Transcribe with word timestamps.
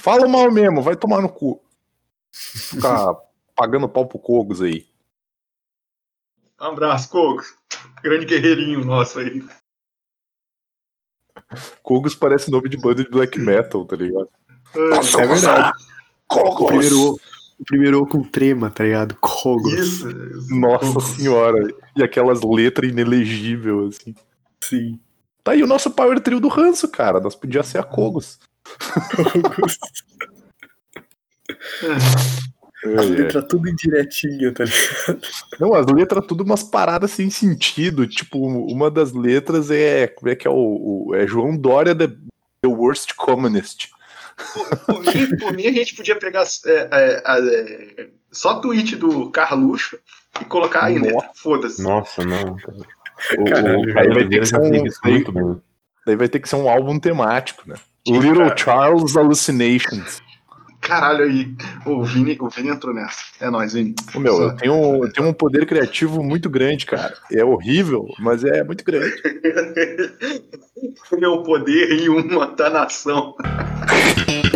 Fala 0.00 0.26
mal 0.26 0.50
mesmo, 0.50 0.80
vai 0.80 0.96
tomar 0.96 1.20
no 1.20 1.28
cu. 1.28 1.62
Ficar 2.32 3.14
pagando 3.54 3.88
pau 3.88 4.06
pro 4.06 4.18
Cogos 4.18 4.62
aí. 4.62 4.86
Um 6.58 6.66
abraço, 6.66 7.10
Cogos. 7.10 7.54
Grande 8.02 8.24
guerreirinho 8.24 8.82
nosso 8.82 9.18
aí. 9.18 9.44
Cogos 11.82 12.14
parece 12.14 12.50
nome 12.50 12.70
de 12.70 12.78
banda 12.78 13.04
de 13.04 13.10
black 13.10 13.38
metal, 13.38 13.84
tá 13.84 13.96
ligado? 13.96 14.28
É 14.74 15.26
verdade. 15.26 15.72
O 16.32 16.66
primeiro, 16.66 17.12
o 17.58 17.64
primeiro 17.66 18.02
O 18.02 18.06
com 18.06 18.22
trema, 18.22 18.70
tá 18.70 18.84
ligado? 18.84 19.14
Cogos. 19.20 19.72
Isso. 19.72 20.08
isso. 20.08 20.54
Nossa 20.54 20.86
Cogos. 20.86 21.04
senhora. 21.10 21.74
E 21.94 22.02
aquelas 22.02 22.40
letras 22.42 22.90
inelegíveis, 22.90 23.96
assim. 23.96 24.14
Sim. 24.62 25.00
Tá 25.44 25.52
aí 25.52 25.62
o 25.62 25.66
nosso 25.66 25.90
power 25.90 26.20
trio 26.20 26.40
do 26.40 26.48
ranço, 26.48 26.88
cara. 26.88 27.20
Nós 27.20 27.34
podíamos 27.34 27.68
ser 27.68 27.78
a 27.78 27.82
Cogos. 27.82 28.38
É, 32.82 32.94
As 32.98 33.06
letras 33.10 33.44
tudo 33.48 33.68
indiretinho, 33.68 34.54
tá 34.54 34.64
ligado? 34.64 35.20
Não, 35.60 35.74
as 35.74 35.86
letras 35.86 36.24
tudo 36.26 36.42
umas 36.44 36.62
paradas 36.62 37.10
sem 37.10 37.28
sentido. 37.28 38.06
Tipo, 38.06 38.38
uma 38.38 38.90
das 38.90 39.12
letras 39.12 39.70
é. 39.70 40.06
Como 40.06 40.30
é 40.30 40.34
que 40.36 40.46
é 40.46 40.50
o. 40.50 40.54
o- 41.08 41.14
é 41.14 41.26
João 41.26 41.56
Dória 41.56 41.94
the, 41.94 42.06
the 42.08 42.68
Worst 42.68 43.14
Communist. 43.16 43.88
Por, 44.54 44.68
por 44.86 45.14
mim, 45.14 45.36
por 45.36 45.52
mim, 45.52 45.66
a 45.66 45.72
gente 45.72 45.94
podia 45.94 46.16
pegar 46.16 46.44
é, 46.66 46.88
é, 46.90 47.22
é, 48.02 48.08
só 48.32 48.58
tweet 48.60 48.96
do 48.96 49.30
Carluxo 49.30 49.98
e 50.40 50.44
colocar 50.46 50.84
aí, 50.84 50.98
né? 50.98 51.12
Foda-se. 51.34 51.82
Nossa, 51.82 52.24
não. 52.24 52.56
O, 53.38 53.44
Caralho, 53.44 53.92
o 53.94 53.98
aí 53.98 54.08
vai 54.08 54.26
ter 54.26 54.40
que 54.40 54.46
ser 54.46 54.58
um-. 54.58 55.60
Daí 56.06 56.16
vai 56.16 56.28
ter 56.30 56.40
que 56.40 56.48
ser 56.48 56.56
um 56.56 56.66
álbum 56.70 56.98
temático, 56.98 57.68
né? 57.68 57.74
Little. 58.06 58.56
Charles 58.56 59.14
Hallucinations. 59.14 60.20
Caralho, 60.80 61.24
aí. 61.24 61.54
O 61.84 62.02
Vini, 62.02 62.38
o 62.40 62.48
Vini 62.48 62.70
entrou 62.70 62.94
nessa. 62.94 63.18
É 63.38 63.50
nóis, 63.50 63.74
Vini. 63.74 63.94
Ô, 64.14 64.18
meu, 64.18 64.36
Só. 64.36 64.42
eu 64.42 64.56
tenho, 64.56 65.04
eu 65.04 65.12
tenho 65.12 65.28
um 65.28 65.32
poder 65.32 65.66
criativo 65.66 66.22
muito 66.22 66.48
grande, 66.48 66.86
cara. 66.86 67.14
É 67.30 67.44
horrível, 67.44 68.06
mas 68.18 68.42
é 68.44 68.64
muito 68.64 68.82
grande. 68.84 69.12
Meu 71.12 71.42
poder 71.42 71.92
em 71.92 72.08
uma 72.08 72.46
da 72.46 72.70
nação. 72.70 73.34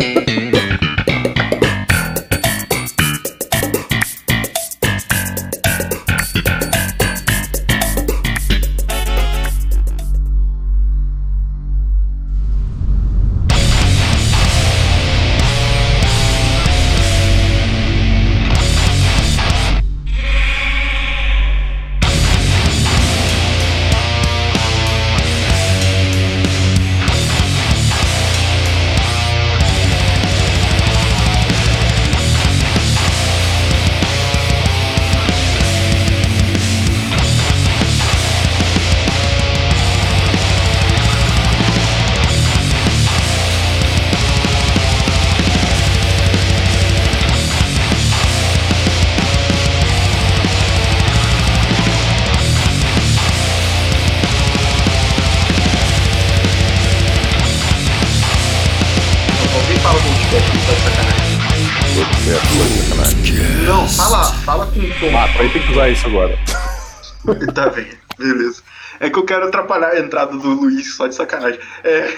Usar 65.85 65.89
isso 65.89 66.07
agora. 66.07 66.37
Tá 67.53 67.69
bem, 67.69 67.87
beleza. 68.17 68.61
É 68.99 69.09
que 69.09 69.17
eu 69.17 69.25
quero 69.25 69.47
atrapalhar 69.47 69.89
a 69.89 69.99
entrada 69.99 70.37
do 70.37 70.49
Luiz 70.49 70.95
só 70.95 71.07
de 71.07 71.15
sacanagem. 71.15 71.59
É. 71.83 72.15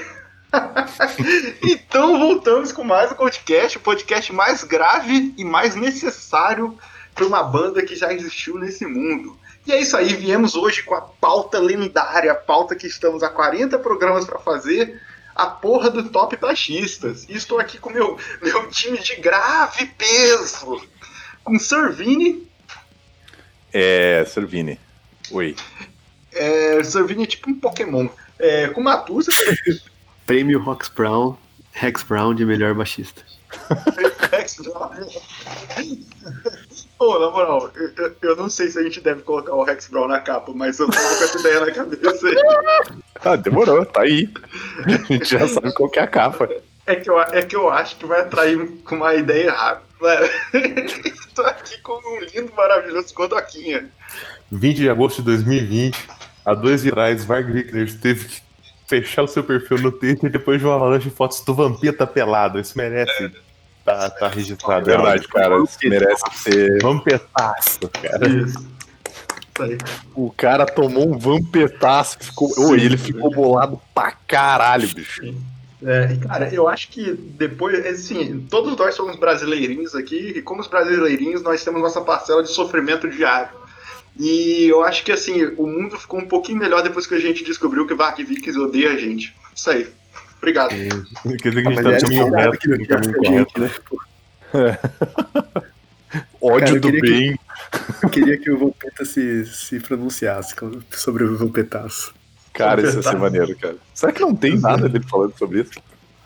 então 1.64 2.20
voltamos 2.20 2.74
com 2.74 2.84
mais 2.84 3.12
um 3.12 3.16
podcast, 3.16 3.78
o 3.78 3.82
podcast 3.82 4.34
mais 4.34 4.66
grave 4.66 5.34
e 5.38 5.46
mais 5.46 5.76
necessário 5.76 6.78
para 7.16 7.26
uma 7.26 7.42
banda 7.42 7.82
que 7.84 7.96
já 7.96 8.14
existiu 8.14 8.58
nesse 8.58 8.86
mundo. 8.86 9.38
E 9.66 9.72
é 9.72 9.80
isso 9.82 9.96
aí, 9.96 10.14
viemos 10.14 10.56
hoje 10.56 10.84
com 10.84 10.96
a 10.96 11.02
pauta 11.02 11.58
lendária, 11.58 12.34
a 12.34 12.36
pauta 12.36 12.76
que 12.76 12.88
estamos 12.88 13.24
há 13.24 13.30
40 13.30 13.80
programas 13.80 14.26
para 14.26 14.40
fazer, 14.40 15.02
a 15.34 15.48
porra 15.48 15.90
do 15.90 16.10
Top 16.10 16.36
Baixistas. 16.36 17.26
E 17.30 17.36
estou 17.36 17.60
aqui 17.60 17.78
com 17.78 17.90
meu, 17.90 18.18
meu 18.42 18.70
time 18.70 19.00
de 19.00 19.16
grave 19.16 19.86
peso, 19.98 20.82
com 21.44 21.58
Servini, 21.58 22.47
É, 23.80 24.26
Servini. 24.26 24.80
Oi. 25.32 25.56
é, 26.34 26.84
Servini 26.84 27.24
é 27.24 27.28
tipo 27.28 27.48
um 27.52 27.60
Pokémon, 27.60 28.08
é, 28.40 28.68
com 28.70 28.82
Matusa, 28.82 29.32
Prêmio 30.26 30.60
Rox 30.60 30.90
Brown, 30.90 31.36
Rex 31.74 32.02
Brown 32.02 32.34
de 32.34 32.44
melhor 32.44 32.74
baixista. 32.74 33.22
Rex 34.32 34.56
Brown. 34.58 34.90
Pô, 36.98 37.20
na 37.20 37.30
moral, 37.30 37.72
eu, 37.76 38.16
eu- 38.24 38.36
não 38.36 38.50
sei 38.50 38.70
se 38.70 38.80
a 38.80 38.84
gente 38.84 39.00
deve 39.00 39.22
colocar 39.22 39.54
o 39.54 39.64
Rex 39.64 39.88
Brown 39.88 40.08
na 40.08 40.20
capa, 40.20 40.52
mas 40.56 40.80
eu 40.80 40.90
tava 40.90 41.08
com 41.18 41.24
essa 41.24 41.40
ideia 41.40 41.60
na 41.60 41.72
cabeça 41.72 42.28
aí. 42.28 42.36
Ah, 43.24 43.36
demorou, 43.36 43.86
tá 43.86 44.02
aí. 44.02 44.28
A 44.86 45.14
gente 45.14 45.26
já 45.30 45.48
sabe 45.48 45.72
qual 45.74 45.88
que 45.90 46.00
é 46.00 46.02
a 46.02 46.08
capa. 46.08 46.50
É 46.88 46.96
que 46.96 47.10
eu, 47.10 47.20
é 47.22 47.42
que 47.44 47.56
eu 47.56 47.70
acho 47.70 47.96
que 47.98 48.06
vai 48.08 48.22
atrair 48.22 48.68
com 48.84 48.96
uma 48.96 49.14
ideia 49.14 49.48
errada. 49.48 49.82
Mano, 50.00 50.28
Tô 51.38 51.44
aqui 51.44 51.80
com 51.82 51.94
um 51.94 52.20
lindo, 52.20 52.52
maravilhoso 52.56 53.14
Godoquinha. 53.14 53.88
20 54.52 54.76
de 54.76 54.90
agosto 54.90 55.18
de 55.18 55.26
2020, 55.26 55.96
há 56.44 56.54
dois 56.56 56.82
dias 56.82 56.94
atrás, 56.94 57.24
Varg 57.24 57.52
Vickers 57.52 57.94
teve 57.96 58.26
que 58.26 58.42
fechar 58.88 59.22
o 59.22 59.28
seu 59.28 59.44
perfil 59.44 59.78
no 59.80 59.92
Twitter 59.92 60.32
depois 60.32 60.60
de 60.60 60.66
uma 60.66 60.76
avalanche 60.76 61.10
de 61.10 61.16
fotos 61.16 61.42
do 61.42 61.54
Vampeta 61.54 62.08
pelado. 62.08 62.60
Isso 62.60 62.76
merece. 62.76 63.32
Tá, 63.86 64.10
tá 64.10 64.28
registrado. 64.28 64.90
É 64.90 64.96
verdade, 64.96 65.28
cara. 65.28 65.62
Isso 65.64 65.78
merece 65.84 66.24
ser. 66.34 66.82
Vampetaço, 66.82 67.88
cara. 67.90 68.28
Isso. 68.28 68.78
O 70.16 70.32
cara 70.32 70.66
tomou 70.66 71.14
um 71.14 71.18
vampetaço. 71.18 72.18
Ficou... 72.20 72.50
Ô, 72.58 72.76
ele 72.76 72.98
ficou 72.98 73.30
bolado 73.32 73.80
pra 73.94 74.12
caralho, 74.12 74.88
bicho. 74.88 75.22
É, 75.84 76.12
e, 76.14 76.18
cara, 76.18 76.54
eu 76.54 76.68
acho 76.68 76.90
que 76.90 77.12
depois, 77.14 77.86
assim, 77.86 78.46
todos 78.50 78.76
nós 78.76 78.96
somos 78.96 79.16
brasileirinhos 79.16 79.94
aqui, 79.94 80.34
e 80.36 80.42
como 80.42 80.62
os 80.62 80.68
brasileirinhos, 80.68 81.44
nós 81.44 81.64
temos 81.64 81.82
nossa 81.82 82.02
parcela 82.02 82.42
de 82.42 82.50
sofrimento 82.50 83.08
diário. 83.10 83.50
E 84.20 84.66
eu 84.68 84.84
acho 84.84 85.04
que, 85.04 85.12
assim, 85.12 85.46
o 85.58 85.68
mundo 85.68 85.98
ficou 86.00 86.20
um 86.20 86.28
pouquinho 86.28 86.58
melhor 86.58 86.82
depois 86.82 87.06
que 87.06 87.14
a 87.14 87.20
gente 87.20 87.44
descobriu 87.44 87.86
que 87.86 87.94
Varg 87.94 88.24
Vickers 88.24 88.58
odeia 88.58 88.92
a 88.94 88.98
gente. 88.98 89.36
Isso 89.56 89.70
aí. 89.70 89.88
Obrigado. 90.38 90.70
Quer 90.70 91.50
dizer 91.50 91.62
que 91.62 91.68
a 91.68 91.72
gente 91.72 91.84
tá 91.84 91.92
no 91.92 92.00
caminho 92.00 92.26
reto, 92.32 92.70
não 92.70 92.78
no 92.78 92.88
caminho 92.88 93.14
correto. 93.14 93.60
gente, 93.60 93.60
né? 93.60 93.72
Ódio 96.42 96.60
Cara, 96.68 96.80
do 96.80 96.88
queria 96.92 97.02
que- 97.02 97.08
bem. 97.10 97.40
Eu 98.02 98.10
queria 98.10 98.38
que 98.38 98.50
o 98.52 98.58
Vampeta 98.58 99.04
se, 99.06 99.46
se 99.46 99.80
pronunciasse 99.80 100.56
sobre 100.92 101.24
o 101.24 101.36
Vampetaço. 101.38 102.14
Cara, 102.58 102.82
isso 102.82 102.98
ia 102.98 103.04
ser 103.04 103.18
maneiro, 103.18 103.56
cara. 103.58 103.76
Será 103.94 104.12
que 104.12 104.22
não 104.22 104.36
tem 104.36 104.58
nada 104.58 104.90
dele 104.90 105.06
falando 105.08 105.34
sobre 105.38 105.62
isso? 105.62 105.72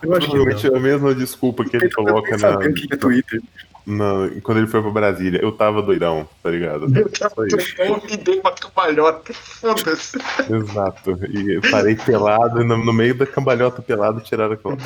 Eu 0.01 0.15
acho 0.15 0.29
que 0.29 0.67
é 0.67 0.75
a 0.75 0.79
mesma 0.79 1.13
desculpa 1.13 1.63
que 1.63 1.75
ele 1.77 1.89
coloca 1.91 2.35
na, 2.37 2.57
que 2.57 2.87
é 2.91 2.97
Twitter. 2.97 3.41
na- 3.85 4.29
quando 4.41 4.57
ele 4.59 4.67
foi 4.67 4.81
pra 4.81 4.89
Brasília. 4.91 5.39
Eu 5.41 5.51
tava 5.51 5.81
doidão, 5.81 6.27
tá 6.41 6.49
ligado? 6.49 6.85
Eu 6.97 7.09
tava 7.09 7.35
bom 7.35 8.01
e 8.09 8.17
dei 8.17 8.39
uma 8.39 8.51
cambalhota. 8.51 9.33
Foda-se. 9.33 10.17
Exato. 10.49 11.19
E 11.29 11.55
eu 11.55 11.61
parei 11.69 11.95
pelado, 11.95 12.61
e 12.61 12.65
no, 12.65 12.77
no 12.83 12.93
meio 12.93 13.15
da 13.15 13.27
cambalhota 13.27 13.81
pelado 13.81 14.21
tiraram 14.21 14.53
aquela. 14.53 14.77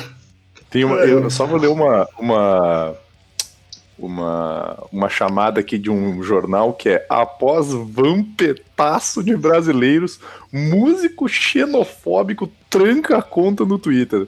Tem 0.68 0.84
uma, 0.84 0.96
eu 0.96 1.30
só 1.30 1.46
vou 1.46 1.58
ler 1.58 1.68
uma, 1.68 2.06
uma, 2.18 2.94
uma, 3.98 4.84
uma 4.92 5.08
chamada 5.08 5.60
aqui 5.60 5.78
de 5.78 5.90
um 5.90 6.22
jornal 6.22 6.72
que 6.72 6.88
é 6.88 7.06
Após 7.08 7.72
vampetaço 7.72 9.22
de 9.22 9.36
brasileiros, 9.36 10.20
músico 10.52 11.28
xenofóbico 11.28 12.50
tranca 12.68 13.18
a 13.18 13.22
conta 13.22 13.64
no 13.64 13.78
Twitter. 13.78 14.26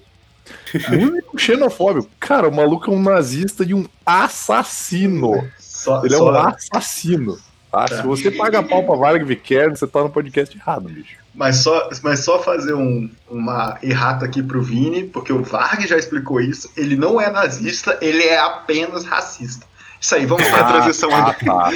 Músico 0.89 1.39
xenofóbico. 1.39 2.09
Cara, 2.19 2.49
o 2.49 2.55
maluco 2.55 2.91
é 2.91 2.95
um 2.95 3.03
nazista 3.03 3.65
e 3.65 3.75
um 3.75 3.85
assassino. 4.07 5.47
Só, 5.59 6.03
Ele 6.05 6.15
é 6.15 6.19
só, 6.19 6.33
um 6.33 6.37
assassino. 6.37 7.39
Tá? 7.71 7.87
Se 7.87 8.03
você 8.03 8.31
paga 8.31 8.63
pau 8.63 8.83
pra 8.85 8.97
Varg 8.97 9.23
Vikernes, 9.25 9.79
você 9.79 9.87
tá 9.87 10.01
no 10.03 10.09
podcast 10.11 10.57
errado, 10.57 10.89
bicho. 10.89 11.17
Mas 11.35 11.57
só, 11.59 11.91
mas 12.03 12.21
só 12.25 12.43
fazer 12.43 12.73
um, 12.73 13.09
uma 13.29 13.79
errata 13.83 14.25
aqui 14.25 14.43
pro 14.43 14.63
Vini, 14.63 15.05
porque 15.05 15.33
o 15.33 15.43
Varg 15.43 15.87
já 15.87 15.97
explicou 15.97 16.41
isso. 16.41 16.71
Ele 16.77 16.97
não 16.97 17.21
é 17.21 17.31
nazista, 17.31 17.99
ele 18.01 18.23
é 18.25 18.39
apenas 18.39 19.05
racista. 19.05 19.67
Isso 20.01 20.15
aí, 20.15 20.25
vamos 20.27 20.49
pra 20.49 20.61
Ah, 20.61 20.73
transição 20.73 21.11
ah, 21.15 21.29
aí. 21.39 21.47
tá. 21.47 21.71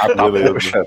Ah, 0.00 0.14
tá, 0.14 0.30
Beleza. 0.30 0.84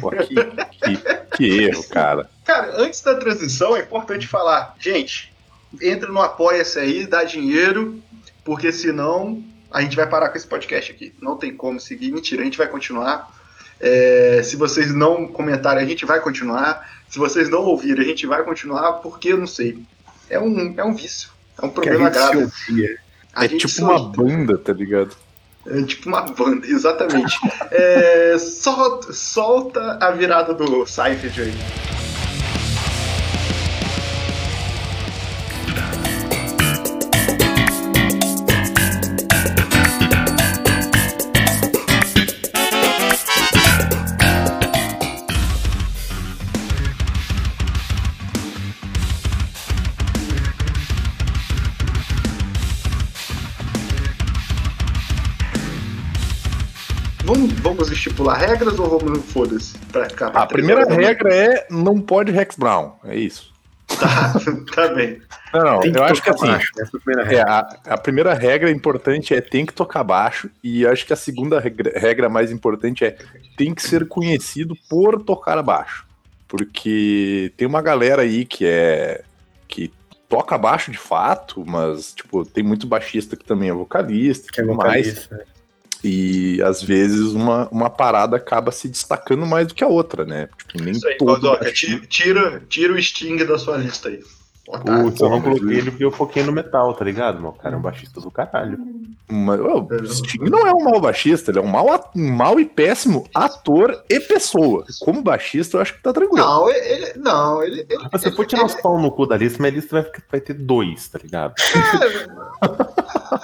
Pô, 0.00 0.10
que, 0.10 0.34
que, 0.34 1.36
que 1.36 1.64
erro, 1.64 1.82
cara. 1.88 2.28
Cara, 2.44 2.80
antes 2.80 3.00
da 3.02 3.14
transição 3.14 3.76
é 3.76 3.80
importante 3.80 4.26
falar, 4.26 4.74
gente, 4.78 5.32
entra 5.80 6.10
no 6.10 6.20
Apoia-se 6.20 6.78
aí, 6.78 7.06
dá 7.06 7.24
dinheiro, 7.24 8.00
porque 8.44 8.72
senão 8.72 9.42
a 9.70 9.80
gente 9.80 9.96
vai 9.96 10.06
parar 10.06 10.28
com 10.28 10.36
esse 10.36 10.46
podcast 10.46 10.92
aqui. 10.92 11.14
Não 11.20 11.36
tem 11.36 11.54
como 11.54 11.80
seguir. 11.80 12.10
Mentira, 12.12 12.42
a 12.42 12.44
gente 12.44 12.58
vai 12.58 12.66
continuar. 12.66 13.30
É, 13.80 14.42
se 14.44 14.56
vocês 14.56 14.94
não 14.94 15.26
comentarem, 15.26 15.82
a 15.82 15.86
gente 15.86 16.04
vai 16.04 16.20
continuar. 16.20 16.88
Se 17.08 17.18
vocês 17.18 17.48
não 17.48 17.60
ouvirem, 17.60 18.04
a 18.04 18.08
gente 18.08 18.26
vai 18.26 18.42
continuar, 18.44 18.94
porque 18.94 19.32
eu 19.32 19.38
não 19.38 19.46
sei. 19.46 19.78
É 20.28 20.38
um, 20.38 20.74
é 20.76 20.84
um 20.84 20.94
vício. 20.94 21.30
É 21.60 21.64
um 21.66 21.70
problema 21.70 22.10
grave. 22.10 22.38
ouvia. 22.68 22.98
A 23.34 23.44
É 23.44 23.48
gente 23.48 23.66
tipo 23.66 23.82
uma 23.84 23.96
odeia. 23.96 24.36
banda, 24.36 24.58
tá 24.58 24.72
ligado? 24.72 25.16
É 25.66 25.82
tipo 25.82 26.08
uma 26.08 26.22
banda, 26.22 26.66
exatamente. 26.66 27.36
É, 27.72 28.36
solta, 28.38 29.12
solta 29.12 29.98
a 30.00 30.10
virada 30.10 30.52
do 30.52 30.84
Seinfeld 30.86 31.40
aí. 31.42 31.52
Estipular 58.20 58.38
regras 58.38 58.78
ou 58.78 58.98
vamos, 58.98 59.24
foda-se, 59.32 59.76
pra 59.92 60.08
ficar 60.08 60.30
pra 60.30 60.42
A 60.42 60.46
primeira 60.46 60.84
regra 60.84 61.34
é 61.34 61.66
não 61.70 62.00
pode 62.00 62.30
Rex 62.32 62.56
Brown. 62.56 62.92
É 63.04 63.16
isso. 63.16 63.50
Tá, 63.98 64.32
tá 64.74 64.88
bem. 64.94 65.20
Não, 65.52 65.80
não, 65.80 65.82
eu 65.82 66.04
acho 66.04 66.22
que 66.22 66.30
assim. 66.30 66.46
baixo, 66.46 66.70
é 66.78 66.82
a 66.84 66.86
primeira 66.86 67.22
É, 67.22 67.36
regra. 67.36 67.52
a, 67.52 67.94
a 67.94 67.98
primeira 67.98 68.34
regra 68.34 68.70
importante 68.70 69.34
é 69.34 69.40
tem 69.40 69.66
que 69.66 69.72
tocar 69.72 70.04
baixo, 70.04 70.48
e 70.62 70.86
acho 70.86 71.04
que 71.06 71.12
a 71.12 71.16
segunda 71.16 71.58
regra, 71.58 71.98
regra 71.98 72.28
mais 72.28 72.52
importante 72.52 73.04
é 73.04 73.16
tem 73.56 73.74
que 73.74 73.82
ser 73.82 74.06
conhecido 74.06 74.76
por 74.88 75.22
tocar 75.22 75.60
baixo. 75.62 76.06
Porque 76.46 77.52
tem 77.56 77.66
uma 77.66 77.82
galera 77.82 78.22
aí 78.22 78.44
que 78.44 78.66
é. 78.66 79.22
que 79.68 79.92
toca 80.28 80.56
baixo 80.56 80.92
de 80.92 80.98
fato, 80.98 81.64
mas, 81.66 82.12
tipo, 82.12 82.44
tem 82.44 82.62
muito 82.62 82.86
baixista 82.86 83.36
que 83.36 83.44
também 83.44 83.68
é 83.68 83.72
vocalista 83.72 84.46
e 84.48 84.52
Que 84.52 84.60
é 84.60 84.64
tudo 84.64 84.76
mais. 84.76 85.06
vocalista. 85.06 85.44
E 86.02 86.62
às 86.62 86.82
vezes 86.82 87.32
uma, 87.32 87.68
uma 87.68 87.90
parada 87.90 88.36
acaba 88.36 88.72
se 88.72 88.88
destacando 88.88 89.44
mais 89.46 89.66
do 89.66 89.74
que 89.74 89.84
a 89.84 89.88
outra, 89.88 90.24
né? 90.24 90.48
Tipo, 90.56 90.82
nem 90.82 90.92
Isso 90.92 91.06
aí, 91.06 91.16
todo 91.16 91.58
ti- 91.72 92.06
tira, 92.06 92.62
tira 92.68 92.92
o 92.94 93.02
Sting 93.02 93.36
da 93.44 93.58
sua 93.58 93.76
lista 93.76 94.08
aí. 94.08 94.22
Putz, 94.70 95.20
eu 95.20 95.28
não 95.30 95.40
coloquei 95.40 95.76
ele 95.78 95.90
porque 95.90 96.04
eu 96.04 96.10
foquei 96.12 96.42
no 96.42 96.52
metal, 96.52 96.94
tá 96.94 97.04
ligado? 97.04 97.40
Meu 97.40 97.52
cara 97.52 97.74
é 97.74 97.78
um 97.78 97.82
baixista 97.82 98.20
do 98.20 98.30
caralho. 98.30 98.78
Mas, 99.28 99.60
o 99.60 100.06
Sting 100.14 100.44
não 100.50 100.66
é 100.66 100.72
um 100.72 100.82
mau 100.82 101.00
baixista, 101.00 101.50
ele 101.50 101.58
é 101.58 101.62
um 101.62 101.66
mau, 101.68 101.86
um 102.16 102.30
mau 102.32 102.58
e 102.58 102.64
péssimo 102.64 103.26
ator 103.34 104.02
e 104.08 104.18
pessoa. 104.20 104.84
Como 105.00 105.22
baixista, 105.22 105.76
eu 105.76 105.80
acho 105.80 105.94
que 105.94 106.02
tá 106.02 106.12
tranquilo. 106.12 106.44
Não, 106.44 106.68
ele. 106.70 107.12
Não, 107.16 107.62
ele. 107.62 107.86
ele 107.88 108.08
Mas 108.12 108.22
se 108.22 108.28
eu 108.28 108.32
for 108.32 108.44
tirar 108.46 108.64
os 108.64 108.74
pau 108.74 108.98
no 109.00 109.10
cu 109.12 109.26
da 109.26 109.36
lista, 109.36 109.58
minha 109.60 109.70
lista 109.72 109.96
vai, 110.00 110.02
ficar- 110.04 110.22
vai 110.30 110.40
ter 110.40 110.54
dois, 110.54 111.08
tá 111.08 111.18
ligado? 111.22 111.54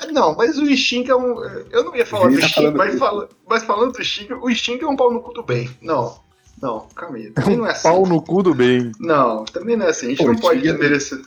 É, 0.02 0.10
não, 0.12 0.34
mas 0.36 0.58
o 0.58 0.66
Sting 0.76 1.04
é 1.08 1.14
um. 1.16 1.40
Eu 1.70 1.84
não 1.84 1.94
ia 1.96 2.04
falar 2.06 2.26
Ele 2.26 2.36
do 2.36 2.40
tá 2.40 2.48
Sting, 2.48 2.60
falando 2.62 2.76
mas, 2.76 2.98
fala- 2.98 3.28
mas 3.48 3.62
falando 3.64 3.92
do 3.92 4.04
Sting, 4.04 4.28
o 4.32 4.50
Sting 4.54 4.78
é 4.82 4.86
um 4.86 4.96
pau 4.96 5.12
no 5.12 5.20
cu 5.22 5.32
do 5.32 5.42
bem. 5.42 5.70
Não, 5.80 6.16
não, 6.60 6.80
calma 6.94 7.16
aí. 7.16 7.30
Também 7.32 7.56
não 7.56 7.66
é 7.66 7.70
assim. 7.72 7.82
Pau 7.82 8.06
no 8.06 8.20
cu 8.22 8.42
do 8.42 8.54
bem. 8.54 8.92
Não, 8.98 9.44
também 9.44 9.76
não 9.76 9.86
é 9.86 9.90
assim. 9.90 10.06
A 10.06 10.08
gente 10.10 10.18
Pô, 10.18 10.32
não 10.32 10.36
pode 10.36 10.58
é- 10.60 10.72
desmerecer. 10.72 11.20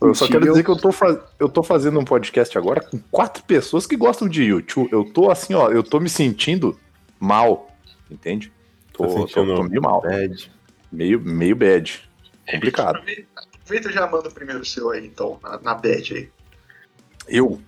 Eu 0.00 0.14
só 0.14 0.26
quero 0.26 0.46
é 0.46 0.48
dizer 0.48 0.64
que 0.64 0.70
eu 0.70 0.76
tô, 0.78 0.90
fa- 0.90 1.20
eu 1.38 1.46
tô 1.48 1.62
fazendo 1.62 2.00
um 2.00 2.04
podcast 2.06 2.56
agora 2.56 2.80
com 2.80 2.98
quatro 3.10 3.42
pessoas 3.44 3.86
que 3.86 3.96
gostam 3.96 4.26
de 4.26 4.42
YouTube. 4.44 4.88
Eu 4.90 5.04
tô 5.04 5.30
assim, 5.30 5.52
ó, 5.52 5.68
eu 5.70 5.82
tô 5.82 6.00
me 6.00 6.08
sentindo 6.08 6.78
mal, 7.20 7.70
entende? 8.10 8.50
Tô, 8.94 9.04
Tá 9.04 9.10
tô, 9.12 9.18
sentindo 9.28 9.54
tô 9.56 9.62
meio 9.64 9.82
mal. 9.82 10.00
Bad. 10.00 10.50
Meio, 10.90 11.20
meio 11.20 11.54
bad. 11.54 12.00
Complicado. 12.50 13.00
Aproveita 13.62 13.90
e 13.90 13.92
já 13.92 14.06
manda 14.06 14.28
o 14.28 14.32
primeiro 14.32 14.64
seu 14.64 14.88
aí, 14.90 15.04
então, 15.06 15.38
na, 15.42 15.60
na 15.60 15.74
bad 15.74 16.14
aí. 16.14 16.28
Eu? 17.28 17.60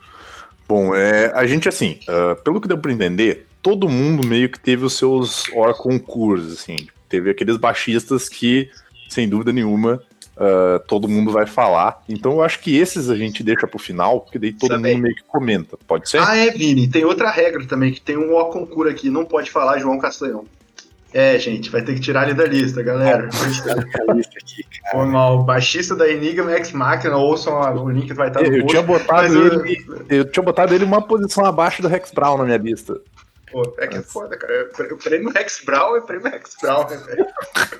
Bom, 0.67 0.95
é, 0.95 1.27
a 1.35 1.47
gente, 1.47 1.69
assim, 1.69 2.01
ah, 2.09 2.35
pelo 2.37 2.61
que 2.63 2.69
deu 2.69 2.79
pra 2.79 2.93
entender, 2.93 3.47
todo 3.63 3.89
mundo 3.91 4.27
meio 4.27 4.49
que 4.49 4.59
teve 4.59 4.85
os 4.87 4.95
seus 4.97 5.45
hors 5.53 5.77
concursos, 5.77 6.53
assim. 6.61 6.77
Teve 7.09 7.31
aqueles 7.31 7.57
baixistas 7.57 8.29
que, 8.29 8.69
sem 9.09 9.29
dúvida 9.29 9.53
nenhuma, 9.53 10.03
ah, 10.37 10.81
todo 10.87 11.09
mundo 11.09 11.31
vai 11.33 11.47
falar. 11.47 12.03
Então 12.09 12.33
eu 12.33 12.43
acho 12.43 12.61
que 12.61 12.77
esses 12.77 13.09
a 13.09 13.17
gente 13.17 13.43
deixa 13.43 13.67
pro 13.67 13.79
final, 13.79 14.21
porque 14.21 14.39
daí 14.39 14.53
todo 14.53 14.71
Também. 14.71 14.95
mundo 14.95 15.03
meio 15.05 15.15
que 15.17 15.25
comenta. 15.25 15.79
Pode 15.87 16.09
ser? 16.11 16.19
Ah, 16.21 16.37
é, 16.37 16.51
Vini, 16.51 16.89
tem 16.89 17.05
outra 17.05 17.31
regra 17.31 17.65
também, 17.67 17.93
que 17.93 18.01
tem 18.01 18.17
um 18.17 18.35
ó 18.35 18.45
concura 18.47 18.91
aqui, 18.91 19.09
não 19.09 19.25
pode 19.25 19.51
falar 19.51 19.79
João 19.79 19.99
Castanhão. 19.99 20.45
É, 21.15 21.39
gente, 21.39 21.71
vai 21.71 21.81
ter 21.81 21.95
que 21.95 22.01
tirar 22.01 22.25
ele 22.25 22.35
da 22.35 22.45
lista, 22.45 22.83
galera. 22.83 23.29
Foi 24.93 25.07
mal. 25.07 25.45
Baixista 25.45 25.95
da 25.97 26.07
Enigma 26.09 26.53
Ex 26.53 26.73
Machina, 26.73 27.17
ouçam 27.17 27.63
a- 27.63 27.71
o 27.73 27.89
link 27.91 28.07
que 28.09 28.15
vai 28.15 28.29
estar 28.29 28.41
no 28.41 28.47
eu, 28.47 28.53
eu 28.53 28.61
post. 28.63 28.71
tinha 28.73 28.83
botado 28.83 29.23
mas 29.23 29.35
eu- 29.35 29.65
ele. 29.65 29.87
Eu 30.09 30.31
tinha 30.31 30.43
botado 30.43 30.75
ele 30.75 30.85
uma 30.85 31.01
posição 31.01 31.45
abaixo 31.47 31.81
do 31.81 31.89
Rex 31.89 32.11
Brown 32.13 32.39
na 32.39 32.45
minha 32.45 32.59
lista. 32.59 33.01
Pô, 33.57 33.75
é 33.79 33.87
que 33.87 33.97
é 33.97 34.03
foda, 34.03 34.37
cara. 34.37 34.69
O 34.93 34.99
prêmio 34.99 35.31
Rex 35.31 35.63
Brown 35.65 35.97
é 35.97 36.03
prêmio 36.03 36.31
Rex 36.31 36.57
Brown, 36.61 36.87
né, 36.91 36.97
velho? 36.99 37.27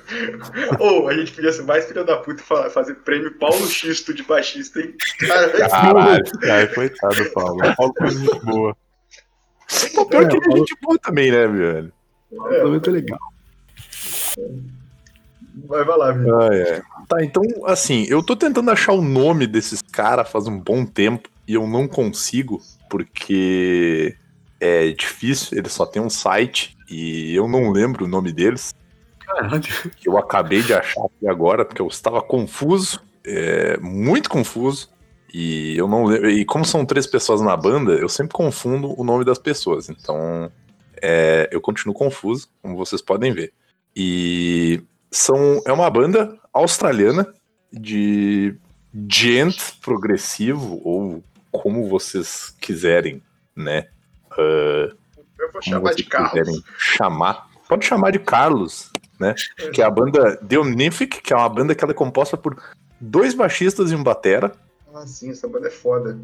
Ou 0.81 1.07
a 1.07 1.13
gente 1.13 1.33
podia 1.33 1.51
ser 1.51 1.61
mais 1.65 1.85
filha 1.85 2.03
da 2.03 2.17
puta 2.17 2.41
e 2.65 2.69
fazer 2.71 2.95
prêmio 2.95 3.37
Paulo 3.37 3.63
Xisto 3.67 4.11
de 4.11 4.23
baixista, 4.23 4.79
hein? 4.79 4.95
Cara, 5.19 5.69
Caralho, 5.69 6.39
cara, 6.39 6.73
coitado 6.73 7.23
do 7.23 7.29
Paulo. 7.29 7.75
Paulo 7.75 7.93
foi 7.95 8.11
muito 8.11 8.39
boa. 8.43 8.77
Pô, 9.93 10.05
pior 10.07 10.27
que 10.27 10.37
ele 10.37 10.51
é 10.51 10.57
gente 10.57 10.75
boa 10.81 10.97
também, 10.97 11.29
né, 11.31 11.47
velho? 11.47 11.93
Menos 12.31 12.87
é 12.87 12.89
legal. 12.89 13.19
vai, 15.63 15.83
vai 15.83 15.95
lá, 15.95 16.11
Vini. 16.11 16.31
Ah, 16.31 16.55
é. 16.55 16.81
Tá, 17.07 17.23
então, 17.23 17.43
assim, 17.65 18.07
eu 18.09 18.23
tô 18.23 18.35
tentando 18.35 18.71
achar 18.71 18.93
o 18.93 19.01
nome 19.03 19.45
desses 19.45 19.83
caras 19.83 20.27
faz 20.27 20.47
um 20.47 20.59
bom 20.59 20.87
tempo 20.87 21.29
e 21.47 21.53
eu 21.53 21.67
não 21.67 21.87
consigo, 21.87 22.59
porque 22.89 24.17
é 24.59 24.91
difícil, 24.91 25.57
eles 25.57 25.71
só 25.71 25.85
tem 25.85 26.01
um 26.01 26.09
site 26.09 26.77
e 26.89 27.35
eu 27.35 27.47
não 27.47 27.71
lembro 27.71 28.05
o 28.05 28.07
nome 28.07 28.31
deles. 28.31 28.73
Caralho. 29.19 29.63
eu 30.05 30.17
acabei 30.17 30.61
de 30.61 30.73
achar 30.73 31.01
aqui 31.01 31.27
agora, 31.27 31.65
porque 31.65 31.81
eu 31.81 31.87
estava 31.87 32.21
confuso, 32.21 33.01
é, 33.25 33.77
muito 33.77 34.29
confuso. 34.29 34.89
E 35.33 35.77
eu 35.77 35.87
não 35.87 36.05
lembro. 36.05 36.29
E 36.29 36.45
como 36.45 36.63
são 36.63 36.85
três 36.85 37.05
pessoas 37.05 37.41
na 37.41 37.55
banda, 37.55 37.91
eu 37.93 38.07
sempre 38.07 38.33
confundo 38.33 38.99
o 38.99 39.03
nome 39.03 39.25
das 39.25 39.37
pessoas. 39.37 39.89
Então, 39.89 40.49
é, 41.01 41.49
eu 41.51 41.59
continuo 41.59 41.93
confuso, 41.93 42.47
como 42.61 42.77
vocês 42.77 43.01
podem 43.01 43.33
ver. 43.33 43.53
E 43.95 44.81
são, 45.11 45.61
é 45.65 45.71
uma 45.71 45.89
banda 45.89 46.37
australiana 46.53 47.27
de 47.71 48.55
gent 49.09 49.57
progressivo, 49.81 50.81
ou 50.83 51.23
como 51.51 51.87
vocês 51.89 52.55
quiserem, 52.61 53.21
né? 53.55 53.87
Eu 54.37 55.51
vou 55.51 55.61
chamar 55.61 55.93
de 55.93 56.03
Carlos. 56.03 56.63
chamar. 56.77 57.47
Pode 57.67 57.85
chamar 57.85 58.11
de 58.11 58.19
Carlos, 58.19 58.91
né? 59.19 59.35
Que 59.73 59.81
é 59.81 59.85
a 59.85 59.89
banda 59.89 60.37
The 60.37 60.57
Omnific, 60.57 61.21
que 61.21 61.33
é 61.33 61.35
uma 61.35 61.49
banda 61.49 61.75
que 61.75 61.83
ela 61.83 61.91
é 61.91 61.95
composta 61.95 62.37
por 62.37 62.57
dois 62.99 63.33
baixistas 63.33 63.91
e 63.91 63.95
um 63.95 64.03
batera. 64.03 64.53
Ah, 64.93 65.05
sim, 65.05 65.29
essa 65.29 65.47
banda 65.47 65.67
é 65.67 65.71
foda. 65.71 66.17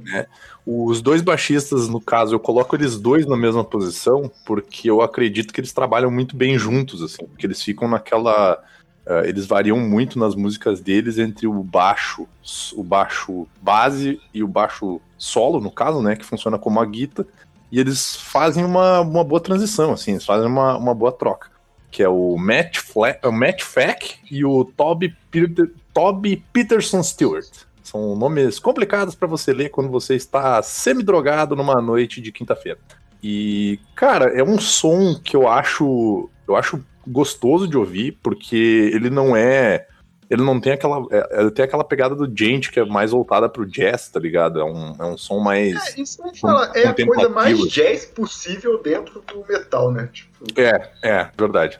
Os 0.65 1.01
dois 1.01 1.21
baixistas, 1.21 1.87
no 1.87 2.01
caso, 2.01 2.33
eu 2.33 2.39
coloco 2.39 2.75
eles 2.75 2.97
dois 2.97 3.25
na 3.27 3.37
mesma 3.37 3.63
posição, 3.63 4.31
porque 4.45 4.89
eu 4.89 5.01
acredito 5.01 5.53
que 5.53 5.59
eles 5.59 5.73
trabalham 5.73 6.09
muito 6.09 6.35
bem 6.35 6.57
juntos, 6.57 7.03
assim, 7.03 7.25
porque 7.27 7.45
eles 7.45 7.61
ficam 7.61 7.87
naquela. 7.87 8.63
eh, 9.05 9.29
eles 9.29 9.45
variam 9.45 9.77
muito 9.77 10.17
nas 10.17 10.33
músicas 10.33 10.79
deles 10.79 11.19
entre 11.19 11.45
o 11.45 11.61
baixo, 11.61 12.27
o 12.73 12.83
baixo 12.83 13.47
base 13.61 14.19
e 14.33 14.41
o 14.41 14.47
baixo 14.47 14.99
solo, 15.17 15.59
no 15.59 15.69
caso, 15.69 16.01
né? 16.01 16.15
Que 16.15 16.25
funciona 16.25 16.57
como 16.57 16.79
a 16.79 16.85
guita. 16.85 17.27
E 17.73 17.79
eles 17.79 18.15
fazem 18.15 18.63
uma, 18.63 19.01
uma 19.01 19.23
boa 19.23 19.41
transição, 19.41 19.93
assim, 19.93 20.11
eles 20.11 20.25
fazem 20.25 20.47
uma, 20.47 20.77
uma 20.77 20.93
boa 20.93 21.11
troca. 21.11 21.49
Que 21.89 22.03
é 22.03 22.07
o 22.07 22.37
Matt, 22.37 22.77
Fla 22.77 23.17
o 23.23 23.31
Matt 23.31 23.63
Fack 23.63 24.17
e 24.29 24.45
o 24.45 24.63
Toby, 24.63 25.17
Peter 25.31 25.71
Toby 25.91 26.45
Peterson 26.53 27.01
Stewart. 27.01 27.49
São 27.81 28.15
nomes 28.15 28.59
complicados 28.59 29.15
pra 29.15 29.27
você 29.27 29.51
ler 29.51 29.69
quando 29.69 29.89
você 29.89 30.13
está 30.13 30.61
semi-drogado 30.61 31.55
numa 31.55 31.81
noite 31.81 32.21
de 32.21 32.31
quinta-feira. 32.31 32.77
E, 33.23 33.79
cara, 33.95 34.25
é 34.37 34.43
um 34.43 34.59
som 34.59 35.15
que 35.15 35.35
eu 35.35 35.47
acho 35.47 36.29
eu 36.47 36.55
acho 36.55 36.79
gostoso 37.07 37.67
de 37.67 37.75
ouvir, 37.75 38.19
porque 38.21 38.91
ele 38.93 39.09
não 39.09 39.35
é. 39.35 39.87
Ele 40.33 40.41
não 40.41 40.59
tem 40.59 40.73
aquela. 40.73 41.05
É, 41.11 41.41
ele 41.41 41.51
tem 41.51 41.63
aquela 41.63 41.83
pegada 41.83 42.15
do 42.15 42.25
gente 42.35 42.71
que 42.71 42.79
é 42.79 42.85
mais 42.85 43.11
voltada 43.11 43.47
pro 43.47 43.67
jazz, 43.67 44.09
tá 44.09 44.19
ligado? 44.19 44.59
É 44.59 44.63
um, 44.63 44.95
é 44.99 45.05
um 45.05 45.15
som 45.15 45.37
mais. 45.37 45.95
É, 45.95 46.01
isso 46.01 46.23
não 46.23 46.33
fala, 46.33 46.71
é 46.73 46.87
a 46.87 46.93
coisa 46.93 47.29
mais 47.29 47.59
jazz 47.69 48.05
possível 48.07 48.81
dentro 48.81 49.23
do 49.27 49.45
metal, 49.47 49.91
né? 49.91 50.09
Tipo... 50.11 50.59
É, 50.59 50.89
é, 51.03 51.29
verdade. 51.37 51.79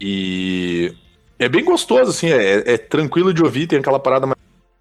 E 0.00 0.94
é 1.40 1.48
bem 1.48 1.64
gostoso, 1.64 2.10
assim, 2.10 2.30
é, 2.30 2.74
é 2.74 2.78
tranquilo 2.78 3.34
de 3.34 3.42
ouvir, 3.42 3.66
tem 3.66 3.80
aquela 3.80 3.98
parada 3.98 4.26
mais 4.26 4.38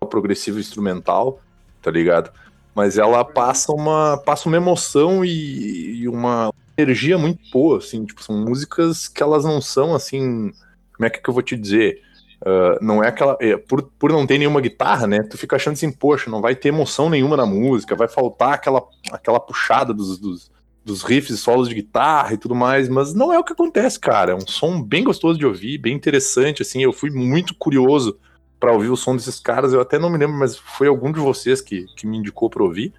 progressiva 0.08 0.60
instrumental, 0.60 1.42
tá 1.82 1.90
ligado? 1.90 2.32
Mas 2.76 3.00
ela 3.00 3.26
passa 3.26 3.72
uma, 3.72 4.16
passa 4.24 4.48
uma 4.48 4.58
emoção 4.58 5.26
e, 5.26 6.02
e 6.02 6.08
uma 6.08 6.54
energia 6.78 7.18
muito 7.18 7.40
boa, 7.52 7.80
assim, 7.80 8.06
tipo, 8.06 8.22
são 8.22 8.38
músicas 8.38 9.08
que 9.08 9.24
elas 9.24 9.44
não 9.44 9.60
são 9.60 9.96
assim, 9.96 10.52
como 10.96 11.08
é 11.08 11.10
que 11.10 11.28
eu 11.28 11.34
vou 11.34 11.42
te 11.42 11.58
dizer? 11.58 12.11
Uh, 12.42 12.84
não 12.84 13.04
é 13.04 13.08
aquela. 13.08 13.38
É, 13.40 13.56
por, 13.56 13.84
por 14.00 14.12
não 14.12 14.26
ter 14.26 14.38
nenhuma 14.38 14.62
guitarra, 14.62 15.06
né? 15.06 15.20
Tu 15.30 15.38
fica 15.38 15.56
achando 15.56 15.74
assim, 15.74 15.92
poxa, 15.92 16.30
não 16.30 16.42
vai 16.42 16.56
ter 16.56 16.70
emoção 16.70 17.10
nenhuma 17.10 17.38
na 17.38 17.46
música, 17.46 17.96
vai 17.96 18.08
faltar 18.08 18.54
aquela, 18.54 18.84
aquela 19.12 19.40
puxada 19.40 19.94
dos, 19.94 20.18
dos, 20.18 20.52
dos 20.84 21.04
riffs 21.04 21.36
e 21.36 21.38
solos 21.38 21.70
de 21.70 21.76
guitarra 21.76 22.34
e 22.34 22.38
tudo 22.38 22.56
mais, 22.56 22.90
mas 22.90 23.14
não 23.14 23.32
é 23.32 23.38
o 23.38 23.44
que 23.44 23.54
acontece, 23.54 24.00
cara. 24.00 24.32
É 24.32 24.36
um 24.36 24.48
som 24.48 24.82
bem 24.82 25.04
gostoso 25.04 25.38
de 25.38 25.46
ouvir, 25.46 25.78
bem 25.78 25.96
interessante, 25.96 26.64
assim. 26.64 26.82
Eu 26.82 26.92
fui 26.92 27.12
muito 27.12 27.54
curioso 27.54 28.18
para 28.60 28.74
ouvir 28.74 28.90
o 28.90 28.98
som 28.98 29.16
desses 29.16 29.40
caras. 29.40 29.72
Eu 29.72 29.82
até 29.82 30.00
não 30.00 30.10
me 30.10 30.18
lembro, 30.18 30.38
mas 30.38 30.58
foi 30.58 30.88
algum 30.88 31.12
de 31.12 31.20
vocês 31.20 31.62
que, 31.62 31.86
que 31.96 32.08
me 32.08 32.18
indicou 32.18 32.50
para 32.50 32.64
ouvir. 32.64 32.92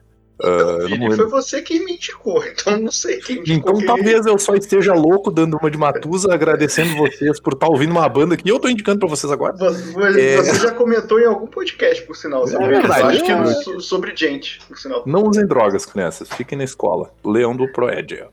Uh, 0.43 1.15
foi 1.15 1.27
você 1.27 1.63
que 1.63 1.79
me 1.85 1.93
indicou, 1.93 2.45
então 2.45 2.77
não 2.77 2.91
sei 2.91 3.19
quem 3.19 3.39
indicou. 3.39 3.75
Então 3.79 3.87
talvez 3.87 4.27
eu 4.27 4.37
só 4.39 4.55
esteja 4.57 4.93
louco 4.93 5.31
dando 5.31 5.57
uma 5.57 5.71
de 5.71 5.79
Matusa, 5.79 6.35
agradecendo 6.35 6.97
vocês 6.97 7.39
por 7.39 7.53
estar 7.53 7.67
tá 7.67 7.73
ouvindo 7.73 7.93
uma 7.93 8.09
banda 8.09 8.37
que 8.37 8.51
eu 8.51 8.59
tô 8.59 8.69
indicando 8.69 8.99
para 8.99 9.09
vocês 9.09 9.33
agora. 9.33 9.57
Você, 9.57 10.21
é... 10.21 10.37
você, 10.37 10.55
já 10.57 10.73
comentou 10.73 11.21
em 11.21 11.27
algum 11.27 11.47
podcast, 11.47 12.03
por 12.03 12.17
sinal. 12.17 12.41
Você 12.41 12.57
é 12.57 12.67
verdade, 12.67 13.03
acho 13.03 13.25
que 13.25 13.31
é 13.31 13.81
sobre 13.81 14.17
gente, 14.17 14.61
por 14.67 14.77
sinal. 14.77 15.05
Não 15.07 15.29
usem 15.29 15.47
drogas, 15.47 15.87
crianças, 15.87 16.29
fiquem 16.29 16.59
na 16.59 16.65
escola. 16.65 17.13
Leão 17.25 17.55
do 17.55 17.71
Proed. 17.71 18.25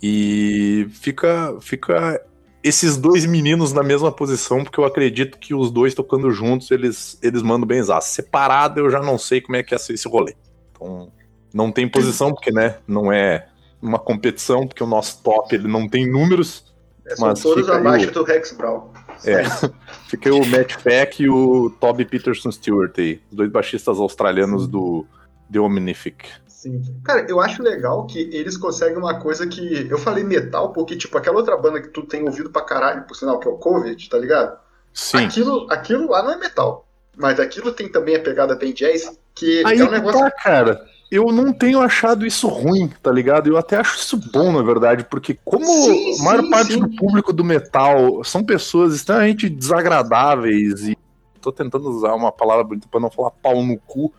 E 0.00 0.86
fica, 0.92 1.56
fica 1.60 2.20
esses 2.62 2.96
dois 2.96 3.26
meninos 3.26 3.72
na 3.72 3.82
mesma 3.82 4.12
posição, 4.12 4.62
porque 4.62 4.78
eu 4.78 4.84
acredito 4.84 5.38
que 5.38 5.54
os 5.54 5.72
dois 5.72 5.92
tocando 5.92 6.30
juntos, 6.30 6.70
eles, 6.70 7.18
eles 7.20 7.42
mandam 7.42 7.66
bem 7.66 7.78
exato. 7.78 8.04
Separado, 8.04 8.78
eu 8.78 8.90
já 8.90 9.00
não 9.00 9.18
sei 9.18 9.40
como 9.40 9.56
é 9.56 9.62
que 9.64 9.74
é 9.74 9.76
esse 9.76 10.08
rolê. 10.08 10.34
Então, 10.70 11.10
não 11.52 11.70
tem 11.70 11.88
posição, 11.88 12.32
porque, 12.32 12.50
né, 12.50 12.76
não 12.86 13.12
é 13.12 13.48
uma 13.80 13.98
competição, 13.98 14.66
porque 14.66 14.82
o 14.82 14.86
nosso 14.86 15.22
top 15.22 15.54
ele 15.54 15.68
não 15.68 15.88
tem 15.88 16.10
números. 16.10 16.64
É, 17.04 17.16
são 17.16 17.34
todos 17.34 17.68
abaixo 17.68 18.08
o... 18.08 18.12
do 18.12 18.22
Rex 18.22 18.52
Brown. 18.52 18.88
É, 19.24 19.42
fica 20.08 20.32
o 20.32 20.46
Matt 20.46 20.76
Peck 20.82 21.22
e 21.22 21.28
o 21.28 21.70
Toby 21.80 22.04
Peterson 22.04 22.50
Stewart 22.52 22.96
aí, 22.98 23.20
os 23.30 23.36
dois 23.36 23.50
baixistas 23.50 23.98
australianos 23.98 24.68
do 24.68 25.04
The 25.52 25.58
Omnific. 25.58 26.28
Sim. 26.46 26.80
Cara, 27.04 27.26
eu 27.28 27.40
acho 27.40 27.60
legal 27.60 28.06
que 28.06 28.20
eles 28.32 28.56
conseguem 28.56 28.96
uma 28.96 29.18
coisa 29.18 29.48
que. 29.48 29.88
Eu 29.90 29.98
falei 29.98 30.22
metal, 30.22 30.72
porque, 30.72 30.96
tipo, 30.96 31.18
aquela 31.18 31.38
outra 31.38 31.56
banda 31.56 31.82
que 31.82 31.88
tu 31.88 32.04
tem 32.04 32.22
ouvido 32.22 32.50
pra 32.50 32.62
caralho, 32.62 33.02
por 33.02 33.16
sinal, 33.16 33.40
que 33.40 33.48
é 33.48 33.50
o 33.50 33.58
Covid, 33.58 34.08
tá 34.08 34.16
ligado? 34.16 34.56
Sim. 34.94 35.24
Aquilo, 35.24 35.66
aquilo 35.68 36.08
lá 36.08 36.22
não 36.22 36.30
é 36.30 36.36
metal. 36.36 36.86
Mas 37.16 37.40
aquilo 37.40 37.72
tem 37.72 37.90
também 37.90 38.14
a 38.14 38.20
pegada 38.20 38.54
bem 38.54 38.72
jazz, 38.72 39.10
que 39.34 39.62
Aí 39.66 39.80
é 39.80 39.84
um 39.84 39.90
negócio. 39.90 40.20
Tá, 40.20 40.30
cara 40.30 40.91
eu 41.12 41.30
não 41.30 41.52
tenho 41.52 41.78
achado 41.78 42.24
isso 42.24 42.48
ruim, 42.48 42.90
tá 43.02 43.12
ligado? 43.12 43.46
Eu 43.46 43.58
até 43.58 43.76
acho 43.76 43.98
isso 43.98 44.16
bom, 44.32 44.50
na 44.50 44.62
verdade, 44.62 45.04
porque 45.04 45.38
como 45.44 45.66
sim, 45.66 46.18
a 46.18 46.24
maior 46.24 46.42
sim, 46.42 46.50
parte 46.50 46.72
sim. 46.72 46.80
do 46.80 46.88
público 46.96 47.34
do 47.34 47.44
metal 47.44 48.24
são 48.24 48.42
pessoas 48.42 48.94
extremamente 48.94 49.46
desagradáveis 49.50 50.88
e 50.88 50.96
tô 51.38 51.52
tentando 51.52 51.90
usar 51.90 52.14
uma 52.14 52.32
palavra 52.32 52.64
bonita 52.64 52.88
para 52.90 52.98
não 52.98 53.10
falar 53.10 53.30
pau 53.30 53.62
no 53.62 53.76
cu 53.76 54.10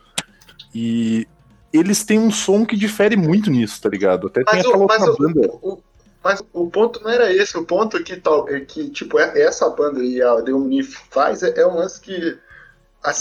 e 0.75 1.27
eles 1.73 2.03
têm 2.03 2.19
um 2.19 2.29
som 2.29 2.63
que 2.63 2.77
difere 2.77 3.15
muito 3.17 3.50
nisso, 3.50 3.81
tá 3.81 3.89
ligado? 3.89 4.27
Até 4.27 4.43
tem 4.43 4.53
mas 4.53 4.59
aquela 4.63 4.77
o, 4.77 4.81
outra 4.81 5.12
o, 5.12 5.17
banda. 5.17 5.50
O, 5.63 5.79
mas 6.23 6.43
o 6.53 6.69
ponto 6.69 7.03
não 7.03 7.09
era 7.09 7.33
esse, 7.33 7.57
o 7.57 7.65
ponto 7.65 7.97
é 7.97 8.03
que, 8.03 8.17
tal, 8.17 8.47
é 8.47 8.59
que 8.59 8.91
tipo, 8.91 9.17
é, 9.17 9.41
essa 9.41 9.67
banda 9.67 10.03
e 10.03 10.21
a 10.21 10.43
The 10.43 10.53
Omnif 10.53 10.95
faz 11.09 11.41
é, 11.41 11.59
é 11.59 11.65
um 11.65 11.77
lance 11.77 12.00
que. 12.00 12.38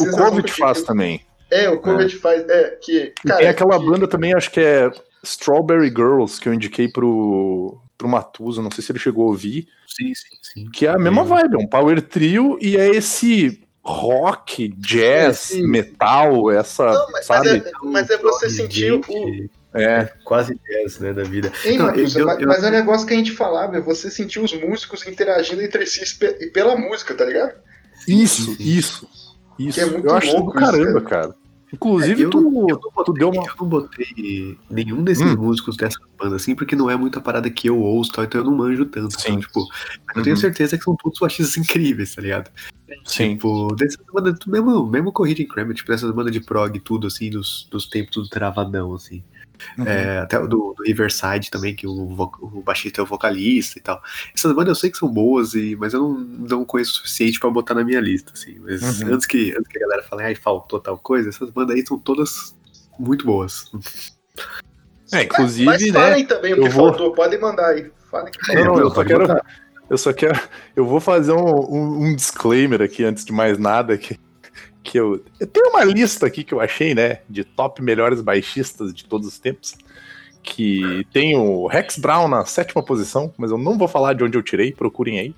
o 0.00 0.10
Covid 0.10 0.52
faz 0.52 0.82
também. 0.82 1.24
É, 1.52 1.68
o 1.68 1.78
Covet 1.78 2.16
é. 2.16 2.18
faz. 2.18 2.48
É, 2.48 2.78
que, 2.80 3.12
cara, 3.26 3.40
tem 3.40 3.48
aquela 3.48 3.78
que... 3.78 3.84
banda 3.84 4.08
também, 4.08 4.34
acho 4.34 4.50
que 4.50 4.58
é 4.58 4.90
Strawberry 5.22 5.88
Girls, 5.88 6.40
que 6.40 6.48
eu 6.48 6.54
indiquei 6.54 6.88
pro, 6.88 7.78
pro 7.98 8.08
Matuso, 8.08 8.62
não 8.62 8.70
sei 8.70 8.82
se 8.82 8.90
ele 8.90 8.98
chegou 8.98 9.26
a 9.26 9.28
ouvir. 9.28 9.68
Sim, 9.86 10.14
sim, 10.14 10.36
sim. 10.42 10.70
Que 10.70 10.86
é 10.86 10.90
a 10.90 10.98
mesma 10.98 11.24
vibe, 11.24 11.56
é 11.56 11.58
um 11.58 11.66
power 11.66 12.00
trio 12.00 12.56
e 12.58 12.76
é 12.78 12.88
esse 12.88 13.62
rock, 13.84 14.68
jazz, 14.78 15.52
é, 15.52 15.60
metal, 15.60 16.50
essa. 16.50 16.86
Não, 16.86 17.10
mas, 17.12 17.26
sabe? 17.26 17.48
Mas 17.50 17.66
é, 17.66 17.72
mas 17.84 18.10
é 18.10 18.16
você 18.16 18.48
sentir 18.48 18.92
o. 18.92 19.02
É, 19.74 20.04
quase 20.24 20.58
jazz, 20.66 20.98
né, 21.00 21.12
da 21.12 21.22
vida. 21.22 21.52
Ei, 21.64 21.76
não, 21.76 21.86
Marcos, 21.86 22.16
eu, 22.16 22.26
mas, 22.26 22.40
eu, 22.40 22.48
mas 22.48 22.64
é 22.64 22.68
um 22.68 22.72
negócio 22.72 23.06
que 23.06 23.14
a 23.14 23.16
gente 23.16 23.32
falava, 23.32 23.76
é 23.76 23.80
você 23.80 24.10
sentir 24.10 24.40
os 24.40 24.52
músicos 24.54 25.06
interagindo 25.06 25.62
entre 25.62 25.86
si 25.86 26.02
pela 26.52 26.76
música, 26.76 27.14
tá 27.14 27.24
ligado? 27.24 27.54
Isso, 28.08 28.56
isso. 28.58 29.08
Isso. 29.58 29.80
É 29.80 29.84
eu 29.84 30.14
acho 30.14 30.36
do 30.36 30.50
caramba, 30.50 30.98
isso, 30.98 31.08
cara. 31.08 31.41
Inclusive, 31.72 32.22
é, 32.22 32.24
eu, 32.26 32.30
tu, 32.30 32.38
eu 32.68 32.78
botei, 32.78 33.04
tu 33.04 33.12
deu 33.14 33.30
uma. 33.30 33.42
Eu 33.42 33.54
não 33.58 33.68
botei 33.68 34.58
nenhum 34.70 35.02
desses 35.02 35.32
hum. 35.32 35.36
músicos 35.36 35.76
dessa 35.76 35.98
banda, 36.18 36.36
assim, 36.36 36.54
porque 36.54 36.76
não 36.76 36.90
é 36.90 36.96
muita 36.96 37.20
parada 37.20 37.48
que 37.48 37.68
eu 37.68 37.80
ouço, 37.80 38.10
então 38.18 38.40
eu 38.40 38.44
não 38.44 38.56
manjo 38.56 38.84
tanto. 38.84 39.18
Sim. 39.18 39.32
Então, 39.32 39.40
tipo, 39.40 39.60
eu 39.60 40.16
uhum. 40.16 40.22
tenho 40.22 40.36
certeza 40.36 40.76
que 40.76 40.84
são 40.84 40.94
todos 40.96 41.18
baixistas 41.18 41.56
incríveis, 41.56 42.14
tá 42.14 42.20
ligado? 42.20 42.50
Sim. 43.04 43.34
Tipo, 43.36 43.74
dessas 43.74 44.04
bandas, 44.12 44.38
mesmo, 44.46 44.86
mesmo 44.86 45.12
Corrida 45.12 45.40
em 45.40 45.48
Kramer, 45.48 45.74
tipo, 45.74 45.90
dessas 45.90 46.10
bandas 46.10 46.32
de 46.32 46.40
prog, 46.40 46.78
tudo, 46.80 47.06
assim, 47.06 47.30
dos, 47.30 47.66
dos 47.70 47.86
tempos 47.86 48.12
tudo 48.12 48.28
travadão, 48.28 48.94
assim. 48.94 49.24
Uhum. 49.78 49.86
É, 49.86 50.18
até 50.18 50.38
do, 50.38 50.46
do, 50.48 50.82
Riverside 50.84 51.50
também, 51.50 51.74
que 51.74 51.86
o, 51.86 51.92
o 51.92 52.62
baixista 52.64 53.00
é 53.00 53.04
o 53.04 53.06
vocalista 53.06 53.78
e 53.78 53.82
tal. 53.82 54.02
Essas 54.34 54.52
bandas 54.52 54.68
eu 54.68 54.74
sei 54.74 54.90
que 54.90 54.98
são 54.98 55.08
boas, 55.08 55.54
e, 55.54 55.76
mas 55.76 55.94
eu 55.94 56.00
não, 56.00 56.18
não 56.18 56.64
conheço 56.64 56.92
o 56.92 56.94
suficiente 56.96 57.38
para 57.38 57.50
botar 57.50 57.74
na 57.74 57.84
minha 57.84 58.00
lista. 58.00 58.32
Assim. 58.34 58.58
Mas 58.60 59.00
uhum. 59.00 59.14
antes, 59.14 59.26
que, 59.26 59.54
antes 59.56 59.68
que 59.68 59.78
a 59.78 59.80
galera 59.82 60.02
fale, 60.02 60.24
ai, 60.24 60.34
faltou 60.34 60.80
tal 60.80 60.98
coisa, 60.98 61.28
essas 61.28 61.50
bandas 61.50 61.76
aí 61.76 61.86
são 61.86 61.98
todas 61.98 62.54
muito 62.98 63.24
boas. 63.24 63.70
É, 65.12 65.24
inclusive, 65.24 65.66
mas, 65.66 65.82
mas 65.82 65.92
falem 65.92 66.22
né, 66.22 66.28
também 66.28 66.52
o 66.54 66.62
que 66.62 66.68
vou... 66.70 66.88
faltou, 66.88 67.12
podem 67.12 67.38
mandar 67.38 67.68
aí. 67.68 67.90
Falem 68.10 68.32
que 68.32 68.54
não, 68.54 68.64
não, 68.64 68.78
eu 68.78 68.90
só 68.90 69.04
quero. 69.04 69.26
Eu 69.90 69.98
só 69.98 70.12
quero. 70.12 70.40
Eu 70.74 70.86
vou 70.86 71.00
fazer 71.00 71.32
um, 71.32 71.38
um, 71.38 72.04
um 72.06 72.16
disclaimer 72.16 72.80
aqui 72.80 73.04
antes 73.04 73.24
de 73.24 73.32
mais 73.32 73.58
nada. 73.58 73.98
Que 73.98 74.18
que 74.82 74.98
eu, 74.98 75.24
eu 75.38 75.46
tenho 75.46 75.70
uma 75.70 75.84
lista 75.84 76.26
aqui 76.26 76.42
que 76.42 76.52
eu 76.52 76.60
achei, 76.60 76.94
né, 76.94 77.20
de 77.28 77.44
top 77.44 77.82
melhores 77.82 78.20
baixistas 78.20 78.92
de 78.92 79.04
todos 79.04 79.26
os 79.26 79.38
tempos, 79.38 79.76
que 80.42 81.06
tem 81.12 81.36
o 81.36 81.66
Rex 81.66 81.96
Brown 81.98 82.26
na 82.28 82.44
sétima 82.44 82.84
posição, 82.84 83.32
mas 83.38 83.50
eu 83.50 83.58
não 83.58 83.78
vou 83.78 83.86
falar 83.86 84.12
de 84.14 84.24
onde 84.24 84.36
eu 84.36 84.42
tirei, 84.42 84.72
procurem 84.72 85.20
aí. 85.20 85.34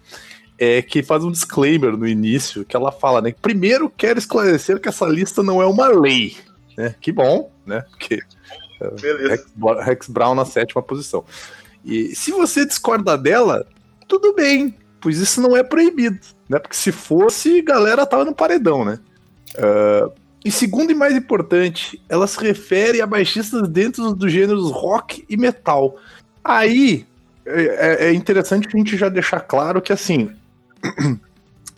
É 0.56 0.80
que 0.80 1.02
faz 1.02 1.24
um 1.24 1.32
disclaimer 1.32 1.96
no 1.96 2.06
início, 2.06 2.64
que 2.64 2.76
ela 2.76 2.92
fala, 2.92 3.20
né? 3.20 3.34
Primeiro 3.42 3.90
quero 3.90 4.18
esclarecer 4.18 4.80
que 4.80 4.88
essa 4.88 5.04
lista 5.04 5.42
não 5.42 5.60
é 5.60 5.66
uma 5.66 5.88
lei, 5.88 6.36
né? 6.76 6.94
Que 7.00 7.10
bom, 7.10 7.50
né? 7.66 7.84
Porque 7.90 8.20
é, 8.80 9.28
Rex, 9.28 9.46
Rex 9.84 10.08
Brown 10.08 10.34
na 10.34 10.44
sétima 10.44 10.80
posição. 10.80 11.24
E 11.84 12.14
se 12.14 12.30
você 12.30 12.64
discorda 12.64 13.18
dela, 13.18 13.66
tudo 14.08 14.32
bem, 14.32 14.74
pois 15.00 15.18
isso 15.18 15.40
não 15.40 15.56
é 15.56 15.62
proibido, 15.62 16.20
né? 16.48 16.58
Porque 16.58 16.76
se 16.76 16.92
fosse, 16.92 17.60
galera 17.60 18.06
tava 18.06 18.24
no 18.24 18.34
paredão, 18.34 18.84
né? 18.84 19.00
Uh, 19.56 20.12
e 20.44 20.50
segundo 20.50 20.90
e 20.90 20.94
mais 20.94 21.16
importante, 21.16 22.00
ela 22.08 22.26
se 22.26 22.38
refere 22.38 23.00
a 23.00 23.06
baixistas 23.06 23.66
dentro 23.66 24.14
dos 24.14 24.30
gêneros 24.30 24.70
rock 24.70 25.24
e 25.28 25.36
metal. 25.36 25.96
Aí 26.44 27.06
é, 27.46 27.62
é, 27.62 28.04
é 28.06 28.12
interessante 28.12 28.68
a 28.68 28.76
gente 28.76 28.96
já 28.96 29.08
deixar 29.08 29.40
claro 29.40 29.80
que 29.80 29.92
assim 29.92 30.30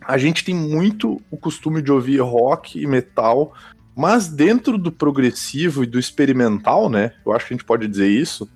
a 0.05 0.19
gente 0.19 0.45
tem 0.45 0.55
muito 0.55 1.21
o 1.31 1.37
costume 1.37 1.81
de 1.81 1.93
ouvir 1.93 2.21
rock 2.21 2.81
e 2.81 2.87
metal, 2.87 3.55
mas 3.95 4.27
dentro 4.27 4.77
do 4.77 4.91
progressivo 4.91 5.85
e 5.85 5.87
do 5.87 5.99
experimental, 5.99 6.91
né? 6.91 7.13
Eu 7.25 7.33
acho 7.33 7.47
que 7.47 7.55
a 7.55 7.57
gente 7.57 7.67
pode 7.67 7.87
dizer 7.87 8.09
isso. 8.09 8.49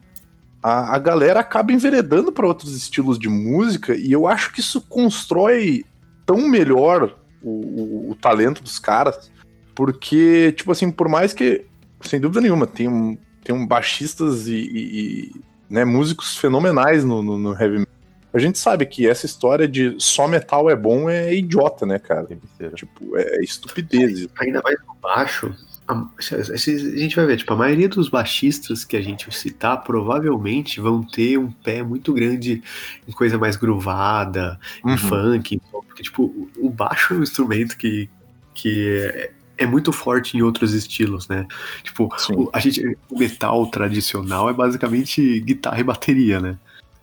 A, 0.60 0.96
a 0.96 0.98
galera 0.98 1.38
acaba 1.38 1.72
enveredando 1.72 2.32
para 2.32 2.46
outros 2.46 2.76
estilos 2.76 3.16
de 3.16 3.28
música 3.28 3.94
e 3.94 4.10
eu 4.10 4.26
acho 4.26 4.52
que 4.52 4.60
isso 4.60 4.80
constrói 4.80 5.84
tão 6.26 6.48
melhor 6.48 7.16
o, 7.42 7.50
o, 7.50 8.10
o, 8.10 8.14
talento 8.14 8.62
dos 8.62 8.78
caras, 8.78 9.30
porque, 9.74 10.52
tipo 10.52 10.72
assim, 10.72 10.90
por 10.90 11.08
mais 11.08 11.32
que, 11.32 11.64
sem 12.02 12.20
dúvida 12.20 12.40
nenhuma, 12.40 12.66
tem, 12.66 12.88
um, 12.88 13.16
tem 13.42 13.54
um 13.54 13.66
baixistas 13.66 14.46
e, 14.46 14.54
e 14.54 15.32
né, 15.68 15.84
músicos 15.84 16.36
fenomenais 16.36 17.04
no, 17.04 17.22
no, 17.22 17.38
no, 17.38 17.52
heavy 17.52 17.78
metal. 17.78 17.94
A 18.32 18.38
gente 18.38 18.58
sabe 18.58 18.86
que 18.86 19.08
essa 19.08 19.26
história 19.26 19.66
de 19.66 19.96
só 19.98 20.28
metal 20.28 20.70
é 20.70 20.76
bom 20.76 21.10
é 21.10 21.34
idiota, 21.34 21.84
né, 21.84 21.98
cara? 21.98 22.28
Tipo, 22.74 23.16
é 23.16 23.42
estupidez. 23.42 24.28
Ainda 24.38 24.60
mais 24.62 24.76
no 24.86 24.94
baixo, 24.94 25.54
a, 25.90 26.52
a 26.52 26.56
gente 26.56 27.16
vai 27.16 27.26
ver, 27.26 27.36
tipo, 27.38 27.52
a 27.52 27.56
maioria 27.56 27.88
dos 27.88 28.08
baixistas 28.08 28.84
que 28.84 28.96
a 28.96 29.00
gente 29.00 29.32
citar 29.36 29.82
provavelmente 29.82 30.80
vão 30.80 31.02
ter 31.02 31.38
um 31.38 31.50
pé 31.50 31.82
muito 31.82 32.12
grande 32.12 32.62
em 33.06 33.12
coisa 33.12 33.38
mais 33.38 33.56
groovada, 33.56 34.58
em 34.84 34.90
Uhum. 34.90 34.96
funk, 34.96 35.60
porque, 35.70 36.02
tipo, 36.02 36.48
o- 36.56 36.70
baixo 36.70 37.14
é 37.14 37.16
um 37.18 37.22
instrumento 37.22 37.76
que, 37.76 38.08
que 38.54 38.88
é, 38.98 39.32
é 39.58 39.66
muito 39.66 39.92
forte 39.92 40.36
em 40.36 40.42
outros 40.42 40.72
estilos, 40.72 41.28
né? 41.28 41.46
Tipo, 41.82 42.08
o, 42.30 42.48
a 42.52 42.58
gente, 42.60 42.96
o 43.10 43.18
metal 43.18 43.66
tradicional 43.66 44.48
é 44.48 44.52
basicamente 44.52 45.40
guitarra 45.40 45.80
e 45.80 45.84
bateria, 45.84 46.40
né? 46.40 46.56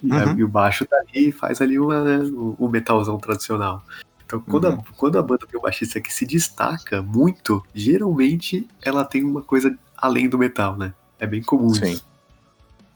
E, 0.03 0.11
Uhum. 0.11 0.37
e 0.39 0.43
o 0.43 0.47
baixo 0.47 0.85
tá 0.85 0.95
ali 0.97 1.29
e 1.29 1.31
faz 1.31 1.59
ali 1.61 1.79
uma, 1.79 2.03
né, 2.03 2.17
o, 2.31 2.55
o 2.59 2.69
metalzão 2.69 3.17
tradicional. 3.17 3.83
Então, 4.27 4.41
quando, 4.41 4.65
Uhum. 4.65 4.73
a, 4.73 4.83
quando 4.97 5.17
a 5.17 5.23
banda 5.23 5.47
tem 5.47 5.57
um 5.57 5.63
baixista 5.63 6.01
que 6.01 6.13
se 6.13 6.25
destaca 6.25 7.01
muito, 7.01 7.65
geralmente 7.73 8.67
ela 8.83 9.05
tem 9.05 9.23
uma 9.23 9.41
coisa 9.41 9.73
além 9.95 10.27
do 10.27 10.37
metal, 10.37 10.75
né? 10.77 10.93
É 11.17 11.25
bem 11.25 11.41
comum 11.41 11.73
Sim. 11.73 11.93
isso. 11.93 12.05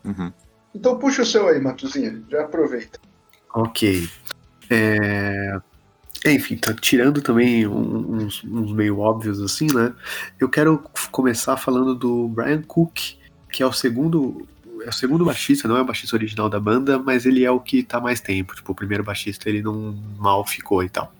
Uhum. 0.03 0.31
Então 0.75 0.99
puxa 0.99 1.21
o 1.21 1.25
seu 1.25 1.47
aí, 1.47 1.59
Matuzinha. 1.61 2.21
Já 2.29 2.41
aproveita. 2.41 2.99
Ok. 3.53 4.09
É, 4.69 5.57
Enfim, 6.25 6.57
tá 6.57 6.73
tirando 6.73 7.21
também 7.21 7.65
uns, 7.65 8.43
uns 8.43 8.73
meio 8.73 8.99
óbvios 8.99 9.41
assim, 9.41 9.67
né? 9.73 9.93
Eu 10.39 10.49
quero 10.49 10.83
começar 11.11 11.55
falando 11.57 11.95
do 11.95 12.27
Brian 12.27 12.61
Cook, 12.61 13.15
que 13.51 13.63
é 13.63 13.65
o 13.65 13.71
segundo. 13.73 14.45
É 14.83 14.89
o 14.89 14.93
segundo 14.93 15.25
baixista, 15.25 15.67
não 15.67 15.77
é 15.77 15.81
o 15.81 15.85
baixista 15.85 16.15
original 16.15 16.49
da 16.49 16.59
banda, 16.59 16.97
mas 16.97 17.25
ele 17.25 17.43
é 17.43 17.51
o 17.51 17.59
que 17.59 17.83
tá 17.83 17.99
mais 17.99 18.19
tempo. 18.19 18.55
Tipo, 18.55 18.71
o 18.71 18.75
primeiro 18.75 19.03
baixista 19.03 19.49
ele 19.49 19.61
não 19.61 19.95
mal 20.17 20.45
ficou 20.45 20.83
e 20.83 20.89
tal. 20.89 21.13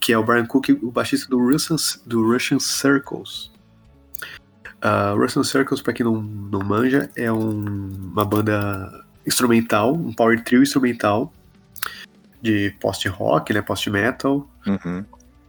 Que 0.00 0.12
é 0.12 0.18
o 0.18 0.24
Brian 0.24 0.46
Cook, 0.46 0.70
o 0.82 0.90
baixista 0.90 1.28
do 1.28 1.38
Russian, 1.38 1.76
do 2.04 2.22
Russian 2.26 2.58
Circles. 2.58 3.50
Uh, 4.84 5.16
Russian 5.16 5.44
Circles, 5.44 5.80
pra 5.80 5.92
quem 5.92 6.04
não, 6.04 6.20
não 6.20 6.60
manja, 6.60 7.08
é 7.14 7.32
um- 7.32 8.10
uma 8.12 8.24
banda 8.24 9.04
instrumental, 9.24 9.94
um 9.94 10.12
power 10.12 10.42
trio 10.42 10.62
instrumental 10.62 11.32
de 12.42 12.74
post-rock, 12.80 13.52
né, 13.52 13.62
post-metal. 13.62 14.50
Uhum. 14.66 15.04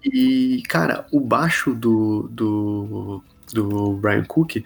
E, 0.05 0.61
cara, 0.67 1.07
o 1.11 1.19
baixo 1.19 1.73
do, 1.73 2.29
do, 2.31 3.23
do 3.51 3.93
Brian 3.93 4.23
Cook, 4.25 4.63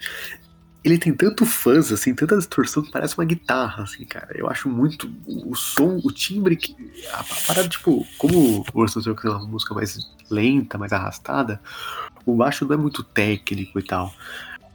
ele 0.88 0.98
tem 0.98 1.12
tanto 1.12 1.44
fuzz, 1.46 1.92
assim, 1.92 2.14
tanta 2.14 2.36
distorção 2.36 2.82
que 2.82 2.90
parece 2.90 3.16
uma 3.18 3.24
guitarra, 3.24 3.82
assim, 3.84 4.04
cara. 4.04 4.28
Eu 4.34 4.48
acho 4.48 4.68
muito 4.68 5.10
o 5.26 5.54
som, 5.54 6.00
o 6.04 6.10
timbre, 6.12 6.56
que, 6.56 6.74
a, 7.12 7.20
a 7.20 7.24
parada, 7.46 7.68
tipo, 7.68 8.06
como 8.16 8.64
o 8.72 8.82
Russell 8.82 9.02
Circles 9.02 9.32
é 9.32 9.36
uma 9.36 9.46
música 9.46 9.74
mais 9.74 9.98
lenta, 10.30 10.78
mais 10.78 10.92
arrastada, 10.92 11.60
o 12.24 12.34
baixo 12.36 12.64
não 12.66 12.74
é 12.74 12.76
muito 12.76 13.02
técnico 13.02 13.78
e 13.78 13.82
tal. 13.82 14.12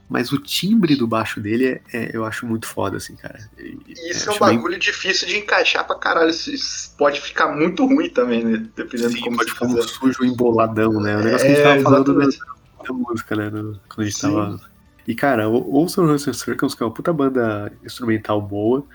Mas 0.10 0.32
o 0.32 0.38
timbre 0.38 0.96
do 0.96 1.08
baixo 1.08 1.39
dele 1.39 1.65
é, 1.65 1.82
é- 1.93 2.12
eu 2.15 2.24
acho 2.25 2.46
muito 2.46 2.67
foda, 2.67 2.98
assim, 2.98 3.15
cara. 3.15 3.39
E- 3.58 3.77
E 3.88 4.12
isso 4.12 4.29
é, 4.29 4.32
um 4.32 4.36
acho 4.36 4.46
bem- 4.46 4.55
bagulho 4.58 4.77
difícil 4.77 5.27
de 5.27 5.38
encaixar 5.38 5.88
pra 5.88 5.96
caralho. 5.98 6.29
Isso- 6.29 6.93
pode 6.98 7.20
ficar 7.22 7.48
muito 7.55 7.86
ruim 7.86 8.10
também, 8.10 8.43
né? 8.43 8.63
Dependendo 8.75 9.10
de 9.10 9.15
Sim, 9.15 9.22
como 9.24 9.38
pode 9.38 9.51
ficar 9.51 9.65
um 9.65 9.82
sujo 9.82 10.24
emboladão, 10.24 11.00
né? 11.01 11.17
O 11.17 11.22
negócio 11.24 11.48
que 11.48 11.53
a 11.53 11.55
gente 11.55 11.60
É, 11.60 11.63
tava 11.63 11.82
falando 11.82 12.13
da, 12.13 12.93
música, 12.93 13.36
né? 13.36 13.50
quando 13.50 13.75
a 14.00 14.03
gente 14.03 14.15
Sim. 14.17 14.22
tava. 14.22 14.72
E, 15.07 15.13
cara, 15.15 15.50
o- 15.50 15.74
ouça 15.75 16.01
o 16.01 16.07
Russell 16.07 16.33
Circles, 16.33 16.74
que 16.75 16.83
é 16.83 16.86
uma 16.86 16.93
puta 16.93 17.12
banda 17.12 17.72
instrumental 17.83 18.41
boa. 18.41 18.86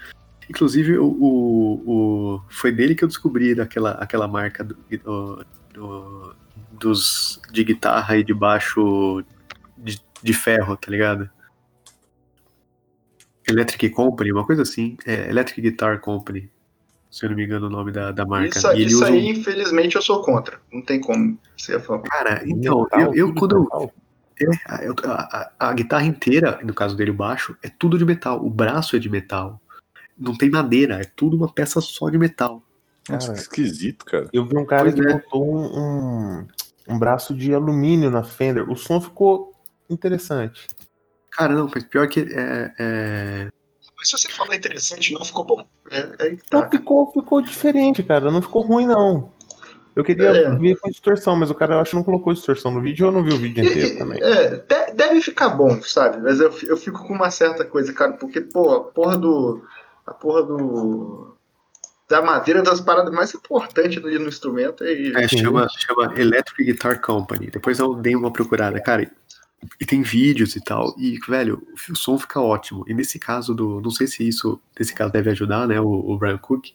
Inclusive, 0.49 0.97
o, 0.99 1.05
o, 1.07 1.83
o- 2.37 2.43
foi 2.49 2.73
dele 2.73 2.95
que 2.95 3.05
eu 3.05 3.09
descobri 3.09 3.55
daquela, 3.55 3.93
aquela 3.93 4.27
marca 4.27 4.65
do, 4.65 4.75
do- 5.05 5.47
do- 5.75 6.35
dos, 6.73 7.41
de 7.53 7.63
guitarra 7.65 8.17
e 8.17 8.25
de 8.25 8.33
baixo 8.33 9.23
de, 9.77 10.01
de 10.23 10.33
ferro, 10.33 10.77
tá 10.77 10.91
ligado? 10.91 11.29
Electric 13.47 13.91
Company, 13.91 14.33
uma 14.33 14.45
coisa 14.47 14.63
assim. 14.63 14.97
É, 15.07 15.29
Electric 15.29 15.61
Guitar 15.61 16.01
Company, 16.01 16.51
se 17.11 17.25
eu 17.25 17.31
não 17.31 17.37
me 17.37 17.45
engano 17.45 17.67
o 17.67 17.71
nome 17.71 17.91
da, 17.93 18.13
da 18.13 18.25
marca. 18.27 18.59
Isso, 18.59 18.73
isso 18.75 18.97
usa 18.97 19.11
um- 19.11 19.15
aí, 19.15 19.29
infelizmente, 19.29 19.97
eu 19.97 20.03
sou 20.03 20.23
contra. 20.23 20.61
Não 20.73 20.83
tem 20.83 21.01
como 21.01 21.39
ser 21.57 21.77
a 21.77 21.81
favor. 21.81 22.03
Cara, 22.09 22.43
então, 22.47 22.87
eu, 22.93 23.15
eu 23.15 23.35
quando 23.35 23.69
eu- 23.73 23.93
a, 24.67 24.81
a- 25.09 25.51
a 25.69 25.73
guitarra 25.73 26.05
inteira, 26.07 26.61
no 26.63 26.75
caso 26.75 26.97
dele, 26.97 27.11
o 27.11 27.15
baixo, 27.15 27.57
é 27.63 27.69
tudo 27.69 27.99
de 27.99 28.05
metal. 28.05 28.45
O 28.45 28.51
braço 28.51 28.97
é 28.97 28.99
de 28.99 29.09
metal. 29.09 29.61
Não 30.17 30.37
tem 30.37 30.51
madeira, 30.51 31.01
é 31.01 31.05
tudo 31.05 31.37
uma 31.37 31.53
peça 31.53 31.81
só 31.81 32.09
de 32.11 32.19
metal. 32.19 32.63
Nossa, 33.09 33.33
que 33.33 33.39
esquisito, 33.41 34.05
cara. 34.05 34.29
Eu 34.33 34.45
vi 34.45 34.57
um 34.57 34.67
cara 34.67 34.83
Pois 34.91 34.95
que 34.95 35.01
é. 35.01 35.13
botou 35.15 35.57
um, 35.57 35.79
um, 35.79 36.47
um 36.89 36.99
braço 36.99 37.35
de 37.35 37.55
alumínio 37.55 38.11
na 38.11 38.23
Fender. 38.23 38.69
O 38.71 38.77
som 38.77 39.01
ficou 39.01 39.55
interessante. 39.89 40.67
Cara, 41.31 41.55
não, 41.55 41.71
mas 41.73 41.85
pior 41.85 42.07
que 42.09 42.21
é, 42.21 42.75
é- 42.79 43.49
Mas 43.97 44.09
se 44.11 44.19
você 44.19 44.29
falar 44.29 44.57
interessante, 44.57 45.13
não 45.15 45.25
ficou 45.25 45.45
bom. 45.45 45.65
É, 45.91 45.99
é 46.27 46.31
Não, 46.53 46.63
tá. 46.63 46.69
ficou, 46.71 47.11
ficou 47.13 47.41
diferente, 47.41 48.03
cara. 48.03 48.31
Não 48.31 48.43
ficou 48.43 48.63
ruim, 48.63 48.87
não. 48.87 49.33
Eu 49.99 50.05
queria 50.05 50.29
É. 50.29 50.55
ver 50.57 50.77
com 50.77 50.89
distorção, 50.89 51.35
mas 51.35 51.51
o 51.51 51.55
cara 51.57 51.75
eu 51.75 51.81
acho 51.81 51.91
que 51.91 51.97
não 51.97 52.05
colocou 52.05 52.33
distorção 52.33 52.71
no 52.71 52.81
vídeo. 52.81 53.07
Eu 53.07 53.11
não 53.11 53.25
vi 53.25 53.33
o 53.33 53.37
vídeo 53.37 53.65
inteiro 53.65 53.99
também. 53.99 54.23
É, 54.23 54.51
de- 54.51 54.93
deve 54.95 55.21
ficar 55.21 55.49
bom, 55.49 55.83
sabe? 55.83 56.19
Mas 56.23 56.39
eu, 56.39 56.55
eu 56.69 56.77
fico 56.77 57.05
com 57.05 57.15
uma 57.15 57.33
certa 57.33 57.65
coisa, 57.65 57.93
cara, 57.93 58.13
porque, 58.13 58.41
pô, 58.41 58.71
a 58.77 58.81
porra 58.85 59.19
do. 59.19 59.61
A 60.07 60.15
porra 60.15 60.45
do. 60.45 61.35
Da 62.09 62.23
madeira 62.23 62.61
é 62.61 62.63
das 62.63 62.81
paradas 62.81 63.13
mais 63.13 63.35
importantes 63.35 64.03
ali 64.03 64.19
no 64.21 64.29
instrumento 64.29 64.83
é, 64.85 64.93
é, 65.25 65.29
Sim. 65.29 65.39
chama, 65.39 65.67
chama 65.69 66.15
Electric 66.17 66.65
Guitar 66.65 67.01
Company. 67.01 67.51
Depois 67.51 67.81
eu 67.81 67.93
dei 67.97 68.15
uma 68.15 68.33
procurada. 68.33 68.81
Cara, 68.81 69.11
e 69.81 69.85
tem 69.85 70.01
vídeos 70.03 70.55
e 70.55 70.61
tal. 70.63 70.95
E, 70.97 71.19
velho, 71.29 71.61
o 71.91 71.97
som 71.97 72.17
fica 72.17 72.41
ótimo. 72.41 72.85
E 72.87 72.95
nesse 72.95 73.19
caso 73.19 73.53
do. 73.53 73.81
Não 73.81 73.91
sei 73.91 74.07
se 74.07 74.27
isso, 74.27 74.61
nesse 74.79 74.95
caso, 74.95 75.13
deve 75.13 75.29
ajudar, 75.31 75.67
né? 75.67 75.81
O, 75.81 75.89
o 75.89 76.17
Brian 76.17 76.39
Cook. 76.39 76.69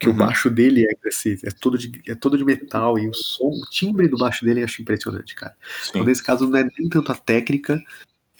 Que 0.00 0.08
Uhum. 0.08 0.14
o 0.14 0.16
baixo 0.18 0.50
dele 0.50 0.84
é, 0.84 1.08
esse, 1.08 1.38
é, 1.44 1.50
todo 1.50 1.78
de, 1.78 2.02
é 2.08 2.14
todo 2.14 2.36
de 2.36 2.44
metal. 2.44 2.98
E 2.98 3.08
o 3.08 3.14
som, 3.14 3.44
o 3.48 3.66
timbre 3.70 4.08
do 4.08 4.18
baixo 4.18 4.44
dele 4.44 4.60
eu 4.60 4.64
acho 4.64 4.82
impressionante, 4.82 5.34
cara. 5.34 5.54
Então, 5.88 6.02
Sim. 6.02 6.06
nesse 6.08 6.22
caso, 6.22 6.48
não 6.48 6.58
é 6.58 6.64
nem 6.78 6.88
tanto 6.88 7.12
a 7.12 7.14
técnica, 7.14 7.80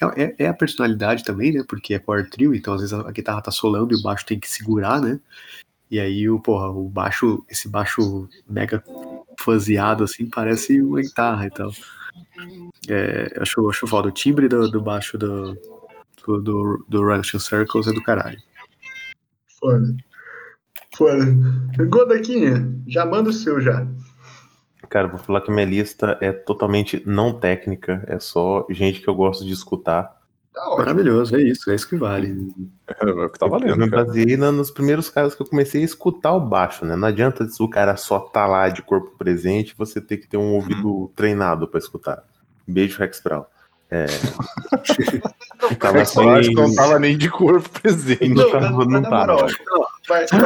é, 0.00 0.22
é- 0.24 0.34
é 0.40 0.46
a 0.48 0.54
personalidade 0.54 1.22
também, 1.24 1.52
né? 1.52 1.64
Porque 1.66 1.94
é 1.94 1.98
power 2.00 2.28
trio, 2.28 2.54
então 2.54 2.74
às 2.74 2.80
vezes 2.80 2.92
a 2.92 3.10
guitarra 3.12 3.40
tá 3.40 3.50
solando 3.52 3.94
e 3.94 3.96
o 3.98 4.02
baixo 4.02 4.26
tem 4.26 4.38
que 4.40 4.48
segurar, 4.50 5.00
né? 5.00 5.20
E 5.90 6.00
aí, 6.00 6.28
o, 6.28 6.40
porra, 6.40 6.68
o 6.70 6.88
baixo, 6.88 7.44
esse 7.48 7.68
baixo 7.68 8.28
mega 8.48 8.82
faseado, 9.38 10.02
assim, 10.02 10.26
parece 10.28 10.82
uma 10.82 11.00
guitarra 11.00 11.46
e 11.46 11.50
tal. 11.50 11.70
É, 12.88 13.32
acho, 13.40 13.68
acho 13.70 13.86
foda. 13.86 14.08
O 14.08 14.12
timbre 14.12 14.48
do, 14.48 14.68
do 14.68 14.80
baixo 14.80 15.16
do, 15.16 15.54
do, 16.26 16.40
do, 16.42 16.84
do 16.88 17.02
Russian 17.02 17.38
Circles 17.38 17.86
é 17.86 17.92
do 17.92 18.02
caralho. 18.02 18.40
foda. 19.60 19.94
Foda. 20.96 21.24
Godaquinha, 21.88 22.72
já 22.86 23.04
manda 23.04 23.30
o 23.30 23.32
seu 23.32 23.60
já. 23.60 23.86
Cara, 24.88 25.08
vou 25.08 25.18
falar 25.18 25.40
que 25.40 25.50
minha 25.50 25.64
lista 25.66 26.16
é 26.20 26.30
totalmente 26.32 27.02
não 27.06 27.32
técnica. 27.32 28.04
É 28.06 28.18
só 28.20 28.66
gente 28.70 29.00
que 29.00 29.08
eu 29.08 29.14
gosto 29.14 29.44
de 29.44 29.52
escutar. 29.52 30.14
Tá. 30.52 30.76
Maravilhoso, 30.78 31.34
é 31.34 31.42
isso, 31.42 31.68
é 31.68 31.74
isso 31.74 31.88
que 31.88 31.96
vale. 31.96 32.48
É 32.86 33.04
o 33.04 33.28
que 33.28 33.38
tá 33.40 33.46
eu 33.46 33.50
valendo, 33.50 33.76
me 33.76 33.90
cara. 33.90 34.04
baseei 34.04 34.36
nos 34.36 34.70
primeiros 34.70 35.10
casos 35.10 35.34
que 35.34 35.42
eu 35.42 35.46
comecei 35.48 35.82
a 35.82 35.84
escutar 35.84 36.32
o 36.32 36.38
baixo, 36.40 36.84
né? 36.84 36.94
Não 36.94 37.08
adianta 37.08 37.44
o 37.58 37.68
cara 37.68 37.96
só 37.96 38.20
tá 38.20 38.46
lá 38.46 38.68
de 38.68 38.80
corpo 38.80 39.16
presente, 39.18 39.74
você 39.76 40.00
ter 40.00 40.18
que 40.18 40.28
ter 40.28 40.36
um 40.36 40.52
ouvido 40.52 41.10
treinado 41.16 41.66
pra 41.66 41.78
escutar. 41.80 42.22
Beijo, 42.68 43.00
Rex 43.00 43.20
Brown. 43.20 43.44
É... 43.90 44.06
Tava 45.80 45.98
Eu 45.98 46.06
só 46.06 46.28
acho 46.30 46.50
que 46.50 46.54
não 46.54 46.66
sem- 46.68 46.76
tava 46.76 46.98
nem 46.98 47.16
de 47.18 47.28
corpo 47.30 47.68
presente. 47.80 48.28
Não 48.28 48.44
Não, 48.44 48.50
tava- 48.52 48.84
não 48.84 49.02
tava. 49.02 49.14
Só 49.16 49.36
pra 49.36 49.36
vai- 49.36 49.48
ser 49.48 49.56
deixa 49.56 49.62
eu- 49.72 49.76
justo, 49.78 49.93
só 50.06 50.38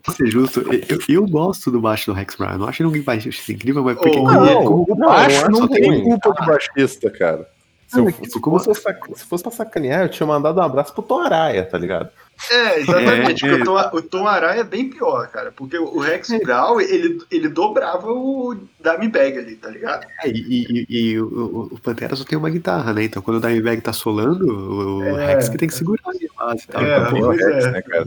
pra 0.00 0.14
ser 0.14 0.26
justo, 0.26 0.60
eu, 0.88 0.98
eu 1.08 1.26
gosto 1.26 1.70
do 1.70 1.80
baixo 1.80 2.06
do 2.06 2.12
Rex 2.12 2.36
Brown. 2.36 2.52
Eu 2.52 2.58
não 2.58 2.68
acho 2.68 2.82
ele 2.82 3.02
baixista 3.02 3.50
incrível, 3.52 3.82
mas 3.82 3.96
porque 3.98 4.18
Oh, 4.18 4.30
ele- 4.30 4.54
Não, 4.54 4.64
como- 4.64 4.86
o 4.88 4.94
baixo 4.94 5.50
não 5.50 5.60
não 5.60 5.68
tem 5.68 5.84
ruim. 5.86 6.02
culpa 6.18 6.32
de 6.40 6.46
baixista, 6.46 7.10
cara. 7.10 7.48
Se, 7.88 7.98
eu- 7.98 8.04
Não, 8.04 8.12
se 8.12 8.40
como- 8.40 8.56
fosse, 8.60 8.80
sac- 8.80 9.16
se 9.16 9.24
fosse 9.24 9.42
pra 9.42 9.50
sacanear, 9.50 10.02
eu 10.02 10.08
tinha 10.08 10.24
mandado 10.24 10.60
um 10.60 10.62
abraço 10.62 10.92
pro 10.94 11.02
Tom 11.02 11.18
Araia, 11.18 11.64
tá 11.64 11.76
ligado? 11.76 12.08
É, 12.48 12.78
exatamente. 12.80 13.44
É, 13.44 13.48
porque 13.50 13.62
o 13.62 13.64
Tom, 13.64 13.90
o 13.96 14.02
Tom 14.02 14.26
Araya 14.28 14.60
é 14.60 14.64
bem 14.64 14.88
pior, 14.88 15.26
cara. 15.26 15.50
Porque 15.54 15.76
o 15.76 15.98
Rex 15.98 16.28
Brown, 16.42 16.80
ele, 16.80 17.18
ele 17.30 17.48
dobrava 17.48 18.06
o 18.12 18.54
Dime 18.80 19.08
Bag 19.08 19.36
ali, 19.38 19.56
tá 19.56 19.68
ligado? 19.68 20.06
É, 20.22 20.28
e, 20.28 20.38
e- 20.38 20.86
e 20.88 21.20
o, 21.20 21.26
o- 21.26 21.68
o 21.74 21.78
Pantera 21.80 22.14
só 22.14 22.22
tem 22.24 22.38
uma 22.38 22.48
guitarra, 22.48 22.92
né? 22.94 23.02
Então 23.04 23.20
quando 23.20 23.38
o 23.38 23.40
Dimebag 23.46 23.80
tá 23.82 23.92
solando, 23.92 24.46
o, 24.46 24.98
o 25.00 25.18
É. 25.18 25.34
Rex 25.34 25.48
que 25.48 25.58
tem 25.58 25.68
que 25.68 25.74
segurar 25.74 26.00
ali 26.06 26.29
a 26.40 26.46
base 26.46 26.64
e 26.64 26.66
tal. 26.68 26.82
É, 26.84 27.10
pô, 27.10 27.18
pois 27.20 27.40
Rex, 27.40 27.64
é. 27.64 27.70
né, 27.70 27.82
cara? 27.82 28.06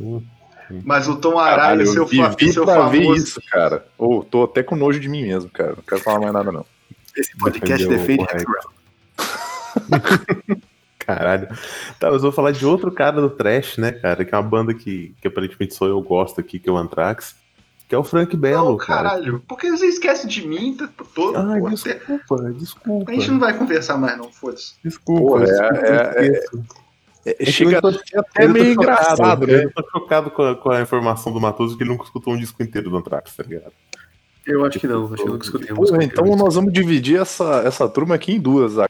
Mas 0.83 1.07
o 1.07 1.15
Tom 1.17 1.37
Araya, 1.37 1.57
Caralho, 1.57 1.87
seu, 1.87 2.03
eu 2.03 2.07
fa 2.07 2.29
vivi 2.29 2.51
seu 2.51 2.65
pra 2.65 2.87
ver 2.87 3.03
famoso. 3.03 3.23
isso, 3.23 3.41
cara. 3.51 3.85
Ô, 3.97 4.23
tô 4.23 4.43
até 4.43 4.63
com 4.63 4.75
nojo 4.75 4.99
de 4.99 5.07
mim 5.09 5.23
mesmo, 5.23 5.49
cara. 5.49 5.73
Não 5.75 5.83
quero 5.83 6.01
falar 6.01 6.19
mais 6.19 6.33
nada, 6.33 6.51
não. 6.51 6.65
esse 7.15 7.37
podcast 7.37 7.87
defende 7.87 8.23
Rex. 8.31 8.43
Brown. 8.43 8.73
Caralho. 10.99 11.47
Tá, 11.99 12.07
mas 12.07 12.15
eu 12.15 12.21
vou 12.21 12.31
falar 12.31 12.51
de 12.51 12.65
outro 12.65 12.89
cara 12.91 13.19
do 13.19 13.29
Trash, 13.29 13.77
né, 13.77 13.91
cara? 13.91 14.23
Que 14.23 14.33
é 14.33 14.37
uma 14.37 14.43
banda 14.47 14.73
que, 14.73 15.13
que 15.21 15.27
aparentemente 15.27 15.73
só 15.73 15.85
eu 15.85 16.01
gosto 16.01 16.39
aqui, 16.39 16.59
que 16.59 16.69
é 16.69 16.71
o 16.71 16.77
Anthrax. 16.77 17.35
Que 17.87 17.93
é 17.93 17.97
o 17.97 18.03
Frank 18.03 18.35
Belo, 18.37 18.69
Não, 18.71 18.77
cara. 18.77 19.09
caralho. 19.09 19.43
Por 19.47 19.57
que 19.57 19.69
você 19.69 19.85
esquece 19.87 20.25
de 20.27 20.47
mim 20.47 20.75
tá, 20.77 20.89
todo? 21.13 21.37
Ai, 21.37 21.59
pô, 21.59 21.69
desculpa, 21.69 22.51
desculpa. 22.53 23.11
a 23.11 23.13
gente 23.13 23.29
não 23.31 23.39
vai 23.39 23.55
conversar 23.55 23.97
mais, 23.97 24.17
não, 24.17 24.31
foda-se. 24.31 24.75
Desculpa, 24.83 25.21
Porra, 25.21 25.45
desculpa, 25.45 25.75
é- 25.85 26.27
é-. 26.27 26.43
É, 27.25 27.35
É 27.39 27.45
chega 27.51 27.81
tô- 27.81 27.87
até 28.17 28.47
meio 28.47 28.73
engraçado, 28.73 29.47
né? 29.47 29.63
Eu 29.65 29.71
tô 29.71 29.83
chocado 29.91 30.29
com 30.31 30.43
a, 30.43 30.55
com 30.55 30.71
a 30.71 30.81
informação 30.81 31.31
do 31.31 31.39
Matoso 31.39 31.77
que 31.77 31.83
ele 31.83 31.89
nunca 31.91 32.03
escutou 32.03 32.33
um 32.33 32.37
disco 32.37 32.61
inteiro 32.61 32.89
do 32.89 32.97
Anthrax, 32.97 33.35
tá 33.35 33.43
ligado? 33.43 33.71
Eu 34.45 34.65
acho 34.65 34.77
que 34.77 34.87
não, 34.87 35.05
acho 35.05 35.15
que 35.15 35.21
eu 35.29 35.33
nunca 35.33 35.45
escutei 35.45 35.73
música 35.73 36.03
então 36.03 36.25
nós 36.35 36.55
vamos 36.55 36.73
dividir 36.73 37.17
essa, 37.21 37.63
essa 37.65 37.87
turma 37.87 38.15
aqui 38.15 38.33
em 38.33 38.39
duas. 38.41 38.77
A 38.77 38.89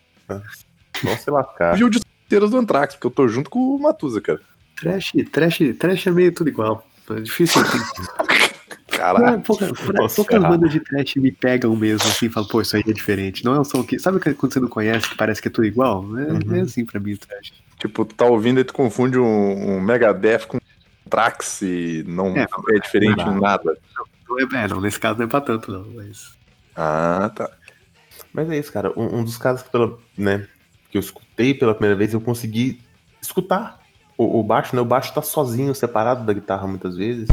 Vamos 1.03 1.19
se 1.21 1.29
lascar. 1.29 1.75
Dividir 1.75 1.85
o 1.85 1.89
disco 1.91 2.09
inteiro 2.25 2.49
do 2.49 2.57
Anthrax, 2.57 2.95
porque 2.95 3.05
eu 3.07 3.11
tô 3.11 3.27
junto 3.27 3.49
com 3.51 3.59
o 3.59 3.79
Matusa, 3.79 4.19
cara. 4.19 4.39
Trash, 4.81 5.11
trash, 5.31 5.59
trash 5.77 6.07
é 6.07 6.11
meio 6.11 6.33
tudo 6.33 6.49
igual. 6.49 6.83
É 7.11 7.19
difícil 7.21 7.61
assim. 7.61 7.77
Pouca, 9.45 9.67
Nossa, 9.93 10.15
poucas 10.15 10.41
bandas 10.41 10.71
de 10.71 10.79
trash 10.79 11.15
me 11.15 11.31
pegam 11.31 11.75
mesmo, 11.75 12.07
assim, 12.07 12.29
falam, 12.29 12.47
pô, 12.47 12.61
isso 12.61 12.75
aí 12.77 12.83
é 12.87 12.93
diferente. 12.93 13.43
Não 13.43 13.53
é 13.55 13.59
um 13.59 13.63
som 13.63 13.83
que. 13.83 13.99
Sabe 13.99 14.19
que 14.19 14.33
quando 14.33 14.53
você 14.53 14.59
não 14.61 14.67
conhece, 14.69 15.09
que 15.09 15.17
parece 15.17 15.41
que 15.41 15.47
é 15.49 15.51
tudo 15.51 15.65
igual? 15.65 16.03
É, 16.17 16.31
Uhum. 16.31 16.55
é 16.55 16.61
assim 16.61 16.85
pra 16.85 16.99
mim 17.01 17.13
o 17.13 17.17
trash. 17.17 17.51
Tipo, 17.83 18.05
tu 18.05 18.15
tá 18.15 18.25
ouvindo 18.25 18.59
e 18.59 18.63
tu 18.63 18.73
confunde 18.73 19.19
um, 19.19 19.75
um 19.75 19.81
Megadeth 19.81 20.47
com 20.47 20.57
um 20.57 20.59
Anthrax 21.05 21.61
e 21.61 22.03
não 22.07 22.27
É, 22.35 22.47
é, 22.69 22.79
diferente 22.79 23.17
não 23.17 23.37
em 23.37 23.41
nada. 23.41 23.77
Não 24.27 24.39
é, 24.39 24.63
é, 24.63 24.67
não, 24.69 24.79
nesse 24.81 24.99
caso 24.99 25.19
não 25.19 25.25
é 25.25 25.29
pra 25.29 25.41
tanto, 25.41 25.69
não, 25.71 25.85
mas. 25.93 26.31
Ah, 26.75 27.29
tá. 27.35 27.49
Mas 28.33 28.49
é 28.49 28.57
isso, 28.57 28.71
cara. 28.71 28.91
Um, 28.97 29.19
um 29.19 29.23
dos 29.23 29.37
casos 29.37 29.61
que, 29.63 29.69
pela, 29.69 29.97
né, 30.17 30.47
que 30.89 30.97
eu 30.97 31.01
escutei 31.01 31.53
pela 31.53 31.73
primeira 31.75 31.95
vez, 31.95 32.13
eu 32.13 32.21
consegui 32.21 32.79
escutar 33.21 33.79
o, 34.17 34.39
o 34.39 34.43
baixo, 34.43 34.75
né? 34.75 34.81
O 34.81 34.85
baixo 34.85 35.13
tá 35.13 35.21
sozinho, 35.21 35.75
separado 35.75 36.23
da 36.23 36.31
guitarra 36.33 36.65
muitas 36.65 36.95
vezes. 36.97 37.27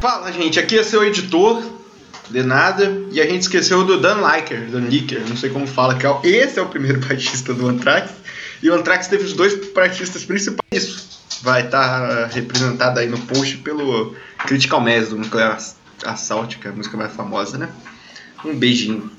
Fala, 0.00 0.30
gente, 0.30 0.60
aqui 0.60 0.78
é 0.78 0.82
seu 0.84 1.02
editor, 1.02 1.62
de 2.30 2.42
nada, 2.42 2.84
e 3.10 3.20
a 3.20 3.26
gente 3.26 3.40
esqueceu 3.42 3.84
do 3.84 3.98
Dan 4.00 4.18
Liker, 4.20 4.70
Dan 4.70 4.80
Liker, 4.80 5.26
não 5.28 5.36
sei 5.36 5.50
como 5.50 5.66
fala, 5.66 5.96
que 5.96 6.06
é 6.06 6.10
o- 6.10 6.20
esse 6.22 6.58
é 6.58 6.62
o 6.62 6.66
primeiro 6.66 7.00
baixista 7.08 7.52
do 7.54 7.68
Anthrax, 7.68 8.12
e 8.64 8.70
o 8.70 8.74
Anthrax 8.74 9.08
teve 9.08 9.24
os 9.24 9.34
dois 9.34 9.72
baixistas 9.72 10.24
principais. 10.24 10.62
Isso 10.72 11.42
vai 11.42 11.66
estar 11.66 12.28
representado 12.28 12.98
aí 12.98 13.06
no 13.06 13.18
post 13.26 13.58
pelo 13.58 14.16
Critical 14.38 14.80
Mass 14.80 15.10
do 15.10 15.18
Nuclear 15.18 15.58
Assault, 16.06 16.58
que 16.58 16.66
é 16.66 16.70
a 16.70 16.74
música 16.74 16.96
mais 16.96 17.12
famosa, 17.12 17.58
né? 17.58 17.70
Um 18.42 18.56
beijinho. 18.58 19.10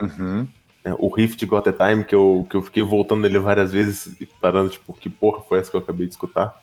Uhum. 0.00 0.48
né? 0.82 0.94
O 0.98 1.08
riff 1.14 1.36
de 1.36 1.44
Got 1.44 1.64
the 1.64 1.72
Time, 1.72 2.04
que 2.04 2.14
eu, 2.14 2.46
que 2.48 2.56
eu 2.56 2.62
fiquei 2.62 2.82
voltando 2.82 3.20
nele 3.20 3.38
várias 3.38 3.70
vezes 3.70 4.16
e 4.18 4.24
parando, 4.24 4.70
tipo, 4.70 4.94
que 4.94 5.10
porra 5.10 5.42
foi 5.46 5.58
essa 5.58 5.70
que 5.70 5.76
eu 5.76 5.80
acabei 5.80 6.06
de 6.06 6.12
escutar? 6.12 6.58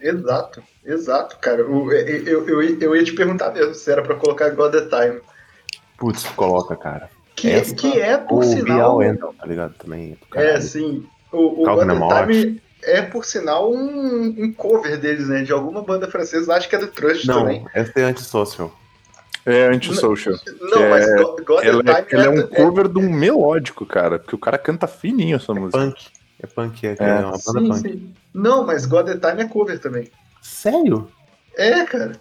Exato, 0.00 0.62
exato, 0.84 1.38
cara. 1.38 1.62
Eu, 1.62 1.90
eu, 1.92 2.48
eu, 2.48 2.62
eu 2.80 2.96
ia 2.96 3.04
te 3.04 3.14
perguntar 3.14 3.50
mesmo 3.50 3.74
se 3.74 3.90
era 3.90 4.02
pra 4.02 4.14
colocar 4.14 4.50
God 4.50 4.72
the 4.72 4.82
Time. 4.82 5.20
Putz, 5.96 6.22
coloca, 6.36 6.76
cara. 6.76 7.10
Que, 7.34 7.50
Essa- 7.50 7.74
que 7.74 8.00
é, 8.00 8.16
por 8.16 8.36
Ou 8.36 8.42
sinal. 8.44 9.00
Anthem, 9.00 9.32
tá 9.32 9.46
ligado? 9.46 9.74
Também. 9.74 10.12
É, 10.12 10.26
caralho. 10.30 10.62
sim. 10.62 11.04
O, 11.32 11.62
o 11.64 12.24
Time 12.24 12.60
é, 12.82 13.02
por 13.02 13.24
sinal, 13.24 13.72
um, 13.72 14.34
um 14.38 14.52
cover 14.52 14.98
deles, 14.98 15.28
né? 15.28 15.42
De 15.42 15.52
alguma 15.52 15.82
banda 15.82 16.08
francesa, 16.10 16.54
acho 16.54 16.68
que 16.68 16.76
é 16.76 16.78
do 16.78 16.86
Trust 16.86 17.26
Não, 17.26 17.40
também. 17.40 17.64
essa 17.74 17.92
é 18.00 18.04
antisocial. 18.04 18.72
É 19.44 19.66
antisocial. 19.66 20.34
Não, 20.60 20.82
é- 20.84 20.88
mas 20.90 21.14
Go- 21.22 21.36
God 21.44 21.64
Ela, 21.64 21.82
é, 21.86 22.02
Time 22.02 22.22
ela 22.22 22.24
é 22.24 22.28
um 22.28 22.46
cover 22.46 22.88
de 22.88 22.98
um 22.98 23.10
melódico, 23.10 23.84
cara. 23.86 24.18
Porque 24.18 24.34
o 24.34 24.38
cara 24.38 24.58
canta 24.58 24.86
fininho 24.86 25.36
essa 25.36 25.52
música. 25.54 25.78
Punk. 25.78 26.06
É 26.40 26.46
punk, 26.46 26.86
é, 26.86 26.90
É, 27.00 27.04
é 27.04 27.14
uma 27.20 27.30
banda 27.32 27.38
Sim, 27.60 27.68
punk. 27.68 27.80
sim. 27.80 28.14
Não, 28.32 28.64
mas 28.64 28.86
God 28.86 29.06
the 29.06 29.16
Time 29.28 29.42
é 29.42 29.48
cover 29.48 29.78
também. 29.80 30.10
Sério? 30.42 31.08
É, 31.56 31.84
cara. 31.84 32.12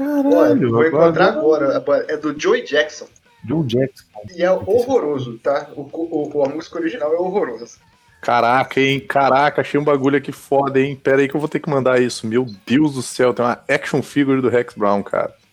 Olha, 0.00 0.22
Caralho, 0.22 0.70
vou 0.70 0.86
encontrar 0.86 1.28
agora. 1.30 1.84
É 2.08 2.16
do 2.16 2.38
Joey 2.38 2.64
Jackson. 2.64 3.08
Joe 3.46 3.64
Jackson. 3.66 4.04
E 4.34 4.42
é 4.42 4.50
horroroso, 4.50 5.38
tá? 5.38 5.68
O, 5.74 5.82
o- 5.92 6.44
a 6.44 6.48
música 6.48 6.78
original 6.78 7.12
é 7.12 7.16
horrorosa. 7.18 7.76
Caraca, 8.20 8.80
hein? 8.80 9.00
Caraca, 9.00 9.60
achei 9.60 9.78
um 9.78 9.84
bagulho 9.84 10.16
aqui 10.18 10.32
foda, 10.32 10.80
hein? 10.80 10.96
Pera 10.96 11.20
aí 11.22 11.28
que 11.28 11.34
eu 11.36 11.40
vou 11.40 11.48
ter 11.48 11.60
que 11.60 11.70
mandar 11.70 12.00
isso. 12.00 12.26
Meu 12.26 12.46
Deus 12.66 12.94
do 12.94 13.02
céu, 13.02 13.32
tem 13.32 13.44
uma 13.44 13.62
action 13.68 14.02
figure 14.02 14.40
do 14.40 14.48
Rex 14.48 14.74
Brown, 14.74 15.02
cara. 15.02 15.32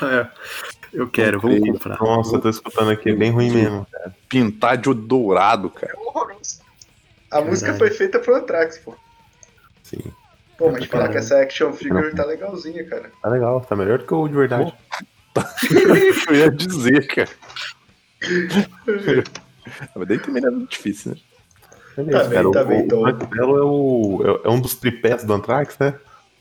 É, 0.00 0.28
eu 0.92 1.08
quero, 1.08 1.40
Comprei. 1.40 1.60
comprar. 1.60 1.98
Nossa, 1.98 2.36
eu 2.36 2.40
tô 2.40 2.48
escutando 2.48 2.90
aqui, 2.92 3.10
é 3.10 3.14
bem 3.14 3.30
ruim 3.32 3.50
mesmo. 3.50 3.86
cara. 3.90 4.14
Pintar 4.28 4.76
de 4.76 4.94
dourado, 4.94 5.68
cara. 5.70 5.92
É 5.92 5.98
horroroso. 6.00 6.60
A 7.30 7.36
Verdade. 7.36 7.50
música 7.50 7.74
foi 7.74 7.90
feita 7.90 8.18
pro 8.18 8.36
Anthrax, 8.36 8.78
pô. 8.78 8.94
Sim. 9.82 10.00
Pô, 10.56 10.70
mas 10.70 10.84
falar 10.86 11.08
que 11.08 11.16
essa 11.18 11.40
action 11.40 11.72
figure 11.72 12.14
tá 12.14 12.24
legalzinha, 12.24 12.84
cara. 12.86 13.10
Tá 13.20 13.28
legal, 13.28 13.60
tá 13.60 13.74
melhor 13.74 13.98
do 13.98 14.06
que 14.06 14.14
o 14.14 14.28
de 14.28 14.34
verdade. 14.34 14.72
eu 16.28 16.34
ia 16.34 16.50
dizer, 16.50 17.06
cara. 17.08 17.30
Mas 19.96 20.08
daí 20.08 20.18
também 20.18 20.42
não 20.42 20.48
é 20.50 20.52
muito 20.52 20.70
difícil, 20.70 21.12
né? 21.12 21.18
Beleza, 21.96 22.18
Tá 22.24 22.28
bem, 22.28 22.50
tá 22.52 22.60
o, 22.60 22.66
bem, 22.66 22.80
então. 22.80 23.00
Frank 23.02 23.38
é, 23.38 23.42
o, 23.44 24.40
é, 24.44 24.48
é 24.48 24.50
um 24.50 24.60
dos 24.60 24.74
tripés 24.74 25.24
do 25.24 25.32
Anthrax, 25.32 25.76
né? 25.78 25.94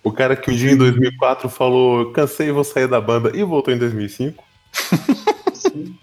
O 0.04 0.12
cara 0.12 0.36
que 0.36 0.50
um 0.50 0.56
dia 0.56 0.72
em 0.72 0.78
2004 0.78 1.48
falou, 1.50 2.12
cansei 2.12 2.52
vou 2.52 2.64
sair 2.64 2.88
da 2.88 3.00
banda, 3.00 3.32
e 3.36 3.44
voltou 3.44 3.74
em 3.74 3.78
2005. 3.78 4.44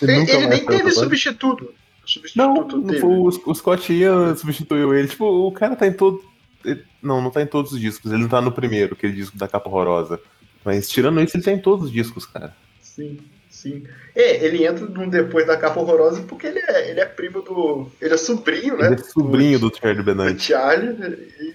Ele, 0.00 0.18
nunca 0.18 0.32
ele 0.32 0.46
mais 0.46 0.60
nem 0.60 0.66
teve 0.66 0.90
substituto. 0.92 1.72
Substituto 2.04 2.36
Não, 2.36 2.54
não 2.54 2.86
teve. 2.86 3.04
o, 3.04 3.24
o 3.46 3.54
Scott 3.54 3.92
Ian 3.92 4.34
substituiu 4.36 4.94
ele. 4.94 5.08
Tipo, 5.08 5.24
o 5.24 5.52
cara 5.52 5.74
tá 5.76 5.86
em 5.86 5.92
todo. 5.92 6.22
ele- 6.64 6.84
Não, 7.02 7.20
não 7.20 7.30
tá 7.30 7.42
em 7.42 7.46
todos 7.46 7.72
os 7.72 7.80
discos. 7.80 8.12
Ele 8.12 8.22
não 8.22 8.28
tá 8.28 8.40
no 8.40 8.52
primeiro, 8.52 8.94
aquele 8.94 9.12
disco 9.12 9.36
da 9.36 9.48
capa 9.48 9.68
horrorosa. 9.68 10.20
Mas 10.64 10.88
tirando 10.88 11.20
isso, 11.20 11.36
ele 11.36 11.44
tá 11.44 11.52
em 11.52 11.58
todos 11.58 11.86
os 11.86 11.92
discos, 11.92 12.24
cara. 12.24 12.54
Sim, 12.80 13.18
sim. 13.62 13.84
É, 14.14 14.44
ele 14.44 14.66
entra 14.66 14.84
num 14.86 15.08
depois 15.08 15.46
da 15.46 15.56
capa 15.56 15.80
horrorosa 15.80 16.22
porque 16.22 16.46
ele 16.46 16.58
é, 16.58 16.90
ele 16.90 17.00
é 17.00 17.04
primo 17.06 17.40
do. 17.42 17.90
Ele 18.00 18.14
é 18.14 18.16
sobrinho, 18.16 18.76
né? 18.76 18.86
Ele 18.86 18.94
é 18.96 18.98
sobrinho 18.98 19.58
do 19.58 19.72
Charlie 19.74 20.02
do, 20.02 20.02
do 20.02 20.14
Benante. 20.14 20.42
Charlie. 20.42 20.96
E 21.40 21.54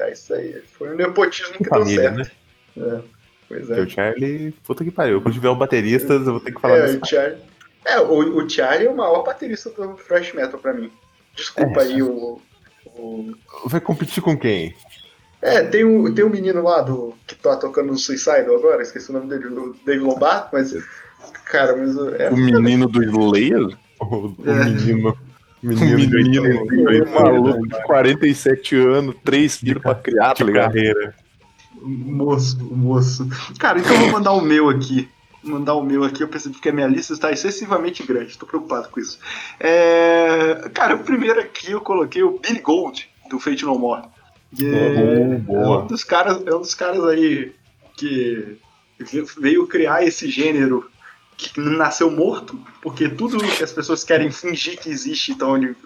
é 0.00 0.12
isso 0.12 0.32
aí. 0.34 0.62
Foi 0.78 0.90
um 0.92 0.96
nepotismo 0.96 1.54
que 1.54 1.64
Família, 1.64 2.10
deu 2.10 2.18
né? 2.18 2.24
certo. 2.24 3.04
Pois 3.48 3.66
Porque 3.66 3.80
é. 3.80 3.82
o 3.82 3.90
Charlie, 3.90 4.52
puta 4.64 4.84
que 4.84 4.90
pariu. 4.92 5.20
Quando 5.20 5.34
tiver 5.34 5.48
o 5.48 5.56
baterista, 5.56 6.12
eu 6.12 6.24
vou 6.24 6.40
ter 6.40 6.52
que 6.52 6.60
falar 6.60 6.78
É, 6.78 6.84
o 6.96 7.04
Charlie. 7.04 7.38
É, 7.84 7.98
o, 8.00 8.36
o 8.44 8.48
Charlie 8.48 8.86
é 8.86 8.90
o 8.90 8.96
maior 8.96 9.24
baterista 9.24 9.70
do 9.70 9.94
thrash 9.94 10.32
metal 10.34 10.60
pra 10.60 10.72
mim. 10.72 10.90
Desculpa 11.34 11.80
É. 11.82 11.84
aí 11.84 12.02
o. 12.02 12.40
o- 12.86 13.34
Vai 13.66 13.80
competir 13.80 14.22
com 14.22 14.36
quem? 14.38 14.74
É, 15.42 15.62
tem 15.62 15.84
um, 15.84 16.12
tem 16.14 16.22
um 16.24 16.28
menino 16.28 16.62
lá 16.62 16.82
do, 16.82 17.14
que 17.26 17.34
tá 17.34 17.56
tocando 17.56 17.86
no 17.88 17.96
Suicidal 17.98 18.54
agora, 18.56 18.82
esqueci 18.82 19.08
o 19.10 19.14
nome 19.14 19.26
dele, 19.28 19.46
o 19.46 19.74
Dave 19.84 20.00
Lombardo, 20.00 20.50
mas. 20.52 20.74
Cara, 21.44 21.76
mas. 21.76 21.96
É, 22.20 22.30
O 22.30 22.36
menino 22.36 22.88
do 22.88 23.02
Slayer? 23.02 23.76
O, 24.00 24.04
o 24.04 24.36
É. 24.46 24.64
menino. 24.64 25.16
O 25.62 25.66
Menino, 25.66 25.98
menino, 25.98 26.10
de 26.10 26.40
88 26.40 27.10
um 27.10 27.14
maluco 27.14 27.68
de 27.68 27.82
47 27.82 28.74
anos, 28.76 29.14
três 29.22 29.56
filhos 29.58 29.82
pra 29.82 29.94
criar, 29.94 30.32
tá 30.32 30.42
ligado? 30.42 30.72
carreira. 30.72 31.14
Moço, 31.82 32.58
moço. 32.64 33.28
Cara, 33.58 33.78
então 33.78 33.92
eu 33.92 34.00
vou 34.00 34.10
mandar 34.12 34.32
o 34.32 34.40
meu 34.40 34.70
aqui. 34.70 35.06
Vou 35.44 35.52
mandar 35.58 35.74
o 35.74 35.82
meu 35.82 36.02
aqui, 36.04 36.22
eu 36.22 36.28
percebi 36.28 36.58
que 36.58 36.68
a 36.70 36.72
minha 36.72 36.86
lista 36.86 37.12
está 37.12 37.30
excessivamente 37.30 38.02
grande, 38.06 38.38
tô 38.38 38.46
preocupado 38.46 38.88
com 38.88 39.00
isso. 39.00 39.18
É... 39.58 40.70
Cara, 40.72 40.94
o 40.96 41.00
primeiro 41.04 41.38
aqui 41.40 41.70
eu 41.72 41.80
coloquei 41.82 42.22
o 42.22 42.38
Billy 42.38 42.60
Gold, 42.60 43.06
do 43.30 43.38
Fate 43.38 43.64
No 43.64 43.78
More. 43.78 44.02
É, 44.62 45.36
Boa. 45.38 45.80
é 45.80 45.84
um 45.84 45.86
dos 45.86 46.04
caras, 46.04 46.42
é 46.46 46.54
um 46.54 46.60
dos 46.60 46.74
caras 46.74 47.04
aí 47.04 47.52
que 47.96 48.56
veio 49.38 49.66
criar 49.66 50.04
esse 50.04 50.28
gênero 50.30 50.89
que 51.40 51.60
nasceu 51.60 52.10
morto, 52.10 52.58
porque 52.82 53.08
tudo 53.08 53.38
que 53.38 53.62
as 53.62 53.72
pessoas 53.72 54.04
querem 54.04 54.30
fingir 54.30 54.78
que 54.78 54.90
existe, 54.90 55.32
então 55.32 55.56
eles 55.56 55.76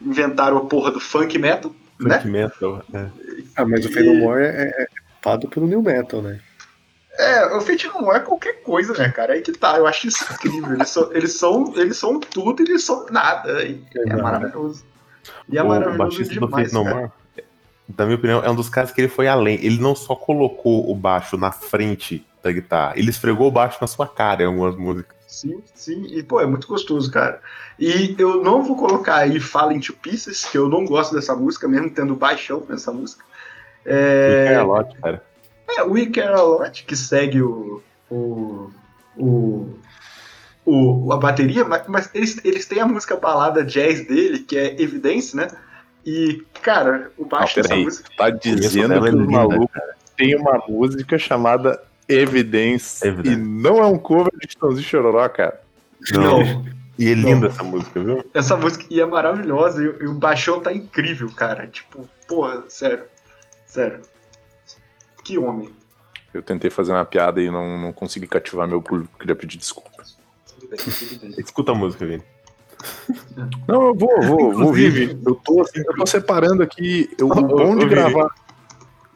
inventaram 0.00 0.56
a 0.58 0.64
porra 0.64 0.90
do 0.90 1.00
funk 1.00 1.38
metal, 1.38 1.74
né? 2.00 2.18
Funk 2.20 2.30
metal. 2.30 2.82
É. 2.92 3.06
Ah, 3.56 3.64
mas 3.64 3.84
o 3.84 3.88
E- 3.88 3.92
Fenomore 3.92 4.42
é, 4.42 4.46
é, 4.46 4.82
é 4.82 4.86
culpado 5.12 5.48
pelo 5.48 5.66
New 5.66 5.82
Metal, 5.82 6.22
né? 6.22 6.40
É, 7.16 7.46
o 7.54 7.60
Fate 7.60 7.86
não 7.86 8.12
é 8.12 8.18
qualquer 8.18 8.62
coisa, 8.62 8.92
né, 8.94 9.08
cara? 9.08 9.34
Aí 9.34 9.40
que 9.40 9.52
tá, 9.52 9.76
eu 9.78 9.86
acho 9.86 10.08
isso 10.08 10.24
incrível. 10.32 10.74
Eles 10.74 10.88
são, 10.88 11.12
eles 11.12 11.32
são, 11.38 11.72
eles 11.76 11.96
são 11.96 12.18
tudo 12.18 12.60
e 12.62 12.66
eles 12.66 12.82
são 12.82 13.06
nada. 13.10 13.62
E 13.62 13.80
é 13.94 14.00
Exato. 14.00 14.22
maravilhoso. 14.22 14.84
E 15.48 15.56
é 15.56 15.62
o 15.62 15.68
maravilhoso 15.68 15.98
baixista 15.98 16.34
do 16.34 16.46
demais, 16.46 16.72
Faith 16.72 16.74
No 16.74 16.84
cara. 16.84 16.96
More, 16.96 17.12
na 17.96 18.04
minha 18.06 18.16
opinião, 18.16 18.44
é 18.44 18.50
um 18.50 18.54
dos 18.56 18.68
caras 18.68 18.90
que 18.90 19.00
ele 19.00 19.08
foi 19.08 19.28
além. 19.28 19.64
Ele 19.64 19.78
não 19.80 19.94
só 19.94 20.16
colocou 20.16 20.90
o 20.90 20.94
baixo 20.96 21.36
na 21.36 21.52
frente 21.52 22.26
da 22.44 22.52
guitarra, 22.52 22.92
ele 22.96 23.10
esfregou 23.10 23.48
o 23.48 23.50
baixo 23.50 23.78
na 23.80 23.86
sua 23.86 24.06
cara 24.06 24.42
em 24.42 24.46
algumas 24.46 24.76
músicas. 24.76 25.16
Sim, 25.26 25.62
sim. 25.74 26.06
E, 26.10 26.22
pô, 26.22 26.40
é 26.40 26.46
muito 26.46 26.68
gostoso, 26.68 27.10
cara. 27.10 27.40
E 27.78 28.14
eu 28.18 28.42
não 28.42 28.62
vou 28.62 28.76
colocar 28.76 29.16
aí 29.16 29.40
Fallen 29.40 29.80
to 29.80 29.94
Pieces, 29.94 30.44
que 30.44 30.56
eu 30.56 30.68
não 30.68 30.84
gosto 30.84 31.14
dessa 31.14 31.34
música, 31.34 31.66
mesmo 31.66 31.90
tendo 31.90 32.14
baixão 32.14 32.64
nessa 32.68 32.92
música. 32.92 33.24
É... 33.84 34.52
É, 34.52 34.62
Lote, 34.62 34.96
cara. 34.98 35.22
é 35.76 35.82
We 35.82 36.06
Care 36.06 36.34
A 36.34 36.42
Lot, 36.42 36.84
que 36.84 36.94
segue 36.94 37.42
o... 37.42 37.82
o, 38.10 38.70
o 39.16 39.74
o, 40.66 41.12
a 41.12 41.18
bateria, 41.18 41.62
mas, 41.62 41.86
mas 41.86 42.10
eles, 42.14 42.42
eles 42.42 42.64
têm 42.64 42.80
a 42.80 42.86
música 42.86 43.16
balada 43.16 43.62
jazz 43.62 44.06
dele, 44.06 44.38
que 44.38 44.56
é 44.56 44.80
Evidence, 44.80 45.36
né? 45.36 45.46
E, 46.06 46.42
cara, 46.62 47.10
o 47.18 47.26
baixo 47.26 47.56
dessa 47.56 47.68
peraí. 47.68 47.84
música. 47.84 48.08
Tá 48.16 48.30
dizendo 48.30 48.98
que 49.02 49.08
é 49.08 49.12
o 49.12 49.30
maluco 49.30 49.70
tem 50.16 50.36
uma 50.36 50.62
música 50.68 51.18
chamada 51.18 51.80
Evidence. 52.08 53.06
Evidence. 53.06 53.36
E 53.38 53.42
não 53.42 53.78
é 53.78 53.86
um 53.86 53.98
cover 53.98 54.32
de 54.40 54.50
Chitãozinho 54.50 54.86
Chororó, 54.86 55.28
cara. 55.28 55.60
Não. 56.12 56.64
E 56.98 57.10
é 57.10 57.14
linda 57.14 57.48
essa 57.48 57.62
música, 57.64 58.00
viu? 58.02 58.24
Essa 58.32 58.56
música 58.56 58.84
e 58.90 59.00
é 59.00 59.06
maravilhosa. 59.06 59.82
E, 59.82 59.86
e 60.04 60.06
o 60.06 60.14
baixão 60.14 60.60
tá 60.60 60.72
incrível, 60.72 61.28
cara. 61.34 61.66
Tipo, 61.66 62.08
porra, 62.28 62.62
sério. 62.68 63.04
Sério. 63.66 64.00
Que 65.24 65.38
homem. 65.38 65.70
Eu 66.32 66.42
tentei 66.42 66.70
fazer 66.70 66.92
uma 66.92 67.04
piada 67.04 67.40
e 67.40 67.50
não, 67.50 67.78
não 67.80 67.92
consegui 67.92 68.26
cativar 68.26 68.68
meu 68.68 68.82
público. 68.82 69.18
Queria 69.18 69.34
pedir 69.34 69.56
desculpas. 69.58 70.16
Tudo 70.46 70.68
bem, 70.68 70.78
tudo 70.78 71.20
bem. 71.20 71.34
Escuta 71.38 71.72
a 71.72 71.74
música, 71.74 72.04
Vini. 72.06 72.22
Não, 73.66 73.86
eu 73.88 73.94
vou, 73.94 74.22
vou, 74.22 74.52
vou 74.52 74.66
ouvir. 74.66 74.88
Inclusive- 74.88 75.18
Eu 75.26 75.34
tô, 75.36 75.62
assim, 75.62 75.78
eu 75.80 75.96
tô 75.96 76.06
separando 76.06 76.62
aqui. 76.62 77.08
Eu, 77.18 77.28
o 77.28 77.42
bom 77.42 77.76
de 77.76 77.86
gravar. 77.86 78.28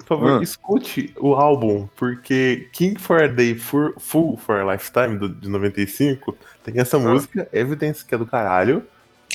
Por 0.09 0.17
favor, 0.19 0.39
Ah. 0.41 0.43
escute 0.43 1.13
o 1.21 1.35
álbum, 1.35 1.87
porque 1.95 2.69
King 2.73 2.99
for 2.99 3.23
a 3.23 3.27
Day 3.27 3.55
for, 3.55 3.93
Full 3.99 4.39
for 4.39 4.57
a 4.57 4.73
Lifetime, 4.73 5.19
do, 5.19 5.29
de 5.29 5.49
95, 5.49 6.35
tem 6.65 6.81
essa 6.81 6.99
música, 6.99 7.47
Evidence, 7.53 8.03
que 8.05 8.15
é 8.15 8.19
do 8.19 8.25
caralho. 8.27 8.83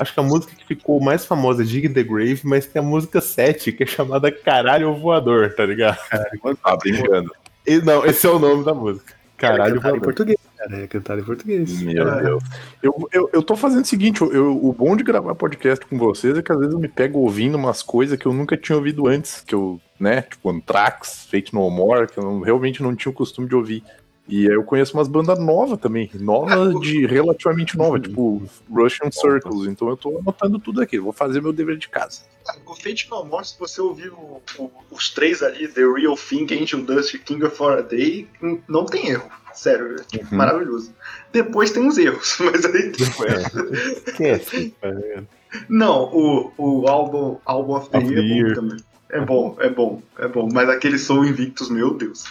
Acho 0.02 0.12
que 0.12 0.20
a 0.20 0.24
música 0.24 0.56
que 0.56 0.66
ficou 0.66 1.00
mais 1.00 1.24
famosa 1.24 1.62
é 1.62 1.66
Dig 1.66 1.88
the 1.90 2.02
Grave, 2.02 2.42
mas 2.44 2.66
tem 2.66 2.82
a 2.82 2.84
música 2.84 3.22
7, 3.22 3.72
que 3.72 3.84
é 3.84 3.86
chamada 3.86 4.32
Caralho 4.32 4.96
Voador, 4.96 5.54
tá 5.54 5.64
ligado? 5.64 6.00
Ah, 6.64 6.76
brincando. 6.76 7.32
E, 7.68 7.78
não, 7.80 8.04
esse 8.04 8.26
é 8.26 8.30
o 8.32 8.40
nome 8.40 8.66
da 8.66 8.74
música. 8.74 9.14
Caralho 9.38 9.76
cantado 9.76 9.78
em 9.78 9.80
Voador. 10.00 10.02
português. 10.02 10.38
É 10.72 10.88
cantado 10.88 11.22
em 11.22 11.24
português. 11.24 11.82
Meu 11.82 12.08
É. 12.08 12.24
Deus. 12.24 12.44
Eu, 12.82 13.10
eu, 13.12 13.30
eu 13.34 13.44
tô 13.44 13.56
fazendo 13.56 13.84
o 13.84 13.88
seguinte: 13.88 14.22
eu, 14.22 14.58
o 14.64 14.74
bom 14.74 14.96
de 14.96 15.04
gravar 15.04 15.36
podcast 15.36 15.86
com 15.86 15.98
vocês 15.98 16.38
é 16.38 16.42
que 16.42 16.52
às 16.52 16.58
vezes 16.58 16.74
eu 16.74 16.80
me 16.80 16.88
pego 16.88 17.20
ouvindo 17.20 17.56
umas 17.56 17.82
coisas 17.84 18.18
que 18.18 18.26
eu 18.26 18.34
nunca 18.34 18.56
tinha 18.58 18.78
ouvido 18.78 19.08
antes, 19.08 19.42
que 19.42 19.54
eu, 19.56 19.80
né, 20.00 20.22
tipo 20.22 20.50
Anthrax, 20.50 21.28
Fate 21.30 21.54
No 21.54 21.70
More, 21.70 22.08
que 22.08 22.18
eu 22.18 22.24
não- 22.24 22.42
realmente 22.42 22.82
não 22.84 22.96
tinha 22.96 23.12
o 23.12 23.16
costume 23.16 23.48
de 23.48 23.56
ouvir. 23.56 23.84
E 24.28 24.48
aí 24.48 24.54
eu 24.54 24.64
conheço 24.64 24.96
umas 24.98 25.08
bandas 25.10 25.38
novas 25.38 25.78
também, 25.80 26.10
novas 26.16 26.80
de 26.80 27.06
relativamente 27.06 27.78
nova, 27.78 28.00
tipo 28.00 28.42
Russian 28.70 29.12
Circles. 29.12 29.68
Então 29.68 29.90
eu 29.90 29.98
tô 29.98 30.18
anotando 30.18 30.58
tudo 30.60 30.82
aqui, 30.82 30.98
vou 30.98 31.12
fazer 31.12 31.42
meu 31.42 31.52
dever 31.52 31.78
de 31.78 31.90
casa. 31.90 32.22
O 32.66 32.74
Fate 32.76 33.10
No 33.10 33.26
More, 33.26 33.46
se 33.46 33.58
você 33.60 33.82
ouvir 33.82 34.10
o- 34.12 34.42
o- 34.58 34.72
os 34.92 35.10
três 35.10 35.44
ali, 35.44 35.68
The 35.68 35.82
Real 35.82 36.16
Thing, 36.16 36.48
Angel 36.62 36.82
Dust 36.84 37.14
e 37.14 37.20
King 37.20 37.50
for 37.50 37.78
a 37.78 37.82
Day, 37.82 38.28
não 38.68 38.86
tem 38.86 39.10
erro. 39.10 39.30
Sério, 39.54 39.96
é 40.00 40.04
tipo, 40.04 40.26
Uhum. 40.32 40.38
maravilhoso. 40.38 40.94
Depois 41.32 41.72
tem 41.72 41.84
uns 41.84 41.98
erros, 41.98 42.38
mas 42.40 42.66
aí. 42.66 42.92
É. 43.28 44.10
Esquece. 44.10 44.74
tá 44.82 44.90
ligado? 44.90 45.28
Não, 45.70 46.04
o, 46.06 46.52
o 46.58 46.88
álbum, 46.88 47.38
álbum 47.46 47.76
of 47.76 47.90
the 47.90 47.98
Of 48.00 48.08
the 48.08 48.22
Year 48.22 48.48
é 48.52 48.54
bom 48.56 48.62
também. 48.62 48.78
É 49.10 49.20
bom, 49.22 49.56
é 49.60 49.70
bom, 49.70 50.02
é 50.18 50.28
bom. 50.28 50.50
Mas 50.52 50.70
aquele 50.70 50.98
Soul 50.98 51.26
Invictus, 51.26 51.70
meu 51.70 51.94
Deus. 51.94 52.24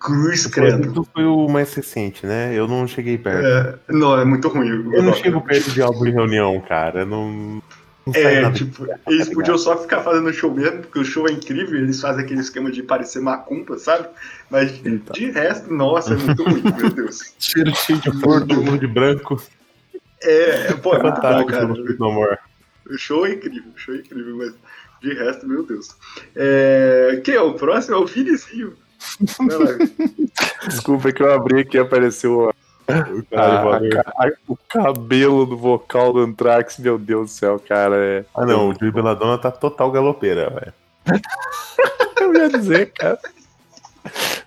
Cruz 0.00 0.46
credo. 0.46 1.06
Foi 1.12 1.24
o 1.24 1.48
mais 1.48 1.74
recente, 1.74 2.24
né? 2.26 2.52
Eu 2.54 2.68
não 2.68 2.86
cheguei 2.86 3.18
perto. 3.18 3.44
É, 3.44 3.78
não, 3.92 4.18
é 4.18 4.24
muito 4.24 4.48
ruim. 4.48 4.68
Eu 4.92 5.02
não 5.02 5.12
chego 5.12 5.40
perto 5.40 5.70
de 5.70 5.82
álbum 5.82 6.06
em 6.06 6.12
reunião, 6.12 6.60
cara. 6.60 7.04
Não. 7.04 7.60
Não 8.06 8.14
É, 8.14 8.50
tipo, 8.52 8.86
eles 9.06 9.28
podiam 9.28 9.58
só 9.58 9.76
ficar 9.76 10.00
fazendo 10.00 10.32
show 10.32 10.54
mesmo, 10.54 10.80
porque 10.80 11.00
o 11.00 11.04
show 11.04 11.28
é 11.28 11.32
incrível, 11.32 11.78
eles 11.78 12.00
fazem 12.00 12.24
aquele 12.24 12.40
esquema 12.40 12.70
de 12.70 12.82
parecer 12.82 13.20
macumba, 13.20 13.78
sabe? 13.78 14.08
Mas 14.50 14.80
Então. 14.84 15.12
de 15.12 15.30
resto, 15.30 15.72
nossa, 15.72 16.14
é 16.14 16.16
muito 16.16 16.42
ruim, 16.42 16.62
meu 16.62 16.88
Deus. 16.94 17.34
Cheiro 17.38 17.74
cheio 17.74 18.00
de 18.00 18.10
flor, 18.18 18.46
todo 18.46 18.62
mundo 18.62 18.78
de 18.78 18.86
branco. 18.86 19.42
É, 20.22 20.72
pô, 20.74 20.94
é 20.94 21.02
muito 21.02 21.20
bom, 21.20 21.44
cara. 21.46 22.38
O 22.88 22.96
show 22.96 23.26
é 23.26 23.32
incrível, 23.34 23.70
o 23.76 23.78
show 23.78 23.94
é 23.94 23.98
incrível, 23.98 24.36
mas 24.38 24.54
de 25.02 25.12
resto, 25.12 25.46
meu 25.46 25.64
Deus. 25.64 25.94
É, 26.34 27.20
quem 27.22 27.34
é 27.34 27.40
o 27.40 27.54
próximo? 27.54 27.96
É 27.96 27.98
o 27.98 28.06
Vinizinho. 28.06 28.72
Desculpa 30.66 31.12
que 31.12 31.22
eu 31.22 31.32
abri 31.32 31.60
aqui 31.60 31.76
e 31.76 31.80
apareceu 31.80 32.38
O 32.40 32.48
a- 32.48 33.22
caralho 33.30 34.00
a- 34.00 34.24
a- 34.26 34.32
o 34.46 34.56
cabelo 34.68 35.44
do 35.46 35.56
vocal 35.56 36.12
do 36.12 36.20
Anthrax. 36.20 36.78
Meu 36.78 36.98
Deus 36.98 37.30
do 37.30 37.32
céu, 37.32 37.58
cara. 37.66 37.96
É... 37.96 38.24
Ah, 38.34 38.46
não, 38.46 38.70
o 38.70 38.74
Joey 38.78 38.90
Belladonna 38.92 39.38
tá 39.38 39.50
total 39.50 39.90
galopeira, 39.90 40.50
velho. 40.50 40.72
Eu 42.20 42.34
ia 42.34 42.48
dizer, 42.48 42.92
cara. 42.92 43.18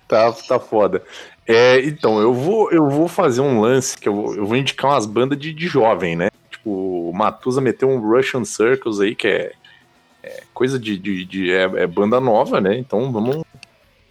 Tá, 0.06 0.32
tá 0.32 0.58
foda. 0.60 1.02
É, 1.46 1.80
então, 1.80 2.20
eu 2.20 2.32
vou, 2.32 2.70
eu 2.70 2.88
vou 2.88 3.08
fazer 3.08 3.40
um 3.40 3.60
lance 3.60 3.96
que 3.98 4.08
eu 4.08 4.14
vou, 4.14 4.34
eu 4.34 4.46
vou 4.46 4.56
indicar 4.56 4.90
umas 4.92 5.06
bandas 5.06 5.36
de, 5.38 5.52
de 5.52 5.66
jovem, 5.66 6.14
né? 6.14 6.28
Tipo, 6.50 7.08
o 7.08 7.12
Matusa 7.12 7.60
meteu 7.60 7.88
um 7.88 7.98
Russian 7.98 8.44
Circles 8.44 9.00
aí, 9.00 9.14
que 9.14 9.26
é, 9.26 9.52
é 10.22 10.42
coisa 10.54 10.78
de. 10.78 10.96
de, 10.98 11.24
de- 11.24 11.52
é, 11.52 11.62
é 11.62 11.86
banda 11.86 12.20
nova, 12.20 12.60
né? 12.60 12.76
Então 12.78 13.10
vamos, 13.10 13.42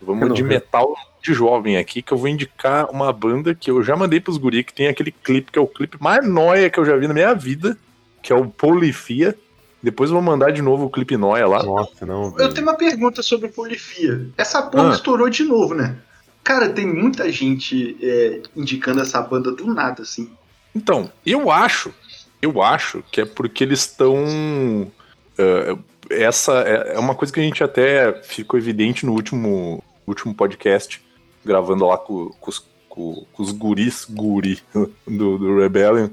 vamos 0.01 0.33
de 0.33 0.43
metal 0.43 0.95
de 1.21 1.33
jovem 1.33 1.77
aqui, 1.77 2.01
que 2.01 2.11
eu 2.11 2.17
vou 2.17 2.27
indicar 2.27 2.89
uma 2.89 3.13
banda 3.13 3.53
que 3.53 3.69
eu 3.69 3.83
já 3.83 3.95
mandei 3.95 4.19
pros 4.19 4.37
guri, 4.37 4.63
que 4.63 4.73
tem 4.73 4.87
aquele 4.87 5.11
clipe, 5.11 5.51
que 5.51 5.59
é 5.59 5.61
o 5.61 5.67
clipe 5.67 5.97
mais 6.01 6.27
nóia 6.27 6.69
que 6.69 6.79
eu 6.79 6.85
já 6.85 6.95
vi 6.97 7.07
na 7.07 7.13
minha 7.13 7.33
vida, 7.33 7.77
que 8.21 8.33
é 8.33 8.35
o 8.35 8.47
Polifia. 8.47 9.35
Depois 9.83 10.09
eu 10.09 10.15
vou 10.15 10.23
mandar 10.23 10.51
de 10.51 10.61
novo 10.61 10.85
o 10.85 10.89
clipe 10.89 11.17
nóia 11.17 11.47
lá. 11.47 11.63
Nossa, 11.63 12.05
não. 12.05 12.35
Eu 12.37 12.53
tenho 12.53 12.67
uma 12.67 12.75
pergunta 12.75 13.23
sobre 13.23 13.47
polifia. 13.49 14.27
Essa 14.37 14.61
porra 14.61 14.89
Ah. 14.91 14.93
estourou 14.93 15.27
de 15.29 15.43
novo, 15.43 15.73
né? 15.73 15.95
Cara, 16.43 16.69
tem 16.69 16.85
muita 16.85 17.31
gente 17.31 17.97
é, 18.01 18.41
indicando 18.55 19.01
essa 19.01 19.19
banda 19.21 19.51
do 19.51 19.65
nada, 19.73 20.03
assim. 20.03 20.29
Então, 20.75 21.11
eu 21.25 21.51
acho, 21.51 21.91
eu 22.41 22.61
acho 22.61 23.03
que 23.11 23.21
é 23.21 23.25
porque 23.25 23.63
eles 23.63 23.79
estão. 23.81 24.91
essa 26.09 26.61
é 26.61 26.93
é 26.95 26.99
uma 26.99 27.15
coisa 27.15 27.33
que 27.33 27.39
a 27.39 27.43
gente 27.43 27.63
até 27.63 28.13
ficou 28.23 28.59
evidente 28.59 29.05
no 29.05 29.13
último, 29.13 29.83
último 30.11 30.33
podcast, 30.33 31.01
gravando 31.43 31.85
lá 31.85 31.97
com, 31.97 32.29
com 32.39 32.49
os, 32.49 32.59
com- 32.87 33.25
com 33.31 33.43
os 33.43 33.51
guris, 33.51 34.05
guri 34.09 34.59
do, 35.07 35.37
do 35.37 35.59
Rebellion, 35.59 36.09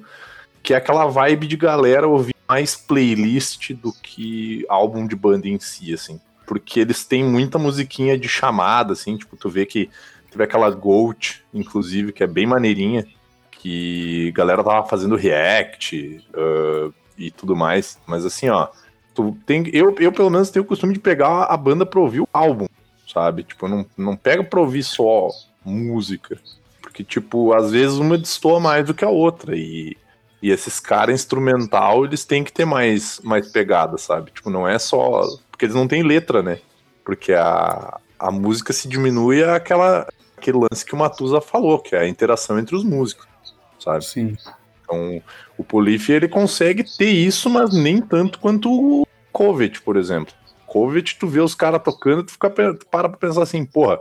que 0.62 0.74
é 0.74 0.76
aquela 0.76 1.06
vibe 1.06 1.46
de 1.46 1.56
galera 1.56 2.06
ouvir 2.06 2.34
mais 2.48 2.74
playlist 2.74 3.72
do 3.74 3.92
que 3.92 4.64
álbum 4.68 5.06
de 5.06 5.14
banda 5.14 5.46
em 5.48 5.58
si, 5.61 5.92
assim. 5.92 6.20
Porque 6.46 6.80
eles 6.80 7.04
têm 7.04 7.22
muita 7.22 7.58
musiquinha 7.58 8.18
de 8.18 8.28
chamada, 8.28 8.94
assim, 8.94 9.16
tipo, 9.16 9.37
tu 9.37 9.50
vê 9.50 9.66
que 9.66 9.90
teve 10.30 10.44
aquela 10.44 10.70
Goat, 10.70 11.44
inclusive, 11.52 12.12
que 12.12 12.22
é 12.22 12.26
bem 12.26 12.46
maneirinha, 12.46 13.06
que 13.50 14.28
a 14.28 14.37
galera 14.37 14.64
tava 14.64 14.87
fazendo 14.87 15.16
react 15.16 16.24
ah, 16.34 16.90
e 17.18 17.30
tudo 17.30 17.54
mais. 17.54 17.98
Mas 18.06 18.24
assim, 18.24 18.48
ó, 18.48 18.68
tu 19.14 19.37
tem, 19.44 19.68
eu, 19.72 19.94
eu 19.98 20.12
pelo 20.12 20.30
menos 20.30 20.48
tenho 20.50 20.64
o 20.64 20.68
costume 20.68 20.94
de 20.94 21.00
pegar 21.00 21.44
a 21.44 21.56
banda 21.56 21.84
pra 21.84 22.00
ouvir 22.00 22.20
o 22.20 22.28
álbum, 22.32 22.66
sabe? 23.12 23.42
Tipo, 23.42 23.66
não, 23.68 23.87
não 23.97 24.16
pega 24.16 24.44
pra 24.44 24.61
ouvir 24.61 24.83
só 24.83 25.29
música. 25.64 26.38
Porque, 26.81 27.03
tipo, 27.03 27.53
às 27.53 27.71
vezes 27.71 27.97
uma 27.99 28.18
destoa 28.18 28.61
mais 28.61 28.87
do 28.87 28.94
que 28.94 29.05
a 29.05 29.09
outra. 29.09 29.57
E, 29.57 29.97
e 30.42 30.51
esses 30.51 30.79
caras 30.79 31.14
instrumental, 31.14 32.05
eles 32.05 32.25
têm 32.25 32.44
que 32.44 32.53
ter 32.53 32.64
mais, 32.64 33.21
mais 33.23 33.49
pegada, 33.51 33.99
sabe? 33.99 34.31
Tipo, 34.31 34.51
não 34.51 34.68
é 34.68 34.79
só. 34.79 35.23
Porque 35.51 35.64
eles 35.64 35.75
não 35.75 35.88
têm 35.88 36.03
letra, 36.03 36.42
né? 36.42 36.61
Porque 37.05 37.33
a, 37.33 37.99
a 38.18 38.31
música 38.31 38.73
se 38.73 38.88
diminui 38.88 39.42
àquela, 39.42 40.07
aquele 40.37 40.59
lance 40.59 40.85
que 40.85 40.94
o 40.94 40.99
Matusa 40.99 41.40
falou, 41.40 41.79
que 41.79 41.94
é 41.94 42.01
a 42.01 42.09
interação 42.09 42.59
entre 42.59 42.77
os 42.77 42.85
músicos, 42.85 43.27
sabe? 43.79 44.05
Sim. 44.05 44.37
Então, 44.83 45.23
o 45.57 45.64
Polif 45.64 46.11
ele 46.11 46.29
consegue 46.29 46.85
ter 46.97 47.11
isso, 47.11 47.51
mas 47.51 47.75
nem 47.75 48.01
tanto 48.01 48.38
quanto 48.38 48.71
o 48.71 49.07
Covet, 49.33 49.81
por 49.83 49.97
exemplo. 49.97 50.35
Covet, 50.68 51.16
tu 51.18 51.26
vê 51.26 51.40
os 51.40 51.54
caras 51.54 51.83
tocando, 51.83 52.22
tu 52.24 52.33
fica 52.33 52.50
para 52.50 52.74
pra 53.09 53.09
pensar 53.09 53.42
assim, 53.42 53.64
porra, 53.64 54.00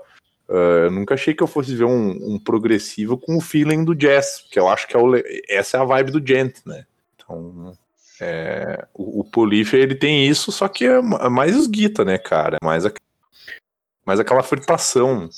eh, 0.49 0.85
eu 0.85 0.91
nunca 0.91 1.13
achei 1.13 1.33
que 1.33 1.41
eu 1.41 1.47
fosse 1.47 1.75
ver 1.75 1.85
um, 1.85 2.35
um 2.35 2.39
progressivo 2.39 3.17
com 3.17 3.37
o 3.37 3.41
feeling 3.41 3.83
do 3.83 3.95
jazz, 3.95 4.45
que 4.51 4.59
eu 4.59 4.67
acho 4.67 4.87
que 4.87 4.95
é 4.95 4.99
o 4.99 5.13
essa 5.49 5.77
é 5.77 5.79
a 5.79 5.85
vibe 5.85 6.11
do 6.11 6.25
Gent, 6.27 6.57
né? 6.65 6.85
Então, 7.15 7.73
é, 8.19 8.85
o, 8.93 9.21
o 9.21 9.23
Polif 9.23 9.73
ele 9.73 9.95
tem 9.95 10.27
isso, 10.27 10.51
só 10.51 10.67
que 10.67 10.85
é 10.85 11.01
ma- 11.01 11.29
mais 11.29 11.55
os 11.55 11.67
guita, 11.67 12.03
né, 12.03 12.17
cara? 12.17 12.57
É 12.61 12.65
Mais, 12.65 12.85
a, 12.85 12.91
mais 14.05 14.19
aquela 14.19 14.43
fritação, 14.43 15.29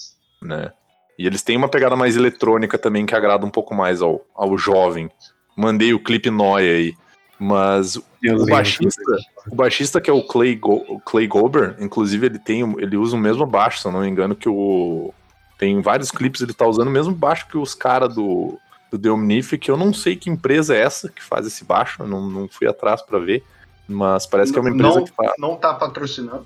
né? 0.42 0.74
E 1.18 1.28
eles 1.28 1.42
têm 1.42 1.58
uma 1.58 1.68
pegada 1.70 1.96
mais 1.98 2.16
eletrônica 2.16 2.78
também 2.78 3.06
que 3.06 3.14
agrada 3.14 3.46
um 3.46 3.52
pouco 3.52 3.76
mais 3.76 4.02
ao, 4.02 4.26
ao 4.34 4.58
jovem. 4.58 5.12
Mandei 5.56 5.94
o 5.94 6.02
clipe 6.02 6.30
Noia 6.30 6.72
aí. 6.72 6.96
Mas 7.40 7.96
o 7.96 8.04
baixista, 8.48 9.02
o 9.50 9.56
baixista 9.56 10.02
que 10.02 10.10
é 10.10 10.14
o 10.14 10.22
Clay, 10.24 10.56
Go, 10.56 10.84
o 10.90 11.00
Clay 11.00 11.26
Gober, 11.26 11.78
inclusive 11.80 12.26
ele 12.26 12.38
tem, 12.40 12.62
ele 12.80 12.98
usa 12.98 13.16
o 13.16 13.20
mesmo 13.20 13.46
baixo, 13.46 13.80
se 13.80 13.88
eu 13.88 13.92
não 13.94 14.02
me 14.02 14.10
engano, 14.10 14.36
que 14.36 14.50
o 14.50 15.14
tem 15.58 15.82
vários 15.82 16.12
clipes 16.12 16.42
ele 16.42 16.54
tá 16.54 16.66
usando 16.66 16.88
o 16.88 16.92
mesmo 16.92 17.14
baixo 17.14 17.48
que 17.48 17.58
os 17.58 17.74
caras 17.74 18.14
do 18.14 18.58
do 18.92 18.98
The 18.98 19.10
Omnif, 19.12 19.56
que 19.58 19.70
eu 19.70 19.78
não 19.78 19.94
sei 19.94 20.16
que 20.16 20.30
empresa 20.32 20.76
é 20.76 20.82
essa 20.82 21.10
que 21.10 21.22
faz 21.24 21.46
esse 21.46 21.64
baixo, 21.64 22.02
eu 22.02 22.08
não, 22.08 22.28
não 22.28 22.48
fui 22.50 22.68
atrás 22.68 23.02
pra 23.04 23.20
ver, 23.20 23.44
mas 23.88 24.26
parece 24.26 24.52
que 24.52 24.58
é 24.58 24.62
uma 24.62 24.72
empresa 24.72 24.96
não, 24.96 25.06
que 25.06 25.12
tá 25.12 25.34
não 25.38 25.56
tá 25.56 25.74
patrocinando. 25.76 26.46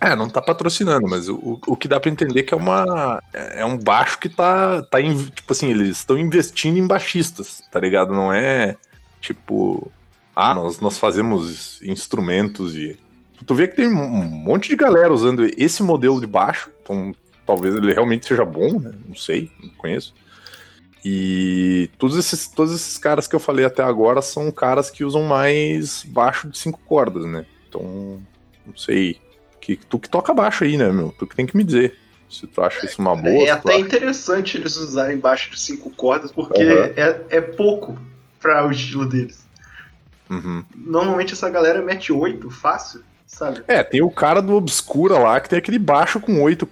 é, 0.00 0.16
não 0.16 0.28
tá 0.28 0.40
patrocinando, 0.42 1.06
mas 1.08 1.28
o, 1.28 1.60
o- 1.66 1.76
que 1.76 1.86
dá 1.86 2.00
pra 2.00 2.10
entender 2.10 2.40
é 2.40 2.42
que 2.42 2.54
é 2.54 2.56
uma. 2.56 3.22
É 3.32 3.64
um 3.64 3.76
baixo 3.76 4.18
que 4.18 4.28
tá. 4.28 4.82
tá 4.82 4.98
tipo 5.02 5.52
assim, 5.52 5.70
eles 5.70 5.98
estão 5.98 6.18
investindo 6.18 6.78
em 6.78 6.86
baixistas, 6.86 7.62
tá 7.70 7.78
ligado? 7.78 8.12
Não 8.12 8.32
é 8.32 8.76
tipo. 9.20 9.92
Ah, 10.34 10.54
nós, 10.54 10.80
nós 10.80 10.98
fazemos 10.98 11.80
instrumentos 11.82 12.74
e. 12.76 12.98
Tu 13.44 13.54
vê 13.54 13.66
que 13.66 13.76
tem 13.76 13.88
um 13.88 14.24
monte 14.24 14.68
de 14.68 14.76
galera 14.76 15.12
usando 15.12 15.44
esse 15.58 15.82
modelo 15.82 16.20
de 16.20 16.26
baixo. 16.26 16.70
Então, 16.82 17.12
talvez 17.44 17.74
ele 17.74 17.92
realmente 17.92 18.24
seja 18.26 18.44
bom, 18.44 18.78
né? 18.78 18.92
Não 19.06 19.16
sei, 19.16 19.50
não 19.62 19.70
conheço. 19.70 20.14
E 21.04 21.90
todos 21.98 22.16
esses, 22.16 22.46
todos 22.46 22.72
esses 22.74 22.96
caras 22.98 23.26
que 23.26 23.34
eu 23.34 23.40
falei 23.40 23.64
até 23.64 23.82
agora 23.82 24.22
são 24.22 24.50
caras 24.52 24.90
que 24.90 25.04
usam 25.04 25.24
mais 25.24 26.04
baixo 26.04 26.48
de 26.48 26.56
cinco 26.56 26.78
cordas, 26.86 27.24
né? 27.24 27.44
Então, 27.68 28.20
não 28.64 28.76
sei. 28.76 29.20
Que, 29.60 29.76
tu 29.76 29.98
que 29.98 30.08
toca 30.08 30.32
baixo 30.34 30.64
aí, 30.64 30.76
né, 30.76 30.90
meu? 30.92 31.12
Tu 31.18 31.26
que 31.26 31.34
tem 31.36 31.46
que 31.46 31.56
me 31.56 31.64
dizer. 31.64 31.96
Se 32.30 32.46
tu 32.46 32.62
acha 32.62 32.86
isso 32.86 33.00
uma 33.02 33.14
boa. 33.16 33.44
É 33.44 33.54
tu 33.56 33.68
até 33.68 33.72
acha- 33.74 33.80
interessante 33.80 34.56
eles 34.56 34.76
usarem 34.76 35.18
baixo 35.18 35.50
de 35.50 35.60
cinco 35.60 35.90
cordas, 35.90 36.30
porque 36.32 36.62
Uhum. 36.64 36.84
é, 36.96 37.20
é 37.30 37.40
pouco 37.40 37.98
para 38.40 38.66
o 38.66 38.70
estilo 38.70 39.04
deles. 39.06 39.41
Uhum. 40.30 40.64
Normalmente 40.74 41.32
essa 41.34 41.48
galera 41.50 41.82
mete 41.82 42.12
oito 42.12 42.50
fácil, 42.50 43.02
sabe? 43.26 43.62
É, 43.68 43.82
tem 43.82 44.02
o 44.02 44.10
cara 44.10 44.40
do 44.40 44.54
Obscura 44.54 45.18
lá 45.18 45.40
que 45.40 45.48
tem 45.48 45.58
aquele 45.58 45.78
baixo 45.78 46.18
com 46.20 46.42
oito. 46.42 46.68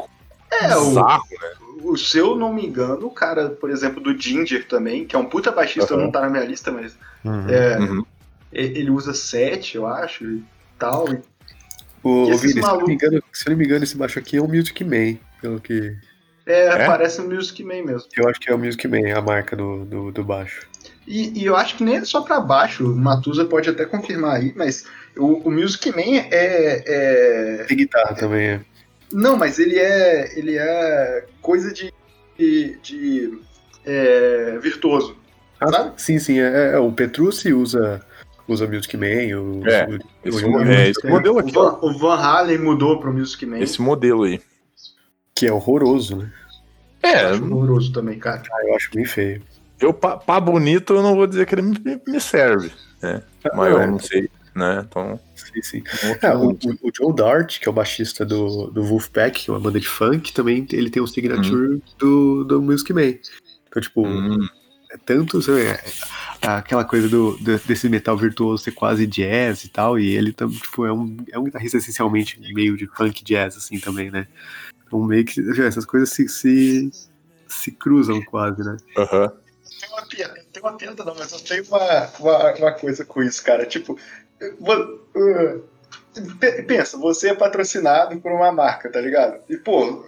É, 0.50 0.76
o, 0.76 0.86
bizarro, 0.88 1.24
né? 1.30 1.52
o, 1.82 1.96
se 1.96 2.18
eu 2.18 2.34
não 2.36 2.52
me 2.52 2.66
engano, 2.66 3.06
o 3.06 3.10
cara, 3.10 3.50
por 3.50 3.70
exemplo, 3.70 4.00
do 4.02 4.16
Ginger 4.18 4.66
também, 4.66 5.04
que 5.06 5.14
é 5.14 5.18
um 5.18 5.26
puta 5.26 5.50
baixista, 5.52 5.94
Uhum. 5.94 6.04
não 6.04 6.10
tá 6.10 6.20
na 6.22 6.28
minha 6.30 6.44
lista, 6.44 6.70
mas 6.72 6.96
Uhum. 7.24 7.48
é, 7.48 7.78
Uhum. 7.78 8.04
ele 8.52 8.90
usa 8.90 9.12
sete, 9.14 9.76
eu 9.76 9.86
acho, 9.86 10.24
e 10.24 10.44
tal. 10.78 11.12
e- 11.12 11.18
O, 12.02 12.30
E 12.30 12.32
o 12.32 12.38
Vini, 12.38 12.54
se 12.54 12.58
eu, 12.60 12.62
não 12.62 12.72
me 12.72 12.76
malucos? 12.78 12.90
engano, 12.94 13.22
se 13.30 13.46
eu 13.46 13.50
não 13.50 13.58
me 13.58 13.64
engano, 13.66 13.84
esse 13.84 13.94
baixo 13.96 14.18
aqui 14.18 14.38
é 14.38 14.40
o 14.40 14.48
Music 14.48 14.82
Man. 14.82 15.18
Pelo 15.42 15.60
que. 15.60 15.94
É, 16.46 16.64
É? 16.68 16.86
parece 16.86 17.20
um 17.20 17.28
Music 17.28 17.62
Man 17.62 17.82
mesmo. 17.84 18.08
Eu 18.16 18.26
acho 18.26 18.40
que 18.40 18.50
é 18.50 18.54
o 18.54 18.58
Music 18.58 18.88
Man, 18.88 19.14
a 19.14 19.20
marca 19.20 19.54
do, 19.54 19.84
do, 19.84 20.10
do 20.10 20.24
baixo. 20.24 20.66
E, 21.12 21.40
e 21.40 21.44
eu 21.44 21.56
acho 21.56 21.76
que 21.76 21.82
nem 21.82 21.96
é 21.96 22.04
só 22.04 22.20
pra 22.20 22.38
baixo, 22.38 22.84
o 22.84 22.94
Matusa 22.96 23.44
pode 23.44 23.68
até 23.68 23.84
confirmar 23.84 24.36
aí, 24.36 24.52
mas 24.54 24.84
o, 25.16 25.48
o 25.48 25.50
Music 25.50 25.90
Man 25.90 26.02
é, 26.30 26.84
é- 26.86 27.64
Tem 27.66 27.76
guitarra 27.78 28.14
também, 28.14 28.46
é. 28.46 28.60
Não, 29.12 29.36
mas 29.36 29.58
ele 29.58 29.76
é. 29.76 30.38
ele 30.38 30.56
é 30.56 31.24
coisa 31.42 31.72
de. 31.72 31.92
de, 32.38 32.78
de, 32.80 33.40
é, 33.84 34.56
virtuoso. 34.62 35.16
Ah, 35.60 35.68
Sabe? 35.68 35.92
sim, 36.00 36.18
sim. 36.20 36.38
É, 36.38 36.74
é, 36.74 36.78
o 36.78 36.92
Petrucci 36.92 37.52
usa, 37.52 38.00
usa 38.46 38.68
Music 38.68 38.96
Man. 38.96 39.36
O, 39.36 39.66
É, 39.68 39.86
o- 39.88 39.98
Esse, 40.28 40.44
o- 40.44 40.60
é, 40.62 40.90
esse 40.90 41.04
modelo 41.08 41.40
aqui. 41.40 41.50
Van, 41.50 41.76
o 41.82 41.98
Van 41.98 42.14
Halen 42.20 42.58
mudou 42.58 43.00
pro 43.00 43.12
Music 43.12 43.44
Man. 43.44 43.58
Esse 43.58 43.82
modelo 43.82 44.22
aí. 44.22 44.40
que 45.34 45.44
é 45.48 45.52
horroroso, 45.52 46.16
né? 46.16 46.32
É, 47.02 47.24
Eu 47.24 47.28
acho 47.30 47.44
horroroso 47.44 47.92
também, 47.92 48.16
cara. 48.18 48.42
Ah, 48.52 48.66
eu 48.68 48.76
acho 48.76 48.90
bem 48.94 49.04
feio. 49.04 49.42
Eu 49.80 49.92
pra 49.94 50.40
bonito 50.40 50.94
eu 50.94 51.02
não 51.02 51.14
vou 51.14 51.26
dizer 51.26 51.46
que 51.46 51.54
ele 51.54 51.62
me, 51.62 52.00
me 52.06 52.20
serve, 52.20 52.70
né? 53.02 53.22
Mas 53.54 53.72
eu 53.72 53.86
não 53.86 53.98
sei, 53.98 54.28
né? 54.54 54.84
Então. 54.86 55.18
Sim, 55.34 55.62
sim. 55.62 55.82
É, 56.22 56.34
o, 56.34 56.50
o- 56.50 56.90
Joe 56.94 57.14
Dart, 57.14 57.58
que 57.60 57.66
é 57.68 57.70
o 57.70 57.74
baixista 57.74 58.24
do, 58.24 58.66
do 58.70 58.82
Wolfpack, 58.84 59.44
que 59.44 59.50
é 59.50 59.54
uma 59.54 59.60
banda 59.60 59.80
de 59.80 59.88
funk, 59.88 60.32
também 60.32 60.66
ele 60.70 60.90
tem 60.90 61.02
o 61.02 61.06
signature 61.06 61.82
do, 61.98 62.44
do 62.44 62.60
Music 62.62 62.92
Man. 62.92 63.14
Então, 63.68 63.80
tipo, 63.80 64.06
Hum, 64.06 64.46
é 64.92 64.96
tanto 64.98 65.40
sabe, 65.40 65.62
é, 65.62 65.80
aquela 66.42 66.84
coisa 66.84 67.08
do, 67.08 67.38
desse 67.38 67.88
metal 67.88 68.16
virtuoso 68.16 68.62
ser 68.64 68.72
quase 68.72 69.06
jazz 69.06 69.64
e 69.64 69.68
tal, 69.68 69.98
e 69.98 70.14
ele 70.14 70.32
tipo, 70.32 70.84
é, 70.84 70.92
um, 70.92 71.16
é 71.30 71.38
um 71.38 71.44
guitarrista 71.44 71.78
essencialmente 71.78 72.38
meio 72.52 72.76
de 72.76 72.86
funk 72.88 73.24
jazz, 73.24 73.56
assim, 73.56 73.78
também, 73.78 74.10
né? 74.10 74.26
Então 74.86 75.02
meio 75.04 75.24
que 75.24 75.40
essas 75.62 75.86
coisas 75.86 76.10
se, 76.10 76.28
se, 76.28 76.90
se 77.48 77.70
cruzam 77.72 78.20
quase, 78.22 78.62
né? 78.62 78.76
aham. 78.98 79.32
Tem 79.80 79.88
uma 79.88 80.06
piada, 80.06 80.44
tem 80.52 80.62
uma 80.62 80.76
piada 80.76 81.04
não, 81.04 81.14
mas 81.14 81.32
eu 81.32 81.40
tenho 81.40 81.64
uma, 81.64 82.10
uma, 82.18 82.54
uma 82.54 82.72
coisa 82.72 83.04
com 83.04 83.22
isso, 83.22 83.42
cara. 83.42 83.64
Tipo, 83.64 83.98
uh, 84.42 85.62
pe- 86.38 86.62
pensa, 86.62 86.98
você 86.98 87.30
é 87.30 87.34
patrocinado 87.34 88.20
por 88.20 88.30
uma 88.32 88.52
marca, 88.52 88.90
tá 88.90 89.00
ligado? 89.00 89.40
E, 89.48 89.56
pô, 89.56 90.04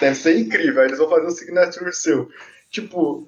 deve 0.00 0.14
ser 0.16 0.38
incrível, 0.38 0.80
aí 0.82 0.88
eles 0.88 0.98
vão 0.98 1.08
fazer 1.08 1.26
um 1.26 1.30
signature 1.30 1.92
seu. 1.94 2.28
Tipo, 2.70 3.26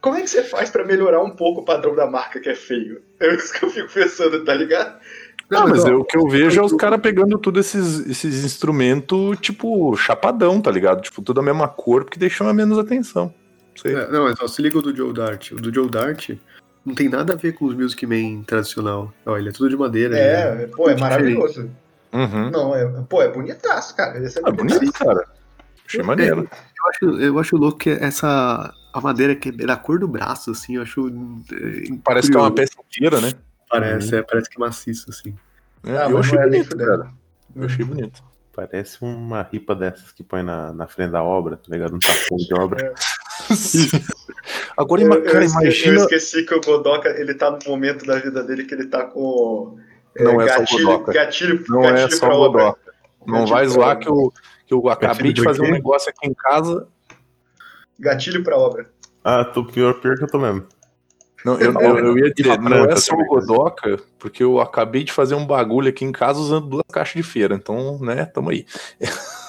como 0.00 0.16
é 0.16 0.22
que 0.22 0.30
você 0.30 0.42
faz 0.42 0.70
pra 0.70 0.84
melhorar 0.84 1.22
um 1.22 1.30
pouco 1.30 1.60
o 1.60 1.64
padrão 1.64 1.94
da 1.94 2.06
marca 2.06 2.40
que 2.40 2.48
é 2.48 2.54
feio? 2.54 3.02
É 3.20 3.34
isso 3.34 3.52
que 3.52 3.64
eu 3.64 3.70
fico 3.70 3.92
pensando, 3.92 4.44
tá 4.44 4.54
ligado? 4.54 4.98
Não, 5.50 5.68
mas 5.68 5.84
eu- 5.84 6.00
o 6.00 6.04
que 6.04 6.16
eu 6.16 6.28
vejo 6.28 6.60
é 6.60 6.64
os 6.64 6.72
caras 6.74 7.00
pegando 7.00 7.38
tudo 7.38 7.60
esses, 7.60 8.06
esses 8.06 8.44
instrumentos, 8.44 9.38
tipo, 9.40 9.96
chapadão, 9.96 10.60
tá 10.60 10.70
ligado? 10.70 11.02
Tipo, 11.02 11.22
tudo 11.22 11.40
a 11.40 11.42
mesma 11.42 11.68
cor, 11.68 12.04
porque 12.04 12.18
deixa 12.18 12.42
uma 12.42 12.54
menos 12.54 12.78
atenção. 12.78 13.32
É, 13.84 14.10
não, 14.10 14.24
mas 14.24 14.38
ó, 14.40 14.46
se 14.48 14.62
liga 14.62 14.78
o 14.78 14.82
do 14.82 14.94
Joe 14.94 15.12
Dart. 15.12 15.52
O 15.52 15.56
do 15.56 15.72
Joe 15.72 15.88
Dart 15.90 16.30
não 16.84 16.94
tem 16.94 17.08
nada 17.08 17.32
a 17.32 17.36
ver 17.36 17.52
com 17.52 17.64
os 17.66 17.74
Music 17.74 18.06
Man 18.06 18.42
tradicional. 18.44 19.12
Ó, 19.24 19.36
ele 19.36 19.48
é 19.48 19.52
tudo 19.52 19.68
de 19.70 19.76
madeira. 19.76 20.14
né? 20.14 20.62
É, 20.62 20.66
pô, 20.68 20.88
é 20.88 20.96
maravilhoso. 20.96 21.70
Uhum. 22.12 22.50
Não, 22.50 22.74
é, 22.74 22.86
pô, 23.08 23.20
é 23.22 23.28
bonitaço, 23.28 23.94
cara. 23.96 24.18
Esse 24.24 24.38
é 24.38 24.42
Ah, 24.44 24.50
bonito, 24.50 24.92
cara. 24.92 25.26
Achei 25.86 26.02
maneiro. 26.02 26.48
Eu 26.50 26.88
acho, 27.10 27.20
eu 27.22 27.38
acho 27.38 27.56
louco 27.56 27.78
que 27.78 27.90
essa. 27.90 28.72
A 28.92 29.00
madeira 29.00 29.34
que 29.36 29.50
é 29.50 29.52
da 29.52 29.76
cor 29.76 29.98
do 29.98 30.08
braço, 30.08 30.50
assim, 30.50 30.76
eu 30.76 30.82
acho. 30.82 31.08
é, 31.52 31.96
Parece 32.02 32.30
que 32.30 32.36
é 32.36 32.40
uma 32.40 32.50
curioso. 32.50 32.54
peça 32.76 32.88
inteira, 32.88 33.20
né? 33.20 33.32
Parece, 33.68 34.14
é, 34.16 34.22
parece 34.22 34.48
que 34.48 34.56
é 34.56 34.60
maciço, 34.60 35.10
assim. 35.10 35.36
É, 35.84 35.98
Ah, 35.98 36.08
eu 36.08 36.18
achei 36.18 36.38
é 36.38 36.42
bonito, 36.44 36.76
cara. 36.76 37.08
Eu 37.54 37.64
achei 37.66 37.84
bonito. 37.84 38.22
Parece 38.54 38.96
uma 39.02 39.42
ripa 39.42 39.74
dessas 39.74 40.12
que 40.12 40.22
põe 40.24 40.42
na, 40.42 40.72
na 40.72 40.86
frente 40.86 41.10
da 41.10 41.22
obra, 41.22 41.56
tá 41.58 41.64
ligado? 41.68 41.94
Um 41.94 41.98
tapão 41.98 42.38
de 42.38 42.54
obra. 42.54 42.94
Agora, 44.76 45.02
Eu, 45.02 45.12
eu 45.12 45.22
cara, 45.24 45.44
eu 45.44 45.48
imagina. 45.48 45.96
esqueci 45.96 46.44
que 46.44 46.54
o 46.54 46.60
Godoka, 46.60 47.08
ele 47.08 47.34
tá 47.34 47.50
no 47.50 47.58
momento 47.66 48.06
da 48.06 48.18
vida 48.18 48.42
dele 48.44 48.64
que 48.64 48.74
ele 48.74 48.86
tá 48.86 49.04
com 49.04 49.76
é, 50.16 50.22
Não 50.24 50.40
é 50.40 50.48
só 50.48 50.54
o 50.54 50.58
gatilho, 50.60 50.86
Godoka. 50.86 51.12
gatilho, 51.12 51.64
Não 51.68 51.82
gatilho 51.82 52.06
é 52.06 52.10
só 52.10 52.26
pra 52.26 52.36
o 52.36 52.40
obra. 52.40 52.62
Godoka. 52.64 52.80
Não 53.26 53.34
Gatilho 53.40 53.54
vai 53.56 53.66
zoar 53.66 53.98
que 53.98 54.08
eu, 54.08 54.32
que 54.66 54.74
eu 54.74 54.88
acabei 54.88 55.32
de 55.32 55.42
fazer 55.42 55.62
um 55.62 55.70
negócio 55.70 56.08
aqui 56.10 56.28
em 56.28 56.34
casa. 56.34 56.86
Gatilho 57.98 58.44
pra 58.44 58.56
obra. 58.56 58.88
Ah, 59.24 59.44
tô 59.44 59.64
pior, 59.64 59.94
pior 60.00 60.16
que 60.16 60.24
eu 60.24 60.28
tô 60.28 60.38
mesmo. 60.38 60.66
Não, 61.44 61.58
eu, 61.60 61.72
eu, 61.72 61.98
eu 61.98 62.18
ia 62.18 62.32
dizer, 62.32 62.58
não 62.60 62.72
é 62.72 62.78
planta 62.84 62.96
só 63.00 63.14
o. 63.14 63.24
Godoka, 63.26 63.98
porque 64.18 64.42
eu 64.42 64.60
acabei 64.60 65.02
de 65.04 65.12
fazer 65.12 65.34
um 65.34 65.46
bagulho 65.46 65.88
aqui 65.88 66.04
em 66.04 66.12
casa 66.12 66.38
usando 66.40 66.68
duas 66.68 66.84
caixas 66.92 67.14
de 67.14 67.22
feira. 67.22 67.54
Então, 67.54 67.98
né, 68.00 68.26
tamo 68.26 68.50
aí. 68.50 68.64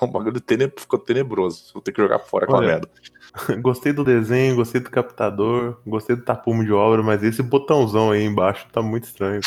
É 0.00 0.04
um 0.04 0.10
bagulho 0.10 0.40
tene... 0.40 0.68
ficou 0.76 0.98
tenebroso. 0.98 1.70
Vou 1.72 1.80
ter 1.80 1.92
que 1.92 2.02
jogar 2.02 2.18
fora 2.18 2.44
aquela 2.44 2.60
merda. 2.60 2.88
Gostei 3.62 3.92
do 3.92 4.04
desenho, 4.04 4.56
gostei 4.56 4.80
do 4.80 4.90
captador, 4.90 5.78
gostei 5.86 6.14
do 6.16 6.22
tapume 6.22 6.64
de 6.66 6.72
obra, 6.72 7.02
mas 7.02 7.22
esse 7.22 7.42
botãozão 7.42 8.10
aí 8.10 8.22
embaixo 8.24 8.66
tá 8.70 8.82
muito 8.82 9.04
estranho. 9.04 9.40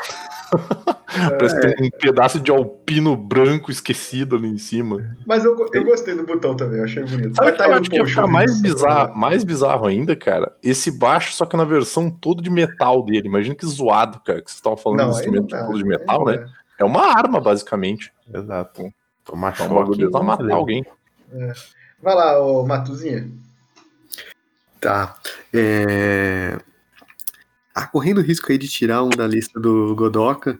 Parece 1.37 1.59
que 1.59 1.75
tem 1.75 1.87
um 1.87 1.89
pedaço 1.91 2.39
de 2.41 2.51
alpino 2.51 3.15
branco 3.15 3.71
esquecido 3.71 4.35
ali 4.35 4.49
em 4.49 4.57
cima. 4.57 5.15
Mas 5.25 5.45
eu, 5.45 5.55
eu 5.73 5.83
gostei 5.85 6.13
do 6.15 6.25
botão 6.25 6.55
também, 6.55 6.79
eu 6.79 6.83
achei 6.83 7.03
bonito. 7.03 7.35
Sabe 7.35 7.37
Vai 7.37 7.49
o 7.49 7.51
que 7.53 7.57
tá 7.57 7.67
eu 7.69 7.73
acho 7.75 7.89
que 7.89 7.95
ia 7.95 8.05
ficar 8.05 8.27
mais 8.27 8.61
bizarro, 8.61 9.15
mais 9.15 9.43
bizarro 9.43 9.87
ainda, 9.87 10.15
cara? 10.15 10.51
Esse 10.61 10.91
baixo, 10.91 11.31
só 11.33 11.45
que 11.45 11.55
na 11.55 11.63
versão 11.63 12.09
todo 12.09 12.41
de 12.41 12.49
metal 12.49 13.03
dele. 13.03 13.27
Imagina 13.27 13.55
que 13.55 13.65
zoado, 13.65 14.19
cara, 14.21 14.41
que 14.41 14.49
vocês 14.49 14.57
estavam 14.57 14.77
falando 14.77 14.99
Não, 14.99 15.05
não 15.09 15.13
instrumento 15.13 15.47
dá, 15.47 15.65
todo 15.65 15.77
de 15.77 15.85
metal, 15.85 16.25
né? 16.25 16.37
dá. 16.37 16.47
É 16.79 16.83
uma 16.83 17.15
arma, 17.15 17.39
basicamente. 17.39 18.11
Exato. 18.33 18.91
Tomar 19.23 19.49
É 19.49 19.63
um 19.63 19.67
choque. 19.69 19.73
bagulho 19.73 20.11
pra 20.11 20.23
matar 20.23 20.51
alguém. 20.51 20.85
Vai 22.01 22.13
lá, 22.15 22.39
ô 22.41 22.65
Matuzinha. 22.65 23.29
Tá. 24.79 25.15
É... 25.53 26.59
Ah, 27.73 27.87
correndo 27.87 28.19
o 28.19 28.23
risco 28.23 28.51
aí 28.51 28.57
de 28.57 28.67
tirar 28.67 29.03
um 29.03 29.09
da 29.09 29.27
lista 29.27 29.59
do 29.59 29.93
Godoka, 29.95 30.57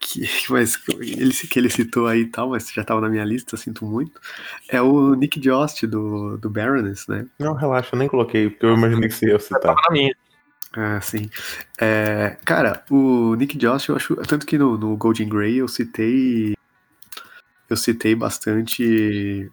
que, 0.00 0.22
mas 0.48 0.78
ele, 0.98 1.32
que 1.32 1.58
ele 1.58 1.68
citou 1.70 2.06
aí 2.06 2.20
e 2.20 2.26
tal, 2.26 2.50
mas 2.50 2.70
já 2.70 2.84
tava 2.84 3.00
na 3.00 3.08
minha 3.08 3.24
lista, 3.24 3.56
sinto 3.56 3.84
muito. 3.84 4.20
É 4.68 4.80
o 4.80 5.14
Nick 5.14 5.38
Jost 5.40 5.86
do, 5.86 6.38
do 6.38 6.48
Baroness, 6.48 7.06
né? 7.06 7.26
Não, 7.38 7.54
relaxa, 7.54 7.94
eu 7.94 7.98
nem 7.98 8.08
coloquei, 8.08 8.48
porque 8.48 8.64
eu 8.64 8.74
imaginei 8.74 9.08
que 9.08 9.14
você 9.14 9.26
ia 9.26 9.38
citar. 9.38 9.74
Pra 9.74 9.92
mim. 9.92 10.10
Ah, 10.72 11.00
sim. 11.00 11.30
É, 11.80 12.36
cara, 12.44 12.84
o 12.90 13.34
Nick 13.34 13.56
Jost, 13.56 13.88
eu 13.88 13.96
acho. 13.96 14.16
Tanto 14.16 14.46
que 14.46 14.58
no, 14.58 14.76
no 14.76 14.96
Golden 14.96 15.28
Grey 15.28 15.56
eu 15.56 15.68
citei. 15.68 16.54
Eu 17.68 17.76
citei 17.76 18.14
bastante. 18.14 19.50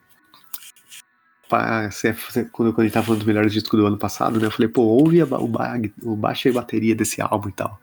Se- 1.91 2.45
Quando, 2.51 2.73
a 2.77 2.83
gente 2.83 2.93
tava 2.93 3.05
falando 3.05 3.19
dos 3.19 3.27
melhores 3.27 3.53
discos 3.53 3.79
do 3.79 3.85
ano 3.85 3.97
passado, 3.97 4.39
né? 4.39 4.47
Eu 4.47 4.51
falei, 4.51 4.67
pô, 4.67 4.81
ouve 4.81 5.21
a 5.21 5.25
o, 5.25 5.47
bag, 5.47 5.93
o 6.01 6.15
baixo 6.15 6.47
e 6.47 6.51
bateria 6.51 6.95
desse 6.95 7.21
álbum 7.21 7.49
e 7.49 7.53
tal. 7.53 7.79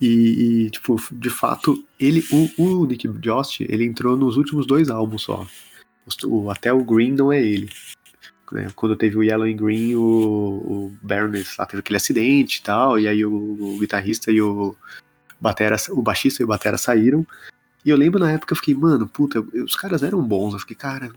E, 0.00 0.66
e, 0.66 0.70
tipo, 0.70 0.96
de 1.12 1.30
fato, 1.30 1.82
ele, 1.98 2.24
o, 2.58 2.62
o 2.82 2.86
Nick 2.86 3.08
Jost, 3.08 3.64
ele 3.68 3.84
entrou 3.84 4.16
nos 4.16 4.36
últimos 4.36 4.66
dois 4.66 4.90
álbuns 4.90 5.22
só. 5.22 5.46
O- 6.24 6.50
até 6.50 6.72
o 6.72 6.84
Green 6.84 7.12
não 7.12 7.32
é 7.32 7.42
ele 7.42 7.70
né, 8.54 8.68
quando 8.74 8.96
teve 8.96 9.16
o 9.16 9.22
Yellow 9.22 9.46
and 9.46 9.56
Green, 9.56 9.94
o, 9.96 10.00
o 10.02 10.92
Baroness 11.02 11.56
lá 11.58 11.66
teve 11.66 11.80
aquele 11.80 11.96
acidente 11.96 12.58
e 12.58 12.62
tal, 12.62 12.98
e 12.98 13.08
aí 13.08 13.24
o, 13.24 13.32
o 13.32 13.78
guitarrista 13.80 14.30
e 14.30 14.40
o 14.40 14.76
batera, 15.40 15.76
o 15.90 16.00
baixista 16.00 16.42
e 16.42 16.44
o 16.44 16.48
batera 16.48 16.78
saíram. 16.78 17.26
E 17.84 17.90
eu 17.90 17.96
lembro 17.96 18.18
na 18.18 18.32
época 18.32 18.52
eu 18.52 18.56
fiquei, 18.56 18.74
mano, 18.74 19.06
puta, 19.06 19.38
eu- 19.52 19.64
os 19.64 19.76
caras 19.76 20.02
eram 20.02 20.22
bons. 20.22 20.54
Eu 20.54 20.60
fiquei, 20.60 20.76
cara, 20.76 21.10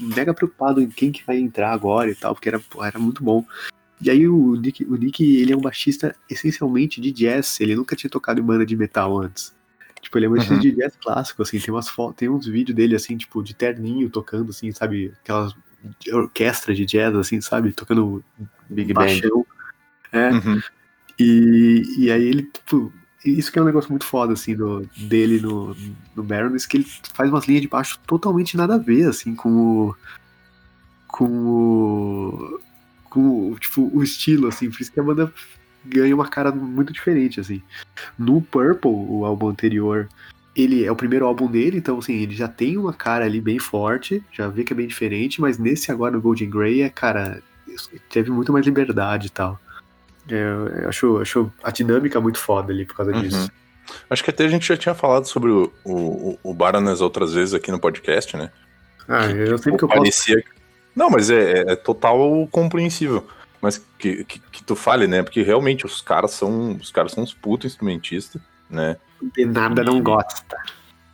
mega 0.00 0.34
preocupado 0.34 0.80
em 0.80 0.88
quem 0.88 1.12
que 1.12 1.24
vai 1.24 1.38
entrar 1.38 1.72
agora 1.72 2.10
e 2.10 2.14
tal, 2.14 2.34
porque 2.34 2.48
era, 2.48 2.60
era 2.82 2.98
muito 2.98 3.22
bom. 3.22 3.44
E 4.00 4.10
aí 4.10 4.28
o 4.28 4.54
Nick, 4.56 4.84
o 4.84 4.96
Nick, 4.96 5.24
ele 5.36 5.52
é 5.52 5.56
um 5.56 5.60
baixista 5.60 6.14
essencialmente 6.28 7.00
de 7.00 7.12
jazz, 7.12 7.60
ele 7.60 7.74
nunca 7.76 7.94
tinha 7.94 8.10
tocado 8.10 8.40
em 8.40 8.44
banda 8.44 8.66
de 8.66 8.76
metal 8.76 9.16
antes. 9.18 9.56
Tipo, 10.00 10.18
ele 10.18 10.26
é 10.26 10.28
um 10.28 10.32
Uhum. 10.32 10.38
estilo 10.38 10.58
de 10.58 10.72
jazz 10.72 10.96
clássico, 10.96 11.42
assim, 11.42 11.58
tem 11.58 11.74
umas 11.74 11.88
tem 12.16 12.28
uns 12.28 12.46
vídeos 12.46 12.74
dele, 12.76 12.94
assim, 12.96 13.16
tipo, 13.16 13.42
de 13.42 13.54
terninho 13.54 14.08
tocando, 14.08 14.50
assim, 14.50 14.70
sabe? 14.72 15.12
Aquelas 15.20 15.54
orquestra 16.12 16.74
de 16.74 16.84
jazz, 16.84 17.14
assim, 17.16 17.40
sabe? 17.40 17.72
Tocando 17.72 18.24
Big 18.68 18.92
Band. 18.92 19.02
baixão. 19.02 19.46
É, 20.12 20.32
Uhum. 20.32 20.60
e, 21.18 21.82
e 21.98 22.10
aí 22.10 22.24
ele, 22.24 22.42
tipo, 22.44 22.92
isso 23.24 23.50
que 23.50 23.58
é 23.58 23.62
um 23.62 23.64
negócio 23.64 23.90
muito 23.90 24.04
foda, 24.04 24.32
assim, 24.32 24.54
do, 24.54 24.88
dele 24.96 25.40
no, 25.40 25.76
no 26.14 26.22
Baroness, 26.22 26.66
que 26.66 26.78
ele 26.78 26.86
faz 27.14 27.28
umas 27.30 27.46
linhas 27.46 27.62
de 27.62 27.68
baixo 27.68 27.98
totalmente 28.06 28.56
nada 28.56 28.76
a 28.76 28.78
ver, 28.78 29.08
assim, 29.08 29.34
com 29.34 29.50
o. 29.50 29.94
com 31.06 31.24
o. 31.24 32.60
com 33.04 33.50
o, 33.52 33.58
tipo, 33.58 33.90
o 33.92 34.02
estilo, 34.02 34.46
assim, 34.46 34.70
por 34.70 34.80
isso 34.80 34.92
que 34.92 35.00
a 35.00 35.02
banda 35.02 35.32
ganha 35.84 36.14
uma 36.14 36.28
cara 36.28 36.52
muito 36.52 36.92
diferente, 36.92 37.40
assim. 37.40 37.62
No 38.18 38.40
Purple, 38.40 38.90
o 38.90 39.24
álbum 39.24 39.48
anterior, 39.48 40.08
ele 40.54 40.84
é 40.84 40.92
o 40.92 40.96
primeiro 40.96 41.26
álbum 41.26 41.50
dele, 41.50 41.78
então, 41.78 41.98
assim, 41.98 42.14
ele 42.14 42.34
já 42.34 42.48
tem 42.48 42.76
uma 42.76 42.92
cara 42.92 43.24
ali 43.24 43.40
bem 43.40 43.58
forte, 43.58 44.22
já 44.32 44.48
vê 44.48 44.62
que 44.62 44.72
é 44.72 44.76
bem 44.76 44.86
diferente, 44.86 45.40
mas 45.40 45.58
nesse 45.58 45.90
agora, 45.90 46.12
no 46.12 46.20
Golden 46.20 46.50
Grey, 46.50 46.82
é, 46.82 46.88
cara, 46.88 47.42
teve 48.10 48.30
muito 48.30 48.52
mais 48.52 48.64
liberdade 48.64 49.26
e 49.26 49.30
tal. 49.30 49.58
É, 50.30 50.82
eu 50.84 50.88
acho, 50.88 51.18
acho 51.18 51.52
a 51.62 51.70
dinâmica 51.70 52.20
muito 52.20 52.38
foda 52.38 52.72
ali 52.72 52.84
por 52.84 52.96
causa 52.96 53.12
Uhum. 53.12 53.22
disso. 53.22 53.50
Acho 54.10 54.22
que 54.22 54.30
até 54.30 54.44
a 54.44 54.48
gente 54.48 54.66
já 54.66 54.76
tinha 54.76 54.94
falado 54.94 55.24
sobre 55.26 55.50
o, 55.50 55.72
o, 55.84 56.38
o 56.42 56.54
Baroness 56.54 57.00
outras 57.00 57.32
vezes 57.32 57.54
aqui 57.54 57.70
no 57.70 57.78
podcast, 57.80 58.36
né? 58.36 58.50
Ah, 59.08 59.26
eu 59.26 59.56
sempre 59.56 59.78
que 59.78 59.84
eu 59.84 59.88
posso. 59.88 60.00
parecia. 60.00 60.44
Não, 60.94 61.08
mas 61.08 61.30
é, 61.30 61.60
é 61.72 61.76
total 61.76 62.46
compreensível. 62.50 63.26
Mas 63.60 63.78
que, 63.98 64.24
que, 64.24 64.38
que 64.38 64.62
tu 64.62 64.76
fale, 64.76 65.06
né? 65.06 65.22
Porque 65.22 65.42
realmente 65.42 65.86
os 65.86 66.00
caras 66.00 66.32
são. 66.32 66.72
Os 66.80 66.90
caras 66.90 67.12
são 67.12 67.24
uns 67.24 67.32
putos 67.32 67.72
instrumentistas, 67.72 68.40
né? 68.68 68.96
De 69.34 69.44
nada 69.46 69.82
não 69.82 70.00
gosta. 70.02 70.56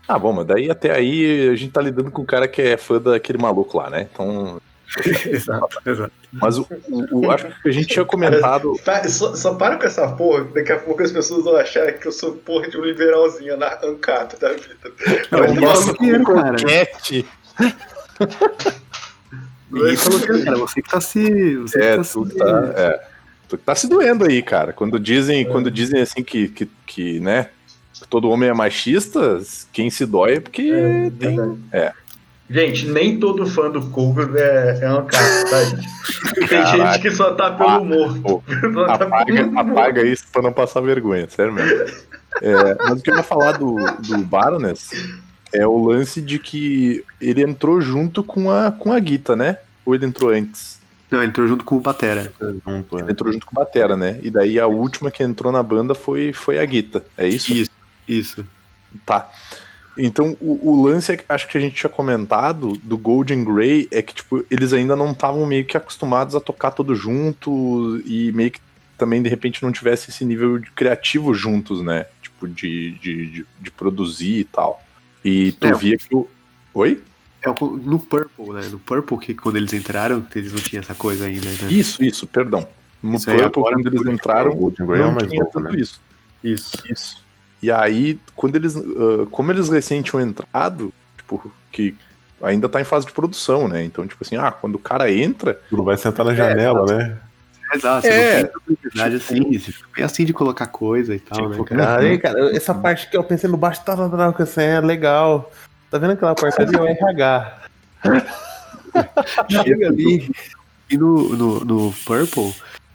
Ah, 0.07 0.19
bom, 0.19 0.33
mas 0.33 0.47
daí 0.47 0.71
até 0.71 0.93
aí 0.95 1.49
a 1.49 1.55
gente 1.55 1.73
tá 1.73 1.81
lidando 1.81 2.11
com 2.11 2.23
o 2.23 2.27
cara 2.27 2.47
que 2.47 2.61
é 2.61 2.77
fã 2.77 3.01
daquele 3.01 3.39
maluco 3.39 3.79
lá, 3.79 3.89
né? 3.89 4.09
Então. 4.13 4.61
exato, 5.27 5.79
exato. 5.87 6.13
Mas 6.33 6.59
o, 6.59 6.67
o- 6.89 7.19
o- 7.27 7.31
acho 7.31 7.47
que 7.63 7.69
a 7.69 7.73
gente 7.73 7.87
tinha 7.89 8.05
comentado. 8.05 8.75
Pa- 8.85 9.09
Só, 9.09 9.35
só 9.35 9.55
para 9.55 9.77
com 9.77 9.85
essa 9.87 10.07
porra, 10.13 10.45
daqui 10.45 10.73
a 10.73 10.79
pouco 10.79 11.03
as 11.03 11.11
pessoas 11.13 11.45
vão 11.45 11.57
achar 11.57 11.93
que 11.93 12.07
eu 12.07 12.13
sou 12.13 12.33
porra 12.33 12.69
de 12.69 12.77
um 12.77 12.83
liberalzinho 12.85 13.57
na 13.57 13.79
ANCAP 13.83 14.39
da 14.39 14.51
vida. 14.53 14.77
Não, 15.31 15.41
Mas 15.41 15.55
nossa, 15.55 15.95
que 15.95 16.25
cara. 16.25 16.57
Coquete. 16.59 17.27
Ninguém 19.71 19.97
falou 19.97 20.21
que 20.21 20.31
era, 20.31 20.45
cara. 20.45 20.57
Você 20.59 20.83
que 20.83 20.91
tá 20.91 21.01
se. 21.01 21.57
Você 21.57 21.79
É, 21.83 21.91
que 21.93 21.97
tá 21.97 22.03
tu 22.13 22.27
se. 22.27 22.37
tá, 22.39 22.73
é, 22.77 23.05
tu 23.49 23.57
tá 23.59 23.75
se 23.75 23.89
doendo 23.89 24.25
aí, 24.25 24.43
cara. 24.43 24.73
Quando 24.73 24.99
dizem, 25.01 25.45
quando 25.47 25.71
dizem 25.71 26.01
assim 26.01 26.23
que, 26.23 26.49
que, 26.49 26.71
que, 26.87 27.21
né, 27.21 27.49
que 27.93 28.07
todo 28.09 28.31
homem 28.31 28.49
é 28.49 28.55
machista, 28.55 29.41
quem 29.73 29.91
se 29.91 30.07
dói 30.07 30.35
é 30.35 30.41
porque 30.41 30.63
É, 30.63 31.11
tem. 31.11 31.37
verdade. 31.37 31.59
É. 31.73 31.93
Gente, 32.49 32.87
nem 32.89 33.19
todo 33.19 33.47
fã 33.47 33.71
do 33.71 33.81
Cover 33.91 34.29
é, 34.37 34.79
é 34.83 34.87
ANCAP, 34.87 35.51
tá, 35.51 35.65
gente? 35.65 35.89
Tem 36.35 36.49
Caraca. 36.49 36.93
gente 36.93 37.03
que 37.03 37.11
só 37.11 37.33
tá 37.35 37.51
pelo 37.53 37.69
Ah, 37.71 37.79
humor. 37.79 38.19
Só 38.75 38.85
tá 38.87 39.05
Apaga, 39.07 39.45
humor. 39.47 39.59
apaga 39.59 40.03
isso 40.03 40.25
pra 40.31 40.43
não 40.43 40.53
passar 40.53 40.81
vergonha, 40.83 41.27
sério 41.29 41.53
mesmo. 41.55 41.95
É, 42.43 42.75
mas 42.85 43.01
o 43.01 43.03
que 43.03 43.11
eu 43.11 43.17
ia 43.17 43.23
falar 43.23 43.53
do, 43.53 43.77
do 44.01 44.19
Baroness 44.19 44.91
é 45.55 45.67
o 45.67 45.87
lance 45.87 46.21
de 46.21 46.39
que 46.39 47.03
ele 47.21 47.43
entrou 47.43 47.81
junto 47.81 48.23
com 48.23 48.51
a, 48.51 48.71
com 48.73 48.93
a 48.93 48.99
Guita, 48.99 49.35
né? 49.35 49.59
Ou 49.87 49.95
ele 49.95 50.05
entrou 50.07 50.31
antes? 50.31 50.79
Não, 51.11 51.21
ele 51.21 51.29
entrou 51.29 51.47
junto 51.47 51.65
com 51.65 51.77
o 51.77 51.81
Batera. 51.81 52.33
Ele 52.41 52.61
né? 52.67 52.85
entrou 53.09 53.33
junto 53.33 53.47
com 53.47 53.59
a 53.59 53.65
Batera, 53.65 53.97
né? 53.97 54.19
E 54.23 54.31
daí 54.31 54.59
a 54.59 54.67
última 54.67 55.11
que 55.11 55.23
entrou 55.23 55.53
na 55.53 55.63
banda 55.63 55.95
foi, 55.95 56.33
foi 56.33 56.59
a 56.59 56.65
Guita. 56.65 57.05
É 57.17 57.27
isso? 57.29 57.53
Isso, 57.53 57.71
isso. 58.07 58.45
Tá. 59.07 59.31
Então, 59.97 60.37
o, 60.41 60.71
o 60.73 60.85
lance, 60.85 61.13
é 61.13 61.17
que 61.17 61.25
acho 61.29 61.49
que 61.49 61.57
a 61.57 61.61
gente 61.61 61.77
tinha 61.77 61.91
comentado 61.91 62.73
do 62.83 62.99
Golden 62.99 63.45
Grey 63.45 63.87
é 63.91 64.03
que, 64.03 64.15
tipo, 64.15 64.45
eles 64.51 64.73
ainda 64.73 64.97
não 64.97 65.13
estavam 65.13 65.47
meio 65.47 65.65
que 65.65 65.77
acostumados 65.77 66.35
a 66.35 66.41
tocar 66.41 66.73
todo 66.73 66.95
junto 66.97 68.03
e 68.05 68.33
meio 68.33 68.51
que 68.51 68.61
também, 68.99 69.23
de 69.23 69.29
repente, 69.29 69.63
não 69.63 69.73
tivesse 69.73 70.11
esse 70.11 70.25
nível 70.25 70.59
de 70.59 70.71
criativo 70.71 71.35
juntos, 71.35 71.83
né? 71.83 72.07
Tipo, 72.23 72.49
de, 72.49 72.93
de, 72.99 73.27
de, 73.27 73.47
de 73.61 73.71
produzir 73.71 74.41
e 74.41 74.45
tal. 74.45 74.83
E 75.25 75.53
tu 75.53 75.67
É. 75.67 75.75
via 75.75 75.97
que 75.97 76.15
o. 76.15 76.29
Oi? 76.75 77.03
É 77.43 77.49
no 77.49 77.99
Purple, 77.99 78.51
né? 78.55 78.69
No 78.71 78.79
Purple, 78.79 79.19
que 79.19 79.35
quando 79.35 79.57
eles 79.57 79.73
entraram, 79.73 80.27
eles 80.35 80.53
não 80.53 80.61
tinham 80.61 80.81
essa 80.81 80.95
coisa 80.95 81.27
ainda, 81.27 81.47
né? 81.47 81.69
Isso, 81.71 82.03
isso, 82.03 82.27
perdão. 82.27 82.67
No 83.03 83.17
Isso 83.17 83.27
Purple, 83.27 83.45
agora 83.45 83.75
quando 83.75 83.87
eles 83.89 84.07
entraram, 84.07 84.51
O 84.53 84.57
Golden 84.57 84.87
Grey 84.87 85.01
é 85.01 85.05
não 85.05 85.13
mais 85.13 85.29
tinha 85.29 85.41
novo, 85.41 85.53
tudo 85.53 85.65
né? 85.71 85.79
isso. 85.79 86.01
Isso. 86.43 86.83
Isso. 86.91 87.24
E 87.65 87.71
aí, 87.71 88.21
quando 88.37 88.57
eles. 88.57 88.77
ah, 88.77 89.27
como 89.31 89.51
eles 89.51 89.71
recém 89.71 90.03
tinham 90.03 90.21
entrado, 90.21 90.93
tipo, 91.17 91.51
que 91.73 91.97
ainda 92.43 92.69
tá 92.69 92.79
em 92.79 92.85
fase 92.85 93.07
de 93.07 93.13
produção, 93.13 93.67
né? 93.67 93.83
Então, 93.83 94.07
tipo 94.07 94.23
assim, 94.23 94.37
ah, 94.37 94.53
quando 94.53 94.75
o 94.75 94.79
cara 94.79 95.11
entra. 95.11 95.59
Tudo 95.71 95.83
vai 95.83 95.97
sentar 95.97 96.27
na 96.27 96.35
janela, 96.35 96.85
né? 96.85 97.17
Exato, 97.73 98.03
você 98.03 98.09
É, 98.13 98.43
não 98.43 98.49
tem 98.49 98.57
oportunidade 98.75 99.19
tipo- 99.19 99.33
assim, 99.33 99.59
você 99.59 99.73
fica 99.73 99.89
bem 99.97 100.05
assim 100.05 100.25
de 100.27 100.35
colocar 100.35 100.67
coisa 100.67 101.15
e 101.15 101.19
tal, 101.19 101.51
Tipo, 101.51 101.63
né? 101.63 101.69
cara? 101.71 101.83
Cara, 101.87 102.03
aí, 102.03 102.19
cara, 102.19 102.55
essa 102.57 102.75
parte 102.75 103.09
que 103.09 103.17
eu 103.17 103.25
pensei 103.25 103.49
no 103.49 103.57
baixo, 103.57 103.83
tá, 103.83 103.97
tá, 103.97 104.09
tá, 104.11 104.33
tá, 104.33 104.43
assim, 104.43 104.61
é 104.61 104.79
legal. 104.83 105.51
Tá 105.91 105.97
vendo 105.97 106.11
aquela 106.13 106.35
parte 106.35 106.61
ali? 106.61 106.77
É 106.77 106.81
o 106.81 106.87
RH. 106.87 107.59
Chega 109.65 109.89
ali. 109.89 110.31
E 110.91 110.97
no, 110.99 111.31
no, 111.37 111.65
no 111.65 111.93
Purple 112.05 112.55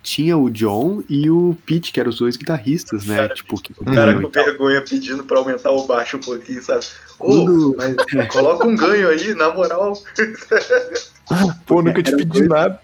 tinha 0.09 0.35
o 0.35 0.49
John 0.49 1.03
e 1.07 1.29
o 1.29 1.55
Pete, 1.67 1.91
que 1.93 1.99
eram 1.99 2.09
os 2.09 2.17
dois 2.17 2.35
guitarristas, 2.35 3.05
né? 3.05 3.15
Cara, 3.17 3.33
tipo, 3.35 3.61
que 3.61 3.71
O 3.77 3.85
cara 3.85 4.19
com 4.19 4.27
tal. 4.27 4.43
vergonha 4.43 4.81
pedindo 4.81 5.23
pra 5.23 5.37
aumentar 5.37 5.69
o 5.69 5.85
baixo 5.85 6.17
um 6.17 6.19
pouquinho, 6.19 6.63
sabe? 6.63 6.83
Ô, 7.19 7.25
Quando- 7.45 7.75
mas 7.77 8.27
coloca 8.29 8.67
um 8.67 8.75
ganho 8.75 9.07
aí, 9.07 9.35
na 9.35 9.53
moral. 9.53 9.93
Pô, 11.67 11.81
nunca 11.83 12.01
te 12.01 12.15
pedi 12.15 12.41
nada. 12.47 12.81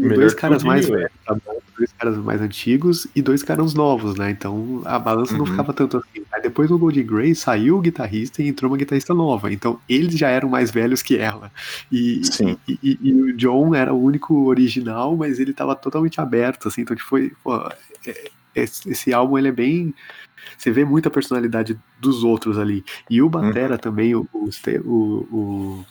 Dois 0.00 0.34
caras 0.34 0.62
mais 0.64 0.86
Vinho, 0.86 0.98
velhos, 0.98 1.12
tá 1.24 1.36
dois 1.78 1.92
caras 1.92 2.16
mais 2.18 2.40
antigos 2.40 3.06
e 3.14 3.20
dois 3.22 3.42
caras 3.42 3.74
novos, 3.74 4.16
né? 4.16 4.30
Então 4.30 4.82
a 4.84 4.98
balança 4.98 5.32
não 5.34 5.40
Uhum. 5.40 5.46
ficava 5.46 5.72
tanto 5.72 5.98
assim. 5.98 6.22
Aí 6.32 6.42
depois 6.42 6.68
do 6.68 6.78
Golden 6.78 7.04
Grey 7.06 7.34
saiu 7.34 7.76
o 7.76 7.80
guitarrista 7.80 8.42
e 8.42 8.48
entrou 8.48 8.70
uma 8.70 8.76
guitarrista 8.78 9.12
nova. 9.14 9.52
Então 9.52 9.78
eles 9.88 10.16
já 10.18 10.28
eram 10.28 10.48
mais 10.48 10.70
velhos 10.70 11.02
que 11.02 11.16
ela. 11.18 11.50
E, 11.92 12.24
Sim. 12.24 12.56
e, 12.68 12.78
e- 12.82 12.98
e 13.02 13.12
o 13.14 13.36
John 13.36 13.74
era 13.74 13.92
o 13.94 14.02
único 14.02 14.46
original, 14.46 15.16
mas 15.16 15.38
ele 15.38 15.52
tava 15.52 15.74
totalmente 15.76 16.20
aberto, 16.20 16.68
assim. 16.68 16.82
Então, 16.82 16.96
tipo, 16.96 17.08
foi. 17.08 17.32
pô, 17.44 17.56
é- 18.06 18.30
esse, 18.54 18.90
esse 18.90 19.12
álbum 19.12 19.36
ele 19.36 19.48
é 19.48 19.52
bem. 19.52 19.94
Você 20.56 20.70
vê 20.70 20.84
muita 20.84 21.10
personalidade 21.10 21.78
dos 22.00 22.24
outros 22.24 22.58
ali. 22.58 22.82
E 23.10 23.20
o 23.20 23.28
Batera 23.28 23.76
também, 23.76 24.14
o, 24.14 24.26
o- 24.32 24.48
o 25.30 25.84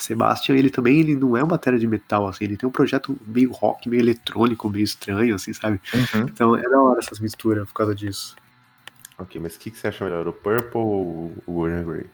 Sebastian, 0.00 0.56
ele 0.56 0.70
também 0.70 1.00
ele 1.00 1.14
não 1.14 1.36
é 1.36 1.42
uma 1.42 1.50
bateria 1.50 1.78
de 1.78 1.86
metal, 1.86 2.26
assim, 2.26 2.44
ele 2.44 2.56
tem 2.56 2.68
um 2.68 2.72
projeto 2.72 3.16
meio 3.26 3.50
rock, 3.52 3.88
meio 3.88 4.00
eletrônico, 4.00 4.68
meio 4.70 4.84
estranho, 4.84 5.34
assim, 5.34 5.52
sabe? 5.52 5.80
Uhum. 5.94 6.22
Então 6.22 6.56
é 6.56 6.62
da 6.62 6.80
hora 6.80 6.98
essas 6.98 7.20
misturas 7.20 7.66
por 7.68 7.74
causa 7.74 7.94
disso. 7.94 8.36
Ok, 9.18 9.40
mas 9.40 9.56
o 9.56 9.58
que, 9.58 9.70
que 9.70 9.78
você 9.78 9.88
acha 9.88 10.04
melhor, 10.04 10.26
o 10.26 10.32
Purple 10.32 10.80
ou 10.80 11.32
o 11.46 11.52
Golden 11.52 11.84
Grey? 11.84 12.06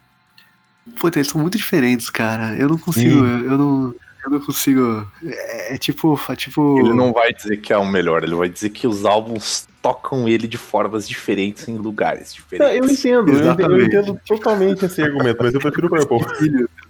Puta, 0.98 1.18
eles 1.18 1.28
são 1.28 1.40
muito 1.40 1.56
diferentes, 1.56 2.10
cara. 2.10 2.56
Eu 2.56 2.68
não 2.68 2.78
consigo, 2.78 3.24
eu 3.24 3.58
não. 3.58 3.94
Eu 4.24 4.30
não 4.30 4.40
consigo. 4.40 5.06
É, 5.24 5.74
é 5.74 5.78
tipo. 5.78 6.18
É 6.28 6.36
tipo. 6.36 6.78
Ele 6.80 6.92
não 6.92 7.12
vai 7.12 7.32
dizer 7.32 7.58
que 7.58 7.72
é 7.72 7.78
o 7.78 7.86
melhor, 7.86 8.24
ele 8.24 8.34
vai 8.34 8.48
dizer 8.48 8.70
que 8.70 8.86
os 8.86 9.04
álbuns 9.04 9.68
tocam 9.80 10.28
ele 10.28 10.48
de 10.48 10.58
formas 10.58 11.08
diferentes 11.08 11.68
em 11.68 11.76
lugares 11.76 12.34
Não, 12.52 12.66
eu 12.68 12.82
diferentes. 12.82 12.98
entendo, 12.98 13.28
eu 13.28 13.34
entendo, 13.34 13.38
eu 13.38 13.40
Exatamente. 13.40 13.86
entendo 13.86 14.20
totalmente 14.26 14.84
esse 14.84 15.02
argumento, 15.02 15.42
mas 15.42 15.54
eu 15.54 15.60
prefiro 15.60 15.86
o 15.86 16.06
Purple. 16.06 16.66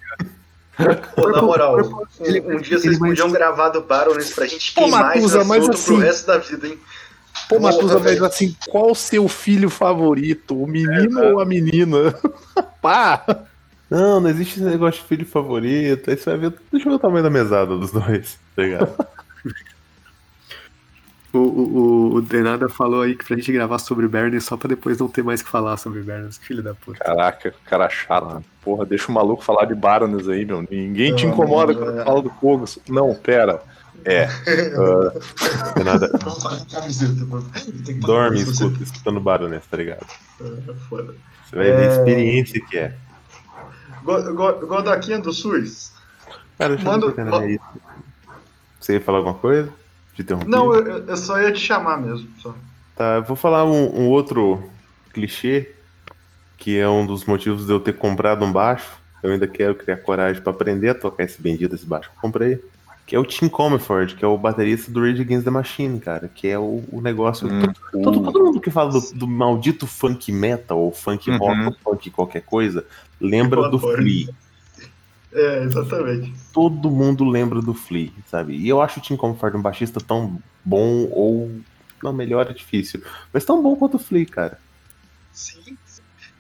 Pô, 1.17 1.29
na 1.31 1.43
moral, 1.43 1.77
um, 1.79 2.25
Ele- 2.25 2.41
um 2.41 2.61
dia 2.61 2.79
vocês 2.79 2.99
mais- 2.99 3.13
podiam 3.13 3.31
gravar 3.33 3.71
do 3.71 3.81
Baroness 3.83 4.33
pra 4.35 4.47
gente 4.47 4.73
Pô, 4.75 4.83
queimar 4.83 5.05
Matusa, 5.17 5.41
esse 5.41 5.51
assunto 5.53 5.71
assim- 5.73 5.85
pro 5.95 5.97
resto 6.03 6.27
da 6.27 6.39
vida, 6.39 6.67
hein? 6.69 6.79
Pô, 7.49 7.59
Matusa, 7.61 7.95
Porra, 7.95 8.05
mas 8.05 8.23
assim, 8.23 8.57
qual 8.69 8.91
o 8.91 8.95
seu 8.95 9.27
filho 9.29 9.69
favorito? 9.71 10.61
O 10.63 10.67
menino 10.67 11.21
ou 11.35 11.41
a 11.41 11.45
menina? 11.45 12.15
Pá! 12.83 13.25
Não, 13.91 14.21
não 14.21 14.29
existe 14.31 14.61
esse 14.61 14.69
negócio 14.69 15.01
de 15.01 15.09
filho 15.09 15.25
favorito. 15.27 16.11
Aí 16.11 16.17
você 16.17 16.31
vai 16.31 16.39
ver. 16.51 16.59
Deixa 16.71 16.87
eu 16.89 16.93
ver 16.93 16.97
o 16.97 16.99
tamanho 16.99 17.23
da 17.23 17.31
mesada 17.31 17.77
dos 17.77 17.91
dois, 17.91 18.39
tá 18.55 18.63
ligado? 18.63 18.93
O, 21.33 21.39
o, 21.39 21.41
o- 21.43 22.15
o 22.15 22.23
Denada 22.23 22.69
falou 22.71 23.03
aí 23.03 23.15
que 23.15 23.25
pra 23.25 23.37
gente 23.37 23.53
gravar 23.53 23.79
sobre 23.79 24.09
Bernie 24.09 24.41
só 24.41 24.57
pra 24.57 24.69
depois 24.69 24.97
não 24.99 25.09
ter 25.09 25.23
mais 25.23 25.43
que 25.43 25.49
falar 25.51 25.77
sobre 25.77 26.01
Bernie. 26.01 26.33
Filho 26.33 26.63
da 26.63 26.75
puta. 26.75 26.99
Caraca, 27.05 27.55
cara 27.67 27.89
chato. 27.91 28.43
Porra, 28.63 28.87
deixa 28.87 29.11
o 29.11 29.15
maluco 29.15 29.45
falar 29.45 29.67
de 29.67 29.75
Baroness 29.75 30.27
aí, 30.29 30.45
meu. 30.47 30.67
Ninguém 30.71 31.15
te 31.15 31.27
incomoda 31.27 31.75
quando 31.75 32.03
fala 32.05 32.23
do 32.23 32.31
Kogos. 32.31 32.79
Não, 32.89 33.15
pera. 33.15 33.61
É. 34.05 34.27
Não 34.77 35.73
tem 35.75 35.85
nada. 35.85 36.09
Camiseta, 36.73 37.25
mano. 37.27 37.51
Tem 37.85 37.95
que 37.95 38.01
Dorme 38.01 38.39
e 38.39 38.43
escuta, 38.45 38.83
escutando 38.83 39.21
barulho, 39.21 39.61
tá 39.71 39.77
ligado? 39.77 40.07
É. 40.41 40.45
Você 40.45 41.57
vai 41.57 41.65
ver 41.65 41.77
a 41.77 41.81
É. 41.83 41.89
experiência 41.97 42.61
que 42.65 42.79
é. 42.79 42.95
Go- 44.03 44.35
go- 44.35 44.67
Godoquinha 44.67 45.19
do 45.19 45.33
SUS. 45.33 45.93
Cara, 46.57 46.75
deixa 46.77 46.91
Manda- 46.91 47.07
eu 47.07 47.15
ver 47.15 47.25
na 47.25 47.47
isso. 47.47 47.65
Você 48.81 48.95
ia 48.95 49.01
falar 49.01 49.19
alguma 49.19 49.35
coisa? 49.35 49.71
Te 50.19 50.23
interrompi? 50.23 50.51
Não, 50.51 50.75
eu, 50.75 51.05
eu 51.07 51.17
só 51.17 51.41
ia 51.41 51.53
te 51.53 51.61
chamar 51.61 51.97
mesmo. 52.01 52.29
Só. 52.43 52.53
Tá, 52.97 53.15
eu 53.19 53.23
vou 53.23 53.37
falar 53.37 53.65
um, 53.65 54.01
um 54.01 54.09
outro 54.09 54.61
clichê 55.13 55.71
que 56.57 56.77
é 56.77 56.89
um 56.89 57.07
dos 57.07 57.25
motivos 57.25 57.67
de 57.67 57.73
eu 57.73 57.79
ter 57.79 57.93
comprado 57.97 58.45
um 58.45 58.51
baixo. 58.51 58.99
Eu 59.23 59.31
ainda 59.31 59.47
quero 59.47 59.77
criar 59.77 59.99
coragem 59.99 60.43
pra 60.43 60.53
aprender 60.53 60.89
a 60.89 60.95
tocar 60.95 61.23
esse 61.23 61.41
bendito 61.41 61.71
desse 61.71 61.87
baixo 61.87 62.11
que 62.11 62.17
eu 62.17 62.21
comprei. 62.21 62.61
Que 63.07 63.15
é 63.15 63.19
o 63.19 63.25
Tim 63.25 63.49
Comerford, 63.49 64.17
que 64.17 64.25
é 64.25 64.29
o 64.29 64.37
baterista 64.37 64.91
do 64.91 65.01
Rage 65.01 65.23
Against 65.23 65.45
the 65.45 65.51
Machine, 65.53 66.01
cara. 66.01 66.29
Que 66.35 66.49
é 66.49 66.59
o, 66.59 66.83
o 66.91 67.01
negócio. 67.01 67.49
Hum. 67.49 67.63
todo, 68.03 68.21
todo 68.33 68.45
mundo 68.47 68.61
que 68.61 68.73
fala 68.73 68.91
do, 68.91 69.01
do 69.15 69.29
maldito 69.29 69.87
funk 69.87 70.33
metal, 70.33 70.81
ou 70.81 70.91
funk 70.91 71.31
rock, 71.31 71.61
Uhum. 71.61 71.67
ou 71.67 71.77
funk 71.81 72.11
qualquer 72.11 72.43
coisa, 72.43 72.85
lembra 73.21 73.71
do. 73.71 73.79
Flea. 73.79 74.29
É, 75.41 75.63
exatamente. 75.65 76.33
Todo 76.53 76.91
mundo 76.91 77.25
lembra 77.25 77.61
do 77.61 77.73
Flea, 77.75 78.11
sabe? 78.27 78.57
E 78.57 78.69
eu 78.69 78.81
acho 78.83 78.99
o 78.99 79.03
Tim 79.03 79.17
Comfort 79.17 79.55
um 79.55 79.63
baixista 79.63 80.01
tão 80.01 80.39
bom, 80.65 81.09
ou. 81.13 81.51
Não, 82.03 82.13
melhor 82.13 82.49
é 82.51 82.53
difícil. 82.53 83.03
Mas 83.33 83.45
tão 83.45 83.63
bom 83.63 83.77
quanto 83.77 83.95
o 83.97 83.99
Flea, 84.01 84.27
cara. 84.27 84.59
Sim. 85.33 85.77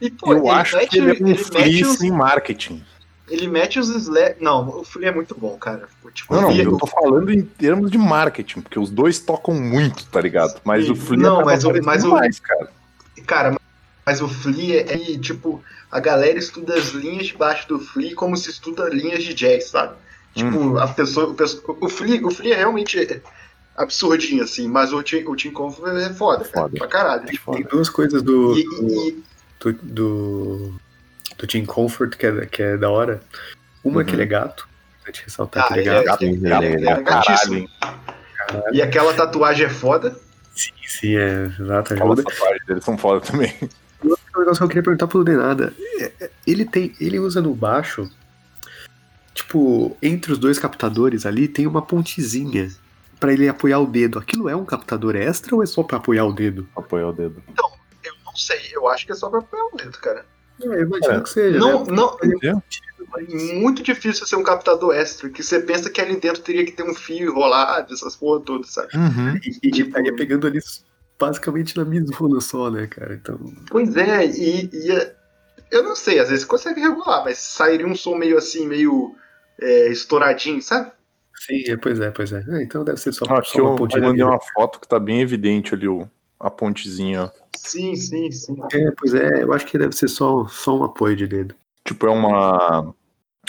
E, 0.00 0.10
pô, 0.10 0.32
Eu 0.32 0.50
acho 0.50 0.76
mete- 0.76 0.90
que 0.90 0.98
ele 0.98 1.10
é 1.10 1.24
um 1.24 1.36
flea 1.36 1.86
os- 1.86 1.98
sem 1.98 2.10
marketing. 2.10 2.82
Ele 3.28 3.46
mete 3.46 3.78
os 3.78 3.88
slap. 3.90 4.40
Não, 4.40 4.80
o 4.80 4.84
Flea 4.84 5.08
é 5.10 5.14
muito 5.14 5.34
bom, 5.38 5.56
cara. 5.58 5.86
Tipo, 6.14 6.34
Não, 6.34 6.42
não, 6.42 6.52
eu 6.52 6.78
tô 6.78 6.86
falando 6.86 7.30
em 7.30 7.42
termos 7.42 7.90
de 7.90 7.98
marketing, 7.98 8.60
porque 8.62 8.78
os 8.78 8.90
dois 8.90 9.18
tocam 9.18 9.54
muito, 9.54 10.06
tá 10.06 10.20
ligado? 10.20 10.60
Mas 10.64 10.86
Sim. 10.86 10.92
o 10.92 10.96
Flea 10.96 11.18
Não, 11.20 11.44
mas 11.44 11.64
o- 11.64 11.72
mas 11.84 12.04
o- 12.04 12.10
mais, 12.10 12.40
cara. 12.40 12.70
Cara, 13.26 13.56
mas 14.06 14.22
o 14.22 14.28
Flea 14.28 14.80
é, 14.90 15.18
tipo, 15.18 15.62
a 15.90 16.00
galera 16.00 16.38
estuda 16.38 16.74
as 16.74 16.88
linhas 16.90 17.26
debaixo 17.28 17.66
do 17.68 17.78
Flea 17.78 18.14
como 18.14 18.36
se 18.36 18.50
estuda 18.50 18.88
linhas 18.88 19.22
de 19.24 19.32
jazz, 19.34 19.68
sabe? 19.70 19.94
Tipo, 20.34 20.56
Hum. 20.58 20.78
a 20.78 20.86
pessoa, 20.88 21.28
o, 21.30 21.34
pessoa- 21.34 21.76
o 21.80 21.88
Flea, 21.88 22.24
o 22.26 22.30
Flea 22.30 22.54
é 22.54 22.58
realmente 22.58 23.22
absurdinho, 23.76 24.42
assim, 24.42 24.68
mas 24.68 24.92
o 24.92 25.02
Tim, 25.02 25.24
o 25.24 25.34
Tim 25.36 25.50
Comfort 25.50 25.88
é 25.96 26.12
foda, 26.12 26.44
cara, 26.44 26.62
Foda. 26.68 26.78
pra 26.78 26.88
caralho. 26.88 27.26
Tem 27.26 27.36
Foda. 27.36 27.62
duas 27.70 27.88
coisas 27.88 28.22
do, 28.22 28.56
E, 28.58 28.64
do, 28.64 28.88
e- 29.08 29.24
do, 29.60 29.72
do, 29.82 30.74
do 31.38 31.46
Team 31.46 31.64
Comfort 31.64 32.16
que 32.16 32.26
é, 32.26 32.46
que 32.46 32.62
é 32.62 32.76
da 32.76 32.90
hora. 32.90 33.20
Uma 33.84 34.00
Uhum. 34.00 34.04
que 34.04 34.12
ele 34.14 34.22
é 34.22 34.26
gato, 34.26 34.68
pra 35.02 35.12
te 35.12 35.22
ressaltar 35.22 35.64
Ah, 35.64 35.68
que 35.74 35.80
ele 35.80 35.88
é 35.88 35.92
ele 35.92 35.98
é- 36.00 36.04
gato. 36.04 36.06
Gato 36.06 36.24
ele 36.24 36.48
é- 36.52 36.72
ele 36.72 36.88
é 36.88 37.02
caralho, 37.02 37.04
gatíssimo. 37.04 37.54
hein? 37.56 37.68
e 38.72 38.82
aquela 38.82 39.12
tatuagem 39.14 39.66
é 39.66 39.70
foda. 39.70 40.16
Sim, 40.54 40.72
sim, 40.86 41.16
é, 41.16 41.44
exato, 41.60 41.94
Aquelas 41.94 42.18
ajuda. 42.18 42.22
tatuagens 42.24 42.66
deles 42.66 42.84
são 42.84 42.98
foda 42.98 43.20
também. 43.24 43.54
Um 44.36 44.40
negócio 44.40 44.58
que 44.58 44.64
eu 44.64 44.68
queria 44.68 44.82
perguntar 44.82 45.06
pro 45.06 45.24
Denada. 45.24 45.72
É, 46.00 46.12
é, 46.20 46.30
Ele 46.46 46.64
tem. 46.64 46.94
Ele 47.00 47.18
usa 47.18 47.40
no 47.40 47.54
baixo. 47.54 48.08
Tipo, 49.34 49.96
entre 50.02 50.32
os 50.32 50.38
dois 50.38 50.58
captadores 50.58 51.24
ali 51.24 51.46
tem 51.46 51.66
uma 51.66 51.80
pontezinha 51.82 52.70
pra 53.20 53.32
ele 53.32 53.48
apoiar 53.48 53.78
o 53.78 53.86
dedo. 53.86 54.18
Aquilo 54.18 54.48
é 54.48 54.56
um 54.56 54.64
captador 54.64 55.14
extra 55.16 55.54
ou 55.54 55.62
é 55.62 55.66
só 55.66 55.82
pra 55.82 55.98
apoiar 55.98 56.24
o 56.24 56.32
dedo? 56.32 56.68
Apoiar 56.76 57.08
o 57.08 57.12
dedo. 57.12 57.42
Eu 58.04 58.12
não 58.24 58.34
sei, 58.36 58.58
eu 58.72 58.88
acho 58.88 59.06
que 59.06 59.12
é 59.12 59.14
só 59.14 59.28
pra 59.30 59.38
apoiar 59.38 59.64
o 59.72 59.76
dedo, 59.76 59.98
cara. 59.98 60.24
É, 60.60 60.66
eu 60.66 60.82
imagino 60.82 61.14
É. 61.14 61.20
que 61.20 61.28
seja. 61.30 61.58
Não, 61.58 61.84
né? 61.84 61.92
não, 61.94 62.16
Mas- 63.10 63.52
muito 63.54 63.82
difícil 63.82 64.26
ser 64.26 64.36
um 64.36 64.42
captador 64.42 64.92
extra, 64.94 65.30
que 65.30 65.42
você 65.42 65.60
pensa 65.60 65.88
que 65.88 66.00
ali 66.00 66.16
dentro 66.20 66.42
teria 66.42 66.64
que 66.64 66.72
ter 66.72 66.82
um 66.82 66.94
fio 66.94 67.30
enrolado, 67.30 67.94
essas 67.94 68.16
porra 68.16 68.40
todas, 68.40 68.70
sabe? 68.70 68.88
Uhum. 68.96 69.36
E, 69.36 69.58
e 69.62 69.80
estaria 69.82 70.14
pegando 70.14 70.46
ali 70.48 70.58
basicamente 71.18 71.76
na 71.76 71.84
misuna 71.84 72.40
só, 72.40 72.70
né, 72.70 72.86
cara? 72.86 73.14
Então. 73.14 73.38
Pois 73.70 73.96
é, 73.96 74.26
e, 74.26 74.70
e 74.72 74.92
é- 74.92 75.14
eu 75.70 75.82
não 75.82 75.94
sei, 75.94 76.18
às 76.18 76.30
vezes 76.30 76.44
consegue 76.44 76.80
regular, 76.80 77.24
mas 77.24 77.38
sairia 77.38 77.86
um 77.86 77.94
som 77.94 78.14
meio 78.16 78.38
assim, 78.38 78.66
meio 78.66 79.14
é, 79.60 79.88
estouradinho, 79.88 80.62
sabe? 80.62 80.90
Sim, 81.34 81.62
é, 81.68 81.76
pois 81.76 82.00
é, 82.00 82.10
pois 82.10 82.32
é. 82.32 82.44
É, 82.48 82.62
então 82.62 82.84
deve 82.84 82.98
ser 82.98 83.12
só, 83.12 83.24
Ah, 83.28 83.42
só 83.44 83.58
uma 83.58 83.70
eu, 83.70 83.88
eu 83.96 84.02
mandei 84.02 84.22
ali. 84.22 84.22
uma 84.22 84.40
foto 84.54 84.80
que 84.80 84.88
tá 84.88 84.98
bem 84.98 85.20
evidente 85.20 85.74
ali, 85.74 85.86
o, 85.86 86.08
a 86.40 86.50
pontezinha. 86.50 87.30
Sim, 87.56 87.94
sim, 87.96 88.30
sim. 88.30 88.56
É, 88.72 88.90
pois 88.96 89.14
é, 89.14 89.42
eu 89.42 89.52
acho 89.52 89.66
que 89.66 89.78
deve 89.78 89.94
ser 89.94 90.08
só, 90.08 90.46
só 90.46 90.76
um 90.78 90.84
apoio 90.84 91.14
de 91.16 91.26
dedo. 91.26 91.54
Tipo, 91.84 92.06
é 92.06 92.10
uma 92.10 92.94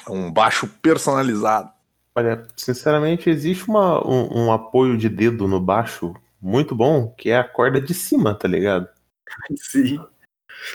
um 0.09 0.31
baixo 0.31 0.67
personalizado. 0.81 1.69
Olha, 2.15 2.45
sinceramente, 2.55 3.29
existe 3.29 3.67
uma, 3.67 4.05
um, 4.05 4.45
um 4.45 4.51
apoio 4.51 4.97
de 4.97 5.07
dedo 5.09 5.47
no 5.47 5.59
baixo 5.59 6.13
muito 6.41 6.75
bom, 6.75 7.13
que 7.17 7.29
é 7.29 7.37
a 7.37 7.43
corda 7.43 7.79
de 7.81 7.93
cima, 7.93 8.33
tá 8.35 8.47
ligado? 8.47 8.87
Sim. 9.57 9.99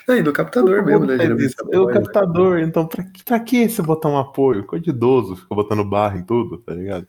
E 0.08 0.22
no 0.22 0.32
captador 0.32 0.76
Todo 0.78 0.86
mesmo, 0.86 1.06
né? 1.06 1.16
É 1.16 1.78
o 1.78 1.82
apoia, 1.82 1.86
né? 1.86 1.92
captador, 1.92 2.58
então 2.60 2.86
pra, 2.86 3.04
que- 3.04 3.22
pra 3.24 3.38
que 3.40 3.68
você 3.68 3.82
botar 3.82 4.08
um 4.08 4.16
apoio? 4.18 4.64
Coisa 4.64 4.82
de 4.84 4.90
idoso, 4.90 5.36
fica 5.36 5.54
botando 5.54 5.84
barra 5.84 6.16
em 6.16 6.22
tudo, 6.22 6.58
tá 6.58 6.72
ligado? 6.72 7.06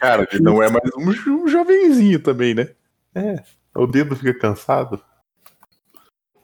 Cara, 0.00 0.26
ele 0.32 0.42
não 0.42 0.60
é 0.62 0.68
mais 0.68 0.90
um, 0.98 1.12
jo- 1.12 1.44
um 1.44 1.48
jovenzinho 1.48 2.18
também, 2.20 2.54
né? 2.54 2.70
É, 3.14 3.42
o 3.74 3.86
dedo 3.86 4.16
fica 4.16 4.36
cansado. 4.38 5.00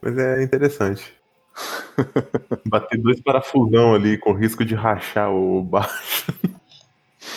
Mas 0.01 0.17
é 0.19 0.43
interessante. 0.43 1.13
Bater 2.67 3.01
dois 3.01 3.21
parafusão 3.21 3.95
ali 3.95 4.17
com 4.19 4.33
risco 4.33 4.65
de 4.65 4.75
rachar 4.75 5.31
o 5.33 5.63
baixo. 5.63 6.27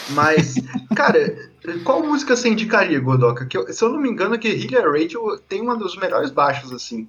Mas, 0.09 0.55
cara, 0.95 1.35
qual 1.83 2.03
música 2.03 2.35
você 2.35 2.49
indicaria, 2.49 2.99
Godoka? 2.99 3.45
Que 3.45 3.57
eu- 3.57 3.71
se 3.71 3.83
eu 3.83 3.89
não 3.89 3.99
me 3.99 4.09
engano, 4.09 4.37
que 4.37 4.47
Healer 4.47 4.91
Radio 4.91 5.37
tem 5.47 5.61
uma 5.61 5.75
dos 5.75 5.97
melhores 5.97 6.31
baixos, 6.31 6.71
assim. 6.71 7.07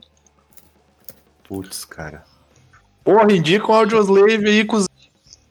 Putz, 1.49 1.85
cara. 1.85 2.25
Porra, 3.05 3.33
indica 3.33 3.71
um 3.71 3.75
Audioslave 3.75 4.47
aí 4.49 4.65
com 4.65 4.77
os... 4.77 4.89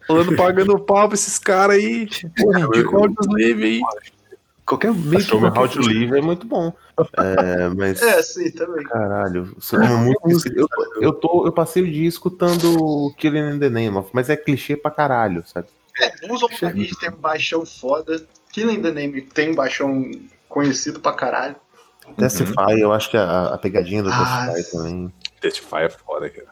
Falando, 0.08 0.36
pagando 0.36 0.80
pau 0.80 1.08
pra 1.08 1.16
esses 1.16 1.40
caras 1.40 1.78
aí. 1.78 2.08
Porra, 2.38 2.60
indica 2.62 2.90
um 2.90 3.00
Audioslave 3.00 3.64
aí. 3.64 3.82
Qualquer 4.66 4.94
meio 4.94 5.24
que 5.24 5.30
qualquer 5.30 5.80
Live 5.80 6.18
é 6.18 6.22
muito 6.22 6.48
bom. 6.48 6.74
É, 7.18 7.70
mas. 7.70 8.02
É, 8.02 8.22
sim, 8.24 8.50
também. 8.50 8.84
Caralho, 8.86 9.56
muito 10.04 10.50
eu, 10.56 10.68
eu, 11.00 11.14
tô, 11.14 11.46
eu 11.46 11.52
passei 11.52 11.84
o 11.84 11.92
dia 11.92 12.08
escutando 12.08 13.14
Killing 13.16 13.56
in 13.56 13.60
the 13.60 13.70
Name 13.70 13.96
of, 13.96 14.10
mas 14.12 14.28
é 14.28 14.36
clichê 14.36 14.76
pra 14.76 14.90
caralho, 14.90 15.44
sabe? 15.46 15.68
É, 16.02 16.28
Bulls 16.28 16.44
of 16.44 16.60
Paris 16.60 16.96
tem 16.98 17.10
um 17.10 17.16
baixão 17.18 17.66
foda. 17.66 18.26
Killing 18.52 18.82
the 18.82 18.92
Name 18.92 19.22
tem 19.22 19.52
um 19.52 19.56
baixão 19.56 20.10
conhecido 20.50 21.00
pra 21.00 21.14
caralho. 21.14 21.56
Testify, 22.18 22.80
eu 22.80 22.94
acho 22.94 23.10
que 23.10 23.18
a, 23.18 23.48
a 23.54 23.58
pegadinha 23.58 24.04
do 24.04 24.10
Ah, 24.12 24.52
Testify 24.54 24.78
também. 24.78 25.14
Testify 25.42 25.78
é 25.84 25.90
foda, 25.90 26.30
cara. 26.30 26.50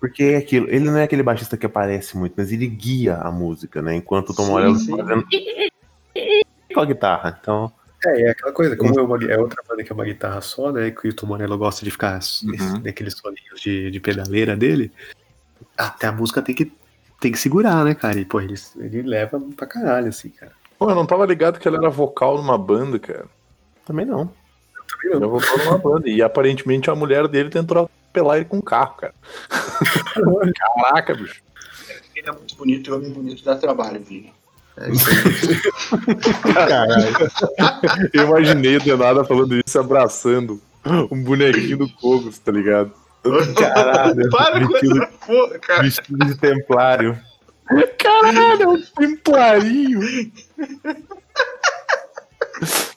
Porque 0.00 0.22
é 0.22 0.36
aquilo, 0.36 0.68
ele 0.68 0.84
não 0.84 0.96
é 0.96 1.02
aquele 1.02 1.24
baixista 1.24 1.56
que 1.56 1.66
aparece 1.66 2.16
muito, 2.16 2.34
mas 2.36 2.52
ele 2.52 2.66
guia 2.68 3.16
a 3.16 3.32
música, 3.32 3.82
né? 3.82 3.96
Enquanto 3.96 4.30
o 4.30 4.34
Tom 4.34 4.46
Morello 4.46 4.78
tá 4.78 4.96
fazendo 4.96 5.26
com 6.72 6.80
a 6.80 6.84
guitarra. 6.84 7.38
Então, 7.40 7.72
É, 8.06 8.22
é 8.22 8.30
aquela 8.30 8.52
coisa, 8.52 8.76
como 8.76 8.96
é, 8.98 9.02
uma, 9.02 9.24
é 9.24 9.36
outra 9.38 9.60
banda 9.68 9.82
que 9.82 9.90
é 9.90 9.94
uma 9.94 10.04
guitarra 10.04 10.40
só, 10.40 10.70
né? 10.70 10.92
Que 10.92 11.08
o 11.08 11.12
Tom 11.12 11.26
Morello 11.26 11.58
gosta 11.58 11.84
de 11.84 11.90
ficar 11.90 12.20
Uhum. 12.44 12.80
naqueles 12.84 13.14
solinhos 13.14 13.60
de, 13.60 13.90
de 13.90 13.98
pedaleira 13.98 14.56
dele. 14.56 14.92
Até 15.76 16.06
a 16.06 16.12
música 16.12 16.40
tem 16.40 16.54
que, 16.54 16.72
tem 17.20 17.32
que 17.32 17.38
segurar, 17.38 17.84
né, 17.84 17.94
cara? 17.94 18.18
E, 18.18 18.24
pô, 18.24 18.40
ele, 18.40 18.54
ele 18.76 19.02
leva 19.02 19.40
pra 19.56 19.66
caralho, 19.66 20.08
assim, 20.08 20.28
cara. 20.30 20.52
Pô, 20.78 20.88
eu 20.90 20.94
não 20.94 21.06
tava 21.06 21.26
ligado 21.26 21.58
que 21.58 21.68
ele 21.68 21.76
era 21.76 21.90
vocal 21.90 22.36
numa 22.38 22.56
banda, 22.56 22.98
cara. 22.98 23.26
também 23.84 24.06
não. 24.06 24.26
Também 24.88 25.10
Ele 25.10 25.20
não. 25.20 25.26
é 25.26 25.40
vocal 25.40 25.58
numa 25.58 25.78
banda. 25.78 26.08
E 26.08 26.22
aparentemente 26.22 26.88
a 26.90 26.94
mulher 26.94 27.26
dele 27.28 27.50
tentou 27.50 27.90
apelar 28.10 28.36
ele 28.36 28.44
com 28.46 28.58
um 28.58 28.62
carro, 28.62 28.94
cara. 28.96 29.14
Caraca, 30.76 31.14
bicho. 31.14 31.42
Ele 32.14 32.28
é 32.28 32.32
muito 32.32 32.56
bonito 32.56 32.88
e 32.90 32.92
homem 32.92 33.10
bonito 33.12 33.44
dá 33.44 33.56
trabalho, 33.56 34.00
Vini. 34.00 34.32
É 34.76 34.90
isso 34.90 35.06
aí. 35.10 36.52
Caralho. 36.54 37.16
Eu 38.12 38.24
imaginei 38.24 38.76
o 38.76 38.80
Denada 38.80 39.24
falando 39.24 39.56
isso 39.64 39.78
abraçando 39.78 40.60
um 41.10 41.22
bonequinho 41.22 41.78
do 41.78 41.88
Cogos, 41.94 42.38
tá 42.38 42.52
ligado? 42.52 42.92
Caralho. 43.56 44.30
Para 44.30 44.60
com 44.66 44.72
vestido, 44.72 45.02
essa 45.02 45.12
porra, 45.26 45.58
cara. 45.58 45.82
vestido 45.82 46.24
de 46.24 46.34
templário. 46.36 47.18
Caralho, 47.98 48.62
é 48.62 48.66
um 48.68 48.80
templarinho. 48.82 50.00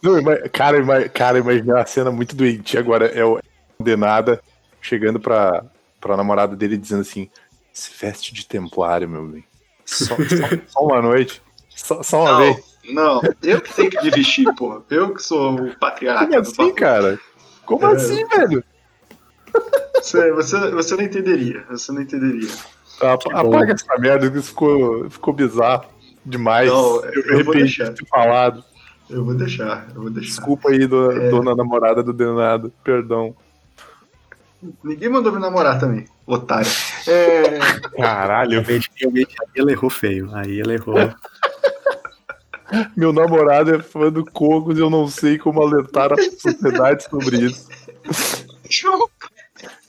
Não, 0.01 0.13
cara, 0.51 0.77
ima- 0.79 1.09
cara, 1.09 1.39
imagina 1.39 1.75
uma 1.75 1.85
cena 1.85 2.11
muito 2.11 2.35
doentia 2.35 2.79
agora. 2.79 3.05
É 3.07 3.23
o 3.23 3.39
Denada 3.79 4.41
chegando 4.81 5.19
pra, 5.19 5.63
pra 5.99 6.17
namorada 6.17 6.55
dele 6.55 6.77
dizendo 6.77 7.01
assim: 7.01 7.29
se 7.73 7.91
veste 7.99 8.33
de 8.33 8.45
templário, 8.47 9.09
meu 9.09 9.25
bem. 9.25 9.43
Só, 9.85 10.15
só- 10.15 10.57
só 10.67 10.79
uma 10.85 11.01
noite. 11.01 11.41
Só, 11.69 12.01
só 12.03 12.21
uma 12.23 12.37
vez. 12.37 12.77
Não, 12.85 13.21
não, 13.21 13.21
eu 13.43 13.61
que 13.61 13.73
tenho 13.73 13.89
que 13.89 14.01
me 14.01 14.09
vestir, 14.09 14.53
porra. 14.55 14.81
Eu 14.89 15.13
que 15.13 15.21
sou 15.21 15.55
o 15.55 15.75
patriarca 15.77 16.25
Como 16.27 16.41
do 16.41 16.49
assim, 16.49 16.73
cara? 16.73 17.19
Como 17.65 17.85
É. 17.85 17.91
assim, 17.95 18.25
velho? 18.27 18.63
Você, 20.01 20.31
você, 20.31 20.71
você 20.71 20.95
não 20.95 21.03
entenderia, 21.03 21.63
você 21.69 21.91
não 21.91 22.01
entenderia. 22.01 22.49
Apa- 23.01 23.39
Apaga 23.39 23.73
essa 23.73 23.97
merda, 23.97 24.29
que 24.29 24.37
isso 24.37 24.49
ficou, 24.49 25.09
ficou 25.09 25.33
bizarro 25.33 25.85
demais. 26.25 26.69
Não, 26.69 27.03
eu 27.05 27.23
vou 27.23 27.33
arrependi 27.33 27.59
deixar. 27.59 27.89
de 27.89 27.95
ter 27.95 28.07
falado. 28.07 28.63
Eu 29.09 29.25
vou 29.25 29.33
deixar, 29.33 29.87
eu 29.95 30.01
vou 30.01 30.09
deixar. 30.09 30.27
Desculpa 30.29 30.69
aí, 30.69 30.85
do, 30.87 31.11
É. 31.11 31.29
dona 31.29 31.55
namorada 31.55 32.01
do 32.01 32.13
Denado. 32.13 32.71
Perdão. 32.83 33.35
Ninguém 34.83 35.09
mandou 35.09 35.31
me 35.31 35.39
namorar 35.39 35.79
também, 35.79 36.05
otário. 36.25 36.69
É, 37.07 37.57
Caralho. 37.97 38.61
Realmente, 38.61 38.91
realmente, 38.95 39.35
aí 39.41 39.47
ela 39.61 39.71
errou 39.71 39.89
feio. 39.89 40.29
Aí 40.33 40.59
ela 40.61 40.73
errou. 40.73 40.95
Meu 42.95 43.11
namorado 43.11 43.73
é 43.75 43.79
fã 43.81 44.09
do 44.11 44.23
Cogos 44.23 44.77
e 44.77 44.81
eu 44.81 44.89
não 44.89 45.07
sei 45.07 45.37
como 45.37 45.61
alertar 45.61 46.13
a 46.13 46.15
sociedade 46.39 47.03
sobre 47.09 47.37
isso. 47.37 47.67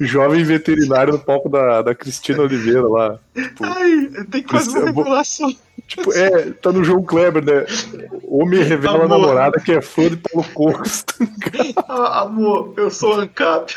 Jovem 0.01 0.45
veterinário 0.45 1.13
no 1.13 1.19
palco 1.19 1.49
da, 1.49 1.83
da 1.83 1.95
Cristina 1.95 2.43
Oliveira 2.43 2.87
lá. 2.89 3.19
Tipo, 3.35 3.65
Ai, 3.65 4.11
tem 4.31 4.43
quase 4.43 4.71
uma 4.71 4.87
revelação. 4.87 5.55
Tipo, 5.87 6.13
é, 6.13 6.51
tá 6.53 6.73
no 6.73 6.85
João 6.85 7.03
Kleber, 7.03 7.45
né? 7.45 7.67
Homem 8.25 8.63
revela 8.63 9.05
amor. 9.05 9.07
a 9.07 9.09
namorada 9.09 9.61
que 9.61 9.73
é 9.73 9.83
fã 9.83 10.09
de 10.09 10.17
Paulo 10.17 10.49
Cocos. 10.55 11.05
ah, 11.89 12.23
amor, 12.23 12.75
eu 12.77 12.91
sou 12.91 13.21
ANCAP. 13.21 13.75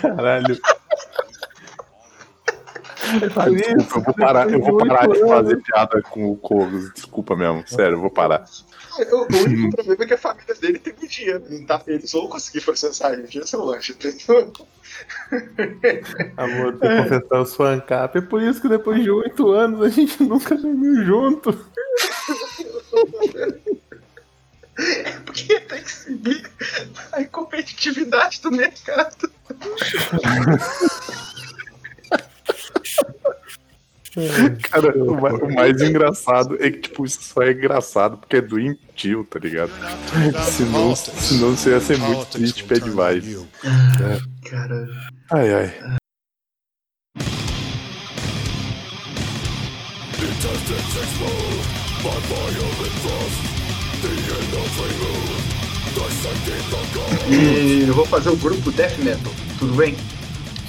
Caralho. 0.00 0.58
Ah, 3.36 3.48
desculpa, 3.48 3.98
eu 3.98 4.02
vou 4.02 4.14
parar, 4.14 4.50
eu 4.50 4.60
vou 4.60 4.76
parar 4.78 5.08
de 5.08 5.18
fazer 5.20 5.56
piada 5.62 6.02
com 6.02 6.30
o 6.30 6.36
Cogos. 6.36 6.92
Desculpa 6.92 7.36
mesmo, 7.36 7.64
sério, 7.66 7.96
eu 7.96 8.00
vou 8.00 8.10
parar. 8.10 8.44
O, 8.98 9.44
único 9.44 9.76
problema 9.76 10.04
é 10.04 10.06
que 10.06 10.14
a 10.14 10.18
família 10.18 10.54
dele 10.54 10.78
tem 10.78 10.94
dinheiro. 11.08 11.44
Ele, 11.48 11.64
tá, 11.64 11.80
eles 11.86 12.12
vão 12.12 12.28
conseguir 12.28 12.60
processar 12.62 13.12
ele. 13.12 13.28
Esse 13.32 13.54
é 13.54 13.58
o 13.58 13.64
lanche, 13.64 13.92
entendeu? 13.92 14.52
Amor, 16.36 16.78
tem 16.78 16.90
que 16.90 17.02
confessar 17.02 17.40
o 17.40 17.46
seu 17.46 17.64
ANCAP. 17.64 18.18
É 18.18 18.20
por 18.20 18.42
isso 18.42 18.60
que 18.60 18.68
depois 18.68 19.02
de 19.02 19.10
oito 19.10 19.50
anos 19.50 19.82
a 19.82 19.88
gente 19.88 20.22
nunca 20.22 20.56
dormiu 20.56 21.04
junto. 21.04 21.66
É 24.76 25.12
porque 25.24 25.60
tem 25.60 25.82
que 25.82 25.90
seguir 25.90 26.50
a 27.12 27.24
competitividade 27.24 28.40
do 28.40 28.50
mercado. 28.50 29.30
Cara, 34.62 34.96
o, 34.96 35.12
o, 35.12 35.54
mais 35.54 35.80
engraçado 35.82 36.56
é 36.60 36.70
que, 36.70 36.80
tipo, 36.80 37.04
isso 37.04 37.22
só 37.22 37.42
é 37.42 37.52
engraçado 37.52 38.16
porque 38.18 38.36
é 38.36 38.40
doentio, 38.40 39.24
tá 39.24 39.38
ligado? 39.38 39.70
senão, 40.50 40.96
senão 40.96 41.56
você 41.56 41.70
ia 41.70 41.80
ser 41.80 41.98
muito 41.98 42.26
triste, 42.26 42.64
pé 42.64 42.78
demais. 42.78 43.24
É. 43.26 44.48
Cara. 44.48 44.88
Ai, 45.30 45.54
ai. 45.54 45.98
E 57.30 57.84
eu 57.86 57.94
vou 57.94 58.06
fazer 58.06 58.30
o 58.30 58.36
grupo 58.36 58.70
Death 58.72 58.98
Metal, 58.98 59.32
tudo 59.58 59.74
bem? 59.74 59.96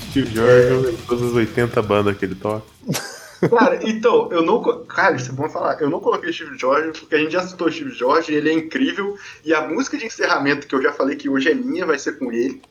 Steve 0.09 0.33
Jordan, 0.33 0.89
é... 0.89 0.93
todas 1.07 1.29
as 1.29 1.33
80 1.33 1.81
bandas 1.81 2.17
que 2.17 2.25
ele 2.25 2.35
toca. 2.35 2.65
Cara, 3.47 3.79
então, 3.87 4.29
eu 4.31 4.41
não. 4.41 4.61
Cara, 4.85 5.15
isso 5.15 5.31
é 5.31 5.33
bom 5.33 5.49
falar. 5.49 5.79
Eu 5.81 5.89
não 5.89 5.99
coloquei 5.99 6.33
Steve 6.33 6.57
Jorge, 6.57 6.99
porque 6.99 7.15
a 7.15 7.19
gente 7.19 7.31
já 7.31 7.45
citou 7.45 7.71
Steve 7.71 7.91
Jorge, 7.91 8.33
ele 8.33 8.49
é 8.49 8.53
incrível. 8.53 9.17
E 9.45 9.53
a 9.53 9.67
música 9.67 9.97
de 9.97 10.05
encerramento, 10.05 10.67
que 10.67 10.75
eu 10.75 10.81
já 10.81 10.91
falei 10.91 11.15
que 11.15 11.29
hoje 11.29 11.49
é 11.49 11.53
minha, 11.53 11.85
vai 11.85 11.97
ser 11.97 12.17
com 12.17 12.31
ele. 12.31 12.61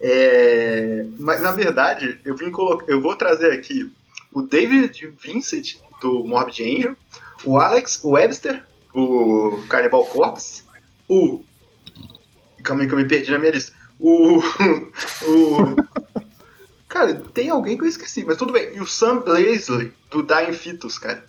É... 0.00 1.06
Mas 1.18 1.40
na 1.40 1.52
verdade, 1.52 2.18
eu 2.24 2.34
vim. 2.34 2.50
Eu 2.88 3.00
vou 3.00 3.14
trazer 3.14 3.52
aqui 3.52 3.92
o 4.32 4.42
David 4.42 5.14
Vincent, 5.22 5.76
do 6.00 6.24
Morbid 6.24 6.62
Angel, 6.62 6.96
o 7.44 7.58
Alex 7.58 8.00
Webster, 8.04 8.64
o 8.94 9.62
Carnival 9.68 10.04
Corpse, 10.06 10.64
o. 11.08 11.44
Calma 12.62 12.82
aí 12.82 12.88
que 12.88 12.94
eu 12.94 12.98
me 12.98 13.06
perdi 13.06 13.30
na 13.30 13.38
minha 13.38 13.52
lista. 13.52 13.72
O. 14.00 14.38
o 15.24 15.76
Cara, 16.96 17.12
tem 17.34 17.50
alguém 17.50 17.76
que 17.76 17.84
eu 17.84 17.88
esqueci, 17.88 18.24
mas 18.24 18.38
tudo 18.38 18.54
bem. 18.54 18.74
E 18.74 18.80
o 18.80 18.86
Sam 18.86 19.18
Blazley, 19.18 19.92
do 20.10 20.22
Dying 20.22 20.54
Fetus, 20.54 20.96
cara. 20.96 21.26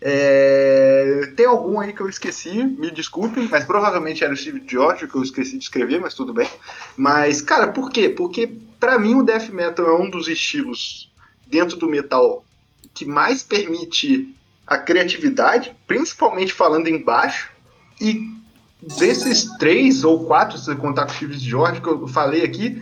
É... 0.00 1.32
Tem 1.34 1.46
algum 1.46 1.80
aí 1.80 1.92
que 1.92 2.00
eu 2.00 2.08
esqueci, 2.08 2.62
me 2.62 2.92
desculpem, 2.92 3.48
mas 3.50 3.64
provavelmente 3.64 4.22
era 4.22 4.32
o 4.32 4.36
Steve 4.36 4.62
George 4.64 5.08
que 5.08 5.16
eu 5.16 5.22
esqueci 5.24 5.58
de 5.58 5.64
escrever, 5.64 6.00
mas 6.00 6.14
tudo 6.14 6.32
bem. 6.32 6.48
Mas, 6.96 7.42
cara, 7.42 7.72
por 7.72 7.90
quê? 7.90 8.08
Porque 8.08 8.46
para 8.78 9.00
mim 9.00 9.16
o 9.16 9.24
death 9.24 9.48
metal 9.48 9.84
é 9.84 10.00
um 10.00 10.08
dos 10.08 10.28
estilos 10.28 11.10
dentro 11.44 11.76
do 11.76 11.88
metal 11.88 12.44
que 12.94 13.04
mais 13.04 13.42
permite 13.42 14.32
a 14.64 14.78
criatividade, 14.78 15.74
principalmente 15.88 16.52
falando 16.52 16.86
em 16.86 17.02
baixo. 17.02 17.50
E 18.00 18.32
desses 18.80 19.46
três 19.58 20.04
ou 20.04 20.24
quatro, 20.24 20.56
se 20.56 20.72
contar 20.76 21.06
com 21.06 21.10
o 21.10 21.14
Steve 21.16 21.36
George 21.36 21.80
que 21.80 21.88
eu 21.88 22.06
falei 22.06 22.44
aqui, 22.44 22.80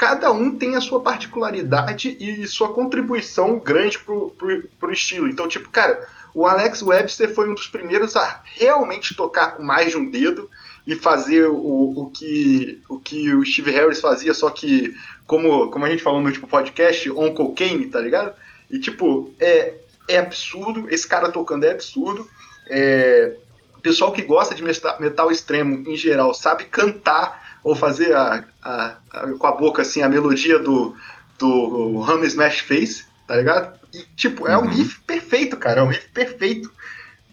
cada 0.00 0.32
um 0.32 0.56
tem 0.56 0.76
a 0.76 0.80
sua 0.80 1.02
particularidade 1.02 2.16
e 2.18 2.46
sua 2.46 2.72
contribuição 2.72 3.58
grande 3.58 3.98
pro, 3.98 4.30
pro, 4.30 4.62
pro 4.80 4.90
estilo. 4.90 5.28
Então, 5.28 5.46
tipo, 5.46 5.68
cara, 5.68 6.08
o 6.32 6.46
Alex 6.46 6.80
Webster 6.80 7.34
foi 7.34 7.50
um 7.50 7.54
dos 7.54 7.66
primeiros 7.66 8.16
a 8.16 8.40
realmente 8.46 9.14
tocar 9.14 9.56
com 9.56 9.62
mais 9.62 9.90
de 9.90 9.98
um 9.98 10.10
dedo 10.10 10.48
e 10.86 10.96
fazer 10.96 11.48
o, 11.48 11.92
o, 11.94 12.10
que, 12.10 12.80
o 12.88 12.98
que 12.98 13.34
o 13.34 13.44
Steve 13.44 13.72
Harris 13.72 14.00
fazia, 14.00 14.32
só 14.32 14.48
que, 14.48 14.96
como, 15.26 15.70
como 15.70 15.84
a 15.84 15.90
gente 15.90 16.02
falou 16.02 16.18
no 16.18 16.28
último 16.28 16.48
podcast, 16.48 17.10
on 17.10 17.34
cocaine, 17.34 17.84
tá 17.84 18.00
ligado? 18.00 18.32
E, 18.70 18.78
tipo, 18.78 19.30
é, 19.38 19.74
é 20.08 20.16
absurdo, 20.16 20.86
esse 20.88 21.06
cara 21.06 21.30
tocando 21.30 21.64
é 21.64 21.72
absurdo. 21.72 22.26
É, 22.70 23.36
pessoal 23.82 24.12
que 24.12 24.22
gosta 24.22 24.54
de 24.54 24.62
metal 24.62 25.30
extremo, 25.30 25.86
em 25.86 25.94
geral, 25.94 26.32
sabe 26.32 26.64
cantar 26.64 27.49
ou 27.62 27.74
fazer 27.74 28.14
a, 28.14 28.44
a, 28.62 28.96
a, 29.10 29.32
com 29.32 29.46
a 29.46 29.52
boca 29.52 29.82
assim 29.82 30.02
a 30.02 30.08
melodia 30.08 30.58
do, 30.58 30.96
do 31.38 32.00
Hum 32.00 32.24
Smash 32.24 32.60
Face, 32.60 33.04
tá 33.26 33.36
ligado? 33.36 33.78
E, 33.92 34.04
tipo, 34.16 34.46
é 34.46 34.56
um 34.56 34.62
uhum. 34.62 34.68
riff 34.68 35.00
perfeito, 35.00 35.56
cara. 35.56 35.80
É 35.80 35.82
um 35.82 35.88
riff 35.88 36.08
perfeito 36.08 36.72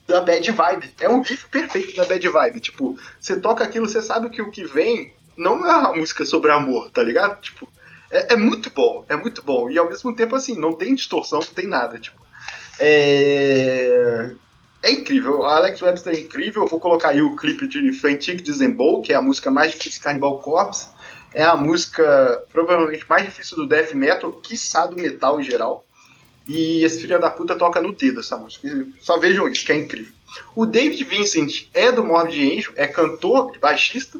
da 0.07 0.21
bad 0.21 0.51
vibe. 0.51 0.93
É 0.99 1.09
um 1.09 1.21
riff 1.21 1.47
perfeito 1.49 1.95
da 1.95 2.05
bad 2.05 2.27
vibe. 2.27 2.59
Tipo, 2.59 2.97
você 3.19 3.39
toca 3.39 3.63
aquilo, 3.63 3.87
você 3.87 4.01
sabe 4.01 4.29
que 4.29 4.41
o 4.41 4.51
que 4.51 4.63
vem 4.63 5.13
não 5.37 5.65
é 5.65 5.77
uma 5.77 5.95
música 5.95 6.25
sobre 6.25 6.51
amor, 6.51 6.89
tá 6.89 7.03
ligado? 7.03 7.39
Tipo, 7.41 7.69
é, 8.09 8.33
é, 8.33 8.35
muito 8.35 8.71
bom, 8.71 9.05
é 9.07 9.15
muito 9.15 9.43
bom. 9.43 9.69
E 9.69 9.77
ao 9.77 9.87
mesmo 9.87 10.15
tempo, 10.15 10.35
assim, 10.35 10.57
não 10.57 10.73
tem 10.73 10.95
distorção, 10.95 11.39
não 11.39 11.47
tem 11.47 11.67
nada. 11.67 11.99
Tipo, 11.99 12.19
é 12.79 14.31
é 14.83 14.91
incrível. 14.91 15.43
A 15.43 15.57
Alex 15.57 15.81
Webster 15.81 16.13
é 16.13 16.19
incrível. 16.19 16.63
Eu 16.63 16.67
vou 16.67 16.79
colocar 16.79 17.09
aí 17.09 17.21
o 17.21 17.35
clipe 17.35 17.67
de 17.67 17.91
Frantic 17.93 18.41
Disembol, 18.41 19.01
que 19.01 19.11
é 19.11 19.15
a 19.15 19.21
música 19.21 19.49
mais 19.49 19.71
difícil 19.71 19.99
de 19.99 19.99
Cannibal 20.01 20.39
Corpse. 20.39 20.87
É 21.33 21.43
a 21.43 21.55
música 21.55 22.43
provavelmente 22.51 23.05
mais 23.09 23.25
difícil 23.25 23.57
do 23.57 23.67
death 23.67 23.93
metal, 23.93 24.31
quiçá 24.33 24.85
do 24.85 24.95
metal 24.95 25.39
em 25.39 25.43
geral. 25.43 25.85
E 26.47 26.83
esse 26.83 27.01
filho 27.01 27.19
da 27.19 27.29
puta 27.29 27.55
toca 27.55 27.81
no 27.81 27.93
dedo 27.93 28.21
essa 28.21 28.37
música. 28.37 28.87
Só 29.01 29.19
vejam 29.19 29.47
isso, 29.49 29.65
que 29.65 29.71
é 29.71 29.75
incrível. 29.75 30.13
O 30.55 30.65
David 30.65 31.03
Vincent 31.03 31.67
é 31.73 31.91
do 31.91 32.03
Morbid 32.03 32.57
Angel, 32.57 32.73
é 32.75 32.87
cantor 32.87 33.53
e 33.55 33.59
baixista. 33.59 34.19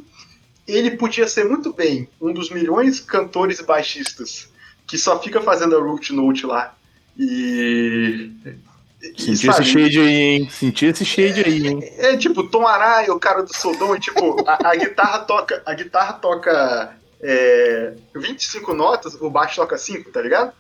Ele 0.68 0.92
podia 0.92 1.28
ser 1.28 1.46
muito 1.46 1.72
bem 1.72 2.10
um 2.20 2.34
dos 2.34 2.50
milhões 2.50 2.98
de 2.98 3.04
cantores 3.04 3.60
e 3.60 3.64
baixistas 3.64 4.50
que 4.86 4.98
só 4.98 5.22
fica 5.22 5.42
fazendo 5.42 5.78
a 5.78 5.82
root 5.82 6.12
note 6.14 6.46
lá. 6.46 6.76
E 7.18 8.32
Senti 9.16 9.48
esse 9.48 9.64
shade 9.64 10.00
aí, 10.00 10.16
hein? 10.16 10.50
Senti 10.50 10.86
esse 10.86 11.06
shade 11.06 11.44
aí, 11.46 11.68
hein? 11.68 11.80
É, 11.98 12.14
é, 12.14 12.18
tipo, 12.18 12.44
Tom 12.44 12.66
Araya, 12.66 13.14
o 13.14 13.20
cara 13.20 13.44
do 13.44 13.56
Sodom, 13.56 13.96
e, 13.96 14.00
tipo, 14.00 14.44
a, 14.48 14.70
a, 14.70 14.76
guitarra 14.76 15.20
toca. 15.20 15.62
A 15.66 15.74
guitarra 15.74 16.14
toca 16.14 16.96
é, 17.22 17.94
25 18.16 18.74
notas, 18.74 19.16
o 19.16 19.30
baixo 19.30 19.58
toca 19.58 19.78
5, 19.78 20.12
tá 20.12 20.22
ligado? 20.22 20.54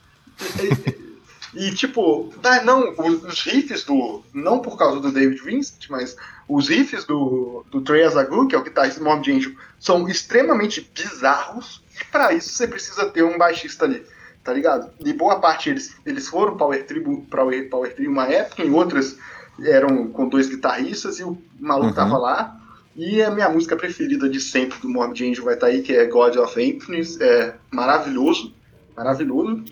E, 1.53 1.67
e, 1.67 1.73
tipo, 1.73 2.33
não, 2.63 2.93
os 2.97 3.41
riffs 3.41 3.83
do. 3.83 4.23
Não 4.33 4.59
por 4.59 4.77
causa 4.77 4.99
do 4.99 5.11
David 5.11 5.41
Vincent, 5.41 5.89
mas 5.89 6.15
os 6.47 6.69
riffs 6.69 7.05
do, 7.05 7.65
do 7.71 7.81
Trey 7.81 8.03
Azagu, 8.03 8.47
que 8.47 8.55
é 8.55 8.57
o 8.57 8.63
guitarrista 8.63 8.99
do 8.99 9.05
Mob 9.05 9.31
Angel, 9.31 9.51
são 9.79 10.07
extremamente 10.07 10.89
bizarros. 10.93 11.81
E 11.99 12.05
pra 12.05 12.33
isso 12.33 12.49
você 12.49 12.67
precisa 12.67 13.07
ter 13.07 13.23
um 13.23 13.37
baixista 13.37 13.85
ali 13.85 14.05
tá 14.47 14.53
ligado? 14.53 14.89
De 14.97 15.11
boa 15.11 15.41
parte 15.41 15.69
eles, 15.69 15.93
eles 16.05 16.29
foram 16.29 16.55
Power 16.55 16.85
Trio, 16.85 17.21
Power, 17.29 17.69
Power 17.69 17.93
Trio 17.93 18.09
uma 18.09 18.27
época, 18.27 18.63
em 18.63 18.71
outras 18.71 19.17
eram 19.59 20.07
com 20.07 20.29
dois 20.29 20.47
guitarristas 20.47 21.19
e 21.19 21.23
o 21.25 21.37
maluco 21.59 21.89
uhum. 21.89 21.93
tava 21.93 22.17
lá. 22.17 22.57
E 22.95 23.21
a 23.21 23.29
minha 23.29 23.49
música 23.49 23.75
preferida 23.75 24.29
de 24.29 24.39
sempre 24.39 24.79
do 24.79 24.87
Morbid 24.87 25.29
Angel 25.29 25.43
vai 25.43 25.55
estar 25.55 25.67
tá 25.67 25.73
aí, 25.73 25.81
que 25.81 25.93
é 25.93 26.05
God 26.05 26.37
of 26.37 26.61
Emptiness, 26.61 27.19
é 27.19 27.55
maravilhoso, 27.69 28.53
maravilhoso. 28.95 29.65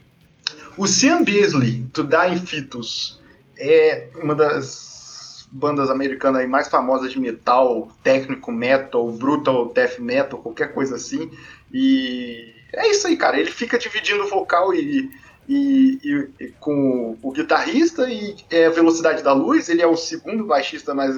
O 0.78 0.86
Sean 0.86 1.24
Beasley, 1.24 1.88
do 1.94 2.04
Dying 2.04 2.46
Fetus, 2.46 3.22
é 3.58 4.10
uma 4.22 4.36
das 4.36 5.48
bandas 5.50 5.90
americanas 5.90 6.46
mais 6.50 6.68
famosas 6.68 7.14
de 7.14 7.20
metal, 7.20 7.90
técnico 8.04 8.52
metal, 8.52 9.10
brutal 9.14 9.72
death 9.74 10.00
metal, 10.00 10.38
qualquer 10.40 10.74
coisa 10.74 10.96
assim. 10.96 11.32
E 11.74 12.55
é 12.76 12.88
isso 12.90 13.08
aí, 13.08 13.18
cara. 13.18 13.40
Ele 13.40 13.52
fica 13.52 13.78
dividindo 13.78 14.28
vocal 14.28 14.74
e, 14.74 15.10
e, 15.48 16.00
e, 16.04 16.30
e 16.40 16.48
com 16.60 17.18
o 17.22 17.32
guitarrista 17.32 18.10
e 18.10 18.36
é 18.50 18.66
a 18.66 18.72
velocidade 18.72 19.24
da 19.24 19.34
luz. 19.34 19.70
Ele 19.70 19.82
é 19.82 19.88
o 19.88 19.96
segundo 19.96 20.46
baixista, 20.46 20.94
mas 20.94 21.16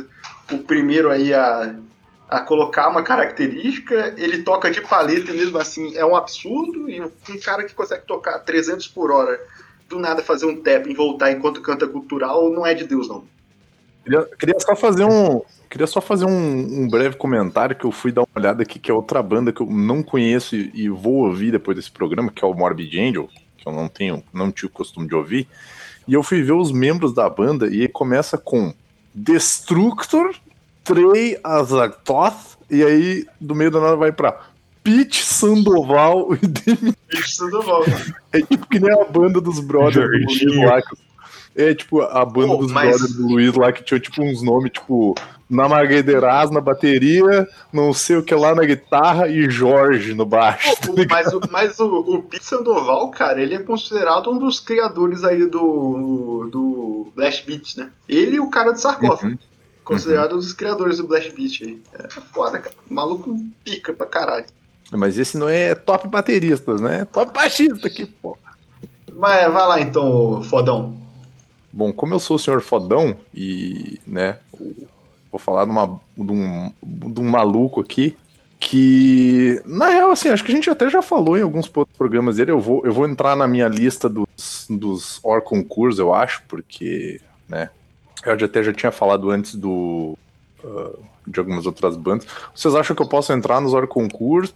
o 0.51 0.59
primeiro 0.59 1.09
aí 1.09 1.33
a, 1.33 1.75
a 2.29 2.39
colocar 2.41 2.89
uma 2.89 3.03
característica. 3.03 4.13
Ele 4.17 4.43
toca 4.43 4.71
de 4.71 4.81
paleta 4.81 5.31
e 5.31 5.37
mesmo 5.37 5.57
assim 5.57 5.95
é 5.95 6.05
um 6.05 6.15
absurdo. 6.15 6.89
E 6.89 7.01
um 7.01 7.39
cara 7.43 7.63
que 7.63 7.73
consegue 7.73 8.05
tocar 8.05 8.39
300 8.39 8.87
por 8.87 9.11
hora 9.11 9.39
do 9.87 9.99
nada 9.99 10.21
fazer 10.21 10.45
um 10.45 10.61
tap 10.61 10.85
e 10.87 10.93
voltar 10.93 11.31
enquanto 11.31 11.61
canta 11.61 11.87
cultural 11.87 12.49
não 12.51 12.65
é 12.65 12.73
de 12.73 12.85
Deus, 12.85 13.07
não. 13.07 13.23
Queria, 14.07 14.25
queria 14.39 14.59
só 14.59 14.73
fazer 14.73 15.03
um. 15.03 15.41
Queria 15.69 15.85
só 15.85 15.99
fazer 15.99 16.23
um, 16.23 16.83
um, 16.83 16.87
breve 16.89 17.17
comentário 17.17 17.75
que 17.75 17.83
eu 17.83 17.91
fui 17.91 18.09
dar 18.09 18.21
uma 18.21 18.29
olhada 18.37 18.63
aqui, 18.63 18.79
que 18.79 18.89
é 18.89 18.93
outra 18.93 19.21
banda 19.21 19.51
que 19.51 19.61
eu 19.61 19.67
não 19.67 20.01
conheço 20.01 20.55
e, 20.55 20.71
e, 20.73 20.89
vou 20.89 21.25
ouvir 21.25 21.51
depois 21.51 21.75
desse 21.75 21.91
programa, 21.91 22.31
que 22.31 22.41
é 22.43 22.47
o 22.47 22.53
Morbid 22.53 22.97
Angel, 22.97 23.29
que 23.57 23.67
eu 23.67 23.73
não 23.73 23.89
tenho, 23.89 24.23
não 24.31 24.49
tive 24.49 24.67
o 24.67 24.69
costume 24.69 25.09
de 25.09 25.13
ouvir. 25.13 25.45
E 26.07 26.13
eu 26.13 26.23
fui 26.23 26.41
ver 26.41 26.53
os 26.53 26.71
membros 26.71 27.13
da 27.13 27.29
banda 27.29 27.67
e 27.67 27.85
começa 27.89 28.37
com 28.37 28.73
Destructor, 29.13 30.33
Trey 30.85 31.37
Azagtoth, 31.43 32.57
e 32.71 32.81
aí 32.81 33.25
do 33.41 33.53
meio 33.53 33.69
da 33.69 33.81
nada 33.81 33.97
vai 33.97 34.13
pra 34.13 34.39
Pete 34.81 35.21
Sandoval 35.25 36.33
e 36.33 36.37
Demi. 36.47 36.93
Pete 37.09 37.29
Sandoval. 37.29 37.83
É 38.31 38.41
tipo 38.41 38.65
que 38.67 38.79
nem 38.79 39.01
a 39.01 39.03
banda 39.03 39.41
dos 39.41 39.59
brothers 39.59 40.09
do 40.39 40.61
lá. 40.61 40.81
É 41.57 41.73
tipo 41.73 42.01
a 42.01 42.23
banda 42.23 42.53
oh, 42.53 42.57
dos 42.57 42.71
mas... 42.71 42.89
brothers 42.89 43.15
do 43.15 43.27
Luiz 43.27 43.55
lá 43.55 43.71
que 43.71 43.83
tinha 43.83 43.99
tipo 43.99 44.21
uns 44.21 44.43
nomes 44.43 44.71
tipo 44.71 45.15
Namagueiras 45.49 46.51
na 46.51 46.61
bateria, 46.61 47.47
não 47.73 47.93
sei 47.93 48.17
o 48.17 48.23
que 48.23 48.35
lá 48.35 48.53
na 48.53 48.63
guitarra 48.63 49.27
e 49.27 49.49
Jorge 49.49 50.13
no 50.13 50.25
baixo. 50.25 50.69
Tá 50.81 50.91
mas 51.09 51.33
o, 51.33 51.41
mas 51.49 51.79
o, 51.79 51.87
o 51.87 52.23
Pete 52.23 52.45
Sandoval, 52.45 53.09
cara, 53.09 53.41
ele 53.41 53.55
é 53.55 53.59
considerado 53.59 54.29
um 54.29 54.37
dos 54.37 54.59
criadores 54.59 55.23
aí 55.23 55.45
do, 55.45 56.47
do 56.51 57.11
Blast 57.15 57.45
Beat, 57.45 57.77
né? 57.77 57.89
Ele 58.07 58.35
e 58.35 58.39
o 58.39 58.49
cara 58.49 58.71
do 58.71 58.79
sarcófago. 58.79 59.31
Uhum. 59.31 59.37
Considerado 59.83 60.33
uhum. 60.33 60.37
um 60.37 60.41
dos 60.41 60.53
criadores 60.53 60.97
do 60.97 61.07
Blast 61.07 61.31
Beat 61.31 61.61
aí. 61.61 61.81
É 61.93 62.07
foda, 62.09 62.59
cara. 62.59 62.75
O 62.89 62.93
maluco 62.93 63.35
pica 63.63 63.93
pra 63.93 64.05
caralho. 64.05 64.45
Mas 64.91 65.17
esse 65.17 65.37
não 65.37 65.49
é 65.49 65.73
top 65.73 66.07
bateristas, 66.07 66.81
né? 66.81 67.05
Top 67.05 67.33
baixista 67.33 67.87
aqui, 67.87 68.05
pô. 68.05 68.37
Mas 69.13 69.51
vai 69.51 69.67
lá 69.67 69.81
então, 69.81 70.43
fodão. 70.43 71.06
Bom, 71.77 71.93
como 71.93 72.11
eu 72.15 72.19
sou 72.19 72.37
o 72.37 72.39
senhor 72.39 72.59
fodão 72.59 73.15
e, 73.31 73.99
né, 74.07 74.39
vou 75.31 75.37
falar 75.37 75.63
de, 75.63 75.69
uma, 75.69 76.01
de, 76.17 76.31
um, 76.31 76.73
de 76.83 77.21
um 77.21 77.29
maluco 77.29 77.81
aqui 77.81 78.17
que, 78.59 79.61
na 79.63 79.87
real, 79.89 80.09
assim, 80.09 80.29
acho 80.29 80.43
que 80.43 80.51
a 80.51 80.55
gente 80.55 80.71
até 80.71 80.89
já 80.89 81.03
falou 81.03 81.37
em 81.37 81.43
alguns 81.43 81.69
programas 81.95 82.37
dele. 82.37 82.49
Eu 82.49 82.59
vou, 82.59 82.83
eu 82.83 82.91
vou 82.91 83.07
entrar 83.07 83.35
na 83.35 83.47
minha 83.47 83.67
lista 83.67 84.09
dos, 84.09 84.65
dos 84.67 85.19
Or 85.21 85.39
Concurs, 85.43 85.99
eu 85.99 86.15
acho, 86.15 86.41
porque, 86.47 87.21
né, 87.47 87.69
eu 88.25 88.33
até 88.33 88.63
já 88.63 88.73
tinha 88.73 88.91
falado 88.91 89.29
antes 89.29 89.53
do. 89.53 90.17
Uh, 90.63 90.99
de 91.27 91.39
algumas 91.39 91.67
outras 91.67 91.95
bandas. 91.95 92.25
Vocês 92.55 92.73
acham 92.73 92.95
que 92.95 93.03
eu 93.03 93.07
posso 93.07 93.31
entrar 93.33 93.61
nos 93.61 93.75
Or 93.75 93.87
Concurs, 93.87 94.51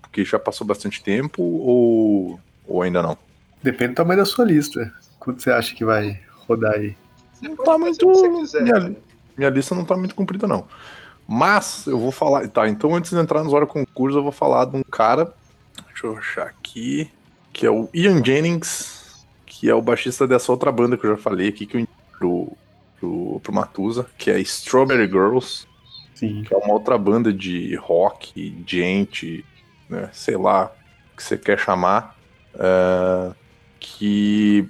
porque 0.00 0.24
já 0.24 0.38
passou 0.38 0.64
bastante 0.64 1.02
tempo, 1.02 1.42
ou, 1.42 2.38
ou 2.68 2.82
ainda 2.82 3.02
não? 3.02 3.18
Depende 3.60 3.94
do 3.94 3.96
tamanho 3.96 4.20
da 4.20 4.24
sua 4.24 4.44
lista. 4.44 4.94
Quanto 5.18 5.42
você 5.42 5.50
acha 5.50 5.74
que 5.74 5.84
vai 5.84 6.20
rodar 6.46 6.74
aí? 6.74 6.96
Não 7.40 7.56
tá 7.56 7.76
muito. 7.76 8.06
Quiser, 8.40 8.62
minha, 8.62 8.96
minha 9.36 9.50
lista 9.50 9.74
não 9.74 9.84
tá 9.84 9.96
muito 9.96 10.14
comprida, 10.14 10.46
não. 10.46 10.66
Mas 11.26 11.86
eu 11.86 11.98
vou 11.98 12.12
falar. 12.12 12.46
Tá, 12.48 12.68
então 12.68 12.94
antes 12.94 13.10
de 13.10 13.18
entrar 13.18 13.42
nos 13.42 13.52
Hora 13.52 13.66
Concurso, 13.66 14.18
eu 14.18 14.22
vou 14.22 14.32
falar 14.32 14.66
de 14.66 14.76
um 14.76 14.82
cara. 14.82 15.32
Deixa 15.88 16.06
eu 16.06 16.16
achar 16.16 16.46
aqui. 16.46 17.10
Que 17.52 17.66
é 17.66 17.70
o 17.70 17.88
Ian 17.92 18.24
Jennings, 18.24 19.24
que 19.44 19.68
é 19.68 19.74
o 19.74 19.82
baixista 19.82 20.26
dessa 20.26 20.50
outra 20.50 20.72
banda 20.72 20.96
que 20.96 21.04
eu 21.04 21.10
já 21.10 21.16
falei 21.16 21.48
aqui, 21.48 21.66
que 21.66 21.76
eu 21.76 21.86
pro, 22.18 22.56
pro, 22.98 23.40
pro 23.40 23.52
Matusa, 23.52 24.06
que 24.16 24.30
é 24.30 24.40
Strawberry 24.40 25.06
Girls. 25.06 25.66
Sim. 26.14 26.44
Que 26.44 26.54
é 26.54 26.56
uma 26.56 26.72
outra 26.72 26.96
banda 26.96 27.32
de 27.32 27.74
rock, 27.76 28.62
gente, 28.66 29.44
né, 29.88 30.08
sei 30.12 30.36
lá 30.36 30.72
o 31.12 31.16
que 31.16 31.22
você 31.22 31.36
quer 31.36 31.58
chamar. 31.58 32.16
Uh, 32.54 33.34
que 33.80 34.68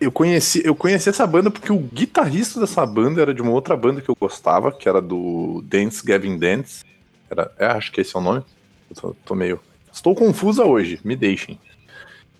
eu 0.00 0.12
conheci, 0.12 0.62
eu 0.64 0.74
conheci 0.74 1.08
essa 1.08 1.26
banda 1.26 1.50
porque 1.50 1.72
o 1.72 1.78
guitarrista 1.78 2.60
dessa 2.60 2.86
banda 2.86 3.20
era 3.20 3.34
de 3.34 3.42
uma 3.42 3.50
outra 3.50 3.76
banda 3.76 4.00
que 4.00 4.08
eu 4.08 4.16
gostava, 4.18 4.70
que 4.70 4.88
era 4.88 5.00
do 5.00 5.62
Dance 5.66 6.04
Gavin 6.04 6.38
Dance. 6.38 6.84
Era, 7.28 7.50
é, 7.58 7.66
acho 7.66 7.90
que 7.90 8.00
esse 8.00 8.14
é 8.14 8.18
o 8.18 8.22
nome. 8.22 8.44
Tô, 8.94 9.14
tô, 9.24 9.34
meio. 9.34 9.60
Estou 9.92 10.14
confusa 10.14 10.64
hoje, 10.64 11.00
me 11.04 11.16
deixem. 11.16 11.58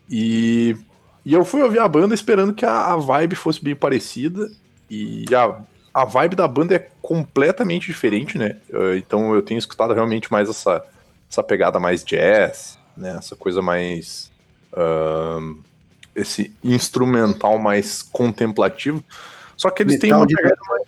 E, 0.08 0.76
e 1.24 1.34
eu 1.34 1.44
fui 1.44 1.62
ouvir 1.62 1.80
a 1.80 1.88
banda 1.88 2.14
esperando 2.14 2.54
que 2.54 2.64
a, 2.64 2.92
a 2.92 2.96
vibe 2.96 3.34
fosse 3.34 3.62
bem 3.62 3.74
parecida. 3.74 4.48
E 4.88 5.24
a, 5.34 5.60
a 5.92 6.04
vibe 6.04 6.36
da 6.36 6.46
banda 6.46 6.76
é 6.76 6.88
completamente 7.02 7.88
diferente, 7.88 8.38
né? 8.38 8.56
Então 8.96 9.34
eu 9.34 9.42
tenho 9.42 9.58
escutado 9.58 9.92
realmente 9.92 10.30
mais 10.30 10.48
essa, 10.48 10.82
essa 11.28 11.42
pegada 11.42 11.80
mais 11.80 12.04
jazz, 12.04 12.78
né? 12.96 13.16
Essa 13.18 13.34
coisa 13.34 13.60
mais. 13.60 14.30
Uh, 14.72 15.58
esse 16.20 16.52
instrumental 16.62 17.58
mais 17.58 18.02
contemplativo. 18.02 19.02
Só 19.56 19.70
que 19.70 19.82
eles 19.82 19.94
metal 19.94 20.08
têm 20.08 20.12
uma 20.16 20.26
pegada 20.26 20.60
mais... 20.68 20.82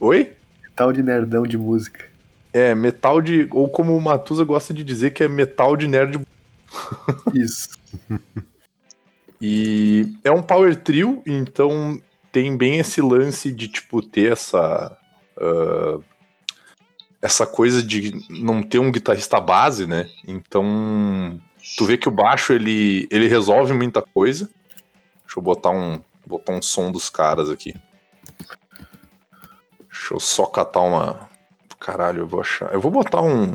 Oi? 0.00 0.32
Metal 0.62 0.92
de 0.92 1.02
nerdão 1.02 1.42
de 1.44 1.56
música. 1.56 2.04
É, 2.52 2.74
metal 2.74 3.20
de. 3.20 3.46
Ou 3.50 3.68
como 3.68 3.94
o 3.94 4.00
Matusa 4.00 4.42
gosta 4.42 4.72
de 4.72 4.82
dizer, 4.82 5.10
que 5.10 5.22
é 5.22 5.28
metal 5.28 5.76
de 5.76 5.86
nerd. 5.86 6.20
Isso. 7.34 7.68
e 9.38 10.16
é 10.24 10.30
um 10.30 10.42
power 10.42 10.74
trio, 10.74 11.22
então 11.26 12.00
tem 12.32 12.56
bem 12.56 12.78
esse 12.78 13.02
lance 13.02 13.52
de, 13.52 13.68
tipo, 13.68 14.00
ter 14.00 14.32
essa. 14.32 14.96
Uh, 15.36 16.02
essa 17.20 17.46
coisa 17.46 17.82
de 17.82 18.24
não 18.30 18.62
ter 18.62 18.78
um 18.78 18.90
guitarrista 18.90 19.38
base, 19.38 19.86
né? 19.86 20.08
Então, 20.26 21.38
tu 21.76 21.84
vê 21.84 21.98
que 21.98 22.08
o 22.08 22.12
baixo 22.12 22.54
ele, 22.54 23.06
ele 23.10 23.28
resolve 23.28 23.74
muita 23.74 24.00
coisa. 24.00 24.48
Deixa 25.26 25.38
eu 25.38 25.42
botar 25.42 25.70
um, 25.70 26.00
botar 26.24 26.52
um 26.52 26.62
som 26.62 26.90
dos 26.90 27.10
caras 27.10 27.50
aqui. 27.50 27.74
Deixa 29.90 30.14
eu 30.14 30.20
só 30.20 30.46
catar 30.46 30.80
uma. 30.80 31.28
Caralho, 31.80 32.20
eu 32.20 32.26
vou 32.26 32.40
achar. 32.40 32.72
Eu 32.72 32.80
vou 32.80 32.90
botar 32.90 33.20
um. 33.20 33.52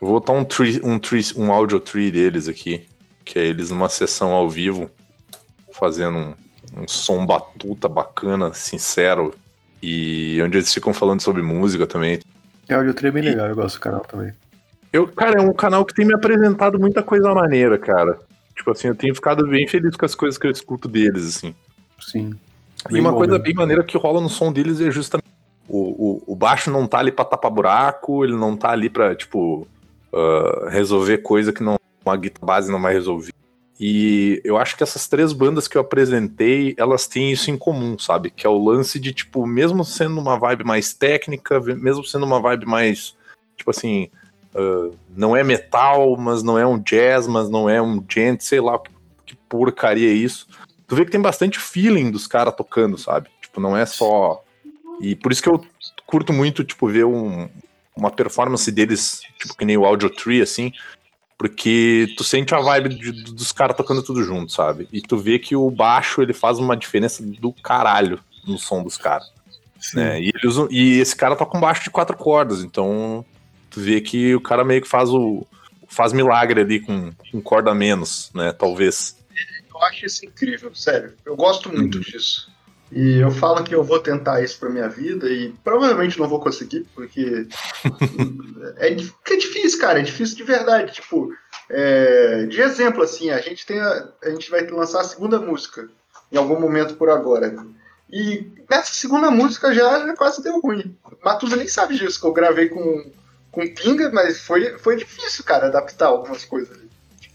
Eu 0.00 0.08
vou 0.08 0.12
botar 0.20 0.32
um, 0.32 0.44
tree, 0.44 0.80
um, 0.82 0.98
tree, 0.98 1.22
um 1.36 1.52
audio 1.52 1.78
tree 1.78 2.10
deles 2.10 2.48
aqui. 2.48 2.88
Que 3.24 3.38
é 3.38 3.44
eles 3.44 3.70
numa 3.70 3.88
sessão 3.88 4.32
ao 4.32 4.48
vivo. 4.48 4.90
Fazendo 5.72 6.16
um, 6.16 6.34
um 6.78 6.88
som 6.88 7.24
batuta 7.26 7.88
bacana, 7.88 8.52
sincero. 8.54 9.34
E 9.82 10.40
onde 10.42 10.58
eles 10.58 10.72
ficam 10.72 10.92
falando 10.94 11.20
sobre 11.20 11.42
música 11.42 11.86
também. 11.86 12.20
É, 12.68 12.74
audio 12.74 12.94
tree 12.94 13.08
é 13.08 13.12
bem 13.12 13.22
legal, 13.22 13.48
eu 13.48 13.54
gosto 13.54 13.76
do 13.76 13.80
canal 13.82 14.00
também. 14.00 14.32
Eu, 14.92 15.06
cara, 15.06 15.40
é 15.40 15.42
um 15.42 15.52
canal 15.52 15.84
que 15.84 15.94
tem 15.94 16.06
me 16.06 16.14
apresentado 16.14 16.78
muita 16.78 17.02
coisa 17.02 17.32
maneira, 17.34 17.78
cara. 17.78 18.18
Tipo 18.60 18.72
assim, 18.72 18.88
eu 18.88 18.94
tenho 18.94 19.14
ficado 19.14 19.46
bem 19.46 19.66
feliz 19.66 19.96
com 19.96 20.04
as 20.04 20.14
coisas 20.14 20.36
que 20.36 20.46
eu 20.46 20.50
escuto 20.50 20.86
deles, 20.86 21.24
assim. 21.24 21.54
Sim. 21.98 22.34
E 22.90 23.00
uma 23.00 23.10
coisa 23.10 23.38
bem 23.38 23.54
maneira 23.54 23.82
que 23.82 23.96
rola 23.96 24.20
no 24.20 24.28
som 24.28 24.52
deles 24.52 24.82
é 24.82 24.90
justamente 24.90 25.30
o, 25.66 25.78
o, 25.78 26.22
o 26.26 26.36
baixo 26.36 26.70
não 26.70 26.86
tá 26.86 26.98
ali 26.98 27.10
pra 27.10 27.24
tapar 27.24 27.50
buraco, 27.50 28.22
ele 28.22 28.36
não 28.36 28.54
tá 28.54 28.70
ali 28.70 28.90
pra, 28.90 29.14
tipo, 29.14 29.66
uh, 30.12 30.68
resolver 30.68 31.18
coisa 31.18 31.54
que 31.54 31.62
não 31.62 31.80
uma 32.04 32.16
guitarra 32.18 32.46
base 32.46 32.70
não 32.70 32.82
vai 32.82 32.92
resolver. 32.92 33.32
E 33.80 34.42
eu 34.44 34.58
acho 34.58 34.76
que 34.76 34.82
essas 34.82 35.08
três 35.08 35.32
bandas 35.32 35.66
que 35.66 35.78
eu 35.78 35.80
apresentei, 35.80 36.74
elas 36.76 37.06
têm 37.06 37.32
isso 37.32 37.50
em 37.50 37.56
comum, 37.56 37.98
sabe? 37.98 38.30
Que 38.30 38.46
é 38.46 38.50
o 38.50 38.62
lance 38.62 39.00
de, 39.00 39.10
tipo, 39.10 39.46
mesmo 39.46 39.86
sendo 39.86 40.20
uma 40.20 40.38
vibe 40.38 40.64
mais 40.64 40.92
técnica, 40.92 41.58
mesmo 41.60 42.04
sendo 42.04 42.26
uma 42.26 42.42
vibe 42.42 42.66
mais, 42.66 43.16
tipo 43.56 43.70
assim, 43.70 44.10
Uh, 44.54 44.96
não 45.16 45.36
é 45.36 45.44
metal, 45.44 46.16
mas 46.16 46.42
não 46.42 46.58
é 46.58 46.66
um 46.66 46.78
jazz, 46.78 47.26
mas 47.26 47.48
não 47.48 47.68
é 47.68 47.80
um 47.80 48.04
gent, 48.08 48.40
sei 48.40 48.60
lá 48.60 48.78
que, 48.78 48.90
que 49.26 49.36
porcaria 49.48 50.10
é 50.10 50.12
isso. 50.12 50.46
Tu 50.86 50.96
vê 50.96 51.04
que 51.04 51.10
tem 51.10 51.20
bastante 51.20 51.58
feeling 51.58 52.10
dos 52.10 52.26
caras 52.26 52.54
tocando, 52.54 52.98
sabe? 52.98 53.28
Tipo, 53.40 53.60
não 53.60 53.76
é 53.76 53.86
só. 53.86 54.42
E 55.00 55.14
por 55.14 55.30
isso 55.30 55.42
que 55.42 55.48
eu 55.48 55.64
curto 56.04 56.32
muito, 56.32 56.64
tipo, 56.64 56.88
ver 56.88 57.04
um, 57.04 57.48
uma 57.96 58.10
performance 58.10 58.70
deles, 58.72 59.20
tipo, 59.38 59.56
que 59.56 59.64
nem 59.64 59.76
o 59.76 59.84
Audio 59.84 60.10
Tree, 60.10 60.42
assim, 60.42 60.72
porque 61.38 62.12
tu 62.16 62.24
sente 62.24 62.54
a 62.54 62.60
vibe 62.60 62.90
de, 62.90 63.12
dos 63.32 63.52
caras 63.52 63.76
tocando 63.76 64.02
tudo 64.02 64.22
junto, 64.24 64.52
sabe? 64.52 64.88
E 64.92 65.00
tu 65.00 65.16
vê 65.16 65.38
que 65.38 65.54
o 65.54 65.70
baixo 65.70 66.20
ele 66.20 66.32
faz 66.32 66.58
uma 66.58 66.76
diferença 66.76 67.22
do 67.22 67.52
caralho 67.52 68.20
no 68.46 68.58
som 68.58 68.82
dos 68.82 68.96
caras. 68.96 69.32
Né? 69.94 70.20
E, 70.20 70.32
e 70.70 70.98
esse 70.98 71.16
cara 71.16 71.36
toca 71.36 71.56
um 71.56 71.60
baixo 71.60 71.84
de 71.84 71.90
quatro 71.90 72.16
cordas, 72.16 72.62
então 72.62 73.24
tu 73.70 73.80
vê 73.80 74.00
que 74.00 74.34
o 74.34 74.40
cara 74.40 74.64
meio 74.64 74.82
que 74.82 74.88
faz 74.88 75.10
o 75.10 75.46
faz 75.88 76.12
milagre 76.12 76.60
ali 76.60 76.80
com, 76.80 77.12
com 77.30 77.40
corda 77.40 77.74
menos, 77.74 78.30
né? 78.34 78.52
Talvez. 78.52 79.16
Eu 79.68 79.82
acho 79.82 80.06
isso 80.06 80.24
incrível, 80.24 80.74
sério. 80.74 81.14
Eu 81.24 81.36
gosto 81.36 81.68
muito 81.68 81.96
uhum. 81.96 82.00
disso. 82.00 82.50
E 82.92 83.18
eu 83.18 83.30
falo 83.30 83.62
que 83.62 83.74
eu 83.74 83.84
vou 83.84 84.00
tentar 84.00 84.42
isso 84.42 84.58
pra 84.58 84.68
minha 84.68 84.88
vida 84.88 85.28
e 85.28 85.52
provavelmente 85.62 86.18
não 86.18 86.28
vou 86.28 86.40
conseguir, 86.40 86.86
porque 86.94 87.46
é, 88.78 88.88
é 88.88 89.36
difícil, 89.36 89.80
cara, 89.80 90.00
é 90.00 90.02
difícil 90.02 90.36
de 90.36 90.42
verdade. 90.42 90.92
Tipo, 90.92 91.32
é, 91.68 92.46
de 92.46 92.60
exemplo, 92.60 93.02
assim, 93.02 93.30
a 93.30 93.40
gente 93.40 93.64
tem 93.64 93.80
a, 93.80 94.08
a 94.24 94.30
gente 94.30 94.50
vai 94.50 94.66
lançar 94.66 95.02
a 95.02 95.04
segunda 95.04 95.38
música 95.38 95.88
em 96.32 96.36
algum 96.36 96.58
momento 96.58 96.96
por 96.96 97.08
agora. 97.10 97.64
E 98.12 98.44
nessa 98.68 98.92
segunda 98.92 99.30
música 99.30 99.72
já, 99.72 100.04
já 100.04 100.16
quase 100.16 100.42
deu 100.42 100.60
ruim. 100.60 100.96
Matusa 101.24 101.54
nem 101.54 101.68
sabe 101.68 101.96
disso, 101.96 102.20
que 102.20 102.26
eu 102.26 102.32
gravei 102.32 102.68
com 102.68 103.12
com 103.50 103.62
pinga, 103.74 104.10
mas 104.10 104.40
foi, 104.40 104.78
foi 104.78 104.96
difícil, 104.96 105.44
cara, 105.44 105.66
adaptar 105.66 106.06
algumas 106.06 106.44
coisas 106.44 106.76
ali. 106.76 106.90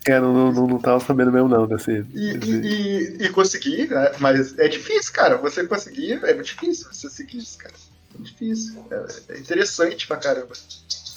É, 0.08 0.20
não, 0.20 0.52
não, 0.52 0.68
não 0.68 0.80
tava 0.80 1.00
sabendo 1.00 1.32
mesmo 1.32 1.50
não 1.50 1.66
desse. 1.66 2.06
E, 2.14 2.38
desse... 2.38 2.62
e, 2.62 3.26
e, 3.26 3.30
conseguir, 3.30 3.90
né? 3.90 4.12
mas 4.20 4.58
é 4.60 4.68
difícil, 4.68 5.12
cara. 5.12 5.38
Você 5.38 5.66
conseguir, 5.66 6.24
é 6.24 6.34
muito 6.34 6.46
difícil 6.46 6.88
você 6.92 7.10
seguir 7.10 7.40
isso, 7.40 7.58
cara. 7.58 7.74
difícil. 8.20 8.86
É, 8.92 9.34
é 9.34 9.40
interessante 9.40 10.06
pra 10.06 10.18
caramba. 10.18 10.54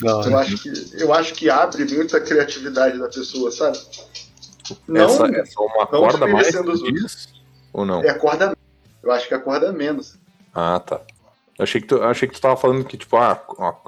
Não, 0.00 0.22
Eu 0.22 0.38
acho, 0.38 0.58
que, 0.58 0.72
eu 0.94 1.12
acho 1.12 1.34
que 1.34 1.50
abre 1.50 1.84
muita 1.84 2.20
criatividade 2.20 2.98
da 2.98 3.08
pessoa, 3.08 3.50
sabe? 3.50 3.78
Não 4.86 5.04
essa, 5.04 5.26
essa 5.26 5.52
é 5.58 5.62
uma 5.62 5.84
não 5.84 6.00
corda 6.00 6.26
mais 6.26 6.48
diz? 6.92 7.28
Ou 7.72 7.84
não? 7.84 8.02
é 8.02 8.08
acorda 8.08 8.56
Eu 9.02 9.12
acho 9.12 9.28
que 9.28 9.34
acorda 9.34 9.72
menos. 9.72 10.16
Ah, 10.54 10.80
tá. 10.80 11.00
Achei 11.58 11.80
que 11.80 11.88
tu, 11.88 12.02
achei 12.02 12.28
que 12.28 12.34
tu 12.34 12.40
tava 12.40 12.56
falando 12.56 12.84
que, 12.84 12.96
tipo, 12.96 13.16
ah, 13.16 13.40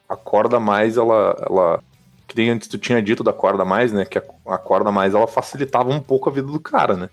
a, 0.08 0.16
corda 0.16 0.58
mais, 0.58 0.96
ela, 0.96 1.36
ela. 1.48 1.82
Que 2.26 2.36
nem 2.36 2.50
antes 2.50 2.68
tu 2.68 2.78
tinha 2.78 3.00
dito 3.00 3.22
da 3.22 3.32
corda 3.32 3.64
mais, 3.64 3.92
né? 3.92 4.04
Que 4.04 4.18
a, 4.18 4.22
a 4.46 4.58
corda 4.58 4.90
mais 4.90 5.14
ela 5.14 5.26
facilitava 5.26 5.90
um 5.90 6.00
pouco 6.00 6.28
a 6.28 6.32
vida 6.32 6.48
do 6.48 6.58
cara, 6.58 6.96
né? 6.96 7.10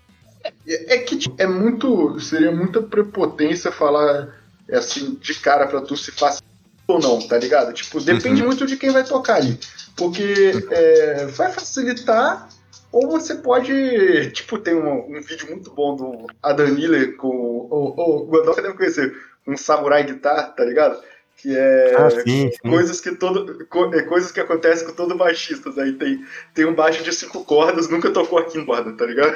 É, 0.66 0.96
é 0.96 0.98
que 0.98 1.16
tipo, 1.16 1.40
é 1.40 1.46
muito. 1.46 2.18
Seria 2.20 2.50
muita 2.50 2.82
prepotência 2.82 3.70
falar 3.70 4.34
assim 4.72 5.14
de 5.20 5.34
cara 5.34 5.66
pra 5.66 5.80
tu 5.80 5.96
se 5.96 6.12
faz 6.12 6.42
ou 6.88 6.98
não, 6.98 7.20
tá 7.20 7.38
ligado? 7.38 7.72
Tipo, 7.72 8.00
depende 8.00 8.42
muito 8.42 8.66
de 8.66 8.76
quem 8.76 8.90
vai 8.90 9.04
tocar 9.04 9.36
ali. 9.36 9.58
Porque 9.94 10.52
é, 10.70 11.26
vai 11.26 11.52
facilitar, 11.52 12.48
ou 12.90 13.08
você 13.08 13.34
pode. 13.36 14.30
Tipo, 14.30 14.58
tem 14.58 14.74
um, 14.74 15.16
um 15.16 15.20
vídeo 15.20 15.48
muito 15.50 15.70
bom 15.70 15.94
do 15.94 16.26
Adam 16.42 16.68
Miller 16.68 17.16
com. 17.16 17.28
O, 17.28 17.94
o, 17.96 18.16
o 18.22 18.26
Godot 18.26 18.60
deve 18.60 18.74
conhecer, 18.74 19.14
um 19.48 19.56
samurai 19.56 20.04
guitar, 20.04 20.54
tá 20.54 20.64
ligado? 20.64 21.00
Que 21.40 21.56
é 21.56 21.94
Ah, 21.96 22.10
sim, 22.10 22.50
sim. 22.50 22.68
coisas 22.68 23.00
que 23.00 23.12
todo 23.14 23.64
co- 23.66 23.94
é, 23.94 24.02
coisas 24.02 24.32
que 24.32 24.40
acontecem 24.40 24.86
com 24.86 24.92
todo 24.92 25.16
baixista. 25.16 25.70
Aí 25.80 25.92
tem, 25.92 26.24
tem 26.52 26.64
um 26.66 26.74
baixo 26.74 27.02
de 27.04 27.12
cinco 27.12 27.44
cordas, 27.44 27.88
nunca 27.88 28.10
tocou 28.10 28.38
aqui 28.40 28.58
em 28.58 28.64
corda, 28.66 28.92
tá 28.92 29.06
ligado? 29.06 29.34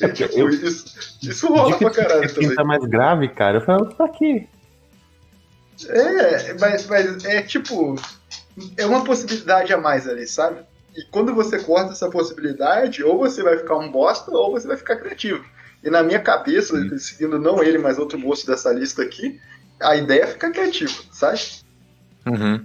É, 0.00 0.08
tipo, 0.14 0.48
isso, 0.48 1.18
isso 1.22 1.48
rola 1.48 1.76
pra 1.76 1.90
caralho 1.90 2.22
Quem 2.32 2.42
também. 2.42 2.54
tá 2.54 2.64
mais 2.64 2.84
grave, 2.84 3.28
cara, 3.28 3.58
eu 3.58 3.62
falo, 3.62 3.86
tá 3.94 4.04
aqui. 4.04 4.48
É, 5.88 6.54
mas, 6.60 6.86
mas 6.86 7.24
é 7.24 7.42
tipo. 7.42 7.96
É 8.76 8.84
uma 8.86 9.02
possibilidade 9.02 9.72
a 9.72 9.78
mais 9.78 10.06
ali, 10.06 10.26
sabe? 10.26 10.60
E 10.94 11.02
quando 11.10 11.34
você 11.34 11.58
corta 11.58 11.92
essa 11.92 12.10
possibilidade, 12.10 13.02
ou 13.02 13.18
você 13.18 13.42
vai 13.42 13.56
ficar 13.56 13.76
um 13.78 13.90
bosta, 13.90 14.30
ou 14.30 14.52
você 14.52 14.68
vai 14.68 14.76
ficar 14.76 14.96
criativo. 14.96 15.42
E 15.82 15.90
na 15.90 16.02
minha 16.02 16.20
cabeça, 16.20 16.76
seguindo 16.98 17.38
não 17.38 17.62
ele, 17.62 17.78
mas 17.78 17.98
outro 17.98 18.18
moço 18.18 18.46
dessa 18.46 18.72
lista 18.72 19.02
aqui, 19.02 19.40
a 19.80 19.96
ideia 19.96 20.22
é 20.22 20.26
ficar 20.26 20.50
criativo, 20.50 21.02
sabe? 21.10 21.40
Uhum. 22.26 22.64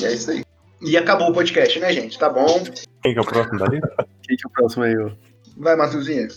E 0.00 0.04
é 0.04 0.12
isso 0.12 0.30
aí. 0.30 0.44
E 0.80 0.96
acabou 0.96 1.30
o 1.30 1.32
podcast, 1.32 1.78
né, 1.78 1.92
gente? 1.92 2.18
Tá 2.18 2.28
bom. 2.28 2.64
Quem 3.02 3.12
que 3.12 3.18
é 3.18 3.22
o 3.22 3.24
próximo 3.24 3.58
dali? 3.58 3.80
Quem 4.26 4.36
que 4.36 4.44
é 4.44 4.48
o 4.48 4.50
próximo 4.50 4.82
aí? 4.82 4.96
ô? 4.96 5.12
Vai, 5.56 5.76
Matuzinha. 5.76 6.28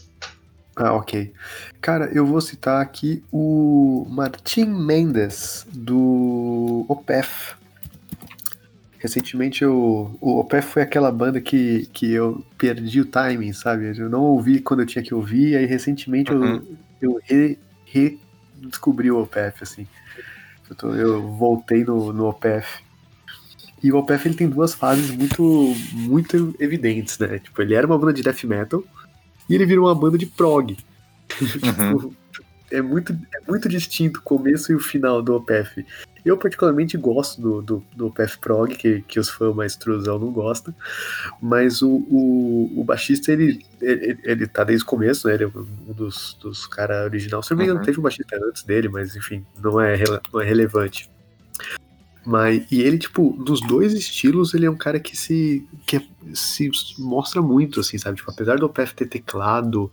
Ah, 0.76 0.94
ok. 0.94 1.34
Cara, 1.82 2.12
eu 2.14 2.26
vou 2.26 2.42
citar 2.42 2.82
aqui 2.82 3.24
o 3.32 4.06
Martin 4.10 4.66
Mendes, 4.66 5.66
do 5.72 6.86
Opeth. 6.90 7.56
Recentemente 9.06 9.62
eu, 9.64 10.18
o 10.20 10.40
Opeth 10.40 10.64
foi 10.64 10.82
aquela 10.82 11.12
banda 11.12 11.40
que, 11.40 11.86
que 11.94 12.12
eu 12.12 12.44
perdi 12.58 13.02
o 13.02 13.06
timing, 13.06 13.54
sabe? 13.54 13.96
Eu 13.96 14.10
não 14.10 14.24
ouvi 14.24 14.60
quando 14.60 14.80
eu 14.80 14.86
tinha 14.88 15.04
que 15.04 15.14
ouvir, 15.14 15.56
aí 15.56 15.68
recentemente 15.68 16.32
eu- 16.32 16.42
Uhum. 16.42 16.76
eu, 17.00 17.20
re- 17.24 17.60
redescobri 17.86 19.12
o 19.12 19.22
Opeth, 19.22 19.54
assim. 19.62 19.86
Eu, 20.68 20.76
tô- 20.76 20.96
eu 20.96 21.22
voltei 21.34 21.84
no, 21.84 22.12
no 22.12 22.26
Opeth. 22.28 22.66
E 23.84 23.92
o 23.92 23.98
Opeth 23.98 24.26
ele 24.26 24.34
tem 24.34 24.50
duas 24.50 24.74
fases 24.74 25.12
muito, 25.12 25.76
muito 25.92 26.56
evidentes, 26.60 27.20
né? 27.20 27.38
Tipo, 27.38 27.62
ele 27.62 27.76
era 27.76 27.86
uma 27.86 28.00
banda 28.00 28.14
de 28.14 28.24
death 28.24 28.44
metal 28.46 28.84
e 29.48 29.54
ele 29.54 29.68
virou 29.68 29.86
uma 29.86 29.94
banda 29.94 30.18
de 30.18 30.26
prog. 30.26 30.76
Uhum. 31.94 32.12
é, 32.72 32.82
muito, 32.82 33.14
é 33.14 33.40
muito 33.48 33.70
distinto 33.70 34.20
o 34.20 34.24
começo 34.24 34.72
e 34.72 34.76
o 34.76 34.80
final 34.80 35.22
do 35.22 35.36
OPF. 35.36 35.86
Eu 36.26 36.38
particularmente 36.38 36.98
gosto 36.98 37.40
do, 37.40 37.62
do, 37.62 37.86
do 37.96 38.08
OPF 38.08 38.40
Prog, 38.40 38.76
que, 38.76 39.02
que 39.04 39.20
os 39.20 39.30
fãs 39.30 39.56
mais 39.56 39.76
truzão 39.76 40.18
não 40.18 40.32
gostam, 40.32 40.74
mas 41.42 41.82
o, 41.84 41.90
o, 42.10 42.82
o 42.82 42.84
baixista, 42.84 43.32
ele, 43.32 43.64
ele, 43.82 44.18
ele 44.24 44.48
tá 44.48 44.64
desde 44.64 44.84
o 44.84 44.88
começo, 44.88 45.28
né? 45.28 45.36
Ele 45.36 45.44
é 45.44 45.48
um 45.48 45.94
dos, 45.94 46.36
dos 46.42 46.66
caras 46.66 47.06
original. 47.06 47.44
Se 47.44 47.52
não 47.52 47.58
me 47.60 47.64
engano, 47.66 47.80
Uhum. 47.80 47.86
teve 47.86 48.00
um 48.00 48.04
baixista 48.04 48.38
antes 48.44 48.64
dele, 48.64 48.90
mas 48.90 49.16
enfim, 49.16 49.46
não 49.62 49.80
é, 49.80 49.96
não 50.34 50.42
é 50.42 50.46
relevante. 50.46 51.10
Mas, 52.26 52.66
e 52.72 52.82
ele, 52.82 52.98
tipo, 52.98 53.36
dos 53.44 53.62
dois 53.62 53.94
estilos, 53.94 54.54
ele 54.56 54.66
é 54.66 54.70
um 54.70 54.76
cara 54.76 55.00
que 55.00 55.16
se, 55.16 55.64
que 55.86 55.98
é- 55.98 56.08
se 56.34 56.72
mostra 56.98 57.40
muito, 57.40 57.80
assim, 57.80 58.00
sabe? 58.00 58.18
Tipo, 58.18 58.32
apesar 58.32 58.58
do 58.58 58.66
OPF 58.66 58.96
ter 58.96 59.06
teclado, 59.06 59.92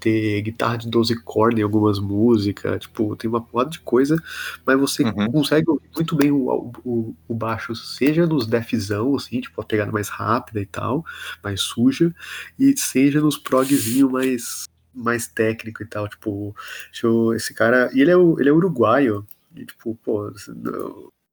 ter 0.00 0.40
guitarra 0.40 0.78
de 0.78 0.88
12 0.88 1.14
cordas 1.22 1.60
em 1.60 1.62
algumas 1.62 1.98
músicas, 1.98 2.80
tipo, 2.80 3.14
tem 3.16 3.28
uma 3.28 3.42
porrada 3.42 3.68
de 3.70 3.80
coisa, 3.80 4.16
mas 4.64 4.80
você 4.80 5.02
Uhum. 5.04 5.30
consegue 5.30 5.68
ouvir 5.70 5.88
muito 5.94 6.16
bem 6.16 6.30
o, 6.30 6.72
o, 6.84 7.14
o 7.28 7.34
baixo, 7.34 7.74
seja 7.76 8.26
nos 8.26 8.46
defzão, 8.46 9.14
assim, 9.14 9.40
tipo, 9.42 9.60
a 9.60 9.64
pegada 9.64 9.92
mais 9.92 10.08
rápida 10.08 10.60
e 10.62 10.66
tal, 10.66 11.04
mais 11.42 11.60
suja, 11.60 12.14
e 12.58 12.74
seja 12.78 13.20
nos 13.20 13.36
progzinho 13.36 14.10
mais, 14.10 14.64
mais 14.94 15.26
técnico 15.26 15.82
e 15.82 15.86
tal, 15.86 16.08
tipo, 16.08 16.56
deixa 16.90 17.06
eu- 17.06 17.34
esse 17.34 17.52
cara, 17.52 17.90
e 17.92 18.00
ele 18.00 18.10
é, 18.10 18.14
ele 18.14 18.48
é 18.48 18.52
uruguaio, 18.52 19.26
e 19.54 19.66
tipo, 19.66 19.94
pô, 20.02 20.32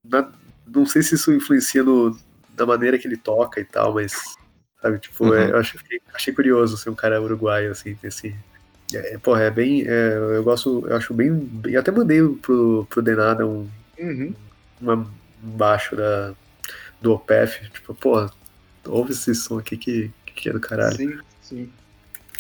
na- 0.04 0.32
não 0.68 0.86
sei 0.86 1.02
se 1.02 1.16
isso 1.16 1.32
influencia 1.34 1.84
no, 1.84 2.18
na 2.58 2.66
maneira 2.66 2.98
que 2.98 3.08
ele 3.08 3.18
toca 3.18 3.60
e 3.60 3.66
tal, 3.66 3.94
mas, 3.94 4.14
sabe, 4.82 5.00
tipo, 5.00 5.26
Uhum. 5.26 5.34
é, 5.34 5.52
eu 5.52 5.58
achei, 5.58 5.80
achei 6.14 6.34
curioso 6.34 6.78
ser 6.78 6.90
um 6.90 6.96
cara 6.96 7.22
uruguaio, 7.22 7.72
assim, 7.72 7.98
esse, 8.04 8.36
é, 8.94 9.18
porra, 9.18 9.44
é 9.44 9.52
bem. 9.52 9.84
é, 9.88 10.18
eu 10.18 10.44
gosto. 10.44 10.86
Eu 10.88 10.96
acho 10.98 11.14
bem. 11.14 11.34
bem- 11.34 11.74
Eu 11.74 11.80
até 11.80 11.92
mandei 11.92 12.22
pro, 12.42 12.86
pro 12.90 13.02
Denada 13.02 13.46
um, 13.48 13.70
Uhum. 13.98 14.34
uma, 14.82 14.96
um 14.96 15.50
baixo 15.52 15.96
da, 15.96 16.34
do 17.02 17.14
OPF. 17.14 17.70
Tipo, 17.72 17.94
porra, 17.96 18.30
ouve 18.86 19.12
esse 19.14 19.34
som 19.34 19.60
aqui 19.60 19.78
que, 19.78 20.12
que 20.26 20.50
é 20.50 20.54
do 20.54 20.60
caralho. 20.60 20.96
Sim, 20.98 21.20
sim. 21.42 21.70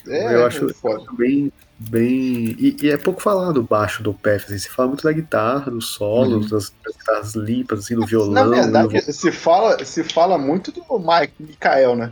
É, 0.08 0.36
eu 0.36 0.45
acho, 0.45 0.68
é 0.68 1.16
bem. 1.18 1.52
bem 1.78 2.56
e, 2.58 2.78
e 2.82 2.89
é 2.89 2.97
pouco 2.97 3.22
falado 3.22 3.54
do 3.54 3.64
baixo 3.64 4.02
do 4.02 4.12
OPF. 4.12 4.45
Assim, 4.45 4.58
se 4.58 4.70
fala 4.70 4.88
muito 4.89 5.04
da 5.04 5.12
guitarra, 5.12 5.70
dos 5.72 5.88
solos, 5.89 6.49
das, 6.49 6.74
das 6.84 6.95
guitarras 6.95 7.36
limpas, 7.36 7.80
assim, 7.80 7.95
do 7.95 8.06
violão. 8.06 8.34
Na 8.34 8.43
do 8.43 8.49
verdade, 8.89 9.14
se 9.14 9.32
fala, 9.32 9.84
se 9.86 10.04
fala 10.04 10.38
muito 10.38 10.72
do 10.72 10.82
Mike, 10.99 11.34
Mikael, 11.39 11.95
né? 11.95 12.12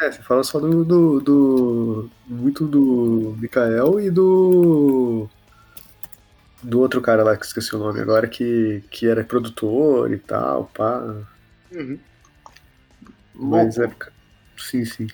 É, 0.00 0.10
você 0.10 0.22
fala 0.22 0.42
só 0.42 0.58
do, 0.58 0.84
do, 0.84 1.20
do- 1.20 2.10
Muito 2.26 2.66
do 2.66 3.36
Mikael 3.38 4.00
e 4.00 4.10
do. 4.10 5.28
Do 6.62 6.80
outro 6.80 7.00
cara 7.00 7.24
lá 7.24 7.36
que 7.36 7.44
esqueci 7.44 7.74
o 7.74 7.78
nome 7.78 8.00
agora, 8.00 8.28
que, 8.28 8.84
que 8.90 9.06
era 9.08 9.24
produtor 9.24 10.12
e 10.12 10.18
tal, 10.18 10.70
pá. 10.72 11.02
Uhum. 11.72 11.98
Mas 13.34 13.76
Louco. 13.76 14.04
é. 14.04 14.21
Sim, 14.70 14.84
sim. 14.84 15.06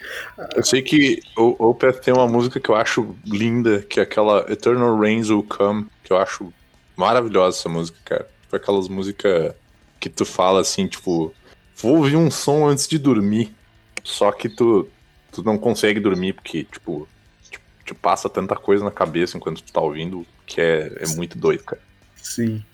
Eu 0.55 0.63
sei 0.63 0.83
que 0.83 1.21
o 1.37 1.71
Opeth 1.71 2.01
tem 2.01 2.13
uma 2.13 2.29
música 2.29 2.61
que 2.61 2.69
eu 2.69 2.77
acho 2.77 3.17
linda, 3.25 3.83
que 3.83 3.99
é 3.99 4.03
aquela 4.03 4.45
Eternal 4.51 4.99
Rains 4.99 5.31
Will 5.31 5.43
Come, 5.43 5.87
que 6.05 6.13
eu 6.13 6.19
acho 6.19 6.53
maravilhosa 6.97 7.59
essa 7.59 7.69
música, 7.69 7.99
cara. 8.05 8.29
Tipo 8.43 8.57
aquelas 8.57 8.89
músicas 8.89 9.55
que 9.99 10.09
tu 10.09 10.25
fala 10.25 10.61
assim, 10.61 10.87
tipo, 10.87 11.35
vou 11.77 11.97
ouvir 11.97 12.17
um 12.17 12.31
som 12.31 12.67
antes 12.67 12.87
de 12.87 12.99
dormir. 12.99 13.55
Só 14.05 14.31
que 14.33 14.49
tu, 14.49 14.89
tu 15.33 15.43
não 15.43 15.59
consegue 15.59 16.01
dormir 16.01 16.35
porque, 16.35 16.65
tipo, 16.65 17.09
te, 17.51 17.59
te 17.85 17.95
passa 17.95 18.29
tanta 18.29 18.55
coisa 18.55 18.85
na 18.85 18.91
cabeça 18.91 19.37
enquanto 19.37 19.63
tu 19.63 19.73
tá 19.73 19.81
ouvindo, 19.81 20.27
que 20.47 20.61
é, 20.61 20.93
é 21.01 21.09
muito 21.17 21.39
doido, 21.39 21.65
cara. 21.65 21.83
Sim. 22.17 22.65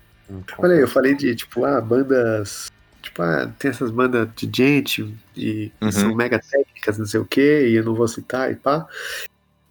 Olha 0.59 0.75
aí, 0.75 0.81
eu 0.81 0.89
falei 0.89 1.14
de, 1.14 1.35
tipo, 1.35 1.64
ah, 1.64 1.81
bandas. 1.81 2.70
Tipo, 3.05 3.23
ah, 3.23 3.53
tem 3.59 3.71
essas 3.71 3.91
bandas 3.91 4.29
de 4.35 4.51
gente 4.53 5.03
e 5.37 5.71
que 5.79 5.85
Uhum. 5.85 5.93
são 5.93 6.15
mega 6.15 6.39
técnicas, 6.41 6.99
não 6.99 7.05
sei 7.05 7.21
o 7.21 7.27
que, 7.27 7.69
e 7.69 7.75
eu 7.75 7.85
não 7.85 7.95
vou 7.95 8.09
citar 8.09 8.51
e 8.51 8.57
pá. 8.57 8.87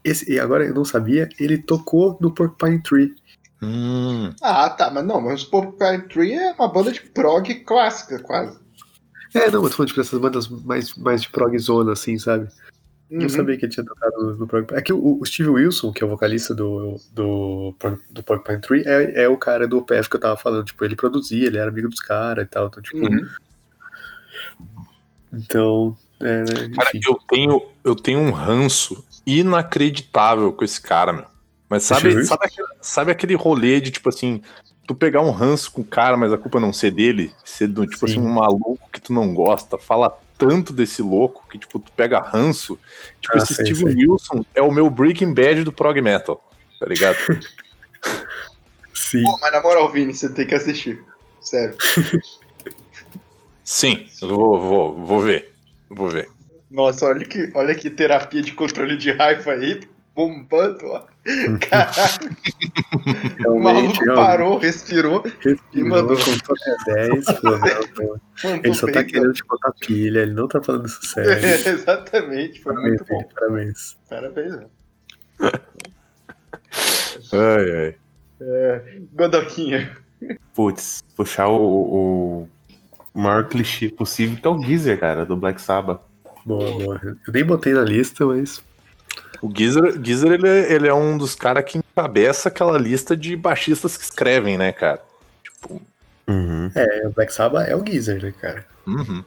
Esse, 0.04 0.32
e 0.32 0.40
agora 0.40 0.64
eu 0.66 0.74
não 0.74 0.86
sabia, 0.86 1.28
ele 1.40 1.58
tocou 1.58 2.16
no 2.22 2.32
Porcupine 2.32 2.82
Tree. 2.84 3.16
Hum, 3.62 4.32
Ah, 4.42 4.70
tá, 4.70 4.92
mas 4.92 5.04
não, 5.04 5.20
mas 5.20 5.42
o 5.44 5.50
Porcupine 5.50 6.04
Tree 6.04 6.34
é 6.34 6.52
uma 6.54 6.68
banda 6.68 6.92
de 6.92 7.02
prog 7.02 7.54
clássica, 7.66 8.20
quase. 8.20 8.60
É, 9.34 9.50
não, 9.50 9.64
eu 9.64 9.70
tô 9.70 9.78
falando 9.78 9.88
tipo, 9.88 10.02
dessas 10.02 10.20
bandas 10.20 10.48
mais, 10.48 10.94
mais 10.96 11.24
de 11.24 11.30
prog 11.32 11.58
zona, 11.58 11.94
assim, 11.94 12.20
sabe? 12.20 12.48
Uhum. 13.14 13.22
Não 13.22 13.30
sabia 13.30 13.56
que 13.56 13.66
ele 13.66 13.72
tinha 13.72 13.86
tocado 13.86 14.36
no, 14.36 14.48
prog. 14.48 14.74
É 14.74 14.82
que 14.82 14.92
o, 14.92 15.20
o 15.22 15.26
Steve 15.26 15.50
Wilson, 15.50 15.94
que 15.94 16.04
é 16.04 16.06
o 16.08 16.10
vocalista 16.10 16.56
do, 16.56 17.00
do, 17.14 17.76
do 18.10 18.24
Porcupine 18.24 18.60
Tree, 18.60 18.84
é, 18.88 19.26
é 19.26 19.30
o 19.30 19.38
cara 19.38 19.68
do 19.68 19.84
PF 19.84 20.10
que 20.10 20.16
eu 20.16 20.20
tava 20.20 20.36
falando. 20.36 20.66
Tipo, 20.66 20.84
ele 20.84 20.96
produzia, 20.96 21.46
ele 21.46 21.60
era 21.60 21.70
amigo 21.70 21.88
dos 21.88 22.00
caras 22.00 22.44
e 22.44 22.48
tal. 22.48 22.66
Então, 22.66 22.82
tipo, 22.82 22.98
Uhum. 22.98 23.28
então, 25.32 25.98
é, 26.20 26.40
né, 26.40 26.76
Cara, 26.76 26.90
eu 26.94 27.20
tenho, 27.30 27.62
eu 27.84 27.96
tenho 27.96 28.20
um 28.20 28.32
ranço 28.32 29.06
inacreditável 29.28 30.52
com 30.52 30.66
esse 30.66 30.82
cara, 30.82 31.14
meu. 31.14 31.26
Mas 31.70 31.84
sabe, 31.84 32.26
sabe, 32.26 32.46
aquele, 32.46 32.68
sabe 32.82 33.12
aquele 33.12 33.36
rolê 33.36 33.80
de, 33.80 33.92
tipo 33.92 34.10
assim, 34.10 34.42
tu 34.88 34.96
pegar 34.96 35.22
um 35.22 35.32
ranço 35.32 35.72
com 35.72 35.82
o 35.82 35.86
cara, 35.86 36.18
mas 36.18 36.34
a 36.34 36.38
culpa 36.38 36.60
não 36.60 36.74
ser 36.74 36.90
dele, 36.90 37.32
ser 37.46 37.68
do, 37.68 37.86
tipo 37.86 38.08
Sim. 38.08 38.14
assim, 38.14 38.28
um 38.28 38.34
maluco 38.34 38.90
que 38.92 39.00
tu 39.00 39.14
não 39.14 39.36
gosta, 39.36 39.78
fala 39.78 40.18
tanto 40.48 40.74
desse 40.74 41.02
louco 41.02 41.48
que, 41.50 41.58
tipo, 41.58 41.80
tu 41.80 41.92
pega 41.92 42.20
ranço. 42.20 42.80
Tipo, 43.22 43.38
Ah, 43.38 43.44
esse 43.44 43.54
sei, 43.56 43.66
Steven 43.66 43.94
sei. 43.94 44.06
Wilson 44.08 44.46
é 44.54 44.62
o 44.62 44.72
meu 44.72 44.90
Breaking 44.90 45.34
Bad 45.34 45.64
do 45.64 45.72
prog 45.72 46.00
metal, 46.02 46.44
tá 46.80 46.86
ligado? 46.86 47.18
Sim. 48.94 49.24
Pô, 49.24 49.38
mas 49.42 49.52
na 49.52 49.62
moral, 49.62 49.92
Vini, 49.92 50.14
você 50.14 50.32
tem 50.32 50.46
que 50.46 50.56
assistir. 50.56 51.04
Sério. 51.42 51.76
Sim, 53.64 54.08
eu 54.22 54.28
vou, 54.30 54.60
vou, 54.60 55.06
vou 55.06 55.20
ver. 55.22 55.54
Vou 55.90 56.10
ver. 56.10 56.30
Nossa, 56.70 57.06
olha 57.06 57.26
que, 57.26 57.52
olha 57.54 57.76
que 57.76 57.90
terapia 57.90 58.42
de 58.42 58.54
controle 58.54 58.98
de 58.98 59.12
raiva 59.12 59.52
aí. 59.52 59.82
Bombando, 60.16 60.86
ó. 60.88 61.04
Caralho. 61.70 62.36
O 63.48 63.60
maluco 63.60 63.94
Realmente, 63.94 64.06
parou, 64.16 64.58
respirou. 64.58 65.22
Respirou, 65.22 65.58
E 65.74 65.84
mandou. 65.84 66.18
contou 66.18 66.56
até 66.56 67.08
10. 67.08 67.26
falou, 67.26 67.60
não, 67.60 67.60
não. 67.60 68.20
mandou 68.44 68.62
Ele 68.64 68.74
só 68.74 68.88
tá 68.88 68.94
bem, 68.94 69.06
querendo 69.06 69.34
te 69.34 69.46
botar 69.46 69.72
pilha, 69.80 70.20
ele 70.20 70.34
não 70.34 70.48
tá 70.48 70.62
falando 70.62 70.86
isso 70.86 71.00
sério. 71.08 71.32
Exatamente, 71.74 72.62
foi 72.62 72.74
Parabéns, 72.74 73.00
muito 73.00 73.14
bom. 73.14 73.30
Parabéns. 73.34 73.98
Parabéns, 74.10 74.56
né? 74.58 74.66
Ai, 77.32 77.72
ai. 77.72 77.96
É, 78.42 78.82
Godoquinha. 79.14 79.96
Putz, 80.56 81.04
puxar 81.16 81.48
o, 81.48 82.48
o 83.14 83.20
maior 83.20 83.48
clichê 83.48 83.90
possível, 83.90 84.38
que 84.38 84.48
é 84.48 84.50
o 84.50 84.60
Geezer, 84.62 85.00
cara, 85.00 85.26
do 85.26 85.36
Black 85.38 85.62
Sabbath. 85.62 86.02
Boa, 86.46 86.72
boa. 86.72 87.02
Eu 87.04 87.34
nem 87.34 87.44
botei 87.46 87.74
na 87.74 87.84
lista, 87.84 88.26
mas. 88.26 88.62
O 89.44 89.52
Geezer, 89.56 90.00
Geezer 90.02 90.32
ele, 90.32 90.48
é, 90.48 90.72
ele 90.74 90.88
é 90.88 90.94
um 90.94 91.18
dos 91.18 91.36
caras 91.36 91.66
que 91.66 91.78
encabeça 91.78 92.48
aquela 92.48 92.78
lista 92.78 93.16
de 93.16 93.36
baixistas 93.36 93.98
que 93.98 94.04
escrevem, 94.04 94.58
né, 94.58 94.72
cara? 94.72 95.02
Tipo, 95.44 95.82
Uhum. 96.26 96.72
É, 96.74 97.06
o 97.06 97.12
Black 97.12 97.34
Sabbath 97.34 97.68
é 97.68 97.76
o 97.76 97.84
Geezer, 97.86 98.24
né, 98.24 98.34
cara? 98.40 98.66
uhum. 98.88 99.24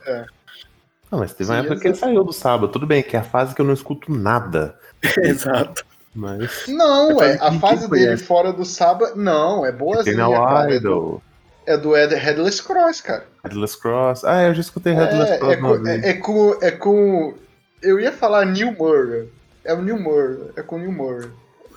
Não, 1.12 1.18
mas 1.18 1.34
teve 1.34 1.50
uma 1.50 1.58
época 1.58 1.78
que 1.78 1.86
ele 1.88 1.94
saiu 1.94 2.24
do 2.24 2.32
sábado. 2.32 2.68
Tudo 2.72 2.86
bem, 2.86 3.02
que 3.02 3.14
é 3.14 3.20
a 3.20 3.22
fase 3.22 3.54
que 3.54 3.60
eu 3.60 3.64
não 3.66 3.74
escuto 3.74 4.10
nada. 4.10 4.74
Exato. 5.22 5.84
Mas. 6.14 6.64
Não, 6.66 7.22
É 7.22 7.34
é, 7.34 7.38
fase 7.38 7.42
a 7.42 7.50
ninguém 7.50 7.60
fale 7.60 7.78
dele 7.80 7.88
conhece. 7.88 8.24
fora 8.24 8.52
do 8.52 8.64
sábado. 8.64 9.12
Não, 9.14 9.64
é 9.66 9.70
Tem 9.70 9.78
boazinha, 9.78 10.16
cara. 10.16 10.74
É 10.74 10.80
do, 10.80 10.86
Idol, 10.88 11.22
é 11.66 11.76
do 11.76 11.94
Ed- 11.96 12.14
Headless 12.14 12.62
Cross, 12.62 13.02
cara. 13.02 13.26
Headless 13.44 13.78
Cross. 13.78 14.24
Ah, 14.24 14.44
eu 14.44 14.54
já 14.54 14.62
escutei 14.62 14.94
Headless 14.94 15.32
É, 15.32 15.38
Cross 15.38 15.52
é, 15.52 15.56
com, 15.58 15.86
é, 15.86 15.96
é 16.08 16.14
com. 16.14 16.58
É 16.62 16.70
com. 16.70 17.34
Eu 17.82 18.00
ia 18.00 18.10
falar 18.10 18.46
New 18.46 18.72
Murray. 18.72 19.28
É 19.66 19.74
o 19.74 19.82
New 19.82 19.98
Murray. 20.00 20.50
É 20.56 20.62
com 20.62 20.76
o 20.76 20.78
New 20.78 20.92
Murray. 20.92 21.30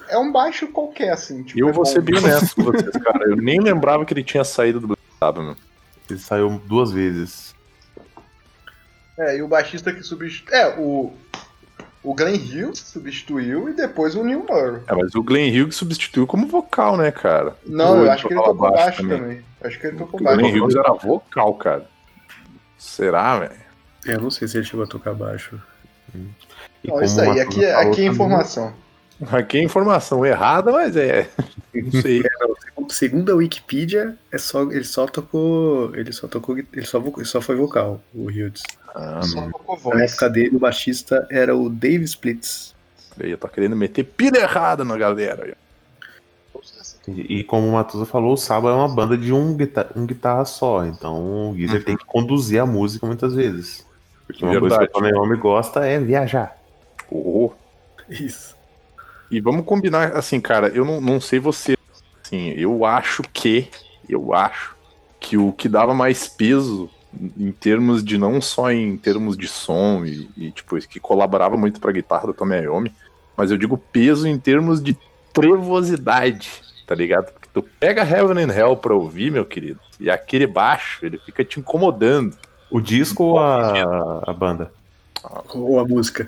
É 0.07 0.17
um 0.17 0.31
baixo 0.31 0.67
qualquer, 0.67 1.11
assim. 1.11 1.43
Tipo, 1.43 1.59
E 1.59 1.61
eu 1.61 1.69
é 1.69 1.71
vou 1.71 1.83
bom. 1.83 1.89
ser 1.91 2.01
bem 2.01 2.17
honesto 2.17 2.55
com 2.55 2.63
vocês, 2.63 2.91
cara. 3.03 3.25
Eu 3.29 3.35
nem 3.35 3.59
lembrava 3.59 4.05
que 4.05 4.13
ele 4.13 4.23
tinha 4.23 4.43
saído 4.43 4.79
do 4.79 4.87
Black 4.87 5.01
Sabbath, 5.19 5.43
meu. 5.43 5.55
Ele 6.09 6.19
saiu 6.19 6.61
duas 6.65 6.91
vezes. 6.91 7.53
É, 9.17 9.37
e 9.37 9.41
o 9.41 9.47
baixista 9.47 9.91
que 9.93 10.01
substituiu. 10.03 10.55
É, 10.57 10.79
o. 10.79 11.13
O 12.01 12.13
Glenn 12.15 12.37
Hughes 12.37 12.79
substituiu 12.79 13.67
e 13.67 13.73
depois 13.73 14.15
o 14.15 14.23
Neil 14.23 14.45
Murray. 14.49 14.81
É, 14.87 14.95
mas 14.95 15.13
o 15.15 15.21
Glenn 15.21 15.49
Hughes 15.51 15.75
substituiu 15.75 16.25
como 16.25 16.47
vocal, 16.47 16.95
né, 16.95 17.11
cara? 17.11 17.57
Não, 17.65 17.97
eu 17.97 18.01
ele 18.03 18.09
acho 18.11 18.25
que 18.25 18.33
ele 18.33 18.39
tocou 18.41 18.71
baixo 18.71 19.01
também. 19.01 19.19
também. 19.19 19.45
Acho 19.61 19.79
que 19.79 19.87
ele 19.87 19.97
tocou 19.97 20.17
O 20.19 20.23
baixo. 20.23 20.39
Glenn 20.39 20.61
Hughes 20.61 20.75
era 20.75 20.93
vocal, 20.93 21.53
cara. 21.55 21.89
Será, 22.77 23.39
velho? 23.39 23.51
É, 24.07 24.13
Eu 24.13 24.21
não 24.21 24.31
sei 24.31 24.47
se 24.47 24.57
ele 24.57 24.65
chegou 24.65 24.85
a 24.85 24.87
tocar 24.87 25.13
baixo. 25.13 25.61
E 26.15 26.25
Não, 26.83 27.01
isso 27.01 27.19
aí, 27.19 27.27
Matuza 27.27 27.43
aqui, 27.43 27.65
é- 27.65 27.73
aqui 27.75 27.89
é 27.89 27.91
também, 27.93 28.05
informação. 28.07 28.73
Aqui 29.31 29.57
é 29.57 29.63
informação 29.63 30.25
errada, 30.25 30.71
mas 30.71 30.95
é. 30.95 31.29
Não 31.73 32.01
sei. 32.01 32.21
Segundo- 32.23 32.91
Segundo 32.91 33.31
a 33.31 33.35
Wikipedia, 33.35 34.15
é 34.31 34.37
só, 34.39 34.63
ele 34.63 34.83
só 34.83 35.05
tocou. 35.05 35.93
Ele 35.95 36.11
só 36.11 36.27
tocou. 36.27 36.57
Ele 36.57 36.85
só, 36.85 36.97
ele 37.15 37.25
só 37.25 37.39
foi 37.41 37.55
vocal, 37.55 38.01
o 38.15 38.25
Hughes. 38.25 38.63
Ah, 38.95 39.21
Só 39.21 39.41
tocou 39.43 39.75
Na 39.75 39.81
voz. 39.83 40.11
época 40.11 40.29
dele, 40.29 40.55
o 40.55 40.59
baixista 40.59 41.27
era 41.29 41.55
o 41.55 41.69
Dave 41.69 42.03
Splits. 42.05 42.73
eu 43.19 43.37
tô 43.37 43.47
querendo 43.47 43.75
meter 43.75 44.03
pilha 44.05 44.39
errada 44.39 44.83
na 44.83 44.97
galera. 44.97 45.55
E, 47.07 47.39
e 47.39 47.43
como 47.43 47.67
o 47.67 47.71
Matuza 47.73 48.05
falou, 48.05 48.33
o 48.33 48.37
Saba 48.37 48.69
é 48.69 48.73
uma 48.73 48.87
banda 48.87 49.17
de 49.17 49.31
um, 49.33 49.55
guitar 49.55 49.87
um 49.95 50.05
guitarra 50.05 50.45
só. 50.45 50.85
Então 50.85 51.51
o 51.51 51.55
Geezer 51.55 51.77
Uhum. 51.79 51.83
tem 51.85 51.97
que 51.97 52.05
conduzir 52.05 52.59
a 52.61 52.65
música 52.65 53.05
muitas 53.05 53.33
vezes. 53.35 53.85
Porque 54.25 54.43
uma 54.43 54.59
coisa 54.59 54.77
Verdade. 54.77 54.91
que 54.91 54.97
o 54.97 55.01
Tony 55.01 55.11
Iommi 55.13 55.37
gosta 55.37 55.85
é 55.85 55.99
viajar. 55.99 56.57
Oh. 57.11 57.51
Isso. 58.09 58.55
E 59.29 59.39
vamos 59.39 59.65
combinar, 59.65 60.15
assim, 60.15 60.41
cara, 60.41 60.69
eu 60.69 60.83
não, 60.83 60.99
não 60.99 61.21
sei 61.21 61.39
você. 61.39 61.77
Assim, 62.23 62.49
eu 62.51 62.85
acho 62.85 63.23
que. 63.33 63.69
Eu 64.07 64.33
acho 64.33 64.75
que 65.19 65.37
o 65.37 65.51
que 65.51 65.69
dava 65.69 65.93
mais 65.93 66.27
peso 66.27 66.89
em 67.37 67.51
termos 67.51 68.03
de 68.03 68.17
não 68.17 68.39
só 68.39 68.71
em 68.71 68.97
termos 68.97 69.37
de 69.37 69.47
som 69.47 70.05
e, 70.05 70.29
e, 70.37 70.51
tipo, 70.51 70.77
que 70.87 70.99
colaborava 70.99 71.57
muito 71.57 71.79
pra 71.79 71.91
guitarra 71.91 72.27
do 72.27 72.33
Tommy 72.33 72.55
Iommi, 72.61 72.93
mas 73.35 73.51
eu 73.51 73.57
digo 73.57 73.77
peso 73.77 74.27
em 74.27 74.37
termos 74.37 74.81
de 74.81 74.97
trevosidade, 75.33 76.61
tá 76.85 76.95
ligado? 76.95 77.31
Porque 77.31 77.49
tu 77.53 77.63
pega 77.79 78.03
Heaven 78.03 78.43
and 78.43 78.53
Hell 78.53 78.77
pra 78.77 78.93
ouvir, 78.93 79.31
meu 79.31 79.45
querido, 79.45 79.79
e 79.99 80.09
aquele 80.09 80.47
baixo, 80.47 81.05
ele 81.05 81.17
fica 81.17 81.43
te 81.43 81.59
incomodando. 81.59 82.35
O 82.71 82.79
disco 82.79 83.23
ou 83.23 83.39
a, 83.39 84.21
a 84.27 84.33
banda? 84.33 84.71
Ou 85.53 85.79
a 85.79 85.85
música. 85.87 86.27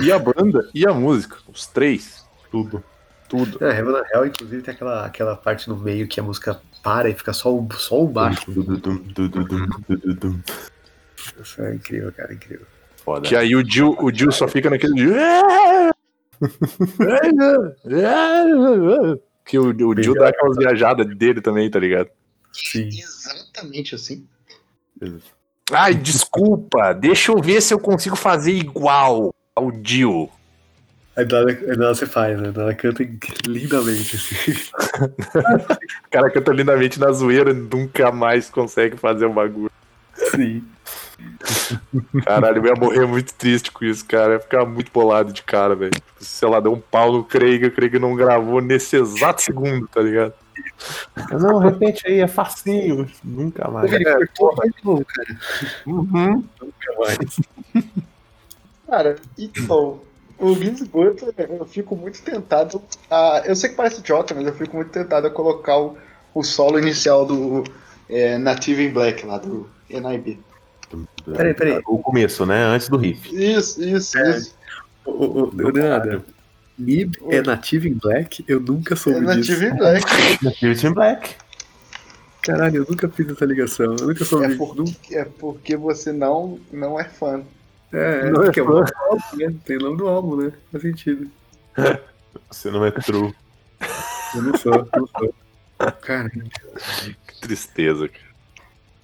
E 0.00 0.10
a 0.10 0.18
banda 0.18 0.68
e 0.74 0.86
a 0.86 0.92
música, 0.92 1.36
os 1.52 1.66
três, 1.66 2.24
Tudo. 2.50 2.82
tudo. 3.28 3.64
É, 3.64 3.78
Heaven 3.78 3.96
and 3.96 4.04
Hell, 4.12 4.26
inclusive, 4.26 4.62
tem 4.62 4.74
aquela, 4.74 5.06
aquela 5.06 5.36
parte 5.36 5.68
no 5.68 5.76
meio 5.76 6.08
que 6.08 6.20
a 6.20 6.22
música 6.22 6.60
para 6.82 7.08
e 7.08 7.14
fica 7.14 7.32
só 7.32 7.54
o, 7.54 7.66
só 7.72 8.02
o 8.02 8.08
baixo. 8.08 8.50
Isso 11.42 11.62
é 11.62 11.74
incrível, 11.74 12.12
cara, 12.12 12.34
incrível. 12.34 12.66
Foda. 13.04 13.28
Que 13.28 13.36
aí 13.36 13.54
o 13.54 13.64
Jill, 13.68 13.96
o 14.00 14.10
Jill 14.12 14.32
só 14.32 14.48
fica 14.48 14.70
naquele. 14.70 15.12
que 19.44 19.58
o, 19.58 19.68
o 19.88 20.02
Jill 20.02 20.14
dá 20.14 20.28
aquelas 20.28 20.56
viajadas 20.56 21.06
dele 21.16 21.40
também, 21.40 21.70
tá 21.70 21.78
ligado? 21.78 22.08
Sim. 22.52 22.88
Exatamente 22.88 23.94
assim. 23.94 24.26
Ai, 25.72 25.94
desculpa, 25.94 26.92
deixa 26.92 27.32
eu 27.32 27.40
ver 27.40 27.60
se 27.62 27.72
eu 27.72 27.78
consigo 27.78 28.16
fazer 28.16 28.52
igual 28.52 29.34
ao 29.54 29.72
Jill. 29.82 30.30
Aí 31.16 31.24
nada, 31.26 31.94
você 31.94 32.06
faz, 32.06 32.38
né? 32.38 32.52
Nada 32.54 32.74
canta 32.74 33.04
lindamente, 33.46 34.16
assim. 34.16 34.52
O 36.06 36.10
cara 36.10 36.30
canta 36.30 36.52
lindamente 36.52 37.00
na 37.00 37.10
zoeira 37.12 37.50
e 37.50 37.54
nunca 37.54 38.12
mais 38.12 38.50
consegue 38.50 38.96
fazer 38.96 39.26
o 39.26 39.32
bagulho. 39.32 39.70
Sim. 40.14 40.64
Caralho, 42.24 42.58
eu 42.58 42.66
ia 42.66 42.74
morrer 42.74 43.06
muito 43.06 43.32
triste 43.34 43.70
com 43.70 43.84
isso, 43.84 44.04
cara. 44.04 44.26
Eu 44.26 44.32
ia 44.34 44.40
ficar 44.40 44.64
muito 44.64 44.90
bolado 44.92 45.32
de 45.32 45.42
cara, 45.42 45.74
velho. 45.74 45.92
Sei 46.20 46.48
lá, 46.48 46.60
deu 46.60 46.72
um 46.72 46.80
pau 46.80 47.12
no 47.12 47.24
Craig, 47.24 47.64
o 47.64 47.70
Craig 47.70 47.98
não 47.98 48.14
gravou 48.14 48.60
nesse 48.60 48.96
exato 48.96 49.42
segundo, 49.42 49.88
tá 49.88 50.00
ligado? 50.00 50.34
Não, 51.40 51.58
repete 51.58 52.06
aí, 52.06 52.20
é 52.20 52.28
facinho. 52.28 53.08
Nunca 53.22 53.68
mais. 53.70 53.92
Ele 53.92 54.04
cortou 54.04 54.56
mais 54.56 54.72
de 54.72 54.84
novo, 54.84 55.04
cara. 55.04 55.38
Uhum. 55.86 56.44
Nunca 56.60 56.98
mais. 56.98 57.40
Cara, 58.86 59.16
então, 59.38 60.00
o 60.38 60.54
Vince 60.54 60.84
Butler, 60.84 61.34
eu 61.38 61.64
fico 61.64 61.96
muito 61.96 62.22
tentado 62.22 62.80
a. 63.10 63.42
Eu 63.46 63.56
sei 63.56 63.70
que 63.70 63.76
parece 63.76 64.00
idiota, 64.00 64.34
mas 64.34 64.46
eu 64.46 64.54
fico 64.54 64.76
muito 64.76 64.90
tentado 64.90 65.26
a 65.26 65.30
colocar 65.30 65.78
o, 65.78 65.96
o 66.34 66.42
solo 66.42 66.78
inicial 66.78 67.24
do 67.24 67.64
é, 68.08 68.36
Native 68.38 68.86
in 68.86 68.92
Black 68.92 69.24
lá 69.24 69.38
do 69.38 69.68
NIB. 69.88 70.38
Peraí, 71.34 71.54
peraí. 71.54 71.82
O 71.86 71.98
começo, 71.98 72.44
né? 72.44 72.62
Antes 72.62 72.88
do 72.88 72.96
riff. 72.96 73.34
Isso, 73.34 73.82
isso, 73.82 74.18
É. 74.18 74.36
isso. 74.36 74.54
Ô, 75.04 75.10
ô, 75.10 75.42
ô, 75.44 75.50
Leonardo, 75.52 76.24
Nib 76.78 77.14
é 77.30 77.40
Native 77.42 77.88
in 77.88 77.94
Black? 77.94 78.44
Eu 78.48 78.60
nunca 78.60 78.94
É 78.94 78.96
soube 78.96 79.20
disso. 79.20 79.52
Native 79.52 79.66
in 79.66 79.76
Black. 79.76 80.04
Native 80.44 80.86
in 80.88 80.92
Black. 80.92 81.34
Caralho, 82.42 82.76
eu 82.82 82.86
nunca 82.88 83.08
fiz 83.08 83.28
essa 83.28 83.44
ligação. 83.44 83.96
Eu 83.98 84.08
nunca 84.08 84.24
soube. 84.24 84.52
É 84.52 84.56
porque, 84.56 85.14
é 85.16 85.24
porque 85.24 85.76
você 85.76 86.12
não, 86.12 86.58
não 86.72 86.98
é 87.00 87.04
fã. 87.04 87.42
É, 87.92 88.26
é 88.26 88.30
Não 88.30 88.42
é 88.42 88.44
porque 88.46 88.60
é 88.60 88.62
o 88.62 88.66
fã. 88.66 88.72
nome 88.72 88.86
do 88.86 88.96
álbum, 88.98 89.36
né? 89.36 89.54
Tem 89.64 89.76
o 89.76 89.80
nome 89.80 89.96
do 89.96 90.08
álbum, 90.08 90.36
né? 90.36 90.52
Faz 90.72 90.82
sentido. 90.82 91.30
Você 92.50 92.70
não 92.70 92.84
é 92.84 92.90
true. 92.90 93.32
Eu 94.34 94.42
não 94.42 94.56
sou, 94.58 94.88
não 94.96 95.06
sou. 95.06 95.34
Cara, 96.02 96.28
Que 96.30 97.40
tristeza, 97.40 98.08
cara. 98.08 98.23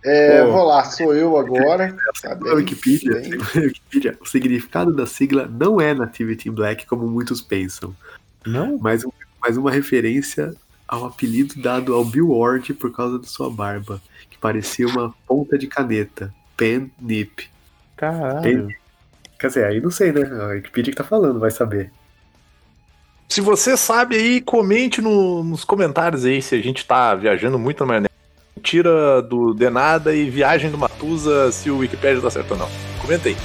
É, 0.02 0.42
Pô. 0.44 0.52
vou 0.52 0.64
lá, 0.64 0.84
sou 0.84 1.14
eu 1.14 1.36
agora. 1.36 1.94
Tá 2.22 2.34
bem, 2.34 2.54
Wikipedia, 2.54 3.12
Wikipedia, 3.54 4.16
o 4.20 4.26
significado 4.26 4.92
da 4.94 5.06
sigla 5.06 5.46
não 5.46 5.80
é 5.80 5.92
Nativity 5.92 6.48
in 6.48 6.52
Black, 6.52 6.86
como 6.86 7.06
muitos 7.06 7.40
pensam, 7.42 7.94
Não? 8.46 8.78
mas, 8.78 9.04
mas 9.42 9.56
uma 9.58 9.70
referência 9.70 10.54
ao 10.88 11.04
apelido 11.04 11.60
dado 11.60 11.94
ao 11.94 12.04
Bill 12.04 12.30
Ward 12.30 12.72
por 12.74 12.90
causa 12.92 13.18
de 13.18 13.28
sua 13.28 13.50
barba, 13.50 14.00
que 14.30 14.38
parecia 14.38 14.86
uma 14.88 15.14
ponta 15.26 15.58
de 15.58 15.66
caneta. 15.66 16.32
Pen 16.56 16.90
Nip. 17.00 17.48
Caralho. 17.96 18.68
Quer 19.38 19.46
dizer, 19.46 19.64
aí 19.66 19.80
não 19.80 19.90
sei, 19.90 20.12
né? 20.12 20.22
A 20.22 20.46
Wikipedia 20.48 20.92
que 20.92 20.96
tá 20.98 21.04
falando, 21.04 21.38
vai 21.40 21.50
saber. 21.50 21.90
Se 23.28 23.40
você 23.40 23.76
sabe 23.76 24.16
aí, 24.16 24.40
comente 24.40 25.00
no- 25.00 25.44
nos 25.44 25.62
comentários 25.64 26.24
aí 26.24 26.42
se 26.42 26.54
a 26.56 26.60
gente 26.60 26.84
tá 26.86 27.14
viajando 27.14 27.58
muito 27.58 27.80
na 27.80 27.86
maionese. 27.86 28.09
Tira 28.62 29.22
do 29.22 29.54
Denada 29.54 30.14
e 30.14 30.28
viagem 30.28 30.70
do 30.70 30.78
Matusa 30.78 31.50
se 31.52 31.70
o 31.70 31.78
Wikipedia 31.78 32.20
tá 32.20 32.30
certo 32.30 32.52
ou 32.52 32.58
não. 32.58 32.68
Comenta 33.00 33.28
aí. 33.30 33.36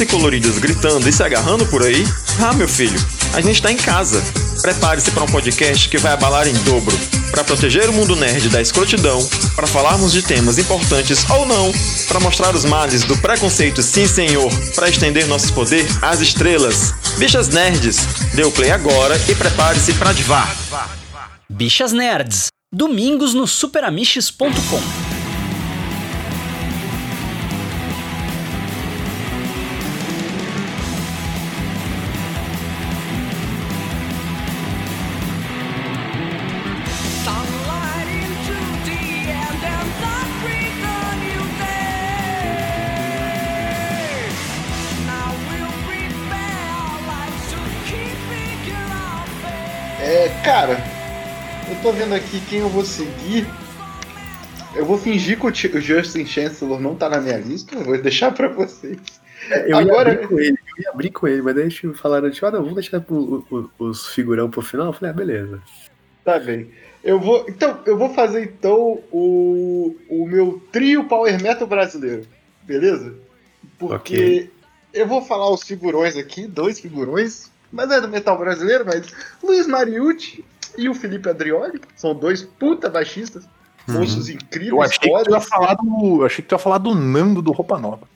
E 0.00 0.06
coloridas 0.06 0.58
gritando 0.58 1.08
e 1.08 1.12
se 1.12 1.22
agarrando 1.22 1.66
por 1.66 1.82
aí? 1.82 2.04
Ah, 2.40 2.52
meu 2.52 2.68
filho, 2.68 2.98
a 3.32 3.40
gente 3.40 3.62
tá 3.62 3.70
em 3.70 3.76
casa. 3.76 4.22
Prepare-se 4.62 5.10
para 5.10 5.24
um 5.24 5.28
podcast 5.28 5.88
que 5.88 5.98
vai 5.98 6.12
abalar 6.12 6.48
em 6.48 6.54
dobro. 6.64 6.96
Para 7.30 7.44
proteger 7.44 7.88
o 7.88 7.92
mundo 7.92 8.16
nerd 8.16 8.48
da 8.48 8.62
escrotidão, 8.62 9.26
para 9.54 9.66
falarmos 9.66 10.12
de 10.12 10.22
temas 10.22 10.58
importantes 10.58 11.28
ou 11.30 11.44
não, 11.46 11.72
para 12.08 12.20
mostrar 12.20 12.54
os 12.54 12.64
males 12.64 13.02
do 13.04 13.16
preconceito, 13.18 13.82
sim 13.82 14.06
senhor, 14.06 14.50
para 14.74 14.88
estender 14.88 15.26
nosso 15.26 15.52
poder 15.52 15.86
às 16.00 16.20
estrelas. 16.20 16.94
Bichas 17.18 17.48
Nerds, 17.48 18.06
dê 18.34 18.44
o 18.44 18.52
play 18.52 18.70
agora 18.70 19.20
e 19.28 19.34
prepare-se 19.34 19.92
para 19.94 20.12
divar. 20.12 20.56
Bichas 21.50 21.92
Nerds, 21.92 22.48
domingos 22.72 23.34
no 23.34 23.46
superamiches.com. 23.46 25.03
tô 51.84 51.92
vendo 51.92 52.14
aqui 52.14 52.40
quem 52.48 52.60
eu 52.60 52.68
vou 52.70 52.82
seguir. 52.82 53.46
Eu 54.74 54.86
vou 54.86 54.96
fingir 54.96 55.38
que 55.38 55.46
o 55.46 55.50
Ti- 55.52 55.68
o 55.68 55.78
Justin 55.82 56.24
Chancellor 56.24 56.80
não 56.80 56.94
tá 56.94 57.10
na 57.10 57.20
minha 57.20 57.36
lista, 57.36 57.74
eu 57.74 57.84
vou 57.84 58.00
deixar 58.00 58.32
pra 58.32 58.48
vocês. 58.48 58.96
Eu 59.66 59.76
Agora- 59.76 60.08
ia 60.12 60.14
abrir 60.14 60.26
com 60.28 60.40
ele, 60.40 60.58
eu 60.78 60.82
ia 60.82 60.90
abrir 60.90 61.10
com 61.10 61.28
ele, 61.28 61.42
mas 61.42 61.54
daí 61.54 61.64
eles 61.64 62.00
falaram, 62.00 62.30
tipo, 62.30 62.46
ah, 62.46 62.50
não, 62.50 62.60
vamos 62.60 62.74
deixar 62.76 63.02
pro- 63.02 63.44
o- 63.50 63.70
os 63.84 64.08
figurão 64.08 64.48
pro 64.48 64.62
final. 64.62 64.86
Eu 64.86 64.92
falei, 64.94 65.10
ah, 65.10 65.14
beleza. 65.14 65.62
Tá 66.24 66.38
bem. 66.38 66.70
Eu 67.04 67.20
vou. 67.20 67.44
Então, 67.46 67.78
eu 67.84 67.98
vou 67.98 68.14
fazer 68.14 68.42
então 68.44 69.02
o, 69.12 69.94
o 70.08 70.26
meu 70.26 70.62
trio 70.72 71.04
Power 71.04 71.38
Metal 71.42 71.68
brasileiro. 71.68 72.26
Beleza? 72.62 73.12
Porque 73.78 74.14
Ok. 74.14 74.50
eu 74.94 75.06
vou 75.06 75.20
falar 75.20 75.50
os 75.50 75.62
figurões 75.62 76.16
aqui, 76.16 76.46
dois 76.46 76.80
figurões, 76.80 77.50
mas 77.70 77.90
é 77.90 78.00
do 78.00 78.08
metal 78.08 78.38
brasileiro, 78.38 78.86
mas 78.86 79.06
Luiz 79.42 79.66
Mariucci 79.66 80.42
e 80.76 80.88
o 80.88 80.94
Felipe 80.94 81.28
Adrioli 81.28 81.80
são 81.96 82.14
dois 82.14 82.42
puta 82.42 82.88
baixistas, 82.88 83.48
moços 83.88 84.28
incríveis, 84.28 84.72
Eu 84.72 84.82
achei 84.82 84.98
que 85.10 85.24
tu 85.24 85.30
ia 85.30 85.40
falar 85.40 85.74
do. 85.74 86.20
eu 86.20 86.26
achei 86.26 86.42
que 86.42 86.48
tu 86.48 86.54
ia 86.54 86.58
falar 86.58 86.78
do 86.78 86.94
Nando 86.94 87.42
do 87.42 87.52
Roupa 87.52 87.78
Nova. 87.78 88.08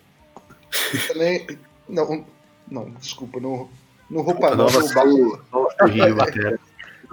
também. 1.06 1.46
Não, 1.88 2.24
não, 2.70 2.90
desculpa, 3.00 3.40
no, 3.40 3.68
no 4.10 4.22
Roupa, 4.22 4.48
Roupa 4.48 4.56
Nova, 4.56 4.80
Nova, 4.80 4.84
o 4.84 4.88
só 4.88 5.04
o. 5.06 6.58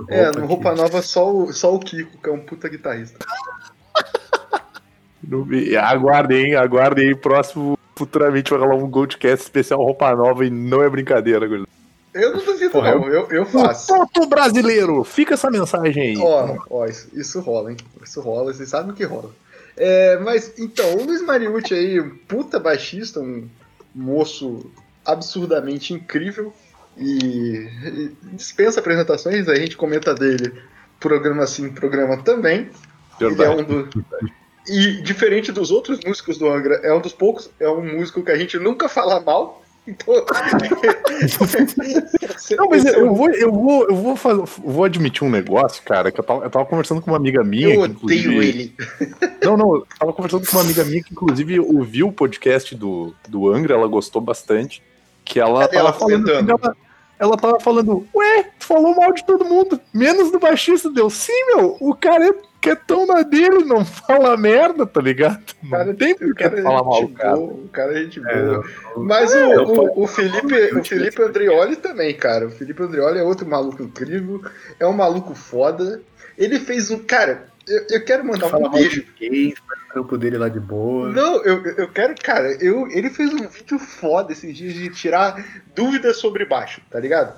É, 0.10 0.30
no 0.30 0.46
Roupa 0.46 0.76
Nova 0.76 1.02
só 1.02 1.34
o, 1.34 1.54
só 1.54 1.74
o 1.74 1.80
Kiko, 1.80 2.18
que 2.22 2.30
é 2.30 2.32
um 2.34 2.42
puta 2.42 2.68
guitarrista. 2.68 3.18
Aguardem, 5.82 6.48
hein? 6.48 6.56
Aguardem 6.56 7.08
aí. 7.08 7.16
Próximo, 7.16 7.80
futuramente 7.96 8.52
vai 8.52 8.60
rolar 8.60 8.76
um 8.76 8.90
Goldcast 8.90 9.44
especial 9.46 9.82
Roupa 9.82 10.14
Nova 10.14 10.46
e 10.46 10.50
não 10.50 10.84
é 10.84 10.90
brincadeira, 10.90 11.48
coisa. 11.48 11.66
Eu 12.16 12.34
não 12.34 12.46
duvido, 12.46 12.72
Porra, 12.72 12.96
não, 12.96 13.10
eu, 13.10 13.28
eu 13.30 13.46
faço. 13.46 13.88
Toto 13.88 14.26
brasileiro! 14.26 15.04
Fica 15.04 15.34
essa 15.34 15.52
mensagem 15.52 16.02
aí. 16.02 16.18
Ó, 16.18 16.58
ó, 16.70 16.86
isso, 16.86 17.10
isso 17.14 17.42
rola, 17.42 17.72
hein? 17.72 17.78
Isso 18.02 18.22
rola, 18.22 18.54
vocês 18.54 18.70
sabem 18.70 18.92
o 18.92 18.96
que 18.96 19.04
rola. 19.04 19.32
É, 19.76 20.18
mas 20.20 20.54
então, 20.58 20.96
o 20.96 21.04
Luiz 21.04 21.22
Mariucci 21.22 21.74
aí, 21.74 22.00
um 22.00 22.18
puta 22.26 22.58
baixista, 22.58 23.20
um 23.20 23.50
moço 23.94 24.72
absurdamente 25.04 25.94
incrível 25.94 26.54
e, 26.98 27.68
e 27.84 28.12
dispensa 28.32 28.80
apresentações, 28.80 29.50
a 29.50 29.56
gente 29.56 29.76
comenta 29.76 30.16
dele 30.16 30.54
programa 31.02 31.44
assim, 31.44 31.70
programa 31.70 32.16
também. 32.24 32.70
Ele 33.20 33.34
é 33.34 33.36
Verdade. 33.36 33.62
um 33.62 33.64
do... 33.66 34.06
E 34.68 35.02
diferente 35.02 35.52
dos 35.52 35.70
outros 35.70 36.00
músicos 36.06 36.38
do 36.38 36.50
Angra, 36.50 36.76
é 36.82 36.94
um 36.94 37.02
dos 37.02 37.12
poucos, 37.12 37.50
é 37.60 37.70
um 37.70 37.98
músico 37.98 38.24
que 38.24 38.32
a 38.32 38.38
gente 38.38 38.58
nunca 38.58 38.88
fala 38.88 39.20
mal. 39.20 39.65
Então. 39.88 40.16
Não, 42.58 42.70
mas 42.70 42.86
é 42.86 43.00
eu 43.00 43.14
vou, 43.14 43.30
eu 43.30 43.52
vou, 43.52 43.84
eu 43.88 43.96
vou, 43.96 44.16
fazer, 44.16 44.44
vou 44.64 44.84
admitir 44.84 45.24
um 45.24 45.30
negócio, 45.30 45.82
cara, 45.84 46.12
que 46.12 46.20
eu 46.20 46.24
tava, 46.24 46.44
eu 46.44 46.50
tava 46.50 46.66
conversando 46.66 47.02
com 47.02 47.12
uma 47.12 47.18
amiga 47.18 47.44
minha. 47.44 47.74
eu 47.74 47.90
que, 47.90 48.06
odeio 48.06 48.32
inclusive- 48.32 48.48
ele. 48.48 48.74
Não, 49.44 49.58
não, 49.58 49.76
eu 49.76 49.88
tava 50.00 50.14
conversando 50.14 50.46
com 50.46 50.54
uma 50.58 50.64
amiga 50.64 50.84
minha 50.84 51.04
que, 51.04 51.12
inclusive, 51.14 51.60
ouviu 51.60 52.08
o 52.08 52.12
podcast 52.14 52.76
do, 52.76 53.14
do 53.28 53.52
Angra, 53.52 53.76
ela 53.76 53.88
gostou 53.88 54.22
bastante. 54.22 54.82
Que 55.24 55.40
ela 55.40 55.62
Cadê 55.62 55.78
tava 55.78 55.90
ela 55.90 55.94
falando. 55.94 56.24
comentando? 56.26 56.50
Ela, 56.64 56.76
ela 57.18 57.38
tava 57.38 57.60
falando, 57.60 58.06
ué, 58.14 58.50
tu 58.60 58.66
falou 58.66 58.96
mal 58.96 59.12
de 59.14 59.26
todo 59.26 59.46
mundo, 59.46 59.80
menos 59.94 60.32
do 60.32 60.40
baixista. 60.40 60.90
Deu, 60.92 61.10
sim, 61.10 61.46
meu, 61.48 61.78
o 61.80 61.96
cara 61.96 62.28
é, 62.28 62.34
que 62.62 62.70
é 62.70 62.76
tão 62.76 63.06
na 63.06 63.22
dele, 63.22 63.64
não 63.64 63.84
fala 63.86 64.36
merda, 64.36 64.86
tá 64.86 65.02
ligado? 65.02 65.42
Não 65.64 65.72
Cara, 65.72 65.94
tem 65.94 66.14
o 66.14 66.18
por 66.18 66.36
que 66.36 66.44
é 66.44 66.62
falar 66.62 66.84
mal 66.84 67.08
do 67.08 67.14
cara. 67.14 67.36
boa, 67.36 67.54
o 67.54 67.70
cara 67.70 67.94
é 67.94 68.04
gente 68.04 68.20
É, 68.28 68.42
boa. 68.44 68.66
Mas 68.98 69.34
o, 69.34 69.38
eu 69.38 69.64
o, 69.64 70.04
o 70.04 70.08
Felipe, 70.08 70.78
o 70.78 70.84
Felipe 70.84 71.22
Andrioli 71.22 71.76
também, 71.78 72.14
cara. 72.16 72.48
O 72.48 72.52
Felipe 72.52 72.84
Andrioli 72.84 73.20
é 73.20 73.24
outro 73.24 73.48
maluco 73.48 73.82
incrível. 73.84 74.42
É 74.80 74.86
um 74.86 74.94
maluco 74.94 75.34
foda. 75.34 76.02
Ele 76.38 76.60
fez 76.60 76.92
um. 76.92 77.00
Cara, 77.00 77.48
eu, 77.68 77.88
eu 77.90 78.06
quero 78.06 78.26
mandar 78.26 78.50
Fala 78.50 78.68
um 78.68 78.72
beijo. 78.72 79.06
faz 79.06 79.80
o 79.90 79.94
campo 79.94 80.18
dele 80.18 80.38
lá 80.38 80.50
de 80.50 80.60
boa. 80.60 81.12
Não, 81.12 81.44
eu, 81.44 81.66
eu 81.66 81.92
quero, 81.92 82.16
cara, 82.22 82.52
eu, 82.64 82.88
ele 82.90 83.10
fez 83.10 83.34
um 83.34 83.48
vídeo 83.48 83.80
foda 83.80 84.32
esses 84.32 84.56
dias 84.56 84.74
de 84.74 84.90
tirar 84.90 85.44
dúvidas 85.76 86.18
sobre 86.18 86.46
baixo, 86.46 86.82
tá 86.90 87.00
ligado? 87.00 87.38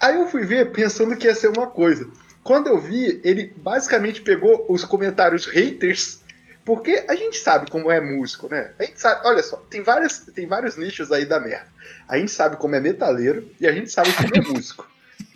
Aí 0.00 0.16
eu 0.16 0.26
fui 0.28 0.44
ver 0.44 0.72
pensando 0.72 1.16
que 1.16 1.26
ia 1.26 1.34
ser 1.34 1.48
uma 1.48 1.66
coisa. 1.66 2.08
Quando 2.42 2.68
eu 2.68 2.78
vi, 2.80 3.20
ele 3.24 3.52
basicamente 3.56 4.20
pegou 4.20 4.66
os 4.68 4.84
comentários 4.84 5.46
haters, 5.46 6.22
porque 6.64 7.04
a 7.08 7.14
gente 7.14 7.38
sabe 7.38 7.70
como 7.70 7.90
é 7.90 8.00
músico, 8.00 8.48
né? 8.48 8.72
A 8.78 8.84
gente 8.84 9.00
sabe, 9.00 9.26
olha 9.26 9.42
só, 9.42 9.56
tem, 9.70 9.82
várias, 9.82 10.20
tem 10.34 10.46
vários 10.46 10.76
nichos 10.76 11.10
aí 11.12 11.24
da 11.24 11.40
merda. 11.40 11.66
A 12.08 12.18
gente 12.18 12.30
sabe 12.30 12.56
como 12.56 12.74
é 12.74 12.80
metaleiro 12.80 13.50
e 13.60 13.66
a 13.66 13.72
gente 13.72 13.90
sabe 13.90 14.12
como 14.12 14.36
é 14.36 14.40
músico. 14.52 14.86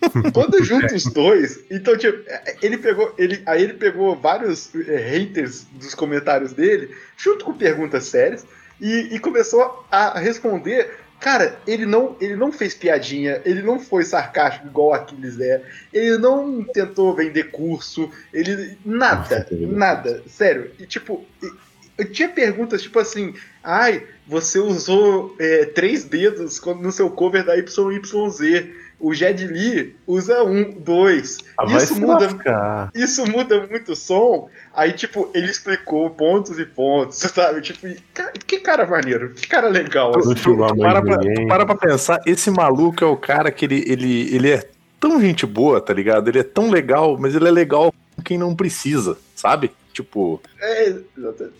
Quando 0.33 0.63
junta 0.63 0.95
os 0.95 1.03
dois, 1.05 1.59
então, 1.69 1.95
tipo, 1.97 2.17
ele 2.61 2.77
pegou. 2.77 3.13
Ele, 3.17 3.41
aí 3.45 3.63
ele 3.63 3.73
pegou 3.73 4.15
vários 4.15 4.73
é, 4.75 4.97
haters 4.97 5.65
dos 5.73 5.93
comentários 5.93 6.53
dele, 6.53 6.95
junto 7.15 7.45
com 7.45 7.53
perguntas 7.53 8.05
sérias, 8.05 8.45
e, 8.79 9.13
e 9.15 9.19
começou 9.19 9.85
a 9.91 10.19
responder. 10.19 10.99
Cara, 11.19 11.59
ele 11.67 11.85
não, 11.85 12.17
ele 12.19 12.35
não 12.35 12.51
fez 12.51 12.73
piadinha, 12.73 13.39
ele 13.45 13.61
não 13.61 13.79
foi 13.79 14.03
sarcástico 14.03 14.65
igual 14.65 14.95
Aquiles 14.95 15.39
é, 15.39 15.61
ele 15.93 16.17
não 16.17 16.63
tentou 16.63 17.13
vender 17.13 17.51
curso, 17.51 18.09
ele. 18.33 18.75
Nada, 18.83 19.47
nada, 19.51 20.23
sério. 20.25 20.71
E 20.79 20.85
tipo, 20.87 21.23
eu 21.95 22.11
tinha 22.11 22.27
perguntas 22.27 22.81
tipo 22.81 22.97
assim, 22.97 23.35
ai, 23.63 24.03
você 24.25 24.57
usou 24.57 25.35
é, 25.37 25.65
três 25.65 26.03
dedos 26.03 26.59
no 26.79 26.91
seu 26.91 27.11
cover 27.11 27.45
da 27.45 27.53
YYZ. 27.53 28.81
O 29.01 29.13
Jed 29.13 29.47
Lee 29.47 29.95
usa 30.05 30.43
um, 30.43 30.71
dois. 30.71 31.39
Ah, 31.57 31.65
vai 31.65 31.77
Isso 31.77 31.99
muda, 31.99 32.25
lascar. 32.25 32.91
isso 32.93 33.25
muda 33.25 33.65
muito 33.67 33.93
o 33.93 33.95
som. 33.95 34.49
Aí, 34.73 34.93
tipo, 34.93 35.29
ele 35.33 35.47
explicou 35.47 36.09
pontos 36.11 36.59
e 36.59 36.65
pontos, 36.65 37.17
sabe? 37.33 37.61
Tipo, 37.61 37.87
que 38.45 38.59
cara 38.59 38.85
maneiro, 38.85 39.33
que 39.33 39.47
cara 39.47 39.67
legal. 39.67 40.11
Não 40.13 40.35
chegou 40.35 40.65
a 40.65 40.69
Tu 40.69 40.77
mãe 40.77 40.91
para, 40.91 41.17
de 41.17 41.33
pra, 41.33 41.47
para 41.47 41.65
pra 41.65 41.75
pensar, 41.75 42.21
esse 42.25 42.49
maluco 42.51 43.03
é 43.03 43.07
o 43.07 43.17
cara 43.17 43.51
que 43.51 43.65
ele, 43.65 43.83
ele, 43.87 44.35
ele 44.35 44.51
é 44.51 44.63
tão 44.99 45.19
gente 45.19 45.45
boa, 45.45 45.81
tá 45.81 45.93
ligado? 45.93 46.29
Ele 46.29 46.39
é 46.39 46.43
tão 46.43 46.69
legal, 46.69 47.17
mas 47.19 47.35
ele 47.35 47.47
é 47.47 47.51
legal 47.51 47.91
com 48.15 48.21
quem 48.21 48.37
não 48.37 48.55
precisa, 48.55 49.17
sabe? 49.35 49.71
Tipo, 50.01 50.41
É, 50.59 50.95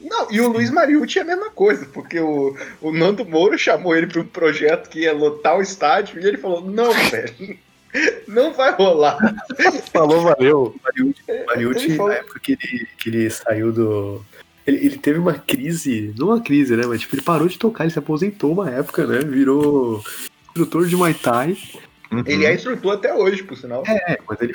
não, 0.01 0.31
e 0.31 0.41
o 0.41 0.49
Luiz 0.49 0.69
Mariucci 0.69 1.19
é 1.19 1.21
a 1.21 1.25
mesma 1.25 1.49
coisa, 1.49 1.85
porque 1.93 2.19
o, 2.19 2.55
o 2.81 2.91
Nando 2.91 3.25
Moura 3.25 3.57
chamou 3.57 3.95
ele 3.95 4.07
para 4.07 4.21
um 4.21 4.25
projeto 4.25 4.89
que 4.89 5.01
ia 5.01 5.13
lotar 5.13 5.57
o 5.57 5.61
estádio 5.61 6.19
e 6.21 6.25
ele 6.27 6.37
falou: 6.37 6.61
não, 6.61 6.91
velho, 7.09 7.57
não 8.27 8.53
vai 8.53 8.71
rolar. 8.73 9.17
falou, 9.91 10.21
valeu. 10.21 10.75
Mariucci, 11.47 11.95
falou- 11.95 12.11
na 12.11 12.17
época 12.19 12.39
que 12.39 12.51
ele, 12.53 12.87
que 12.97 13.09
ele 13.09 13.29
saiu 13.29 13.71
do. 13.71 14.25
Ele, 14.65 14.77
ele 14.85 14.97
teve 14.97 15.17
uma 15.19 15.33
crise, 15.33 16.13
não 16.17 16.27
uma 16.27 16.41
crise, 16.41 16.75
né? 16.75 16.85
Mas 16.85 17.01
tipo, 17.01 17.15
ele 17.15 17.23
parou 17.23 17.47
de 17.47 17.57
tocar, 17.57 17.83
ele 17.83 17.91
se 17.93 17.99
aposentou 17.99 18.53
uma 18.53 18.69
época, 18.69 19.05
né? 19.07 19.19
Virou 19.19 20.03
instrutor 20.49 20.85
de 20.85 20.95
Muay 20.95 21.13
Thai. 21.13 21.57
Ele 22.25 22.45
é 22.45 22.53
instrutor 22.53 22.93
até 22.95 23.13
hoje, 23.13 23.41
por 23.43 23.57
sinal. 23.57 23.83
É, 23.87 24.17
mas 24.27 24.41
ele 24.41 24.51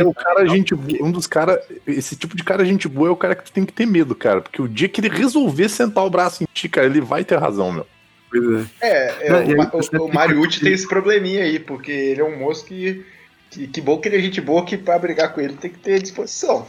é 0.00 0.04
o 0.04 0.12
cara, 0.12 0.46
gente, 0.46 0.74
boa- 0.74 1.04
um 1.06 1.12
dos 1.12 1.26
caras. 1.26 1.60
Esse 1.86 2.16
tipo 2.16 2.36
de 2.36 2.42
cara, 2.42 2.64
gente 2.64 2.88
boa, 2.88 3.08
é 3.08 3.12
o 3.12 3.16
cara 3.16 3.36
que 3.36 3.44
tu 3.44 3.52
tem 3.52 3.64
que 3.64 3.72
ter 3.72 3.86
medo, 3.86 4.14
cara. 4.14 4.40
Porque 4.40 4.60
o 4.60 4.68
dia 4.68 4.88
que 4.88 5.00
ele 5.00 5.08
resolver 5.08 5.68
sentar 5.68 6.04
o 6.04 6.10
braço 6.10 6.42
em 6.42 6.46
ti, 6.52 6.68
cara, 6.68 6.86
ele 6.86 7.00
vai 7.00 7.24
ter 7.24 7.36
razão, 7.36 7.72
meu. 7.72 7.86
Thai. 8.32 8.66
É, 8.80 9.26
é, 9.26 9.30
Não, 9.30 9.38
o, 9.38 9.50
e 9.50 9.54
aí 9.54 9.68
o, 9.72 9.78
o 9.78 9.80
tem 10.06 10.12
Mariucci 10.12 10.60
tem 10.60 10.72
esse 10.72 10.88
probleminha 10.88 11.44
aí, 11.44 11.58
porque 11.58 11.90
ele 11.92 12.20
é 12.20 12.24
um 12.24 12.38
moço 12.38 12.64
que. 12.66 13.04
Que, 13.50 13.66
que 13.66 13.80
bom 13.80 13.98
que 13.98 14.08
ele 14.08 14.16
é 14.18 14.20
gente 14.20 14.42
boa 14.42 14.62
que 14.62 14.76
pra 14.76 14.98
brigar 14.98 15.32
com 15.32 15.40
ele 15.40 15.54
tem 15.54 15.70
que 15.70 15.78
ter 15.78 16.02
disposição. 16.02 16.66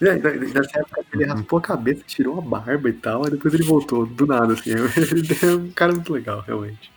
E 0.00 0.08
aí, 0.08 0.20
Nessa 0.20 0.78
época 0.78 1.04
ele 1.12 1.24
raspou 1.24 1.58
a 1.58 1.62
cabeça, 1.62 2.02
tirou 2.06 2.38
a 2.38 2.40
barba 2.40 2.88
e 2.88 2.92
tal, 2.92 3.24
aí 3.24 3.32
depois 3.32 3.52
ele 3.52 3.64
voltou, 3.64 4.06
do 4.06 4.24
nada, 4.26 4.52
assim. 4.52 4.70
Ele 4.96 5.36
é 5.42 5.54
um 5.56 5.70
cara 5.72 5.92
muito 5.92 6.12
legal, 6.12 6.44
realmente. 6.46 6.92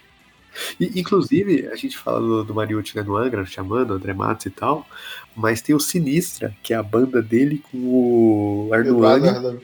E, 0.80 1.00
inclusive, 1.00 1.68
a 1.72 1.76
gente 1.76 1.98
fala 1.98 2.20
do, 2.20 2.44
do 2.44 2.54
Mariucci 2.54 2.96
né, 2.96 3.04
no 3.04 3.16
Angra, 3.16 3.46
chamando, 3.46 3.94
André 3.94 4.14
Matos 4.14 4.46
e 4.46 4.50
tal, 4.50 4.88
mas 5.36 5.62
tem 5.62 5.74
o 5.76 5.80
Sinistra, 5.80 6.56
que 6.62 6.74
é 6.74 6.78
a 6.78 6.84
banda 6.84 7.22
dele 7.22 7.62
com 7.72 7.78
o 7.78 8.70
Arnold. 8.74 8.90
Eduardo- 9.28 9.62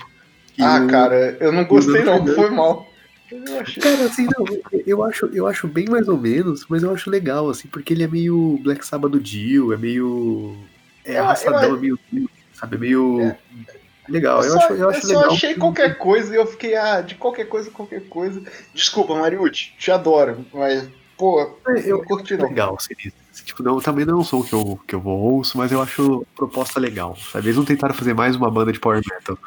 Ah, 0.59 0.85
cara, 0.89 1.37
eu 1.39 1.51
não 1.51 1.65
gostei 1.65 2.03
não, 2.03 2.25
foi 2.27 2.49
mal. 2.49 2.91
Eu 3.29 3.59
achei. 3.59 3.83
Cara, 3.83 4.05
assim, 4.05 4.25
não, 4.37 4.45
eu 4.85 5.03
acho, 5.03 5.25
eu 5.33 5.45
acho 5.45 5.67
bem 5.67 5.85
mais 5.87 6.07
ou 6.07 6.17
menos, 6.17 6.65
mas 6.69 6.81
eu 6.83 6.93
acho 6.93 7.09
legal, 7.09 7.49
assim, 7.49 7.67
porque 7.67 7.93
ele 7.93 8.03
é 8.03 8.07
meio 8.07 8.57
Black 8.63 8.85
Sabbath 8.87 9.11
do 9.11 9.19
Dio, 9.19 9.73
é 9.73 9.77
meio. 9.77 10.55
É 11.03 11.17
Eu- 11.19 11.23
arrastadão, 11.25 11.69
eu- 11.71 11.75
é 11.75 11.79
meio. 11.81 12.29
sabe, 12.53 12.75
é 12.77 12.79
meio. 12.79 13.35
Legal, 14.09 14.43
eu, 14.43 14.51
só, 14.51 14.57
acho, 14.59 14.73
eu 14.73 14.89
acho 14.89 15.01
só 15.07 15.13
legal. 15.19 15.31
achei 15.31 15.55
qualquer 15.55 15.97
coisa 15.97 16.33
e 16.33 16.37
eu 16.37 16.45
fiquei, 16.45 16.75
ah, 16.75 17.01
de 17.01 17.15
qualquer 17.15 17.45
coisa, 17.49 17.69
qualquer 17.71 18.07
coisa. 18.07 18.41
Desculpa, 18.73 19.15
Mariucci, 19.15 19.73
te 19.77 19.91
adoro, 19.91 20.45
mas, 20.53 20.87
pô, 21.17 21.41
É, 21.41 21.79
eu 21.91 21.97
não 21.97 22.05
curti 22.05 22.37
não. 22.37 22.47
legal, 22.47 22.79
Sinistra. 22.79 23.27
Tipo, 23.45 23.61
não, 23.63 23.79
também 23.79 24.05
não 24.05 24.15
é 24.15 24.17
um 24.17 24.23
som 24.23 24.41
que 24.41 24.53
eu, 24.53 24.79
que 24.87 24.95
eu 24.95 24.99
vou 24.99 25.19
ouço, 25.19 25.57
mas 25.57 25.71
eu 25.71 25.81
acho 25.81 26.21
a 26.33 26.35
proposta 26.37 26.79
legal. 26.79 27.15
Eles 27.35 27.55
não 27.55 27.63
tentaram 27.65 27.93
fazer 27.93 28.13
mais 28.13 28.35
uma 28.35 28.49
banda 28.49 28.71
de 28.73 28.79
power 28.79 29.01
metal. 29.07 29.37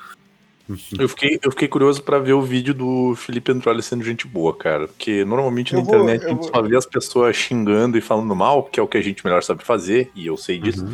Eu 0.97 1.09
fiquei, 1.09 1.37
eu 1.43 1.51
fiquei 1.51 1.66
curioso 1.66 2.01
pra 2.01 2.20
ver 2.20 2.32
o 2.35 2.43
vídeo 2.43 2.73
do 2.73 3.16
Felipe 3.16 3.51
Androli 3.51 3.82
sendo 3.82 4.05
gente 4.05 4.24
boa, 4.28 4.55
cara. 4.57 4.87
Porque 4.87 5.24
normalmente 5.24 5.73
na 5.73 5.81
Eu 5.81 5.85
vou- 5.85 5.95
internet 5.97 6.23
eu 6.23 6.27
a 6.28 6.31
gente 6.31 6.41
vou- 6.43 6.55
só 6.55 6.62
vê 6.62 6.77
as 6.77 6.87
pessoas 6.87 7.35
xingando 7.35 7.99
e 7.99 8.01
falando 8.01 8.37
mal, 8.37 8.62
que 8.62 8.78
é 8.78 8.82
o 8.82 8.87
que 8.87 8.97
a 8.97 9.01
gente 9.03 9.24
melhor 9.24 9.43
sabe 9.43 9.65
fazer, 9.65 10.12
e 10.15 10.28
eu 10.28 10.37
sei 10.37 10.61
disso. 10.61 10.87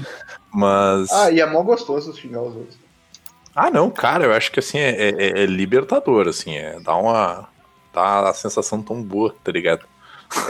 Mas. 0.51 1.11
Ah, 1.13 1.31
e 1.31 1.41
é 1.41 1.47
mó 1.47 1.63
gostoso 1.63 2.17
xingar 2.17 2.41
os 2.41 2.57
outros. 2.57 2.79
Ah, 3.57 3.71
não, 3.71 3.91
cara, 3.91 4.25
eu 4.27 4.33
acho 4.35 4.53
que 4.53 4.61
assim 4.61 4.79
é, 4.79 4.91
é- 5.09 5.43
é 5.43 5.47
libertador, 5.47 6.29
assim, 6.29 6.55
é 6.57 6.79
dá 6.81 6.95
uma. 6.95 7.49
dá 7.93 8.29
a 8.29 8.35
sensação 8.35 8.83
tão 8.83 9.03
boa, 9.03 9.35
tá 9.43 9.51
ligado? 9.51 9.87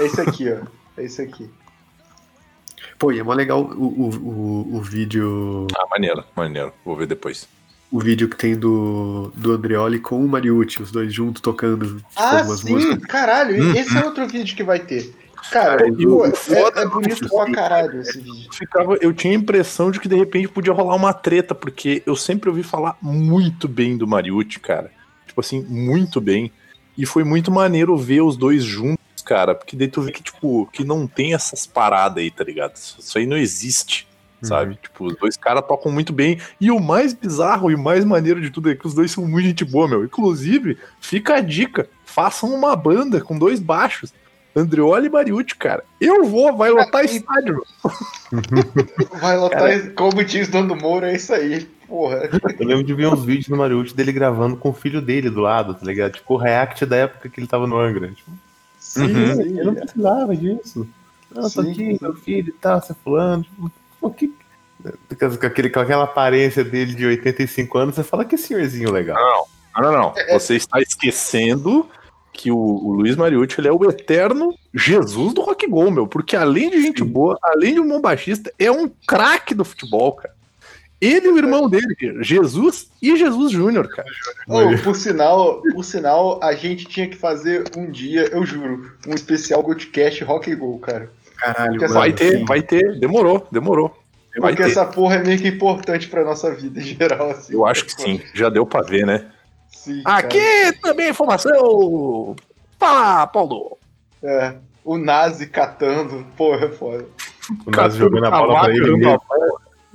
É 0.00 0.04
esse 0.06 0.20
aqui, 0.20 0.52
ó. 0.52 0.66
É 1.00 1.04
esse 1.04 1.22
aqui. 1.22 1.48
Pô, 2.98 3.12
e 3.12 3.18
é 3.20 3.22
mó 3.22 3.32
legal 3.34 3.60
o, 3.62 3.84
o, 3.84 4.08
o, 4.16 4.76
o 4.76 4.80
vídeo. 4.82 5.66
Ah, 5.76 5.86
maneiro, 5.90 6.24
maneiro. 6.34 6.72
Vou 6.84 6.96
ver 6.96 7.06
depois. 7.06 7.46
O 7.92 8.00
vídeo 8.00 8.28
que 8.28 8.36
tem 8.36 8.56
do, 8.58 9.30
do 9.36 9.52
Andreoli 9.52 10.00
com 10.00 10.24
o 10.24 10.28
Mariucci, 10.28 10.82
os 10.82 10.90
dois 10.90 11.12
juntos 11.14 11.40
tocando 11.40 11.96
tipo, 11.96 12.06
Ah, 12.16 12.38
algumas 12.38 12.60
sim, 12.60 12.72
músicas. 12.72 12.98
caralho, 13.06 13.62
Hum, 13.62 13.72
esse 13.76 13.96
é 13.96 14.04
outro 14.04 14.26
vídeo 14.26 14.56
que 14.56 14.64
vai 14.64 14.80
ter. 14.80 15.14
Cara, 15.50 15.76
Cara, 15.78 15.92
pô, 15.92 16.22
o 16.22 16.26
é, 16.26 16.32
foda 16.32 16.80
é 16.80 16.86
bonito 16.86 17.28
pra 17.28 17.52
caralho 17.52 18.00
esse 18.00 18.20
vídeo. 18.20 18.52
Ficava, 18.52 18.96
eu 19.00 19.12
tinha 19.12 19.32
a 19.32 19.36
impressão 19.36 19.90
de 19.90 20.00
que 20.00 20.08
de 20.08 20.16
repente 20.16 20.48
podia 20.48 20.72
rolar 20.72 20.94
uma 20.94 21.12
treta, 21.12 21.54
porque 21.54 22.02
eu 22.06 22.16
sempre 22.16 22.48
ouvi 22.48 22.62
falar 22.62 22.96
muito 23.00 23.68
bem 23.68 23.96
do 23.96 24.06
Mariucci, 24.06 24.58
cara. 24.60 24.90
Tipo 25.26 25.40
assim, 25.40 25.62
muito 25.62 26.20
bem. 26.20 26.50
E 26.96 27.04
foi 27.04 27.24
muito 27.24 27.50
maneiro 27.50 27.96
ver 27.96 28.22
os 28.22 28.36
dois 28.36 28.64
juntos, 28.64 29.22
cara, 29.24 29.54
porque 29.54 29.76
daí 29.76 29.88
tu 29.88 30.00
vê 30.00 30.12
que, 30.12 30.22
tipo, 30.22 30.66
que 30.72 30.82
não 30.82 31.06
tem 31.06 31.34
essas 31.34 31.66
paradas 31.66 32.22
aí, 32.22 32.30
tá 32.30 32.42
ligado? 32.42 32.74
Isso 32.76 32.96
isso 32.98 33.18
aí 33.18 33.26
não 33.26 33.36
existe, 33.36 34.08
sabe? 34.40 34.78
Tipo, 34.80 35.06
os 35.06 35.16
dois 35.16 35.36
caras 35.36 35.64
tocam 35.66 35.92
muito 35.92 36.12
bem. 36.12 36.40
E 36.60 36.70
o 36.70 36.80
mais 36.80 37.12
bizarro 37.12 37.70
e 37.70 37.74
o 37.74 37.78
mais 37.78 38.04
maneiro 38.04 38.40
de 38.40 38.50
tudo 38.50 38.70
é 38.70 38.74
que 38.74 38.86
os 38.86 38.94
dois 38.94 39.10
são 39.10 39.26
muito 39.26 39.46
gente 39.46 39.64
boa, 39.64 39.86
meu. 39.86 40.04
Inclusive, 40.04 40.78
fica 41.00 41.34
a 41.34 41.40
dica: 41.40 41.88
façam 42.04 42.54
uma 42.54 42.74
banda 42.74 43.20
com 43.20 43.38
dois 43.38 43.60
baixos. 43.60 44.12
Andreoli 44.56 45.06
e 45.06 45.10
Mariucci, 45.10 45.54
cara. 45.54 45.84
Eu 46.00 46.24
vou, 46.24 46.56
vai 46.56 46.70
lotar 46.70 47.04
estádio. 47.04 47.62
Vai 49.20 49.36
lotar, 49.36 49.92
como 49.94 50.24
diz 50.24 50.48
Nando 50.48 50.74
Moura, 50.74 51.12
é 51.12 51.16
isso 51.16 51.32
aí. 51.32 51.64
Porra. 51.86 52.28
Eu 52.58 52.66
lembro 52.66 52.82
de 52.82 52.94
ver 52.94 53.06
uns 53.06 53.24
vídeos 53.24 53.48
do 53.48 53.56
Mariucci 53.56 53.94
dele 53.94 54.10
gravando 54.12 54.56
com 54.56 54.70
o 54.70 54.74
filho 54.74 55.00
dele 55.00 55.30
do 55.30 55.40
lado, 55.40 55.74
tá 55.74 55.84
ligado? 55.86 56.12
Tipo, 56.14 56.34
o 56.34 56.36
react 56.36 56.84
da 56.86 56.96
época 56.96 57.28
que 57.28 57.38
ele 57.38 57.46
tava 57.46 57.66
no 57.66 57.78
Angra. 57.78 58.08
Tipo, 58.08 58.30
Sim, 58.78 59.14
Uhum. 59.14 59.34
sim. 59.36 59.58
eu 59.58 59.64
não 59.66 59.74
precisava 59.74 60.36
disso. 60.36 60.88
Não, 61.34 61.42
tô 61.50 61.62
Sim. 61.62 61.70
aqui, 61.72 61.98
meu 62.00 62.14
filho 62.14 62.48
e 62.48 62.52
tal, 62.52 62.80
você 62.80 62.94
fulano. 63.04 63.42
Tipo, 63.44 63.70
o 64.00 64.10
que... 64.10 64.32
Com, 65.18 65.46
aquele, 65.46 65.70
com 65.70 65.80
aquela 65.80 66.04
aparência 66.04 66.64
dele 66.64 66.94
de 66.94 67.04
85 67.06 67.78
anos, 67.78 67.94
você 67.94 68.02
fala 68.04 68.24
que 68.24 68.38
senhorzinho 68.38 68.90
legal. 68.90 69.48
Não, 69.76 69.82
não, 69.82 69.92
não. 69.92 70.14
Você 70.32 70.56
está 70.56 70.80
esquecendo 70.80 71.88
que 72.36 72.50
o, 72.50 72.56
o 72.56 72.92
Luiz 72.92 73.16
Mariucci 73.16 73.60
ele 73.60 73.68
é 73.68 73.72
o 73.72 73.88
eterno 73.88 74.54
Jesus 74.72 75.32
do 75.32 75.40
rock 75.40 75.66
go, 75.66 75.90
meu. 75.90 76.06
Porque 76.06 76.36
além 76.36 76.70
de 76.70 76.80
gente 76.80 77.02
boa, 77.02 77.38
além 77.42 77.74
de 77.74 77.80
um 77.80 77.88
bom 77.88 78.00
baixista, 78.00 78.52
é 78.58 78.70
um 78.70 78.88
craque 79.06 79.54
do 79.54 79.64
futebol, 79.64 80.12
cara. 80.12 80.36
Ele 81.00 81.26
e 81.26 81.30
o 81.30 81.36
irmão 81.36 81.68
dele, 81.68 81.94
Jesus 82.22 82.90
e 83.02 83.16
Jesus 83.16 83.52
Júnior, 83.52 83.88
cara. 83.88 84.08
Oh, 84.48 84.82
por 84.82 84.96
sinal, 84.96 85.60
por 85.74 85.84
sinal, 85.84 86.40
a 86.42 86.54
gente 86.54 86.86
tinha 86.86 87.06
que 87.06 87.16
fazer 87.16 87.64
um 87.76 87.90
dia, 87.90 88.28
eu 88.32 88.46
juro, 88.46 88.92
um 89.06 89.14
especial 89.14 89.62
Goldcast 89.62 90.24
Rock 90.24 90.50
and 90.50 90.56
Roll, 90.56 90.78
cara. 90.78 91.10
Caralho, 91.36 91.80
mano. 91.80 91.94
Vai 91.94 92.12
ter, 92.12 92.38
sim. 92.38 92.44
vai 92.46 92.62
ter. 92.62 92.98
Demorou, 92.98 93.46
demorou. 93.52 93.94
Vai 94.38 94.52
Porque 94.52 94.64
ter. 94.64 94.70
essa 94.70 94.86
porra 94.86 95.16
é 95.16 95.22
meio 95.22 95.38
que 95.38 95.48
importante 95.48 96.08
pra 96.08 96.24
nossa 96.24 96.54
vida 96.54 96.80
em 96.80 96.84
geral, 96.84 97.30
assim. 97.30 97.52
Eu 97.52 97.66
acho 97.66 97.84
que 97.84 97.92
sim. 97.92 98.20
Já 98.32 98.48
deu 98.48 98.64
pra 98.64 98.82
ver, 98.82 99.06
né? 99.06 99.26
Sim, 99.76 100.02
cara. 100.02 100.18
Aqui 100.18 100.72
também 100.82 101.06
é 101.06 101.10
informação. 101.10 102.34
Fala, 102.78 103.26
Paulo. 103.26 103.78
É, 104.22 104.54
o 104.84 104.98
Nazi 104.98 105.46
catando, 105.46 106.26
porra, 106.36 106.66
é 106.66 106.70
foda. 106.70 107.06
O 107.64 107.70
Nazi 107.70 107.98
jogando 107.98 108.26
a 108.26 108.30
bola 108.30 108.60
pra 108.62 108.74
ele 108.74 108.96
mesmo. 108.96 109.22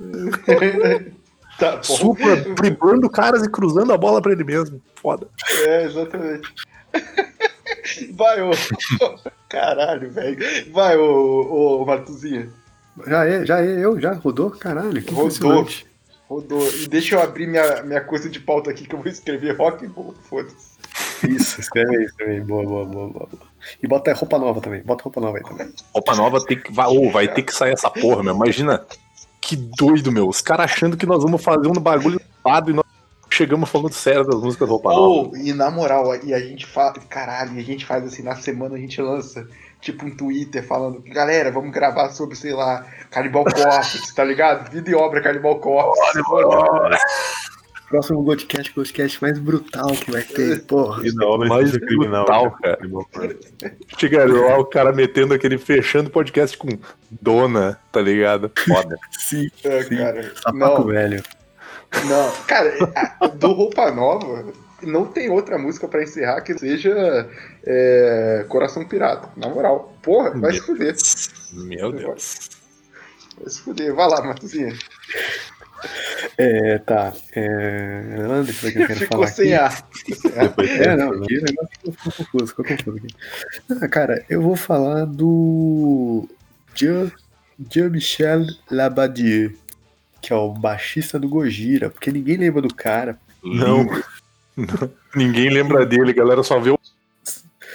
tá, 1.58 1.72
porra. 1.72 1.82
Supra, 1.82 2.36
driblando 2.36 3.10
caras 3.10 3.42
e 3.44 3.50
cruzando 3.50 3.92
a 3.92 3.98
bola 3.98 4.22
pra 4.22 4.32
ele 4.32 4.44
mesmo. 4.44 4.80
Foda. 4.94 5.28
É, 5.66 5.84
exatamente. 5.84 6.48
Vai, 8.12 8.42
ô. 8.42 8.50
Caralho, 9.48 10.10
velho. 10.10 10.38
Vai, 10.72 10.96
ô, 10.96 11.80
ô 11.80 11.84
Matuzinha. 11.84 12.48
Já 13.06 13.24
é, 13.26 13.44
já 13.44 13.60
é, 13.60 13.84
eu, 13.84 14.00
já 14.00 14.12
rodou? 14.12 14.50
Caralho, 14.50 15.02
que 15.02 15.12
Rodou. 15.12 15.66
Rodou. 16.32 16.66
E 16.74 16.88
deixa 16.88 17.14
eu 17.14 17.20
abrir 17.20 17.46
minha, 17.46 17.82
minha 17.82 18.00
coisa 18.00 18.30
de 18.30 18.40
pauta 18.40 18.70
aqui 18.70 18.86
que 18.86 18.94
eu 18.94 18.98
vou 18.98 19.10
escrever 19.10 19.54
rock 19.58 19.84
and 19.84 19.90
roll. 19.90 20.14
Foda-se. 20.22 20.72
Isso, 21.28 21.60
escreve 21.60 21.94
aí 21.94 22.08
também. 22.16 22.40
Boa, 22.40 22.64
boa, 22.64 22.84
boa, 22.86 23.08
boa. 23.08 23.28
boa. 23.30 23.42
E 23.82 23.86
bota 23.86 24.14
roupa 24.14 24.38
nova 24.38 24.60
também. 24.60 24.82
Bota 24.82 25.04
roupa 25.04 25.20
nova 25.20 25.36
aí 25.36 25.44
também. 25.44 25.70
Roupa 25.92 26.14
nova 26.16 26.44
tem 26.44 26.58
que. 26.58 26.72
Vai, 26.72 26.86
ô, 26.86 27.10
vai 27.10 27.28
ter 27.28 27.42
que 27.42 27.54
sair 27.54 27.72
essa 27.72 27.90
porra, 27.90 28.22
meu. 28.22 28.34
Imagina 28.34 28.82
que 29.42 29.56
doido, 29.56 30.10
meu. 30.10 30.26
Os 30.26 30.40
caras 30.40 30.72
achando 30.72 30.96
que 30.96 31.04
nós 31.04 31.22
vamos 31.22 31.44
fazer 31.44 31.68
um 31.68 31.74
bagulho 31.74 32.18
lado 32.42 32.70
e 32.70 32.74
nós 32.74 32.86
chegamos 33.28 33.68
falando 33.68 33.92
sério 33.92 34.24
das 34.24 34.40
músicas 34.40 34.68
roupa 34.68 34.88
nova. 34.88 35.02
Ou, 35.02 35.36
e 35.36 35.52
na 35.52 35.70
moral, 35.70 36.16
e 36.24 36.32
a 36.32 36.40
gente 36.40 36.64
fala. 36.64 36.94
Caralho, 37.10 37.54
e 37.56 37.60
a 37.60 37.64
gente 37.64 37.84
faz 37.84 38.04
assim, 38.04 38.22
na 38.22 38.36
semana 38.36 38.76
a 38.76 38.78
gente 38.78 39.00
lança. 39.02 39.46
Tipo 39.82 40.06
um 40.06 40.10
Twitter 40.16 40.64
falando, 40.66 41.02
galera, 41.08 41.50
vamos 41.50 41.72
gravar 41.72 42.08
sobre, 42.10 42.36
sei 42.36 42.52
lá, 42.54 42.86
Cannibal 43.10 43.44
Corpse, 43.44 44.14
tá 44.14 44.22
ligado? 44.24 44.70
Vida 44.70 44.88
e 44.90 44.94
obra 44.94 45.20
Cannibal 45.20 45.58
Corpse. 45.58 46.22
Próximo 47.88 48.22
Godcast, 48.22 48.72
Godcast 48.74 49.20
mais 49.20 49.38
brutal 49.38 49.88
que 49.88 50.10
vai 50.10 50.22
ter. 50.22 50.62
Porra. 50.64 51.06
E 51.06 51.14
da 51.14 51.26
obra 51.26 51.46
Mais 51.48 51.76
criminal. 51.76 52.24
brutal, 52.24 52.50
cara. 52.62 52.78
Chega 53.98 54.24
lá 54.24 54.56
o 54.58 54.64
cara 54.64 54.92
metendo 54.92 55.34
aquele 55.34 55.58
fechando 55.58 56.08
o 56.08 56.12
podcast 56.12 56.56
com 56.56 56.68
dona, 57.10 57.78
tá 57.90 58.00
ligado? 58.00 58.50
Foda. 58.66 58.96
Sim, 59.18 59.46
É, 59.64 59.82
sim. 59.82 59.96
cara. 59.98 60.32
Sapato 60.36 60.54
Não, 60.80 60.86
velho. 60.86 61.22
não. 62.06 62.32
Cara, 62.46 62.72
a- 63.20 63.26
do 63.26 63.52
Roupa 63.52 63.90
Nova, 63.90 64.46
não 64.82 65.04
tem 65.04 65.28
outra 65.28 65.58
música 65.58 65.86
pra 65.86 66.02
encerrar 66.02 66.40
que 66.40 66.56
seja 66.58 67.28
é, 67.64 68.44
Coração 68.48 68.86
Pirata. 68.86 69.28
Na 69.36 69.48
moral. 69.48 69.94
Porra, 70.02 70.30
vai 70.38 70.52
se 70.52 70.60
fuder. 70.60 70.94
Meu 71.52 71.92
Deus. 71.92 72.50
Vai 73.40 73.50
se 73.50 73.60
fuder. 73.60 73.94
Vai 73.94 74.08
lá, 74.08 74.22
Matuzinha. 74.22 74.76
É, 76.38 76.78
tá. 76.78 77.12
É... 77.34 78.16
ah, 78.30 78.42
Deixa 78.42 78.66
eu 78.66 78.70
ver 78.70 78.70
o 78.70 78.72
que 78.72 78.78
eu 78.82 78.86
quero 78.86 79.00
Ficou 79.00 79.18
falar 79.18 79.26
sem 79.28 79.54
aqui. 79.54 79.54
ar. 79.54 79.88
Ar. 80.36 80.64
É, 80.64 80.96
não, 80.96 81.12
aqui 81.12 81.38
o 81.38 81.42
negócio 81.42 81.70
ficou 81.72 81.92
confuso, 82.12 82.46
ficou 82.46 82.64
confuso 82.64 82.96
aqui. 82.98 83.14
Ah, 83.82 83.88
cara, 83.88 84.24
eu 84.30 84.40
vou 84.42 84.54
falar 84.56 85.04
do 85.06 86.28
Jean, 86.74 87.10
Jean-Michel 87.70 88.46
Labadieu, 88.70 89.52
que 90.20 90.32
é 90.32 90.36
o 90.36 90.52
baixista 90.52 91.18
do 91.18 91.28
Gojira, 91.28 91.90
porque 91.90 92.12
ninguém 92.12 92.36
lembra 92.36 92.62
do 92.62 92.72
cara. 92.72 93.18
Não. 93.42 93.88
Ninguém 95.16 95.50
lembra 95.50 95.84
dele, 95.84 96.12
galera 96.12 96.42
só 96.42 96.60
vê 96.60 96.70
o 96.70 96.78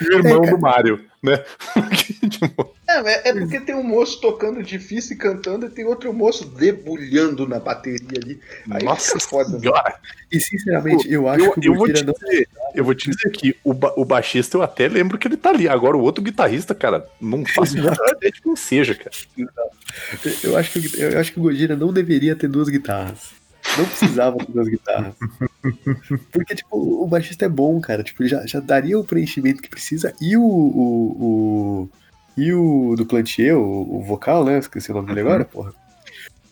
o 0.01 0.13
irmão 0.13 0.41
cara. 0.41 0.55
do 0.55 0.61
Mario, 0.61 1.05
né? 1.23 1.43
É, 2.89 3.29
é 3.29 3.33
porque 3.33 3.59
tem 3.59 3.75
um 3.75 3.83
moço 3.83 4.21
tocando 4.21 4.63
difícil 4.63 5.15
e 5.15 5.19
cantando 5.19 5.65
e 5.65 5.69
tem 5.69 5.83
outro 5.85 6.13
moço 6.13 6.45
debulhando 6.45 7.45
na 7.47 7.59
bateria 7.59 8.17
ali. 8.23 8.39
Aí 8.71 8.83
Nossa 8.83 9.19
foda. 9.19 9.49
né? 9.51 9.59
senhora. 9.59 9.95
E 10.31 10.39
sinceramente, 10.39 11.11
eu 11.11 11.27
acho 11.27 11.43
Eu, 11.45 11.51
que 11.53 11.67
eu 11.67 11.73
o 11.73 11.75
vou 11.75 11.87
Gojira 11.87 11.99
te 11.99 12.05
não. 12.05 12.13
dizer, 12.13 12.47
eu 12.73 12.83
vou 12.85 12.95
te 12.95 13.09
dizer 13.09 13.29
que 13.31 13.55
o, 13.63 13.73
ba- 13.73 13.93
o 13.97 14.05
baixista 14.05 14.55
eu 14.57 14.61
até 14.61 14.87
lembro 14.87 15.17
que 15.17 15.27
ele 15.27 15.35
tá 15.35 15.49
ali. 15.49 15.67
Agora 15.67 15.97
o 15.97 16.01
outro 16.01 16.23
guitarrista, 16.23 16.73
cara, 16.73 17.05
não 17.19 17.45
faço 17.45 17.77
ideia 17.77 18.31
de 18.33 18.41
quem 18.41 18.55
seja, 18.55 18.95
cara. 18.95 19.11
Eu 20.43 20.55
acho, 20.57 20.79
que, 20.79 21.01
eu 21.01 21.19
acho 21.19 21.33
que 21.33 21.39
o 21.39 21.43
Gojira 21.43 21.75
não 21.75 21.91
deveria 21.91 22.35
ter 22.37 22.47
duas 22.47 22.69
guitarras. 22.69 23.31
Não 23.77 23.85
precisava 23.85 24.37
ter 24.37 24.51
duas 24.51 24.67
guitarras. 24.67 25.13
Porque, 26.31 26.55
tipo, 26.55 26.77
o 26.77 27.07
baixista 27.07 27.45
é 27.45 27.49
bom, 27.49 27.79
cara. 27.81 28.03
Tipo, 28.03 28.25
já, 28.27 28.45
já 28.45 28.59
daria 28.59 28.97
o 28.99 29.03
preenchimento 29.03 29.61
que 29.61 29.69
precisa. 29.69 30.13
E 30.21 30.37
o. 30.37 30.43
o, 30.43 31.17
o- 31.19 31.89
e 32.39 32.53
o 32.53 32.93
do 32.95 33.03
Plantier, 33.05 33.57
o, 33.57 33.97
o 33.97 34.03
vocal, 34.03 34.45
né? 34.45 34.59
Esqueci 34.59 34.91
o 34.91 34.93
nome 34.93 35.07
dele 35.07 35.21
agora, 35.21 35.43
porra. 35.43 35.73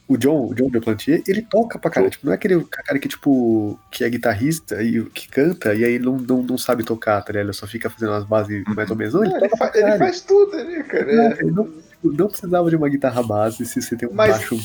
O 0.08 0.18
John, 0.18 0.48
o 0.48 0.54
John 0.56 0.70
Duplantier, 0.70 1.22
ele 1.28 1.42
toca 1.44 1.78
pra 1.80 1.90
cara. 1.92 2.10
Tipo, 2.10 2.26
não 2.28 2.32
é 2.34 2.36
aquele 2.36 2.64
cara 2.66 2.98
que, 3.00 3.08
tipo, 3.08 3.80
que 3.92 4.04
é 4.04 4.10
guitarrista 4.10 4.82
e 4.84 5.04
que 5.06 5.28
canta 5.28 5.74
e 5.76 5.84
aí 5.84 5.98
não, 6.00 6.18
não, 6.18 6.42
não 6.44 6.58
sabe 6.60 6.84
tocar, 6.84 7.22
tá 7.24 7.32
ligado? 7.32 7.46
Ele 7.48 7.54
só 7.54 7.66
fica 7.68 7.90
fazendo 7.90 8.14
as 8.14 8.24
bases 8.24 8.64
mais 8.76 8.90
ou 8.92 8.96
menos. 8.96 9.14
Não, 9.16 9.24
ele, 9.24 9.32
Não, 9.34 9.38
ele, 9.40 9.50
toca 9.50 9.58
fa- 9.66 9.72
pra 9.72 9.80
ele 9.90 9.98
faz 9.98 10.22
tudo 10.22 10.56
ali, 10.58 10.84
cara. 10.84 11.06
Não, 11.16 11.24
É. 11.24 11.32
ele 11.40 11.52
não, 11.52 11.70
não 12.12 12.28
precisava 12.28 12.70
de 12.70 12.76
uma 12.76 12.90
guitarra 12.90 13.22
base 13.24 13.66
se 13.66 13.82
você 13.82 13.96
tem 13.96 14.08
um 14.10 14.14
Mas- 14.14 14.32
baixo 14.32 14.60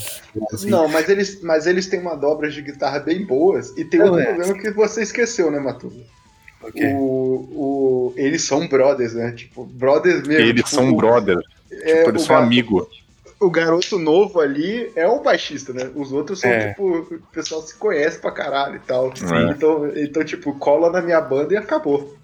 assim. 0.53 0.69
Não, 0.71 0.89
mas 0.89 1.09
eles, 1.09 1.41
mas 1.43 1.67
eles 1.67 1.87
têm 1.87 2.01
uma 2.01 2.15
dobra 2.15 2.51
de 2.51 2.61
guitarra 2.63 2.99
bem 2.99 3.25
boas. 3.25 3.77
E 3.77 3.85
tem 3.85 4.01
Não, 4.01 4.07
outro 4.07 4.21
é. 4.21 4.25
problema 4.35 4.55
que 4.59 4.71
você 4.71 5.03
esqueceu, 5.03 5.51
né, 5.51 5.59
Matuza? 5.59 6.01
Ok. 6.63 6.93
O, 6.95 7.49
o, 7.53 8.13
eles 8.17 8.43
são 8.45 8.69
brothers, 8.69 9.15
né? 9.15 9.33
Tipo, 9.33 9.65
brothers 9.65 10.27
mesmo. 10.27 10.43
Eles 10.45 10.55
tipo, 10.65 10.69
são 10.69 10.91
o- 10.91 10.97
brothers. 10.97 11.41
é, 11.71 11.97
tipo, 11.99 12.11
eles 12.11 12.23
o 12.23 12.27
são 12.27 12.37
gar- 12.37 12.45
amigos. 12.45 13.01
O 13.41 13.49
garoto 13.51 13.99
novo 13.99 14.39
ali 14.39 14.93
é 14.95 15.07
o 15.09 15.23
baixista, 15.23 15.73
né? 15.73 15.91
Os 15.95 16.13
outros 16.13 16.41
são, 16.41 16.51
É. 16.51 16.69
tipo, 16.69 16.99
o 16.99 17.19
pessoal 17.33 17.63
se 17.63 17.75
conhece 17.77 18.19
pra 18.19 18.31
caralho 18.31 18.77
e 18.77 18.81
tal. 18.81 19.07
É. 19.07 19.51
Então, 19.53 19.91
então, 19.97 20.23
tipo, 20.23 20.53
cola 20.59 20.91
na 20.93 21.01
minha 21.01 21.21
banda 21.23 21.55
e 21.55 21.57
acabou. 21.57 22.15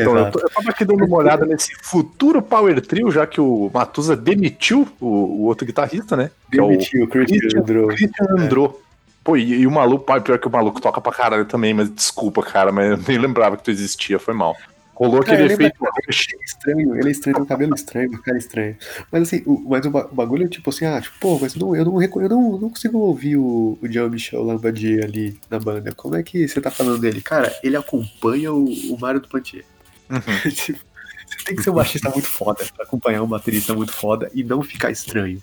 Então, 0.00 0.16
eu, 0.16 0.30
tô- 0.30 0.40
eu 0.40 0.48
tava 0.50 0.70
aqui 0.70 0.84
dando 0.84 1.04
uma 1.04 1.16
olhada 1.16 1.44
nesse 1.46 1.74
futuro 1.82 2.40
Power 2.42 2.80
Trio, 2.80 3.10
já 3.10 3.26
que 3.26 3.40
o 3.40 3.70
Matusa 3.72 4.16
demitiu 4.16 4.86
o, 5.00 5.06
o 5.06 5.42
outro 5.44 5.66
guitarrista, 5.66 6.16
né? 6.16 6.30
É 6.52 6.60
o 6.62 6.68
Demitiu 6.68 7.04
o 7.04 7.08
Christian 7.08 7.38
Christian, 7.38 7.60
Andrew. 7.60 7.86
Christian 7.88 8.26
Andro. 8.38 8.80
Pô, 9.24 9.36
e, 9.36 9.54
e 9.60 9.66
o 9.66 9.70
maluco, 9.72 10.04
pai, 10.04 10.20
pior 10.20 10.38
que 10.38 10.46
o 10.46 10.50
maluco 10.50 10.80
toca 10.80 11.00
pra 11.00 11.12
caralho 11.12 11.44
também, 11.46 11.74
mas 11.74 11.90
desculpa, 11.90 12.42
cara, 12.42 12.70
mas 12.70 12.90
eu 12.92 12.98
nem 13.08 13.18
lembrava 13.18 13.56
que 13.56 13.64
tu 13.64 13.70
existia, 13.72 14.18
foi 14.20 14.32
mal. 14.34 14.56
Rolou 14.94 15.20
Cara, 15.22 15.34
aquele 15.36 15.52
efeito 15.52 15.76
é 15.84 16.10
estranho, 16.44 16.96
ele 16.96 17.08
é 17.08 17.10
estranho, 17.12 17.34
tem 17.36 17.42
um 17.44 17.46
cabelo 17.46 17.74
estranho, 17.74 18.08
uma 18.08 18.22
cara 18.22 18.38
estranha. 18.38 18.78
Mas 19.12 19.22
assim, 19.24 19.42
o, 19.44 19.60
mas 19.68 19.84
o, 19.84 19.90
ba- 19.90 20.08
o 20.10 20.14
bagulho 20.14 20.44
é 20.46 20.48
tipo 20.48 20.70
assim, 20.70 20.86
ah, 20.86 20.98
tipo, 21.02 21.14
pô, 21.20 21.38
mas 21.38 21.54
eu 21.54 21.60
não, 21.60 21.76
eu 21.76 21.84
não, 21.84 22.02
eu 22.02 22.28
não, 22.30 22.58
não 22.58 22.70
consigo 22.70 22.96
ouvir 22.98 23.36
o, 23.36 23.76
o 23.82 23.86
Jean-Michel 23.86 24.42
Lambadier 24.42 25.04
ali 25.04 25.38
na 25.50 25.58
banda. 25.58 25.92
Como 25.94 26.16
é 26.16 26.22
que 26.22 26.48
você 26.48 26.62
tá 26.62 26.70
falando 26.70 26.98
dele? 26.98 27.20
Cara, 27.20 27.52
ele 27.62 27.76
acompanha 27.76 28.54
o, 28.54 28.64
o 28.64 28.96
Mário 28.98 29.20
do 29.20 29.28
Plantier. 29.28 29.64
Uhum. 30.10 30.50
Tipo, 30.50 30.78
você 31.28 31.44
tem 31.44 31.56
que 31.56 31.62
ser 31.62 31.70
um 31.70 31.74
baixista 31.74 32.10
muito 32.10 32.28
foda 32.28 32.64
pra 32.74 32.84
acompanhar 32.84 33.22
um 33.22 33.26
baterista 33.26 33.74
muito 33.74 33.92
foda 33.92 34.30
e 34.34 34.42
não 34.44 34.62
ficar 34.62 34.90
estranho. 34.90 35.42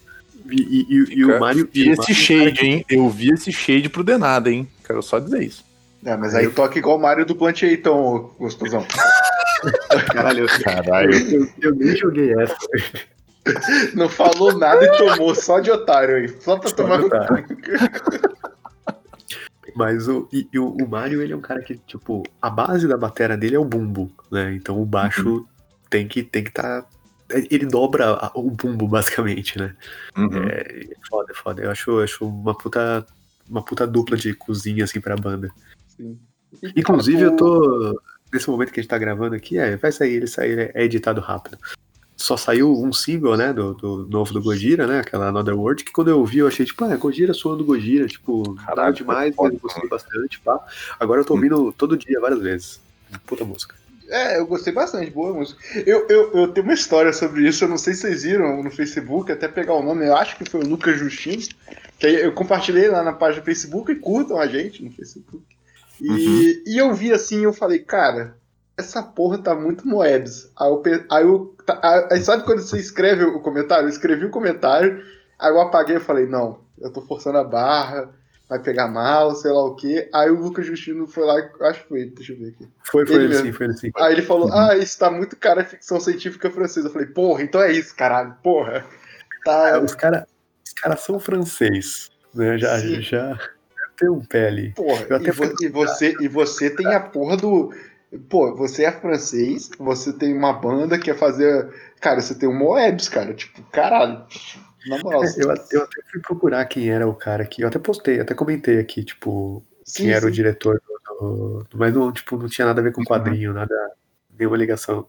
E, 0.50 0.62
e- 0.62 0.86
e- 0.90 1.14
e 1.20 1.26
o 1.26 1.40
Mário. 1.40 1.70
E 1.74 1.90
esse 1.90 1.90
Mário 1.90 1.92
é 1.92 1.94
um 1.94 2.06
cara 2.06 2.14
shade, 2.14 2.66
hein? 2.66 2.86
Eu 2.90 3.10
vi 3.10 3.32
esse 3.32 3.52
shade 3.52 3.88
pro 3.90 4.04
Denada, 4.04 4.50
hein? 4.52 4.68
Quero 4.86 5.02
só 5.02 5.18
dizer 5.20 5.42
isso. 5.44 5.64
É, 6.06 6.18
mas 6.18 6.36
aí 6.36 6.50
toca 6.50 6.78
igual 6.78 6.98
o 6.98 7.02
Mario 7.02 7.26
do 7.26 7.34
Plant 7.36 7.64
aí, 7.64 7.76
então, 7.76 8.32
gostosão. 8.38 8.86
Caralho, 10.14 10.46
Caralho. 10.62 11.14
eu, 11.34 11.48
eu 11.62 11.76
nem 11.76 11.96
joguei 11.96 12.34
essa. 12.42 12.58
Não 13.94 14.10
falou 14.10 14.58
nada 14.58 14.84
e 14.86 14.98
tomou 14.98 15.34
só 15.34 15.60
de 15.62 15.72
otário 15.72 16.16
aí. 16.18 16.28
Só 16.42 16.58
pra 16.58 16.70
tomar 16.72 16.98
no 16.98 17.10
cu. 17.10 17.16
Mas 19.76 20.08
o, 20.08 20.28
e, 20.32 20.48
e 20.54 20.60
o, 20.60 20.68
o 20.70 20.88
Mario, 20.88 21.22
ele 21.22 21.34
é 21.34 21.36
um 21.36 21.42
cara 21.42 21.62
que, 21.62 21.76
tipo, 21.78 22.24
a 22.42 22.50
base 22.50 22.88
da 22.88 22.98
bateria 22.98 23.38
dele 23.38 23.56
é 23.56 23.60
o 23.60 23.66
bumbo, 23.66 24.12
né? 24.32 24.54
Então 24.54 24.82
o 24.82 24.86
baixo 24.86 25.46
tem 25.90 26.08
que 26.08 26.24
tem 26.24 26.44
que 26.44 26.52
tá. 26.52 26.86
Ele 27.30 27.66
dobra 27.66 28.12
a- 28.12 28.32
o 28.36 28.52
bumbo, 28.52 28.88
basicamente, 28.88 29.58
né? 29.58 29.76
Uhum. 30.18 30.44
É 30.44 30.88
foda, 31.10 31.32
é 31.32 31.36
foda. 31.36 31.64
Eu 31.64 31.72
acho, 31.72 31.92
eu 31.92 32.04
acho 32.04 32.26
uma 32.28 32.56
puta. 32.58 33.06
Uma 33.50 33.62
puta 33.64 33.86
dupla 33.86 34.16
de 34.16 34.34
cozinha, 34.34 34.86
assim, 34.86 35.02
pra 35.02 35.16
banda. 35.18 35.50
Sim. 35.88 36.18
Inclusive, 36.76 37.24
O- 37.24 37.26
eu 37.26 37.36
tô. 37.36 38.02
Nesse 38.32 38.50
momento 38.50 38.72
que 38.72 38.80
a 38.80 38.84
gente 38.84 38.90
tá 38.90 38.98
gravando 38.98 39.36
aqui, 39.36 39.58
é, 39.60 39.76
vai 39.76 39.92
sair, 39.92 40.14
ele 40.14 40.28
sair, 40.28 40.72
é 40.74 40.84
editado 40.84 41.22
rápido. 41.22 41.58
Só 42.24 42.38
saiu 42.38 42.72
um 42.72 42.94
single, 42.94 43.36
né, 43.36 43.52
do, 43.52 43.74
do 43.74 44.08
novo 44.08 44.32
do 44.32 44.42
Gojira, 44.42 44.88
né, 44.88 45.02
aquela 45.02 45.28
Another 45.28 45.60
World, 45.60 45.84
que 45.84 45.92
quando 45.92 46.08
eu 46.08 46.20
ouvi 46.20 46.38
eu 46.38 46.48
achei, 46.48 46.66
tipo, 46.66 46.86
ah, 46.86 46.96
Gojira 46.96 47.34
suando 47.34 47.66
Gojira, 47.66 48.08
tipo, 48.08 48.56
Caralho, 48.66 48.94
demais, 48.94 49.36
foda, 49.36 49.50
mas 49.50 49.62
eu 49.62 49.68
gostei 49.68 49.90
bastante, 49.90 50.40
pá. 50.40 50.58
Agora 50.98 51.20
eu 51.20 51.26
tô 51.26 51.34
ouvindo 51.34 51.74
todo 51.74 51.98
dia, 51.98 52.22
várias 52.22 52.40
vezes. 52.40 52.80
Puta 53.26 53.44
música. 53.44 53.76
É, 54.08 54.40
eu 54.40 54.48
gostei 54.48 54.72
bastante, 54.72 55.12
boa 55.12 55.34
música. 55.34 55.62
Eu, 55.86 56.08
eu, 56.08 56.32
eu 56.34 56.48
tenho 56.48 56.66
uma 56.66 56.74
história 56.74 57.12
sobre 57.12 57.46
isso, 57.46 57.66
eu 57.66 57.68
não 57.68 57.78
sei 57.78 57.94
se 57.94 58.04
vocês 58.04 58.24
viram 58.24 58.64
no 58.64 58.72
Facebook, 58.72 59.30
até 59.30 59.50
pegar 59.50 59.74
o 59.74 59.84
nome, 59.84 60.08
eu 60.08 60.16
acho 60.16 60.38
que 60.38 60.50
foi 60.50 60.62
o 60.62 60.68
Lucas 60.68 60.98
Justino, 60.98 61.44
que 62.00 62.08
aí 62.08 62.24
eu 62.24 62.32
compartilhei 62.32 62.88
lá 62.88 63.04
na 63.04 63.12
página 63.12 63.42
do 63.42 63.46
Facebook 63.46 63.92
e 63.92 63.96
curtam 63.96 64.40
a 64.40 64.48
gente 64.48 64.82
no 64.82 64.92
Facebook. 64.92 65.44
E, 66.00 66.64
e 66.68 66.78
eu 66.78 66.96
vi 66.96 67.12
assim, 67.12 67.44
eu 67.44 67.52
falei, 67.52 67.80
cara, 67.80 68.38
essa 68.78 69.04
porra 69.04 69.38
tá 69.38 69.54
muito 69.56 69.88
Moebs. 69.88 70.52
Aí 70.60 70.70
eu, 70.70 70.84
aí 71.10 71.24
eu 71.24 71.56
aí 72.12 72.22
sabe 72.22 72.44
quando 72.44 72.60
você 72.62 72.80
escreve 72.80 73.24
o 73.24 73.40
comentário? 73.40 73.86
Eu 73.86 73.90
escrevi 73.90 74.26
o 74.26 74.30
comentário, 74.32 75.04
aí 75.40 75.50
eu 75.52 75.62
apaguei 75.62 75.98
e 75.98 76.02
falei, 76.02 76.26
não, 76.26 76.60
eu 76.80 76.92
tô 76.92 77.02
forçando 77.02 77.38
a 77.38 77.44
barra, 77.44 78.10
vai 78.50 78.60
pegar 78.60 78.88
mal, 78.88 79.36
sei 79.36 79.52
lá 79.52 79.64
o 79.64 79.76
quê. 79.76 80.10
Aí 80.14 80.30
o 80.30 80.40
Lucas 80.40 80.66
Justino 80.66 81.08
foi 81.08 81.26
lá, 81.26 81.36
acho 81.70 81.84
que 81.84 81.90
foi, 81.90 82.02
ele, 82.02 82.12
deixa 82.12 82.34
eu 82.34 82.40
ver 82.40 82.50
aqui. 82.50 82.68
Foi, 82.84 83.06
foi 83.06 83.16
Ele 83.16 83.26
ele 83.26 83.36
sim, 83.36 83.52
foi 83.52 83.68
ele 83.68 83.78
sim. 83.78 83.92
Aí 83.96 84.14
ele 84.14 84.22
falou, 84.22 84.52
ah, 84.52 84.76
isso 84.76 84.98
tá 84.98 85.10
muito 85.12 85.36
cara 85.38 85.62
é 85.62 85.66
ficção 85.66 86.00
científica 86.00 86.50
francesa. 86.50 86.88
Eu 86.88 86.92
falei, 86.92 87.08
porra, 87.08 87.44
então 87.44 87.62
é 87.62 87.72
isso, 87.72 87.96
caralho, 87.96 88.36
porra. 88.44 88.86
Tá, 89.46 89.80
Os 89.80 89.94
caras 89.94 90.24
os 90.66 90.74
cara 90.74 90.96
são 90.96 91.20
francês, 91.20 92.10
né, 92.34 92.58
já, 92.58 92.80
Sim. 92.80 93.02
já 93.02 93.38
tem 93.98 94.10
um 94.10 94.22
ali. 94.34 94.72
porra. 94.72 95.06
E, 95.22 95.32
vo- 95.32 95.54
e 95.62 95.68
você, 95.70 96.16
e 96.20 96.28
você 96.28 96.70
tem 96.70 96.94
a 96.94 97.00
porra 97.00 97.38
do. 97.38 97.74
Pô, 98.30 98.56
você 98.56 98.86
é 98.86 98.92
francês, 98.92 99.70
você 99.78 100.14
tem 100.14 100.38
uma 100.38 100.54
banda 100.54 100.98
que 100.98 101.06
quer 101.06 101.18
fazer. 101.18 101.70
Cara, 102.00 102.22
você 102.22 102.36
tem 102.36 102.48
o 102.48 102.54
Moebs, 102.54 103.10
cara. 103.10 103.34
Tipo, 103.34 103.62
caralho. 103.72 104.24
Na 104.88 104.98
moral. 105.00 105.24
É, 105.24 105.28
eu, 105.38 105.44
eu 105.72 105.84
até 105.84 106.02
fui 106.12 106.22
procurar 106.22 106.66
quem 106.66 106.90
era 106.90 107.08
o 107.08 107.16
cara 107.16 107.46
que. 107.46 107.62
Eu 107.62 107.68
até 107.68 107.80
postei, 107.80 108.20
até 108.20 108.34
comentei 108.34 108.80
aqui, 108.80 109.04
tipo, 109.04 109.64
sim, 109.86 110.04
quem 110.04 110.12
era 110.12 110.26
o 110.26 110.30
sim. 110.30 110.36
diretor 110.36 110.82
do, 111.20 111.64
do- 111.70 111.78
Mas 111.78 111.94
não, 111.94 112.12
tipo, 112.12 112.38
não 112.38 112.48
tinha 112.48 112.68
nada 112.68 112.82
a 112.82 112.84
ver 112.84 112.92
com 112.92 113.04
quadrinho, 113.04 113.54
nada. 113.54 113.74
Nenhuma 114.38 114.58
ligação 114.58 115.08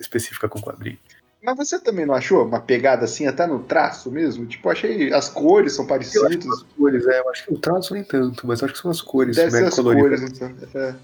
específica 0.00 0.48
com 0.48 0.60
quadrinho. 0.60 0.98
Mas 1.42 1.56
você 1.56 1.78
também 1.78 2.04
não 2.04 2.14
achou 2.14 2.44
uma 2.44 2.60
pegada 2.60 3.04
assim, 3.04 3.26
até 3.26 3.46
no 3.46 3.60
traço 3.60 4.10
mesmo? 4.10 4.44
Tipo, 4.46 4.68
achei. 4.70 5.12
As 5.12 5.28
cores 5.28 5.72
são 5.72 5.86
Eu 5.88 5.94
acho 5.96 6.10
que 6.10 6.18
parecidas. 6.20 6.46
as 6.58 6.62
cores, 6.76 7.06
é, 7.06 7.20
eu 7.20 7.30
acho 7.30 7.44
que 7.46 7.54
o 7.54 7.58
traço 7.58 7.94
nem 7.94 8.04
tanto, 8.04 8.46
mas 8.46 8.62
acho 8.62 8.72
que 8.74 8.78
são 8.80 8.90
as 8.90 9.00
cores, 9.00 9.36
Deve 9.36 9.50
ser 9.52 9.64
as 9.66 9.74
coloridas. 9.74 10.20
cores, 10.20 10.32
então. 10.32 10.54
É. 10.80 10.94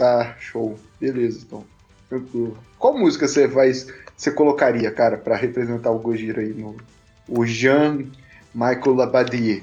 Tá, 0.00 0.34
show. 0.40 0.78
Beleza, 0.98 1.40
então. 1.46 1.62
Tranquilo. 2.08 2.56
Qual 2.78 2.96
música 2.96 3.28
você 3.28 3.46
vai. 3.46 3.70
Você 4.16 4.30
colocaria, 4.30 4.90
cara, 4.90 5.18
pra 5.18 5.36
representar 5.36 5.90
o 5.90 5.98
Gojira 5.98 6.40
aí 6.40 6.54
no. 6.54 6.74
O 7.28 7.44
Jean 7.44 8.06
Michael 8.54 8.94
Labadier. 8.94 9.62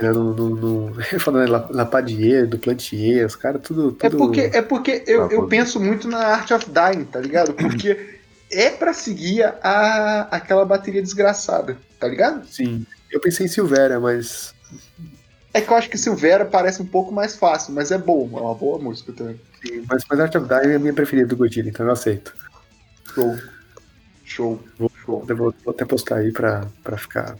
né, 0.00 0.10
No, 0.10 0.34
no, 0.34 0.50
no, 0.56 0.90
né, 1.32 1.46
La- 1.46 1.68
Lapadier, 1.70 2.48
do 2.48 2.58
Plantier, 2.58 3.24
os 3.24 3.36
caras 3.36 3.62
tudo, 3.62 3.92
tudo. 3.92 4.04
É 4.04 4.10
porque, 4.10 4.40
é 4.40 4.60
porque 4.62 5.04
eu, 5.06 5.22
Ah, 5.26 5.28
eu 5.30 5.46
penso 5.46 5.78
muito 5.78 6.08
na 6.08 6.18
Art 6.18 6.50
of 6.50 6.66
Dying, 6.68 7.04
tá 7.04 7.20
ligado? 7.20 7.54
Porque 7.54 8.18
é 8.50 8.70
pra 8.70 8.92
seguir 8.92 9.44
a, 9.62 10.26
aquela 10.32 10.64
bateria 10.64 11.00
desgraçada, 11.00 11.78
tá 12.00 12.08
ligado? 12.08 12.44
Sim. 12.48 12.84
Eu 13.08 13.20
pensei 13.20 13.46
em 13.46 13.48
Silvera, 13.48 14.00
mas. 14.00 14.52
É 15.54 15.60
que 15.60 15.70
eu 15.70 15.76
acho 15.76 15.88
que 15.88 15.96
Silvera 15.96 16.44
parece 16.44 16.82
um 16.82 16.86
pouco 16.86 17.12
mais 17.12 17.36
fácil, 17.36 17.72
mas 17.72 17.92
é 17.92 17.96
bom, 17.96 18.28
é 18.36 18.40
uma 18.40 18.54
boa 18.54 18.76
música 18.76 19.12
também. 19.12 19.40
sim, 19.64 19.84
Mas, 19.88 20.04
mas 20.10 20.18
Art 20.18 20.34
of 20.34 20.48
Dying 20.48 20.72
é 20.72 20.74
a 20.74 20.78
minha 20.80 20.92
preferida 20.92 21.28
do 21.28 21.36
Godilla, 21.36 21.68
então 21.68 21.86
eu 21.86 21.92
aceito. 21.92 22.34
Show. 23.14 23.36
Show. 24.24 24.60
Show. 25.04 25.24
Eu 25.28 25.36
vou, 25.36 25.54
vou 25.64 25.72
até 25.72 25.84
postar 25.84 26.16
aí 26.16 26.32
pra, 26.32 26.66
pra 26.82 26.98
ficar. 26.98 27.38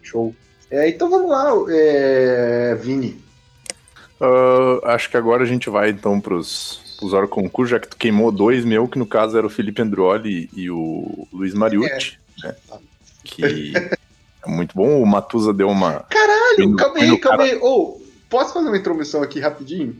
Show. 0.00 0.32
É, 0.70 0.88
então 0.88 1.10
vamos 1.10 1.28
lá, 1.28 1.50
é, 1.70 2.76
Vini. 2.76 3.20
Ah, 4.20 4.94
acho 4.94 5.10
que 5.10 5.16
agora 5.16 5.42
a 5.42 5.46
gente 5.46 5.68
vai 5.68 5.90
então 5.90 6.20
pros, 6.20 6.96
pros 7.00 7.12
hora 7.12 7.26
concurso, 7.26 7.72
já 7.72 7.80
que 7.80 7.88
tu 7.88 7.96
queimou 7.96 8.30
dois 8.30 8.64
meu, 8.64 8.86
que 8.86 8.98
no 8.98 9.06
caso 9.06 9.36
era 9.36 9.46
o 9.46 9.50
Felipe 9.50 9.82
Androli 9.82 10.48
e 10.54 10.70
o 10.70 11.26
Luiz 11.32 11.52
Mariucci, 11.52 12.16
né? 12.44 12.54
Que 13.22 13.72
é 14.46 14.50
muito 14.50 14.74
bom. 14.74 15.02
O 15.02 15.06
Matusa 15.06 15.52
deu 15.52 15.68
uma. 15.68 16.04
Caralho, 16.10 16.76
calma 16.76 16.98
aí, 16.98 17.18
calma 17.18 17.42
aí. 17.44 17.56
Ô, 17.60 18.00
posso 18.28 18.52
fazer 18.54 18.68
uma 18.68 18.76
intromissão 18.76 19.22
aqui 19.22 19.40
rapidinho? 19.40 19.96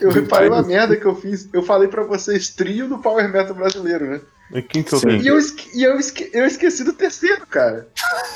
Eu 0.00 0.10
reparei 0.10 0.48
uma 0.48 0.62
merda 0.62 0.96
que 0.96 1.04
eu 1.04 1.14
fiz. 1.14 1.48
Eu 1.52 1.62
falei 1.62 1.86
pra 1.88 2.02
vocês 2.02 2.48
trio 2.50 2.88
do 2.88 2.98
Power 2.98 3.30
Metal 3.30 3.54
brasileiro, 3.54 4.06
né? 4.10 4.20
E 4.52 4.62
quem 4.62 4.82
que 4.82 4.94
eu? 4.94 4.98
E 5.10 5.26
eu, 5.28 5.38
esque- 5.38 5.70
e 5.78 5.82
eu, 5.84 5.98
esque- 5.98 6.30
eu 6.32 6.44
esqueci 6.46 6.82
do 6.84 6.92
terceiro, 6.94 7.46
cara. 7.46 7.86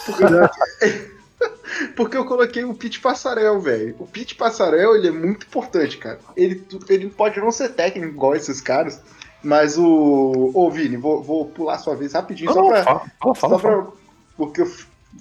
Porque, 0.05 0.23
porque 1.97 2.17
eu 2.17 2.25
coloquei 2.25 2.65
o 2.65 2.75
Pete 2.75 3.01
Passarel, 3.01 3.59
velho. 3.61 3.97
O 3.99 4.07
Pete 4.07 4.35
Passarel, 4.35 4.95
ele 4.95 5.09
é 5.09 5.11
muito 5.11 5.47
importante, 5.47 5.97
cara. 5.99 6.19
Ele, 6.37 6.63
ele 6.89 7.09
pode 7.09 7.41
não 7.41 7.51
ser 7.51 7.71
técnico 7.71 8.13
igual 8.13 8.37
esses 8.37 8.61
caras, 8.61 9.01
mas 9.43 9.77
o... 9.79 10.51
Ô, 10.55 10.71
Vini, 10.71 10.97
vou, 10.97 11.23
vou 11.23 11.47
pular 11.47 11.79
sua 11.79 11.97
vez 11.97 12.13
rapidinho, 12.13 12.53
só 12.53 12.61
Não, 12.61 12.69
pra... 12.69 12.83
fala, 12.85 13.01
fala, 13.21 13.35
Só 13.35 13.59
fala. 13.59 13.83
pra. 13.83 13.93
Porque 14.37 14.61
eu 14.63 14.71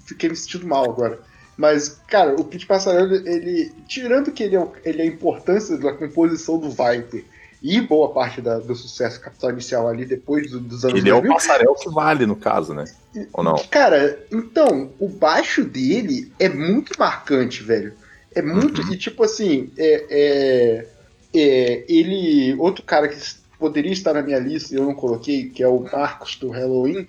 fiquei 0.06 0.30
me 0.30 0.36
sentindo 0.36 0.68
mal 0.68 0.86
agora. 0.90 1.20
Mas, 1.56 2.00
cara, 2.08 2.34
o 2.40 2.44
Pete 2.44 2.66
Passarello, 2.66 3.14
ele. 3.28 3.72
Tirando 3.88 4.32
que 4.32 4.44
ele 4.44 4.56
é, 4.56 4.68
ele 4.84 5.02
é 5.02 5.04
a 5.04 5.08
importância 5.08 5.78
da 5.78 5.94
composição 5.94 6.58
do 6.58 6.70
Viper 6.70 7.24
e 7.62 7.80
boa 7.80 8.12
parte 8.12 8.42
da- 8.42 8.58
do 8.60 8.76
sucesso 8.76 9.22
capital 9.22 9.52
inicial 9.52 9.88
ali 9.88 10.04
depois 10.06 10.50
do- 10.52 10.60
dos 10.60 10.84
anos 10.84 10.98
Ele 11.00 11.10
é 11.10 11.14
o 11.14 11.22
2000, 11.22 11.34
passarel 11.34 11.76
que 11.76 11.90
vale, 11.92 12.26
no 12.26 12.36
caso, 12.36 12.74
né? 12.74 12.86
Ou 13.32 13.44
não? 13.44 13.56
Cara, 13.70 14.20
então, 14.32 14.92
o 15.00 15.08
baixo 15.08 15.64
dele 15.64 16.32
é 16.40 16.50
muito 16.50 16.98
marcante, 17.00 17.62
velho. 17.62 17.94
É 18.34 18.42
muito. 18.42 18.82
E 18.92 18.98
tipo 18.98 19.24
assim, 19.24 19.72
é, 19.78 20.06
é- 20.10 20.88
é, 21.36 21.86
ele. 21.88 22.56
Outro 22.56 22.84
cara 22.84 23.08
que 23.08 23.16
poderia 23.60 23.92
estar 23.94 24.14
na 24.14 24.24
minha 24.24 24.40
lista 24.40 24.74
e 24.74 24.78
eu 24.78 24.84
não 24.84 24.96
coloquei, 24.96 25.50
que 25.50 25.62
é 25.62 25.68
o 25.68 25.80
Marcos 25.82 26.36
do 26.38 26.50
Halloween. 26.50 27.08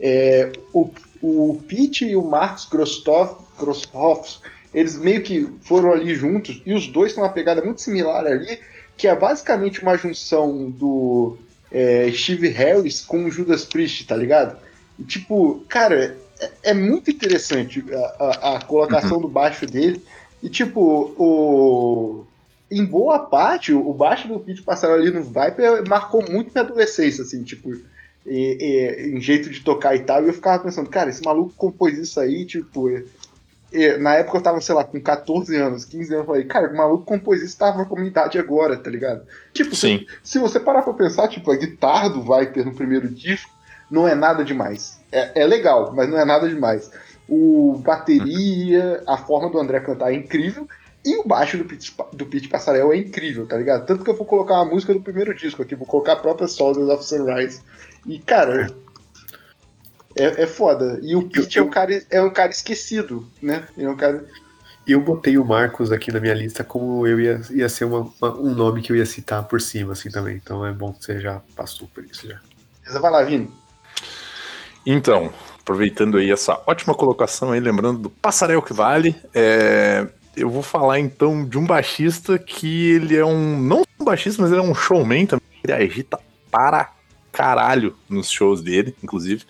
É, 0.00 0.50
o, 0.74 0.90
o 1.22 1.60
Pete 1.68 2.04
e 2.06 2.16
o 2.16 2.22
Marcos 2.22 2.66
Grostov, 2.66 3.36
Grosthoff, 3.58 4.38
eles 4.74 4.96
meio 4.98 5.22
que 5.22 5.48
foram 5.62 5.92
ali 5.92 6.14
juntos, 6.14 6.60
e 6.66 6.74
os 6.74 6.86
dois 6.86 7.12
têm 7.14 7.22
uma 7.22 7.30
pegada 7.32 7.62
muito 7.62 7.80
similar 7.80 8.24
ali, 8.26 8.58
que 8.96 9.06
é 9.08 9.14
basicamente 9.14 9.82
uma 9.82 9.96
junção 9.96 10.70
do 10.70 11.36
é, 11.70 12.10
Steve 12.12 12.48
Harris 12.48 13.00
com 13.02 13.24
o 13.24 13.30
Judas 13.30 13.64
Priest, 13.64 14.06
tá 14.06 14.16
ligado? 14.16 14.56
E, 14.98 15.04
tipo, 15.04 15.64
cara, 15.68 16.16
é, 16.40 16.50
é 16.64 16.74
muito 16.74 17.10
interessante 17.10 17.84
a, 17.92 18.24
a- 18.24 18.56
a 18.56 18.62
colocação 18.62 19.20
do 19.20 19.28
baixo 19.28 19.66
dele. 19.66 20.02
E, 20.42 20.48
tipo, 20.48 20.80
o. 21.18 22.24
Em 22.70 22.84
boa 22.84 23.20
parte, 23.20 23.72
o 23.72 23.92
baixo 23.92 24.26
do 24.26 24.40
Pete 24.40 24.60
Passarello 24.62 25.00
ali 25.00 25.10
no 25.12 25.22
Viper 25.22 25.86
marcou 25.88 26.20
muito 26.28 26.50
minha 26.52 26.64
adolescência, 26.64 27.22
assim, 27.22 27.42
tipo, 27.44 27.72
e- 28.26 28.58
e- 28.60 29.16
em 29.16 29.20
jeito 29.20 29.50
de 29.50 29.60
tocar 29.60 29.94
e 29.94 30.00
tal. 30.00 30.22
E 30.24 30.28
eu 30.28 30.32
ficava 30.34 30.62
pensando, 30.62 30.88
cara, 30.90 31.10
esse 31.10 31.24
maluco 31.24 31.52
compôs 31.56 31.98
isso 31.98 32.18
aí, 32.20 32.44
tipo. 32.44 32.88
e- 32.88 33.04
na 33.98 34.14
época 34.14 34.38
eu 34.38 34.42
tava, 34.42 34.60
sei 34.60 34.74
lá, 34.74 34.84
com 34.84 34.98
14 35.00 35.54
anos, 35.56 35.84
15 35.84 36.14
anos, 36.14 36.22
eu 36.22 36.26
falei, 36.26 36.44
cara, 36.44 36.72
o 36.72 36.76
maluco 36.76 37.04
compôs 37.04 37.42
isso, 37.42 37.58
tava 37.58 37.78
na 37.78 37.84
comunidade 37.84 38.38
agora, 38.38 38.76
tá 38.76 38.88
ligado? 38.88 39.22
Tipo, 39.52 39.74
Sim. 39.76 40.06
se, 40.22 40.32
se 40.32 40.38
você 40.38 40.58
parar 40.60 40.82
pra 40.82 40.94
pensar, 40.94 41.28
tipo, 41.28 41.50
a 41.50 41.56
guitarra 41.56 42.08
do 42.08 42.22
Viper 42.22 42.64
no 42.64 42.74
primeiro 42.74 43.08
disco 43.08 43.50
não 43.90 44.06
é 44.08 44.14
nada 44.14 44.44
demais. 44.44 44.98
É, 45.12 45.42
é 45.42 45.46
legal, 45.46 45.92
mas 45.94 46.08
não 46.08 46.18
é 46.18 46.24
nada 46.24 46.48
demais. 46.48 46.90
O 47.28 47.80
bateria, 47.84 49.02
a 49.06 49.16
forma 49.16 49.50
do 49.50 49.58
André 49.58 49.80
cantar 49.80 50.12
é 50.12 50.14
incrível. 50.16 50.66
E 51.04 51.16
o 51.16 51.24
baixo 51.24 51.56
do 51.56 51.64
Pete, 51.64 51.94
do 52.12 52.26
Pete 52.26 52.48
Passarel 52.48 52.92
é 52.92 52.96
incrível, 52.96 53.46
tá 53.46 53.56
ligado? 53.56 53.86
Tanto 53.86 54.02
que 54.02 54.10
eu 54.10 54.16
vou 54.16 54.26
colocar 54.26 54.54
uma 54.54 54.64
música 54.64 54.92
do 54.92 55.00
primeiro 55.00 55.32
disco 55.34 55.62
aqui, 55.62 55.74
vou 55.76 55.86
colocar 55.86 56.14
a 56.14 56.16
própria 56.16 56.48
Soldiers 56.48 56.88
of 56.88 57.04
Sunrise. 57.04 57.60
E, 58.06 58.18
cara, 58.20 58.70
é, 60.16 60.42
é 60.42 60.46
foda. 60.46 60.98
E 61.02 61.14
o 61.16 61.28
Pete 61.28 61.58
é 61.58 61.62
um 61.62 61.70
cara, 61.70 62.02
é 62.10 62.22
um 62.22 62.30
cara 62.30 62.50
esquecido, 62.50 63.28
né? 63.42 63.66
Ele 63.76 63.86
é 63.86 63.90
um 63.90 63.96
cara. 63.96 64.24
Eu 64.86 65.00
botei 65.00 65.36
o 65.36 65.44
Marcos 65.44 65.90
aqui 65.90 66.12
na 66.12 66.20
minha 66.20 66.34
lista 66.34 66.62
como 66.62 67.04
eu 67.06 67.20
ia, 67.20 67.40
ia 67.50 67.68
ser 67.68 67.84
uma- 67.84 68.08
uma- 68.20 68.38
um 68.38 68.54
nome 68.54 68.82
que 68.82 68.92
eu 68.92 68.96
ia 68.96 69.04
citar 69.04 69.42
por 69.44 69.60
cima, 69.60 69.92
assim 69.92 70.10
também. 70.10 70.36
Então 70.36 70.64
é 70.64 70.72
bom 70.72 70.92
que 70.92 71.04
você 71.04 71.20
já 71.20 71.40
passou 71.56 71.88
por 71.88 72.04
isso 72.04 72.28
já. 72.28 72.38
Beleza, 72.82 73.00
vai 73.00 73.10
lá, 73.10 73.22
Vini. 73.24 73.50
Então, 74.86 75.32
aproveitando 75.60 76.16
aí 76.16 76.30
essa 76.30 76.60
ótima 76.66 76.94
colocação 76.94 77.50
aí, 77.50 77.58
lembrando 77.58 77.98
do 77.98 78.10
Passarel 78.10 78.62
que 78.62 78.72
Vale, 78.72 79.16
é, 79.34 80.06
eu 80.36 80.48
vou 80.48 80.62
falar 80.62 81.00
então 81.00 81.44
de 81.44 81.58
um 81.58 81.66
baixista 81.66 82.38
que 82.38 82.92
ele 82.92 83.16
é 83.16 83.24
um, 83.24 83.58
não 83.60 83.82
um 83.98 84.04
baixista, 84.04 84.40
mas 84.40 84.52
ele 84.52 84.60
é 84.60 84.64
um 84.64 84.74
showman 84.74 85.26
também, 85.26 85.46
ele 85.64 85.72
agita 85.72 86.20
para 86.48 86.92
caralho 87.36 87.94
nos 88.08 88.30
shows 88.30 88.62
dele, 88.62 88.96
inclusive, 89.04 89.44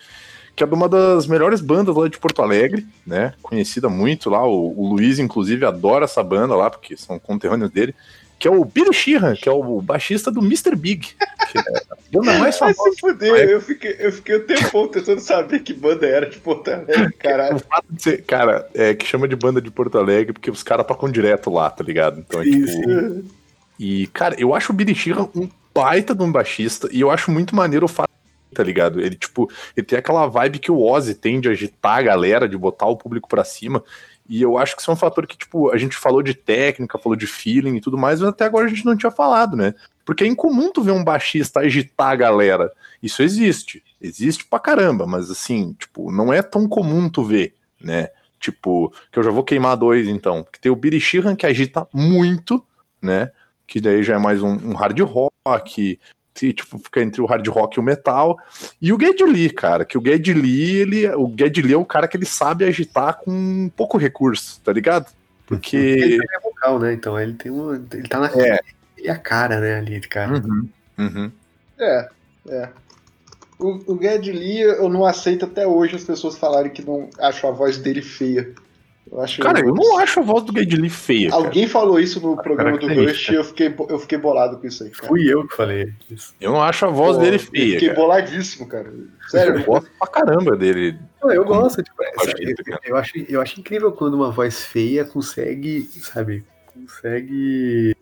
que 0.53 0.61
é 0.61 0.67
de 0.67 0.73
uma 0.73 0.89
das 0.89 1.25
melhores 1.25 1.61
bandas 1.61 1.95
lá 1.95 2.09
de 2.09 2.17
Porto 2.17 2.41
Alegre, 2.41 2.85
né, 3.05 3.33
conhecida 3.41 3.87
muito 3.87 4.29
lá, 4.29 4.45
o, 4.45 4.77
o 4.77 4.89
Luiz 4.89 5.19
inclusive 5.19 5.65
adora 5.65 6.03
essa 6.03 6.21
banda 6.21 6.53
lá, 6.53 6.69
porque 6.69 6.97
são 6.97 7.17
conterrâneos 7.17 7.71
dele, 7.71 7.95
que 8.37 8.45
é 8.45 8.51
o 8.51 8.65
Billy 8.65 8.93
Sheehan, 8.93 9.35
que 9.35 9.47
é 9.47 9.51
o 9.51 9.81
baixista 9.81 10.29
do 10.29 10.41
Mr. 10.41 10.75
Big, 10.75 11.07
que 11.49 11.57
é 11.57 11.61
a 11.61 11.95
banda 12.11 12.37
mais 12.37 12.57
famosa 12.57 12.91
se 12.91 13.27
eu 13.27 13.61
fiquei, 13.61 13.95
eu 13.99 14.11
fiquei 14.11 14.35
o 14.35 14.45
tempo 14.45 14.87
tentando 14.89 15.21
saber 15.21 15.59
que 15.61 15.73
banda 15.73 16.05
era 16.05 16.29
de 16.29 16.37
Porto 16.37 16.67
Alegre, 16.67 17.13
caralho. 17.17 17.55
O 17.55 17.59
fato 17.59 17.85
de 17.89 18.03
ser, 18.03 18.23
cara, 18.23 18.69
é 18.73 18.93
que 18.93 19.05
chama 19.07 19.29
de 19.29 19.35
banda 19.35 19.61
de 19.61 19.71
Porto 19.71 19.97
Alegre 19.97 20.33
porque 20.33 20.51
os 20.51 20.61
caras 20.61 20.85
tocam 20.85 21.09
direto 21.09 21.49
lá, 21.49 21.69
tá 21.69 21.83
ligado? 21.83 22.19
Então 22.19 22.41
é 22.41 22.43
Sim, 22.43 22.65
tipo. 22.65 23.37
E, 23.79 24.07
cara, 24.07 24.35
eu 24.37 24.53
acho 24.53 24.71
o 24.71 24.75
Billy 24.75 24.93
Sheehan 24.93 25.29
um 25.35 25.49
baita 25.77 26.15
de 26.15 26.23
um 26.23 26.31
baixista 26.31 26.89
e 26.91 26.99
eu 27.01 27.11
acho 27.11 27.29
muito 27.29 27.55
maneiro 27.55 27.85
o 27.85 27.89
fato, 27.89 28.09
tá 28.53 28.63
ligado? 28.63 28.99
Ele, 28.99 29.15
tipo, 29.15 29.49
ele 29.75 29.85
tem 29.85 29.99
aquela 29.99 30.25
vibe 30.25 30.57
que 30.57 30.71
o 30.71 30.81
Ozzy 30.81 31.13
tem 31.13 31.39
de 31.39 31.49
agitar 31.49 31.99
a 31.99 32.01
galera, 32.01 32.49
de 32.49 32.57
botar 32.57 32.87
o 32.87 32.97
público 32.97 33.29
pra 33.29 33.43
cima. 33.43 33.83
E 34.27 34.41
eu 34.41 34.57
acho 34.57 34.75
que 34.75 34.81
isso 34.81 34.91
é 34.91 34.93
um 34.93 34.97
fator 34.97 35.25
que, 35.25 35.37
tipo, 35.37 35.71
a 35.71 35.77
gente 35.77 35.95
falou 35.95 36.21
de 36.21 36.33
técnica, 36.33 36.97
falou 36.97 37.15
de 37.15 37.27
feeling 37.27 37.77
e 37.77 37.81
tudo 37.81 37.97
mais, 37.97 38.19
mas 38.19 38.29
até 38.29 38.45
agora 38.45 38.65
a 38.65 38.69
gente 38.69 38.85
não 38.85 38.97
tinha 38.97 39.11
falado, 39.11 39.55
né? 39.55 39.73
Porque 40.03 40.23
é 40.23 40.27
incomum 40.27 40.71
tu 40.71 40.81
ver 40.81 40.91
um 40.91 41.03
baixista 41.03 41.61
agitar 41.61 42.09
a 42.09 42.15
galera. 42.15 42.71
Isso 43.01 43.21
existe. 43.21 43.83
Existe 44.01 44.45
pra 44.45 44.59
caramba, 44.59 45.05
mas 45.05 45.29
assim, 45.29 45.73
tipo, 45.73 46.11
não 46.11 46.33
é 46.33 46.41
tão 46.41 46.67
comum 46.67 47.09
tu 47.09 47.23
ver, 47.23 47.53
né? 47.79 48.09
Tipo, 48.39 48.93
que 49.11 49.19
eu 49.19 49.23
já 49.23 49.31
vou 49.31 49.43
queimar 49.43 49.77
dois 49.77 50.07
então. 50.07 50.43
Porque 50.43 50.59
tem 50.59 50.71
o 50.71 50.99
Sheehan 50.99 51.35
que 51.35 51.45
agita 51.45 51.87
muito, 51.93 52.63
né? 53.01 53.31
Que 53.67 53.81
daí 53.81 54.01
já 54.01 54.15
é 54.15 54.17
mais 54.17 54.41
um, 54.41 54.53
um 54.53 54.73
hard 54.73 54.97
rock, 55.01 55.99
que, 56.33 56.53
tipo, 56.53 56.79
fica 56.79 57.01
entre 57.01 57.21
o 57.21 57.25
hard 57.25 57.47
rock 57.47 57.77
e 57.77 57.79
o 57.79 57.83
metal. 57.83 58.37
E 58.81 58.93
o 58.93 58.99
Geddy 58.99 59.23
Lee, 59.25 59.49
cara, 59.49 59.83
que 59.83 59.97
o 59.97 60.03
Geddy 60.03 60.33
Lee, 60.33 60.75
ele, 60.77 61.07
o 61.09 61.33
Geddy 61.37 61.61
Lee 61.61 61.73
é 61.73 61.77
o 61.77 61.85
cara 61.85 62.07
que 62.07 62.15
ele 62.15 62.25
sabe 62.25 62.63
agitar 62.63 63.17
com 63.17 63.69
pouco 63.75 63.97
recurso, 63.97 64.61
tá 64.63 64.71
ligado? 64.71 65.11
Porque. 65.47 65.77
Ele 65.77 66.15
é 66.15 66.39
vocal, 66.39 66.79
né? 66.79 66.93
Então 66.93 67.19
ele 67.19 67.33
tem 67.33 67.51
um. 67.51 67.73
Ele 67.73 68.07
tá 68.07 68.19
na. 68.19 68.27
É. 68.27 68.59
Ele 68.97 69.07
é 69.07 69.11
a 69.11 69.17
cara, 69.17 69.59
né, 69.59 69.75
ali, 69.75 69.99
cara. 70.01 70.33
Uhum, 70.33 70.69
uhum. 70.97 71.31
É, 71.79 72.09
é. 72.49 72.69
O, 73.59 73.93
o 73.93 73.99
Ged 73.99 74.31
Lee, 74.31 74.61
eu 74.61 74.89
não 74.89 75.05
aceito 75.05 75.45
até 75.45 75.65
hoje 75.65 75.95
as 75.95 76.03
pessoas 76.03 76.37
falarem 76.37 76.71
que 76.71 76.83
não 76.83 77.09
acham 77.19 77.49
a 77.49 77.53
voz 77.53 77.77
dele 77.77 78.01
feia. 78.01 78.53
Eu 79.09 79.21
acho 79.21 79.41
Cara, 79.41 79.59
eu 79.61 79.73
não 79.73 79.97
acho 79.99 80.19
a 80.19 80.23
voz 80.23 80.43
do 80.43 80.51
Geddy 80.57 80.75
Lee 80.75 80.89
feia. 80.89 81.29
cara. 81.29 81.41
Alguém 81.43 81.67
falou 81.67 81.99
isso 81.99 82.19
no 82.19 82.35
programa 82.35 82.77
do 82.77 82.87
característica. 82.87 83.11
Rush 83.11 83.29
e 83.29 83.35
eu 83.35 83.43
fiquei, 83.43 83.75
eu 83.89 83.99
fiquei 83.99 84.17
bolado 84.17 84.57
com 84.57 84.67
isso 84.67 84.83
aí, 84.83 84.89
cara. 84.89 85.07
Fui 85.07 85.23
eu 85.31 85.47
que 85.47 85.55
falei 85.55 85.93
isso. 86.11 86.35
Eu 86.41 86.51
não 86.51 86.61
acho 86.61 86.85
a 86.85 86.89
voz 86.89 87.15
Pô, 87.15 87.23
dele 87.23 87.35
eu 87.37 87.39
feia. 87.39 87.73
Fiquei 87.73 87.87
cara. 87.89 87.99
boladíssimo, 88.01 88.67
cara. 88.67 88.87
Eu 88.89 89.07
Sério, 89.29 89.63
gosto 89.63 89.89
pra 89.97 90.07
caramba 90.07 90.55
dele. 90.57 90.99
Não, 91.23 91.31
eu 91.31 91.45
gosto, 91.45 91.81
tipo, 91.81 92.03
eu, 92.03 92.11
cara. 92.65 92.79
eu 92.85 92.97
acho, 92.97 93.13
eu 93.29 93.41
acho 93.41 93.59
incrível 93.59 93.91
quando 93.91 94.13
uma 94.15 94.29
voz 94.31 94.63
feia 94.65 95.05
consegue, 95.05 95.83
sabe, 95.83 96.43
consegue, 96.73 97.95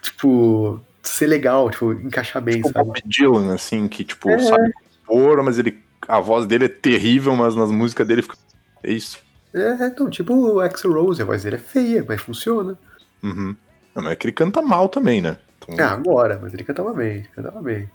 tipo, 0.00 0.80
ser 1.02 1.26
legal, 1.26 1.70
tipo, 1.70 1.92
encaixar 1.92 2.42
bem, 2.42 2.56
Tipo 2.56 2.68
o 2.68 2.72
sabe? 2.72 2.86
Bob 2.86 3.02
Dylan, 3.04 3.54
assim, 3.54 3.88
que, 3.88 4.04
tipo, 4.04 4.28
É. 4.30 4.38
sabe 4.38 4.72
compor, 5.06 5.42
mas 5.42 5.58
ele. 5.58 5.78
A 6.08 6.18
voz 6.18 6.46
dele 6.46 6.64
é 6.64 6.68
terrível, 6.68 7.36
mas 7.36 7.54
nas 7.54 7.70
músicas 7.70 8.06
dele 8.06 8.22
fica. 8.22 8.36
É 8.82 8.90
isso. 8.92 9.18
É, 9.54 9.86
então, 9.86 10.08
tipo 10.08 10.34
o 10.34 10.60
Axel 10.60 10.92
Rose, 10.92 11.20
a 11.20 11.24
voz 11.24 11.42
dele 11.42 11.56
é 11.56 11.58
feia, 11.58 12.04
mas 12.08 12.20
funciona. 12.20 12.78
Uhum. 13.22 13.54
Não, 13.94 14.02
mas 14.02 14.12
é 14.12 14.16
que 14.16 14.26
ele 14.26 14.32
canta 14.32 14.62
mal 14.62 14.88
também, 14.88 15.20
né? 15.20 15.36
Então, 15.58 15.84
Ah, 15.84 15.92
agora, 15.92 16.38
mas 16.42 16.54
ele 16.54 16.64
cantava 16.64 16.92
bem, 16.94 17.26
cantava 17.34 17.60
bem. 17.60 17.88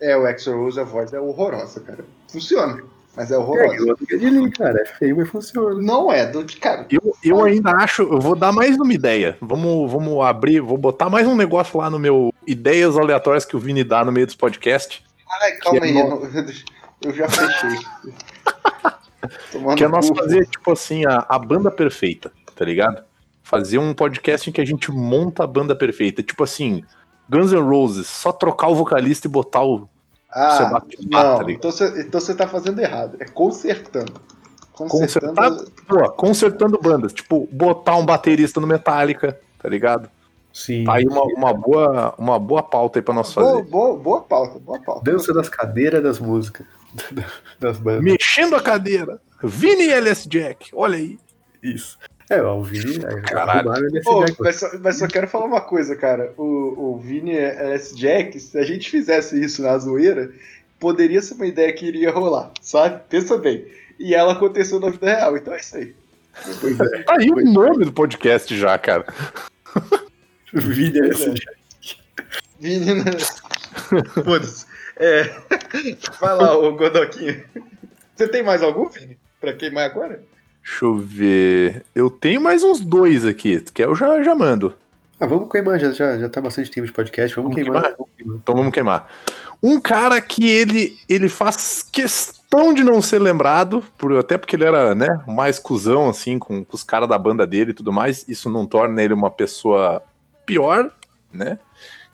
é, 0.00 0.16
o 0.16 0.26
Axel 0.26 0.56
Rose, 0.58 0.80
a 0.80 0.84
voz 0.84 1.12
é 1.12 1.20
horrorosa, 1.20 1.80
cara. 1.80 2.04
Funciona, 2.28 2.82
mas 3.14 3.30
é 3.30 3.34
É, 3.34 3.38
horrorosa. 3.38 3.90
outro 3.90 4.06
que 4.06 4.14
é 4.14 4.18
de 4.18 4.30
Lee, 4.30 4.50
cara, 4.50 4.80
é 4.80 4.84
feio, 4.86 5.16
mas 5.18 5.28
funciona. 5.28 5.80
Não 5.80 6.10
é, 6.10 6.26
do 6.26 6.44
cara. 6.58 6.86
Eu, 6.90 7.14
eu 7.22 7.44
ainda 7.44 7.70
acho, 7.72 8.02
eu 8.02 8.18
vou 8.18 8.34
dar 8.34 8.50
mais 8.52 8.76
uma 8.76 8.92
ideia. 8.92 9.36
Vamos, 9.42 9.92
vamos 9.92 10.24
abrir, 10.24 10.60
vou 10.60 10.78
botar 10.78 11.10
mais 11.10 11.26
um 11.28 11.36
negócio 11.36 11.78
lá 11.78 11.90
no 11.90 11.98
meu 11.98 12.32
ideias 12.46 12.96
aleatórias 12.96 13.44
que 13.44 13.56
o 13.56 13.60
Vini 13.60 13.84
dá 13.84 14.04
no 14.04 14.10
meio 14.12 14.26
dos 14.26 14.34
podcasts. 14.34 15.02
Ai, 15.42 15.52
calma 15.58 15.80
Que 15.80 15.86
é 15.86 15.88
aí, 15.90 15.94
no- 15.94 16.24
eu, 16.24 16.46
eu 17.10 17.12
já 17.12 17.28
fechei. 17.28 17.78
Tomando 19.50 19.76
Que 19.76 19.84
é 19.84 19.88
nós 19.88 20.08
fazer, 20.08 20.46
tipo 20.46 20.72
assim, 20.72 21.04
a, 21.06 21.24
a 21.28 21.38
banda 21.38 21.70
perfeita, 21.70 22.32
tá 22.54 22.64
ligado? 22.64 23.02
Fazer 23.42 23.78
um 23.78 23.92
podcast 23.94 24.48
em 24.48 24.52
que 24.52 24.60
a 24.60 24.64
gente 24.64 24.90
monta 24.90 25.44
a 25.44 25.46
banda 25.46 25.74
perfeita. 25.76 26.22
Tipo 26.22 26.44
assim, 26.44 26.82
Guns 27.28 27.52
N' 27.52 27.60
Roses, 27.60 28.06
só 28.06 28.32
trocar 28.32 28.68
o 28.68 28.74
vocalista 28.74 29.26
e 29.26 29.30
botar 29.30 29.62
o. 29.64 29.88
Ah, 30.30 30.50
Sebastião 30.50 31.02
não, 31.04 31.44
tá 31.44 31.52
então 31.52 31.70
você 31.70 32.02
então 32.02 32.20
você 32.20 32.34
tá 32.34 32.48
fazendo 32.48 32.80
errado. 32.80 33.16
É 33.20 33.24
consertando. 33.24 34.14
Consertando. 34.72 35.34
Consertar, 35.34 35.72
pô, 35.86 36.10
consertando 36.12 36.80
bandas. 36.80 37.12
Tipo, 37.12 37.48
botar 37.52 37.96
um 37.96 38.04
baterista 38.04 38.60
no 38.60 38.66
Metallica, 38.66 39.38
tá 39.62 39.68
ligado? 39.68 40.10
Sim. 40.52 40.84
Tá 40.84 40.94
aí 40.94 41.06
uma, 41.06 41.22
uma, 41.24 41.52
boa, 41.52 42.14
uma 42.16 42.38
boa 42.38 42.62
pauta 42.62 42.98
aí 42.98 43.02
pra 43.02 43.12
nós 43.12 43.32
Boa, 43.34 43.56
fazer. 43.56 43.62
boa, 43.68 43.96
boa 43.96 44.20
pauta, 44.22 44.58
boa 44.60 44.80
pauta. 44.80 45.02
Dança 45.04 45.32
das 45.34 45.48
cadeiras 45.48 46.00
das 46.02 46.20
músicas, 46.20 46.64
das 47.58 47.78
bandas. 47.78 48.02
Mexendo 48.02 48.56
a 48.56 48.62
cadeira. 48.62 49.20
Vini 49.42 49.88
LS 49.88 50.28
Jack, 50.28 50.70
olha 50.72 50.96
aí. 50.96 51.18
Isso. 51.62 51.98
É, 52.30 52.42
o 52.42 52.62
Vini, 52.62 53.04
aí, 53.04 53.20
Caralho. 53.22 53.68
arrumaram 53.68 53.86
ele 53.86 53.98
esse 53.98 54.08
Ô, 54.08 54.24
Jack. 54.24 54.40
mas, 54.40 54.56
só, 54.56 54.78
mas 54.80 54.96
só 54.96 55.06
quero 55.06 55.28
falar 55.28 55.44
uma 55.44 55.60
coisa, 55.60 55.94
cara. 55.94 56.32
O, 56.38 56.94
o 56.94 56.98
Vini 56.98 57.36
LS 57.36 57.94
Jack, 57.94 58.38
se 58.40 58.58
a 58.58 58.64
gente 58.64 58.90
fizesse 58.90 59.38
isso 59.42 59.62
na 59.62 59.76
zoeira, 59.76 60.32
poderia 60.80 61.20
ser 61.20 61.34
uma 61.34 61.46
ideia 61.46 61.72
que 61.72 61.86
iria 61.86 62.10
rolar, 62.10 62.50
sabe? 62.62 63.02
Pensa 63.08 63.36
bem. 63.36 63.66
E 63.98 64.14
ela 64.14 64.32
aconteceu 64.32 64.80
na 64.80 64.90
vida 64.90 65.06
real, 65.06 65.36
então 65.36 65.52
é 65.52 65.60
isso 65.60 65.76
aí. 65.76 65.94
Pois 66.60 66.80
é. 66.80 67.02
Tá 67.02 67.16
aí 67.18 67.30
o 67.30 67.52
nome 67.52 67.84
do 67.84 67.92
podcast 67.92 68.56
já, 68.56 68.76
cara. 68.78 69.04
Vida 70.52 71.06
é 71.06 71.10
essa. 71.10 71.34
Vini, 72.58 72.94
né? 72.94 73.04
Foda-se. 74.24 74.66
É... 74.98 75.24
Vai 76.20 76.36
lá, 76.36 76.56
ô 76.56 76.72
Godoquinho. 76.72 77.42
Você 78.14 78.28
tem 78.28 78.42
mais 78.42 78.62
algum, 78.62 78.88
Vini? 78.88 79.18
Pra 79.40 79.52
queimar 79.52 79.84
agora? 79.84 80.22
Deixa 80.62 80.84
eu 80.84 80.96
ver. 80.96 81.84
Eu 81.94 82.08
tenho 82.08 82.40
mais 82.40 82.62
uns 82.62 82.80
dois 82.80 83.26
aqui, 83.26 83.60
que 83.60 83.84
eu 83.84 83.94
já, 83.94 84.22
já 84.22 84.34
mando. 84.34 84.74
Ah, 85.20 85.26
vamos 85.26 85.48
queimar, 85.50 85.78
já, 85.78 85.92
já, 85.92 86.18
já 86.18 86.28
tá 86.28 86.40
bastante 86.40 86.70
tempo 86.70 86.86
de 86.86 86.92
podcast, 86.92 87.36
vamos, 87.36 87.54
Vamos 87.54 87.62
queimar. 87.62 87.94
queimar. 88.16 88.36
Então 88.36 88.54
vamos 88.54 88.72
queimar. 88.72 89.08
Um 89.62 89.80
cara 89.80 90.20
que 90.20 90.48
ele, 90.48 90.98
ele 91.08 91.28
faz 91.28 91.82
questão 91.82 92.72
de 92.74 92.82
não 92.82 93.00
ser 93.00 93.18
lembrado, 93.18 93.82
por, 93.96 94.16
até 94.16 94.36
porque 94.36 94.56
ele 94.56 94.64
era 94.64 94.94
né, 94.94 95.22
mais 95.26 95.58
cuzão, 95.58 96.08
assim, 96.08 96.38
com, 96.38 96.64
com 96.64 96.76
os 96.76 96.82
caras 96.82 97.08
da 97.08 97.18
banda 97.18 97.46
dele 97.46 97.70
e 97.70 97.74
tudo 97.74 97.92
mais. 97.92 98.28
Isso 98.28 98.50
não 98.50 98.66
torna 98.66 99.02
ele 99.02 99.14
uma 99.14 99.30
pessoa 99.30 100.02
pior, 100.44 100.90
né? 101.32 101.58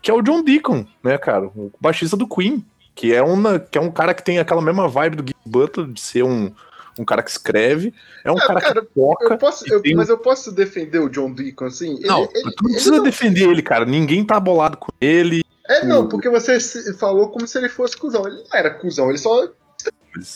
Que 0.03 0.11
é 0.11 0.15
o 0.15 0.23
John 0.23 0.43
Deacon, 0.43 0.87
né, 1.03 1.19
cara? 1.19 1.47
O 1.47 1.73
baixista 1.81 2.17
do 2.17 2.29
Queen. 2.29 2.65
Que 3.01 3.15
é, 3.15 3.23
uma, 3.23 3.59
que 3.59 3.79
é 3.79 3.81
um 3.81 3.91
cara 3.91 4.13
que 4.13 4.23
tem 4.23 4.39
aquela 4.39 4.61
mesma 4.61 4.87
vibe 4.87 5.17
do 5.17 5.23
Gui 5.23 5.35
Butler, 5.47 5.87
de 5.87 5.99
ser 6.03 6.23
um, 6.23 6.53
um 6.99 7.05
cara 7.05 7.23
que 7.23 7.31
escreve. 7.31 7.95
É 8.23 8.31
um 8.31 8.37
Ah, 8.37 8.47
cara, 8.47 8.61
cara, 8.61 8.83
que 8.83 8.89
toca. 8.95 9.25
Eu 9.35 9.39
posso, 9.39 9.73
eu- 9.73 9.81
tem- 9.81 9.95
mas 9.95 10.11
eu 10.11 10.19
posso 10.19 10.53
defender 10.53 10.99
o 10.99 11.09
John 11.09 11.33
Deacon, 11.33 11.65
assim? 11.65 11.97
Ele- 11.97 12.07
Não, 12.07 12.25
ele- 12.25 12.29
tu 12.29 12.43
não 12.43 12.69
ele 12.69 12.73
precisa 12.75 12.97
não- 12.97 13.03
defender 13.05 13.49
ele, 13.49 13.63
cara. 13.63 13.87
Ninguém 13.87 14.23
tá 14.23 14.39
bolado 14.39 14.77
com 14.77 14.93
ele. 15.01 15.43
É, 15.67 15.83
não, 15.83 16.07
porque 16.11 16.29
você 16.29 16.61
falou 16.99 17.31
como 17.31 17.47
se 17.47 17.57
ele 17.57 17.71
fosse 17.71 17.97
cuzão. 17.97 18.27
Ele 18.27 18.37
não 18.37 18.45
era 18.59 18.69
cuzão, 18.69 19.09
ele 19.09 19.17
só. 19.17 19.49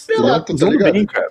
Pelato, 0.06 0.52
ele 0.52 0.62
é 0.62 0.66
um 0.66 0.68
tá 0.70 0.70
ligado? 0.70 0.92
bem, 0.94 1.04
cara. 1.04 1.28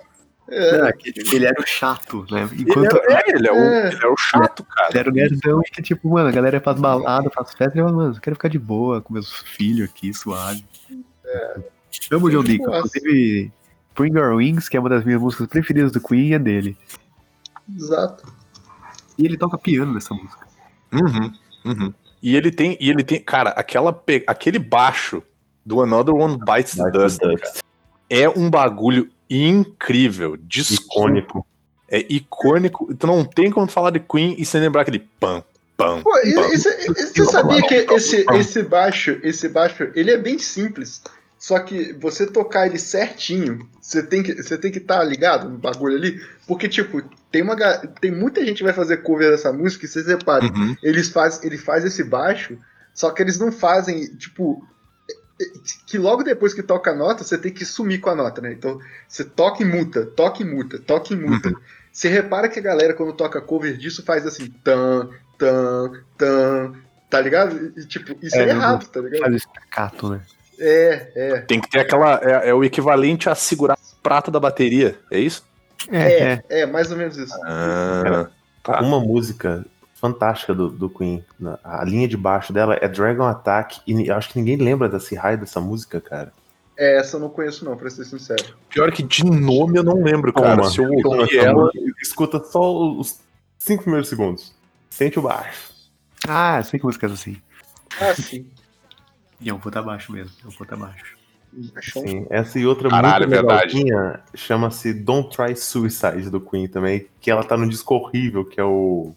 É, 0.50 0.92
que 0.92 1.34
ele 1.34 1.46
era 1.46 1.60
o 1.60 1.66
chato, 1.66 2.24
né? 2.30 2.48
Ele 2.52 2.62
Enquanto 2.62 2.96
é, 3.08 3.14
é, 3.14 3.34
ele, 3.34 3.48
é 3.48 3.52
o, 3.52 3.56
É. 3.56 3.88
ele 3.88 4.04
é 4.04 4.06
o 4.06 4.16
chato, 4.16 4.62
cara. 4.62 4.88
ele 4.90 4.98
era 5.00 5.10
o 5.10 5.12
nerdão 5.12 5.62
que, 5.72 5.82
tipo, 5.82 6.08
mano, 6.10 6.28
a 6.28 6.32
galera 6.32 6.60
faz 6.60 6.78
balada, 6.78 7.28
faz 7.30 7.48
festa, 7.54 7.76
e 7.76 7.80
ele 7.80 7.88
fala, 7.88 7.96
mano, 7.96 8.14
eu 8.14 8.20
quero 8.20 8.36
ficar 8.36 8.48
de 8.48 8.58
boa 8.58 9.00
com 9.00 9.14
meus 9.14 9.32
filhos 9.56 9.88
aqui, 9.88 10.12
suave. 10.14 10.62
Amo 12.10 12.26
o 12.26 12.30
John 12.30 12.42
Deacon. 12.44 12.76
Inclusive, 12.76 13.52
Bring 13.96 14.16
Your 14.18 14.34
Wings, 14.36 14.68
que 14.68 14.76
é 14.76 14.80
uma 14.80 14.88
das 14.88 15.04
minhas 15.04 15.20
músicas 15.20 15.46
preferidas 15.46 15.92
do 15.92 16.00
Queen, 16.00 16.32
é 16.34 16.38
dele. 16.38 16.76
exato. 17.76 18.24
E 19.16 19.24
ele 19.24 19.36
toca 19.38 19.56
piano 19.56 19.94
nessa 19.94 20.12
música. 20.12 20.46
Uhum, 20.92 21.32
uhum. 21.64 21.94
E 22.22 22.34
ele 22.36 22.50
tem, 22.50 22.76
e 22.80 22.90
ele 22.90 23.04
tem, 23.04 23.20
cara, 23.20 23.50
aquela, 23.50 24.02
aquele 24.26 24.58
baixo 24.58 25.22
do 25.64 25.80
Another 25.82 26.14
One 26.14 26.38
Bites 26.38 26.74
the 26.74 26.90
Dust, 26.90 27.20
cara, 27.20 27.52
é 28.10 28.28
um 28.28 28.50
bagulho 28.50 29.08
incrível, 29.30 30.36
Icônico. 30.74 31.46
é 31.88 31.98
icônico. 32.12 32.94
Tu 32.94 33.06
não 33.06 33.24
tem 33.24 33.50
como 33.50 33.66
falar 33.68 33.90
de 33.90 34.00
Queen 34.00 34.34
e 34.38 34.44
sem 34.44 34.60
lembrar 34.60 34.82
aquele 34.82 34.98
pam, 34.98 35.42
pam. 35.76 36.02
Pô, 36.02 36.16
e- 36.18 36.34
pam. 36.34 36.48
e 36.52 36.58
cê- 36.58 36.86
e 36.88 36.92
você 37.06 37.24
sabia 37.26 37.62
que 37.62 37.74
esse, 37.74 38.24
esse 38.32 38.62
baixo, 38.62 39.18
esse 39.22 39.48
baixo, 39.48 39.90
ele 39.94 40.10
é 40.10 40.18
bem 40.18 40.38
simples. 40.38 41.02
Só 41.44 41.58
que 41.58 41.92
você 41.92 42.26
tocar 42.26 42.66
ele 42.66 42.78
certinho, 42.78 43.68
você 43.78 44.02
tem 44.02 44.22
que 44.22 44.32
você 44.42 44.56
tem 44.56 44.72
que 44.72 44.78
estar 44.78 45.04
ligado 45.04 45.46
no 45.46 45.58
bagulho 45.58 45.94
ali, 45.94 46.18
porque 46.46 46.66
tipo, 46.70 47.02
tem 47.30 47.42
uma 47.42 47.54
tem 48.00 48.10
muita 48.10 48.42
gente 48.46 48.56
que 48.58 48.64
vai 48.64 48.72
fazer 48.72 49.02
cover 49.02 49.30
dessa 49.30 49.52
música 49.52 49.84
e 49.84 49.88
vocês 49.88 50.06
reparem, 50.06 50.50
Uhum. 50.50 50.74
eles 50.82 51.10
faz 51.10 51.44
ele 51.44 51.58
faz 51.58 51.84
esse 51.84 52.02
baixo, 52.02 52.56
só 52.94 53.10
que 53.10 53.20
eles 53.22 53.38
não 53.38 53.52
fazem, 53.52 54.06
tipo, 54.16 54.66
que 55.86 55.98
logo 55.98 56.22
depois 56.22 56.54
que 56.54 56.62
toca 56.62 56.92
a 56.92 56.94
nota, 56.94 57.22
você 57.22 57.36
tem 57.36 57.52
que 57.52 57.66
sumir 57.66 58.00
com 58.00 58.08
a 58.08 58.14
nota, 58.14 58.40
né? 58.40 58.50
Então, 58.50 58.80
você 59.06 59.22
toca 59.22 59.62
e 59.62 59.66
muta, 59.66 60.06
toca 60.06 60.42
e 60.42 60.46
muta, 60.46 60.78
toca 60.78 61.12
e 61.12 61.16
muta. 61.16 61.52
Você 61.92 62.08
repara 62.08 62.48
que 62.48 62.58
a 62.58 62.62
galera, 62.62 62.94
quando 62.94 63.12
toca 63.12 63.38
cover 63.42 63.76
disso, 63.76 64.02
faz 64.02 64.26
assim, 64.26 64.46
tan, 64.64 65.10
tan, 65.36 65.92
tan, 66.16 66.72
tá 67.10 67.20
ligado? 67.20 67.70
E, 67.76 67.84
tipo, 67.84 68.16
isso 68.22 68.34
é, 68.34 68.44
É, 68.44 68.46
não- 68.46 68.56
errado, 68.62 68.86
tá 68.88 69.00
ligado? 69.02 69.20
Faz 69.20 69.34
o 69.34 69.36
staccato, 69.36 70.08
né? 70.08 70.22
É, 70.58 71.12
é. 71.14 71.40
Tem 71.40 71.60
que 71.60 71.70
ter 71.70 71.80
aquela, 71.80 72.20
é, 72.22 72.50
é 72.50 72.54
o 72.54 72.64
equivalente 72.64 73.28
a 73.28 73.34
segurar 73.34 73.74
a 73.74 74.02
prata 74.02 74.30
da 74.30 74.40
bateria, 74.40 74.98
é 75.10 75.18
isso? 75.18 75.44
É, 75.90 76.42
é, 76.48 76.66
mais 76.66 76.90
ou 76.90 76.96
menos 76.96 77.16
isso. 77.16 77.34
Ah, 77.44 78.28
tá. 78.62 78.80
Uma 78.80 79.00
música 79.00 79.64
fantástica 79.94 80.54
do, 80.54 80.68
do 80.68 80.88
Queen. 80.88 81.24
A 81.62 81.84
linha 81.84 82.06
de 82.06 82.16
baixo 82.16 82.52
dela 82.52 82.78
é 82.80 82.88
Dragon 82.88 83.24
Attack. 83.24 83.80
E 83.86 84.10
acho 84.10 84.30
que 84.30 84.38
ninguém 84.38 84.56
lembra 84.56 84.88
desse 84.88 85.14
raio 85.14 85.38
dessa 85.38 85.60
música, 85.60 86.00
cara. 86.00 86.32
É, 86.76 86.98
essa 86.98 87.16
eu 87.16 87.20
não 87.20 87.28
conheço 87.28 87.64
não, 87.64 87.76
pra 87.76 87.88
ser 87.88 88.04
sincero. 88.04 88.56
Pior 88.68 88.90
que 88.90 89.02
de 89.02 89.24
nome 89.24 89.78
eu 89.78 89.84
não 89.84 90.02
lembro, 90.02 90.32
cara. 90.32 90.56
Toma, 90.56 90.70
Se 90.70 90.78
eu 90.78 91.22
essa 91.22 91.36
ela, 91.36 91.64
música. 91.64 91.94
Escuta 92.02 92.38
só 92.40 92.98
os 92.98 93.20
cinco 93.58 93.84
primeiros 93.84 94.08
segundos. 94.08 94.54
Sente 94.90 95.18
o 95.18 95.22
baixo. 95.22 95.72
Ah, 96.26 96.62
sei 96.62 96.78
que 96.78 96.86
músicas 96.86 97.12
assim. 97.12 97.36
Ah, 98.00 98.14
sim. 98.14 98.50
E 99.40 99.48
é 99.48 99.54
um 99.54 99.58
ponto 99.58 99.78
abaixo 99.78 100.12
mesmo, 100.12 100.32
é 100.44 100.48
um 100.48 100.52
ponto 100.52 100.74
abaixo. 100.74 101.16
Baixão. 101.72 102.02
Sim, 102.02 102.26
essa 102.30 102.58
e 102.58 102.66
outra 102.66 102.88
Caralho, 102.88 103.28
muito 103.28 103.40
legalzinha 103.40 104.20
chama-se 104.34 104.92
Don't 104.92 105.34
Try 105.34 105.54
Suicide 105.54 106.28
do 106.28 106.40
Queen 106.40 106.66
também, 106.66 107.06
que 107.20 107.30
ela 107.30 107.44
tá 107.44 107.56
no 107.56 107.68
disco 107.68 107.94
horrível, 107.94 108.44
que 108.44 108.58
é 108.58 108.64
o. 108.64 109.14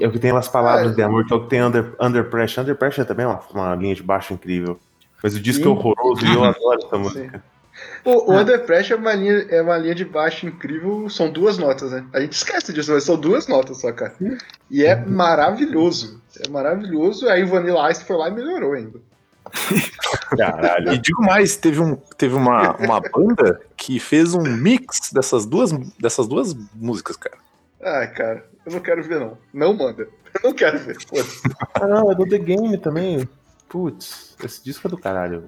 É 0.00 0.06
o 0.06 0.10
que 0.10 0.18
tem 0.18 0.30
as 0.30 0.48
palavras 0.48 0.92
Ah, 0.92 0.94
de 0.94 1.02
amor, 1.02 1.26
que 1.26 1.34
é 1.34 1.36
o 1.36 1.42
que 1.42 1.50
tem 1.50 1.62
Under, 1.62 1.94
Under 2.00 2.24
Pressure. 2.30 2.62
Under 2.62 2.74
Pressure 2.74 3.06
também 3.06 3.26
é 3.26 3.28
uma, 3.28 3.40
uma 3.52 3.74
linha 3.74 3.94
de 3.94 4.02
baixo 4.02 4.32
incrível. 4.32 4.80
Mas 5.22 5.34
o 5.34 5.40
disco 5.40 5.64
Sim. 5.64 5.68
é 5.68 5.72
horroroso 5.72 6.24
e 6.24 6.34
eu 6.34 6.44
adoro 6.44 6.80
essa 6.82 6.96
música. 6.96 7.44
O, 8.04 8.32
o 8.32 8.38
Under 8.38 8.64
Pressure 8.64 8.94
é 8.94 8.96
uma, 8.96 9.14
linha, 9.14 9.46
é 9.50 9.62
uma 9.62 9.76
linha 9.76 9.94
de 9.94 10.04
baixo 10.04 10.46
incrível, 10.46 11.08
são 11.08 11.30
duas 11.30 11.58
notas, 11.58 11.90
né? 11.90 12.04
A 12.12 12.20
gente 12.20 12.32
esquece 12.32 12.72
disso, 12.72 12.92
mas 12.92 13.04
são 13.04 13.16
duas 13.16 13.48
notas 13.48 13.80
só, 13.80 13.92
cara. 13.92 14.14
E 14.70 14.84
é 14.84 14.96
maravilhoso. 14.96 16.20
É 16.44 16.48
maravilhoso. 16.48 17.28
Aí 17.28 17.42
o 17.42 17.48
Vanilla 17.48 17.90
Ice 17.90 18.04
foi 18.04 18.16
lá 18.16 18.28
e 18.28 18.32
melhorou 18.32 18.74
ainda. 18.74 19.00
Caralho. 20.36 20.92
E 20.92 20.98
digo 20.98 21.22
mais, 21.22 21.56
teve, 21.56 21.80
um, 21.80 21.96
teve 22.16 22.34
uma, 22.34 22.76
uma 22.76 23.00
banda 23.00 23.60
que 23.76 23.98
fez 23.98 24.34
um 24.34 24.42
mix 24.42 25.12
dessas 25.12 25.46
duas, 25.46 25.72
dessas 25.98 26.26
duas 26.26 26.54
músicas, 26.74 27.16
cara. 27.16 27.36
Ai, 27.82 28.12
cara, 28.12 28.44
eu 28.64 28.72
não 28.72 28.80
quero 28.80 29.02
ver, 29.02 29.20
não. 29.20 29.38
Não 29.52 29.72
manda. 29.74 30.08
Eu 30.34 30.40
não 30.42 30.52
quero 30.52 30.78
ver. 30.78 30.96
Ah, 31.74 31.86
não, 31.86 32.10
é 32.10 32.14
do 32.14 32.28
The 32.28 32.38
Game 32.38 32.76
também. 32.78 33.28
Putz, 33.68 34.36
esse 34.42 34.62
disco 34.62 34.86
é 34.86 34.90
do 34.90 34.98
caralho, 34.98 35.44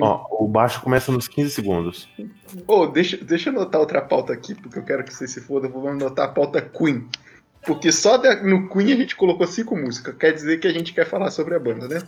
Ó, 0.00 0.44
o 0.44 0.48
baixo 0.48 0.80
começa 0.80 1.12
nos 1.12 1.28
15 1.28 1.50
segundos. 1.50 2.08
Ô, 2.66 2.86
deixa, 2.86 3.16
deixa 3.16 3.50
eu 3.50 3.54
anotar 3.54 3.80
outra 3.80 4.02
pauta 4.02 4.32
aqui, 4.32 4.54
porque 4.54 4.78
eu 4.78 4.82
quero 4.84 5.04
que 5.04 5.14
vocês 5.14 5.30
se 5.30 5.40
fodam. 5.40 5.70
Vou 5.70 5.88
anotar 5.88 6.26
a 6.26 6.32
pauta 6.32 6.60
Queen. 6.60 7.08
Porque 7.64 7.90
só 7.92 8.16
da- 8.16 8.42
no 8.42 8.68
Queen 8.68 8.92
a 8.92 8.96
gente 8.96 9.14
colocou 9.16 9.46
cinco 9.46 9.76
músicas. 9.76 10.14
Quer 10.16 10.32
dizer 10.32 10.58
que 10.58 10.66
a 10.66 10.72
gente 10.72 10.92
quer 10.92 11.06
falar 11.06 11.30
sobre 11.30 11.54
a 11.54 11.58
banda, 11.58 11.86
né? 11.88 12.02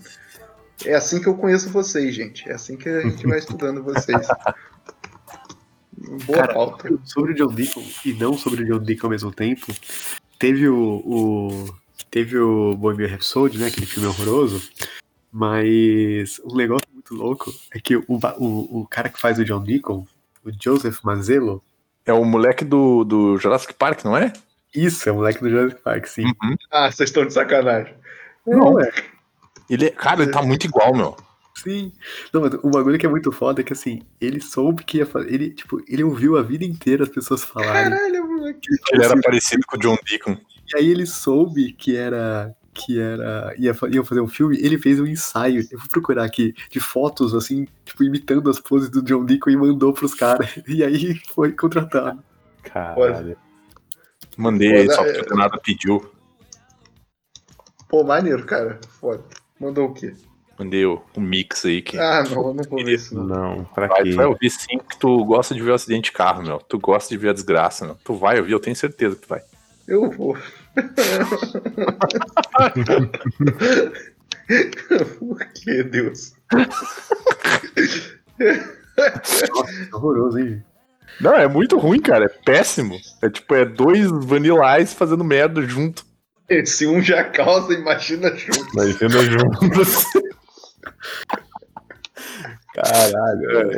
É 0.84 0.94
assim 0.94 1.20
que 1.20 1.26
eu 1.28 1.34
conheço 1.34 1.70
vocês, 1.70 2.14
gente. 2.14 2.48
É 2.48 2.54
assim 2.54 2.76
que 2.76 2.88
a 2.88 3.00
gente 3.02 3.26
vai 3.26 3.38
estudando 3.38 3.82
vocês. 3.82 4.26
Boa 6.26 6.38
Cara, 6.38 6.54
pauta. 6.54 6.88
Sobre 7.04 7.32
o 7.32 7.34
John 7.34 7.52
Deacon 7.52 7.82
e 8.04 8.12
não 8.12 8.34
sobre 8.38 8.62
o 8.62 8.66
John 8.66 8.78
Deacon 8.84 9.06
ao 9.08 9.10
mesmo 9.10 9.32
tempo, 9.32 9.66
teve 10.38 10.68
o, 10.68 11.02
o 11.04 11.74
teve 12.10 12.38
o 12.38 12.76
Bohemian 12.76 13.08
Rhapsody, 13.08 13.58
né, 13.58 13.66
aquele 13.66 13.86
filme 13.86 14.08
horroroso, 14.08 14.62
mas 15.32 16.40
um 16.44 16.54
negócio 16.56 16.86
muito 17.10 17.14
louco 17.14 17.54
é 17.72 17.80
que 17.80 17.96
o, 17.96 18.04
o, 18.08 18.80
o 18.80 18.86
cara 18.86 19.08
que 19.08 19.20
faz 19.20 19.38
o 19.38 19.44
John 19.44 19.62
Deacon, 19.62 20.06
o 20.44 20.50
Joseph 20.62 21.00
Manzello, 21.02 21.62
É 22.04 22.12
o 22.12 22.24
moleque 22.24 22.64
do, 22.64 23.04
do 23.04 23.36
Jurassic 23.38 23.74
Park, 23.74 24.04
não 24.04 24.16
é? 24.16 24.32
isso, 24.74 25.08
é 25.08 25.12
o 25.12 25.16
moleque 25.16 25.40
do 25.40 25.48
Jurassic 25.50 25.80
Park, 25.82 26.06
sim. 26.06 26.24
Ah, 26.70 26.90
vocês 26.90 27.08
estão 27.08 27.26
de 27.26 27.32
sacanagem. 27.32 27.94
Não, 28.46 28.78
é. 28.80 28.90
Ele, 29.68 29.86
é- 29.86 29.90
cara, 29.90 30.22
ele 30.22 30.32
tá 30.32 30.42
muito 30.42 30.66
igual, 30.66 30.94
meu. 30.94 31.16
Sim. 31.54 31.92
Não, 32.32 32.42
mas 32.42 32.54
o 32.62 32.70
bagulho 32.70 32.98
que 32.98 33.06
é 33.06 33.08
muito 33.08 33.32
foda 33.32 33.60
é 33.60 33.64
que 33.64 33.72
assim, 33.72 34.02
ele 34.20 34.40
soube 34.40 34.84
que 34.84 34.98
ia 34.98 35.06
fazer. 35.06 35.32
Ele, 35.32 35.50
tipo, 35.50 35.82
ele 35.88 36.04
ouviu 36.04 36.38
a 36.38 36.42
vida 36.42 36.64
inteira 36.64 37.02
as 37.02 37.08
pessoas 37.08 37.42
falarem. 37.42 37.90
Caralho, 37.90 38.28
moleque. 38.28 38.68
Ele 38.92 39.04
era 39.04 39.20
parecido 39.20 39.62
com 39.66 39.76
o 39.76 39.80
John 39.80 39.98
Deacon. 40.08 40.38
E 40.72 40.78
aí 40.78 40.88
ele 40.88 41.06
soube 41.06 41.72
que 41.72 41.96
era. 41.96 42.54
Que 42.78 43.00
era. 43.00 43.52
Ia, 43.58 43.74
ia 43.90 44.04
fazer 44.04 44.20
um 44.20 44.28
filme, 44.28 44.56
ele 44.60 44.78
fez 44.78 45.00
um 45.00 45.06
ensaio. 45.06 45.66
Eu 45.70 45.78
vou 45.78 45.88
procurar 45.88 46.24
aqui 46.24 46.54
de 46.70 46.78
fotos, 46.78 47.34
assim, 47.34 47.66
tipo, 47.84 48.04
imitando 48.04 48.48
as 48.48 48.60
poses 48.60 48.88
do 48.88 49.02
John 49.02 49.24
Deacon 49.24 49.50
e 49.50 49.56
mandou 49.56 49.92
pros 49.92 50.14
caras. 50.14 50.48
E 50.68 50.84
aí 50.84 51.20
foi 51.34 51.52
contratado. 51.52 52.22
Caralho. 52.62 53.36
Mandei 54.36 54.86
Foda, 54.86 54.94
só 54.94 55.04
é. 55.04 55.12
porque 55.14 55.34
o 55.34 55.36
nada 55.36 55.58
pediu. 55.58 56.10
Pô, 57.88 58.04
maneiro, 58.04 58.44
cara. 58.44 58.78
Foda. 59.00 59.24
Mandou 59.58 59.86
o 59.86 59.94
quê? 59.94 60.14
Mandei 60.58 60.84
o, 60.84 61.00
o 61.16 61.20
mix 61.20 61.64
aí 61.64 61.80
que. 61.82 61.98
Ah, 61.98 62.24
não, 62.24 62.48
eu 62.48 62.54
não 62.54 62.64
vou 62.64 62.84
ver 62.84 62.94
isso, 62.94 63.14
não. 63.14 63.24
Não, 63.24 63.64
pra 63.64 63.86
Vai, 63.86 64.02
quê? 64.02 64.10
tu 64.10 64.16
vai 64.16 64.26
ouvir 64.26 64.50
sim 64.50 64.78
que 64.78 64.98
tu 64.98 65.24
gosta 65.24 65.54
de 65.54 65.62
ver 65.62 65.70
o 65.70 65.74
acidente 65.74 66.06
de 66.06 66.12
carro, 66.12 66.42
meu. 66.42 66.58
Tu 66.58 66.78
gosta 66.78 67.08
de 67.08 67.16
ver 67.16 67.30
a 67.30 67.32
desgraça, 67.32 67.86
meu. 67.86 67.96
Tu 68.04 68.14
vai 68.14 68.38
ouvir, 68.38 68.52
eu 68.52 68.60
tenho 68.60 68.76
certeza 68.76 69.16
que 69.16 69.22
tu 69.22 69.28
vai. 69.28 69.40
Eu 69.86 70.10
vou. 70.10 70.36
Por 75.18 75.38
que, 75.54 75.82
Deus? 75.84 76.32
Nossa, 79.50 79.88
horroroso, 79.92 80.38
hein? 80.38 80.62
Não, 81.20 81.34
é 81.34 81.48
muito 81.48 81.78
ruim, 81.78 82.00
cara. 82.00 82.26
É 82.26 82.28
péssimo. 82.28 82.98
É 83.22 83.28
tipo, 83.28 83.54
é 83.54 83.64
dois 83.64 84.08
Vanilla 84.10 84.80
Ice 84.80 84.94
fazendo 84.94 85.24
merda 85.24 85.62
junto. 85.62 86.06
Se 86.64 86.86
um 86.86 87.02
já 87.02 87.24
causa, 87.24 87.74
imagina 87.74 88.34
junto. 88.34 88.72
Imagina 88.72 89.18
juntos. 89.22 90.04
Caralho. 92.74 93.72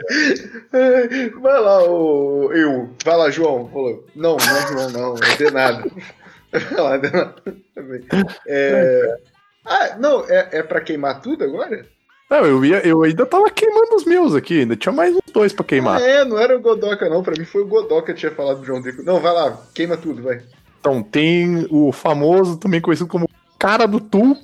É. 0.72 1.28
Vai 1.30 1.60
lá, 1.60 1.82
o 1.84 2.52
eu. 2.52 2.90
Vai 3.04 3.16
lá, 3.16 3.30
João. 3.30 3.68
Falou. 3.68 4.06
Não, 4.14 4.36
não 4.36 4.68
João, 4.68 4.90
não. 4.90 5.14
Não 5.14 5.36
tem 5.36 5.50
nada. 5.50 5.84
É... 8.46 9.16
Ah, 9.64 9.96
não, 9.98 10.24
é, 10.28 10.48
é 10.52 10.62
pra 10.62 10.80
queimar 10.80 11.20
tudo 11.20 11.44
agora? 11.44 11.86
Não, 12.30 12.46
eu, 12.46 12.64
ia, 12.64 12.86
eu 12.86 13.02
ainda 13.02 13.26
tava 13.26 13.50
queimando 13.50 13.94
os 13.96 14.04
meus 14.04 14.34
aqui. 14.34 14.60
Ainda 14.60 14.76
tinha 14.76 14.92
mais 14.92 15.14
uns 15.14 15.32
dois 15.32 15.52
pra 15.52 15.64
queimar. 15.64 16.00
Ah, 16.00 16.04
é, 16.08 16.24
não 16.24 16.38
era 16.38 16.56
o 16.56 16.60
Godoka, 16.60 17.08
não. 17.08 17.22
Pra 17.22 17.34
mim 17.38 17.44
foi 17.44 17.62
o 17.62 17.66
Godoka 17.66 18.12
que 18.14 18.20
tinha 18.20 18.32
falado 18.32 18.60
do 18.60 18.64
João 18.66 18.80
Drico. 18.80 19.02
Não, 19.02 19.20
vai 19.20 19.32
lá, 19.32 19.60
queima 19.74 19.96
tudo, 19.96 20.22
vai. 20.22 20.42
Então, 20.80 21.02
tem 21.02 21.66
o 21.70 21.92
famoso, 21.92 22.56
também 22.56 22.80
conhecido 22.80 23.08
como 23.08 23.28
cara 23.58 23.86
do 23.86 24.00
Tu. 24.00 24.34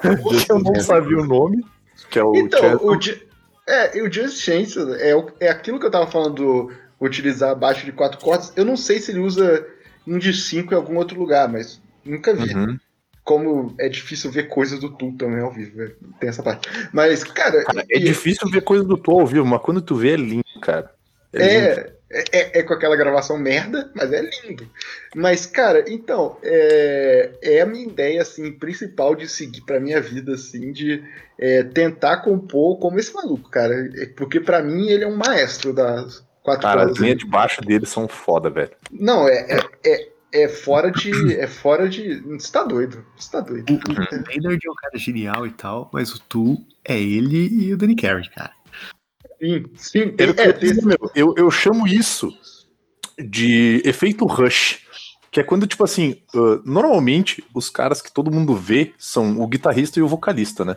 que 0.00 0.52
eu 0.52 0.58
não 0.60 0.74
sabia 0.80 1.18
o 1.18 1.26
nome. 1.26 1.64
Que 2.10 2.18
é 2.18 2.24
o 2.24 2.34
Então, 2.36 2.60
Chester. 2.60 2.86
o, 2.86 3.00
Ju- 3.00 3.20
é, 3.68 4.02
o 4.02 4.10
Just 4.12 4.38
Chance 4.40 4.78
é, 5.00 5.12
é 5.40 5.48
aquilo 5.50 5.78
que 5.78 5.86
eu 5.86 5.90
tava 5.90 6.06
falando 6.06 6.34
do 6.34 6.72
utilizar 7.00 7.54
baixo 7.56 7.84
de 7.84 7.92
quatro 7.92 8.18
cordas. 8.20 8.52
Eu 8.56 8.64
não 8.64 8.76
sei 8.76 8.98
se 9.00 9.10
ele 9.10 9.20
usa 9.20 9.66
um 10.06 10.18
de 10.18 10.32
cinco 10.32 10.72
em 10.72 10.76
algum 10.76 10.96
outro 10.96 11.18
lugar, 11.18 11.48
mas 11.48 11.80
nunca 12.04 12.34
vi. 12.34 12.54
Uhum. 12.54 12.78
Como 13.22 13.74
é 13.78 13.88
difícil 13.88 14.30
ver 14.30 14.48
coisas 14.48 14.78
do 14.78 14.90
Tu 14.90 15.12
também 15.12 15.40
ao 15.40 15.50
vivo, 15.50 15.78
né? 15.78 15.92
tem 16.20 16.28
essa 16.28 16.42
parte. 16.42 16.68
Mas, 16.92 17.24
cara, 17.24 17.64
Cara, 17.64 17.82
é 17.90 17.98
e- 17.98 18.04
difícil 18.04 18.50
ver 18.50 18.60
coisa 18.62 18.84
do 18.84 18.98
Tu 18.98 19.10
ao 19.10 19.26
vivo, 19.26 19.46
mas 19.46 19.62
quando 19.62 19.80
tu 19.80 19.96
vê 19.96 20.12
é 20.12 20.16
lindo, 20.16 20.44
cara. 20.60 20.90
lindo. 21.32 21.44
É, 21.44 21.94
é, 22.32 22.58
é 22.58 22.62
com 22.62 22.74
aquela 22.74 22.94
gravação 22.96 23.38
merda, 23.38 23.90
mas 23.94 24.12
é 24.12 24.20
lindo. 24.20 24.68
Mas, 25.16 25.46
cara, 25.46 25.84
então, 25.88 26.36
é, 26.42 27.30
é 27.42 27.60
a 27.62 27.66
minha 27.66 27.86
ideia, 27.86 28.20
assim, 28.22 28.52
principal 28.52 29.16
de 29.16 29.26
seguir 29.26 29.62
pra 29.62 29.80
minha 29.80 30.00
vida, 30.02 30.34
assim, 30.34 30.70
de 30.70 31.02
é, 31.38 31.62
tentar 31.64 32.18
compor 32.18 32.78
como 32.78 32.98
esse 32.98 33.12
maluco, 33.12 33.48
cara. 33.50 33.90
É, 33.96 34.06
Porque 34.06 34.38
pra 34.38 34.62
mim 34.62 34.88
ele 34.90 35.02
é 35.04 35.08
um 35.08 35.16
maestro 35.16 35.72
das 35.72 36.22
quatro 36.44 36.62
Cara, 36.62 36.84
as 36.84 36.98
linhas 36.98 37.18
de 37.18 37.26
baixo 37.26 37.60
deles 37.62 37.88
são 37.88 38.06
foda, 38.06 38.50
velho. 38.50 38.70
Não, 38.92 39.26
é, 39.26 39.58
é, 39.58 39.60
é, 39.86 40.08
é 40.44 40.48
fora 40.48 40.92
de. 40.92 41.34
É 41.34 41.46
fora 41.46 41.88
de. 41.88 42.20
Você 42.20 42.52
tá 42.52 42.62
doido. 42.62 43.04
Você 43.16 43.32
tá 43.32 43.40
doido. 43.40 43.68
O 43.72 44.26
Maynard 44.26 44.60
é 44.64 44.70
um 44.70 44.74
cara 44.74 44.98
genial 44.98 45.46
e 45.46 45.50
tal, 45.50 45.90
mas 45.92 46.14
o 46.14 46.20
Tu 46.20 46.58
é 46.84 47.00
ele 47.00 47.48
e 47.48 47.72
o 47.72 47.76
Danny 47.76 47.96
Carey, 47.96 48.28
cara. 48.28 48.52
Sim, 49.40 49.64
sim. 49.74 50.14
É, 50.18 50.52
tem, 50.52 50.74
meu, 50.84 51.10
eu, 51.14 51.34
eu 51.36 51.50
chamo 51.50 51.88
isso 51.88 52.30
de 53.18 53.82
efeito 53.84 54.26
rush. 54.26 54.84
Que 55.30 55.40
é 55.40 55.42
quando, 55.42 55.66
tipo 55.66 55.82
assim, 55.82 56.22
uh, 56.32 56.62
normalmente 56.64 57.44
os 57.52 57.68
caras 57.68 58.00
que 58.00 58.12
todo 58.12 58.30
mundo 58.30 58.54
vê 58.54 58.92
são 58.96 59.40
o 59.40 59.48
guitarrista 59.48 59.98
e 59.98 60.02
o 60.02 60.06
vocalista, 60.06 60.64
né? 60.64 60.76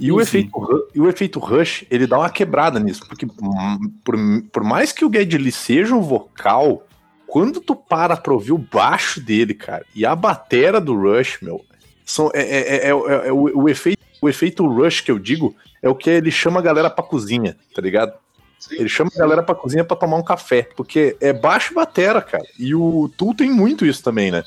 E 0.00 0.10
o, 0.10 0.20
efeito, 0.20 0.50
e 0.94 1.00
o 1.00 1.08
efeito 1.08 1.38
rush, 1.38 1.84
ele 1.90 2.06
dá 2.06 2.18
uma 2.18 2.30
quebrada 2.30 2.78
nisso, 2.80 3.06
porque 3.06 3.26
hum, 3.26 3.92
por, 4.04 4.16
por 4.52 4.64
mais 4.64 4.92
que 4.92 5.04
o 5.04 5.12
Geddy 5.12 5.38
Lee 5.38 5.52
seja 5.52 5.94
um 5.94 6.00
vocal, 6.02 6.86
quando 7.26 7.60
tu 7.60 7.74
para 7.76 8.16
pra 8.16 8.32
ouvir 8.32 8.52
o 8.52 8.58
baixo 8.58 9.20
dele, 9.20 9.54
cara, 9.54 9.84
e 9.94 10.04
a 10.04 10.14
batera 10.16 10.80
do 10.80 10.94
Rush, 10.94 11.38
meu, 11.42 11.64
são, 12.04 12.30
é, 12.34 12.40
é, 12.42 12.58
é, 12.58 12.76
é- 12.76 12.90
é- 12.90 13.28
é 13.28 13.32
o, 13.32 13.62
o 13.62 13.68
efeito, 13.68 14.02
o 14.20 14.28
efeito 14.28 14.66
Rush 14.66 15.00
que 15.00 15.10
eu 15.10 15.18
digo 15.18 15.54
é 15.82 15.88
o 15.88 15.94
que 15.94 16.10
ele 16.10 16.30
chama 16.30 16.60
a 16.60 16.62
galera 16.62 16.90
pra 16.90 17.04
cozinha, 17.04 17.56
tá 17.74 17.80
ligado? 17.82 18.12
sim. 18.58 18.76
Ele 18.76 18.88
chama 18.88 19.10
a 19.14 19.18
galera 19.18 19.42
pra 19.42 19.54
cozinha 19.56 19.84
pra 19.84 19.96
tomar 19.96 20.16
um 20.16 20.22
café, 20.22 20.68
porque 20.76 21.16
é 21.20 21.32
baixo 21.32 21.72
e 21.72 21.74
batera, 21.74 22.22
cara. 22.22 22.44
E 22.58 22.74
o 22.74 23.10
Tu 23.16 23.34
tem 23.34 23.50
muito 23.50 23.84
isso 23.84 24.02
também, 24.02 24.30
né? 24.30 24.44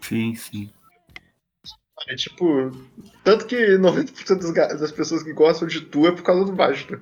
Sim, 0.00 0.34
sim. 0.34 0.70
É 2.08 2.14
tipo. 2.14 2.70
Tanto 3.28 3.44
que 3.44 3.76
90% 3.76 4.54
das, 4.54 4.80
das 4.80 4.90
pessoas 4.90 5.22
que 5.22 5.34
gostam 5.34 5.68
de 5.68 5.82
tu 5.82 6.06
é 6.06 6.12
por 6.12 6.22
causa 6.22 6.46
do 6.46 6.52
baixo. 6.52 6.90
né? 6.90 6.98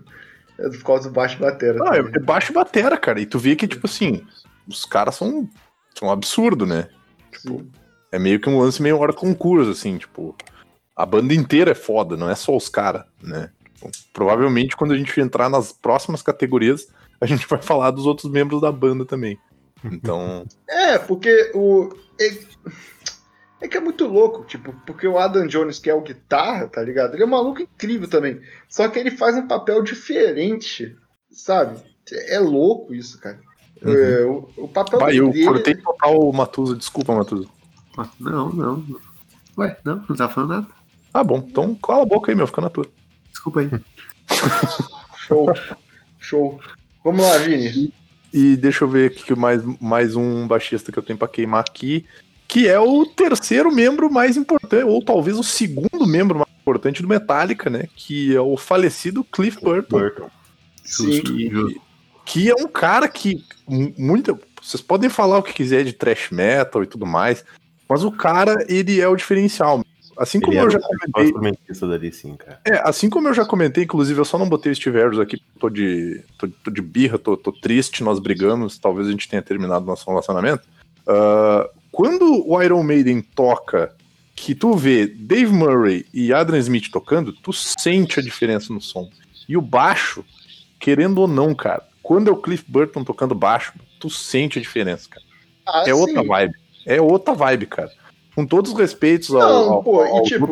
É 0.59 0.69
por 0.71 0.83
causa 0.83 1.09
do 1.09 1.15
baixo 1.15 1.39
batera. 1.39 1.77
É, 1.77 2.03
também. 2.03 2.13
é 2.17 2.19
baixo 2.19 2.53
batera, 2.53 2.97
cara. 2.97 3.21
E 3.21 3.27
tu 3.27 3.39
vê 3.39 3.55
que, 3.55 3.69
tipo 3.69 3.87
assim, 3.87 4.27
os 4.67 4.85
caras 4.85 5.15
são, 5.15 5.49
são 5.97 6.09
um 6.09 6.11
absurdo, 6.11 6.67
né? 6.67 6.89
Tipo, 7.31 7.61
Sim. 7.61 7.71
é 8.11 8.19
meio 8.19 8.41
que 8.41 8.49
um 8.49 8.59
lance 8.59 8.83
meio 8.83 8.99
hora 8.99 9.13
concurso, 9.13 9.71
assim, 9.71 9.99
tipo. 9.99 10.35
A 10.97 11.07
banda 11.07 11.33
inteira 11.33 11.71
é 11.71 11.77
foda, 11.77 12.17
não 12.17 12.29
é 12.29 12.35
só 12.35 12.57
os 12.57 12.69
caras, 12.69 13.05
né? 13.23 13.53
Tipo, 13.75 13.89
provavelmente 14.13 14.77
quando 14.77 14.95
a 14.95 14.99
gente 14.99 15.21
entrar 15.21 15.49
nas 15.49 15.71
próximas 15.71 16.23
categorias, 16.23 16.89
a 17.21 17.27
gente 17.27 17.47
vai 17.47 17.63
falar 17.63 17.93
dos 17.93 18.05
outros 18.05 18.33
membros 18.33 18.61
da 18.61 18.73
banda 18.73 19.05
também. 19.05 19.39
Então. 19.85 20.45
É, 20.69 20.99
porque 20.99 21.53
o. 21.55 21.95
É, 23.61 23.67
que 23.69 23.77
é 23.77 23.81
muito 23.81 24.07
louco, 24.07 24.45
tipo, 24.45 24.75
porque 24.87 25.09
o 25.09 25.19
Adam 25.19 25.47
Jones, 25.47 25.79
que 25.79 25.89
é 25.89 25.95
o 25.95 26.03
guitarra, 26.03 26.69
tá 26.69 26.83
ligado? 26.83 27.15
Ele 27.15 27.23
é 27.23 27.27
um 27.27 27.31
maluco 27.31 27.63
incrível 27.63 28.09
também. 28.09 28.41
Só 28.69 28.87
que 28.89 28.99
ele 28.99 29.11
faz 29.11 29.37
um 29.37 29.47
papel 29.49 29.83
diferente, 29.83 30.95
sabe? 31.31 31.79
É 32.29 32.39
louco 32.39 32.95
isso, 32.95 33.19
cara. 33.19 33.41
Uhum. 33.83 33.93
É, 33.93 34.25
o, 34.25 34.49
o 34.59 34.69
papel 34.69 34.99
Vai, 35.01 35.19
eu 35.19 35.31
dele. 35.31 35.47
cortei 35.47 35.75
total 35.75 36.19
o 36.21 36.33
Matusa, 36.33 36.77
desculpa, 36.77 37.15
Matusa. 37.15 37.49
Ah, 37.97 38.09
Não, 38.21 38.51
não. 38.53 38.85
Ué, 39.59 39.77
não, 39.85 40.05
não 40.09 40.17
tá 40.17 40.29
falando 40.29 40.51
nada. 40.51 40.67
Ah, 41.15 41.25
bom, 41.25 41.39
então 41.39 41.75
cala 41.75 42.03
a 42.03 42.07
boca 42.07 42.31
aí, 42.31 42.37
meu, 42.37 42.47
fica 42.47 42.61
na 42.61 42.69
tua. 42.69 42.87
Desculpa 43.31 43.61
aí. 43.61 43.71
Show. 45.27 45.47
Show. 46.19 46.61
Vamos 47.03 47.25
lá, 47.27 47.39
Vini. 47.39 47.93
E 48.33 48.57
deixa 48.57 48.85
eu 48.85 48.89
ver 48.89 49.11
aqui 49.11 49.25
que 49.25 49.35
mais, 49.35 49.63
mais 49.81 50.15
um 50.15 50.47
baixista 50.47 50.93
que 50.93 50.99
eu 50.99 51.03
tenho 51.03 51.19
pra 51.19 51.27
queimar 51.29 51.61
aqui, 51.61 52.05
que 52.49 52.69
é 52.69 52.79
o 52.79 53.05
terceiro 53.07 53.73
membro 53.73 54.11
mais 54.11 54.37
importante, 54.37 54.85
ou 54.85 55.03
talvez 55.03 55.39
o 55.39 55.43
segundo 55.43 56.07
membro 56.07 56.39
mais 56.39 56.51
importante 56.61 57.03
do 57.03 57.09
Metallica, 57.09 57.69
né? 57.69 57.89
Que 57.95 58.35
é 58.35 58.41
o 58.41 58.57
falecido 58.57 59.25
Cliff 59.25 59.61
Burton. 59.61 59.99
Burton. 59.99 60.31
Sim. 60.85 61.21
Que, 61.21 61.81
que 62.25 62.51
é 62.51 62.55
um 62.55 62.69
cara 62.69 63.09
que 63.09 63.45
mu- 63.69 63.93
muita. 63.99 64.39
Vocês 64.63 64.81
podem 64.81 65.09
falar 65.11 65.39
o 65.39 65.43
que 65.43 65.53
quiser 65.53 65.85
de 65.85 65.93
thrash 65.93 66.31
metal 66.31 66.83
e 66.83 66.87
tudo 66.87 67.07
mais, 67.07 67.45
mas 67.89 68.03
o 68.05 68.11
cara, 68.11 68.65
ele 68.69 69.01
é 69.01 69.09
o 69.09 69.17
diferencial. 69.17 69.85
Assim 70.19 70.41
como 70.41 70.55
Ele 70.55 70.61
eu 70.61 70.63
era 70.63 70.71
já 70.73 70.81
comentei. 70.81 71.89
dali, 71.89 72.11
sim, 72.11 72.37
cara. 72.37 72.59
É, 72.65 72.81
assim 72.89 73.11
como 73.11 73.29
eu 73.29 73.35
já 73.35 73.45
comentei, 73.45 73.85
inclusive 73.85 74.19
eu 74.19 74.25
só 74.25 74.39
não 74.39 74.49
botei 74.49 74.73
o 74.73 74.75
Steve 74.75 74.97
Harris 74.99 75.19
aqui, 75.19 75.39
tô 75.61 75.69
de, 75.69 76.23
tô, 76.39 76.49
tô 76.49 76.71
de 76.71 76.81
birra, 76.81 77.19
tô, 77.19 77.37
tô 77.37 77.53
triste, 77.53 78.03
nós 78.03 78.19
brigamos, 78.19 78.79
talvez 78.79 79.07
a 79.09 79.11
gente 79.11 79.29
tenha 79.29 79.43
terminado 79.43 79.85
nosso 79.85 80.09
relacionamento. 80.09 80.63
Ah, 81.07 81.69
quando 81.97 82.47
o 82.47 82.63
Iron 82.63 82.83
Maiden 82.83 83.23
toca, 83.23 83.95
que 84.35 84.55
tu 84.55 84.75
vê 84.77 85.07
Dave 85.07 85.51
Murray 85.51 86.05
e 86.13 86.31
Adrian 86.31 86.59
Smith 86.59 86.91
tocando, 86.91 87.33
tu 87.33 87.55
sente 87.55 88.21
a 88.21 88.23
diferença 88.23 88.71
no 88.71 88.83
som. 88.83 89.09
E 89.49 89.57
o 89.57 89.63
baixo, 89.63 90.23
querendo 90.79 91.23
ou 91.23 91.27
não, 91.27 91.55
cara, 91.55 91.83
quando 92.03 92.29
é 92.29 92.31
o 92.33 92.37
Cliff 92.37 92.63
Burton 92.69 93.03
tocando 93.03 93.35
baixo, 93.35 93.73
tu 93.99 94.11
sente 94.11 94.59
a 94.59 94.63
diferença, 94.63 95.09
cara. 95.09 95.25
Ah, 95.67 95.85
É 95.87 95.95
outra 95.95 96.21
sim. 96.21 96.29
vibe. 96.29 96.55
É 96.85 97.01
outra 97.01 97.33
vibe, 97.33 97.65
cara. 97.65 97.91
Com 98.35 98.45
todos 98.45 98.73
os 98.73 98.79
respeitos 98.79 99.31
ao, 99.35 99.41
Não, 99.41 99.73
ao- 99.73 99.83
pô, 99.83 100.05
e 100.05 100.09
aos 100.11 100.29
tipo- 100.29 100.47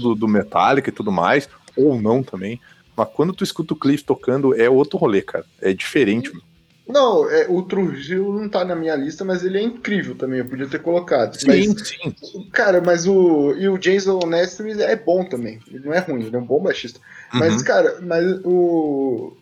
do, 0.00 0.14
do 0.16 0.26
Metallica 0.26 0.88
e 0.88 0.92
tudo 0.92 1.12
mais, 1.12 1.48
ou 1.76 2.00
não 2.00 2.20
também. 2.20 2.60
Mas 2.96 3.08
quando 3.14 3.32
tu 3.32 3.44
escuta 3.44 3.74
o 3.74 3.76
Cliff 3.78 4.02
tocando, 4.02 4.60
é 4.60 4.68
outro 4.68 4.98
rolê, 4.98 5.22
cara. 5.22 5.44
É 5.62 5.72
diferente. 5.72 6.30
mano. 6.30 6.42
Não, 6.86 7.30
é, 7.30 7.46
o 7.48 7.62
Trujillo 7.62 8.38
não 8.38 8.48
tá 8.48 8.62
na 8.64 8.74
minha 8.76 8.94
lista, 8.94 9.24
mas 9.24 9.42
ele 9.42 9.58
é 9.58 9.62
incrível 9.62 10.14
também. 10.14 10.40
Eu 10.40 10.44
podia 10.44 10.66
ter 10.68 10.80
colocado. 10.82 11.34
Sim, 11.40 11.46
Mas, 11.46 11.88
sim. 11.88 12.48
cara, 12.52 12.80
mas 12.82 13.06
o. 13.06 13.54
E 13.56 13.68
o 13.68 13.78
Jason 13.78 14.18
Nestor 14.26 14.66
é 14.80 14.94
bom 14.94 15.24
também. 15.24 15.60
Ele 15.66 15.86
não 15.86 15.94
é 15.94 15.98
ruim, 16.00 16.24
ele 16.26 16.36
é 16.36 16.38
um 16.38 16.44
bom 16.44 16.60
baixista. 16.62 17.00
Mas, 17.32 17.56
Uhum. 17.56 17.64
cara, 17.64 17.98
mas 18.02 18.24
o. 18.44 19.34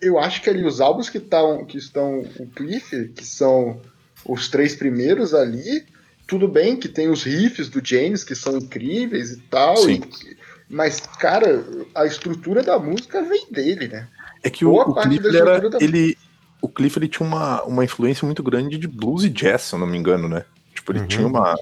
Eu 0.00 0.18
acho 0.18 0.40
que 0.42 0.48
ali 0.48 0.64
os 0.64 0.80
álbuns 0.80 1.10
que, 1.10 1.18
tão, 1.20 1.64
que 1.64 1.76
estão 1.76 2.20
o 2.38 2.46
Cliff, 2.46 3.08
que 3.08 3.24
são 3.26 3.80
os 4.24 4.48
três 4.48 4.74
primeiros 4.76 5.34
ali, 5.34 5.84
tudo 6.26 6.48
bem 6.48 6.76
que 6.76 6.88
tem 6.88 7.08
os 7.10 7.24
riffs 7.24 7.68
do 7.68 7.84
James 7.84 8.24
que 8.24 8.34
são 8.34 8.56
incríveis 8.56 9.32
e 9.32 9.36
tal. 9.50 9.76
Sim. 9.76 10.00
e- 10.24 10.36
mas, 10.68 11.00
cara, 11.20 11.64
a 11.94 12.06
estrutura 12.06 12.60
da 12.62 12.76
música 12.78 13.22
vem 13.22 13.46
dele, 13.50 13.86
né? 13.88 14.08
É 14.42 14.50
que 14.50 14.64
o, 14.64 14.70
Boa 14.70 14.88
o 14.90 14.94
parte 14.94 15.08
Cliff 15.10 15.22
da 15.22 15.28
ele 15.28 15.36
era. 15.38 15.54
estrutura 15.56 15.78
da- 15.78 15.84
Ele, 15.84 16.18
o 16.66 16.68
Cliff 16.68 16.98
ele 16.98 17.08
tinha 17.08 17.26
uma, 17.26 17.62
uma 17.62 17.84
influência 17.84 18.26
muito 18.26 18.42
grande 18.42 18.76
de 18.76 18.86
blues 18.88 19.24
e 19.24 19.28
jazz, 19.30 19.62
se 19.62 19.74
eu 19.74 19.78
não 19.78 19.86
me 19.86 19.96
engano, 19.96 20.28
né? 20.28 20.44
Tipo, 20.74 20.92
ele 20.92 21.00
Uhum. 21.00 21.06
tinha 21.06 21.26
uma. 21.26 21.54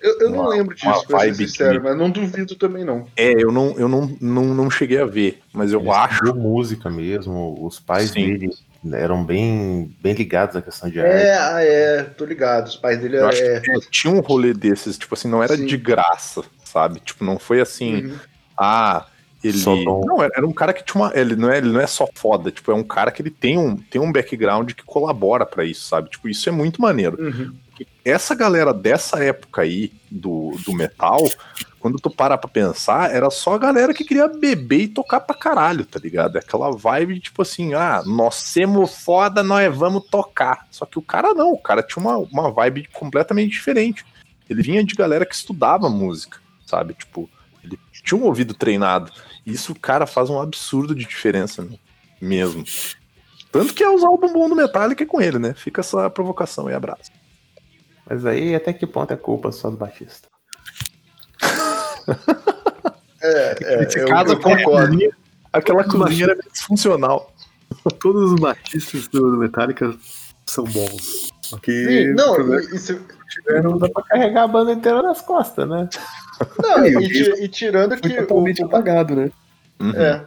Eu, 0.00 0.20
eu 0.20 0.30
não 0.30 0.40
Uma- 0.40 0.48
lembro 0.50 0.76
uma 0.84 0.92
disso, 0.92 1.06
pra 1.08 1.20
ser 1.20 1.34
sincero, 1.34 1.80
que- 1.80 1.88
mas 1.88 1.96
não 1.98 2.08
duvido 2.10 2.54
também 2.54 2.84
não. 2.84 3.06
É, 3.16 3.32
eu 3.32 3.50
não, 3.50 3.72
eu 3.76 3.88
não, 3.88 4.16
não, 4.20 4.44
não 4.54 4.70
cheguei 4.70 5.00
a 5.00 5.04
ver, 5.06 5.40
mas 5.52 5.72
eu 5.72 5.80
Ele 5.80 5.90
acho. 5.90 6.34
música 6.36 6.88
mesmo. 6.88 7.56
Os 7.64 7.80
pais 7.80 8.10
Sim. 8.10 8.38
dele 8.38 8.50
eram 8.92 9.24
bem, 9.24 9.92
bem 10.00 10.14
ligados 10.14 10.54
à 10.54 10.62
questão 10.62 10.88
de 10.88 11.00
arte. 11.00 11.12
É, 11.26 11.36
ah, 11.36 11.64
é, 11.64 12.02
tô 12.04 12.24
ligado. 12.24 12.68
Os 12.68 12.76
pais 12.76 13.00
dele 13.00 13.16
Eu 13.16 13.26
acho 13.26 13.42
é. 13.42 13.58
que 13.60 13.90
tinha 13.90 14.12
um 14.14 14.20
rolê 14.20 14.54
desses, 14.54 14.96
tipo 14.96 15.14
assim, 15.14 15.28
não 15.28 15.42
era 15.42 15.56
Sim. 15.56 15.66
de 15.66 15.76
graça, 15.76 16.44
sabe? 16.64 17.00
Tipo, 17.00 17.24
não 17.24 17.38
foi 17.38 17.60
assim. 17.60 18.04
Uhum. 18.06 18.16
ah, 18.56 19.04
Ele 19.42 19.58
Só 19.58 19.74
dom. 19.76 20.04
não 20.04 20.22
era 20.22 20.46
um 20.46 20.52
cara 20.52 20.72
que 20.72 20.84
tinha 20.84 21.04
uma, 21.04 21.12
ele 21.14 21.36
não 21.36 21.48
é, 21.48 21.58
ele 21.58 21.70
não 21.70 21.80
é 21.80 21.86
só 21.86 22.08
foda, 22.12 22.50
tipo, 22.50 22.72
é 22.72 22.74
um 22.74 22.82
cara 22.82 23.12
que 23.12 23.22
ele 23.22 23.30
tem 23.30 23.56
um, 23.56 23.76
tem 23.76 24.00
um 24.00 24.10
background 24.10 24.72
que 24.72 24.82
colabora 24.82 25.46
pra 25.46 25.64
isso, 25.64 25.86
sabe? 25.86 26.10
Tipo, 26.10 26.28
isso 26.28 26.48
é 26.48 26.52
muito 26.52 26.82
maneiro. 26.82 27.16
Uhum. 27.20 27.54
Essa 28.04 28.34
galera 28.34 28.74
dessa 28.74 29.22
época 29.22 29.62
aí 29.62 29.92
do, 30.10 30.56
do 30.64 30.72
metal, 30.72 31.20
quando 31.78 31.98
tu 31.98 32.10
para 32.10 32.36
pra 32.36 32.50
pensar, 32.50 33.14
era 33.14 33.30
só 33.30 33.54
a 33.54 33.58
galera 33.58 33.94
que 33.94 34.04
queria 34.04 34.26
beber 34.26 34.80
e 34.80 34.88
tocar 34.88 35.20
pra 35.20 35.36
caralho, 35.36 35.84
tá 35.84 36.00
ligado? 36.02 36.36
É 36.36 36.40
Aquela 36.40 36.72
vibe 36.72 37.14
de 37.14 37.20
tipo 37.20 37.42
assim, 37.42 37.74
ah, 37.74 38.02
nós 38.04 38.34
somos 38.34 39.04
foda, 39.04 39.42
nós 39.44 39.72
vamos 39.76 40.04
tocar. 40.06 40.66
Só 40.70 40.84
que 40.84 40.98
o 40.98 41.02
cara 41.02 41.32
não, 41.32 41.52
o 41.52 41.58
cara 41.58 41.82
tinha 41.82 42.02
uma, 42.04 42.16
uma 42.18 42.50
vibe 42.50 42.88
completamente 42.92 43.52
diferente. 43.52 44.04
Ele 44.50 44.62
vinha 44.62 44.82
de 44.82 44.94
galera 44.94 45.26
que 45.26 45.34
estudava 45.34 45.88
música, 45.88 46.38
sabe? 46.66 46.94
Tipo, 46.94 47.30
ele 47.62 47.78
tinha 47.92 48.18
um 48.18 48.24
ouvido 48.24 48.54
treinado. 48.54 49.12
Isso, 49.48 49.74
cara, 49.74 50.06
faz 50.06 50.28
um 50.28 50.40
absurdo 50.40 50.94
de 50.94 51.06
diferença 51.06 51.62
né? 51.62 51.76
mesmo. 52.20 52.64
Tanto 53.50 53.72
que 53.72 53.82
é 53.82 53.88
usar 53.88 54.08
o 54.08 54.18
bumbum 54.18 54.48
do 54.48 54.54
Metallica 54.54 55.06
com 55.06 55.20
ele, 55.20 55.38
né? 55.38 55.54
Fica 55.54 55.80
essa 55.80 56.10
provocação 56.10 56.68
e 56.68 56.74
abraço. 56.74 57.10
Mas 58.08 58.26
aí 58.26 58.54
até 58.54 58.72
que 58.72 58.86
ponto 58.86 59.12
é 59.12 59.16
culpa 59.16 59.50
só 59.50 59.70
do 59.70 59.76
Batista? 59.76 60.28
É, 63.20 63.56
é, 63.60 63.76
Nesse 63.80 63.98
eu, 63.98 64.06
caso, 64.06 64.32
eu 64.32 64.36
aquela 64.36 64.56
concordo. 64.58 64.92
cozinha, 64.92 65.10
aquela 65.52 65.84
cozinha 65.84 66.24
era 66.26 66.38
disfuncional. 66.52 67.34
Todos 68.00 68.32
os 68.32 68.40
batistas 68.40 69.08
do 69.10 69.36
Metallica 69.38 69.92
são 70.46 70.64
bons. 70.64 71.30
Que 71.60 71.84
Sim, 71.84 72.14
não, 72.14 72.34
problema 72.34 72.62
e, 72.62 72.78
e 73.28 73.32
se- 73.32 73.62
Não 73.62 73.78
dá 73.78 73.88
pra 73.88 74.02
carregar 74.02 74.44
a 74.44 74.48
banda 74.48 74.72
inteira 74.72 75.02
nas 75.02 75.20
costas, 75.20 75.68
né? 75.68 75.88
não, 76.62 76.84
e, 76.86 77.08
ti- 77.08 77.42
e 77.44 77.48
tirando 77.48 77.98
foi 77.98 78.10
que 78.10 78.16
totalmente 78.16 78.62
o- 78.62 78.66
apagado, 78.66 79.14
né? 79.16 79.30
Uhum. 79.80 79.90
é, 79.94 80.24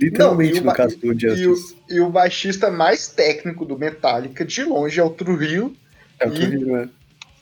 Literalmente 0.00 0.54
Não, 0.54 0.58
e 0.58 0.62
o 0.62 0.64
no 0.66 0.72
caso 0.74 0.96
do 0.98 1.06
e, 1.06 1.10
o, 1.14 1.20
Justice. 1.20 1.76
e 1.88 2.00
o 2.00 2.10
baixista 2.10 2.68
mais 2.70 3.06
técnico 3.08 3.64
do 3.64 3.78
Metallica, 3.78 4.44
de 4.44 4.64
longe, 4.64 4.98
é 4.98 5.04
o 5.04 5.10
Trujillo. 5.10 5.74
É 6.18 6.26
o 6.26 6.32
e- 6.32 6.34
Trujillo, 6.34 6.72
né? 6.76 6.88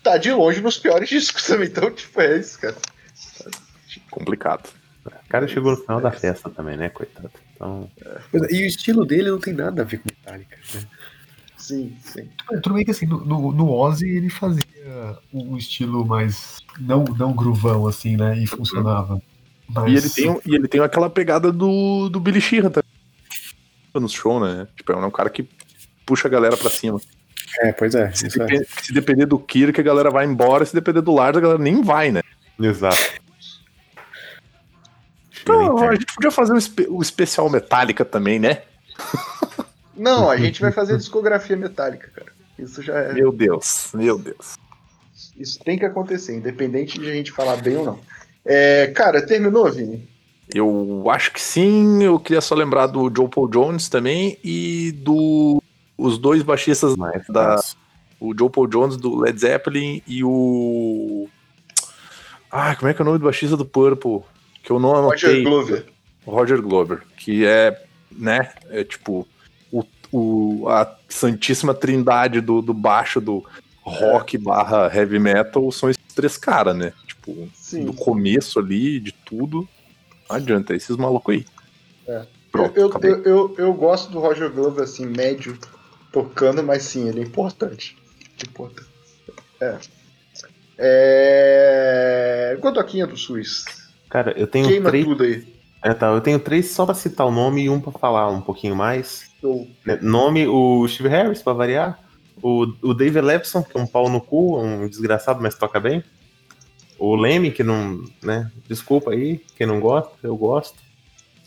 Tá 0.02 0.18
de 0.18 0.30
longe 0.32 0.60
nos 0.60 0.76
piores 0.78 1.08
discos 1.08 1.44
também. 1.46 1.68
Então, 1.68 1.90
tipo, 1.90 2.20
é 2.20 2.36
isso, 2.38 2.58
cara. 2.60 2.76
Complicado. 4.10 4.68
O 5.04 5.28
cara 5.28 5.48
chegou 5.48 5.72
no 5.72 5.78
final 5.78 6.00
da 6.00 6.10
festa 6.12 6.50
também, 6.50 6.76
né, 6.76 6.88
coitado? 6.90 7.30
Então, 7.56 7.90
é, 8.04 8.54
E 8.54 8.62
o 8.64 8.66
estilo 8.66 9.04
dele 9.06 9.30
não 9.30 9.38
tem 9.38 9.54
nada 9.54 9.82
a 9.82 9.84
ver 9.84 9.98
com 9.98 10.08
Metallica. 10.10 10.56
Né? 10.74 10.82
Sim, 11.56 11.96
sim. 12.02 12.28
É, 12.52 12.56
Tudo 12.58 12.74
bem 12.74 12.84
que 12.84 12.90
assim, 12.90 13.06
no, 13.06 13.24
no, 13.24 13.52
no 13.52 13.70
Ozzy 13.70 14.08
ele 14.08 14.28
fazia 14.28 14.62
o, 15.32 15.52
o 15.54 15.58
estilo 15.58 16.04
mais. 16.04 16.58
Não, 16.78 17.04
não 17.04 17.32
gruvão, 17.32 17.86
assim, 17.86 18.16
né? 18.16 18.38
E 18.38 18.46
funcionava. 18.46 19.20
Mas, 19.68 19.92
E 19.92 19.96
ele 19.96 20.10
tem, 20.10 20.30
um- 20.30 20.40
e 20.44 20.54
ele 20.54 20.68
tem 20.68 20.80
aquela 20.80 21.08
pegada 21.10 21.50
do, 21.52 22.08
do 22.08 22.20
Billy 22.20 22.40
Sheehan 22.40 22.70
também. 22.70 22.90
No 23.94 24.08
show, 24.08 24.40
né? 24.40 24.66
Tipo, 24.76 24.92
é 24.92 24.96
um 24.96 25.10
cara 25.10 25.28
que 25.30 25.46
puxa 26.06 26.26
a 26.28 26.30
galera 26.30 26.56
pra 26.56 26.70
cima. 26.70 26.98
É, 27.60 27.72
pois 27.72 27.94
é. 27.94 28.10
Se, 28.12 28.26
Isso 28.28 28.40
é. 28.40 28.46
depender, 28.46 28.66
se 28.82 28.92
depender 28.92 29.26
do 29.26 29.38
Kirk, 29.38 29.78
a 29.78 29.82
galera 29.84 30.10
vai 30.10 30.24
embora. 30.24 30.64
Se 30.64 30.72
depender 30.74 31.02
do 31.02 31.12
Lars, 31.12 31.36
a 31.36 31.40
galera 31.40 31.58
nem 31.58 31.82
vai, 31.82 32.10
né? 32.10 32.22
exato. 32.58 32.96
Então, 35.42 35.78
a 35.78 35.92
gente 35.94 36.06
podia 36.14 36.30
fazer 36.30 36.52
um, 36.52 36.56
espe- 36.58 36.88
um 36.88 37.02
especial 37.02 37.50
Metallica 37.50 38.04
também, 38.04 38.38
né? 38.38 38.62
Não, 39.96 40.30
a 40.30 40.36
gente 40.36 40.60
vai 40.60 40.70
fazer 40.72 40.96
discografia 40.96 41.56
metálica, 41.56 42.08
cara. 42.14 42.32
Isso 42.58 42.80
já 42.82 42.94
é. 42.96 43.12
Meu 43.12 43.32
Deus, 43.32 43.88
meu 43.94 44.18
Deus. 44.18 44.56
Isso 45.36 45.58
tem 45.64 45.78
que 45.78 45.84
acontecer, 45.84 46.36
independente 46.36 46.98
de 46.98 47.08
a 47.10 47.12
gente 47.12 47.32
falar 47.32 47.56
bem 47.56 47.76
ou 47.76 47.84
não. 47.84 47.98
É, 48.44 48.88
cara, 48.88 49.24
terminou, 49.24 49.70
Vini? 49.70 50.08
Eu 50.54 51.04
acho 51.10 51.32
que 51.32 51.40
sim. 51.40 52.02
Eu 52.02 52.18
queria 52.18 52.40
só 52.40 52.54
lembrar 52.54 52.86
do 52.86 53.10
Joe 53.14 53.28
Paul 53.28 53.48
Jones 53.48 53.88
também 53.88 54.36
e 54.44 54.92
do. 54.92 55.62
Os 55.96 56.18
dois 56.18 56.42
baixistas 56.42 56.96
Mas, 56.96 57.22
da, 57.28 57.62
o 58.20 58.36
Joe 58.36 58.50
Paul 58.50 58.66
Jones 58.66 58.96
do 58.96 59.16
Led 59.16 59.38
Zeppelin 59.40 60.02
e 60.06 60.22
o. 60.24 61.28
Ah, 62.50 62.74
como 62.76 62.90
é 62.90 62.94
que 62.94 63.00
é 63.00 63.02
o 63.02 63.06
nome 63.06 63.18
do 63.18 63.24
baixista 63.24 63.56
do 63.56 63.64
Purple? 63.64 64.20
Que 64.62 64.70
eu 64.70 64.78
não 64.78 64.90
Roger 64.92 65.28
anotei. 65.30 65.42
Glover. 65.44 65.86
Roger 66.26 66.62
Glover, 66.62 67.02
que 67.16 67.44
é, 67.44 67.82
né, 68.12 68.52
é 68.70 68.84
tipo 68.84 69.26
o, 69.72 69.82
o- 70.12 70.68
a 70.68 70.96
santíssima 71.08 71.74
trindade 71.74 72.40
do, 72.40 72.60
do 72.62 72.72
baixo 72.74 73.20
do 73.20 73.44
rock 73.82 74.38
barra 74.38 74.90
heavy 74.94 75.18
metal 75.18 75.70
são 75.72 75.90
esses 75.90 76.02
três 76.14 76.36
caras, 76.36 76.76
né? 76.76 76.92
Tipo, 77.06 77.48
Sim. 77.54 77.84
do 77.84 77.92
começo 77.92 78.58
ali, 78.58 79.00
de 79.00 79.12
tudo. 79.12 79.68
Não 80.28 80.36
adianta, 80.36 80.74
esses 80.74 80.96
malucos 80.96 81.34
aí. 81.34 81.44
É. 82.06 82.26
Pronto, 82.50 82.76
eu, 82.78 82.90
eu, 83.02 83.22
eu, 83.24 83.54
eu 83.58 83.72
gosto 83.74 84.10
do 84.10 84.18
Roger 84.20 84.50
Glover, 84.50 84.84
assim, 84.84 85.06
médio, 85.06 85.58
tocando, 86.12 86.62
mas 86.62 86.82
sim, 86.82 87.08
ele 87.08 87.20
é 87.20 87.22
importante. 87.24 87.96
Importante. 88.46 88.88
É. 89.60 89.78
É. 90.78 92.56
Godoquinha 92.60 93.06
do 93.06 93.16
SUS. 93.16 93.64
Cara, 94.10 94.32
eu 94.36 94.46
tenho 94.46 94.68
Queima 94.68 94.90
três. 94.90 95.04
tudo 95.04 95.22
aí. 95.24 95.46
É, 95.84 95.94
tá, 95.94 96.08
eu 96.08 96.20
tenho 96.20 96.38
três 96.38 96.70
só 96.70 96.84
pra 96.84 96.94
citar 96.94 97.26
o 97.26 97.30
nome 97.30 97.62
e 97.62 97.70
um 97.70 97.80
pra 97.80 97.90
falar 97.92 98.28
um 98.30 98.40
pouquinho 98.40 98.76
mais. 98.76 99.30
Eu- 99.42 99.66
Né, 99.84 99.98
Nome, 100.02 100.46
o 100.46 100.86
Steve 100.86 101.08
Harris, 101.08 101.42
pra 101.42 101.52
variar. 101.52 101.98
O, 102.40 102.66
o 102.82 102.94
Dave 102.94 103.20
Lepson, 103.20 103.62
que 103.62 103.76
é 103.76 103.80
um 103.80 103.86
pau 103.86 104.08
no 104.08 104.20
cu, 104.20 104.58
um 104.60 104.88
desgraçado, 104.88 105.40
mas 105.42 105.54
toca 105.54 105.78
bem. 105.80 106.02
O 106.98 107.16
Leme, 107.16 107.50
que 107.50 107.62
não. 107.62 108.04
né? 108.22 108.50
Desculpa 108.68 109.10
aí, 109.10 109.40
quem 109.56 109.66
não 109.66 109.80
gosta, 109.80 110.12
eu 110.22 110.36
gosto. 110.36 110.76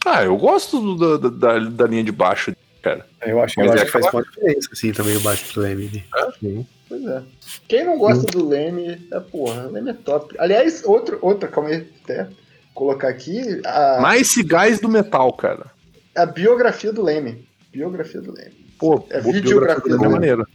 Ah, 0.05 0.23
eu 0.23 0.35
gosto 0.37 0.79
do- 0.95 1.17
da, 1.17 1.29
da, 1.29 1.59
da 1.69 1.87
linha 1.87 2.03
de 2.03 2.11
baixo, 2.11 2.53
cara. 2.81 3.05
Eu 3.21 3.41
acho, 3.41 3.59
eu 3.59 3.65
é 3.65 3.73
acho 3.73 3.85
que 3.85 3.91
faz 3.91 4.05
uma 4.13 4.21
diferença, 4.23 4.69
assim, 4.71 4.91
também 4.91 5.15
o 5.17 5.21
baixo 5.21 5.53
do 5.53 5.61
Leme. 5.61 6.05
Sim. 6.39 6.65
Pois 6.87 7.03
é. 7.05 7.23
Quem 7.67 7.83
não 7.85 7.97
gosta 7.97 8.25
do 8.27 8.47
Leme, 8.47 9.07
é 9.11 9.19
porra, 9.19 9.67
o 9.67 9.71
Leme 9.71 9.89
é 9.89 9.93
top. 9.93 10.35
Aliás, 10.37 10.83
outro, 10.85 11.17
outra, 11.21 11.49
calma 11.49 11.69
aí, 11.69 11.87
até 12.03 12.27
colocar 12.73 13.07
aqui, 13.07 13.61
a, 13.65 14.11
Nice 14.13 14.43
Guys 14.43 14.79
do 14.79 14.89
metal, 14.89 15.31
cara. 15.33 15.71
a 16.15 16.25
biografia 16.25 16.91
do 16.93 17.01
Leme. 17.01 17.47
Biografia 17.71 18.21
do 18.21 18.31
Leme. 18.33 18.51
Pô, 18.77 19.05
É 19.09 19.19
videografia 19.21 19.93
é 19.93 19.97
do- 19.97 20.09
maneiro. 20.09 20.45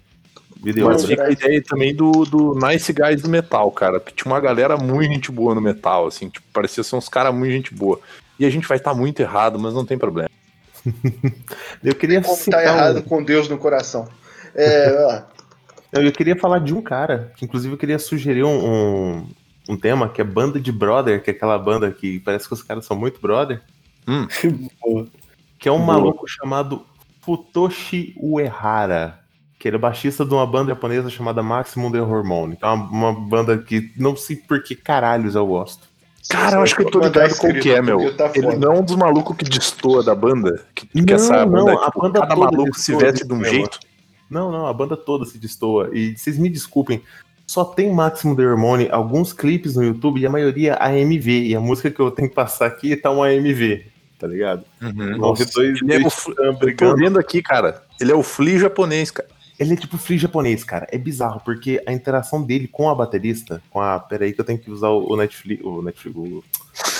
Video 0.62 0.86
Mas 0.86 1.04
fica 1.04 1.24
a 1.24 1.30
ideia 1.30 1.62
também 1.62 1.94
do, 1.94 2.10
do 2.24 2.54
Nice 2.54 2.92
Guys 2.92 3.22
do 3.22 3.28
metal, 3.28 3.70
cara. 3.72 3.98
Porque 3.98 4.14
tinha 4.14 4.32
uma 4.32 4.40
galera 4.40 4.76
muito 4.76 5.12
gente 5.12 5.32
boa 5.32 5.54
no 5.54 5.60
metal, 5.60 6.06
assim, 6.06 6.28
tipo, 6.28 6.46
parecia 6.52 6.84
ser 6.84 6.96
uns 6.96 7.08
caras 7.08 7.34
muito 7.34 7.52
gente 7.52 7.74
boa. 7.74 7.98
E 8.38 8.44
a 8.44 8.50
gente 8.50 8.68
vai 8.68 8.76
estar 8.76 8.94
muito 8.94 9.20
errado, 9.20 9.58
mas 9.58 9.72
não 9.72 9.84
tem 9.86 9.98
problema. 9.98 10.28
Eu 11.82 11.94
queria 11.94 12.20
Como 12.22 12.36
citar 12.36 12.62
tá 12.64 12.72
um- 12.72 12.76
errado 12.76 13.02
com 13.02 13.22
Deus 13.22 13.48
no 13.48 13.58
coração. 13.58 14.08
É, 14.54 15.22
Eu, 15.92 16.02
eu 16.04 16.12
queria 16.12 16.36
falar 16.36 16.60
de 16.60 16.72
um 16.72 16.80
cara, 16.80 17.32
que 17.36 17.44
inclusive 17.44 17.74
eu 17.74 17.78
queria 17.78 17.98
sugerir 17.98 18.44
um, 18.44 18.64
um, 19.18 19.26
um 19.70 19.76
tema, 19.76 20.08
que 20.08 20.20
é 20.20 20.24
banda 20.24 20.60
de 20.60 20.70
brother, 20.70 21.20
que 21.20 21.30
é 21.30 21.32
aquela 21.32 21.58
banda 21.58 21.90
que 21.90 22.20
parece 22.20 22.46
que 22.46 22.54
os 22.54 22.62
caras 22.62 22.84
são 22.84 22.96
muito 22.96 23.20
brother, 23.20 23.60
que 25.58 25.68
é 25.68 25.72
um 25.72 25.78
Boa. 25.78 25.86
maluco 25.86 26.28
chamado 26.28 26.86
Futoshi 27.22 28.14
Uehara, 28.22 29.18
que 29.60 29.68
ele 29.68 29.76
é 29.76 29.78
baixista 29.78 30.24
de 30.24 30.32
uma 30.32 30.46
banda 30.46 30.70
japonesa 30.70 31.10
chamada 31.10 31.42
Maximum 31.42 31.92
The 31.92 32.00
Hormone. 32.00 32.56
que 32.56 32.64
É 32.64 32.66
uma, 32.66 32.90
uma 32.90 33.12
banda 33.12 33.58
que 33.58 33.92
não 33.94 34.16
sei 34.16 34.34
por 34.34 34.62
que 34.62 34.74
caralhos 34.74 35.34
eu 35.34 35.46
gosto. 35.46 35.86
Cara, 36.30 36.56
eu 36.56 36.62
acho 36.62 36.74
que 36.74 36.82
eu 36.82 36.90
tô 36.90 37.00
Mandar 37.00 37.24
ligado 37.24 37.38
qual 37.38 37.50
escrito, 37.52 37.62
que 37.62 37.70
é, 37.70 37.82
meu. 37.82 37.98
porque 37.98 38.16
tá 38.16 38.32
Ele 38.34 38.56
não 38.56 38.72
é 38.72 38.78
um 38.78 38.82
dos 38.82 38.96
malucos 38.96 39.36
que 39.36 39.44
destoa 39.44 40.02
da 40.02 40.14
banda? 40.14 40.64
Que, 40.74 40.86
que 40.86 41.00
Não, 41.02 41.14
essa 41.14 41.44
não, 41.44 41.52
banda, 41.52 41.72
a 41.74 41.84
tipo, 41.86 42.00
banda 42.00 42.20
cada 42.20 42.34
toda 42.34 42.50
maluco 42.56 42.78
se 42.78 42.96
veste 42.96 43.26
de 43.26 43.34
um 43.34 43.44
jeito. 43.44 43.78
Não, 44.30 44.50
não, 44.50 44.66
a 44.66 44.72
banda 44.72 44.96
toda 44.96 45.26
se 45.26 45.36
destoa. 45.36 45.90
E 45.92 46.16
vocês 46.16 46.38
me 46.38 46.48
desculpem, 46.48 47.02
só 47.46 47.62
tem 47.62 47.92
Máximo 47.92 48.34
The 48.34 48.46
Hormone, 48.46 48.88
alguns 48.90 49.34
clipes 49.34 49.76
no 49.76 49.84
YouTube 49.84 50.20
e 50.20 50.26
a 50.26 50.30
maioria 50.30 50.76
AMV. 50.76 51.48
E 51.48 51.54
a 51.54 51.60
música 51.60 51.90
que 51.90 52.00
eu 52.00 52.10
tenho 52.10 52.30
que 52.30 52.34
passar 52.34 52.66
aqui 52.66 52.96
tá 52.96 53.10
um 53.10 53.22
AMV, 53.22 53.84
tá 54.18 54.26
ligado? 54.26 54.64
Uhum. 54.80 55.18
Nossa, 55.18 55.44
dois, 55.52 55.82
Ele 55.82 55.92
é 55.92 55.98
o 55.98 56.52
dois 56.54 56.76
tô 56.76 56.96
vendo 56.96 57.18
aqui, 57.18 57.42
cara. 57.42 57.82
Ele 58.00 58.12
é 58.12 58.14
o 58.14 58.22
Flea 58.22 58.58
japonês, 58.58 59.10
cara. 59.10 59.28
Ele 59.60 59.74
é 59.74 59.76
tipo 59.76 59.98
free 59.98 60.16
japonês, 60.16 60.64
cara. 60.64 60.86
É 60.90 60.96
bizarro, 60.96 61.42
porque 61.44 61.82
a 61.86 61.92
interação 61.92 62.42
dele 62.42 62.66
com 62.66 62.88
a 62.88 62.94
baterista, 62.94 63.62
com 63.68 63.78
a. 63.78 64.00
Peraí, 64.00 64.32
que 64.32 64.40
eu 64.40 64.44
tenho 64.44 64.58
que 64.58 64.70
usar 64.70 64.88
o 64.88 65.14
Netflix. 65.14 65.62
O 65.62 65.82
Netflix. 65.82 66.16
O... 66.16 66.42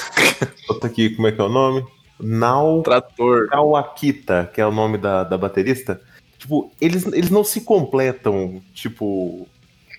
Bota 0.68 0.86
aqui, 0.86 1.08
como 1.16 1.26
é 1.26 1.32
que 1.32 1.40
é 1.40 1.44
o 1.44 1.48
nome? 1.48 1.82
Nao 2.20 2.82
Trator. 2.82 3.48
Kawakita, 3.48 4.50
que 4.52 4.60
é 4.60 4.66
o 4.66 4.70
nome 4.70 4.98
da, 4.98 5.24
da 5.24 5.38
baterista. 5.38 6.02
Tipo, 6.38 6.70
eles, 6.78 7.06
eles 7.06 7.30
não 7.30 7.42
se 7.42 7.62
completam, 7.62 8.60
tipo. 8.74 9.48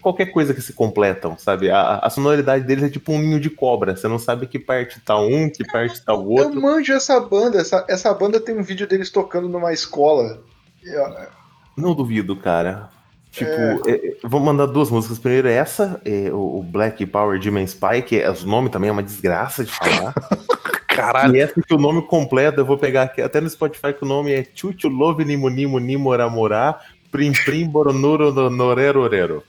Qualquer 0.03 0.27
coisa 0.27 0.53
que 0.53 0.61
se 0.61 0.73
completam, 0.73 1.37
sabe? 1.37 1.69
A, 1.71 1.97
a 1.97 2.09
sonoridade 2.09 2.63
deles 2.65 2.83
é 2.83 2.89
tipo 2.89 3.11
um 3.11 3.19
ninho 3.19 3.39
de 3.39 3.49
cobra. 3.51 3.95
Você 3.95 4.07
não 4.07 4.17
sabe 4.19 4.45
que 4.47 4.57
parte 4.59 4.99
tá 4.99 5.15
um, 5.19 5.49
que 5.49 5.63
parte 5.63 5.99
tá 6.03 6.13
o 6.13 6.37
Eu 6.39 6.45
outro. 6.45 6.61
manjo 6.61 6.93
essa 6.93 7.19
banda. 7.19 7.59
Essa, 7.59 7.85
essa 7.89 8.13
banda 8.13 8.39
tem 8.39 8.55
um 8.57 8.63
vídeo 8.63 8.87
deles 8.87 9.09
tocando 9.11 9.47
numa 9.49 9.73
escola. 9.73 10.43
Eu- 10.83 11.40
Não 11.75 11.93
duvido, 11.93 12.35
cara. 12.35 12.89
Tipo, 13.31 13.49
é, 13.87 13.91
é, 13.91 14.17
vou 14.23 14.41
mandar 14.41 14.65
duas 14.65 14.91
músicas. 14.91 15.17
Primeiro 15.17 15.47
é 15.47 15.53
essa, 15.53 16.01
é, 16.03 16.29
o, 16.31 16.61
Black 16.61 17.05
Power 17.05 17.39
Demon 17.39 17.63
Spy, 17.63 18.01
que 18.05 18.19
é, 18.19 18.29
o 18.29 18.45
nome 18.45 18.69
também 18.69 18.89
é 18.89 18.91
uma 18.91 19.01
desgraça 19.01 19.63
de 19.63 19.71
falar. 19.71 20.13
Caralho. 20.87 21.35
E 21.37 21.39
essa 21.39 21.61
que 21.61 21.73
o 21.73 21.77
nome 21.77 22.01
completo, 22.01 22.59
eu 22.59 22.65
vou 22.65 22.77
pegar 22.77 23.03
aqui 23.03 23.21
até 23.21 23.39
no 23.39 23.49
Spotify 23.49 23.93
que 23.93 24.03
o 24.03 24.07
nome 24.07 24.33
é 24.33 24.45
Chuchu 24.53 24.89
Love 24.89 25.23
Nimo 25.23 25.47
Nimo 25.47 25.79
Nimora 25.79 26.29
Morá 26.29 26.81
Prim 27.09 27.31
Prim 27.45 27.69
Boronuro 27.69 28.33
no- 28.33 28.49
Norero 28.49 29.01
Orero. 29.01 29.43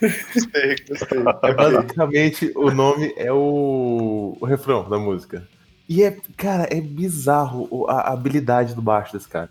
Gostei, 0.00 0.76
gostei. 0.88 1.18
É 1.42 1.54
basicamente 1.54 2.52
o 2.56 2.70
nome 2.70 3.12
é 3.16 3.32
o, 3.32 4.36
o 4.40 4.44
refrão 4.44 4.88
da 4.88 4.98
música. 4.98 5.46
E 5.88 6.02
é, 6.02 6.16
cara, 6.36 6.68
é 6.70 6.80
bizarro 6.80 7.86
a 7.88 8.12
habilidade 8.12 8.74
do 8.74 8.82
baixo 8.82 9.12
desse 9.12 9.28
cara. 9.28 9.50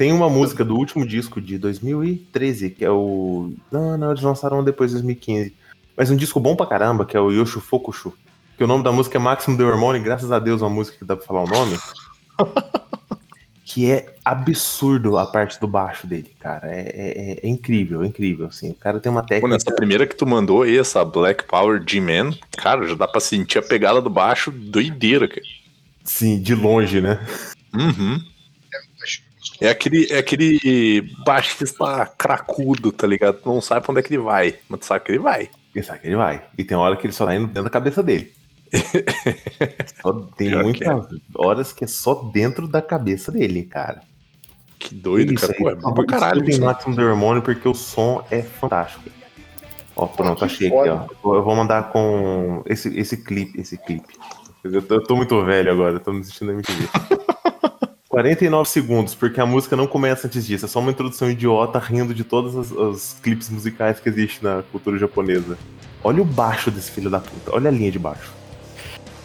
Tem 0.00 0.14
uma 0.14 0.30
música 0.30 0.64
do 0.64 0.76
último 0.76 1.06
disco 1.06 1.42
de 1.42 1.58
2013, 1.58 2.70
que 2.70 2.82
é 2.82 2.90
o. 2.90 3.52
Não, 3.70 3.98
não, 3.98 4.10
eles 4.12 4.22
lançaram 4.22 4.64
depois 4.64 4.92
de 4.92 4.94
2015. 4.96 5.54
Mas 5.94 6.10
um 6.10 6.16
disco 6.16 6.40
bom 6.40 6.56
pra 6.56 6.64
caramba, 6.64 7.04
que 7.04 7.14
é 7.14 7.20
o 7.20 7.30
Yoshu 7.30 7.60
Fokushu. 7.60 8.14
Que 8.56 8.64
o 8.64 8.66
nome 8.66 8.82
da 8.82 8.90
música 8.90 9.18
é 9.18 9.20
Máximo 9.20 9.58
de 9.58 9.62
Hormônio, 9.62 10.02
graças 10.02 10.32
a 10.32 10.38
Deus, 10.38 10.62
uma 10.62 10.70
música 10.70 10.96
que 10.96 11.04
dá 11.04 11.14
pra 11.18 11.26
falar 11.26 11.42
o 11.44 11.46
nome. 11.46 11.76
que 13.62 13.90
é 13.90 14.14
absurdo 14.24 15.18
a 15.18 15.26
parte 15.26 15.60
do 15.60 15.68
baixo 15.68 16.06
dele, 16.06 16.32
cara. 16.40 16.74
É, 16.74 16.80
é- 16.80 17.32
é- 17.32 17.40
é 17.42 17.46
incrível, 17.50 18.02
é 18.02 18.06
incrível. 18.06 18.46
Assim. 18.46 18.70
O 18.70 18.74
cara 18.76 19.00
tem 19.00 19.12
uma 19.12 19.20
Pô, 19.20 19.28
técnica. 19.28 19.48
nessa 19.52 19.76
primeira 19.76 20.06
que 20.06 20.16
tu 20.16 20.26
mandou 20.26 20.62
aí, 20.62 20.78
essa 20.78 21.04
Black 21.04 21.44
Power 21.44 21.78
G-Man, 21.86 22.30
cara, 22.56 22.88
já 22.88 22.94
dá 22.94 23.06
pra 23.06 23.20
sentir 23.20 23.58
a 23.58 23.62
pegada 23.62 24.00
do 24.00 24.08
baixo 24.08 24.50
doideira, 24.50 25.28
cara. 25.28 25.42
Sim, 26.02 26.40
de 26.40 26.54
longe, 26.54 27.02
né? 27.02 27.20
Uhum. 27.74 28.29
É 29.60 29.68
aquele, 29.68 30.06
é 30.10 30.18
aquele 30.18 31.02
baixista 31.24 32.06
cracudo, 32.16 32.90
tá 32.90 33.06
ligado? 33.06 33.38
Tu 33.42 33.48
não 33.48 33.60
sabe 33.60 33.82
pra 33.84 33.92
onde 33.92 34.00
é 34.00 34.02
que 34.02 34.14
ele 34.14 34.22
vai, 34.22 34.54
mas 34.68 34.80
tu 34.80 34.86
sabe 34.86 35.04
que 35.04 35.12
ele 35.12 35.18
vai. 35.18 35.50
E 35.74 35.82
sabe 35.82 36.00
que 36.00 36.06
ele 36.06 36.16
vai. 36.16 36.42
E 36.56 36.64
tem 36.64 36.76
hora 36.76 36.96
que 36.96 37.06
ele 37.06 37.12
só 37.12 37.26
tá 37.26 37.34
indo 37.34 37.46
dentro 37.46 37.64
da 37.64 37.70
cabeça 37.70 38.02
dele. 38.02 38.32
Só 40.00 40.12
tem 40.36 40.48
Pior 40.50 40.72
que 40.72 40.84
muitas 40.84 41.20
horas 41.34 41.72
que 41.72 41.82
é 41.82 41.86
só 41.88 42.14
dentro 42.32 42.68
da 42.68 42.80
cabeça 42.80 43.32
dele, 43.32 43.64
cara. 43.64 44.00
Que 44.78 44.94
doido, 44.94 45.34
Isso 45.34 45.48
cara. 45.48 45.58
aí, 45.58 45.64
Pô, 45.64 45.70
é 45.70 45.74
bom 45.74 45.92
pra 45.92 46.06
caralho. 46.06 46.40
Tem 46.40 46.50
isso. 46.50 46.64
máximo 46.64 46.94
do 46.94 47.02
hormônio 47.02 47.42
porque 47.42 47.68
o 47.68 47.74
som 47.74 48.24
é 48.30 48.42
fantástico. 48.42 49.10
Ó, 49.96 50.06
pronto, 50.06 50.44
achei 50.44 50.68
aqui, 50.68 50.88
ó. 50.88 51.34
Eu 51.34 51.42
vou 51.42 51.56
mandar 51.56 51.90
com 51.90 52.62
esse, 52.64 52.96
esse 52.96 53.16
clipe, 53.16 53.60
esse 53.60 53.76
clipe. 53.76 54.14
Eu 54.62 54.80
tô, 54.82 54.94
eu 54.94 55.02
tô 55.02 55.16
muito 55.16 55.44
velho 55.44 55.72
agora, 55.72 55.94
eu 55.94 56.00
tô 56.00 56.12
me 56.12 56.24
sentindo 56.24 56.52
MTV. 56.52 56.88
49 58.10 58.68
segundos, 58.68 59.14
porque 59.14 59.40
a 59.40 59.46
música 59.46 59.76
não 59.76 59.86
começa 59.86 60.26
antes 60.26 60.44
disso. 60.44 60.64
É 60.64 60.68
só 60.68 60.80
uma 60.80 60.90
introdução 60.90 61.30
idiota 61.30 61.78
rindo 61.78 62.12
de 62.12 62.24
todos 62.24 62.56
os, 62.56 62.72
os 62.72 63.16
clipes 63.22 63.48
musicais 63.48 64.00
que 64.00 64.08
existem 64.08 64.40
na 64.50 64.62
cultura 64.64 64.98
japonesa. 64.98 65.56
Olha 66.02 66.20
o 66.20 66.24
baixo 66.24 66.72
desse 66.72 66.90
filho 66.90 67.08
da 67.08 67.20
puta. 67.20 67.54
Olha 67.54 67.68
a 67.68 67.70
linha 67.72 67.90
de 67.92 68.00
baixo. 68.00 68.32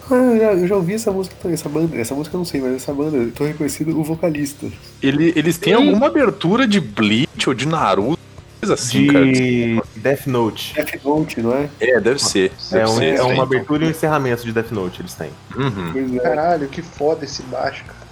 Ah, 0.09 0.13
eu 0.13 0.37
já, 0.37 0.53
eu 0.53 0.67
já 0.67 0.75
ouvi 0.75 0.93
essa 0.93 1.11
música 1.11 1.35
também, 1.41 1.55
essa 1.55 1.67
banda. 1.67 1.97
Essa 1.97 2.13
música 2.13 2.35
eu 2.35 2.37
não 2.37 2.45
sei, 2.45 2.61
mas 2.61 2.75
essa 2.75 2.93
banda, 2.93 3.17
eu 3.17 3.31
tô 3.31 3.43
reconhecido 3.45 3.99
o 3.99 4.03
vocalista. 4.03 4.67
Ele- 5.01 5.33
eles 5.35 5.57
têm 5.57 5.73
alguma 5.73 6.05
abertura 6.05 6.67
de 6.67 6.79
Bleach 6.79 7.47
ou 7.49 7.55
de 7.55 7.67
Naruto, 7.67 8.19
coisa 8.61 8.75
assim, 8.75 9.07
cara. 9.07 9.25
de 9.31 9.81
Death 9.95 10.27
Note. 10.27 10.75
Death 10.75 11.03
Note, 11.03 11.41
não 11.41 11.53
é? 11.55 11.69
É, 11.79 11.99
deve 11.99 12.19
ser. 12.23 12.51
É, 12.71 12.75
Deve 12.75 12.89
um- 12.91 12.95
ser, 12.97 13.05
é 13.05 13.17
sim. 13.17 13.33
uma 13.33 13.41
abertura 13.41 13.83
e 13.83 13.87
um 13.87 13.89
encerramento 13.89 14.43
de 14.45 14.51
Death 14.53 14.69
Note, 14.71 15.01
eles 15.01 15.15
têm. 15.15 15.31
Uhum. 15.57 16.17
É. 16.17 16.19
Caralho, 16.19 16.67
que 16.67 16.83
foda 16.83 17.25
esse 17.25 17.41
baixo, 17.41 17.83
cara. 17.85 18.04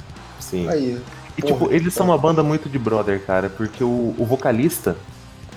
Sim. 0.53 0.69
Aí. 0.69 1.01
E 1.35 1.41
porra, 1.41 1.53
tipo, 1.53 1.73
eles 1.73 1.93
são 1.93 2.05
uma 2.05 2.17
banda 2.17 2.43
muito 2.43 2.69
de 2.69 2.77
brother, 2.77 3.19
cara, 3.25 3.49
porque 3.49 3.83
o, 3.83 4.13
o 4.17 4.25
vocalista, 4.25 4.95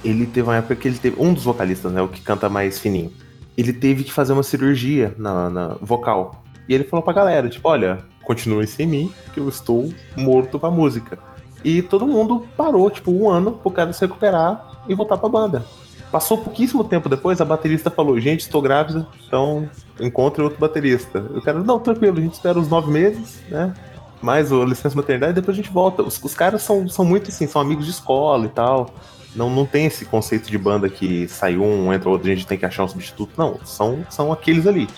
ele 0.02 0.26
teve 0.26 0.48
uma 0.48 0.56
época 0.56 0.74
que 0.76 0.88
ele 0.88 0.98
teve. 0.98 1.20
Um 1.20 1.34
dos 1.34 1.44
vocalistas, 1.44 1.92
né? 1.92 2.00
O 2.00 2.08
que 2.08 2.20
canta 2.22 2.48
mais 2.48 2.78
fininho. 2.78 3.12
Ele 3.56 3.72
teve 3.72 4.04
que 4.04 4.12
fazer 4.12 4.32
uma 4.32 4.42
cirurgia 4.42 5.14
na, 5.18 5.50
na 5.50 5.68
vocal. 5.80 6.42
E 6.68 6.74
ele 6.74 6.84
falou 6.84 7.02
pra 7.02 7.12
galera, 7.12 7.48
tipo, 7.48 7.68
olha, 7.68 7.98
continuem 8.22 8.66
sem 8.66 8.86
mim, 8.86 9.12
que 9.32 9.40
eu 9.40 9.48
estou 9.48 9.92
morto 10.16 10.58
pra 10.58 10.70
música. 10.70 11.18
E 11.64 11.82
todo 11.82 12.06
mundo 12.06 12.46
parou, 12.56 12.90
tipo, 12.90 13.10
um 13.10 13.28
ano 13.28 13.52
pro 13.52 13.70
cara 13.70 13.92
se 13.92 14.00
recuperar 14.00 14.82
e 14.88 14.94
voltar 14.94 15.16
pra 15.16 15.28
banda. 15.28 15.64
Passou 16.10 16.38
pouquíssimo 16.38 16.84
tempo 16.84 17.08
depois, 17.08 17.40
a 17.40 17.44
baterista 17.44 17.90
falou, 17.90 18.18
gente, 18.20 18.40
estou 18.40 18.62
grávida, 18.62 19.06
então 19.26 19.68
encontre 20.00 20.42
outro 20.42 20.58
baterista. 20.58 21.18
O 21.18 21.42
cara, 21.42 21.58
não, 21.60 21.78
tranquilo, 21.78 22.18
a 22.18 22.20
gente 22.20 22.34
espera 22.34 22.58
uns 22.58 22.68
nove 22.68 22.90
meses, 22.90 23.42
né? 23.48 23.74
Mais 24.22 24.50
o 24.50 24.64
licença 24.64 24.96
maternidade 24.96 25.32
e 25.32 25.34
depois 25.34 25.56
a 25.56 25.60
gente 25.62 25.70
volta. 25.72 26.02
Os, 26.02 26.22
os 26.22 26.34
caras 26.34 26.62
são, 26.62 26.88
são 26.88 27.04
muito 27.04 27.30
assim, 27.30 27.46
são 27.46 27.60
amigos 27.60 27.84
de 27.84 27.90
escola 27.90 28.46
e 28.46 28.48
tal. 28.48 28.90
Não, 29.34 29.50
não 29.50 29.66
tem 29.66 29.86
esse 29.86 30.06
conceito 30.06 30.50
de 30.50 30.56
banda 30.56 30.88
que 30.88 31.28
sai 31.28 31.58
um, 31.58 31.92
entra 31.92 32.08
outro, 32.08 32.26
a 32.30 32.34
gente 32.34 32.46
tem 32.46 32.56
que 32.56 32.64
achar 32.64 32.84
um 32.84 32.88
substituto. 32.88 33.32
Não, 33.36 33.60
são, 33.64 34.06
são 34.08 34.32
aqueles 34.32 34.66
ali. 34.66 34.88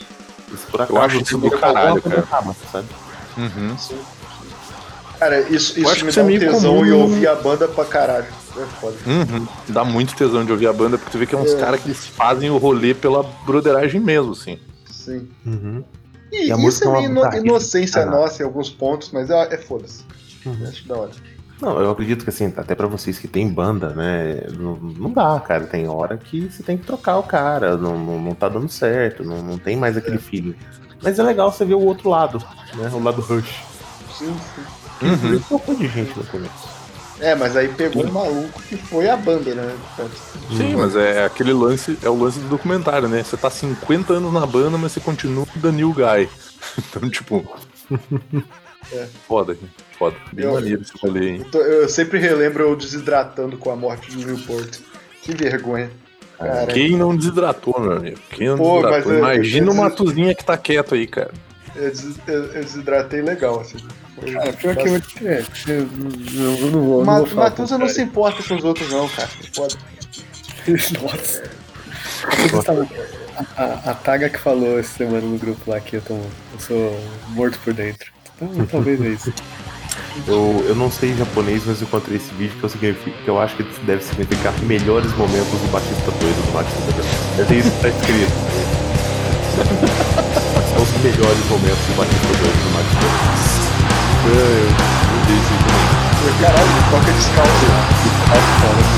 Acaso 0.72 0.96
acho 0.98 1.20
isso 1.20 1.36
o 1.36 1.40
do 1.40 1.50
caralho, 1.50 2.00
cara. 2.00 2.20
acaba, 2.20 2.56
sabe? 2.72 2.86
Uhum. 3.36 3.76
Cara, 5.18 5.40
isso, 5.40 5.76
Eu 5.78 5.82
isso 5.82 5.90
acho 5.90 6.04
me 6.04 6.10
que 6.12 6.16
dá 6.16 6.20
é 6.20 6.24
um 6.24 6.26
meio 6.28 6.40
tesão 6.40 6.74
comum 6.76 6.86
e 6.86 6.92
ouvir 6.92 7.26
a 7.26 7.34
banda 7.34 7.66
pra 7.66 7.84
caralho. 7.84 8.26
É 8.56 8.64
foda. 8.80 8.96
Uhum. 9.06 9.46
Dá 9.68 9.84
muito 9.84 10.14
tesão 10.14 10.44
de 10.44 10.52
ouvir 10.52 10.68
a 10.68 10.72
banda, 10.72 10.96
porque 10.96 11.10
tu 11.10 11.18
vê 11.18 11.26
que 11.26 11.34
é 11.34 11.38
uns 11.38 11.52
É. 11.52 11.58
caras 11.58 11.80
que 11.80 11.88
eles 11.88 12.06
fazem 12.06 12.50
o 12.50 12.56
rolê 12.56 12.94
pela 12.94 13.22
broderagem 13.44 14.00
mesmo, 14.00 14.32
assim. 14.32 14.58
Sim. 14.90 15.28
Uhum. 15.44 15.82
E, 16.30 16.46
E 16.48 16.52
a 16.52 16.56
isso 16.56 16.84
é 16.84 16.86
é 16.86 16.90
uma 16.90 16.98
meio 17.00 17.10
ino- 17.10 17.36
inocência 17.46 18.04
nossa 18.06 18.42
em 18.42 18.46
alguns 18.46 18.70
pontos, 18.70 19.10
mas 19.12 19.30
é, 19.30 19.54
é 19.54 19.58
foda-se. 19.58 20.04
Uhum. 20.44 20.68
Acho 20.68 20.86
da 20.88 20.96
hora. 20.96 21.10
Não, 21.60 21.80
eu 21.80 21.90
acredito 21.90 22.22
que 22.22 22.30
assim, 22.30 22.52
até 22.56 22.74
pra 22.74 22.86
vocês 22.86 23.18
que 23.18 23.26
tem 23.26 23.48
banda, 23.48 23.88
né? 23.90 24.42
Não, 24.56 24.76
não 24.76 25.12
dá, 25.12 25.40
cara. 25.40 25.64
Tem 25.66 25.88
hora 25.88 26.16
que 26.16 26.48
você 26.48 26.62
tem 26.62 26.78
que 26.78 26.84
trocar 26.86 27.18
o 27.18 27.22
cara, 27.24 27.76
não, 27.76 27.98
não, 27.98 28.20
não 28.20 28.34
tá 28.34 28.48
dando 28.48 28.68
certo, 28.68 29.24
não, 29.24 29.42
não 29.42 29.58
tem 29.58 29.76
mais 29.76 29.96
aquele 29.96 30.18
feeling. 30.18 30.54
Mas 31.02 31.18
é 31.18 31.22
legal 31.22 31.50
você 31.50 31.64
ver 31.64 31.74
o 31.74 31.80
outro 31.80 32.08
lado, 32.10 32.38
né? 32.74 32.88
O 32.92 33.02
lado 33.02 33.20
rush. 33.20 33.60
Sim, 34.16 34.36
sim. 34.54 35.06
Uhum. 35.06 35.28
Ele 35.32 35.40
trocou 35.40 35.74
de 35.74 35.88
gente 35.88 36.16
no 36.16 36.24
começo. 36.26 36.77
É, 37.20 37.34
mas 37.34 37.56
aí 37.56 37.68
pegou 37.68 38.04
um 38.06 38.10
maluco 38.12 38.62
que 38.62 38.76
foi 38.76 39.08
a 39.08 39.16
banda, 39.16 39.54
né? 39.54 39.76
Sim, 40.56 40.76
mas 40.76 40.94
é 40.94 41.24
aquele 41.24 41.52
lance, 41.52 41.98
é 42.02 42.08
o 42.08 42.16
lance 42.22 42.38
do 42.38 42.48
documentário, 42.48 43.08
né? 43.08 43.22
Você 43.24 43.36
tá 43.36 43.50
50 43.50 44.12
anos 44.14 44.32
na 44.32 44.46
banda, 44.46 44.78
mas 44.78 44.92
você 44.92 45.00
continua 45.00 45.46
the 45.60 45.70
new 45.72 45.92
guy. 45.92 46.28
Então, 46.78 47.08
tipo. 47.08 47.44
É. 48.92 49.06
Foda. 49.26 49.56
Foda. 49.98 50.16
Bem 50.32 50.44
Eu- 50.44 50.54
maneiro 50.54 50.82
esse 50.82 50.92
rolê, 51.00 51.30
hein? 51.30 51.36
Eu, 51.44 51.50
tô- 51.50 51.58
eu 51.60 51.88
sempre 51.88 52.18
relembro 52.18 52.62
eu 52.64 52.76
desidratando 52.76 53.56
com 53.56 53.70
a 53.70 53.76
morte 53.76 54.10
de 54.10 54.24
Newport. 54.24 54.78
Que 55.22 55.34
vergonha. 55.34 55.90
Cara, 56.36 56.66
Quem 56.66 56.96
não 56.96 57.16
desidratou, 57.16 57.80
meu 57.80 57.92
amigo? 57.92 58.18
Quem 58.30 58.48
não 58.48 58.56
Pô, 58.56 58.76
desidratou? 58.80 59.12
eu- 59.12 59.18
Imagina 59.18 59.66
eu- 59.68 59.72
o 59.72 59.76
Matuzinha 59.76 60.34
que 60.34 60.44
tá 60.44 60.56
quieto 60.56 60.94
aí, 60.94 61.06
cara. 61.06 61.30
eu, 61.74 61.90
des- 61.90 62.18
eu- 62.26 62.44
eu 62.44 62.62
desidratei 62.64 63.22
legal, 63.22 63.60
assim. 63.60 63.78
Cara, 64.32 64.52
pior 64.52 64.76
que 64.76 64.88
eu, 64.88 64.96
é, 65.28 65.44
eu, 65.68 65.86
não- 65.96 66.58
eu 66.58 66.70
não 66.70 66.80
vou. 66.84 67.04
Ma- 67.04 67.12
não 67.12 67.18
vou 67.24 67.26
falar 67.26 67.50
Matusa 67.50 67.78
não 67.78 67.88
se 67.88 68.02
importa 68.02 68.42
com 68.42 68.54
os 68.56 68.64
outros, 68.64 68.90
não, 68.90 69.08
cara. 69.08 69.28
Foda. 69.54 69.74
Nossa. 71.02 71.42
A, 73.56 73.90
a 73.90 73.94
Taga 73.94 74.28
que 74.28 74.38
falou 74.38 74.78
essa 74.78 74.96
semana 74.98 75.20
no 75.20 75.38
grupo 75.38 75.70
lá 75.70 75.78
que 75.80 75.96
eu, 75.96 76.02
tô, 76.02 76.14
eu 76.14 76.60
sou 76.60 77.00
morto 77.28 77.58
por 77.64 77.72
dentro. 77.72 78.10
Então, 78.40 78.66
talvez 78.66 79.00
é 79.00 79.08
isso. 79.08 79.32
Eu, 80.26 80.64
eu 80.66 80.74
não 80.74 80.90
sei 80.90 81.14
japonês, 81.14 81.62
mas 81.64 81.80
eu 81.80 81.86
encontrei 81.86 82.16
esse 82.16 82.32
vídeo 82.34 82.56
que 82.58 82.64
eu, 82.64 82.68
significa, 82.68 83.16
que 83.22 83.28
eu 83.28 83.38
acho 83.40 83.54
que 83.56 83.62
deve 83.84 84.02
significar 84.02 84.52
melhores 84.64 85.12
momentos 85.16 85.52
do 85.60 85.70
Batista 85.70 86.10
doido 86.20 86.46
do 86.46 86.52
Max 86.52 86.68
Deve 87.36 87.48
ter 87.48 87.58
isso 87.60 87.70
que 87.70 87.80
tá 87.80 87.88
escrito. 87.88 88.32
São 90.74 90.82
os 90.82 91.02
melhores 91.02 91.44
momentos 91.48 91.86
do 91.86 91.96
Batista 91.96 92.26
doido 92.26 92.64
do 92.64 93.47
Caralho, 96.40 96.60
ele 96.60 96.90
toca 96.90 97.12
descalço. 97.12 97.66
cada 98.28 98.97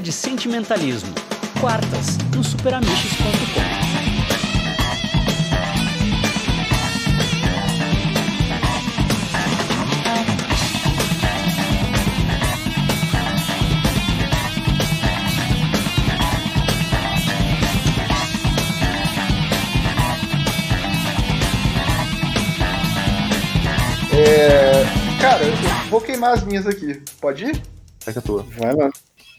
Chega 0.00 0.02
de 0.02 0.12
sentimentalismo. 0.12 1.12
Quartas, 1.60 2.16
no 2.34 2.42
superamiches.com. 2.42 3.60
É, 24.16 25.20
cara, 25.20 25.44
eu 25.44 25.54
vou 25.90 26.00
queimar 26.00 26.32
as 26.32 26.42
minhas 26.42 26.66
aqui. 26.66 27.02
Pode 27.20 27.44
ir? 27.44 27.62
Pega 28.04 28.18
a 28.18 28.22
tua. 28.22 28.42
Vai 28.56 28.74
lá. 28.74 28.90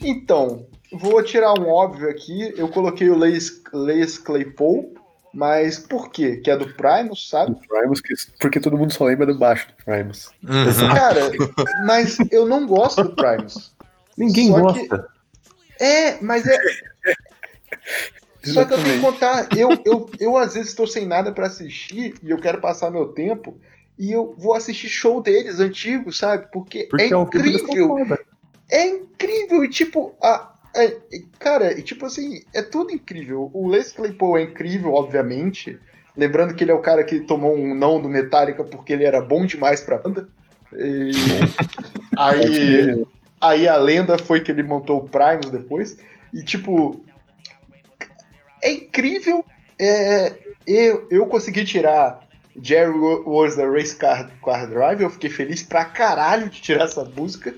Então, 0.01 0.65
vou 0.91 1.21
tirar 1.23 1.53
um 1.59 1.67
óbvio 1.69 2.09
aqui. 2.09 2.53
Eu 2.57 2.67
coloquei 2.69 3.09
o 3.09 3.17
Lace, 3.17 3.61
Lace 3.73 4.19
Claypool, 4.19 4.93
mas 5.33 5.79
por 5.79 6.09
quê? 6.09 6.37
Que 6.37 6.51
é 6.51 6.57
do 6.57 6.73
Primus, 6.73 7.29
sabe? 7.29 7.55
Primus, 7.67 8.01
que- 8.01 8.13
porque 8.39 8.59
todo 8.59 8.77
mundo 8.77 8.91
só 8.93 9.05
lembra 9.05 9.25
do 9.27 9.37
baixo 9.37 9.67
do 9.67 9.83
Primus. 9.85 10.29
Cara, 10.93 11.31
mas 11.85 12.17
eu 12.31 12.45
não 12.45 12.65
gosto 12.67 13.03
do 13.03 13.15
Primus. 13.15 13.73
Ninguém 14.17 14.49
Só 14.51 14.59
gosta. 14.59 15.07
É, 15.79 16.21
mas 16.21 16.45
é. 16.45 16.57
Só 18.43 18.65
que 18.65 18.73
eu 18.73 18.83
tenho 18.83 18.95
que 18.95 19.01
contar, 19.01 19.47
eu, 19.55 19.69
eu, 19.85 20.09
eu 20.19 20.35
às 20.37 20.55
vezes 20.55 20.69
estou 20.69 20.87
sem 20.87 21.05
nada 21.05 21.31
pra 21.31 21.45
assistir 21.45 22.15
e 22.23 22.31
eu 22.31 22.39
quero 22.39 22.59
passar 22.59 22.89
meu 22.89 23.09
tempo 23.09 23.55
e 23.99 24.11
eu 24.11 24.33
vou 24.35 24.55
assistir 24.55 24.89
show 24.89 25.21
deles 25.21 25.59
antigos, 25.59 26.17
sabe? 26.17 26.47
Porque, 26.51 26.85
Porque 26.89 27.03
é 27.03 27.05
é 27.05 27.09
que 27.09 27.15
incrível. 27.15 27.87
foda. 27.87 28.19
É 28.71 28.87
incrível, 28.87 29.63
e 29.65 29.69
tipo, 29.69 30.15
a, 30.23 30.53
é- 30.75 30.85
é- 30.85 31.21
cara, 31.37 31.77
e 31.77 31.81
tipo 31.81 32.05
assim, 32.05 32.41
é 32.53 32.61
tudo 32.61 32.91
incrível. 32.91 33.51
O 33.53 33.67
Les 33.67 33.91
Claypool 33.91 34.37
é 34.37 34.43
incrível, 34.43 34.93
obviamente. 34.93 35.77
Lembrando 36.15 36.53
que 36.53 36.63
ele 36.63 36.71
é 36.71 36.73
o 36.73 36.81
cara 36.81 37.03
que 37.03 37.19
tomou 37.19 37.55
um 37.55 37.75
não 37.75 38.01
do 38.01 38.09
Metallica 38.09 38.63
porque 38.63 38.93
ele 38.93 39.03
era 39.03 39.21
bom 39.21 39.45
demais 39.45 39.81
pra 39.81 39.97
banda. 39.97 40.27
E 40.73 41.11
aí, 42.17 43.05
aí 43.39 43.67
a 43.67 43.75
lenda 43.75 44.17
foi 44.17 44.41
que 44.41 44.51
ele 44.51 44.63
montou 44.63 44.99
o 44.99 45.09
Primus 45.09 45.49
depois. 45.49 45.97
E 46.33 46.43
tipo, 46.43 47.03
é 48.61 48.71
incrível. 48.71 49.43
É, 49.79 50.33
eu, 50.65 51.07
eu 51.09 51.25
consegui 51.25 51.65
tirar 51.65 52.27
Jerry 52.61 52.97
Was 53.25 53.55
the 53.55 53.65
Race 53.65 53.95
Car, 53.95 54.29
Car 54.43 54.67
Drive. 54.69 55.01
Eu 55.01 55.09
fiquei 55.09 55.29
feliz 55.29 55.63
pra 55.63 55.85
caralho 55.85 56.49
de 56.49 56.61
tirar 56.61 56.85
essa 56.85 57.03
música. 57.03 57.53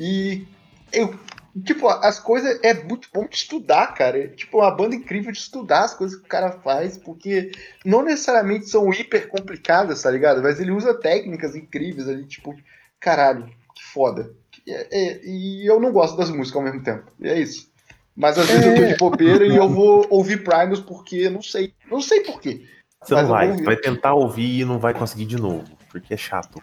E 0.00 0.46
eu, 0.90 1.14
tipo, 1.62 1.86
as 1.86 2.18
coisas 2.18 2.58
é 2.62 2.72
muito 2.72 3.10
bom 3.12 3.26
de 3.26 3.36
estudar, 3.36 3.88
cara. 3.88 4.18
É, 4.18 4.28
tipo, 4.28 4.58
uma 4.58 4.70
banda 4.70 4.94
incrível 4.94 5.30
de 5.30 5.38
estudar 5.38 5.84
as 5.84 5.94
coisas 5.94 6.18
que 6.18 6.24
o 6.24 6.28
cara 6.28 6.52
faz, 6.52 6.96
porque 6.96 7.52
não 7.84 8.02
necessariamente 8.02 8.70
são 8.70 8.90
hiper 8.90 9.28
complicadas, 9.28 10.00
tá 10.00 10.10
ligado? 10.10 10.42
Mas 10.42 10.58
ele 10.58 10.70
usa 10.70 10.94
técnicas 10.94 11.54
incríveis 11.54 12.08
ali, 12.08 12.24
tipo, 12.24 12.56
caralho, 12.98 13.46
que 13.74 13.84
foda. 13.84 14.32
É- 14.66 14.88
é- 14.90 15.20
e 15.22 15.66
eu 15.66 15.78
não 15.78 15.92
gosto 15.92 16.16
das 16.16 16.30
músicas 16.30 16.56
ao 16.56 16.62
mesmo 16.62 16.82
tempo. 16.82 17.04
E 17.20 17.28
é 17.28 17.38
isso. 17.38 17.68
Mas 18.16 18.38
às 18.38 18.46
vezes 18.46 18.64
eu 18.64 18.74
tô 18.74 18.84
de 18.84 18.96
bobeira 18.96 19.46
e 19.46 19.54
eu 19.54 19.68
vou 19.68 20.06
ouvir 20.08 20.42
Primus 20.42 20.80
porque 20.80 21.28
não 21.28 21.42
sei. 21.42 21.74
Não 21.90 22.00
sei 22.00 22.20
porquê. 22.20 22.66
Você 23.02 23.14
não 23.14 23.28
vai. 23.28 23.56
vai 23.62 23.76
tentar 23.76 24.14
ouvir 24.14 24.60
e 24.60 24.64
não 24.64 24.78
vai 24.78 24.94
conseguir 24.94 25.26
de 25.26 25.36
novo. 25.36 25.64
Porque 25.90 26.14
é 26.14 26.16
chato. 26.16 26.60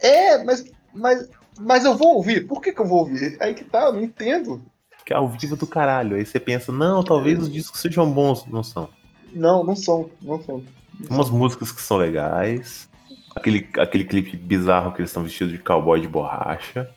É, 0.00 0.42
mas, 0.42 0.64
mas, 0.92 1.28
mas 1.60 1.84
eu 1.84 1.96
vou 1.96 2.14
ouvir. 2.16 2.46
Por 2.46 2.60
que, 2.60 2.72
que 2.72 2.80
eu 2.80 2.86
vou 2.86 3.00
ouvir? 3.00 3.36
Aí 3.40 3.54
que 3.54 3.64
tá, 3.64 3.82
eu 3.86 3.92
não 3.92 4.02
entendo. 4.02 4.62
Que 5.04 5.12
é 5.12 5.16
ao 5.16 5.28
vivo 5.28 5.56
do 5.56 5.66
caralho. 5.66 6.16
Aí 6.16 6.26
você 6.26 6.40
pensa, 6.40 6.72
não, 6.72 7.02
talvez 7.02 7.38
os 7.40 7.52
discos 7.52 7.80
sejam 7.80 8.10
bons. 8.10 8.44
Não 8.46 8.62
são. 8.62 8.88
Não, 9.32 9.62
não 9.64 9.76
são. 9.76 10.10
Não 10.20 10.42
são. 10.42 10.62
Umas 11.08 11.30
músicas 11.30 11.70
que 11.70 11.80
são 11.80 11.96
legais. 11.96 12.88
Aquele, 13.34 13.68
aquele 13.78 14.04
clipe 14.04 14.36
bizarro 14.36 14.92
que 14.92 15.00
eles 15.00 15.10
estão 15.10 15.22
vestidos 15.22 15.52
de 15.52 15.58
cowboy 15.58 16.00
de 16.00 16.08
borracha. 16.08 16.88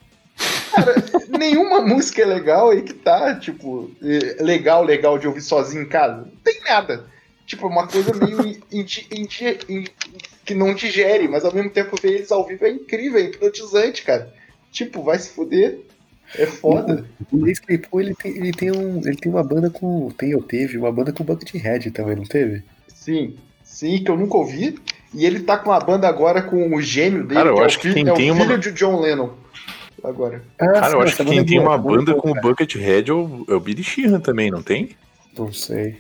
Nenhuma 1.27 1.81
música 1.85 2.21
é 2.21 2.25
legal 2.25 2.69
aí 2.69 2.81
que 2.81 2.93
tá, 2.93 3.35
tipo, 3.35 3.91
é, 4.01 4.41
legal, 4.41 4.83
legal 4.83 5.17
de 5.19 5.27
ouvir 5.27 5.41
sozinho 5.41 5.83
em 5.83 5.89
casa. 5.89 6.17
Não 6.21 6.37
tem 6.43 6.61
nada. 6.63 7.05
Tipo, 7.45 7.67
uma 7.67 7.87
coisa 7.87 8.13
meio 8.13 8.39
indi- 8.71 9.07
indi- 9.11 9.59
in- 9.67 9.85
que 10.45 10.53
não 10.55 10.73
digere, 10.73 11.27
mas 11.27 11.43
ao 11.43 11.53
mesmo 11.53 11.69
tempo 11.71 11.95
ver 12.01 12.13
eles 12.13 12.31
ao 12.31 12.45
vivo 12.45 12.65
é 12.65 12.69
incrível, 12.71 13.19
é 13.19 13.23
hipnotizante, 13.25 14.03
cara. 14.03 14.33
Tipo, 14.71 15.03
vai 15.03 15.17
se 15.19 15.29
fuder. 15.31 15.79
É 16.37 16.45
foda. 16.45 17.05
O 17.31 17.43
Lace 17.43 17.59
Claypool, 17.61 18.01
ele 18.01 18.13
tem, 18.13 18.37
ele 18.37 18.51
tem 18.51 18.71
um. 18.71 18.99
Ele 18.99 19.15
tem 19.17 19.31
uma 19.31 19.43
banda 19.43 19.69
com. 19.69 20.11
Tem 20.11 20.35
ou 20.35 20.43
teve 20.43 20.77
uma 20.77 20.91
banda 20.91 21.11
com 21.11 21.23
Buckethead 21.23 21.89
também, 21.91 22.15
não 22.15 22.23
teve? 22.23 22.61
Sim, 22.87 23.35
sim, 23.63 24.03
que 24.03 24.11
eu 24.11 24.15
nunca 24.17 24.37
ouvi. 24.37 24.77
E 25.13 25.25
ele 25.25 25.39
tá 25.39 25.57
com 25.57 25.71
uma 25.71 25.79
banda 25.79 26.07
agora 26.07 26.43
com 26.43 26.75
o 26.75 26.79
gêmeo 26.81 27.23
dele, 27.23 27.33
Cara, 27.33 27.49
eu 27.49 27.55
que 27.55 27.61
é, 27.61 27.65
acho 27.65 27.77
o, 27.79 27.81
que 27.81 27.93
quem 27.93 28.07
é 28.07 28.11
o 28.11 28.15
tem 28.15 28.29
uma- 28.29 28.45
filho 28.45 28.59
de 28.59 28.71
John 28.73 28.99
Lennon. 28.99 29.31
Agora. 30.03 30.43
Cara, 30.55 30.91
eu 30.91 31.01
acho 31.01 31.17
que 31.17 31.25
quem 31.25 31.39
é 31.39 31.43
tem 31.43 31.59
uma 31.59 31.77
banda 31.77 32.11
é 32.11 32.15
com 32.15 32.29
o. 32.31 32.35
Buckethead 32.35 33.09
é 33.09 33.13
o, 33.13 33.45
é 33.49 33.53
o 33.55 33.59
Billy 33.59 33.83
Sheehan 33.83 34.19
também, 34.19 34.51
não 34.51 34.61
tem? 34.61 34.89
Não 35.35 35.51
sei. 35.51 35.97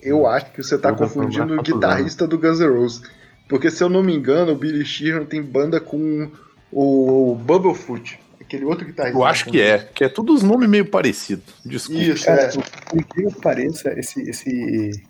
Eu 0.00 0.26
acho 0.26 0.52
que 0.52 0.62
você 0.62 0.78
tá 0.78 0.88
Eu 0.88 0.96
confundindo 0.96 1.54
o 1.58 1.62
guitarrista 1.62 2.26
do 2.26 2.38
Guns 2.38 2.60
N' 2.60 2.68
Roses. 2.68 3.02
Porque 3.48 3.70
se 3.70 3.84
eu 3.84 3.88
não 3.90 4.02
me 4.02 4.14
engano, 4.16 4.52
o 4.52 4.56
Billy 4.56 4.84
Sheehan 4.86 5.24
tem 5.26 5.42
banda 5.42 5.78
com 5.80 6.30
o 6.72 7.34
Bubblefoot, 7.34 8.18
aquele 8.40 8.64
outro 8.64 8.86
guitarrista. 8.86 9.18
Eu 9.18 9.24
acho 9.24 9.46
que 9.46 9.60
é, 9.60 9.78
que 9.78 10.04
é 10.04 10.08
todos 10.08 10.36
os 10.36 10.42
nomes 10.42 10.68
meio 10.68 10.86
parecidos. 10.86 11.54
Desculpa. 11.64 12.00
Isso, 12.02 12.24
Cara, 12.24 12.42
é. 12.42 12.50
por 12.50 12.98
incrível 13.00 13.30
que 13.32 13.40
pareça, 13.40 13.98
esse, 13.98 14.22
esse, 14.28 15.02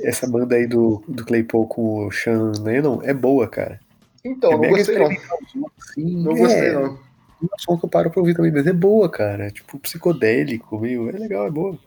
essa 0.00 0.28
banda 0.28 0.56
aí 0.56 0.66
do, 0.66 1.02
do 1.08 1.24
Claypool 1.24 1.66
com 1.66 2.06
o 2.06 2.12
Sean 2.12 2.52
Lennon 2.62 3.00
é 3.02 3.14
boa, 3.14 3.46
cara. 3.48 3.80
Então, 4.24 4.52
é 4.52 4.56
não 4.56 4.68
gostei 4.70 4.98
não. 4.98 5.06
assim, 5.06 6.22
Não 6.22 6.32
é, 6.32 6.38
gostei 6.38 6.72
não. 6.72 6.82
Não 6.82 7.50
é 7.50 7.54
um 7.54 7.58
som 7.58 7.76
que 7.78 7.84
eu 7.84 7.90
paro 7.90 8.10
pra 8.10 8.20
ouvir 8.20 8.34
também, 8.34 8.50
mas 8.52 8.66
é 8.66 8.72
boa, 8.72 9.08
cara. 9.08 9.50
Tipo, 9.50 9.78
psicodélico, 9.78 10.78
meio. 10.78 11.10
É 11.10 11.12
legal, 11.12 11.46
é 11.46 11.50
boa. 11.50 11.78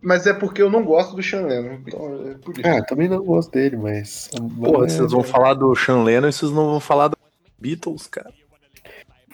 Mas 0.00 0.26
é 0.26 0.32
porque 0.32 0.62
eu 0.62 0.70
não 0.70 0.82
gosto 0.82 1.14
do 1.14 1.22
Sean 1.22 1.42
Lennon. 1.42 1.78
Então 1.86 2.30
é 2.30 2.34
por 2.34 2.58
isso. 2.58 2.66
Ah, 2.66 2.82
também 2.82 3.06
não 3.08 3.22
gosto 3.22 3.52
dele, 3.52 3.76
mas. 3.76 4.30
Pô, 4.58 4.84
é- 4.84 4.88
vocês 4.88 5.12
vão 5.12 5.22
falar 5.22 5.54
do 5.54 5.74
Sean 5.76 6.02
Lennon 6.02 6.28
e 6.28 6.32
vocês 6.32 6.50
não 6.50 6.70
vão 6.70 6.80
falar 6.80 7.08
do 7.08 7.16
Beatles, 7.62 8.06
cara. 8.08 8.30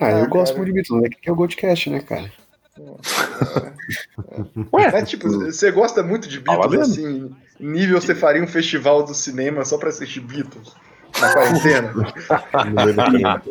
Ah, 0.01 0.11
eu 0.13 0.25
Ah, 0.25 0.27
gosto 0.27 0.53
cara. 0.55 0.59
muito 0.59 0.69
de 0.69 0.75
Beatles, 0.75 1.05
é 1.05 1.09
que 1.09 1.29
é 1.29 1.33
o 1.33 1.37
Goldcast, 1.37 1.91
né, 1.91 2.01
cara? 2.01 2.31
Mas, 4.71 5.09
tipo, 5.11 5.29
você 5.29 5.71
gosta 5.73 6.03
muito 6.03 6.29
de 6.29 6.39
Beatles, 6.41 6.81
assim, 6.91 7.35
nível 7.59 8.01
você 8.01 8.15
faria 8.15 8.43
um 8.43 8.47
festival 8.47 9.03
do 9.03 9.15
cinema 9.15 9.65
só 9.65 9.77
pra 9.79 9.89
assistir 9.89 10.21
Beatles 10.21 10.73
na 11.21 11.33
quarentena? 11.33 11.93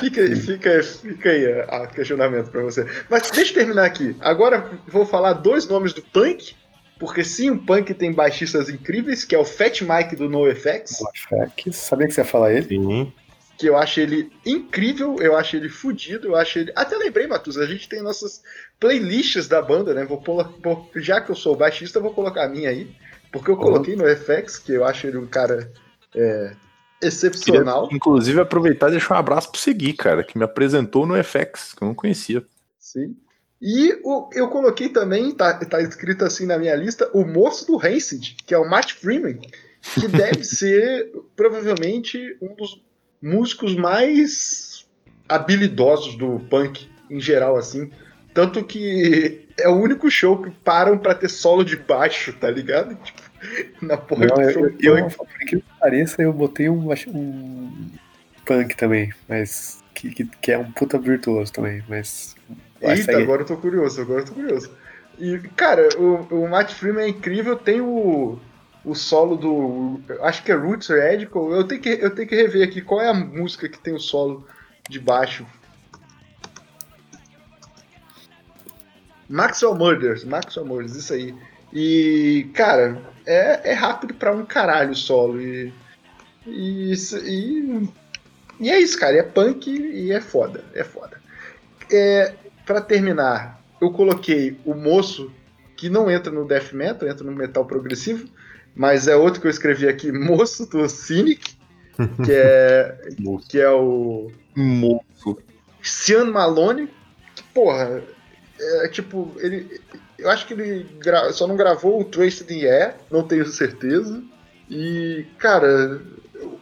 Fica, 0.00 0.22
aí- 0.22 0.34
fica, 0.36 0.82
fica 0.82 1.28
aí 1.28 1.60
a, 1.60 1.64
a 1.82 1.86
questionamento 1.86 2.50
pra 2.50 2.62
você. 2.62 2.86
Mas 3.10 3.30
deixa 3.30 3.50
eu 3.50 3.56
terminar 3.56 3.84
aqui. 3.84 4.16
Agora 4.20 4.70
vou 4.88 5.04
falar 5.04 5.34
dois 5.34 5.68
nomes 5.68 5.92
do 5.92 6.00
punk 6.00 6.54
Porque 6.98 7.22
sim, 7.22 7.50
o 7.50 7.58
punk 7.58 7.92
tem 7.92 8.10
baixistas 8.10 8.70
incríveis, 8.70 9.22
que 9.22 9.34
é 9.34 9.38
o 9.38 9.44
Fat 9.44 9.82
Mike 9.82 10.16
do 10.16 10.30
NoFX, 10.30 11.00
Que 11.56 11.70
sabia 11.74 12.06
que 12.06 12.14
você 12.14 12.22
ia 12.22 12.24
falar 12.24 12.54
ele? 12.54 12.66
Sim. 12.68 13.12
Que 13.56 13.66
eu 13.68 13.76
acho 13.76 14.00
ele 14.00 14.30
incrível, 14.44 15.16
eu 15.20 15.36
acho 15.36 15.56
ele 15.56 15.68
fudido, 15.68 16.28
eu 16.28 16.36
acho 16.36 16.58
ele. 16.58 16.72
Até 16.76 16.96
lembrei, 16.96 17.26
Matus, 17.26 17.56
a 17.56 17.66
gente 17.66 17.88
tem 17.88 18.02
nossas 18.02 18.42
playlists 18.78 19.48
da 19.48 19.62
banda, 19.62 19.94
né? 19.94 20.04
Vou 20.04 20.20
pôr, 20.20 20.52
vou- 20.62 20.90
já 20.96 21.20
que 21.20 21.30
eu 21.30 21.34
sou 21.36 21.56
baixista, 21.56 21.98
eu 21.98 22.02
vou 22.02 22.12
colocar 22.12 22.44
a 22.44 22.48
minha 22.48 22.68
aí. 22.70 22.90
Porque 23.32 23.50
eu 23.50 23.56
coloquei 23.56 23.96
no 23.96 24.04
FX, 24.06 24.58
que 24.58 24.72
eu 24.72 24.84
acho 24.84 25.06
ele 25.06 25.16
um 25.18 25.26
cara 25.26 25.70
é, 26.14 26.20
Queria, 26.48 26.56
excepcional. 27.02 27.88
inclusive, 27.92 28.40
aproveitar 28.40 28.88
e 28.88 28.92
deixar 28.92 29.14
um 29.14 29.18
abraço 29.18 29.50
pro 29.50 29.60
Segui, 29.60 29.92
cara, 29.92 30.22
que 30.24 30.38
me 30.38 30.44
apresentou 30.44 31.06
no 31.06 31.14
FX, 31.16 31.74
que 31.74 31.82
eu 31.82 31.88
não 31.88 31.94
conhecia. 31.94 32.44
Sim. 32.78 33.16
E 33.60 33.98
o- 34.04 34.28
eu 34.32 34.48
coloquei 34.48 34.88
também, 34.90 35.32
tá, 35.32 35.52
tá 35.64 35.80
escrito 35.80 36.24
assim 36.24 36.46
na 36.46 36.58
minha 36.58 36.74
lista, 36.74 37.10
o 37.12 37.24
moço 37.24 37.66
do 37.66 37.76
Rancid, 37.76 38.36
que 38.46 38.54
é 38.54 38.58
o 38.58 38.68
Matt 38.68 38.92
Freeman, 38.92 39.38
que 39.94 40.08
deve 40.08 40.44
ser 40.44 41.10
provavelmente 41.34 42.36
um 42.40 42.54
dos 42.54 42.80
músicos 43.22 43.74
mais 43.74 44.86
habilidosos 45.28 46.16
do 46.16 46.40
punk 46.50 46.88
em 47.10 47.20
geral, 47.20 47.56
assim. 47.56 47.90
Tanto 48.32 48.62
que 48.64 49.46
é 49.58 49.68
o 49.68 49.76
único 49.76 50.10
show 50.10 50.42
que 50.42 50.50
param 50.50 50.98
pra 50.98 51.14
ter 51.14 51.28
solo 51.28 51.64
de 51.64 51.76
baixo, 51.76 52.32
tá 52.34 52.50
ligado? 52.50 52.96
Tipo, 53.02 53.22
na 53.82 53.96
porra 53.96 54.26
Não, 54.26 54.34
do 54.36 54.42
eu, 54.42 54.52
show 54.52 54.68
eu, 54.80 54.96
punk. 55.04 55.16
por 55.16 55.38
que 55.46 55.64
pareça, 55.78 56.22
eu 56.22 56.32
botei 56.32 56.68
um, 56.68 56.90
um 57.08 57.90
punk 58.44 58.76
também, 58.76 59.12
mas 59.28 59.82
que, 59.94 60.10
que, 60.10 60.24
que 60.24 60.52
é 60.52 60.58
um 60.58 60.70
puta 60.72 60.98
virtuoso 60.98 61.52
também, 61.52 61.82
mas. 61.88 62.34
Eita, 62.80 63.16
agora 63.16 63.42
eu 63.42 63.46
tô 63.46 63.56
curioso, 63.56 64.00
agora 64.00 64.20
eu 64.20 64.26
tô 64.26 64.34
curioso. 64.34 64.70
E, 65.18 65.38
cara, 65.56 65.88
o, 65.98 66.26
o 66.34 66.48
Matt 66.48 66.72
Freeman 66.74 67.04
é 67.04 67.08
incrível, 67.08 67.56
tem 67.56 67.80
o, 67.80 68.38
o 68.86 68.94
solo 68.94 69.36
do. 69.36 70.00
Acho 70.22 70.44
que 70.44 70.52
é 70.52 70.54
Roots 70.54 70.88
Radical. 70.88 71.52
Eu 71.52 71.64
tenho, 71.64 71.80
que, 71.82 71.88
eu 71.88 72.14
tenho 72.14 72.28
que 72.28 72.36
rever 72.36 72.66
aqui 72.66 72.80
qual 72.80 73.00
é 73.00 73.08
a 73.08 73.14
música 73.14 73.68
que 73.68 73.78
tem 73.78 73.92
o 73.92 73.98
solo 73.98 74.46
de 74.88 75.00
baixo. 75.00 75.44
Maxwell 79.28 79.74
Murders, 79.74 80.24
Maxwell 80.24 80.64
Murders, 80.64 80.94
isso 80.94 81.12
aí. 81.12 81.34
E, 81.72 82.48
cara, 82.54 83.02
é, 83.26 83.72
é 83.72 83.72
rápido 83.72 84.14
pra 84.14 84.32
um 84.32 84.46
caralho 84.46 84.92
o 84.92 84.96
solo. 84.96 85.42
E, 85.42 85.72
e, 86.46 86.94
e, 87.24 87.88
e 88.60 88.70
é 88.70 88.78
isso, 88.78 88.98
cara. 88.98 89.16
É 89.16 89.22
punk 89.24 89.68
e 89.68 90.12
é 90.12 90.20
foda. 90.20 90.64
É 90.72 90.84
foda. 90.84 91.20
É, 91.90 92.34
para 92.64 92.80
terminar, 92.80 93.60
eu 93.80 93.90
coloquei 93.90 94.56
o 94.64 94.74
moço 94.74 95.32
que 95.76 95.90
não 95.90 96.08
entra 96.08 96.32
no 96.32 96.46
death 96.46 96.72
metal, 96.72 97.08
entra 97.08 97.24
no 97.24 97.32
metal 97.32 97.64
progressivo, 97.64 98.28
mas 98.76 99.08
é 99.08 99.16
outro 99.16 99.40
que 99.40 99.46
eu 99.46 99.50
escrevi 99.50 99.88
aqui, 99.88 100.12
moço 100.12 100.66
do 100.66 100.88
Cynic, 100.88 101.54
que 102.24 102.32
é 102.32 102.98
que 103.48 103.58
é 103.60 103.70
o 103.70 104.30
Moço. 104.54 105.38
Cian 105.82 106.26
Malone, 106.26 106.88
que 107.34 107.42
porra, 107.54 108.02
é 108.60 108.88
tipo, 108.88 109.32
ele 109.38 109.80
eu 110.18 110.30
acho 110.30 110.46
que 110.46 110.54
ele 110.54 110.84
gra- 110.98 111.32
só 111.32 111.46
não 111.46 111.56
gravou 111.56 112.00
o 112.00 112.04
Traced 112.04 112.50
in 112.50 112.64
Air, 112.64 112.94
não 113.10 113.22
tenho 113.22 113.44
certeza. 113.46 114.22
E, 114.68 115.26
cara, 115.38 116.00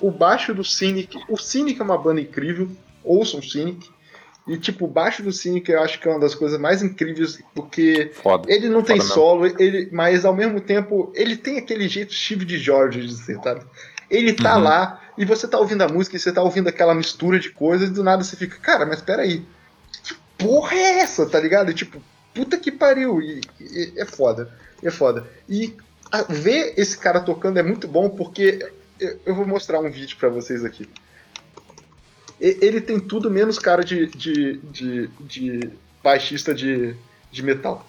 o 0.01 0.11
baixo 0.11 0.53
do 0.53 0.65
Cynic, 0.65 1.17
o 1.29 1.37
Cynic 1.37 1.81
é 1.81 1.85
uma 1.85 1.97
banda 1.97 2.21
incrível, 2.21 2.69
ouçam 3.03 3.41
o 3.41 3.43
Cynic. 3.43 3.89
E, 4.47 4.59
tipo, 4.59 4.87
baixo 4.87 5.23
do 5.23 5.33
Cynic 5.33 5.71
eu 5.71 5.81
acho 5.83 5.99
que 5.99 6.07
é 6.07 6.11
uma 6.11 6.21
das 6.21 6.35
coisas 6.35 6.61
mais 6.61 6.83
incríveis, 6.83 7.39
porque 7.55 8.11
Foda. 8.13 8.53
ele 8.53 8.69
não 8.69 8.83
tem 8.83 8.97
mesmo. 8.99 9.13
solo, 9.15 9.47
ele, 9.47 9.89
mas 9.91 10.25
ao 10.27 10.35
mesmo 10.35 10.61
tempo 10.61 11.11
ele 11.15 11.35
tem 11.37 11.57
aquele 11.59 11.89
jeito 11.89 12.13
Steve 12.13 12.45
de 12.45 12.59
George 12.59 13.07
de 13.07 13.15
ser, 13.15 13.39
sabe? 13.43 13.63
Ele 14.11 14.35
tá 14.35 14.57
Uhum. 14.59 14.65
lá 14.65 15.01
e 15.17 15.25
você 15.25 15.49
tá 15.49 15.59
ouvindo 15.59 15.81
a 15.83 15.89
música 15.89 16.17
e 16.17 16.21
você 16.21 16.31
tá 16.31 16.43
ouvindo 16.43 16.69
aquela 16.69 16.95
mistura 16.95 17.39
de 17.41 17.49
coisas 17.51 17.89
e 17.89 17.93
do 17.93 18.05
nada 18.05 18.23
você 18.23 18.37
fica, 18.37 18.59
cara, 18.59 18.85
mas 18.85 19.01
peraí, 19.01 19.43
que 20.03 20.15
porra 20.37 20.77
é 20.77 20.99
essa, 20.99 21.25
tá 21.25 21.41
ligado? 21.41 21.71
E, 21.71 21.75
tipo, 21.75 22.03
puta 22.35 22.59
que 22.59 22.71
pariu. 22.71 23.23
E, 23.23 23.41
e- 23.59 23.93
é 23.97 24.05
foda, 24.05 24.53
é 24.83 24.91
foda. 24.91 25.27
E 25.49 25.75
a- 26.13 26.25
ver 26.29 26.75
esse 26.77 26.99
cara 26.99 27.19
tocando 27.21 27.59
é 27.59 27.63
muito 27.63 27.89
bom 27.89 28.11
porque 28.11 28.59
eu, 29.01 29.19
eu 29.25 29.35
vou 29.35 29.47
mostrar 29.47 29.81
um 29.81 29.91
vídeo 29.91 30.19
pra 30.19 30.29
vocês 30.29 30.63
aqui. 30.67 30.87
E- 32.41 32.59
Ele 32.61 32.81
tem 32.81 32.99
tudo 33.01 33.31
menos 33.31 33.59
cara 33.59 33.85
de, 33.85 34.07
de, 34.07 34.57
de, 34.59 35.07
de 35.21 35.71
baixista 36.03 36.55
de, 36.55 36.95
de 37.31 37.43
metal. 37.43 37.87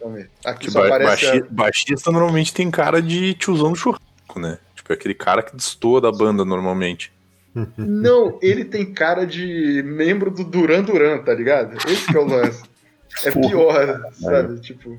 Vamos 0.00 0.18
ver. 0.18 0.30
Aqui 0.44 0.70
só 0.70 0.80
ba- 0.80 0.86
aparece. 0.96 1.26
a- 1.26 1.30
baixi- 1.32 1.46
Baixista 1.50 2.10
normalmente 2.12 2.54
tem 2.54 2.70
cara 2.70 3.02
de 3.02 3.34
tiozão 3.34 3.72
do 3.72 3.76
churrasco, 3.78 4.38
né? 4.38 4.58
Tipo, 4.74 4.92
é 4.92 4.94
aquele 4.94 5.14
cara 5.14 5.42
que 5.42 5.56
destoa 5.56 6.00
da 6.00 6.12
banda 6.12 6.44
normalmente. 6.44 7.12
Não, 7.76 8.38
ele 8.40 8.64
tem 8.64 8.92
cara 8.94 9.26
de 9.26 9.82
membro 9.82 10.30
do 10.30 10.44
Duran 10.44 10.82
Duran, 10.84 11.18
tá 11.24 11.34
ligado? 11.34 11.76
Esse 11.90 12.06
que 12.06 12.16
é 12.16 12.20
o 12.20 12.24
lance. 12.24 12.62
É 13.24 13.32
Porra, 13.32 13.48
pior, 13.48 14.12
sabe? 14.12 14.60
Tipo, 14.60 14.96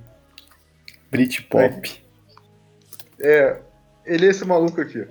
Britpop. 1.10 2.04
é. 3.22 3.62
Ele 4.06 4.26
é 4.26 4.30
esse 4.30 4.44
maluco 4.44 4.82
aqui. 4.82 5.06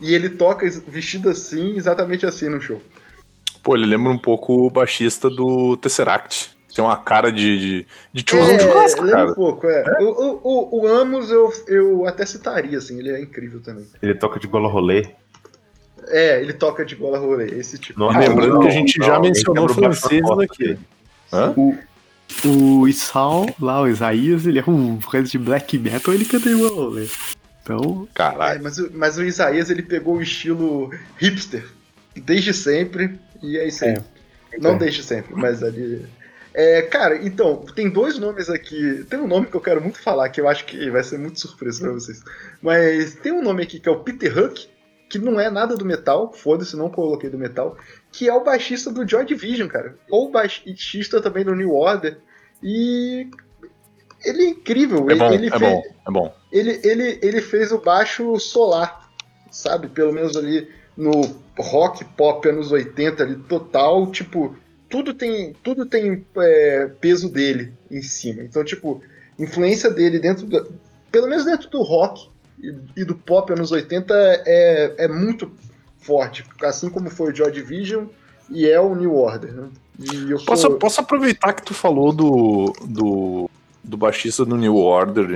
E 0.00 0.14
ele 0.14 0.30
toca 0.30 0.66
es- 0.66 0.82
vestido 0.86 1.28
assim, 1.28 1.76
exatamente 1.76 2.24
assim 2.26 2.48
no 2.48 2.60
show. 2.60 2.80
Pô, 3.62 3.76
ele 3.76 3.86
lembra 3.86 4.10
um 4.10 4.18
pouco 4.18 4.66
o 4.66 4.70
baixista 4.70 5.28
do 5.28 5.76
Tesseract. 5.76 6.50
Tem 6.74 6.84
uma 6.84 6.96
cara 6.96 7.32
de, 7.32 7.58
de, 7.58 7.86
de 8.12 8.22
tiozão 8.22 8.56
de 8.56 8.62
é, 8.62 8.68
churrasco, 8.68 9.02
lembra 9.02 9.18
cara. 9.18 9.30
um 9.32 9.34
pouco, 9.34 9.66
é. 9.66 9.84
O, 10.00 10.04
o, 10.04 10.40
o, 10.42 10.80
o 10.82 10.86
Amos 10.86 11.30
eu, 11.30 11.52
eu 11.66 12.06
até 12.06 12.24
citaria, 12.24 12.78
assim, 12.78 12.98
ele 12.98 13.10
é 13.10 13.20
incrível 13.20 13.60
também. 13.60 13.84
Ele 14.00 14.14
toca 14.14 14.38
de 14.38 14.46
gola 14.46 14.68
rolê. 14.68 15.08
É, 16.06 16.40
ele 16.40 16.52
toca 16.52 16.84
de 16.84 16.94
bola 16.96 17.18
rolê, 17.18 17.46
esse 17.46 17.76
tipo. 17.76 17.98
Não, 17.98 18.08
Lembrando 18.08 18.54
não, 18.54 18.60
que 18.60 18.68
a 18.68 18.70
gente 18.70 18.98
não, 18.98 19.06
já 19.06 19.14
alguém 19.16 19.32
mencionou 19.32 19.68
franceses 19.68 20.36
da 20.36 20.44
aqui. 20.44 20.78
Hã? 21.32 21.52
O, 21.56 21.76
o 22.46 22.88
Isal, 22.88 23.46
lá, 23.60 23.82
o 23.82 23.88
Isaías, 23.88 24.46
ele 24.46 24.60
é 24.60 24.64
um 24.66 24.98
coisa 25.00 25.28
de 25.28 25.38
black 25.38 25.76
metal, 25.76 26.14
ele 26.14 26.24
canta 26.24 26.48
igual, 26.48 26.92
né? 26.92 27.06
Então, 27.62 28.08
É, 28.10 28.14
Caralho. 28.14 28.62
mas, 28.62 28.78
o- 28.78 28.90
mas 28.92 29.18
o 29.18 29.24
Isaías 29.24 29.70
ele 29.70 29.82
pegou 29.82 30.16
o 30.16 30.22
estilo 30.22 30.90
hipster 31.16 31.64
desde 32.16 32.52
sempre 32.54 33.18
e 33.42 33.56
é 33.58 33.66
isso 33.68 33.84
aí. 33.84 33.98
Não 34.58 34.72
é. 34.72 34.78
desde 34.78 35.02
sempre, 35.02 35.34
mas 35.34 35.62
ali. 35.62 36.04
É, 36.52 36.82
cara, 36.82 37.16
então, 37.24 37.64
tem 37.76 37.88
dois 37.88 38.18
nomes 38.18 38.50
aqui. 38.50 39.04
Tem 39.08 39.20
um 39.20 39.28
nome 39.28 39.46
que 39.46 39.54
eu 39.54 39.60
quero 39.60 39.80
muito 39.80 40.00
falar, 40.02 40.28
que 40.30 40.40
eu 40.40 40.48
acho 40.48 40.64
que 40.64 40.90
vai 40.90 41.04
ser 41.04 41.16
muito 41.18 41.38
surpresa 41.38 41.80
pra 41.82 41.92
vocês. 41.92 42.22
Mas 42.60 43.14
tem 43.14 43.30
um 43.30 43.42
nome 43.42 43.62
aqui 43.62 43.78
que 43.78 43.88
é 43.88 43.92
o 43.92 44.00
Peter 44.00 44.36
Huck, 44.36 44.68
que 45.08 45.18
não 45.18 45.38
é 45.38 45.48
nada 45.48 45.76
do 45.76 45.84
metal, 45.84 46.32
foda-se, 46.32 46.76
não 46.76 46.90
coloquei 46.90 47.30
do 47.30 47.38
metal, 47.38 47.76
que 48.10 48.28
é 48.28 48.34
o 48.34 48.42
baixista 48.42 48.90
do 48.90 49.08
Joy 49.08 49.24
Division, 49.24 49.68
cara. 49.68 49.96
Ou 50.10 50.30
baixista 50.32 51.20
também 51.20 51.44
do 51.44 51.54
New 51.54 51.72
Order. 51.72 52.18
E. 52.60 53.28
Ele 54.24 54.42
é 54.42 54.48
incrível. 54.48 55.06
É 55.08 55.12
ele, 55.12 55.18
bom, 55.20 55.32
ele 55.32 55.46
é 55.46 55.50
fez- 55.50 55.60
bom, 55.72 55.82
é 56.08 56.10
bom. 56.12 56.34
Ele, 56.52 56.80
ele, 56.82 57.18
ele 57.22 57.40
fez 57.40 57.72
o 57.72 57.78
baixo 57.78 58.38
solar, 58.38 59.08
sabe? 59.50 59.88
Pelo 59.88 60.12
menos 60.12 60.36
ali 60.36 60.68
no 60.96 61.34
rock 61.58 62.04
pop 62.04 62.48
anos 62.48 62.72
80 62.72 63.22
ali, 63.22 63.36
total, 63.36 64.10
tipo, 64.10 64.56
tudo 64.88 65.14
tem, 65.14 65.54
tudo 65.62 65.86
tem 65.86 66.24
é, 66.36 66.90
peso 67.00 67.28
dele 67.28 67.72
em 67.90 68.02
cima. 68.02 68.42
Então, 68.42 68.64
tipo, 68.64 69.02
influência 69.38 69.90
dele 69.90 70.18
dentro 70.18 70.46
do, 70.46 70.72
pelo 71.10 71.28
menos 71.28 71.44
dentro 71.44 71.70
do 71.70 71.82
rock 71.82 72.28
e, 72.58 72.74
e 72.96 73.04
do 73.04 73.14
pop 73.14 73.52
anos 73.52 73.72
80 73.72 74.14
é, 74.46 74.94
é 74.98 75.08
muito 75.08 75.50
forte, 75.98 76.44
assim 76.62 76.90
como 76.90 77.10
foi 77.10 77.30
o 77.30 77.34
Joy 77.34 77.52
Division 77.52 78.06
e 78.50 78.68
é 78.68 78.80
o 78.80 78.94
New 78.94 79.14
Order. 79.14 79.52
Né? 79.52 79.68
Eu 80.28 80.38
Posso, 80.44 80.70
posso 80.72 81.00
aproveitar 81.00 81.52
que 81.52 81.62
tu 81.62 81.74
falou 81.74 82.12
do, 82.12 82.72
do, 82.84 83.50
do 83.84 83.96
baixista 83.96 84.44
do 84.44 84.56
New 84.56 84.76
Order 84.76 85.30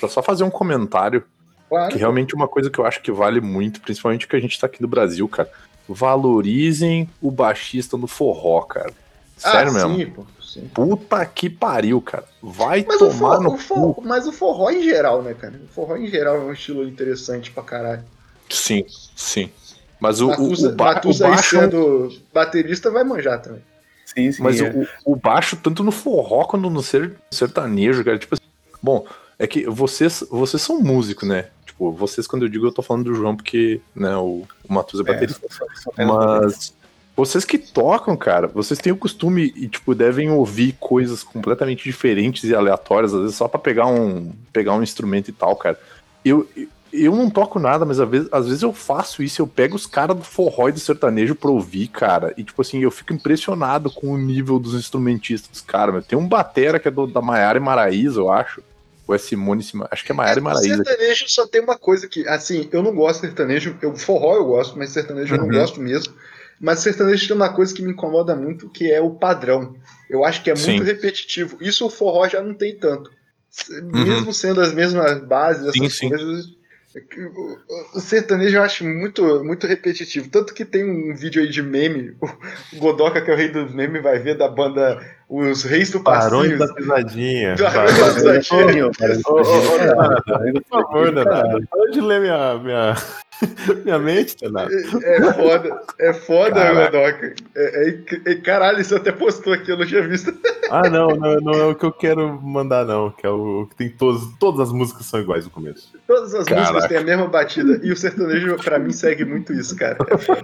pra 0.00 0.08
só 0.08 0.22
fazer 0.22 0.42
um 0.42 0.50
comentário 0.50 1.22
claro, 1.68 1.92
que 1.92 1.98
realmente 1.98 2.34
é 2.34 2.36
uma 2.36 2.48
coisa 2.48 2.68
que 2.70 2.78
eu 2.78 2.86
acho 2.86 3.00
que 3.02 3.12
vale 3.12 3.40
muito, 3.40 3.80
principalmente 3.80 4.26
que 4.26 4.34
a 4.34 4.40
gente 4.40 4.58
tá 4.58 4.66
aqui 4.66 4.80
no 4.82 4.88
Brasil, 4.88 5.28
cara. 5.28 5.48
Valorizem 5.88 7.08
o 7.20 7.30
baixista 7.30 7.96
no 7.96 8.06
forró, 8.06 8.62
cara. 8.62 8.92
Sério 9.36 9.70
ah, 9.70 9.74
mesmo. 9.74 9.96
sim, 9.96 10.06
pô, 10.06 10.26
sim. 10.42 10.70
Puta 10.74 11.24
que 11.24 11.48
pariu, 11.48 12.00
cara. 12.00 12.24
Vai 12.42 12.84
Mas 12.86 12.96
o, 13.00 13.08
tomar 13.08 13.18
forró, 13.36 13.40
no 13.42 13.54
o 13.54 13.58
forró- 13.58 13.94
cu. 13.94 14.02
mas 14.06 14.26
o 14.26 14.32
forró 14.32 14.70
em 14.70 14.82
geral, 14.82 15.22
né, 15.22 15.34
cara? 15.34 15.54
O 15.64 15.68
forró 15.72 15.96
em 15.96 16.06
geral 16.06 16.36
é 16.36 16.40
um 16.40 16.52
estilo 16.52 16.84
interessante 16.86 17.50
pra 17.50 17.62
caralho. 17.62 18.04
Sim, 18.48 18.84
sim. 19.16 19.50
Mas 19.98 20.20
o, 20.20 20.28
Matusa, 20.28 20.68
o, 20.68 20.74
ba- 20.74 20.84
o 20.90 20.94
Matusa 20.94 21.28
baixo. 21.28 21.58
sendo 21.58 22.12
baterista 22.32 22.90
vai 22.90 23.04
manjar 23.04 23.40
também. 23.40 23.62
sim, 24.04 24.30
sim. 24.32 24.42
Mas 24.42 24.60
é. 24.60 24.70
o, 25.04 25.12
o 25.12 25.16
baixo, 25.16 25.56
tanto 25.56 25.82
no 25.82 25.92
forró 25.92 26.44
quanto 26.44 26.68
no 26.68 26.82
ser- 26.82 27.16
sertanejo, 27.30 28.04
cara, 28.04 28.18
tipo 28.18 28.34
assim. 28.34 28.42
Bom, 28.82 29.06
é 29.40 29.46
que 29.46 29.64
vocês, 29.68 30.22
vocês 30.30 30.62
são 30.62 30.80
músicos, 30.80 31.28
né? 31.28 31.46
Tipo, 31.66 31.90
vocês, 31.90 32.26
quando 32.26 32.42
eu 32.44 32.48
digo, 32.48 32.66
eu 32.66 32.72
tô 32.72 32.82
falando 32.82 33.04
do 33.06 33.14
João, 33.14 33.34
porque, 33.34 33.80
né, 33.96 34.14
o, 34.16 34.44
o 34.68 34.72
Matheus 34.72 35.04
é 35.04 35.10
É, 35.10 35.12
baterista. 35.14 35.46
só- 35.50 35.90
Mas, 35.96 36.72
Vocês 37.16 37.44
que 37.44 37.58
tocam, 37.58 38.16
cara, 38.16 38.46
vocês 38.46 38.78
têm 38.78 38.92
o 38.92 38.96
costume 38.96 39.52
e, 39.56 39.68
tipo, 39.68 39.94
devem 39.94 40.30
ouvir 40.30 40.74
coisas 40.78 41.22
completamente 41.22 41.82
diferentes 41.84 42.44
e 42.44 42.54
aleatórias, 42.54 43.12
às 43.12 43.20
vezes 43.22 43.36
só 43.36 43.46
pra 43.48 43.58
pegar 43.60 43.86
um, 43.86 44.32
pegar 44.52 44.74
um 44.74 44.82
instrumento 44.82 45.28
e 45.28 45.32
tal, 45.32 45.54
cara. 45.56 45.78
Eu, 46.24 46.48
eu 46.92 47.14
não 47.14 47.28
toco 47.28 47.58
nada, 47.58 47.84
mas 47.84 48.00
às 48.00 48.08
vezes, 48.08 48.28
às 48.32 48.46
vezes 48.46 48.62
eu 48.62 48.72
faço 48.72 49.22
isso, 49.22 49.42
eu 49.42 49.46
pego 49.46 49.76
os 49.76 49.86
caras 49.86 50.16
do 50.16 50.22
forró 50.22 50.68
e 50.68 50.72
do 50.72 50.80
sertanejo 50.80 51.34
pra 51.34 51.50
ouvir, 51.50 51.88
cara, 51.88 52.32
e, 52.38 52.44
tipo 52.44 52.62
assim, 52.62 52.78
eu 52.80 52.90
fico 52.90 53.12
impressionado 53.12 53.90
com 53.90 54.12
o 54.12 54.18
nível 54.18 54.58
dos 54.58 54.74
instrumentistas 54.74 55.60
meu. 55.92 56.02
Tem 56.02 56.18
um 56.18 56.26
batera 56.28 56.78
que 56.78 56.88
é 56.88 56.90
do, 56.90 57.06
da 57.06 57.20
Maiara 57.20 57.58
e 57.58 57.62
Maraíza, 57.62 58.20
eu 58.20 58.30
acho. 58.32 58.62
Ou 59.10 59.14
é 59.16 59.18
Simone, 59.18 59.60
Sima- 59.62 59.88
acho 59.90 60.04
que 60.04 60.12
é 60.12 60.14
Maiara 60.14 60.38
e 60.38 60.40
O 60.40 60.44
Maraíza. 60.44 60.76
sertanejo 60.84 61.24
só 61.28 61.44
tem 61.48 61.60
uma 61.60 61.76
coisa 61.76 62.06
que, 62.06 62.26
assim, 62.28 62.68
eu 62.70 62.80
não 62.80 62.94
gosto 62.94 63.20
de 63.22 63.26
sertanejo, 63.26 63.76
eu 63.82 63.96
forró 63.96 64.36
eu 64.36 64.44
gosto, 64.44 64.78
mas 64.78 64.90
sertanejo 64.90 65.34
eu 65.34 65.38
não 65.38 65.46
Uhum. 65.48 65.52
gosto 65.54 65.80
mesmo. 65.80 66.14
Mas 66.60 66.78
sertanejo 66.78 67.26
tem 67.26 67.34
uma 67.34 67.52
coisa 67.52 67.74
que 67.74 67.82
me 67.82 67.90
incomoda 67.90 68.36
muito, 68.36 68.68
que 68.68 68.88
é 68.92 69.00
o 69.00 69.10
padrão. 69.10 69.74
Eu 70.08 70.24
acho 70.24 70.44
que 70.44 70.50
é 70.50 70.54
muito 70.54 70.64
Sim. 70.64 70.82
repetitivo. 70.84 71.58
Isso 71.60 71.84
o 71.86 71.90
forró 71.90 72.28
já 72.28 72.40
não 72.40 72.54
tem 72.54 72.76
tanto. 72.76 73.10
S- 73.50 73.82
Mesmo 73.82 74.32
sendo 74.32 74.60
as 74.60 74.72
mesmas 74.72 75.24
bases, 75.24 75.62
essas 75.66 75.74
Uhum. 75.80 75.90
Sim, 75.90 75.96
sim. 75.96 76.08
coisas. 76.10 76.46
é 76.94 77.00
O 77.26 77.96
o 77.96 78.00
sertanejo 78.00 78.56
eu 78.58 78.62
acho 78.62 78.84
muito, 78.84 79.42
muito 79.44 79.66
repetitivo. 79.66 80.28
Tanto 80.28 80.54
que 80.54 80.64
tem 80.64 80.84
um 80.84 81.16
vídeo 81.16 81.42
aí 81.42 81.48
de 81.48 81.62
meme, 81.62 82.14
o 82.72 82.76
Godoka, 82.78 83.20
que 83.20 83.30
é 83.30 83.34
o 83.34 83.36
rei 83.36 83.48
dos 83.48 83.72
memes, 83.74 84.02
vai 84.02 84.18
ver 84.20 84.36
da 84.38 84.46
banda 84.48 85.00
Os 85.32 85.62
Reis 85.62 85.90
do 85.92 86.00
Barões 86.00 86.58
Passinho. 86.58 86.58
da 86.58 86.74
Pisadinha. 86.74 87.54
Barões 87.56 87.98
da 88.24 88.32
Pisadinha. 88.40 88.90
Por 88.90 90.64
favor, 90.68 91.12
Danado. 91.12 91.66
Para 91.70 91.90
de 91.92 92.00
ler 92.00 92.20
minha, 92.20 92.58
minha, 92.58 92.94
minha 93.84 93.98
mente, 94.00 94.36
Danado. 94.42 94.72
É 94.74 95.32
foda, 95.32 95.80
é 96.00 96.12
foda. 96.12 96.74
Godoka. 96.74 97.32
É, 97.56 97.88
é 97.90 98.32
é- 98.32 98.34
caralho, 98.36 98.84
você 98.84 98.96
até 98.96 99.12
postou 99.12 99.52
aqui, 99.52 99.70
eu 99.70 99.76
não 99.78 99.86
tinha 99.86 100.02
visto. 100.06 100.34
Ah, 100.68 100.90
não, 100.90 101.06
não, 101.08 101.36
não 101.40 101.54
é 101.54 101.64
o 101.66 101.74
que 101.76 101.84
eu 101.86 101.92
quero 101.92 102.40
mandar, 102.42 102.84
não. 102.84 103.10
Que 103.12 103.24
é 103.24 103.30
o 103.30 103.66
que 103.70 103.76
tem 103.76 103.88
todos, 103.88 104.22
todas 104.38 104.60
as 104.68 104.72
músicas 104.72 105.06
são 105.06 105.20
iguais 105.20 105.44
no 105.44 105.50
começo. 105.52 105.92
Todas 106.08 106.34
as 106.34 106.44
Caraca. 106.44 106.72
músicas 106.72 106.88
têm 106.88 106.98
a 106.98 107.04
mesma 107.04 107.28
batida. 107.28 107.78
E 107.84 107.92
o 107.92 107.96
sertanejo, 107.96 108.56
pra 108.56 108.80
mim, 108.80 108.90
segue 108.92 109.24
muito 109.24 109.52
isso, 109.52 109.76
cara. 109.76 109.96
É 110.10 110.18
foda. 110.18 110.42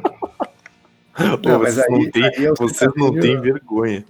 Não, 1.45 1.59
mas 1.59 1.75
vocês 1.75 1.79
aí- 1.87 1.91
não 1.91 2.11
têm, 2.11 2.25
aí 2.25 2.47
é 2.47 2.53
vocês 2.53 2.91
não 2.97 3.19
têm 3.19 3.41
vergonha. 3.41 4.05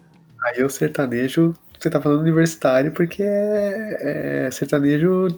Aí 0.46 0.62
o 0.62 0.70
sertanejo, 0.70 1.54
você 1.78 1.90
tá 1.90 2.00
falando 2.00 2.20
universitário 2.20 2.92
porque 2.92 3.22
é, 3.22 4.44
é 4.46 4.50
sertanejo, 4.52 5.28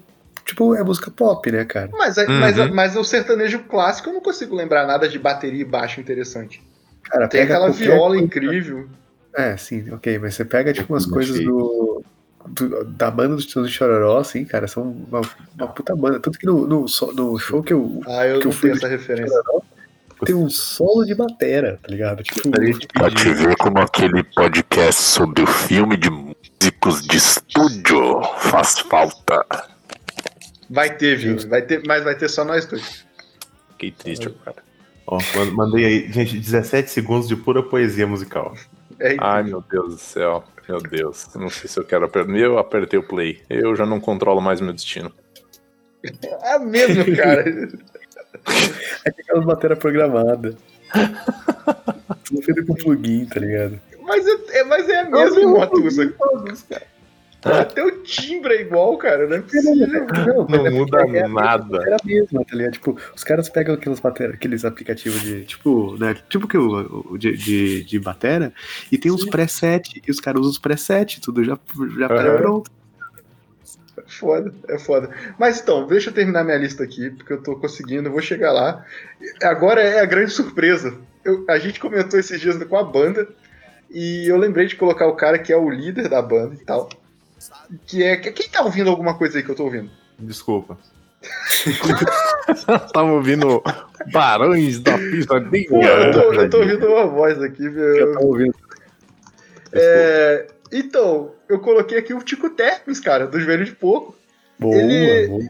tipo, 0.45 0.75
é 0.75 0.83
música 0.83 1.11
pop, 1.11 1.51
né, 1.51 1.65
cara? 1.65 1.89
Mas, 1.93 2.19
é- 2.19 2.27
Uhum. 2.27 2.41
mas, 2.41 2.71
mas 2.71 2.97
o 2.97 3.03
sertanejo 3.05 3.61
clássico 3.61 4.11
eu 4.11 4.15
não 4.15 4.21
consigo 4.21 4.55
lembrar 4.55 4.87
nada 4.87 5.09
de 5.09 5.19
bateria 5.19 5.63
e 5.63 5.65
baixo 5.65 6.01
interessante. 6.01 6.63
Cara, 7.05 7.27
Tem 7.27 7.41
pega 7.41 7.55
aquela 7.55 7.71
viola 7.73 8.09
coisa- 8.11 8.25
incrível. 8.25 8.87
É, 9.35 9.57
sim, 9.57 9.91
ok, 9.93 10.19
mas 10.19 10.35
você 10.35 10.45
pega, 10.45 10.73
tipo, 10.75 10.93
umas 10.93 11.07
coisas 11.07 11.39
do, 11.43 12.03
do- 12.49 12.85
da 12.85 13.11
banda 13.11 13.37
do 13.37 13.43
Tio 13.43 13.63
do 13.63 13.69
Chororó, 13.69 14.19
assim, 14.19 14.45
cara, 14.45 14.67
são 14.69 14.83
uma, 15.09 15.23
uma 15.57 15.69
puta 15.69 15.95
banda. 15.97 16.21
Tanto 16.21 16.39
que 16.39 16.45
no, 16.47 16.67
no, 16.67 16.87
no 17.15 17.39
show 17.39 17.63
que 17.63 17.73
eu 17.73 18.03
Ah, 18.07 18.27
eu 18.27 18.41
Que 18.41 18.45
não 18.47 18.53
eu 18.53 18.57
fui 18.59 18.71
essa 18.73 18.89
referência. 18.89 19.41
Tem 20.25 20.35
um 20.35 20.49
solo 20.51 21.05
de 21.05 21.15
batera, 21.15 21.79
tá 21.83 21.89
ligado? 21.89 22.23
Tipo, 22.23 22.51
Pra 22.93 23.11
te 23.11 23.31
ver 23.35 23.57
como 23.57 23.79
aquele 23.79 24.23
podcast 24.23 25.01
sobre 25.01 25.43
o 25.43 25.47
filme 25.47 25.97
de 25.97 26.11
músicos 26.11 27.03
de 27.03 27.17
estúdio 27.17 28.23
faz 28.39 28.79
falta. 28.81 29.45
Vai 30.71 30.95
ter, 30.97 31.17
Vini, 31.17 31.47
vai 31.47 31.63
ter, 31.63 31.83
mas 31.87 32.05
vai 32.05 32.15
ter 32.15 32.29
só 32.29 32.45
nós 32.45 32.67
dois. 32.67 33.05
Fiquei 33.73 33.91
triste, 33.91 34.29
cara. 34.45 34.57
Ó, 35.07 35.19
man- 35.35 35.53
mandei 35.53 35.85
aí, 35.85 36.13
gente, 36.13 36.37
17 36.39 36.91
segundos 36.91 37.27
de 37.29 37.37
pura 37.37 37.63
poesia 37.63 38.07
musical. 38.07 38.55
É, 39.01 39.17
Ai, 39.19 39.45
meu 39.45 39.63
Deus 39.71 39.95
do 39.95 39.99
céu. 40.01 40.45
Meu 40.69 40.79
Deus. 40.83 41.27
Eu 41.35 41.41
não 41.41 41.49
sei 41.49 41.69
se 41.71 41.79
eu 41.81 41.85
quero 41.85 42.05
apertar. 42.05 42.37
Eu 42.37 42.59
apertei 42.59 42.99
o 42.99 43.03
play. 43.03 43.41
Eu 43.49 43.75
já 43.75 43.87
não 43.87 43.99
controlo 44.01 44.41
mais 44.41 44.61
meu 44.61 44.73
destino. 44.75 45.11
é 46.43 46.59
mesmo, 46.59 47.17
cara. 47.17 47.45
é 49.05 49.09
aquelas 49.11 49.45
batera 49.45 49.77
programada. 49.77 50.57
Tudo 52.25 52.43
feito 52.45 52.67
com 52.67 52.75
plugin, 52.75 53.27
tá 53.27 53.41
ligado? 53.41 53.81
Mas 54.03 54.27
é, 54.27 54.59
é- 54.61 54.65
mas 54.65 54.89
é 54.89 55.01
a 55.01 55.05
mesma 55.11 55.59
Matusa. 55.59 56.15
Até 57.45 57.85
o 57.85 58.03
timbre 58.03 58.55
é 58.55 58.61
igual, 58.63 58.97
cara. 58.99 59.29
Não 59.29 59.37
é 59.37 59.41
possível. 59.41 59.87
Não, 60.27 60.47
Não 60.49 60.67
é 60.67 60.71
muda 60.71 60.99
é 61.15 61.23
a 61.23 61.29
nada. 61.29 61.83
Era 61.87 61.97
mesmo, 62.05 62.45
tá 62.45 62.57
ligado? 62.57 62.73
Tipo, 62.73 62.99
os 63.15 63.23
caras 63.23 63.49
pegam 63.49 63.75
aqueles, 63.75 64.01
batera, 64.01 64.35
aqueles 64.35 64.65
aplicativos 64.65 65.21
de, 65.23 65.45
tipo, 65.45 65.97
né? 65.99 66.17
Tipo 66.29 66.49
que 66.49 66.59
o, 66.59 67.17
de, 67.17 67.37
de, 67.37 67.85
de 67.85 67.99
batera, 68.01 68.53
e 68.91 68.99
tem 68.99 69.13
uns 69.13 69.25
preset, 69.25 70.03
e 70.07 70.11
os 70.11 70.19
caras 70.21 70.41
usam 70.41 70.51
os 70.53 70.59
preset, 70.59 71.21
tudo 71.21 71.45
já, 71.45 71.57
já 71.97 72.07
Aham. 72.07 72.37
pronto. 72.39 72.71
Foda, 74.09 74.53
é 74.69 74.79
foda. 74.79 75.11
Mas 75.39 75.61
então, 75.61 75.87
deixa 75.87 76.09
eu 76.11 76.15
terminar 76.15 76.43
minha 76.43 76.57
lista 76.57 76.83
aqui, 76.83 77.11
porque 77.11 77.33
eu 77.33 77.43
tô 77.43 77.57
conseguindo, 77.57 78.11
vou 78.11 78.23
chegar 78.23 78.53
lá. 78.53 78.85
Agora 79.43 79.81
é 79.83 80.01
a 80.01 80.05
grande 80.07 80.31
surpresa. 80.33 80.97
Eu- 81.25 81.45
a 81.49 81.59
gente 81.59 81.79
comentou 81.79 82.19
esses 82.19 82.41
dias 82.41 82.63
com 82.65 82.77
a 82.77 82.83
banda, 82.83 83.29
e 83.91 84.27
eu 84.27 84.37
lembrei 84.39 84.67
de 84.67 84.77
colocar 84.77 85.07
o 85.07 85.15
cara 85.17 85.39
que 85.39 85.53
é 85.53 85.57
o 85.57 85.69
líder 85.71 86.09
da 86.09 86.23
banda 86.23 86.55
e 86.55 86.65
tal. 86.65 86.89
Que 87.87 88.03
é. 88.03 88.17
que- 88.17 88.33
Quem 88.33 88.49
tá 88.49 88.63
ouvindo 88.63 88.89
alguma 88.91 89.15
coisa 89.17 89.37
aí 89.39 89.45
que 89.45 89.51
eu 89.51 89.55
tô 89.55 89.65
ouvindo? 89.65 89.91
Desculpa. 90.19 90.79
Tava 92.95 93.13
ouvindo 93.13 93.63
Barões 94.13 94.81
da 94.81 94.97
Pisadinha. 94.97 95.69
Pô, 95.69 95.83
eu, 95.83 96.13
tô, 96.13 96.33
eu 96.35 96.51
tô 96.51 96.59
ouvindo 96.61 96.87
uma 96.87 97.07
voz 97.07 97.43
aqui, 97.43 97.69
viu? 97.69 97.85
Eu 97.97 98.13
tô 98.19 98.27
ouvindo. 98.27 98.55
É, 99.73 100.47
então, 100.73 101.33
eu 101.49 101.59
coloquei 101.59 101.99
aqui 101.99 102.15
o 102.15 102.23
Tico 102.23 102.49
Terpes, 102.51 103.01
cara, 103.01 103.27
dos 103.27 103.45
Velhos 103.45 103.69
de 103.69 103.75
Pouco. 103.75 104.17
Boa, 104.59 104.77
Ele- 104.77 105.27
boa. 105.29 105.43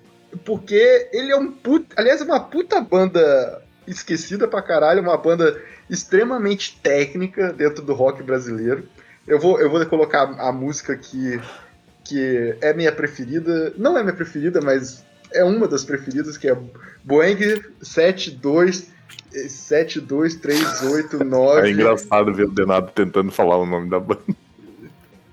Porque 0.45 1.09
ele 1.11 1.33
é 1.33 1.37
um 1.37 1.51
puta. 1.51 1.95
Aliás, 1.99 2.21
é 2.21 2.25
uma 2.25 2.39
puta 2.39 2.79
banda 2.83 3.63
esquecida 3.87 4.47
pra 4.47 4.61
caralho, 4.61 5.01
uma 5.01 5.17
banda 5.17 5.59
extremamente 5.89 6.79
técnica 6.83 7.51
dentro 7.51 7.83
do 7.83 7.95
rock 7.95 8.23
brasileiro. 8.23 8.87
Eu 9.27 9.41
vou, 9.41 9.59
eu 9.59 9.71
vou 9.71 9.85
colocar 9.87 10.25
a 10.39 10.53
música 10.53 10.95
que, 10.97 11.41
que 12.05 12.55
é 12.61 12.75
minha 12.75 12.93
preferida. 12.93 13.73
Não 13.79 13.97
é 13.97 14.03
minha 14.03 14.15
preferida, 14.15 14.61
mas 14.61 15.03
é 15.33 15.43
uma 15.43 15.67
das 15.67 15.83
preferidas, 15.83 16.37
que 16.37 16.47
é 16.49 16.57
Boeing 17.03 17.63
72. 17.81 18.93
72389. 19.33 21.69
É 21.69 21.71
engraçado 21.71 22.35
ver 22.35 22.47
o 22.47 22.51
Denado 22.51 22.91
tentando 22.93 23.31
falar 23.33 23.57
o 23.57 23.67
nome 23.67 23.89
da 23.89 23.99
banda. 24.01 24.23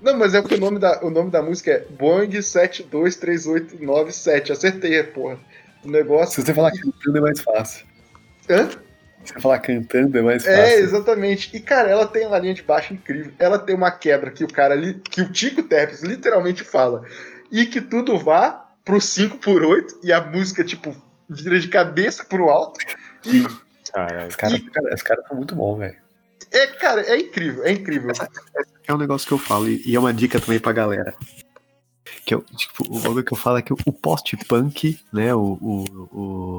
Não, 0.06 0.16
mas 0.16 0.32
é 0.34 0.40
porque 0.40 0.54
o 0.54 0.60
nome 0.60 0.78
da, 0.78 1.04
o 1.04 1.10
nome 1.10 1.32
da 1.32 1.42
música 1.42 1.72
é 1.72 1.84
Boeing 1.90 2.40
723897. 2.40 4.52
Acertei, 4.52 5.02
porra. 5.02 5.36
O 5.84 5.90
negócio. 5.90 6.36
Se 6.36 6.42
você 6.46 6.54
falar 6.54 6.70
cantando 6.70 7.18
é 7.18 7.20
mais 7.20 7.40
fácil. 7.40 7.84
Hã? 8.48 8.70
Se 8.70 8.78
você 9.32 9.40
falar 9.40 9.58
cantando 9.58 10.16
é 10.16 10.22
mais 10.22 10.44
fácil. 10.44 10.60
É, 10.60 10.78
exatamente. 10.78 11.56
E, 11.56 11.60
cara, 11.60 11.90
ela 11.90 12.06
tem 12.06 12.24
uma 12.24 12.38
linha 12.38 12.54
de 12.54 12.62
baixo 12.62 12.94
incrível. 12.94 13.32
Ela 13.36 13.58
tem 13.58 13.74
uma 13.74 13.90
quebra 13.90 14.30
que 14.30 14.44
o 14.44 14.48
cara 14.48 14.74
ali, 14.74 14.94
que 14.94 15.22
o 15.22 15.32
Tico 15.32 15.64
Terpes 15.64 16.04
literalmente 16.04 16.62
fala. 16.62 17.02
E 17.50 17.66
que 17.66 17.80
tudo 17.80 18.16
vá 18.16 18.64
pro 18.84 19.00
5 19.00 19.38
por 19.38 19.64
8 19.64 20.02
e 20.04 20.12
a 20.12 20.20
música, 20.20 20.62
tipo, 20.62 20.94
vira 21.28 21.58
de 21.58 21.66
cabeça 21.66 22.24
pro 22.24 22.48
alto. 22.48 22.78
E, 23.24 23.44
Caralho. 23.92 24.28
Os 24.28 24.36
caras 24.36 24.60
cara, 24.72 24.94
os 24.94 25.02
caras 25.02 25.26
são 25.26 25.36
muito 25.36 25.56
bons, 25.56 25.78
velho. 25.78 26.05
É, 26.50 26.66
cara, 26.68 27.02
é 27.02 27.18
incrível, 27.18 27.64
é 27.64 27.72
incrível. 27.72 28.12
É 28.86 28.94
um 28.94 28.98
negócio 28.98 29.26
que 29.26 29.34
eu 29.34 29.38
falo, 29.38 29.68
e 29.68 29.94
é 29.94 29.98
uma 29.98 30.12
dica 30.12 30.40
também 30.40 30.60
pra 30.60 30.72
galera. 30.72 31.14
Que 32.24 32.34
eu, 32.34 32.42
tipo, 32.56 32.84
o 32.88 33.00
bagulho 33.00 33.24
que 33.24 33.32
eu 33.32 33.36
falo 33.36 33.58
é 33.58 33.62
que 33.62 33.72
o 33.72 33.92
post-punk, 33.92 34.98
né? 35.12 35.34
O, 35.34 35.58
o, 35.60 35.84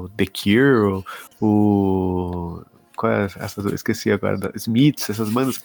o 0.06 0.10
The 0.18 0.26
Cure, 0.26 1.04
o. 1.42 2.62
qual 2.96 3.12
é 3.12 3.26
essa, 3.40 3.62
eu 3.62 3.74
esqueci 3.74 4.12
agora, 4.12 4.38
da 4.38 4.52
Smiths, 4.56 5.10
essas 5.10 5.30
bandas 5.30 5.64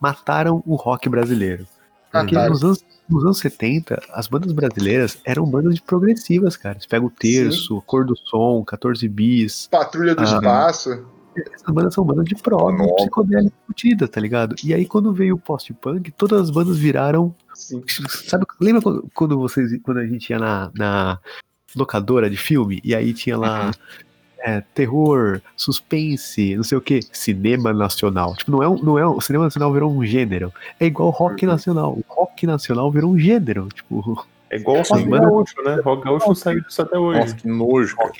mataram 0.00 0.62
o 0.66 0.74
rock 0.76 1.08
brasileiro. 1.08 1.66
Porque 2.10 2.34
Mataram. 2.34 2.52
nos 2.52 2.64
anos, 2.64 2.84
nos 3.08 3.24
anos 3.24 3.38
70, 3.38 4.00
as 4.12 4.26
bandas 4.28 4.52
brasileiras 4.52 5.18
eram 5.24 5.44
bandas 5.44 5.74
de 5.74 5.82
progressivas, 5.82 6.56
cara. 6.56 6.78
Você 6.80 6.88
pega 6.88 7.04
o 7.04 7.10
Terço, 7.10 7.82
Cor 7.82 8.04
do 8.04 8.16
Som, 8.16 8.64
14 8.64 9.06
Bis. 9.08 9.68
Patrulha 9.70 10.14
do 10.14 10.22
Ah. 10.22 10.24
Espaço. 10.24 11.06
Essas 11.52 11.74
bandas 11.74 11.94
são 11.94 12.04
bandas 12.04 12.24
de 12.24 12.34
prog, 12.34 12.76
Nossa. 12.78 12.94
psicodélica 12.96 13.56
fudida, 13.66 14.08
tá 14.08 14.20
ligado? 14.20 14.54
E 14.64 14.72
aí 14.74 14.84
quando 14.86 15.12
veio 15.12 15.34
o 15.34 15.38
post-punk, 15.38 16.10
todas 16.12 16.42
as 16.42 16.50
bandas 16.50 16.78
viraram 16.78 17.34
Sim. 17.54 17.82
Sabe, 18.08 18.46
lembra 18.60 18.80
quando, 18.82 19.08
quando 19.14 19.38
vocês, 19.38 19.78
quando 19.82 19.98
a 19.98 20.06
gente 20.06 20.30
ia 20.30 20.38
na, 20.38 20.70
na 20.74 21.18
locadora 21.74 22.30
de 22.30 22.36
filme 22.36 22.80
e 22.84 22.94
aí 22.94 23.12
tinha 23.12 23.36
lá 23.36 23.70
é, 24.40 24.60
terror, 24.72 25.40
suspense, 25.56 26.54
não 26.56 26.62
sei 26.62 26.78
o 26.78 26.80
que, 26.80 27.00
cinema 27.12 27.72
nacional. 27.72 28.36
Tipo, 28.36 28.52
não 28.52 28.62
é, 28.62 28.68
um- 28.68 28.82
não 28.82 28.98
é, 28.98 29.06
um- 29.06 29.16
o 29.16 29.20
cinema 29.20 29.44
nacional 29.44 29.72
virou 29.72 29.92
um 29.92 30.04
gênero. 30.04 30.52
É 30.78 30.86
igual 30.86 31.10
rock 31.10 31.44
nacional. 31.44 31.92
O 31.98 32.04
rock 32.08 32.46
nacional 32.46 32.90
virou 32.92 33.10
um 33.12 33.18
gênero. 33.18 33.68
Tipo, 33.74 34.24
É 34.50 34.56
igual 34.56 34.76
o 34.78 34.82
Rock. 34.82 35.04
Gaúcho, 35.08 35.62
né? 35.64 35.80
Rock 35.84 36.04
Gaúcho 36.04 36.34
segue 36.36 36.60
disso 36.62 36.80
até 36.80 36.96
hoje. 36.96 37.18
Nossa, 37.20 37.34
que 37.34 37.48
nojo, 37.48 37.96
cara. 37.96 38.12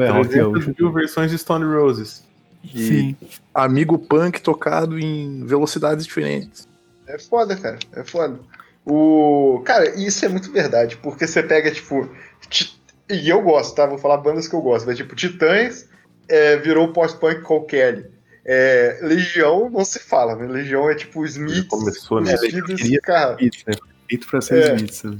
é, 0.00 0.10
rock 0.10 0.28
300 0.28 0.66
mil 0.78 0.92
versões 0.92 1.30
de 1.30 1.38
Stone 1.38 1.64
Roses. 1.64 2.24
E 2.72 2.86
Sim. 2.88 3.16
amigo 3.52 3.98
punk 3.98 4.40
tocado 4.40 4.98
em 4.98 5.44
velocidades 5.44 6.04
diferentes. 6.06 6.66
É 7.06 7.18
foda, 7.18 7.54
cara. 7.56 7.78
É 7.92 8.02
foda. 8.04 8.38
O. 8.86 9.62
Cara, 9.64 9.94
isso 9.98 10.24
é 10.24 10.28
muito 10.28 10.50
verdade, 10.52 10.96
porque 10.98 11.26
você 11.26 11.42
pega, 11.42 11.70
tipo. 11.70 12.08
ti- 12.48 12.80
E 13.10 13.28
eu 13.28 13.42
gosto, 13.42 13.74
tá? 13.74 13.84
Vou 13.86 13.98
falar 13.98 14.16
bandas 14.18 14.48
que 14.48 14.54
eu 14.54 14.62
gosto. 14.62 14.86
Mas, 14.86 14.96
tipo, 14.96 15.14
Titãs 15.14 15.86
é, 16.28 16.56
virou 16.56 16.92
pós-punk 16.92 17.42
qualquer. 17.42 18.10
É, 18.46 18.98
Legião 19.02 19.70
não 19.70 19.84
se 19.84 19.98
fala, 19.98 20.36
né? 20.36 20.46
Legião 20.46 20.90
é 20.90 20.94
tipo 20.94 21.24
Smith. 21.24 21.66
começou, 21.68 22.20
né? 22.20 22.36
queria- 22.36 23.00
cara, 23.00 23.36
Isso, 23.40 23.64
né? 23.66 23.74
Feito 24.08 24.26
pra 24.26 24.40
ser 24.40 24.70
É. 24.70 24.74
Smiths, 24.74 25.02
né? 25.04 25.16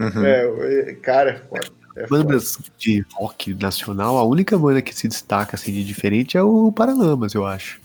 Uhum. 0.00 0.24
é, 0.24 0.90
é, 0.90 0.94
cara, 0.94 1.30
é 1.30 1.38
foda. 1.48 1.83
É 1.96 2.06
foda. 2.06 2.24
Bandas 2.24 2.58
de 2.78 3.04
rock 3.14 3.54
nacional, 3.54 4.16
a 4.18 4.24
única 4.24 4.58
banda 4.58 4.82
que 4.82 4.94
se 4.94 5.06
destaca 5.08 5.54
assim 5.56 5.72
de 5.72 5.84
diferente 5.84 6.36
é 6.36 6.42
o 6.42 6.72
Paralamas, 6.72 7.34
eu 7.34 7.46
acho. 7.46 7.80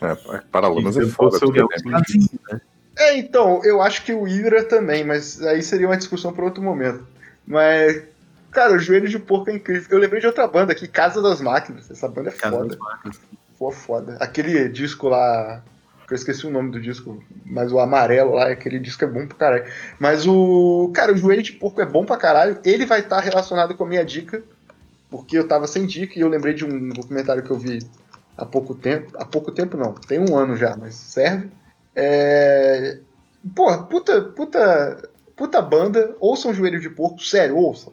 É, 0.00 0.14
Paralamas 0.50 0.96
é 0.96 1.06
foda. 1.06 1.38
porque 1.38 1.60
é- 1.60 1.94
Assim, 1.94 2.26
né? 2.50 2.60
É, 2.96 3.16
então, 3.18 3.60
eu 3.64 3.80
acho 3.80 4.02
que 4.04 4.12
o 4.12 4.24
Hydra 4.24 4.64
também, 4.64 5.04
mas 5.04 5.40
aí 5.42 5.62
seria 5.62 5.86
uma 5.86 5.96
discussão 5.96 6.32
para 6.32 6.44
outro 6.44 6.62
momento. 6.62 7.06
Mas, 7.46 8.02
cara, 8.50 8.74
o 8.74 8.78
Joelho 8.78 9.08
de 9.08 9.18
Porco 9.18 9.50
é 9.50 9.54
incrível. 9.54 9.86
Eu 9.90 9.98
lembrei 9.98 10.20
de 10.20 10.26
outra 10.26 10.46
banda 10.48 10.72
aqui, 10.72 10.88
Casa 10.88 11.22
das 11.22 11.40
Máquinas. 11.40 11.88
Essa 11.90 12.08
banda 12.08 12.30
é 12.30 12.32
Casa 12.32 12.56
foda. 12.56 12.68
das 12.70 12.78
Máquinas. 12.78 13.20
Pô, 13.58 13.70
foda. 13.70 14.16
Aquele 14.20 14.68
disco 14.68 15.08
lá. 15.08 15.62
Eu 16.10 16.14
esqueci 16.14 16.46
o 16.46 16.50
nome 16.50 16.70
do 16.70 16.80
disco, 16.80 17.22
mas 17.44 17.70
o 17.72 17.78
amarelo 17.78 18.32
lá, 18.34 18.48
aquele 18.48 18.78
disco 18.78 19.04
é 19.04 19.06
bom 19.06 19.26
pra 19.26 19.36
caralho. 19.36 19.64
Mas 19.98 20.26
o. 20.26 20.90
Cara, 20.94 21.12
o 21.12 21.16
Joelho 21.16 21.42
de 21.42 21.52
Porco 21.52 21.80
é 21.82 21.86
bom 21.86 22.04
pra 22.04 22.16
caralho. 22.16 22.58
Ele 22.64 22.86
vai 22.86 23.00
estar 23.00 23.20
relacionado 23.20 23.74
com 23.74 23.84
a 23.84 23.88
minha 23.88 24.04
dica, 24.04 24.42
porque 25.10 25.36
eu 25.36 25.46
tava 25.46 25.66
sem 25.66 25.84
dica 25.86 26.18
e 26.18 26.22
eu 26.22 26.28
lembrei 26.28 26.54
de 26.54 26.64
um 26.64 26.88
documentário 26.88 27.42
que 27.42 27.50
eu 27.50 27.58
vi 27.58 27.80
há 28.36 28.46
pouco 28.46 28.74
tempo. 28.74 29.12
Há 29.18 29.24
pouco 29.26 29.52
tempo 29.52 29.76
não, 29.76 29.92
tem 29.92 30.18
um 30.18 30.34
ano 30.36 30.56
já, 30.56 30.76
mas 30.76 30.94
serve. 30.94 31.50
É. 31.94 32.98
Porra, 33.54 33.82
puta, 33.84 34.22
puta, 34.22 35.10
puta 35.36 35.60
banda, 35.62 36.16
ouçam 36.20 36.54
Joelho 36.54 36.80
de 36.80 36.88
Porco, 36.90 37.20
sério, 37.22 37.56
ouçam. 37.56 37.92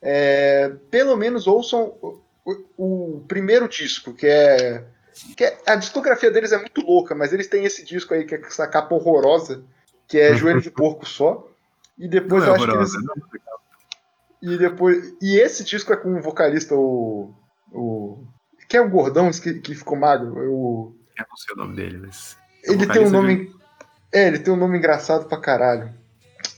É, 0.00 0.72
pelo 0.90 1.16
menos 1.16 1.46
ouçam 1.46 1.94
o, 2.02 2.18
o- 2.76 3.16
o 3.16 3.20
primeiro 3.28 3.68
disco, 3.68 4.12
que 4.12 4.26
é, 4.26 4.82
que 5.36 5.44
é- 5.44 5.58
A 5.66 5.76
discografia 5.76 6.30
deles 6.30 6.52
é 6.52 6.58
muito 6.58 6.80
louca, 6.80 7.14
mas 7.14 7.32
eles 7.32 7.46
têm 7.46 7.64
esse 7.64 7.84
disco 7.84 8.14
aí, 8.14 8.24
que 8.24 8.34
é 8.34 8.40
essa 8.40 8.66
capa 8.66 8.94
horrorosa, 8.94 9.64
que 10.08 10.18
é 10.18 10.34
Joelho 10.34 10.60
de 10.60 10.70
Porco 10.70 11.06
só. 11.06 11.48
E 11.98 12.08
depois 12.08 12.42
Não 12.44 12.48
é 12.48 12.50
eu 12.50 12.54
acho 12.54 12.66
que 12.66 12.76
eles. 12.76 12.92
E 14.42 14.58
depois. 14.58 15.14
E 15.20 15.38
esse 15.38 15.62
disco 15.62 15.92
é 15.92 15.96
com 15.96 16.14
o 16.16 16.22
vocalista, 16.22 16.74
o. 16.74 17.32
o 17.70 18.26
que 18.68 18.76
é 18.76 18.80
o 18.80 18.88
gordão 18.88 19.30
que, 19.30 19.54
que 19.60 19.74
ficou 19.74 19.96
magro? 19.96 20.32
O, 20.50 20.96
Eu 21.16 21.26
não 21.28 21.36
sei 21.36 21.54
o 21.54 21.58
nome 21.58 21.76
dele, 21.76 21.98
mas. 21.98 22.36
ele 22.64 22.86
tem 22.86 23.06
um 23.06 23.10
nome. 23.10 23.54
É, 24.10 24.26
ele 24.26 24.38
tem 24.38 24.52
um 24.52 24.56
nome 24.56 24.78
engraçado 24.78 25.26
pra 25.26 25.38
caralho. 25.38 25.92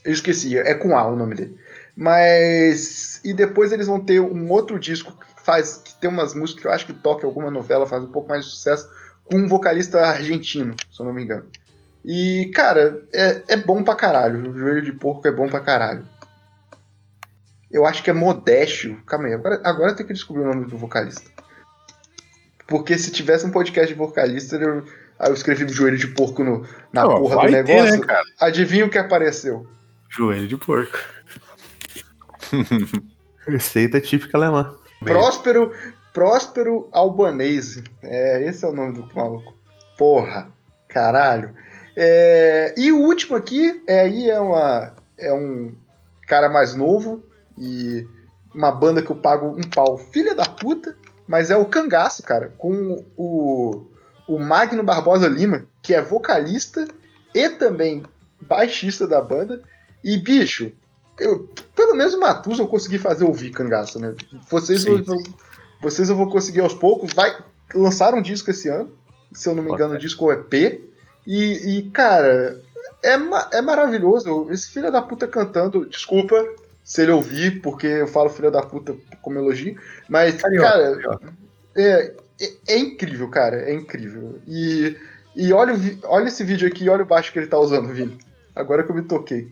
Eu 0.04 0.12
esqueci, 0.12 0.56
é 0.56 0.74
com 0.74 0.96
A 0.96 1.06
o 1.06 1.16
nome 1.16 1.34
dele. 1.34 1.58
Mas. 1.96 3.20
E 3.24 3.32
depois 3.32 3.72
eles 3.72 3.86
vão 3.86 4.00
ter 4.00 4.20
um 4.20 4.50
outro 4.50 4.78
disco 4.78 5.16
faz. 5.44 5.82
que 5.84 5.94
tem 6.00 6.10
umas 6.10 6.34
músicas 6.34 6.62
que 6.62 6.68
eu 6.68 6.72
acho 6.72 6.86
que 6.86 6.92
toca 6.92 7.26
alguma 7.26 7.50
novela, 7.50 7.86
faz 7.86 8.02
um 8.02 8.10
pouco 8.10 8.28
mais 8.28 8.44
de 8.44 8.50
sucesso, 8.50 8.88
com 9.24 9.36
um 9.36 9.48
vocalista 9.48 10.00
argentino, 10.00 10.74
se 10.90 11.00
eu 11.00 11.06
não 11.06 11.12
me 11.12 11.22
engano. 11.22 11.46
E, 12.04 12.50
cara, 12.54 13.02
é, 13.12 13.42
é 13.48 13.56
bom 13.56 13.82
pra 13.82 13.94
caralho. 13.94 14.50
O 14.50 14.58
joelho 14.58 14.82
de 14.82 14.92
porco 14.92 15.26
é 15.26 15.32
bom 15.32 15.48
pra 15.48 15.60
caralho. 15.60 16.06
Eu 17.70 17.86
acho 17.86 18.02
que 18.02 18.10
é 18.10 18.12
Modéstio. 18.12 19.02
Calma 19.06 19.26
aí, 19.26 19.32
agora, 19.32 19.60
agora 19.64 19.90
eu 19.90 19.96
tenho 19.96 20.06
que 20.06 20.12
descobrir 20.12 20.42
o 20.42 20.46
nome 20.48 20.66
do 20.66 20.76
vocalista. 20.76 21.30
Porque 22.66 22.98
se 22.98 23.10
tivesse 23.10 23.46
um 23.46 23.50
podcast 23.50 23.92
de 23.92 23.98
vocalista, 23.98 24.56
eu, 24.56 24.84
aí 25.18 25.30
eu 25.30 25.34
escrevi 25.34 25.66
joelho 25.68 25.96
de 25.96 26.08
porco 26.08 26.44
no, 26.44 26.66
na 26.92 27.06
Ó, 27.06 27.18
porra 27.18 27.36
do 27.36 27.52
ter, 27.52 27.64
negócio. 27.64 28.00
né, 28.00 28.06
cara? 28.06 28.24
Adivinha 28.38 28.84
o 28.84 28.90
que 28.90 28.98
apareceu? 28.98 29.66
Joelho 30.10 30.46
de 30.46 30.56
porco. 30.56 30.98
Receita 33.46 34.00
típica 34.00 34.36
alemã. 34.36 34.74
Próspero, 35.04 35.72
Próspero 36.12 36.88
Albanese. 36.92 37.84
É, 38.02 38.42
esse 38.44 38.64
é 38.64 38.68
o 38.68 38.72
nome 38.72 38.94
do 38.94 39.08
maluco. 39.14 39.54
Porra, 39.96 40.48
caralho. 40.88 41.54
É, 41.96 42.74
e 42.76 42.90
o 42.90 43.00
último 43.00 43.36
aqui, 43.36 43.82
é, 43.86 44.00
aí 44.00 44.30
é, 44.30 44.40
uma, 44.40 44.94
é 45.18 45.32
um 45.32 45.74
cara 46.26 46.48
mais 46.48 46.74
novo 46.74 47.22
e 47.56 48.06
uma 48.54 48.72
banda 48.72 49.02
que 49.02 49.10
eu 49.10 49.16
pago 49.16 49.48
um 49.48 49.62
pau 49.62 49.98
filha 49.98 50.34
da 50.34 50.44
puta, 50.44 50.96
mas 51.26 51.50
é 51.50 51.56
o 51.56 51.64
Cangaço, 51.64 52.22
cara, 52.22 52.52
com 52.58 53.04
o, 53.16 53.86
o 54.28 54.38
Magno 54.38 54.82
Barbosa 54.82 55.28
Lima, 55.28 55.66
que 55.82 55.94
é 55.94 56.02
vocalista 56.02 56.86
e 57.34 57.48
também 57.48 58.02
baixista 58.40 59.06
da 59.06 59.20
banda. 59.20 59.62
E, 60.02 60.18
bicho, 60.18 60.72
eu, 61.18 61.48
pelo 61.74 61.94
menos 61.94 62.14
o 62.14 62.20
Matusa 62.20 62.62
eu 62.62 62.68
consegui 62.68 62.98
fazer 62.98 63.24
ouvir 63.24 63.50
Cangaço, 63.50 63.98
né? 63.98 64.14
Vocês, 64.50 64.82
Sim, 64.82 65.04
eu- 65.06 65.22
vocês 65.80 66.08
eu 66.08 66.16
vou 66.16 66.28
conseguir 66.30 66.60
aos 66.60 66.74
poucos. 66.74 67.12
Vai 67.12 67.36
lançar 67.74 68.14
um 68.14 68.22
disco 68.22 68.50
esse 68.50 68.68
ano, 68.68 68.90
se 69.32 69.48
eu 69.48 69.54
não 69.54 69.62
me 69.62 69.72
engano, 69.72 69.94
o 69.94 69.98
disco 69.98 70.30
é 70.30 70.36
P. 70.36 70.80
E, 71.26 71.78
e, 71.78 71.82
cara, 71.90 72.60
é, 73.02 73.16
ma- 73.16 73.48
é 73.52 73.60
maravilhoso. 73.62 74.48
Esse 74.50 74.68
filho 74.70 74.90
da 74.92 75.00
puta 75.02 75.26
cantando, 75.26 75.86
desculpa 75.86 76.36
se 76.82 77.00
ele 77.02 77.12
ouvir, 77.12 77.62
porque 77.62 77.86
eu 77.86 78.06
falo 78.06 78.28
filho 78.28 78.50
da 78.50 78.60
puta 78.62 78.94
como 79.22 79.38
elogio, 79.38 79.78
mas, 80.08 80.40
Carioca, 80.42 80.68
cara, 80.68 80.90
carioca. 80.96 81.32
é, 81.74 82.14
é, 82.40 82.52
é 82.68 82.78
incrível, 82.78 83.28
cara, 83.30 83.56
é 83.70 83.72
incrível. 83.72 84.38
E, 84.46 84.94
e 85.34 85.50
olha, 85.52 85.74
olha 86.04 86.28
esse 86.28 86.44
vídeo 86.44 86.68
aqui, 86.68 86.88
olha 86.90 87.02
o 87.02 87.06
baixo 87.06 87.32
que 87.32 87.38
ele 87.38 87.46
tá 87.46 87.58
usando, 87.58 87.88
Vini. 87.88 88.18
Agora 88.54 88.82
que 88.82 88.90
eu 88.90 88.94
me 88.94 89.02
toquei. 89.02 89.50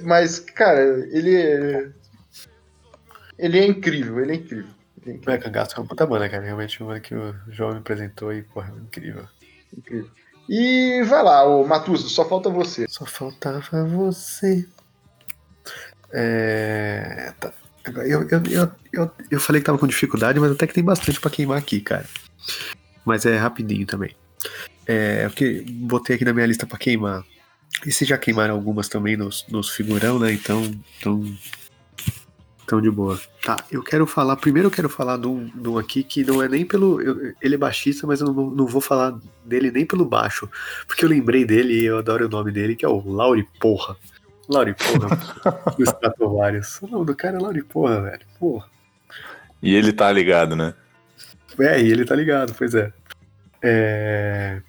Mas, 0.00 0.38
cara, 0.40 0.80
ele 1.10 1.34
é. 1.34 1.88
Ele 3.38 3.58
é 3.58 3.66
incrível, 3.66 4.20
ele 4.20 4.32
é 4.32 4.34
incrível. 4.36 4.70
Ele 5.02 5.12
é 5.12 5.14
incrível. 5.16 5.34
É, 5.34 5.38
Cangaço 5.38 5.76
é 5.76 5.80
uma 5.80 5.88
puta 5.88 6.06
banda, 6.06 6.28
cara. 6.28 6.44
Realmente 6.44 6.82
uma 6.82 7.00
que 7.00 7.14
o 7.14 7.34
João 7.48 7.72
me 7.72 7.78
apresentou 7.78 8.32
e, 8.32 8.42
porra, 8.42 8.72
é 8.74 8.80
incrível. 8.80 9.26
incrível. 9.76 10.10
E 10.48 11.02
vai 11.04 11.22
lá, 11.22 11.44
ô 11.44 11.66
Matuso, 11.66 12.08
só 12.08 12.28
falta 12.28 12.50
você. 12.50 12.86
Só 12.88 13.06
faltava 13.06 13.84
você. 13.84 14.66
É. 16.12 17.32
Tá. 17.40 17.52
Eu, 17.86 18.22
eu, 18.28 18.42
eu, 18.50 18.70
eu, 18.92 19.10
eu 19.30 19.40
falei 19.40 19.60
que 19.60 19.66
tava 19.66 19.78
com 19.78 19.86
dificuldade, 19.86 20.40
mas 20.40 20.52
até 20.52 20.66
que 20.66 20.74
tem 20.74 20.84
bastante 20.84 21.20
pra 21.20 21.30
queimar 21.30 21.58
aqui, 21.58 21.80
cara. 21.80 22.06
Mas 23.04 23.26
é 23.26 23.36
rapidinho 23.36 23.86
também. 23.86 24.14
É, 24.86 25.26
porque 25.28 25.64
botei 25.68 26.16
aqui 26.16 26.24
na 26.24 26.32
minha 26.32 26.46
lista 26.46 26.66
pra 26.66 26.78
queimar. 26.78 27.24
E 27.86 27.92
se 27.92 28.04
já 28.04 28.16
queimaram 28.16 28.54
algumas 28.54 28.88
também 28.88 29.16
nos, 29.16 29.44
nos 29.48 29.70
figurão, 29.70 30.18
né? 30.18 30.32
Então, 30.32 30.62
então. 30.98 31.24
Então, 32.64 32.80
de 32.80 32.90
boa. 32.90 33.20
Tá, 33.42 33.56
eu 33.70 33.82
quero 33.82 34.06
falar. 34.06 34.36
Primeiro, 34.36 34.68
eu 34.68 34.72
quero 34.72 34.88
falar 34.88 35.18
de 35.18 35.26
um, 35.26 35.46
de 35.54 35.68
um 35.68 35.76
aqui 35.76 36.02
que 36.02 36.24
não 36.24 36.42
é 36.42 36.48
nem 36.48 36.64
pelo. 36.64 37.00
eu- 37.02 37.34
ele 37.42 37.56
é 37.56 37.58
baixista, 37.58 38.06
mas 38.06 38.20
eu 38.22 38.32
não, 38.32 38.50
não 38.50 38.66
vou 38.66 38.80
falar 38.80 39.18
dele 39.44 39.70
nem 39.70 39.84
pelo 39.84 40.04
baixo. 40.06 40.48
Porque 40.86 41.04
eu 41.04 41.08
lembrei 41.10 41.44
dele 41.44 41.78
e 41.78 41.84
eu 41.84 41.98
adoro 41.98 42.24
o 42.26 42.30
nome 42.30 42.50
dele, 42.50 42.74
que 42.74 42.84
é 42.84 42.88
o 42.88 43.06
Lauri 43.06 43.46
Porra. 43.60 43.96
Lauri 44.48 44.74
Porra, 44.74 45.16
do 45.76 45.82
Stratovarius. 45.84 46.80
O 46.80 46.86
nome 46.86 47.04
do 47.06 47.14
cara 47.14 47.36
é 47.36 47.40
Lauri 47.40 47.62
Porra, 47.62 48.00
velho. 48.00 48.26
Porra. 48.38 48.66
E 49.62 49.74
ele 49.74 49.92
tá 49.92 50.10
ligado, 50.10 50.56
né? 50.56 50.72
É, 51.58 51.80
e 51.82 51.90
ele 51.90 52.04
tá 52.06 52.14
ligado, 52.16 52.54
pois 52.54 52.74
é. 52.74 52.92
É, 53.62 54.60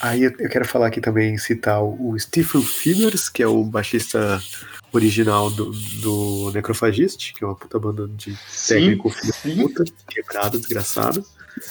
Aí 0.00 0.24
eu 0.24 0.48
quero 0.48 0.66
falar 0.66 0.88
aqui 0.88 1.00
também, 1.00 1.38
citar 1.38 1.82
o 1.82 2.16
Stephen 2.18 2.62
Fingers, 2.62 3.28
que 3.28 3.42
é 3.42 3.46
o 3.46 3.64
baixista 3.64 4.42
original 4.92 5.50
do, 5.50 5.72
do 5.72 6.50
Necrophagist, 6.52 7.32
que 7.32 7.42
é 7.42 7.46
uma 7.46 7.56
puta 7.56 7.78
banda 7.78 8.06
de 8.08 8.36
técnico 8.68 9.10
filho 9.10 9.32
sim. 9.32 9.62
puta, 9.62 9.84
quebrado, 10.08 10.58
desgraçado. 10.58 11.24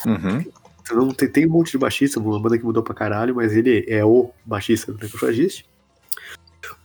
Uhum. 0.06 0.44
Então, 0.82 1.14
tem, 1.14 1.30
tem 1.30 1.46
um 1.46 1.52
monte 1.52 1.72
de 1.72 1.78
baixista, 1.78 2.20
uma 2.20 2.40
banda 2.40 2.58
que 2.58 2.64
mudou 2.64 2.84
pra 2.84 2.96
caralho, 2.96 3.36
mas 3.36 3.56
ele 3.56 3.86
é 3.88 4.04
o 4.04 4.32
baixista 4.44 4.92
do 4.92 5.00
Necrophagist. 5.00 5.66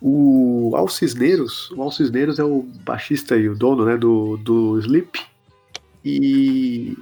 O 0.01 0.73
Al 0.77 0.89
Cisneros, 0.89 1.71
o 1.71 1.83
Al 1.83 1.91
Cisneros 1.91 2.39
é 2.39 2.45
o 2.45 2.63
baixista 2.85 3.37
e 3.37 3.49
o 3.49 3.57
dono, 3.57 3.85
né, 3.85 3.97
do, 3.97 4.37
do 4.37 4.79
Sleep. 4.81 5.19
E, 6.05 6.97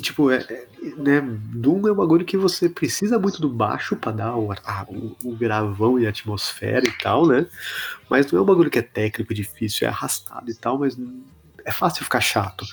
e 0.00 0.02
tipo, 0.02 0.30
é, 0.30 0.38
é, 0.48 0.66
né, 0.96 1.20
Doom 1.20 1.86
é 1.86 1.92
um 1.92 1.96
bagulho 1.96 2.24
que 2.24 2.36
você 2.38 2.70
precisa 2.70 3.18
muito 3.18 3.38
do 3.40 3.50
baixo 3.50 3.94
pra 3.96 4.10
dar 4.12 4.34
o, 4.36 4.50
a- 4.50 4.86
o, 4.88 5.14
o 5.22 5.36
gravão 5.36 5.98
e 5.98 6.06
a 6.06 6.08
atmosfera 6.10 6.86
e 6.86 6.92
tal, 7.02 7.26
né? 7.26 7.46
Mas 8.08 8.32
não 8.32 8.38
é 8.38 8.42
um 8.42 8.46
bagulho 8.46 8.70
que 8.70 8.78
é 8.78 8.82
técnico, 8.82 9.34
difícil, 9.34 9.86
é 9.86 9.90
arrastado 9.90 10.50
e 10.50 10.54
tal, 10.54 10.78
mas 10.78 10.96
é 11.66 11.70
fácil 11.70 12.02
ficar 12.04 12.20
chato. 12.22 12.64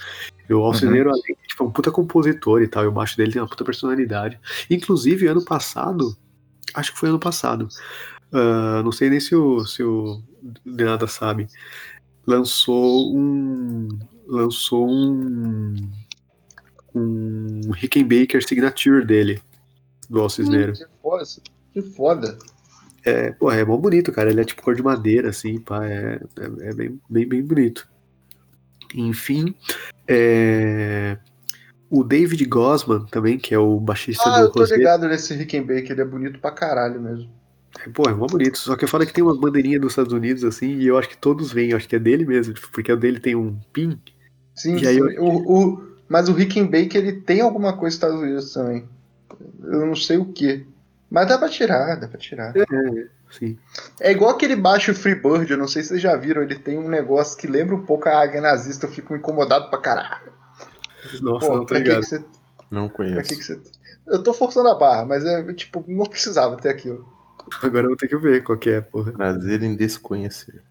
E 0.49 0.53
o 0.53 0.61
Uhum. 0.65 0.73
Cisneiro, 0.73 1.09
além 1.09 1.21
de, 1.21 1.47
tipo, 1.49 1.63
é 1.63 1.67
um 1.67 1.71
puta 1.71 1.91
compositor 1.91 2.61
e 2.61 2.67
tal, 2.69 2.85
e 2.85 2.87
o 2.87 2.91
baixo 2.93 3.17
dele 3.17 3.33
tem 3.33 3.41
uma 3.41 3.47
puta 3.49 3.65
personalidade. 3.65 4.39
Inclusive, 4.69 5.27
ano 5.27 5.43
passado, 5.43 6.15
acho 6.73 6.93
que 6.93 6.99
foi 6.99 7.09
ano 7.09 7.19
passado, 7.19 7.67
ah, 8.31 8.81
não 8.83 8.91
sei 8.93 9.09
nem 9.09 9.19
se 9.19 9.35
o, 9.35 9.65
se 9.65 9.83
o 9.83 10.21
Denada 10.65 11.07
sabe, 11.07 11.47
lançou 12.25 13.13
um. 13.13 13.89
Lançou 14.25 14.87
um. 14.89 15.75
Um 16.95 17.71
Rickenbacker 17.71 18.45
signature 18.45 19.05
dele, 19.05 19.41
do 20.09 20.19
Al 20.21 20.29
Cisneiro. 20.29 20.73
Que 20.73 20.85
foda. 21.01 21.23
Que 21.73 21.81
foda. 21.81 22.37
É, 23.05 23.31
porra, 23.31 23.55
é 23.55 23.63
mó 23.63 23.77
bonito, 23.77 24.11
cara. 24.11 24.29
Ele 24.29 24.41
é 24.41 24.43
tipo 24.45 24.61
cor 24.61 24.75
de 24.75 24.83
madeira, 24.83 25.29
assim, 25.29 25.59
pá. 25.59 25.85
É, 25.85 26.19
é, 26.39 26.69
é 26.69 26.73
bem, 26.73 26.99
bem, 27.09 27.27
bem 27.27 27.41
bonito. 27.43 27.87
Enfim, 28.95 29.53
é, 30.07 31.17
o 31.89 32.03
David 32.03 32.43
Gosman 32.45 33.05
também, 33.07 33.37
que 33.37 33.53
é 33.53 33.59
o 33.59 33.79
baixista 33.79 34.29
Ah, 34.29 34.39
do 34.39 34.45
eu 34.45 34.51
tô 34.51 34.59
Rosetta. 34.59 34.77
ligado 34.77 35.07
nesse 35.07 35.33
Rickenbacker, 35.33 35.91
ele 35.91 36.01
é 36.01 36.05
bonito 36.05 36.39
pra 36.39 36.51
caralho 36.51 37.01
mesmo. 37.01 37.29
Pô, 37.93 38.09
é 38.09 38.13
mó 38.13 38.25
bonito. 38.27 38.57
Só 38.57 38.75
que 38.75 38.85
eu 38.85 38.87
falo 38.89 39.05
que 39.05 39.13
tem 39.13 39.23
umas 39.23 39.37
bandeirinhas 39.37 39.81
dos 39.81 39.91
Estados 39.91 40.13
Unidos, 40.13 40.43
assim, 40.43 40.77
e 40.77 40.87
eu 40.87 40.97
acho 40.97 41.09
que 41.09 41.17
todos 41.17 41.51
vêm. 41.51 41.71
Eu 41.71 41.77
acho 41.77 41.87
que 41.87 41.95
é 41.95 41.99
dele 41.99 42.25
mesmo, 42.25 42.53
porque 42.71 42.91
o 42.91 42.97
dele 42.97 43.19
tem 43.19 43.35
um 43.35 43.59
pin. 43.73 43.99
Sim, 44.55 44.77
E 44.77 44.87
aí 44.87 44.95
sim. 44.95 45.01
eu- 45.01 45.23
O, 45.23 45.63
o- 45.73 45.87
mas 46.09 46.29
o 46.29 46.33
Rickenbacker, 46.33 47.01
ele 47.01 47.21
tem 47.21 47.41
alguma 47.41 47.71
coisa 47.73 47.85
nos 47.85 47.93
Estados 47.95 48.19
Unidos 48.19 48.53
também. 48.53 48.87
Eu 49.63 49.85
não 49.85 49.95
sei 49.95 50.17
o 50.17 50.25
que. 50.25 50.65
Mas 51.09 51.27
dá 51.27 51.37
pra 51.37 51.49
tirar, 51.49 51.95
dá 51.99 52.07
pra 52.07 52.17
tirar. 52.17 52.53
Sim. 53.31 53.57
É 53.99 54.11
igual 54.11 54.31
aquele 54.31 54.55
baixo 54.55 54.93
Freebird, 54.93 55.51
eu 55.51 55.57
não 55.57 55.67
sei 55.67 55.81
se 55.81 55.89
vocês 55.89 56.01
já 56.01 56.15
viram, 56.15 56.41
ele 56.43 56.55
tem 56.55 56.77
um 56.77 56.87
negócio 56.87 57.37
que 57.37 57.45
lembra 57.47 57.75
um 57.75 57.85
pouco 57.85 58.07
a 58.07 58.21
águia 58.21 58.39
nazista, 58.41 58.85
eu 58.85 58.91
fico 58.91 59.15
incomodado 59.15 59.69
pra 59.69 59.79
caralho. 59.79 60.31
Nossa, 61.21 61.47
Pô, 61.47 61.55
não 61.57 61.65
tô 61.65 61.75
ligado. 61.75 61.99
que 62.01 62.05
você. 62.07 62.23
Não 62.71 62.87
Pra 62.89 63.05
que, 63.05 63.11
conheço. 63.13 63.29
que 63.37 63.43
você. 63.43 63.59
Eu 64.07 64.23
tô 64.23 64.33
forçando 64.33 64.69
a 64.69 64.75
barra, 64.75 65.05
mas 65.05 65.25
é 65.25 65.53
tipo, 65.53 65.83
não 65.87 66.05
precisava 66.05 66.55
ter 66.57 66.69
aquilo. 66.69 67.07
Agora 67.61 67.85
eu 67.85 67.89
vou 67.89 67.97
ter 67.97 68.07
que 68.07 68.17
ver 68.17 68.43
qual 68.43 68.57
que 68.57 68.69
é, 68.69 68.81
porra. 68.81 69.11
Prazer 69.11 69.63
em 69.63 69.75
desconhecer. 69.75 70.61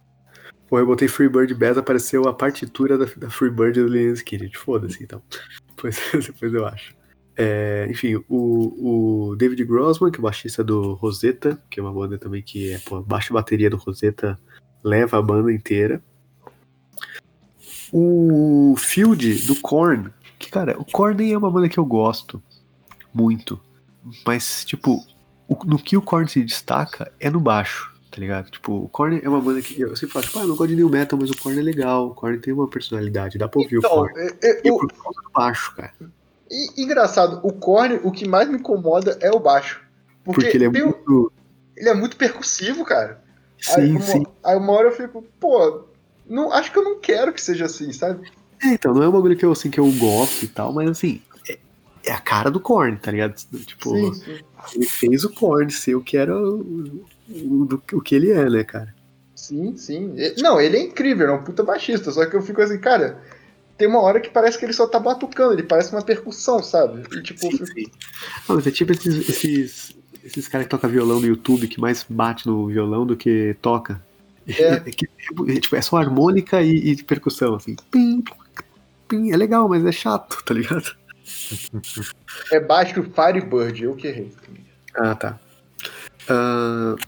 Pô, 0.69 0.79
eu 0.79 0.87
botei 0.87 1.07
Freebird 1.07 1.55
Bass, 1.55 1.79
apareceu 1.79 2.27
a 2.29 2.35
partitura 2.35 2.99
da, 2.99 3.05
da 3.17 3.31
Freebird 3.31 3.81
do 3.81 3.87
Lynyrd 3.87 4.17
Skynyrd. 4.19 4.57
Foda-se, 4.59 5.03
então. 5.03 5.23
Depois, 5.77 6.01
depois 6.27 6.55
eu 6.55 6.67
acho. 6.67 6.95
É, 7.37 7.87
enfim, 7.91 8.17
o, 8.31 9.31
o 9.31 9.37
David 9.37 9.63
Grossman, 9.65 10.11
que 10.11 10.17
é 10.17 10.21
o 10.21 10.23
baixista 10.23 10.65
do 10.65 10.95
Rosetta, 10.95 11.63
que 11.71 11.79
é 11.79 11.83
uma 11.83 11.93
banda 11.93 12.17
também 12.17 12.43
que 12.43 12.73
é, 12.73 12.79
pô, 12.79 13.03
baixo 13.03 13.35
bateria 13.35 13.69
do 13.69 13.77
Rosetta 13.77 14.41
leva 14.83 15.19
a 15.19 15.23
banda 15.23 15.53
inteira. 15.53 16.03
O 17.93 18.75
Field, 18.79 19.47
do 19.47 19.55
Korn, 19.57 20.11
que, 20.39 20.51
cara, 20.51 20.81
o 20.81 20.85
Korn 20.85 21.15
nem 21.23 21.33
é 21.33 21.39
uma 21.39 21.51
banda 21.51 21.69
que 21.69 21.79
eu 21.79 21.85
gosto 21.85 22.43
muito. 23.13 23.61
Mas, 24.27 24.65
tipo, 24.65 25.05
o- 25.47 25.65
no 25.65 25.79
que 25.79 25.97
o 25.97 26.03
Korn 26.03 26.29
se 26.29 26.43
destaca 26.43 27.13
é 27.21 27.29
no 27.31 27.39
baixo, 27.41 27.95
tá 28.17 28.21
ligado? 28.21 28.51
Tipo, 28.51 28.73
o 28.85 28.89
Korn 28.89 29.21
é 29.23 29.29
uma 29.29 29.43
banda 29.43 29.61
que 29.61 29.79
eu 29.79 29.95
sempre 29.95 30.15
falo, 30.15 30.25
tipo, 30.25 30.39
ah, 30.39 30.43
eu 30.43 30.49
não 30.49 30.57
gosto 30.57 30.71
de 30.71 30.77
New 30.77 30.89
Metal, 30.89 31.19
mas 31.21 31.29
o 31.31 31.37
Korn 31.37 31.59
é 31.59 31.63
legal, 31.63 32.07
o 32.09 32.15
Korn 32.15 32.39
tem 32.39 32.55
uma 32.55 32.67
personalidade, 32.67 33.37
dá 33.37 33.47
pra 33.47 33.61
ouvir 33.61 33.77
o 33.77 33.81
Então, 33.81 33.91
Korn. 33.91 34.13
é- 34.19 34.39
é- 34.43 34.61
E 34.65 34.71
o- 34.71 34.79
por 34.79 34.91
causa 34.91 35.21
do 35.23 35.31
baixo, 35.35 35.75
cara. 35.77 35.93
e- 36.51 36.83
engraçado, 36.83 37.41
o 37.47 37.53
Korn, 37.53 38.01
o 38.03 38.11
que 38.11 38.27
mais 38.27 38.49
me 38.49 38.57
incomoda 38.57 39.19
é 39.21 39.31
o 39.31 39.39
baixo. 39.39 39.83
Porque, 40.25 40.41
Porque 40.41 40.57
ele 40.57 40.65
é 40.65 40.69
um- 40.71 40.73
muito. 40.73 41.33
ele 41.77 41.89
é 41.91 41.95
muito 41.95 42.17
percussivo, 42.17 42.85
cara. 42.87 43.23
aí, 43.69 43.87
Sim, 43.87 43.93
uma, 43.93 44.01
sim. 44.01 44.23
aí 44.45 44.57
uma 44.57 44.73
hora 44.73 44.89
eu 44.89 44.93
fico, 44.93 45.23
pô, 45.41 45.85
não, 46.29 46.53
acho 46.53 46.71
que 46.73 46.79
eu 46.79 46.85
não 46.85 46.99
quero 47.01 47.33
que 47.33 47.41
seja 47.41 47.65
assim, 47.67 47.91
sabe? 47.93 48.31
É, 48.63 48.69
então, 48.69 48.93
não 48.95 49.03
é 49.03 49.09
um 49.09 49.13
bagulho 49.13 49.37
que 49.37 49.45
eu, 49.45 49.53
assim, 49.53 49.71
que 49.71 49.81
eu 49.81 49.91
gosto 49.93 50.43
e 50.45 50.49
tal, 50.49 50.73
mas 50.73 50.89
assim, 50.91 51.21
é, 51.49 51.59
é 52.05 52.13
a 52.13 52.21
cara 52.21 52.51
do 52.51 52.61
Korn, 52.61 52.97
tá 52.99 53.11
ligado? 53.11 53.35
Tipo, 53.67 53.91
Sim, 53.91 54.15
sim. 54.15 54.39
ele 54.75 54.87
fez 54.87 55.25
o 55.25 55.31
Korn 55.33 55.71
ser 55.71 55.95
o 55.95 56.03
que 56.03 56.17
era 56.19 56.35
o, 56.37 57.05
o, 57.29 57.65
do- 57.65 57.83
o 57.93 58.01
que 58.01 58.15
ele 58.15 58.31
é, 58.31 58.49
né, 58.49 58.65
cara? 58.65 58.95
Sim, 59.35 59.77
sim. 59.77 60.15
Não, 60.39 60.61
ele 60.61 60.77
é 60.77 60.83
incrível, 60.83 61.29
é 61.29 61.33
um 61.33 61.43
puta 61.45 61.63
baixista, 61.63 62.11
só 62.11 62.25
que 62.27 62.35
eu 62.37 62.43
fico 62.43 62.61
assim, 62.63 62.79
cara, 62.79 63.21
tem 63.77 63.87
uma 63.87 64.01
hora 64.01 64.19
que 64.21 64.31
parece 64.31 64.59
que 64.59 64.65
ele 64.65 64.73
só 64.73 64.87
tá 64.87 64.99
batucando, 64.99 65.53
ele 65.53 65.63
parece 65.63 65.93
uma 65.93 66.03
percussão, 66.03 66.63
sabe? 66.63 67.03
E 67.17 67.23
tipo, 67.23 67.41
Sim, 67.41 67.51
fico- 67.51 67.67
sim. 67.67 67.87
Não, 68.49 68.57
mas 68.57 68.67
é 68.67 68.71
tipo 68.71 68.93
esses, 68.93 69.29
esses, 69.29 69.97
esses 70.25 70.49
caras 70.49 70.67
que 70.67 70.71
tocam 70.71 70.89
violão 70.89 71.21
no 71.21 71.27
YouTube, 71.27 71.69
que 71.69 71.81
mais 71.81 72.05
bate 72.09 72.47
no 72.47 72.67
violão 72.67 73.05
do 73.07 73.17
que 73.17 73.55
toca. 73.61 74.01
É. 74.49 74.79
que, 74.91 75.07
é, 75.49 75.61
tipo, 75.61 75.77
é 75.77 75.83
só 75.83 75.97
harmônica 75.99 76.63
e, 76.63 76.93
e 76.93 77.03
percussão, 77.03 77.55
assim. 77.57 77.77
Pim, 77.91 78.25
pim, 79.07 79.31
é 79.33 79.37
legal, 79.37 79.69
mas 79.69 79.85
é 79.85 79.93
chato, 79.93 80.43
tá 80.45 80.55
ligado? 80.55 80.97
é 82.53 82.61
baixo 82.61 83.03
Firebird, 83.03 83.85
eu 83.85 83.95
que 83.95 84.07
errei. 84.07 84.33
Ah, 84.95 85.15
tá. 85.15 85.39
Ah, 86.29 86.95
eu 86.97 86.99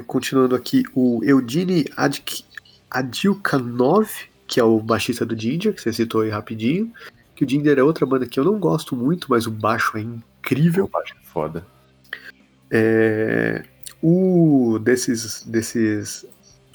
continuando 0.00 0.54
aqui, 0.54 0.84
o 0.94 1.22
Eudine 1.24 1.86
Adk- 1.96 2.44
Adilkanov, 2.90 4.08
que 4.46 4.60
é 4.60 4.64
o 4.64 4.80
baixista 4.80 5.24
do 5.24 5.38
Ginger, 5.38 5.74
que 5.74 5.80
você 5.80 5.92
citou 5.92 6.22
aí 6.22 6.30
rapidinho. 6.30 6.92
Que 7.34 7.44
o 7.44 7.48
Ginger 7.48 7.78
é 7.78 7.82
outra 7.82 8.06
banda 8.06 8.26
que 8.26 8.40
eu 8.40 8.44
não 8.44 8.58
gosto 8.58 8.96
muito, 8.96 9.26
mas 9.28 9.46
o 9.46 9.50
baixo 9.50 9.98
é 9.98 10.00
incrível. 10.00 10.88
Eu 10.92 11.00
acho 11.00 11.14
foda. 11.24 11.66
É, 12.70 13.62
o 14.02 14.78
desses. 14.78 15.42
desses 15.46 16.24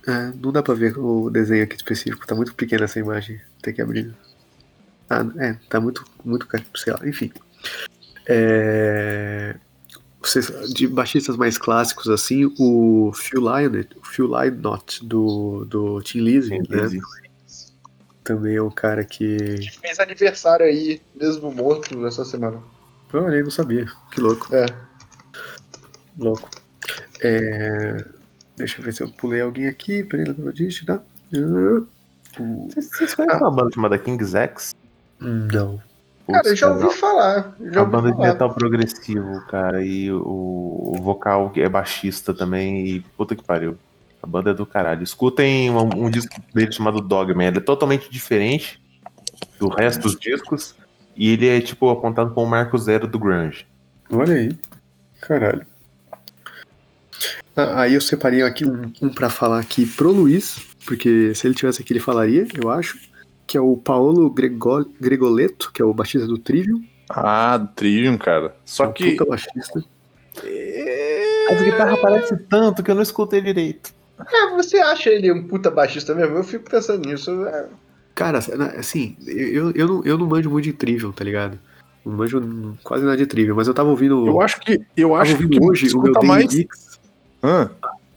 ah, 0.08 0.32
não 0.36 0.52
dá 0.52 0.64
pra 0.64 0.74
ver 0.74 0.98
o 0.98 1.30
desenho 1.30 1.64
aqui 1.64 1.76
específico, 1.76 2.26
tá 2.26 2.36
muito 2.36 2.54
pequena 2.56 2.86
essa 2.86 3.00
imagem. 3.00 3.40
Tem 3.62 3.74
que 3.74 3.82
abrir. 3.82 4.14
Ah, 5.10 5.26
é, 5.38 5.54
tá 5.70 5.80
muito, 5.80 6.06
muito, 6.24 6.48
sei 6.76 6.94
lá, 6.94 7.00
enfim. 7.08 7.32
É, 8.26 9.56
de 10.74 10.88
baixistas 10.88 11.36
mais 11.36 11.58
clássicos 11.58 12.10
assim, 12.10 12.54
o 12.60 13.12
Phil 13.14 13.42
Lynott, 13.42 13.98
o 13.98 14.06
Phil 14.06 14.28
Lynott 14.28 15.04
do, 15.06 15.66
do 15.66 16.02
Tim 16.02 16.20
Lizzy, 16.20 16.60
né? 16.60 16.66
Lizzy. 16.70 17.00
Também 18.24 18.56
é 18.56 18.62
um 18.62 18.70
cara 18.70 19.04
que. 19.04 19.38
Fez 19.82 20.00
aniversário 20.00 20.66
aí, 20.66 21.02
mesmo 21.16 21.52
morto, 21.52 22.06
essa 22.06 22.24
semana. 22.24 22.62
Olha, 23.12 23.36
eu 23.36 23.44
não 23.44 23.52
sabia. 23.52 23.88
Que 24.12 24.22
louco. 24.22 24.56
É. 24.56 24.66
Louco. 26.18 26.50
É, 27.24 28.06
Deixa 28.62 28.80
eu 28.80 28.86
ver 28.86 28.94
se 28.94 29.02
eu 29.02 29.10
pulei 29.10 29.42
alguém 29.42 29.68
aqui. 29.68 30.04
Peraí, 30.04 30.28
eu 30.28 30.52
disse, 30.52 30.86
tá? 30.86 31.02
Vocês, 31.32 32.90
vocês 32.90 33.16
conhecem 33.16 33.40
uma 33.40 33.52
banda 33.52 33.72
chamada 33.74 33.98
King's 33.98 34.36
X? 34.36 34.76
Não. 35.20 35.82
Cara, 36.32 36.48
eu 36.50 36.56
já 36.56 36.72
ouvi 36.74 36.96
falar. 36.96 37.56
Já 37.72 37.80
A 37.80 37.84
ouvi 37.84 37.92
banda 37.92 38.10
de 38.12 38.18
falar. 38.18 38.28
metal 38.30 38.54
progressivo, 38.54 39.42
cara, 39.48 39.84
e 39.86 40.12
o, 40.12 40.94
o 40.98 41.02
vocal 41.02 41.52
é 41.56 41.68
baixista 41.70 42.34
também, 42.34 42.88
e 42.88 43.00
puta 43.18 43.36
que 43.36 43.44
pariu. 43.44 43.78
A 44.22 44.28
banda 44.28 44.52
é 44.52 44.54
do 44.54 44.66
caralho. 44.66 45.04
Escutem 45.04 45.70
um, 45.72 46.06
um 46.06 46.10
disco 46.10 46.36
dele 46.54 46.72
chamado 46.72 47.02
Dogman, 47.02 47.48
ele 47.48 47.58
é 47.58 47.62
totalmente 47.62 48.10
diferente 48.12 48.80
do 49.60 49.68
resto 49.70 50.02
dos 50.04 50.20
discos, 50.20 50.76
e 51.16 51.32
ele 51.32 51.48
é, 51.48 51.60
tipo, 51.62 51.90
apontado 51.90 52.32
como 52.34 52.46
o 52.48 52.50
marco 52.50 52.78
zero 52.78 53.08
do 53.08 53.18
grunge. 53.20 53.66
Olha 54.12 54.36
aí. 54.36 54.58
Caralho. 55.20 55.66
Ah, 57.56 57.82
Aí 57.82 57.94
eu 57.96 58.02
separei 58.02 58.42
aqui 58.42 58.66
um, 58.66 58.92
um 59.02 59.10
pra 59.10 59.30
falar 59.30 59.60
aqui 59.60 59.86
pro 59.86 60.12
Luiz, 60.12 60.60
porque 60.86 61.34
se 61.36 61.46
ele 61.48 61.54
tivesse 61.56 61.82
aqui 61.82 61.94
ele 61.94 62.00
falaria, 62.00 62.48
eu 62.62 62.70
acho, 62.70 62.98
que 63.48 63.58
é 63.58 63.62
o 63.62 63.76
Paolo 63.78 64.30
Grego- 64.30 64.86
Gregoletto, 65.00 65.72
que 65.74 65.82
é 65.82 65.86
o 65.86 65.94
baixista 65.94 66.28
do 66.28 66.38
Trivium. 66.38 66.82
Ah, 67.10 67.58
do 67.58 67.68
Trivium, 67.70 68.18
cara. 68.18 68.56
Só 68.64 68.86
é 68.86 68.88
um 68.88 68.94
que. 68.94 69.12
puta 69.12 69.26
baixista. 69.30 69.84
As 71.50 71.62
guitarras 71.62 72.00
aparecem 72.00 72.38
tanto 72.50 72.82
que 72.84 72.90
eu 72.92 72.96
não 72.96 73.02
escutei 73.02 73.42
direito. 73.42 73.94
É, 74.32 74.50
você 74.56 74.78
acha 74.78 75.10
ele 75.10 75.32
um 75.32 75.48
puta 75.48 75.70
baixista 75.70 76.14
mesmo? 76.16 76.38
Eu 76.38 76.44
fico 76.44 76.70
pensando 76.70 77.08
nisso. 77.08 77.46
é. 77.48 77.68
Cara, 78.14 78.40
assim, 78.78 79.16
eu, 79.26 79.72
eu, 79.72 79.88
não, 79.88 80.04
eu 80.04 80.18
não 80.18 80.28
manjo 80.28 80.50
muito 80.50 80.66
de 80.66 80.74
Trivium, 80.74 81.12
tá 81.12 81.24
ligado? 81.24 81.58
Não 82.06 82.14
manjo 82.14 82.78
quase 82.84 83.04
nada 83.04 83.18
de 83.18 83.26
Trivium, 83.26 83.56
mas 83.56 83.68
eu 83.68 83.74
tava 83.74 83.90
ouvindo. 83.90 84.26
Eu 84.28 84.42
acho 84.42 84.60
que. 84.60 84.80
Eu 84.96 85.16
acho 85.16 85.38
que 85.38 85.60
hoje 85.62 85.96
o 85.96 86.02
meu 86.02 86.14
Daily 86.14 86.28
mais. 86.28 86.54
Mix. 86.54 87.00
Hã? 87.44 87.72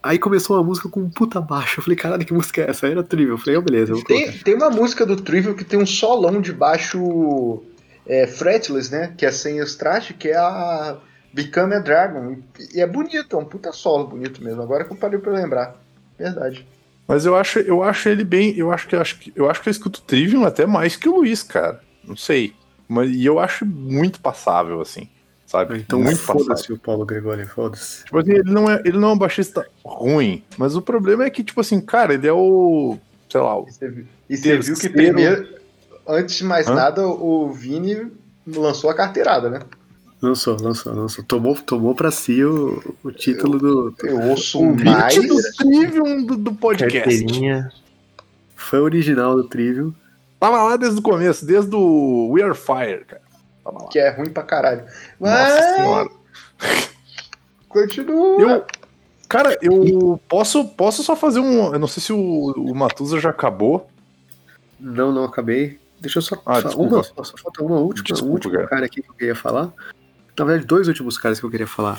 Aí 0.04 0.18
começou 0.18 0.56
uma 0.58 0.62
música 0.62 0.86
com 0.86 1.00
um 1.00 1.08
puta 1.08 1.40
baixo. 1.40 1.80
Eu 1.80 1.84
falei, 1.84 1.96
caralho, 1.96 2.26
que 2.26 2.34
música 2.34 2.60
é 2.60 2.68
essa? 2.68 2.84
Aí 2.84 2.92
era 2.92 3.02
Trivium. 3.02 3.32
Eu 3.32 3.38
falei, 3.38 3.56
oh, 3.56 3.62
beleza, 3.62 3.92
eu 3.92 3.96
vou 3.96 4.04
Tem, 4.04 4.24
colocar. 4.26 4.44
tem 4.44 4.54
uma 4.54 4.68
música 4.68 5.06
do 5.06 5.16
Trivial 5.16 5.54
que 5.54 5.64
tem 5.64 5.78
um 5.78 5.86
solão 5.86 6.42
de 6.42 6.52
baixo 6.52 7.62
é, 8.06 8.26
fretless, 8.26 8.92
né? 8.92 9.14
Que 9.16 9.24
é 9.24 9.30
sem 9.30 9.58
extract, 9.60 10.12
que 10.12 10.28
é 10.28 10.36
a 10.36 10.98
Become 11.32 11.74
a 11.74 11.78
Dragon. 11.78 12.36
E 12.74 12.82
é 12.82 12.86
bonito, 12.86 13.34
é 13.34 13.38
um 13.38 13.46
puta 13.46 13.72
solo 13.72 14.06
bonito 14.06 14.44
mesmo. 14.44 14.60
Agora 14.60 14.84
que 14.84 14.92
eu 14.92 14.96
parei 14.96 15.18
pra 15.18 15.32
lembrar. 15.32 15.82
Verdade. 16.18 16.66
Mas 17.08 17.24
eu 17.24 17.34
acho, 17.34 17.60
eu 17.60 17.82
acho 17.82 18.06
ele 18.10 18.24
bem. 18.24 18.54
Eu 18.58 18.70
acho 18.70 18.86
que 18.86 18.94
eu 18.94 19.00
acho 19.00 19.18
que 19.18 19.32
eu 19.34 19.50
acho 19.50 19.62
que 19.62 19.70
eu 19.70 19.72
escuto 19.72 20.02
Trivium 20.02 20.44
até 20.44 20.66
mais 20.66 20.96
que 20.96 21.08
o 21.08 21.16
Luiz, 21.16 21.42
cara. 21.42 21.80
Não 22.06 22.14
sei. 22.16 22.52
Mas 22.86 23.10
e 23.10 23.24
eu 23.24 23.38
acho 23.38 23.64
muito 23.64 24.20
passável, 24.20 24.82
assim. 24.82 25.08
Sabe? 25.54 25.78
Então 25.78 26.00
muito 26.00 26.18
foda-se 26.18 26.72
o 26.72 26.76
Paulo 26.76 27.06
Gregório, 27.06 27.46
foda-se. 27.46 28.04
Tipo 28.04 28.18
assim, 28.18 28.32
ele 28.32 28.50
não, 28.50 28.68
é, 28.68 28.82
ele 28.84 28.98
não 28.98 29.10
é 29.10 29.12
um 29.12 29.18
baixista 29.18 29.64
ruim. 29.84 30.42
Mas 30.58 30.74
o 30.74 30.82
problema 30.82 31.22
é 31.22 31.30
que, 31.30 31.44
tipo 31.44 31.60
assim, 31.60 31.80
cara, 31.80 32.12
ele 32.12 32.26
é 32.26 32.32
o. 32.32 32.98
Sei 33.30 33.40
lá, 33.40 33.56
o 33.56 33.64
E 34.28 34.36
você 34.36 34.58
viu, 34.58 34.74
que 34.74 34.88
primeiro, 34.88 35.46
antes 36.08 36.34
de 36.34 36.42
mais 36.42 36.66
Hã? 36.66 36.74
nada, 36.74 37.06
o 37.06 37.52
Vini 37.52 38.10
lançou 38.44 38.90
a 38.90 38.94
carteirada, 38.94 39.48
né? 39.48 39.60
Lançou, 40.20 40.56
lançou, 40.60 40.92
lançou. 40.92 41.24
Tomou, 41.24 41.54
tomou 41.54 41.94
pra 41.94 42.10
si 42.10 42.42
o, 42.42 42.96
o 43.04 43.12
título 43.12 43.56
do. 43.56 43.94
Eu 44.02 44.22
ouço 44.22 44.58
o 44.58 44.84
mais. 44.84 45.14
do 45.14 45.36
Trivium 45.56 46.24
do, 46.24 46.36
do 46.36 46.52
podcast. 46.52 46.98
Carteirinha. 46.98 47.70
Fã 48.56 48.80
original 48.80 49.36
do 49.36 49.44
Trivium. 49.44 49.94
Tava 50.40 50.64
lá 50.64 50.76
desde 50.76 50.98
o 50.98 51.02
começo, 51.02 51.46
desde 51.46 51.76
o 51.76 52.32
We 52.32 52.42
Are 52.42 52.56
Fire, 52.56 53.04
cara. 53.04 53.23
Lá. 53.64 53.88
que 53.88 53.98
é 53.98 54.10
ruim 54.10 54.30
pra 54.30 54.42
caralho. 54.42 54.84
Nossa 55.18 55.54
Mas 55.54 55.64
senhora. 55.76 56.10
continua. 57.68 58.40
Eu, 58.40 58.64
cara, 59.28 59.56
eu 59.62 60.20
posso, 60.28 60.64
posso 60.68 61.02
só 61.02 61.16
fazer 61.16 61.40
um. 61.40 61.72
Eu 61.72 61.78
não 61.78 61.88
sei 61.88 62.02
se 62.02 62.12
o, 62.12 62.18
o 62.52 62.74
Matusa 62.74 63.18
já 63.18 63.30
acabou. 63.30 63.88
Não, 64.78 65.12
não 65.12 65.24
acabei. 65.24 65.78
Deixa 66.00 66.18
eu 66.18 66.22
só 66.22 66.40
Ah, 66.44 66.60
desculpa. 66.60 66.96
uma, 66.96 67.02
só 67.02 67.24
só 67.24 67.36
falta 67.38 67.62
uma 67.62 67.78
última, 67.78 68.04
Desculpa, 68.04 68.28
um 68.30 68.32
último 68.34 68.52
cara. 68.54 68.66
cara. 68.66 68.86
aqui 68.86 69.02
que 69.02 69.08
eu 69.10 69.14
queria 69.14 69.34
falar. 69.34 69.72
Na 70.36 70.44
verdade, 70.44 70.66
dois 70.66 70.88
últimos 70.88 71.16
caras 71.16 71.38
que 71.38 71.46
eu 71.46 71.50
queria 71.50 71.66
falar. 71.66 71.98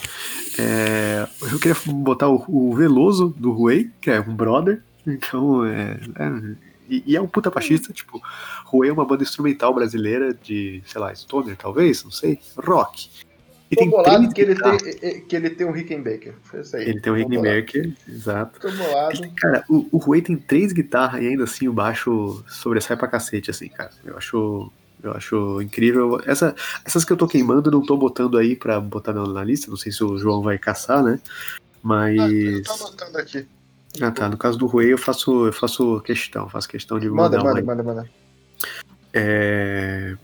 É, 0.59 1.25
eu 1.51 1.57
queria 1.57 1.75
botar 1.87 2.27
o, 2.29 2.43
o 2.47 2.75
Veloso 2.75 3.33
do 3.37 3.51
Ruei, 3.51 3.89
que 4.01 4.11
é 4.11 4.19
um 4.19 4.35
brother. 4.35 4.83
Então, 5.07 5.63
é, 5.65 5.97
é- 6.17 6.55
e, 6.89 7.03
e 7.05 7.15
é 7.15 7.21
um 7.21 7.27
puta 7.27 7.49
baixista, 7.49 7.93
tipo, 7.93 8.21
Ruei 8.65 8.89
é 8.89 8.93
uma 8.93 9.05
banda 9.05 9.23
instrumental 9.23 9.73
brasileira 9.73 10.33
de, 10.33 10.81
sei 10.85 11.01
lá, 11.01 11.13
stoner 11.13 11.55
talvez, 11.57 12.03
não 12.03 12.11
sei, 12.11 12.39
rock. 12.57 13.09
E 13.69 13.75
Tô 13.75 13.81
tem 13.81 13.89
bolado 13.89 14.29
três 14.29 14.33
que 14.33 14.41
ele, 14.41 14.55
tem, 14.55 14.93
eh, 15.01 15.21
que 15.21 15.35
ele 15.35 15.49
tem 15.49 15.65
um 15.65 15.71
Rickenbacker. 15.71 16.35
Foi 16.43 16.61
isso 16.61 16.75
aí. 16.75 16.83
Ele 16.83 17.01
tem 17.01 17.11
bolado. 17.11 17.29
Ringmaker, 17.29 17.93
exato. 18.07 18.59
Tô 18.59 18.71
bolado. 18.71 19.31
Cara, 19.37 19.65
o, 19.67 19.87
o 19.91 19.97
Rui 19.97 20.21
tem 20.21 20.37
três 20.37 20.71
guitarras 20.71 21.23
e 21.23 21.27
ainda 21.27 21.45
assim 21.45 21.67
o 21.67 21.73
baixo 21.73 22.43
sobressai 22.47 22.95
pra 22.95 23.07
cacete, 23.07 23.49
assim, 23.49 23.67
cara. 23.67 23.89
Eu 24.05 24.15
acho, 24.17 24.71
eu 25.01 25.11
acho 25.13 25.61
incrível. 25.61 26.21
Essa, 26.27 26.55
essas 26.85 27.03
que 27.03 27.11
eu 27.11 27.17
tô 27.17 27.27
queimando, 27.27 27.69
eu 27.69 27.71
não 27.71 27.81
tô 27.81 27.97
botando 27.97 28.37
aí 28.37 28.55
pra 28.55 28.79
botar 28.79 29.13
na, 29.13 29.27
na 29.27 29.43
lista. 29.43 29.69
Não 29.69 29.77
sei 29.77 29.91
se 29.91 30.03
o 30.03 30.15
João 30.17 30.43
vai 30.43 30.59
caçar, 30.59 31.03
né? 31.03 31.19
Mas. 31.81 32.19
Ah, 32.19 32.31
eu 32.31 32.63
tô 32.63 32.73
anotando 32.73 33.17
aqui. 33.17 33.47
Ah, 34.01 34.11
tá. 34.11 34.29
No 34.29 34.37
caso 34.37 34.57
do 34.57 34.65
Rui, 34.65 34.91
eu 34.91 34.97
faço, 34.97 35.47
eu 35.47 35.53
faço 35.53 36.01
questão, 36.01 36.49
faço 36.49 36.67
questão 36.67 36.99
de 36.99 37.09
Manda, 37.09 37.37
mandar 37.37 37.43
manda, 37.43 37.63
manda, 37.63 37.83
manda. 37.83 38.09
É... 39.13 40.15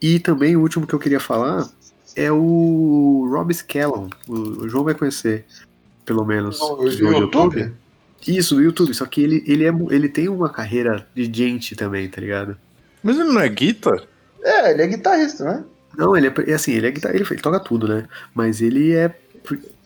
E 0.00 0.20
também 0.20 0.56
o 0.56 0.60
último 0.60 0.86
que 0.86 0.94
eu 0.94 0.98
queria 0.98 1.18
falar 1.18 1.68
é 2.14 2.30
o 2.30 3.28
Rob 3.30 3.52
Scallon. 3.52 4.08
O, 4.28 4.68
João 4.68 4.84
vai 4.84 4.94
conhecer, 4.94 5.44
pelo 6.04 6.24
menos. 6.24 6.60
O 6.60 6.76
do 6.76 6.88
YouTube? 6.88 7.72
Isso, 8.26 8.54
do 8.54 8.62
YouTube. 8.62 8.94
Só 8.94 9.06
que 9.06 9.22
ele, 9.22 9.44
ele, 9.46 9.64
é, 9.64 9.72
ele 9.90 10.08
tem 10.08 10.28
uma 10.28 10.48
carreira 10.48 11.06
de 11.14 11.24
gente 11.24 11.74
também, 11.74 12.08
tá 12.08 12.20
ligado? 12.20 12.56
Mas 13.02 13.18
ele 13.18 13.30
não 13.30 13.40
é 13.40 13.48
guitar? 13.48 14.02
É, 14.42 14.72
ele 14.72 14.82
é 14.82 14.86
guitarrista, 14.86 15.44
né? 15.44 15.64
Não, 15.96 16.16
ele 16.16 16.28
é, 16.28 16.32
é 16.46 16.54
assim, 16.54 16.72
ele 16.72 16.86
é 16.86 16.90
guitarra, 16.90 17.14
ele, 17.14 17.24
ele 17.28 17.40
toca 17.40 17.58
tudo, 17.58 17.88
né? 17.88 18.06
Mas 18.34 18.60
ele 18.60 18.94
é. 18.94 19.12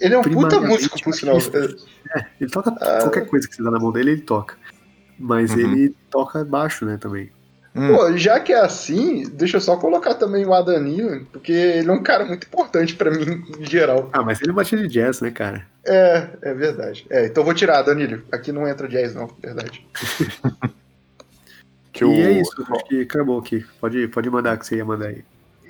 Ele 0.01 0.15
é 0.15 0.19
um 0.19 0.23
puta 0.23 0.61
músico, 0.61 1.01
por 1.03 1.15
sinal. 1.15 1.39
É, 1.39 2.25
ele 2.41 2.51
toca 2.51 2.71
Ah. 2.81 2.99
qualquer 3.03 3.27
coisa 3.27 3.49
que 3.49 3.55
você 3.57 3.63
dá 3.63 3.71
na 3.71 3.79
mão 3.79 3.93
dele, 3.93 4.13
ele 4.13 4.21
toca. 4.23 4.57
Mas 5.19 5.51
Uhum. 5.53 5.59
ele 5.61 5.95
toca 6.11 6.45
baixo, 6.45 6.85
né, 6.85 6.97
também. 7.01 7.31
Hum. 7.75 7.89
Pô, 7.97 8.17
já 8.19 8.39
que 8.39 8.53
é 8.53 8.61
assim, 8.61 9.27
deixa 9.33 9.57
eu 9.57 9.61
só 9.61 9.77
colocar 9.79 10.13
também 10.15 10.45
o 10.45 10.53
Adanilo, 10.53 11.25
porque 11.33 11.53
ele 11.53 11.89
é 11.89 11.93
um 11.93 12.03
cara 12.03 12.25
muito 12.25 12.47
importante 12.47 12.95
pra 12.95 13.11
mim, 13.11 13.43
em 13.59 13.65
geral. 13.65 14.11
Ah, 14.13 14.23
mas 14.23 14.43
ele 14.43 14.51
é 14.51 14.55
batida 14.55 14.83
de 14.83 14.89
jazz, 14.89 15.23
né, 15.23 15.31
cara? 15.31 15.65
É, 15.87 16.29
é 16.43 16.53
verdade. 16.55 17.07
É, 17.09 17.27
então 17.27 17.41
eu 17.41 17.45
vou 17.47 17.55
tirar, 17.55 17.81
Danilo. 17.83 18.23
Aqui 18.31 18.53
não 18.53 18.69
entra 18.69 18.87
jazz, 18.89 19.15
não, 19.15 19.29
verdade. 19.41 19.87
Que 21.93 22.05
e 22.05 22.07
o- 22.07 22.13
é 22.13 22.33
isso, 22.41 22.53
acho 22.71 22.85
que 22.87 23.03
acabou 23.03 23.39
aqui. 23.39 23.65
Pode, 23.81 24.09
pode 24.09 24.31
mandar 24.31 24.57
que 24.59 24.67
você 24.67 24.77
ia 24.77 24.85
mandar 24.85 25.09
aí. 25.09 25.23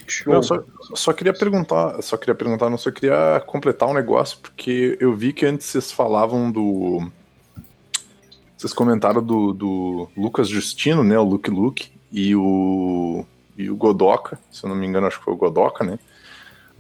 Show. 0.06 0.32
Não, 0.32 0.42
só, 0.42 0.62
só 0.94 1.12
queria 1.12 1.32
perguntar, 1.32 2.00
só 2.02 2.16
queria 2.16 2.34
perguntar, 2.34 2.68
não 2.68 2.78
só 2.78 2.90
queria 2.90 3.42
completar 3.46 3.88
um 3.88 3.94
negócio, 3.94 4.38
porque 4.38 4.96
eu 5.00 5.14
vi 5.14 5.32
que 5.32 5.46
antes 5.46 5.66
vocês 5.66 5.92
falavam 5.92 6.50
do. 6.50 7.10
Vocês 8.56 8.72
comentaram 8.72 9.22
do, 9.22 9.52
do 9.52 10.08
Lucas 10.16 10.48
Justino, 10.48 11.02
né? 11.02 11.18
O 11.18 11.24
Luke 11.24 11.50
Luke, 11.50 11.92
e 12.10 12.34
o. 12.36 13.24
E 13.56 13.70
o 13.70 13.76
Godoka, 13.76 14.38
se 14.50 14.64
eu 14.64 14.68
não 14.68 14.76
me 14.76 14.86
engano, 14.86 15.06
acho 15.06 15.18
que 15.18 15.24
foi 15.24 15.34
o 15.34 15.36
Godoka, 15.36 15.84
né? 15.84 15.98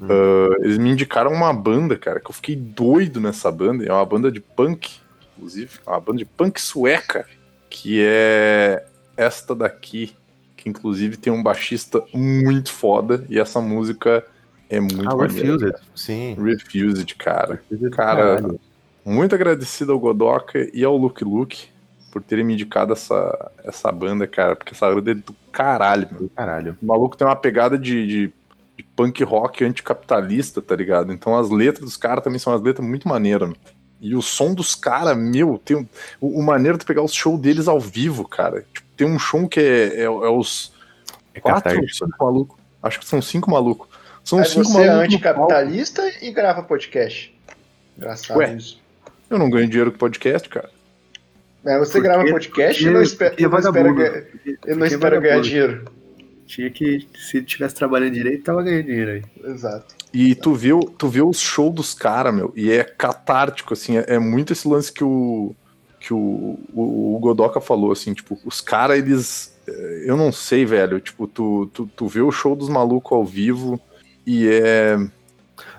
Ah, 0.00 0.56
eles 0.60 0.78
me 0.78 0.90
indicaram 0.90 1.32
uma 1.32 1.52
banda, 1.52 1.96
cara, 1.96 2.20
que 2.20 2.30
eu 2.30 2.34
fiquei 2.34 2.56
doido 2.56 3.20
nessa 3.20 3.50
banda. 3.50 3.84
É 3.84 3.92
uma 3.92 4.04
banda 4.04 4.30
de 4.30 4.40
punk, 4.40 4.90
inclusive. 5.36 5.78
É 5.86 5.90
uma 5.90 6.00
banda 6.00 6.18
de 6.18 6.24
punk 6.24 6.60
sueca, 6.60 7.26
que 7.70 8.02
é 8.04 8.84
esta 9.16 9.54
daqui, 9.54 10.16
que 10.62 10.68
inclusive 10.68 11.16
tem 11.16 11.32
um 11.32 11.42
baixista 11.42 12.00
muito 12.14 12.72
foda, 12.72 13.26
e 13.28 13.36
essa 13.40 13.60
música 13.60 14.24
é 14.70 14.78
muito 14.78 15.10
Ah, 15.10 15.16
maneira. 15.16 15.42
Refused. 15.56 15.74
Sim. 15.92 16.36
Refused, 16.40 17.14
cara. 17.16 17.60
Refused, 17.68 17.90
Cara, 17.90 18.36
caralho. 18.36 18.60
muito 19.04 19.34
agradecido 19.34 19.90
ao 19.90 19.98
Godoka 19.98 20.70
e 20.72 20.84
ao 20.84 20.96
Luke 20.96 21.24
Luke 21.24 21.66
por 22.12 22.22
terem 22.22 22.44
me 22.44 22.52
indicado 22.54 22.92
essa, 22.92 23.50
essa 23.64 23.90
banda, 23.90 24.24
cara, 24.26 24.54
porque 24.54 24.72
essa 24.72 24.88
banda 24.94 25.10
é 25.10 25.14
do 25.14 25.34
caralho, 25.50 26.06
meu. 26.12 26.30
Caralho. 26.36 26.76
O 26.80 26.86
maluco 26.86 27.16
tem 27.16 27.26
uma 27.26 27.34
pegada 27.34 27.76
de, 27.76 28.06
de, 28.06 28.32
de 28.76 28.84
punk 28.94 29.24
rock 29.24 29.64
anticapitalista, 29.64 30.62
tá 30.62 30.76
ligado? 30.76 31.12
Então 31.12 31.36
as 31.36 31.50
letras 31.50 31.84
dos 31.84 31.96
caras 31.96 32.22
também 32.22 32.38
são 32.38 32.52
umas 32.52 32.62
letras 32.62 32.86
muito 32.86 33.08
maneiras, 33.08 33.48
meu. 33.48 33.56
E 34.00 34.14
o 34.14 34.22
som 34.22 34.52
dos 34.54 34.74
caras, 34.74 35.16
meu, 35.16 35.60
tem 35.64 35.76
um, 35.76 35.86
o, 36.20 36.38
o 36.40 36.42
maneiro 36.42 36.76
de 36.78 36.84
pegar 36.84 37.02
os 37.02 37.12
shows 37.14 37.40
deles 37.40 37.66
ao 37.68 37.80
vivo, 37.80 38.26
cara. 38.28 38.64
Tipo, 38.72 38.86
tem 38.96 39.06
um 39.06 39.18
show 39.18 39.48
que 39.48 39.60
é, 39.60 40.00
é, 40.00 40.02
é 40.04 40.08
os 40.08 40.72
É 41.34 41.40
quatro 41.40 41.58
ou 41.70 41.74
catártico. 41.76 41.94
cinco 42.06 42.24
malucos. 42.24 42.56
Acho 42.82 42.98
que 43.00 43.06
são 43.06 43.22
cinco 43.22 43.50
malucos. 43.50 43.88
São 44.24 44.38
Aí 44.38 44.44
cinco 44.44 44.64
você 44.64 44.82
é 44.82 44.86
malucos. 44.88 45.12
no 45.14 45.20
palco. 45.20 45.42
anticapitalista 45.52 46.12
e 46.22 46.30
grava 46.32 46.62
podcast. 46.62 47.34
Engraçado 47.96 48.36
Ué. 48.38 48.54
isso. 48.54 48.80
Eu 49.30 49.38
não 49.38 49.48
ganho 49.50 49.68
dinheiro 49.68 49.90
com 49.92 49.98
podcast, 49.98 50.48
cara. 50.48 50.70
Mas 51.64 51.78
você 51.78 51.92
Porque- 51.92 52.08
grava 52.08 52.24
podcast 52.28 52.82
e 52.82 52.84
porque- 52.84 52.94
não 52.94 53.02
espera, 53.02 53.34
é 53.38 53.42
não 53.42 53.58
espera, 53.58 53.72
vagabundo. 53.72 53.94
ganhar, 53.94 54.24
ele 54.66 54.74
não 54.76 54.84
é 54.84 54.88
espera 54.88 55.20
ganhar 55.20 55.40
dinheiro. 55.40 55.84
Tinha 56.46 56.68
que, 56.70 57.08
se 57.16 57.40
tivesse 57.42 57.74
trabalhando 57.74 58.12
direito, 58.12 58.44
tava 58.44 58.62
ganhando 58.62 58.84
dinheiro 58.86 59.10
aí. 59.12 59.22
Exato. 59.52 59.94
E 60.12 60.34
tu 60.34 60.54
vê, 60.54 60.72
o- 60.72 60.80
tu 60.80 61.08
vê 61.08 61.22
o 61.22 61.32
show 61.32 61.70
dos 61.72 61.94
caras, 61.94 62.34
meu, 62.34 62.52
e 62.54 62.70
é 62.70 62.84
catártico, 62.84 63.72
assim, 63.72 63.96
é, 63.96 64.04
é 64.08 64.18
muito 64.18 64.52
esse 64.52 64.66
lance 64.68 64.92
que 64.92 65.02
o 65.04 65.54
que 66.02 66.12
o, 66.12 66.58
o, 66.74 67.16
o 67.16 67.18
Godoka 67.20 67.60
falou, 67.60 67.92
assim, 67.92 68.12
tipo, 68.12 68.38
os 68.44 68.60
caras, 68.60 68.98
eles, 68.98 69.56
eh, 69.68 70.04
eu 70.06 70.16
não 70.16 70.32
sei, 70.32 70.64
velho, 70.66 70.98
tipo, 71.00 71.26
tu, 71.28 71.70
tu, 71.72 71.86
tu 71.94 72.06
vê 72.08 72.20
o 72.20 72.32
show 72.32 72.56
dos 72.56 72.68
malucos 72.68 73.12
ao 73.16 73.24
vivo 73.24 73.80
e 74.26 74.48
é, 74.48 74.96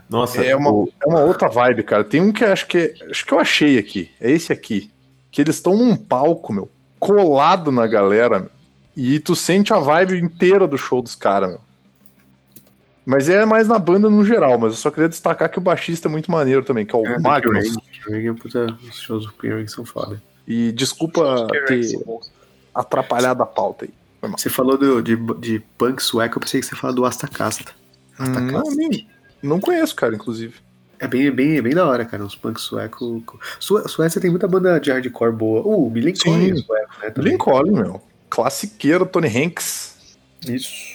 Nossa, 0.09 0.41
é, 0.43 0.55
uma, 0.55 0.71
o- 0.71 0.89
é 1.01 1.05
uma 1.09 1.19
outra 1.21 1.49
vibe, 1.49 1.83
cara. 1.83 2.03
Tem 2.03 2.21
um 2.21 2.31
que 2.31 2.43
acho 2.45 2.67
que, 2.67 2.77
é- 2.77 2.93
acho 3.09 3.25
que 3.25 3.33
eu 3.33 3.39
achei 3.39 3.77
aqui, 3.77 4.09
é 4.21 4.31
esse 4.31 4.53
aqui, 4.53 4.89
que 5.31 5.41
eles 5.41 5.55
estão 5.55 5.75
num 5.75 5.95
palco, 5.95 6.53
meu, 6.53 6.69
colado 6.99 7.71
na 7.71 7.85
galera, 7.85 8.39
meu, 8.39 8.49
e 8.95 9.19
tu 9.19 9.35
sente 9.35 9.73
a 9.73 9.79
vibe 9.79 10.19
inteira 10.19 10.67
do 10.67 10.77
show 10.77 11.01
dos 11.01 11.15
caras, 11.15 11.49
meu. 11.49 11.59
Mas 13.05 13.27
é 13.27 13.45
mais 13.45 13.67
na 13.67 13.77
banda 13.77 14.09
no 14.09 14.23
geral, 14.23 14.57
mas 14.57 14.71
eu 14.73 14.77
só 14.77 14.89
queria 14.89 15.09
destacar 15.09 15.49
que 15.49 15.57
o 15.57 15.61
baixista 15.61 16.07
é 16.07 16.11
muito 16.11 16.31
maneiro 16.31 16.63
também, 16.63 16.85
que 16.85 16.95
é 16.95 16.99
o 16.99 17.05
É, 17.05 17.19
Magnus. 17.19 17.75
Reagan, 18.07 18.35
puta, 18.35 18.65
os 18.89 18.99
shows 18.99 19.25
do 19.25 19.67
são 19.69 19.83
foda. 19.85 20.21
E 20.47 20.71
desculpa 20.71 21.47
ter 21.67 21.91
atrapalhado 22.73 23.43
a 23.43 23.45
pauta 23.45 23.85
aí. 23.85 23.91
Você 24.31 24.49
falou 24.49 24.77
do- 24.77 25.01
de, 25.01 25.15
de 25.39 25.59
punk 25.77 26.01
sueco, 26.01 26.37
eu 26.37 26.41
pensei 26.41 26.61
que 26.61 26.65
você 26.65 26.75
falou 26.75 26.95
do 26.95 27.05
Asta 27.05 27.27
Casta. 27.27 27.71
Asta 28.17 28.39
Hum, 28.39 28.45
não, 28.51 28.63
Casta. 28.63 28.75
nem, 28.75 29.07
não 29.41 29.59
conheço, 29.59 29.95
cara, 29.95 30.15
inclusive. 30.15 30.55
É 30.99 31.07
bem, 31.07 31.29
bem, 31.29 31.61
bem 31.61 31.73
da 31.73 31.85
hora, 31.85 32.05
cara. 32.05 32.23
Uns 32.23 32.35
punk 32.35 32.59
sueco. 32.61 33.21
Su- 33.59 33.85
Suécia 33.89 34.21
tem 34.21 34.29
muita 34.29 34.47
banda 34.47 34.79
de 34.79 34.89
hardcore 34.91 35.33
boa. 35.33 35.61
Uh, 35.61 35.89
Millencolin 35.89 36.51
é 36.51 36.55
Sim. 36.55 36.63
sueco, 36.63 36.93
né? 37.01 37.13
Lincoln, 37.17 37.63
meu. 37.71 38.01
Classiqueiro 38.29 39.05
Tony 39.05 39.27
Hanks. 39.27 39.97
Isso. 40.47 40.92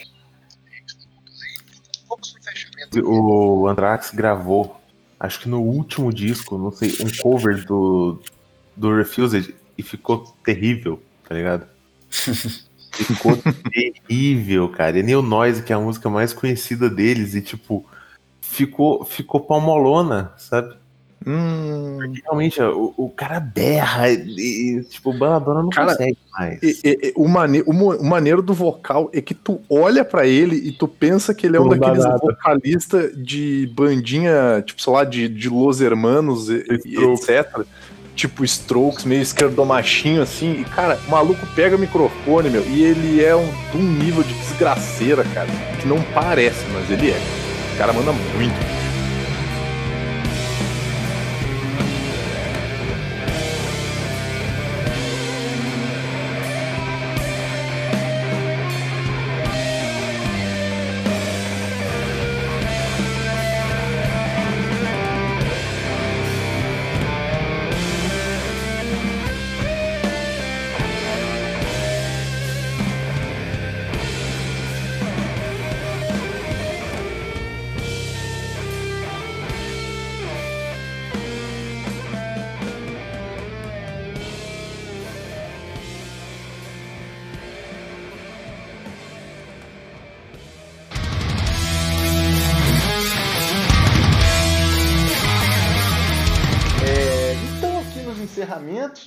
O 3.04 3.66
Anthrax 3.68 4.10
gravou, 4.10 4.80
acho 5.18 5.40
que 5.40 5.48
no 5.48 5.60
último 5.60 6.12
disco, 6.12 6.56
não 6.56 6.70
sei, 6.70 6.96
um 7.00 7.22
cover 7.22 7.64
do, 7.64 8.20
do 8.76 8.96
Refused 8.96 9.54
e 9.76 9.82
ficou 9.82 10.34
terrível, 10.44 11.02
tá 11.28 11.34
ligado? 11.34 11.66
Ficou 12.90 13.38
terrível, 13.70 14.68
cara. 14.70 14.98
E 14.98 15.02
nem 15.02 15.14
o 15.14 15.22
Noise, 15.22 15.62
que 15.62 15.72
é 15.72 15.76
a 15.76 15.80
música 15.80 16.10
mais 16.10 16.32
conhecida 16.32 16.90
deles, 16.90 17.34
e 17.34 17.40
tipo, 17.40 17.86
ficou, 18.40 19.04
ficou 19.04 19.40
palmolona, 19.40 20.32
sabe? 20.36 20.74
Hum, 21.26 21.98
Realmente, 22.24 22.62
o, 22.62 22.94
o 22.96 23.10
cara 23.10 23.40
berra 23.40 24.08
e, 24.08 24.78
e, 24.78 24.84
tipo, 24.84 25.10
o 25.10 25.12
Banadona 25.12 25.62
não 25.62 25.70
Cara, 25.70 25.92
consegue 25.92 26.16
mais. 26.32 26.62
e- 26.62 26.78
e- 26.84 27.12
o, 27.16 27.28
mane 27.28 27.62
o, 27.66 27.70
o 27.72 28.04
maneiro 28.04 28.40
do 28.40 28.54
vocal 28.54 29.10
é 29.12 29.20
que 29.20 29.34
tu 29.34 29.60
olha 29.68 30.04
pra 30.04 30.26
ele 30.26 30.56
e 30.56 30.72
tu 30.72 30.86
pensa 30.86 31.34
que 31.34 31.46
ele 31.46 31.56
é 31.56 31.60
um 31.60 31.64
Não 31.64 31.76
daqueles 31.76 32.04
vocalistas 32.20 33.12
de 33.16 33.70
bandinha, 33.74 34.62
tipo, 34.64 34.80
sei 34.80 34.92
lá, 34.92 35.04
de, 35.04 35.28
de 35.28 35.48
Los 35.48 35.80
Hermanos 35.80 36.48
e, 36.48 36.64
etc. 37.12 37.64
Tipo 38.14 38.44
Strokes, 38.44 39.04
meio 39.04 39.22
esquerdomachinho 39.22 40.22
assim. 40.22 40.60
E, 40.60 40.64
cara, 40.64 40.98
o 41.06 41.10
maluco 41.10 41.46
pega 41.54 41.76
o 41.76 41.78
microfone, 41.78 42.48
meu, 42.50 42.64
e 42.66 42.82
ele 42.82 43.22
é 43.24 43.34
um, 43.36 43.46
de 43.70 43.76
um 43.76 43.82
nível 43.82 44.22
de 44.22 44.34
desgraceira, 44.34 45.24
cara, 45.34 45.48
que 45.80 45.86
não 45.86 46.02
parece, 46.14 46.64
mas 46.72 46.90
ele 46.90 47.10
é. 47.10 47.18
O 47.74 47.78
cara 47.78 47.92
manda 47.92 48.12
muito. 48.12 48.87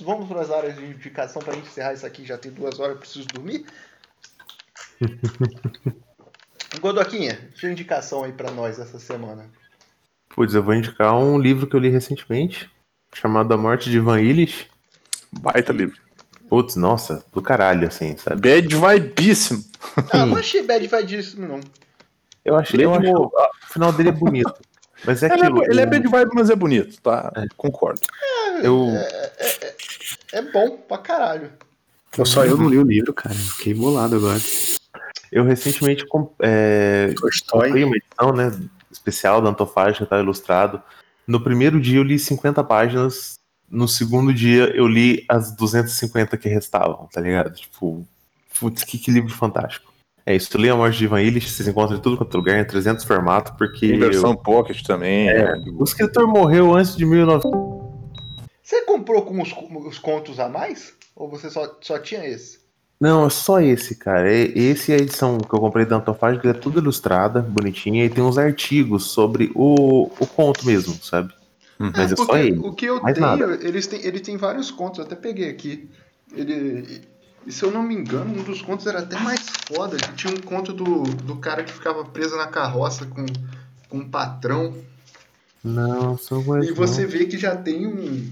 Vamos 0.00 0.28
para 0.28 0.40
as 0.40 0.50
áreas 0.50 0.76
de 0.76 0.84
indicação 0.84 1.40
para 1.42 1.52
a 1.52 1.56
gente 1.56 1.68
encerrar 1.68 1.92
isso 1.92 2.06
aqui. 2.06 2.24
Já 2.24 2.38
tem 2.38 2.50
duas 2.52 2.78
horas, 2.80 2.94
eu 2.94 2.98
preciso 3.00 3.26
dormir. 3.28 3.64
Godoquinha, 6.80 7.38
sua 7.54 7.70
indicação 7.70 8.24
aí 8.24 8.32
para 8.32 8.50
nós 8.50 8.78
essa 8.78 8.98
semana. 8.98 9.48
Putz, 10.30 10.54
eu 10.54 10.62
vou 10.62 10.74
indicar 10.74 11.14
um 11.16 11.38
livro 11.38 11.66
que 11.66 11.76
eu 11.76 11.80
li 11.80 11.90
recentemente, 11.90 12.70
chamado 13.14 13.52
A 13.52 13.56
Morte 13.56 13.90
de 13.90 14.00
Van 14.00 14.20
Illich. 14.20 14.70
Baita 15.30 15.72
livro. 15.72 16.00
Putz, 16.48 16.76
nossa, 16.76 17.24
do 17.32 17.42
caralho, 17.42 17.88
assim, 17.88 18.16
sabe? 18.16 18.40
Bad 18.40 18.74
vibíssimo. 18.74 19.62
Ah, 20.10 20.24
não 20.26 20.36
achei 20.36 20.62
bad 20.62 20.86
vadíssimo, 20.86 21.46
não. 21.46 21.60
Eu 22.44 22.56
achei, 22.56 22.84
eu 22.84 22.94
acho 22.94 23.12
o 23.12 23.30
final 23.72 23.92
dele 23.92 24.08
é 24.10 24.12
bonito. 24.12 24.52
Mas 25.04 25.22
é 25.22 25.26
Ele 25.26 25.42
aquilo. 25.42 25.62
é, 25.64 25.66
ele 25.66 25.80
é 25.80 25.86
bad 25.86 26.08
vibe, 26.08 26.30
mas 26.34 26.50
é 26.50 26.56
bonito, 26.56 27.00
tá? 27.02 27.32
Concordo. 27.56 28.00
eu, 28.62 28.88
É 28.90 29.74
bom 30.40 30.78
pra 30.88 30.98
caralho. 30.98 31.52
Pô, 32.10 32.24
só 32.24 32.44
eu 32.44 32.56
não 32.56 32.68
li 32.68 32.78
o 32.78 32.84
livro, 32.84 33.12
cara. 33.12 33.34
Fiquei 33.34 33.74
bolado 33.74 34.16
agora. 34.16 34.38
eu 35.30 35.44
recentemente 35.44 36.04
é, 36.40 37.14
comprei 37.50 37.84
uma 37.84 37.96
edição, 37.96 38.32
né, 38.34 38.52
especial 38.90 39.40
da 39.40 39.50
Antofágica, 39.50 40.06
tá 40.06 40.18
ilustrado. 40.20 40.80
No 41.26 41.40
primeiro 41.42 41.80
dia 41.80 41.98
eu 41.98 42.02
li 42.02 42.18
50 42.18 42.62
páginas, 42.64 43.38
no 43.70 43.88
segundo 43.88 44.32
dia 44.32 44.74
eu 44.76 44.86
li 44.86 45.24
as 45.28 45.56
250 45.56 46.36
que 46.36 46.48
restavam, 46.48 47.08
tá 47.12 47.20
ligado? 47.20 47.54
Tipo, 47.54 48.06
putz, 48.58 48.84
que, 48.84 48.98
que 48.98 49.10
livro 49.10 49.30
fantástico. 49.30 49.92
É 50.24 50.36
isso, 50.36 50.56
li 50.56 50.70
A 50.70 50.76
Morte 50.76 50.98
de 50.98 51.06
Van 51.06 51.20
Illich, 51.20 51.50
vocês 51.50 51.66
encontram 51.66 51.98
em 51.98 52.00
tudo 52.00 52.16
quanto 52.16 52.36
é 52.36 52.38
lugar, 52.38 52.60
em 52.60 52.64
300 52.64 53.04
formatos, 53.04 53.52
porque 53.56 53.88
Tem 53.88 53.98
versão 53.98 54.36
Pocket 54.36 54.82
também. 54.82 55.28
É. 55.28 55.56
né? 55.56 55.64
o 55.74 55.82
escritor 55.82 56.28
morreu 56.28 56.74
antes 56.74 56.94
de 56.94 57.04
1900. 57.04 57.71
Você 58.62 58.82
comprou 58.82 59.22
com 59.22 59.40
os, 59.42 59.52
os 59.86 59.98
contos 59.98 60.38
a 60.38 60.48
mais? 60.48 60.94
Ou 61.16 61.28
você 61.28 61.50
só, 61.50 61.76
só 61.80 61.98
tinha 61.98 62.24
esse? 62.26 62.60
Não, 63.00 63.26
é 63.26 63.30
só 63.30 63.60
esse, 63.60 63.96
cara. 63.96 64.32
É- 64.32 64.52
Esse 64.56 64.92
é 64.92 64.94
a 64.94 64.98
edição 64.98 65.36
que 65.38 65.52
eu 65.52 65.58
comprei 65.60 65.84
da 65.84 65.96
Antofágica, 65.96 66.48
é 66.48 66.52
tudo 66.52 66.78
ilustrada, 66.78 67.40
bonitinha, 67.40 68.04
e 68.04 68.08
tem 68.08 68.22
uns 68.22 68.38
artigos 68.38 69.10
sobre 69.10 69.50
o, 69.54 70.04
o 70.20 70.26
conto 70.26 70.64
mesmo, 70.64 70.94
sabe? 71.02 71.34
Mas 71.78 72.12
é 72.12 72.16
só 72.16 72.36
ele. 72.38 72.58
o 72.58 72.72
que 72.72 72.86
eu 72.86 73.02
mais 73.02 73.14
tenho, 73.16 73.26
nada. 73.26 73.58
eles 73.66 73.88
têm, 73.88 74.04
ele 74.04 74.20
tem 74.20 74.36
vários 74.36 74.70
contos, 74.70 75.00
eu 75.00 75.04
até 75.04 75.16
peguei 75.16 75.50
aqui. 75.50 75.88
Ele. 76.32 77.02
E 77.44 77.50
se 77.50 77.64
eu 77.64 77.72
não 77.72 77.82
me 77.82 77.92
engano, 77.94 78.38
um 78.38 78.44
dos 78.44 78.62
contos 78.62 78.86
era 78.86 79.00
até 79.00 79.18
mais 79.18 79.40
foda. 79.66 79.96
Que 79.96 80.12
tinha 80.12 80.32
um 80.32 80.40
conto 80.40 80.72
do, 80.72 81.02
do 81.02 81.36
cara 81.36 81.64
que 81.64 81.72
ficava 81.72 82.04
preso 82.04 82.36
na 82.36 82.46
carroça 82.46 83.04
com, 83.06 83.26
com 83.88 83.98
um 83.98 84.08
patrão. 84.08 84.76
Não, 85.64 86.16
só 86.16 86.40
E 86.62 86.70
você 86.72 87.04
vê 87.04 87.26
que 87.26 87.36
já 87.36 87.56
tem 87.56 87.84
um. 87.84 88.30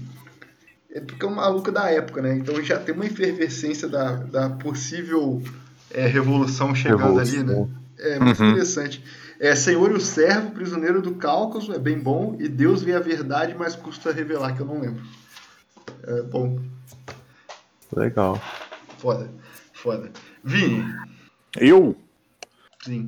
É 0.93 0.99
porque 0.99 1.25
é 1.25 1.27
um 1.27 1.35
maluco 1.35 1.71
da 1.71 1.89
época, 1.89 2.21
né? 2.21 2.35
Então 2.35 2.61
já 2.63 2.77
tem 2.79 2.93
uma 2.93 3.05
efervescência 3.05 3.87
da, 3.87 4.15
da 4.15 4.49
possível 4.49 5.41
é, 5.89 6.05
revolução 6.05 6.75
chegando 6.75 7.19
ali, 7.19 7.37
né? 7.43 7.53
Revolução. 7.53 7.81
É 7.99 8.19
muito 8.19 8.41
Uhum. 8.41 8.49
interessante. 8.49 9.03
É 9.39 9.55
Senhor 9.55 9.89
e 9.91 9.93
o 9.93 9.99
Servo, 10.01 10.51
Prisioneiro 10.51 11.01
do 11.01 11.15
Cáucaso, 11.15 11.71
é 11.73 11.79
bem 11.79 11.97
bom. 11.97 12.35
E 12.39 12.47
Deus 12.49 12.83
vê 12.83 12.93
a 12.93 12.99
verdade, 12.99 13.55
mas 13.57 13.75
custa 13.75 14.11
revelar, 14.11 14.55
que 14.55 14.61
eu 14.61 14.65
não 14.65 14.79
lembro. 14.79 15.03
É 16.03 16.21
bom. 16.23 16.59
Legal. 17.95 18.41
foda, 18.97 19.29
foda. 19.73 20.11
Vini, 20.43 20.85
Eu, 21.57 21.95
sim. 22.83 23.07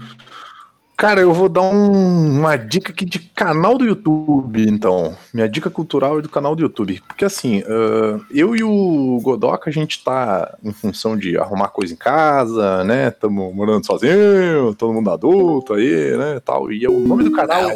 Cara, 0.98 1.22
eu 1.22 1.34
vou 1.34 1.50
dar 1.50 1.62
um- 1.62 2.40
uma 2.40 2.56
dica 2.56 2.92
aqui 2.92 3.06
de 3.06 3.20
canal 3.20 3.78
do 3.78 3.86
YouTube, 3.86 4.68
então. 4.68 5.16
Minha 5.34 5.48
dica 5.50 5.70
cultural 5.70 6.20
é 6.20 6.22
do 6.22 6.30
canal 6.30 6.56
do 6.56 6.62
YouTube. 6.62 7.02
Porque 7.08 7.26
assim, 7.26 7.64
ah, 7.68 8.20
eu 8.32 8.56
e 8.56 8.64
o 8.64 9.20
Godoka, 9.22 9.70
a 9.70 9.74
gente 9.74 10.04
tá 10.04 10.56
em 10.64 10.72
função 10.72 11.18
de 11.18 11.38
arrumar 11.38 11.68
coisa 11.70 11.94
em 11.94 11.98
casa, 11.98 12.84
né? 12.84 13.12
Tamo 13.12 13.54
morando 13.54 13.86
sozinho, 13.86 14.74
todo 14.76 14.94
mundo 14.94 15.10
adulto 15.12 15.74
aí, 15.74 16.18
né? 16.18 16.40
Tal. 16.44 16.72
E 16.72 16.88
o 16.88 17.00
nome 17.00 17.24
do 17.24 17.32
canal 17.32 17.62
é 17.70 17.76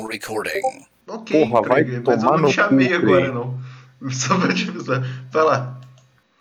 Ok, 1.09 1.45
Porra, 1.47 1.61
vai 1.67 1.83
Craig, 1.85 2.01
mas 2.05 2.21
eu 2.23 2.29
tomar 2.29 2.41
não 2.41 2.49
chamei 2.49 2.93
agora, 2.93 3.21
Craig. 3.21 3.33
não. 3.33 3.55
Só 4.11 4.37
pra 4.37 4.53
te 4.53 4.69
avisar. 4.69 5.01
Vai 5.31 5.43
lá. 5.43 5.76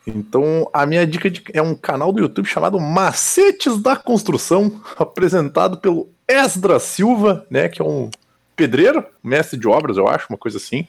Então, 0.07 0.69
a 0.73 0.87
minha 0.87 1.07
dica 1.07 1.29
de- 1.29 1.43
é 1.53 1.61
um 1.61 1.75
canal 1.75 2.13
do 2.13 2.21
YouTube 2.21 2.47
chamado 2.47 2.79
Macetes 2.79 3.81
da 3.81 3.97
Construção, 3.97 4.81
apresentado 4.97 5.79
pelo 5.79 6.09
Esdra 6.29 6.79
Silva, 6.79 7.45
né, 7.51 7.69
que 7.69 7.83
é 7.83 7.85
um 7.85 8.11
pedreiro, 8.55 9.05
mestre 9.23 9.59
de 9.59 9.67
obras, 9.69 9.97
eu 9.97 10.09
acho, 10.09 10.27
uma 10.31 10.39
coisa 10.39 10.59
assim. 10.59 10.87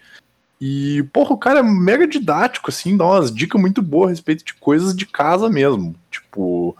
E, 0.60 1.04
porra, 1.14 1.34
o 1.34 1.38
cara 1.38 1.60
é 1.60 1.64
mega 1.64 2.08
didático, 2.08 2.70
assim, 2.70 2.96
dá 2.96 3.06
umas 3.06 3.32
dicas 3.32 3.60
muito 3.60 3.82
boas 3.82 4.08
a 4.08 4.12
respeito 4.12 4.44
de 4.44 4.54
coisas 4.54 4.96
de 4.96 5.06
casa 5.06 5.50
mesmo. 5.50 5.96
Tipo, 6.10 6.76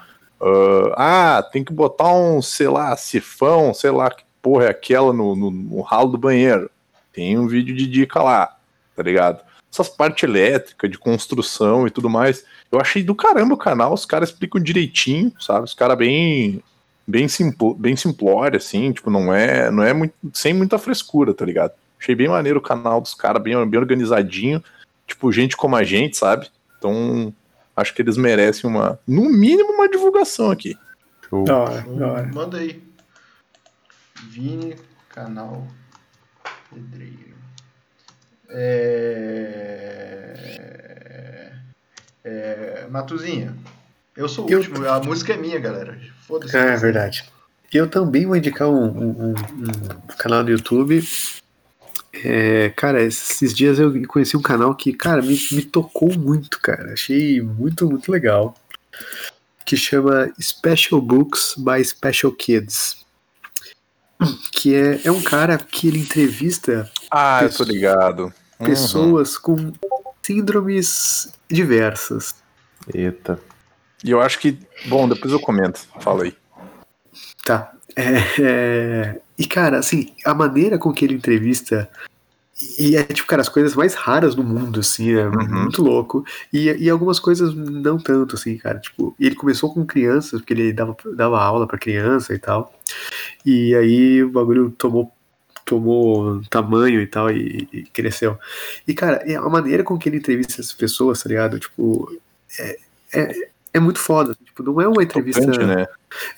ah, 0.96 1.38
ah, 1.38 1.44
tem 1.44 1.64
que 1.64 1.74
botar 1.74 2.12
um, 2.14 2.42
sei 2.42 2.68
lá, 2.68 2.96
sifão, 2.96 3.74
sei 3.74 3.92
lá 3.92 4.10
que 4.10 4.24
porra 4.42 4.66
é 4.66 4.70
aquela 4.70 5.12
no, 5.12 5.36
no, 5.36 5.52
no 5.52 5.82
ralo 5.82 6.12
do 6.12 6.18
banheiro. 6.18 6.70
Tem 7.12 7.38
um 7.38 7.48
vídeo 7.48 7.76
de 7.76 7.88
dica 7.88 8.22
lá, 8.22 8.56
tá 8.96 9.04
ligado? 9.04 9.42
Essas 9.78 9.90
partes 9.90 10.24
elétricas, 10.24 10.90
de 10.90 10.98
construção 10.98 11.86
e 11.86 11.92
tudo 11.92 12.10
mais. 12.10 12.44
Eu 12.72 12.80
achei 12.80 13.04
do 13.04 13.16
caramba 13.16 13.54
o 13.54 13.58
canal, 13.58 13.94
os 13.94 14.06
caras 14.06 14.30
explicam 14.30 14.62
direitinho, 14.62 15.32
sabe? 15.40 15.66
Os 15.66 15.74
caras 15.74 15.98
bem 15.98 16.64
bem, 17.08 17.28
simpl, 17.28 17.74
bem 17.74 17.96
simplório, 17.96 18.58
assim, 18.58 18.92
tipo, 18.92 19.10
não 19.10 19.34
é, 19.34 19.72
não 19.72 19.82
é 19.82 19.94
muito, 19.94 20.14
sem 20.34 20.54
muita 20.54 20.78
frescura, 20.78 21.34
tá 21.34 21.46
ligado? 21.46 21.72
Achei 21.98 22.14
bem 22.14 22.28
maneiro 22.28 22.60
o 22.60 22.62
canal 22.62 23.00
dos 23.00 23.14
caras, 23.14 23.42
bem, 23.42 23.66
bem 23.66 23.80
organizadinho, 23.80 24.62
tipo, 25.08 25.32
gente 25.32 25.56
como 25.56 25.76
a 25.78 25.84
gente, 25.84 26.18
sabe? 26.18 26.50
Então, 26.78 27.34
acho 27.76 27.94
que 27.94 28.02
eles 28.02 28.18
merecem 28.18 28.70
uma, 28.70 29.00
no 29.08 29.30
mínimo, 29.30 29.72
uma 29.72 29.90
divulgação 29.90 30.52
aqui. 30.52 30.78
Show. 31.30 31.46
Da 31.46 31.58
hora, 31.58 31.82
da 31.82 32.08
hora. 32.08 32.32
Manda 32.34 32.58
aí. 32.58 32.84
Vini, 34.30 34.76
canal 35.10 35.66
Pedreiro. 36.70 37.27
É... 38.50 40.34
é... 42.24 42.88
Matuzinha, 42.90 43.56
eu 44.16 44.30
sou 44.30 44.46
o 44.46 44.50
Eu- 44.50 44.60
último. 44.60 44.88
A 44.88 45.00
música 45.02 45.34
é 45.34 45.38
minha, 45.38 45.60
galera. 45.60 45.98
Foda-se. 46.28 46.56
É, 46.56 46.76
verdade. 46.76 47.24
Eu 47.74 47.88
também 47.90 48.26
vou 48.26 48.36
indicar 48.36 48.70
um, 48.70 48.86
um- 48.86 49.30
um- 49.30 49.34
um 49.34 50.16
canal 50.18 50.44
do 50.44 50.52
YouTube. 50.52 51.04
É, 52.14 52.70
cara, 52.76 53.02
esses 53.04 53.54
dias 53.54 53.78
eu 53.78 53.94
conheci 54.08 54.36
um 54.38 54.42
canal 54.42 54.74
que, 54.74 54.94
cara, 54.94 55.22
me, 55.22 55.38
me 55.52 55.62
tocou 55.64 56.18
muito, 56.18 56.60
cara. 56.62 56.94
Achei 56.94 57.42
muito, 57.42 57.88
muito 57.90 58.12
legal. 58.12 58.56
Que 59.66 59.76
chama 59.78 60.32
Special 60.42 61.00
Books 61.02 61.56
by 61.58 61.84
Special 61.84 62.32
Kids. 62.32 63.06
Que 64.52 64.74
é, 64.76 65.02
é 65.06 65.12
um 65.12 65.22
cara 65.22 65.58
que 65.58 65.88
ele 65.88 66.00
entrevista 66.00 66.90
Ah, 67.12 67.42
eu 67.44 67.54
tô 67.54 67.64
ligado. 67.64 68.34
Uhum. 68.60 68.66
pessoas 68.66 69.38
com 69.38 69.72
síndromes 70.24 71.32
diversas. 71.50 72.36
Eita. 72.94 73.40
E 74.04 74.12
eu 74.12 74.22
acho 74.22 74.40
que, 74.40 74.60
bom, 74.88 75.08
depois 75.08 75.32
eu 75.32 75.40
comento, 75.40 75.88
fala 76.00 76.24
aí. 76.24 76.36
Tá. 77.46 77.72
É, 77.96 78.42
é, 78.42 79.22
E, 79.38 79.46
cara, 79.46 79.80
assim, 79.80 80.14
a 80.26 80.34
maneira 80.34 80.78
com 80.78 80.94
que 80.94 81.06
ele 81.06 81.16
entrevista. 81.16 81.90
E 82.80 82.96
é, 82.96 83.04
tipo, 83.04 83.28
cara, 83.28 83.42
as 83.42 83.50
coisas 83.50 83.76
mais 83.76 83.94
raras 83.94 84.34
do 84.34 84.44
mundo, 84.44 84.80
assim, 84.80 85.14
é 85.14 85.28
Uhum. 85.28 85.62
muito 85.64 85.84
louco. 85.84 86.26
E, 86.52 86.66
e 86.72 86.90
algumas 86.90 87.20
coisas 87.20 87.54
não 87.54 88.00
tanto, 88.00 88.36
assim, 88.36 88.58
cara. 88.58 88.80
Tipo, 88.80 89.16
ele 89.20 89.36
começou 89.36 89.72
com 89.72 89.86
crianças, 89.86 90.40
porque 90.42 90.54
ele 90.54 90.74
dava, 90.74 90.96
dava 91.16 91.40
aula 91.40 91.68
pra 91.68 91.78
criança 91.78 92.34
e 92.34 92.40
tal. 92.40 92.74
E 93.46 93.76
aí 93.76 94.24
o 94.24 94.30
bagulho 94.32 94.72
tomou 94.72 95.12
tomou 95.66 96.42
tamanho 96.50 97.02
e 97.02 97.06
tal 97.08 97.30
e, 97.30 97.68
e 97.74 97.84
cresceu. 97.84 98.40
E, 98.88 98.94
cara, 98.94 99.18
é 99.30 99.36
a 99.36 99.42
maneira 99.50 99.84
com 99.84 99.98
que 99.98 100.08
ele 100.08 100.18
entrevista 100.18 100.62
as 100.62 100.72
pessoas, 100.72 101.22
tá 101.22 101.28
ligado? 101.28 101.60
Tipo, 101.60 102.10
é, 102.58 102.78
é, 103.14 103.50
é 103.74 103.80
muito 103.80 104.00
foda. 104.00 104.36
Tipo, 104.46 104.64
não 104.64 104.80
é 104.82 104.88
uma 104.88 105.04
entrevista. 105.04 105.42
Tocante, 105.42 105.66
né? 105.66 105.86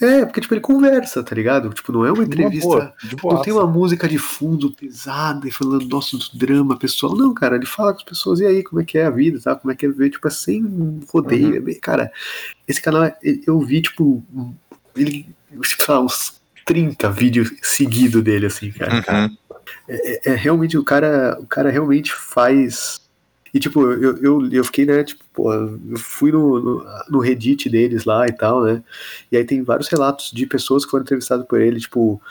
É, 0.01 0.25
porque, 0.25 0.41
tipo, 0.41 0.53
ele 0.53 0.61
conversa, 0.61 1.23
tá 1.23 1.35
ligado? 1.35 1.69
Tipo, 1.69 1.91
não 1.91 2.05
é 2.05 2.11
uma 2.11 2.23
entrevista. 2.23 2.67
boa, 2.67 2.93
de 3.03 3.15
não 3.23 3.41
tem 3.41 3.53
uma 3.53 3.67
música 3.67 4.07
de 4.07 4.17
fundo 4.17 4.71
pesada 4.71 5.47
e 5.47 5.51
falando, 5.51 5.87
nossa, 5.87 6.17
do 6.17 6.25
drama 6.33 6.77
pessoal. 6.77 7.15
Não, 7.15 7.33
cara, 7.33 7.55
ele 7.55 7.65
fala 7.65 7.93
com 7.93 7.99
as 7.99 8.03
pessoas, 8.03 8.39
e 8.39 8.45
aí, 8.45 8.63
como 8.63 8.81
é 8.81 8.85
que 8.85 8.97
é 8.97 9.05
a 9.05 9.09
vida, 9.09 9.39
tá? 9.39 9.55
Como 9.55 9.71
é 9.71 9.75
que 9.75 9.85
é 9.85 9.89
viver, 9.89 10.09
tipo, 10.09 10.27
é 10.27 10.31
sem 10.31 10.99
rodeio. 11.11 11.55
é 11.55 11.59
bem- 11.59 11.79
Cara, 11.79 12.11
esse 12.67 12.81
canal, 12.81 13.11
eu 13.45 13.59
vi, 13.61 13.81
tipo, 13.81 14.23
ele, 14.95 15.27
tipo, 15.63 15.83
sei 15.83 15.93
lá, 15.95 16.01
uns 16.01 16.39
30 16.65 17.09
vídeos 17.11 17.51
seguidos 17.61 18.21
dele, 18.23 18.47
assim, 18.47 18.71
cara. 18.71 18.95
Uhum. 19.27 19.37
É, 19.87 20.31
é 20.31 20.35
realmente, 20.35 20.77
o 20.77 20.83
cara, 20.83 21.37
o 21.39 21.45
cara 21.45 21.69
realmente 21.69 22.11
faz. 22.13 23.01
E, 23.53 23.59
tipo, 23.59 23.81
eu, 23.91 24.17
eu, 24.17 24.51
eu 24.51 24.63
fiquei, 24.63 24.85
né, 24.85 25.03
tipo, 25.03 25.23
pô, 25.33 25.53
eu 25.53 25.97
fui 25.97 26.31
no, 26.31 26.59
no, 26.59 26.85
no 27.09 27.19
Reddit 27.19 27.69
deles 27.69 28.05
lá 28.05 28.27
e 28.27 28.31
tal, 28.31 28.63
né? 28.63 28.83
E 29.31 29.37
aí 29.37 29.43
tem 29.43 29.63
vários 29.63 29.87
relatos 29.87 30.31
de 30.31 30.45
pessoas 30.45 30.85
que 30.85 30.91
foram 30.91 31.03
entrevistadas 31.03 31.45
por 31.47 31.59
ele, 31.59 31.79
tipo, 31.79 32.21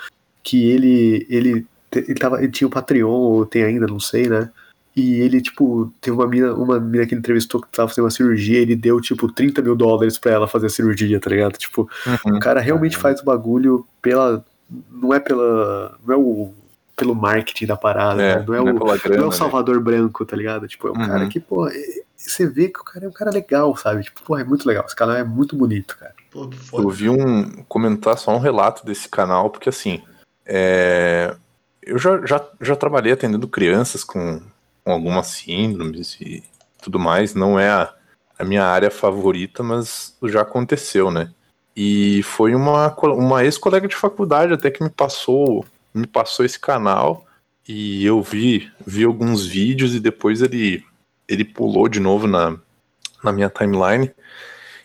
que 0.42 0.70
ele, 0.70 1.26
ele, 1.28 1.66
ele, 1.92 2.14
tava, 2.14 2.38
ele 2.42 2.52
tinha 2.52 2.68
o 2.68 2.70
Patreon, 2.70 3.10
ou 3.10 3.46
tem 3.46 3.64
ainda, 3.64 3.86
não 3.86 4.00
sei, 4.00 4.28
né? 4.28 4.50
E 4.98 5.20
ele, 5.20 5.40
tipo, 5.40 5.92
teve 6.00 6.16
uma 6.16 6.26
mina, 6.26 6.52
uma 6.54 6.80
mina 6.80 7.06
que 7.06 7.14
ele 7.14 7.20
entrevistou 7.20 7.60
que 7.60 7.68
tava 7.68 7.88
fazendo 7.88 8.04
uma 8.04 8.10
cirurgia, 8.10 8.58
ele 8.58 8.74
deu, 8.74 9.00
tipo, 9.00 9.30
30 9.30 9.62
mil 9.62 9.76
dólares 9.76 10.18
pra 10.18 10.32
ela 10.32 10.48
fazer 10.48 10.66
a 10.66 10.70
cirurgia, 10.70 11.20
tá 11.20 11.30
ligado? 11.30 11.56
Tipo, 11.56 11.88
o 12.24 12.38
cara 12.40 12.60
realmente 12.60 12.96
faz 12.96 13.20
o 13.20 13.24
bagulho 13.24 13.86
pela. 14.02 14.44
Não 14.90 15.14
é 15.14 15.20
pela. 15.20 15.96
Não 16.04 16.14
é 16.14 16.16
o. 16.18 16.52
Pelo 16.98 17.14
marketing 17.14 17.66
da 17.66 17.76
parada, 17.76 18.20
É, 18.22 18.38
né? 18.38 18.44
não, 18.46 18.54
é 18.54 18.58
não 18.58 18.68
é 18.68 18.72
o, 18.72 18.78
pela 18.78 18.88
não 18.88 18.94
é 18.94 18.98
grana, 18.98 19.26
o 19.26 19.30
né? 19.30 19.36
Salvador 19.36 19.80
Branco, 19.80 20.24
tá 20.26 20.36
ligado? 20.36 20.66
Tipo, 20.68 20.88
é 20.88 20.90
um 20.90 20.94
Uhum. 21.00 21.06
cara 21.06 21.26
que, 21.28 21.38
pô, 21.40 21.68
é- 21.68 21.72
você 22.16 22.46
vê 22.46 22.68
que 22.68 22.80
o 22.80 22.84
cara 22.84 23.04
é 23.06 23.08
um 23.08 23.12
cara 23.12 23.30
legal, 23.30 23.74
sabe? 23.76 24.02
Tipo, 24.02 24.22
pô, 24.22 24.36
é 24.36 24.42
muito 24.44 24.66
legal. 24.66 24.84
Esse 24.84 24.96
canal 24.96 25.16
é 25.16 25.22
muito 25.24 25.56
bonito, 25.56 25.96
cara. 25.96 26.12
Pô, 26.30 26.50
Eu 26.74 26.90
vi 26.90 27.08
um 27.08 27.62
comentar 27.68 28.18
só 28.18 28.32
um 28.34 28.40
relato 28.40 28.84
desse 28.84 29.08
canal, 29.08 29.48
porque 29.50 29.68
assim, 29.68 30.02
é, 30.44 31.34
eu 31.82 31.96
já, 31.98 32.24
já, 32.26 32.44
já 32.60 32.74
trabalhei 32.76 33.12
atendendo 33.12 33.46
crianças 33.48 34.02
com, 34.04 34.40
com 34.84 34.92
algumas 34.92 35.28
síndromes 35.28 36.20
e 36.20 36.42
tudo 36.82 36.98
mais. 36.98 37.34
Não 37.34 37.58
é 37.58 37.70
a, 37.70 37.94
a 38.38 38.44
minha 38.44 38.64
área 38.64 38.90
favorita, 38.90 39.62
mas 39.62 40.16
já 40.24 40.40
aconteceu, 40.42 41.10
né? 41.10 41.30
E 41.76 42.22
foi 42.24 42.54
uma, 42.56 42.92
uma 43.14 43.44
ex-colega 43.44 43.86
de 43.86 43.94
faculdade 43.94 44.52
até 44.52 44.68
que 44.70 44.82
me 44.82 44.90
passou, 44.90 45.64
me 45.94 46.06
passou 46.06 46.44
esse 46.44 46.58
canal 46.58 47.26
e 47.68 48.04
eu 48.04 48.22
vi, 48.22 48.70
vi 48.86 49.04
alguns 49.04 49.44
vídeos 49.44 49.94
e 49.94 50.00
depois 50.00 50.40
ele, 50.40 50.82
ele 51.28 51.44
pulou 51.44 51.88
de 51.88 52.00
novo 52.00 52.26
na, 52.26 52.56
na 53.22 53.32
minha 53.32 53.50
timeline. 53.50 54.10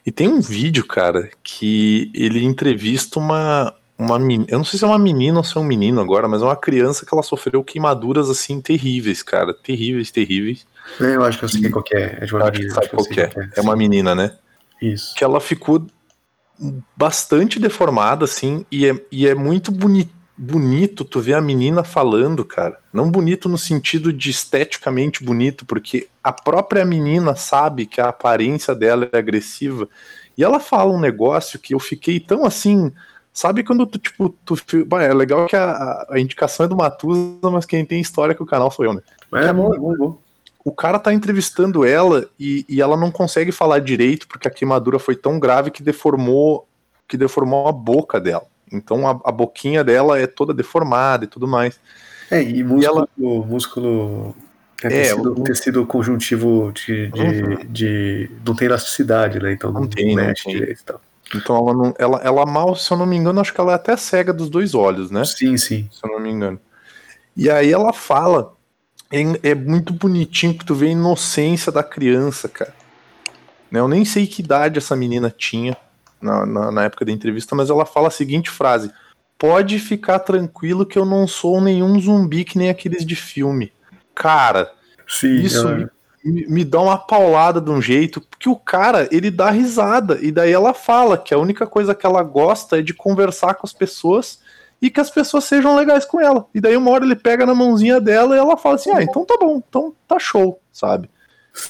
E 0.06 0.12
tem 0.12 0.28
um 0.28 0.42
vídeo, 0.42 0.86
cara, 0.86 1.30
que 1.42 2.12
ele 2.14 2.44
entrevista 2.44 3.20
uma, 3.20 3.74
uma 3.98 4.20
menina. 4.20 4.48
Eu 4.50 4.58
não 4.58 4.66
sei 4.66 4.78
se 4.78 4.84
é 4.84 4.88
uma 4.88 5.00
menina 5.00 5.38
ou 5.38 5.44
se 5.46 5.56
é 5.56 5.62
um 5.62 5.64
menino 5.64 6.02
agora, 6.02 6.28
mas 6.28 6.42
é 6.42 6.46
uma 6.46 6.58
criança 6.58 7.06
que 7.06 7.14
ela 7.14 7.24
sofreu 7.24 7.64
queimaduras 7.64 8.30
assim 8.30 8.60
terríveis, 8.60 9.24
cara. 9.24 9.54
Terríveis, 9.54 10.12
terríveis. 10.12 10.66
É, 11.00 11.16
eu 11.16 11.24
acho 11.24 11.40
que 11.40 11.46
eu 11.46 11.50
sei 11.50 11.70
qual 11.70 11.84
que 11.84 11.96
é. 11.96 12.18
É 12.20 12.26
de 12.26 12.36
uma 12.36 12.52
menina, 12.52 12.74
sabe 12.74 12.90
qual 12.90 13.06
é. 13.18 13.50
É 13.56 13.62
uma 13.62 13.76
menina, 13.78 14.14
né? 14.14 14.36
Isso. 14.82 15.16
Que 15.16 15.24
ela 15.24 15.40
ficou 15.40 15.88
bastante 16.96 17.60
deformada, 17.60 18.26
assim, 18.26 18.66
e 18.70 18.86
é, 18.88 19.06
e 19.10 19.28
é 19.28 19.34
muito 19.34 19.72
boni 19.72 20.10
bonito 20.44 21.06
tu 21.06 21.20
ver 21.22 21.34
a 21.36 21.42
menina 21.42 21.84
falando, 21.84 22.44
cara. 22.44 22.78
Não 22.92 23.10
bonito 23.10 23.48
no 23.48 23.58
sentido 23.58 24.12
de 24.12 24.30
esteticamente 24.30 25.24
bonito, 25.24 25.66
porque 25.66 26.08
a 26.24 26.32
própria 26.34 26.84
menina 26.86 27.36
sabe 27.36 27.86
que 27.86 28.02
a 28.02 28.10
aparência 28.10 28.76
dela 28.76 29.08
é 29.12 29.18
agressiva. 29.18 29.88
E 30.38 30.44
ela 30.44 30.60
fala 30.60 30.92
um 30.92 31.00
negócio 31.00 31.60
que 31.60 31.74
eu 31.74 31.80
fiquei 31.80 32.20
tão 32.20 32.46
assim. 32.46 32.92
Sabe 33.32 33.64
quando 33.64 33.86
tu, 33.88 33.98
tipo, 33.98 34.30
tu. 34.46 34.56
é 35.00 35.14
legal 35.14 35.48
que 35.48 35.56
a, 35.56 36.06
a- 36.10 36.20
indicação 36.20 36.66
é 36.66 36.70
do 36.70 36.76
Matusa, 36.76 37.50
mas 37.52 37.66
quem 37.66 37.86
tem 37.86 38.00
história 38.02 38.36
com 38.36 38.44
o 38.44 38.48
canal 38.48 38.70
sou 38.70 38.86
eu, 38.86 38.94
né? 38.94 39.02
Mas 39.32 39.46
é 39.48 39.54
bom, 39.54 39.74
é 39.74 39.78
bom, 39.78 39.94
é 39.94 39.98
bom. 39.98 40.18
o 40.64 40.72
cara 40.72 41.00
tá 41.00 41.14
entrevistando 41.14 41.84
ela 41.86 42.28
e, 42.40 42.66
e 42.70 42.82
ela 42.82 42.96
não 42.98 43.12
consegue 43.12 43.52
falar 43.52 43.80
direito 43.80 44.28
porque 44.28 44.48
a 44.48 44.52
queimadura 44.52 45.00
foi 45.00 45.16
tão 45.16 45.40
grave 45.40 45.72
que 45.72 45.82
deformou 45.82 46.68
que 47.08 47.18
deformou 47.18 47.68
a 47.68 47.72
boca 47.72 48.20
dela. 48.20 48.46
Então 48.74 49.08
a, 49.08 49.12
a 49.24 49.32
boquinha 49.32 49.84
dela 49.84 50.20
é 50.20 50.28
toda 50.28 50.54
deformada 50.54 51.26
e 51.26 51.28
tudo 51.28 51.48
mais. 51.48 51.80
É, 52.32 52.42
e 52.42 52.64
músculo. 52.64 53.08
músculo 53.46 54.36
é, 54.84 54.88
É, 54.88 54.90
tecido, 54.90 55.32
o- 55.40 55.44
tecido 55.44 55.86
conjuntivo 55.86 56.72
de, 56.74 57.10
de, 57.12 57.22
Uhum. 57.22 57.56
de- 57.70 58.32
Não 58.46 58.56
tem 58.56 58.66
elasticidade, 58.68 59.40
né? 59.40 59.54
Então 59.54 59.72
não, 59.72 59.82
Não 59.82 59.88
tem, 59.88 60.08
não 60.16 60.16
mexe 60.26 60.44
tem. 60.46 60.54
direito 60.54 60.82
e 60.82 60.84
tal. 60.84 61.02
Então 61.36 61.56
ela 61.58 61.74
não, 61.74 61.94
ela, 61.98 62.18
ela 62.24 62.46
mal, 62.46 62.76
se 62.76 62.92
eu 62.92 62.98
não 62.98 63.06
me 63.06 63.16
engano, 63.16 63.40
acho 63.40 63.54
que 63.54 63.60
ela 63.62 63.72
é 63.72 63.76
até 63.76 63.96
cega 63.96 64.34
dos 64.34 64.50
dois 64.50 64.74
olhos, 64.76 65.10
né? 65.10 65.24
Sim, 65.26 65.56
sim. 65.58 65.88
Se 65.92 66.06
eu 66.06 66.12
não 66.12 66.20
me 66.20 66.30
engano. 66.30 66.60
E 67.36 67.50
aí 67.50 67.72
ela 67.72 67.92
fala, 67.94 68.54
é, 69.12 69.50
é 69.52 69.56
muito 69.56 69.94
bonitinho 69.94 70.58
que 70.58 70.66
tu 70.66 70.76
vê 70.76 70.88
a 70.88 70.92
inocência 70.92 71.72
da 71.72 71.84
criança, 71.84 72.48
cara. 72.48 72.74
Né, 73.72 73.80
Eu 73.80 73.88
nem 73.88 74.06
sei 74.06 74.28
que 74.28 74.42
idade 74.44 74.78
essa 74.78 74.96
menina 74.96 75.34
tinha 75.36 75.76
na, 76.24 76.46
na, 76.46 76.72
na 76.72 76.84
época 76.86 77.06
da 77.06 77.12
entrevista, 77.12 77.56
mas 77.56 77.70
ela 77.70 77.86
fala 77.86 78.08
a 78.08 78.12
seguinte 78.12 78.50
frase: 78.50 78.92
Pode 79.38 79.78
ficar 79.80 80.20
tranquilo 80.20 80.86
que 80.86 80.98
eu 80.98 81.06
não 81.06 81.28
sou 81.28 81.60
nenhum 81.62 82.00
zumbi 82.00 82.44
que 82.44 82.58
nem 82.58 82.70
aqueles 82.70 83.06
de 83.06 83.16
filme. 83.16 83.72
Cara, 84.16 84.72
Sim, 85.08 85.36
isso 85.42 85.68
me, 85.68 85.88
me- 86.24 86.48
me 86.48 86.64
dá 86.64 86.80
uma 86.80 86.98
paulada 86.98 87.60
de 87.60 87.70
um 87.70 87.82
jeito, 87.82 88.22
porque 88.22 88.48
o 88.48 88.56
cara, 88.56 89.08
ele 89.12 89.30
dá 89.30 89.50
risada, 89.50 90.18
e 90.22 90.32
daí 90.32 90.52
ela 90.52 90.74
fala 90.74 91.18
que 91.18 91.34
a 91.34 91.38
única 91.38 91.68
coisa 91.68 91.94
que 91.94 92.06
ela 92.06 92.24
gosta 92.24 92.80
é 92.80 92.82
de 92.82 92.94
conversar 92.94 93.56
com 93.56 93.68
as 93.68 93.74
pessoas 93.74 94.40
e 94.82 94.90
que 94.90 95.00
as 95.00 95.10
pessoas 95.10 95.44
sejam 95.46 95.76
legais 95.76 96.06
com 96.06 96.20
ela. 96.22 96.46
E 96.54 96.60
daí 96.62 96.76
uma 96.78 96.92
hora 96.92 97.06
ele 97.06 97.16
pega 97.16 97.46
na 97.46 97.56
mãozinha 97.56 98.00
dela 98.00 98.36
e 98.36 98.40
ela 98.40 98.56
fala 98.58 98.76
assim: 98.76 98.92
ah, 98.92 99.02
então 99.04 99.26
tá 99.26 99.36
bom, 99.40 99.62
então 99.68 99.94
tá 100.08 100.20
show, 100.20 100.60
sabe? 100.72 101.10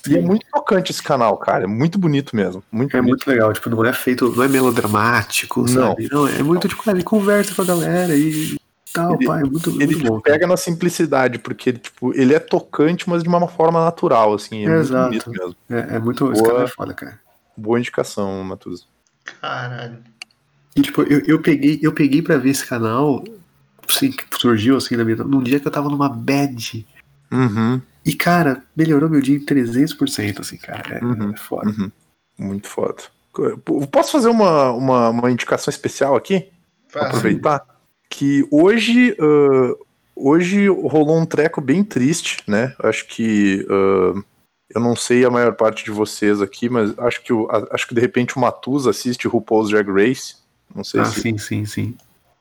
E 0.07 0.15
é 0.17 0.21
muito 0.21 0.45
tocante 0.51 0.91
esse 0.91 1.03
canal, 1.03 1.35
cara, 1.37 1.65
é 1.65 1.67
muito 1.67 1.97
bonito 1.99 2.35
mesmo. 2.35 2.63
Muito 2.71 2.95
É 2.95 2.99
bonito. 3.01 3.09
muito 3.11 3.27
legal, 3.29 3.51
tipo, 3.51 3.69
não 3.69 3.83
é 3.85 3.91
feito, 3.93 4.29
não 4.33 4.43
é 4.43 4.47
melodramático, 4.47 5.67
sabe? 5.67 6.07
Não, 6.11 6.27
é 6.27 6.41
muito 6.41 6.67
tipo, 6.69 6.81
cara, 6.83 6.95
ele 6.97 7.03
conversa 7.03 7.53
com 7.53 7.61
a 7.63 7.65
galera 7.65 8.15
e 8.15 8.57
tal, 8.93 9.15
Ele- 9.15 9.25
pai, 9.25 9.41
é 9.41 9.43
muito, 9.43 9.69
Ele 9.71 9.85
muito 9.87 10.03
bom. 10.07 10.21
cara. 10.21 10.35
pega 10.37 10.47
na 10.47 10.55
simplicidade, 10.55 11.37
porque 11.39 11.69
ele, 11.71 11.77
tipo, 11.79 12.13
ele 12.17 12.33
é 12.33 12.39
tocante, 12.39 13.09
mas 13.09 13.23
de 13.23 13.29
uma 13.29 13.45
forma 13.47 13.83
natural, 13.83 14.33
assim, 14.33 14.63
é 14.65 14.69
muito 14.69 14.79
Exato. 14.81 15.07
bonito 15.09 15.29
mesmo. 15.31 15.55
É, 15.69 15.95
é 15.95 15.99
muito. 15.99 16.31
Esse 16.31 16.41
Boa. 16.41 16.53
cara 16.53 16.63
é 16.65 16.67
foda, 16.67 16.93
cara. 16.93 17.19
Boa 17.57 17.77
indicação, 17.79 18.41
Matuza. 18.43 18.83
Caralho. 19.41 19.97
E 20.75 20.81
tipo, 20.81 21.01
eu, 21.03 21.21
eu 21.27 21.41
peguei, 21.41 21.79
eu 21.83 21.91
peguei 21.91 22.21
pra 22.21 22.37
ver 22.37 22.49
esse 22.51 22.65
canal, 22.65 23.23
assim, 23.87 24.11
que 24.11 24.23
surgiu 24.39 24.77
assim 24.77 24.95
na 24.95 25.03
minha. 25.03 25.17
Num 25.17 25.43
dia 25.43 25.59
que 25.59 25.67
eu 25.67 25.71
tava 25.71 25.89
numa 25.89 26.07
bad. 26.09 26.85
Uhum. 27.31 27.81
E, 28.05 28.13
cara, 28.13 28.63
melhorou 28.75 29.09
meu 29.09 29.21
dia 29.21 29.35
em 29.37 29.39
300%, 29.45 30.39
assim, 30.41 30.57
cara. 30.57 30.97
É, 30.97 31.03
Uhum. 31.05 31.31
é 31.31 31.37
foda. 31.37 31.69
Uhum. 31.69 31.91
Muito 32.37 32.67
foda. 32.67 32.95
Posso 33.91 34.11
fazer 34.11 34.27
uma, 34.29 34.71
uma, 34.71 35.09
uma 35.09 35.31
indicação 35.31 35.71
especial 35.71 36.15
aqui? 36.15 36.47
Faz. 36.89 37.07
aproveitar? 37.07 37.65
Que 38.09 38.45
hoje, 38.51 39.15
ah, 39.19 39.73
hoje 40.15 40.67
rolou 40.67 41.17
um 41.19 41.25
treco 41.25 41.59
bem 41.61 41.83
triste, 41.83 42.37
né? 42.47 42.75
Acho 42.79 43.07
que. 43.07 43.65
ah, 43.69 44.21
eu 44.75 44.81
não 44.81 44.95
sei 44.95 45.23
a 45.23 45.29
maior 45.29 45.53
parte 45.53 45.83
de 45.85 45.91
vocês 45.91 46.41
aqui, 46.41 46.67
mas 46.67 46.97
acho 46.97 47.21
que, 47.23 47.31
o- 47.31 47.47
a- 47.51 47.67
acho 47.71 47.87
que 47.87 47.93
de 47.93 48.01
repente 48.01 48.35
o 48.35 48.39
Matusa 48.39 48.89
assiste 48.89 49.27
RuPaul's 49.27 49.69
Drag 49.69 49.87
Race. 49.89 50.35
Não 50.75 50.83
sei 50.83 51.01
Ah, 51.01 51.05
se. 51.05 51.21
sim, 51.21 51.37
sim, 51.37 51.65
sim. 51.65 51.95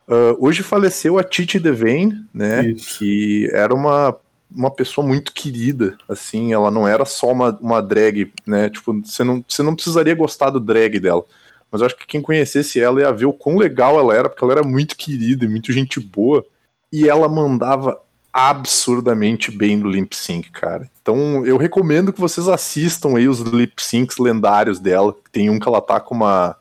Ah, 0.08 0.34
hoje 0.38 0.62
faleceu 0.62 1.18
a 1.18 1.24
Titi 1.24 1.58
Devane, 1.58 2.24
né? 2.34 2.66
Isso. 2.68 2.98
Que 2.98 3.48
era 3.52 3.74
uma, 3.74 4.16
uma 4.54 4.70
pessoa 4.70 5.06
muito 5.06 5.32
querida, 5.32 5.96
assim, 6.08 6.52
ela 6.52 6.70
não 6.70 6.86
era 6.86 7.04
só 7.04 7.30
uma, 7.30 7.56
uma 7.60 7.80
drag, 7.80 8.32
né? 8.46 8.70
Tipo, 8.70 8.92
você 9.04 9.24
não, 9.24 9.44
você 9.46 9.62
não 9.62 9.74
precisaria 9.74 10.14
gostar 10.14 10.50
do 10.50 10.60
drag 10.60 10.98
dela. 10.98 11.24
Mas 11.70 11.80
eu 11.80 11.86
acho 11.86 11.96
que 11.96 12.06
quem 12.06 12.20
conhecesse 12.20 12.80
ela 12.80 13.00
ia 13.00 13.12
ver 13.12 13.26
o 13.26 13.32
quão 13.32 13.56
legal 13.56 13.98
ela 13.98 14.14
era, 14.14 14.28
porque 14.28 14.44
ela 14.44 14.52
era 14.52 14.62
muito 14.62 14.96
querida 14.96 15.44
e 15.44 15.48
muito 15.48 15.72
gente 15.72 15.98
boa. 15.98 16.44
E 16.92 17.08
ela 17.08 17.28
mandava 17.28 17.98
absurdamente 18.32 19.50
bem 19.50 19.76
no 19.76 19.88
lip 19.88 20.14
sync, 20.14 20.50
cara. 20.50 20.90
Então 21.00 21.44
eu 21.46 21.56
recomendo 21.56 22.12
que 22.12 22.20
vocês 22.20 22.48
assistam 22.48 23.16
aí 23.16 23.28
os 23.28 23.40
lip 23.40 23.82
syncs 23.82 24.18
lendários 24.18 24.78
dela. 24.78 25.14
Tem 25.30 25.48
um 25.50 25.58
que 25.58 25.68
ela 25.68 25.80
tá 25.80 25.98
com 26.00 26.14
uma 26.14 26.56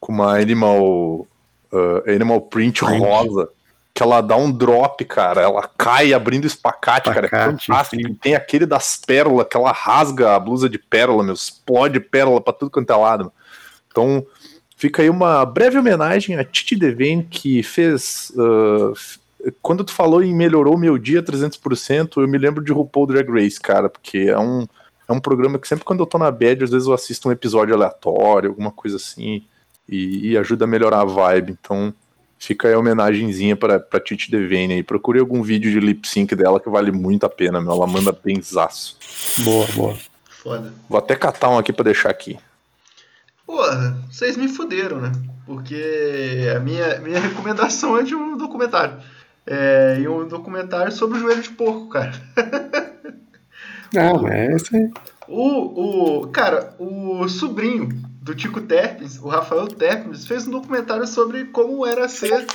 com 0.00 0.12
uma 0.12 0.38
animal 0.38 1.26
ah, 1.72 2.02
animal 2.10 2.40
print, 2.42 2.84
Print. 2.84 3.00
rosa, 3.00 3.48
que 3.98 4.02
ela 4.04 4.20
dá 4.20 4.36
um 4.36 4.52
drop, 4.52 5.04
cara. 5.04 5.40
Ela 5.40 5.68
cai 5.76 6.12
abrindo 6.12 6.46
espacate, 6.46 7.10
cara. 7.10 7.26
É 7.26 7.30
fantástico. 7.30 8.06
sim. 8.06 8.14
Tem 8.14 8.36
aquele 8.36 8.64
das 8.64 8.96
pérolas, 8.96 9.48
que 9.50 9.56
ela 9.56 9.72
rasga 9.72 10.36
a 10.36 10.38
blusa 10.38 10.68
de 10.68 10.78
pérola, 10.78 11.24
meu, 11.24 11.34
explode 11.34 11.98
pérola 11.98 12.40
pra 12.40 12.52
tudo 12.52 12.70
quanto 12.70 12.92
é 12.92 12.94
lado. 12.96 13.24
meu. 13.24 13.32
Então, 13.90 14.24
fica 14.76 15.02
aí 15.02 15.10
uma 15.10 15.44
breve 15.44 15.76
homenagem 15.78 16.36
a 16.38 16.44
Titi 16.44 16.76
Devane, 16.76 17.24
que 17.28 17.60
fez. 17.64 18.32
f- 18.94 19.18
quando 19.60 19.82
tu 19.82 19.92
falou 19.92 20.22
em 20.22 20.32
melhorou 20.32 20.78
meu 20.78 20.96
dia 20.96 21.20
300%, 21.20 22.18
eu 22.22 22.28
me 22.28 22.38
lembro 22.38 22.62
de 22.62 22.70
RuPaul 22.72 23.06
Drag 23.08 23.28
Race, 23.28 23.58
cara, 23.58 23.88
porque 23.88 24.18
é 24.28 24.38
um, 24.38 24.64
é 25.08 25.12
um 25.12 25.18
programa 25.18 25.58
que 25.58 25.66
sempre 25.66 25.84
quando 25.84 26.00
eu 26.00 26.06
tô 26.06 26.18
na 26.18 26.30
bad, 26.30 26.62
às 26.62 26.70
vezes 26.70 26.86
eu 26.86 26.94
assisto 26.94 27.28
um 27.28 27.32
episódio 27.32 27.74
aleatório, 27.74 28.50
alguma 28.50 28.70
coisa 28.70 28.96
assim, 28.96 29.44
e, 29.88 30.30
e 30.30 30.38
ajuda 30.38 30.66
a 30.66 30.68
melhorar 30.68 31.00
a 31.00 31.04
vibe. 31.04 31.58
Então, 31.60 31.92
fica 32.38 32.68
aí 32.68 32.74
a 32.74 32.78
homenagenzinha 32.78 33.56
pra, 33.56 33.80
pra 33.80 34.00
Titi 34.00 34.30
Devane 34.30 34.74
aí. 34.74 34.82
Procure 34.82 35.18
algum 35.18 35.42
vídeo 35.42 35.70
de 35.70 35.80
lip 35.80 36.08
sync 36.08 36.34
dela 36.34 36.60
que 36.60 36.70
vale 36.70 36.92
muito 36.92 37.26
a 37.26 37.28
pena, 37.28 37.60
meu. 37.60 37.72
Ela 37.72 37.86
manda 37.86 38.12
benzaço. 38.12 38.96
Boa, 39.38 39.66
boa. 39.74 39.96
Foda. 40.28 40.72
Vou 40.88 40.98
até 40.98 41.16
catar 41.16 41.50
um 41.50 41.58
aqui 41.58 41.72
pra 41.72 41.84
deixar 41.84 42.10
aqui. 42.10 42.38
Porra, 43.44 43.98
vocês 44.10 44.36
me 44.36 44.46
fuderam, 44.46 45.00
né? 45.00 45.10
Porque 45.46 46.46
a 46.54 46.60
minha, 46.60 46.98
minha 47.00 47.18
recomendação 47.18 47.98
é 47.98 48.02
de 48.02 48.14
um 48.14 48.36
documentário. 48.36 48.98
É, 49.46 49.98
e 50.00 50.06
um 50.06 50.28
documentário 50.28 50.92
sobre 50.92 51.16
o 51.16 51.20
joelho 51.22 51.42
de 51.42 51.48
porco, 51.50 51.88
cara. 51.88 52.12
Não, 53.92 54.28
é 54.28 54.54
esse 54.54 54.76
aí. 54.76 54.90
O, 55.26 56.20
o, 56.20 56.28
cara, 56.28 56.74
o 56.78 57.26
sobrinho 57.28 57.88
do 58.28 58.34
Tico 58.34 58.60
Terpes, 58.60 59.18
o 59.18 59.28
Rafael 59.28 59.66
Terpes, 59.66 60.26
fez 60.26 60.46
um 60.46 60.50
documentário 60.50 61.06
sobre 61.06 61.46
como 61.46 61.86
era 61.86 62.06
ser 62.10 62.46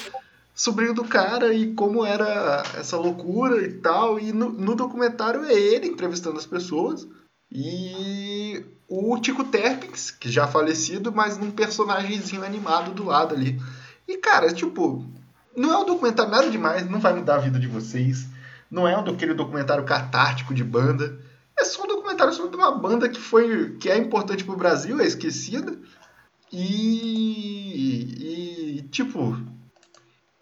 sobrinho 0.53 0.93
do 0.93 1.03
cara 1.03 1.52
e 1.52 1.74
como 1.74 2.06
era 2.06 2.61
essa 2.77 2.95
loucura 2.95 3.66
e 3.66 3.74
tal. 3.74 4.19
E 4.19 4.32
no, 4.32 4.52
no 4.52 4.76
documentário 4.76 5.43
é 5.45 5.53
ele 5.53 5.88
entrevistando 5.88 6.38
as 6.38 6.45
pessoas 6.45 7.08
e 7.52 8.64
o 8.88 9.18
Tico 9.19 9.45
Terpins, 9.45 10.11
que 10.11 10.30
já 10.30 10.45
falecido, 10.45 11.11
mas 11.11 11.40
num 11.40 11.50
personagemzinho 11.50 12.43
animado 12.43 12.92
do 12.92 13.06
lado 13.06 13.34
ali. 13.34 13.60
E 14.08 14.18
cara, 14.18 14.53
tipo, 14.53 15.03
não 15.58 15.74
é 15.74 15.77
um 15.80 15.85
documentário 15.85 16.32
nada 16.32 16.52
demais, 16.52 16.88
não 16.88 17.00
vai 17.00 17.14
mudar 17.14 17.38
a 17.38 17.40
vida 17.40 17.60
de 17.60 17.68
vocês. 17.68 18.27
Não 18.69 18.88
é 18.88 18.95
um 18.95 19.03
daquele 19.03 19.34
documentário 19.34 19.84
catártico 19.85 20.53
de 20.53 20.64
banda. 20.64 21.18
É 21.60 21.64
só 21.64 21.84
um 21.84 21.88
documentário 21.88 22.34
sobre 22.34 22.56
uma 22.56 22.72
banda 22.72 23.08
que 23.10 23.20
foi 23.20 23.76
que 23.80 23.90
é 23.90 23.98
importante 23.98 24.44
pro 24.44 24.56
Brasil, 24.56 25.00
é 25.00 25.06
esquecida. 25.06 25.78
E, 26.52 26.68
e 28.78 28.82
tipo, 28.90 29.38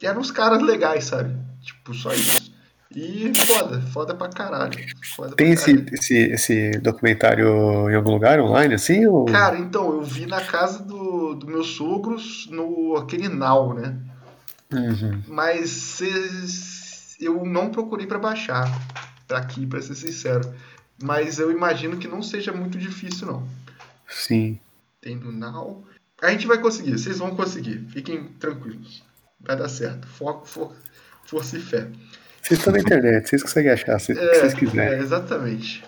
eram 0.02 0.22
uns 0.22 0.32
caras 0.32 0.62
legais, 0.62 1.06
sabe? 1.06 1.36
Tipo, 1.62 1.94
só 1.94 2.14
isso. 2.14 2.52
E 2.94 3.34
foda, 3.34 3.82
foda 3.82 4.14
pra 4.14 4.28
caralho. 4.28 4.78
Foda 5.16 5.36
Tem 5.36 5.56
pra 5.56 5.64
caralho. 5.64 5.86
esse, 5.94 6.14
esse, 6.14 6.16
esse 6.34 6.80
documentário 6.80 7.90
em 7.90 7.96
algum 7.96 8.12
lugar 8.12 8.40
online, 8.42 8.74
assim? 8.74 9.06
Ou... 9.06 9.26
Cara, 9.26 9.58
então, 9.58 9.94
eu 9.94 10.02
vi 10.02 10.26
na 10.26 10.42
casa 10.42 10.84
do, 10.84 11.34
do 11.36 11.48
meus 11.48 11.68
sogros, 11.68 12.50
no 12.52 12.98
aquele 12.98 13.30
Now, 13.30 13.74
né? 13.74 13.98
Uhum. 14.74 15.22
Mas 15.28 17.16
eu 17.20 17.46
não 17.46 17.70
procurei 17.70 18.08
pra 18.08 18.20
baixar 18.20 18.70
pra 19.28 19.38
aqui, 19.38 19.66
pra 19.66 19.82
ser 19.82 19.96
sincero. 19.96 20.54
Mas 21.02 21.40
eu 21.40 21.52
imagino 21.52 21.98
que 21.98 22.08
não 22.08 22.22
seja 22.22 22.52
muito 22.52 22.78
difícil, 22.78 23.28
não. 23.28 23.48
Sim. 24.10 24.60
Tem 25.02 25.16
no 25.16 25.32
Now. 25.32 25.84
A 26.22 26.32
gente 26.32 26.46
vai 26.48 26.60
conseguir, 26.60 26.92
vocês 26.98 27.18
vão 27.18 27.36
conseguir. 27.36 27.86
Fiquem 27.90 28.26
tranquilos. 28.40 29.04
Vai 29.40 29.56
dar 29.58 29.70
certo. 29.70 30.08
Foco, 30.08 30.46
for, 30.48 30.76
força 31.26 31.58
e 31.58 31.62
fé. 31.62 31.88
Vocês 32.42 32.60
estão 32.60 32.74
na 32.74 32.80
internet, 32.80 33.28
vocês 33.30 33.42
conseguem 33.42 33.72
achar 33.72 34.00
se 34.00 34.14
que 34.14 34.20
vocês 34.20 34.54
É, 34.54 34.56
quiserem. 34.56 35.00
exatamente. 35.00 35.84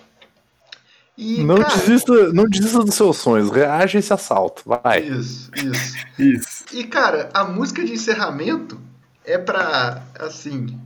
E, 1.16 1.44
Não 1.44 1.58
cara, 1.58 1.76
desista, 1.76 2.32
não 2.32 2.44
desista 2.48 2.78
dos 2.80 2.94
seus 2.96 3.16
sonhos, 3.18 3.48
reaja 3.50 3.98
a 3.98 4.00
esse 4.00 4.12
assalto, 4.12 4.62
vai. 4.66 5.00
Isso, 5.02 5.48
isso. 5.54 5.94
Isso. 6.18 6.64
E, 6.72 6.82
cara, 6.84 7.30
a 7.32 7.44
música 7.44 7.84
de 7.84 7.92
encerramento 7.92 8.80
é 9.24 9.38
pra, 9.38 10.02
assim, 10.18 10.76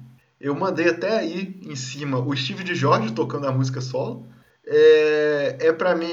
eu 0.41 0.55
mandei 0.55 0.89
até 0.89 1.18
aí 1.18 1.60
em 1.62 1.75
cima 1.75 2.18
o 2.18 2.36
Steve 2.36 2.62
de 2.62 2.75
Jorge 2.75 3.12
tocando 3.12 3.47
a 3.47 3.52
música 3.52 3.81
solo. 3.81 4.26
É, 4.67 5.57
é 5.60 5.73
pra 5.73 5.94
me 5.94 6.07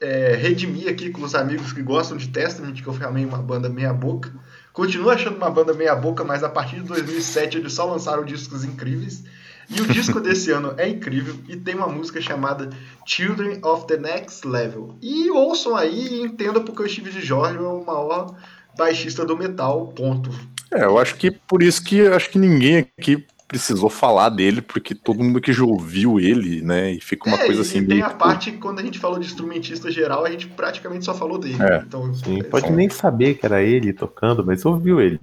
é, 0.00 0.34
redimir 0.34 0.88
aqui 0.88 1.10
com 1.10 1.22
os 1.22 1.34
amigos 1.34 1.72
que 1.72 1.82
gostam 1.82 2.16
de 2.16 2.28
Testament, 2.28 2.74
que 2.74 2.86
eu 2.86 2.94
chamei 2.94 3.24
uma 3.24 3.38
banda 3.38 3.68
meia 3.68 3.92
boca. 3.92 4.32
Continuo 4.72 5.10
achando 5.10 5.36
uma 5.36 5.50
banda 5.50 5.74
meia 5.74 5.94
boca, 5.94 6.24
mas 6.24 6.42
a 6.42 6.48
partir 6.48 6.76
de 6.76 6.88
2007 6.88 7.58
eles 7.58 7.72
só 7.72 7.84
lançaram 7.84 8.24
discos 8.24 8.64
incríveis. 8.64 9.24
E 9.68 9.80
o 9.80 9.86
disco 9.86 10.18
desse 10.20 10.50
ano 10.50 10.74
é 10.76 10.88
incrível 10.88 11.36
e 11.48 11.56
tem 11.56 11.74
uma 11.74 11.88
música 11.88 12.20
chamada 12.20 12.70
Children 13.06 13.60
of 13.62 13.86
the 13.86 13.96
Next 13.96 14.46
Level. 14.46 14.96
E 15.02 15.30
ouçam 15.30 15.76
aí 15.76 16.08
e 16.08 16.22
entendam 16.22 16.64
porque 16.64 16.82
o 16.82 16.88
Steve 16.88 17.10
de 17.10 17.20
Jorge 17.20 17.58
é 17.58 17.60
o 17.60 17.84
maior 17.84 18.34
baixista 18.76 19.24
do 19.24 19.36
metal, 19.36 19.88
ponto. 19.88 20.30
É, 20.72 20.84
eu 20.84 20.98
acho 20.98 21.16
que 21.16 21.30
por 21.30 21.62
isso 21.62 21.84
que 21.84 22.00
acho 22.06 22.30
que 22.30 22.38
ninguém 22.38 22.86
aqui 22.98 23.24
precisou 23.46 23.90
falar 23.90 24.30
dele, 24.30 24.62
porque 24.62 24.94
todo 24.94 25.22
mundo 25.22 25.38
que 25.38 25.52
já 25.52 25.62
ouviu 25.62 26.18
ele, 26.18 26.62
né? 26.62 26.92
E 26.92 27.00
fica 27.00 27.28
uma 27.28 27.36
é, 27.36 27.44
coisa 27.44 27.60
e 27.60 27.62
assim 27.62 27.80
tem 27.80 27.98
meio. 27.98 28.06
a 28.06 28.10
parte 28.10 28.50
que 28.50 28.56
quando 28.56 28.78
a 28.78 28.82
gente 28.82 28.98
falou 28.98 29.18
de 29.18 29.26
instrumentista 29.26 29.90
geral, 29.90 30.24
a 30.24 30.30
gente 30.30 30.46
praticamente 30.46 31.04
só 31.04 31.12
falou 31.12 31.38
dele. 31.38 31.62
É, 31.62 31.82
então, 31.86 32.14
Sim, 32.14 32.40
é, 32.40 32.44
pode 32.44 32.72
nem 32.72 32.88
saber 32.88 33.34
que 33.34 33.44
era 33.44 33.62
ele 33.62 33.92
tocando, 33.92 34.42
mas 34.44 34.64
ouviu 34.64 35.02
ele. 35.02 35.20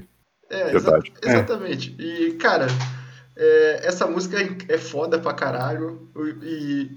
É, 0.47 0.75
exa- 0.75 0.91
Verdade. 0.91 1.13
exatamente. 1.23 1.95
E, 1.97 2.33
cara, 2.33 2.67
é, 3.35 3.81
essa 3.87 4.05
música 4.05 4.39
é- 4.39 4.75
é 4.75 4.77
foda 4.77 5.17
pra 5.17 5.33
caralho. 5.33 6.07
E 6.43 6.91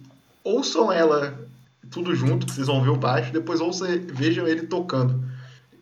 ouçam 0.44 0.92
ela 0.92 1.38
tudo 1.90 2.14
junto, 2.14 2.44
que 2.44 2.52
vocês 2.52 2.66
vão 2.66 2.82
ver 2.82 2.90
o 2.90 2.96
baixo, 2.96 3.32
depois 3.32 3.58
ouçam, 3.60 3.88
vejam 4.12 4.46
ele 4.46 4.66
tocando. 4.66 5.24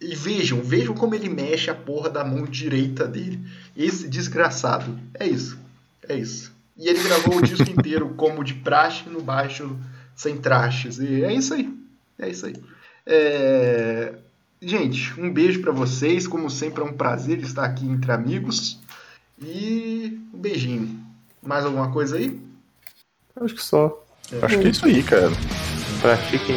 E 0.01 0.15
vejam, 0.15 0.62
vejam 0.62 0.95
como 0.95 1.15
ele 1.15 1.29
mexe 1.29 1.70
a 1.70 1.75
porra 1.75 2.09
da 2.09 2.25
mão 2.25 2.45
direita 2.45 3.07
dele. 3.07 3.41
Esse 3.77 4.09
desgraçado. 4.09 4.99
É 5.15 5.27
isso. 5.27 5.59
É 6.09 6.17
isso. 6.17 6.53
E 6.77 6.89
ele 6.89 7.03
gravou 7.03 7.37
o 7.37 7.43
disco 7.43 7.70
inteiro 7.70 8.09
como 8.17 8.43
de 8.43 8.55
praxe 8.55 9.09
no 9.09 9.20
baixo, 9.20 9.77
sem 10.17 10.39
trastes. 10.39 10.99
E 10.99 11.23
é 11.23 11.33
isso 11.35 11.53
aí. 11.53 11.73
É 12.19 12.29
isso 12.29 12.47
aí. 12.47 12.57
É, 13.07 14.15
Gente, 14.62 15.19
um 15.19 15.33
beijo 15.33 15.62
pra 15.62 15.73
vocês. 15.73 16.27
Como 16.27 16.51
sempre, 16.51 16.83
é 16.83 16.85
um 16.85 16.93
prazer 16.93 17.39
estar 17.39 17.65
aqui 17.65 17.87
entre 17.87 18.12
amigos. 18.12 18.79
E 19.41 20.20
um 20.35 20.39
beijinho. 20.39 21.01
Mais 21.43 21.65
alguma 21.65 21.91
coisa 21.91 22.17
aí? 22.17 22.39
Acho 23.41 23.55
que 23.55 23.62
só. 23.62 24.05
Acho 24.43 24.59
que 24.59 24.67
é 24.67 24.70
isso 24.70 24.85
aí, 24.85 25.03
cara. 25.03 25.31
Pratiquem. 26.03 26.57